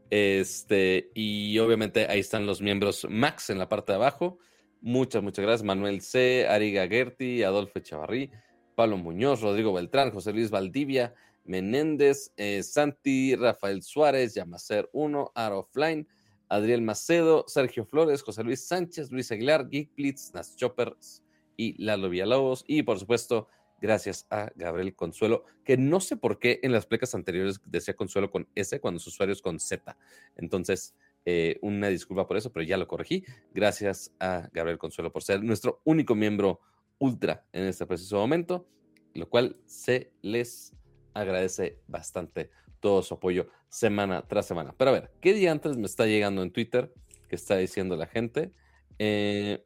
Este, 0.10 1.12
y 1.14 1.60
obviamente 1.60 2.08
ahí 2.10 2.20
están 2.20 2.48
los 2.48 2.62
miembros 2.62 3.08
Max 3.08 3.52
en 3.52 3.60
la 3.60 3.70
parte 3.70 3.92
de 3.92 3.98
abajo. 3.98 4.40
Muchas, 4.86 5.24
muchas 5.24 5.46
gracias. 5.46 5.64
Manuel 5.64 6.02
C., 6.02 6.46
Ari 6.46 6.74
Gagerti, 6.74 7.42
Adolfo 7.42 7.80
Chavarrí, 7.80 8.30
Pablo 8.76 8.98
Muñoz, 8.98 9.40
Rodrigo 9.40 9.72
Beltrán, 9.72 10.12
José 10.12 10.34
Luis 10.34 10.50
Valdivia, 10.50 11.14
Menéndez, 11.46 12.34
eh, 12.36 12.62
Santi, 12.64 13.34
Rafael 13.38 13.82
Suárez, 13.82 14.34
Yamacer 14.34 14.90
1, 14.92 15.32
Art 15.36 15.56
Offline, 15.56 16.06
Adriel 16.50 16.82
Macedo, 16.82 17.46
Sergio 17.48 17.86
Flores, 17.86 18.24
José 18.24 18.44
Luis 18.44 18.68
Sánchez, 18.68 19.10
Luis 19.10 19.32
Aguilar, 19.32 19.70
Geek 19.70 19.96
Blitz, 19.96 20.34
Nas 20.34 20.54
Choppers 20.58 21.24
y 21.56 21.82
Lalo 21.82 22.10
Villalobos. 22.10 22.66
Y 22.68 22.84
por 22.84 23.00
supuesto, 23.00 23.48
gracias 23.80 24.28
a 24.30 24.52
Gabriel 24.54 24.94
Consuelo, 24.96 25.46
que 25.64 25.78
no 25.78 26.02
sé 26.02 26.18
por 26.18 26.40
qué 26.40 26.60
en 26.62 26.74
las 26.74 26.86
plecas 26.86 27.16
anteriores 27.16 27.62
decía 27.64 27.96
Consuelo 27.96 28.30
con 28.30 28.50
S 28.54 28.78
cuando 28.82 29.00
su 29.00 29.12
usuario 29.12 29.32
es 29.32 29.42
con 29.42 29.62
Z. 29.62 29.96
Entonces, 30.36 30.94
eh, 31.26 31.58
una 31.62 31.88
disculpa 31.88 32.28
por 32.28 32.38
eso, 32.38 32.52
pero 32.52 32.66
ya 32.66 32.78
lo 32.78 32.88
corregí. 32.88 33.24
Gracias 33.54 34.14
a 34.20 34.50
Gabriel 34.54 34.78
Consuelo 34.78 35.12
por 35.12 35.24
ser 35.24 35.44
nuestro 35.44 35.82
único 35.86 36.16
miembro 36.16 36.60
ultra 37.00 37.46
en 37.52 37.66
este 37.66 37.86
preciso 37.86 38.18
momento, 38.18 38.68
lo 39.14 39.30
cual 39.30 39.58
se 39.66 40.12
les 40.22 40.74
agradece 41.14 41.80
bastante 41.88 42.50
todo 42.80 43.02
su 43.02 43.14
apoyo 43.14 43.48
semana 43.70 44.28
tras 44.28 44.46
semana. 44.46 44.74
Pero 44.78 44.92
a 44.92 44.94
ver, 44.94 45.12
¿qué 45.22 45.34
día 45.34 45.52
antes 45.52 45.78
me 45.78 45.86
está 45.86 46.06
llegando 46.06 46.44
en 46.44 46.52
Twitter 46.52 46.94
que 47.30 47.36
está 47.36 47.58
diciendo 47.58 47.96
la 47.96 48.08
gente? 48.08 48.52
Eh, 49.00 49.64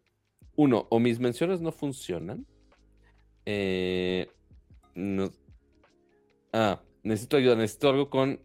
uno, 0.55 0.87
o 0.89 0.99
mis 0.99 1.19
menciones 1.19 1.61
no 1.61 1.71
funcionan. 1.71 2.45
Eh, 3.45 4.27
ah, 6.53 6.81
necesito 7.03 7.37
ayuda, 7.37 7.55
necesito 7.55 7.89
algo 7.89 8.09
con 8.09 8.39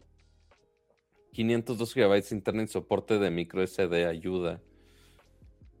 502 1.33 1.93
GB 1.93 2.23
de 2.23 2.35
internet 2.35 2.69
soporte 2.69 3.19
de 3.19 3.29
micro 3.29 3.65
SD 3.65 4.05
ayuda. 4.05 4.61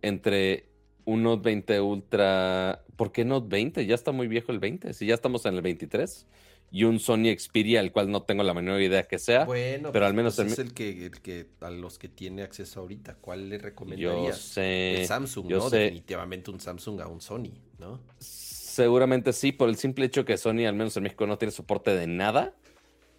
Entre 0.01 0.67
un 1.05 1.23
Note 1.23 1.43
20 1.43 1.81
Ultra. 1.81 2.83
¿Por 2.95 3.11
qué 3.11 3.23
Note 3.23 3.47
20? 3.49 3.85
Ya 3.85 3.95
está 3.95 4.11
muy 4.11 4.27
viejo 4.27 4.51
el 4.51 4.59
20. 4.59 4.93
Si 4.93 5.05
ya 5.05 5.13
estamos 5.13 5.45
en 5.45 5.55
el 5.55 5.61
23. 5.61 6.27
Y 6.71 6.85
un 6.85 6.99
Sony 6.99 7.37
Xperia, 7.37 7.81
el 7.81 7.91
cual 7.91 8.09
no 8.09 8.23
tengo 8.23 8.41
la 8.41 8.55
menor 8.55 8.81
idea 8.81 9.03
que 9.03 9.19
sea. 9.19 9.45
Bueno, 9.45 9.91
pero 9.91 10.07
al 10.07 10.15
menos 10.15 10.37
pues 10.37 10.53
es 10.53 10.59
el 10.59 10.73
que, 10.73 11.05
el 11.05 11.21
que 11.21 11.45
a 11.61 11.69
los 11.69 11.99
que 11.99 12.09
tiene 12.09 12.41
acceso 12.41 12.79
ahorita. 12.79 13.15
¿Cuál 13.21 13.47
le 13.47 13.59
recomendaría? 13.59 14.29
Yo 14.29 14.33
sé. 14.33 15.01
El 15.01 15.07
Samsung, 15.07 15.51
¿no? 15.51 15.69
Definitivamente 15.69 16.49
un 16.49 16.59
Samsung 16.59 17.01
a 17.01 17.07
un 17.07 17.21
Sony, 17.21 17.51
¿no? 17.77 18.01
Seguramente 18.17 19.33
sí, 19.33 19.51
por 19.51 19.69
el 19.69 19.75
simple 19.75 20.05
hecho 20.05 20.25
que 20.25 20.35
Sony, 20.35 20.65
al 20.65 20.73
menos 20.73 20.97
en 20.97 21.03
México, 21.03 21.27
no 21.27 21.37
tiene 21.37 21.51
soporte 21.51 21.91
de 21.95 22.07
nada. 22.07 22.55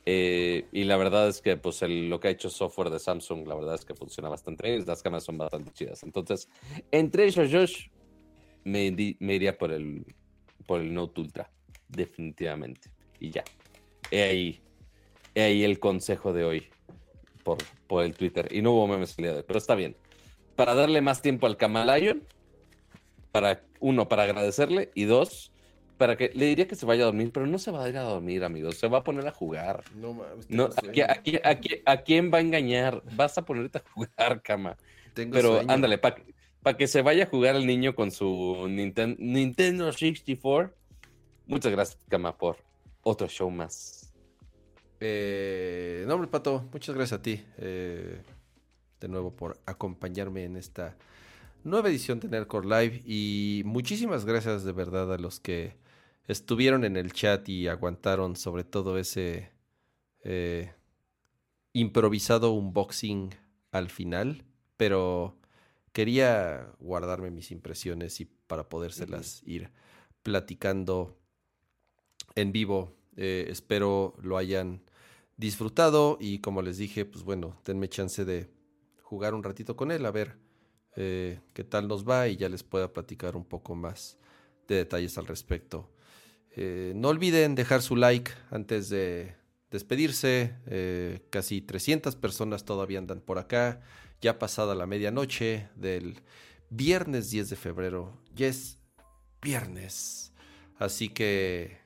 Eh, 0.06 0.66
y 0.72 0.84
la 0.84 0.96
verdad 0.96 1.28
es 1.28 1.40
que 1.40 1.56
pues 1.56 1.80
lo 1.82 2.20
que 2.20 2.28
ha 2.28 2.30
hecho 2.30 2.50
software 2.50 2.90
de 2.90 2.98
Samsung, 2.98 3.46
la 3.46 3.54
verdad 3.54 3.74
es 3.74 3.84
que 3.84 3.94
funciona 3.94 4.28
bastante 4.28 4.68
bien. 4.68 4.84
Las 4.86 5.02
cámaras 5.02 5.24
son 5.24 5.38
bastante 5.38 5.72
chidas. 5.72 6.02
Entonces, 6.02 6.48
entre 6.90 7.24
ellos, 7.24 7.50
Josh, 7.50 7.88
me, 8.64 8.86
iría 8.86 9.56
por 9.56 9.72
el, 9.72 10.04
por 10.66 10.80
el 10.80 10.92
Note 10.92 11.20
Ultra. 11.20 11.50
Definitivamente. 11.88 12.90
Y 13.20 13.30
ya. 13.30 13.44
He 14.10 14.22
ahí, 14.22 14.60
he 15.34 15.42
ahí 15.42 15.64
el 15.64 15.78
consejo 15.78 16.32
de 16.32 16.44
hoy 16.44 16.68
por, 17.42 17.58
por 17.86 18.04
el 18.04 18.14
Twitter. 18.14 18.48
Y 18.50 18.62
no 18.62 18.72
hubo 18.72 18.86
memes 18.86 19.14
el 19.18 19.24
día 19.24 19.32
de 19.32 19.38
hoy, 19.38 19.44
pero 19.46 19.58
está 19.58 19.74
bien. 19.74 19.96
Para 20.56 20.74
darle 20.74 21.00
más 21.00 21.22
tiempo 21.22 21.46
al 21.46 21.56
Camalayon, 21.56 22.22
para 23.32 23.62
uno, 23.80 24.08
para 24.08 24.24
agradecerle, 24.24 24.90
y 24.94 25.04
dos, 25.04 25.53
para 25.98 26.16
que 26.16 26.30
le 26.34 26.46
diría 26.46 26.66
que 26.66 26.76
se 26.76 26.86
vaya 26.86 27.02
a 27.02 27.06
dormir, 27.06 27.30
pero 27.32 27.46
no 27.46 27.58
se 27.58 27.70
va 27.70 27.84
a 27.84 27.88
ir 27.88 27.96
a 27.96 28.02
dormir, 28.02 28.44
amigos. 28.44 28.76
Se 28.76 28.88
va 28.88 28.98
a 28.98 29.04
poner 29.04 29.26
a 29.26 29.32
jugar. 29.32 29.84
No 29.94 30.14
mames. 30.14 30.48
No, 30.50 30.68
¿a, 31.84 31.96
quién 31.96 32.30
va 32.32 32.38
a 32.38 32.40
engañar? 32.40 33.02
Vas 33.14 33.38
a 33.38 33.44
ponerte 33.44 33.78
a 33.78 33.82
jugar, 33.92 34.42
cama. 34.42 34.76
pero 35.14 35.60
ándale, 35.68 35.98
para 35.98 36.76
que 36.76 36.86
se 36.86 37.02
vaya 37.02 37.24
a 37.24 37.26
jugar 37.26 37.56
el 37.56 37.66
niño 37.66 37.94
con 37.94 38.10
su 38.10 38.66
Nintendo, 38.68 39.16
Nintendo 39.18 39.92
64. 39.92 40.74
Muchas 41.46 41.72
gracias, 41.72 41.98
cama, 42.08 42.36
por 42.36 42.56
otro 43.02 43.28
show 43.28 43.50
más. 43.50 44.12
Eh, 45.00 46.04
no, 46.06 46.14
hombre, 46.14 46.28
Pato, 46.28 46.66
muchas 46.72 46.94
gracias 46.94 47.20
a 47.20 47.22
ti. 47.22 47.44
Eh, 47.58 48.22
de 49.00 49.08
nuevo 49.08 49.30
por 49.30 49.58
acompañarme 49.66 50.44
en 50.44 50.56
esta 50.56 50.96
nueva 51.62 51.88
edición 51.88 52.20
de 52.20 52.28
Nerdcore 52.28 52.66
Live. 52.66 53.02
Y 53.04 53.62
muchísimas 53.66 54.24
gracias 54.24 54.64
de 54.64 54.72
verdad 54.72 55.12
a 55.12 55.18
los 55.18 55.40
que 55.40 55.74
estuvieron 56.26 56.84
en 56.84 56.96
el 56.96 57.12
chat 57.12 57.48
y 57.48 57.68
aguantaron 57.68 58.36
sobre 58.36 58.64
todo 58.64 58.98
ese 58.98 59.50
eh, 60.22 60.72
improvisado 61.72 62.52
unboxing 62.52 63.34
al 63.70 63.90
final, 63.90 64.44
pero 64.76 65.36
quería 65.92 66.72
guardarme 66.78 67.30
mis 67.30 67.50
impresiones 67.50 68.20
y 68.20 68.24
para 68.24 68.68
podérselas 68.68 69.42
ir 69.44 69.70
platicando 70.22 71.16
en 72.34 72.52
vivo. 72.52 72.96
Eh, 73.16 73.46
espero 73.48 74.16
lo 74.22 74.36
hayan 74.36 74.82
disfrutado 75.36 76.16
y 76.20 76.38
como 76.38 76.62
les 76.62 76.78
dije, 76.78 77.04
pues 77.04 77.24
bueno, 77.24 77.60
denme 77.64 77.88
chance 77.88 78.24
de 78.24 78.50
jugar 79.02 79.34
un 79.34 79.42
ratito 79.42 79.76
con 79.76 79.90
él 79.90 80.06
a 80.06 80.10
ver 80.10 80.36
eh, 80.96 81.40
qué 81.52 81.64
tal 81.64 81.88
nos 81.88 82.08
va 82.08 82.28
y 82.28 82.36
ya 82.36 82.48
les 82.48 82.62
pueda 82.62 82.92
platicar 82.92 83.36
un 83.36 83.44
poco 83.44 83.74
más 83.74 84.18
de 84.66 84.76
detalles 84.76 85.18
al 85.18 85.26
respecto. 85.26 85.93
Eh, 86.56 86.92
no 86.94 87.08
olviden 87.08 87.54
dejar 87.54 87.82
su 87.82 87.96
like 87.96 88.30
antes 88.50 88.88
de 88.88 89.34
despedirse. 89.70 90.56
Eh, 90.66 91.20
casi 91.30 91.60
300 91.60 92.16
personas 92.16 92.64
todavía 92.64 92.98
andan 92.98 93.20
por 93.20 93.38
acá. 93.38 93.80
Ya 94.20 94.38
pasada 94.38 94.74
la 94.74 94.86
medianoche 94.86 95.68
del 95.74 96.22
viernes 96.70 97.30
10 97.30 97.50
de 97.50 97.56
febrero. 97.56 98.20
Ya 98.34 98.46
es 98.46 98.78
viernes. 99.42 100.32
Así 100.78 101.08
que 101.08 101.78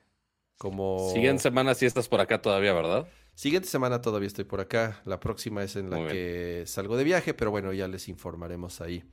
como... 0.58 1.10
Siguiente 1.12 1.42
semana 1.42 1.74
si 1.74 1.86
estás 1.86 2.08
por 2.08 2.20
acá 2.20 2.42
todavía, 2.42 2.72
¿verdad? 2.72 3.08
Siguiente 3.34 3.68
semana 3.68 4.00
todavía 4.00 4.26
estoy 4.26 4.44
por 4.44 4.60
acá. 4.60 5.00
La 5.04 5.20
próxima 5.20 5.62
es 5.62 5.76
en 5.76 5.90
la 5.90 6.08
que 6.08 6.64
salgo 6.66 6.96
de 6.96 7.04
viaje, 7.04 7.34
pero 7.34 7.50
bueno, 7.50 7.72
ya 7.72 7.86
les 7.86 8.08
informaremos 8.08 8.80
ahí 8.80 9.04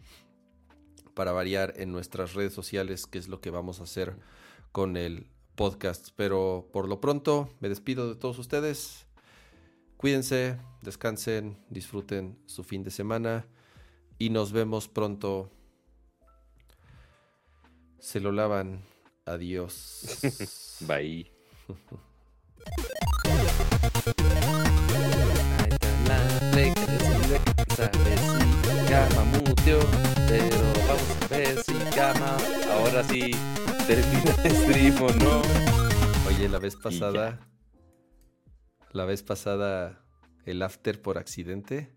para 1.14 1.32
variar 1.32 1.74
en 1.78 1.92
nuestras 1.92 2.34
redes 2.34 2.52
sociales 2.52 3.06
qué 3.06 3.20
es 3.20 3.28
lo 3.28 3.40
que 3.40 3.52
vamos 3.52 3.80
a 3.80 3.84
hacer 3.84 4.18
con 4.72 4.98
el 4.98 5.28
podcast. 5.56 6.10
Pero 6.16 6.70
por 6.72 6.88
lo 6.88 7.02
pronto 7.02 7.50
me 7.60 7.70
despido 7.70 8.08
de 8.10 8.16
todos 8.16 8.40
ustedes. 8.40 9.08
Cuídense, 9.98 10.60
descansen, 10.82 11.58
disfruten 11.70 12.38
su 12.46 12.64
fin 12.64 12.84
de 12.84 12.92
semana 12.92 13.48
y 14.20 14.30
nos 14.30 14.52
vemos 14.52 14.88
pronto. 14.88 15.52
Se 18.00 18.20
lo 18.20 18.32
lavan. 18.32 18.84
Adiós. 19.26 20.20
Bye. 20.82 21.32
pero 30.28 30.58
vamos 30.88 31.18
a 31.22 31.28
ver 31.30 31.64
si 31.64 31.74
Gama 31.96 32.38
ahora 32.72 33.04
sí 33.04 33.32
termina 33.88 34.36
el 34.44 34.52
stream 34.52 35.02
o 35.02 35.10
no. 35.12 35.42
Oye, 36.28 36.50
la 36.50 36.60
vez 36.60 36.76
pasada, 36.76 37.40
la 38.92 39.06
vez 39.06 39.22
pasada, 39.22 40.04
el 40.46 40.62
after 40.62 41.02
por 41.02 41.18
accidente. 41.18 41.92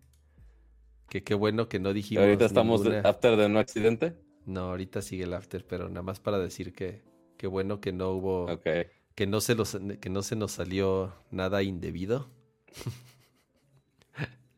Que 1.09 1.25
qué 1.25 1.35
bueno 1.35 1.69
que 1.69 1.79
no 1.79 1.95
dijimos. 1.95 2.25
¿Ahorita 2.25 2.45
estamos 2.45 2.87
after 2.87 3.37
de 3.37 3.49
no 3.49 3.59
accidente? 3.59 4.15
No, 4.45 4.71
ahorita 4.71 5.01
sigue 5.01 5.25
el 5.25 5.33
after, 5.33 5.67
pero 5.67 5.89
nada 5.89 6.03
más 6.03 6.21
para 6.21 6.39
decir 6.39 6.75
que 6.75 7.03
qué 7.39 7.47
bueno 7.47 7.81
que 7.81 7.93
no 7.93 8.11
hubo. 8.11 8.47
Que 9.15 9.27
no, 9.27 9.41
se 9.41 9.55
los, 9.55 9.79
que 10.01 10.11
no 10.11 10.23
se 10.23 10.37
nos 10.37 10.53
salió 10.53 11.15
nada 11.31 11.63
indebido. 11.63 12.31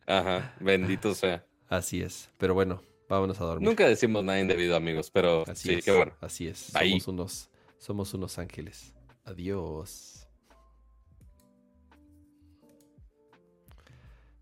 Ajá, 0.06 0.54
bendito 0.60 1.14
sea. 1.14 1.46
Así 1.68 2.02
es. 2.02 2.30
Pero 2.36 2.54
bueno, 2.54 2.82
vámonos 3.10 3.40
a 3.40 3.44
dormir. 3.44 3.68
Nunca 3.68 3.86
decimos 3.86 4.24
nada 4.24 4.40
indebido, 4.40 4.76
amigos, 4.76 5.10
pero 5.10 5.44
así 5.46 5.74
sí, 5.74 5.82
qué 5.82 5.90
bueno. 5.90 6.12
Así 6.20 6.46
es. 6.46 6.58
Somos 6.58 7.08
unos, 7.08 7.50
somos 7.78 8.14
unos 8.14 8.38
ángeles. 8.38 8.94
Adiós. 9.24 10.26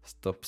Stop, 0.05 0.45
stop. 0.45 0.47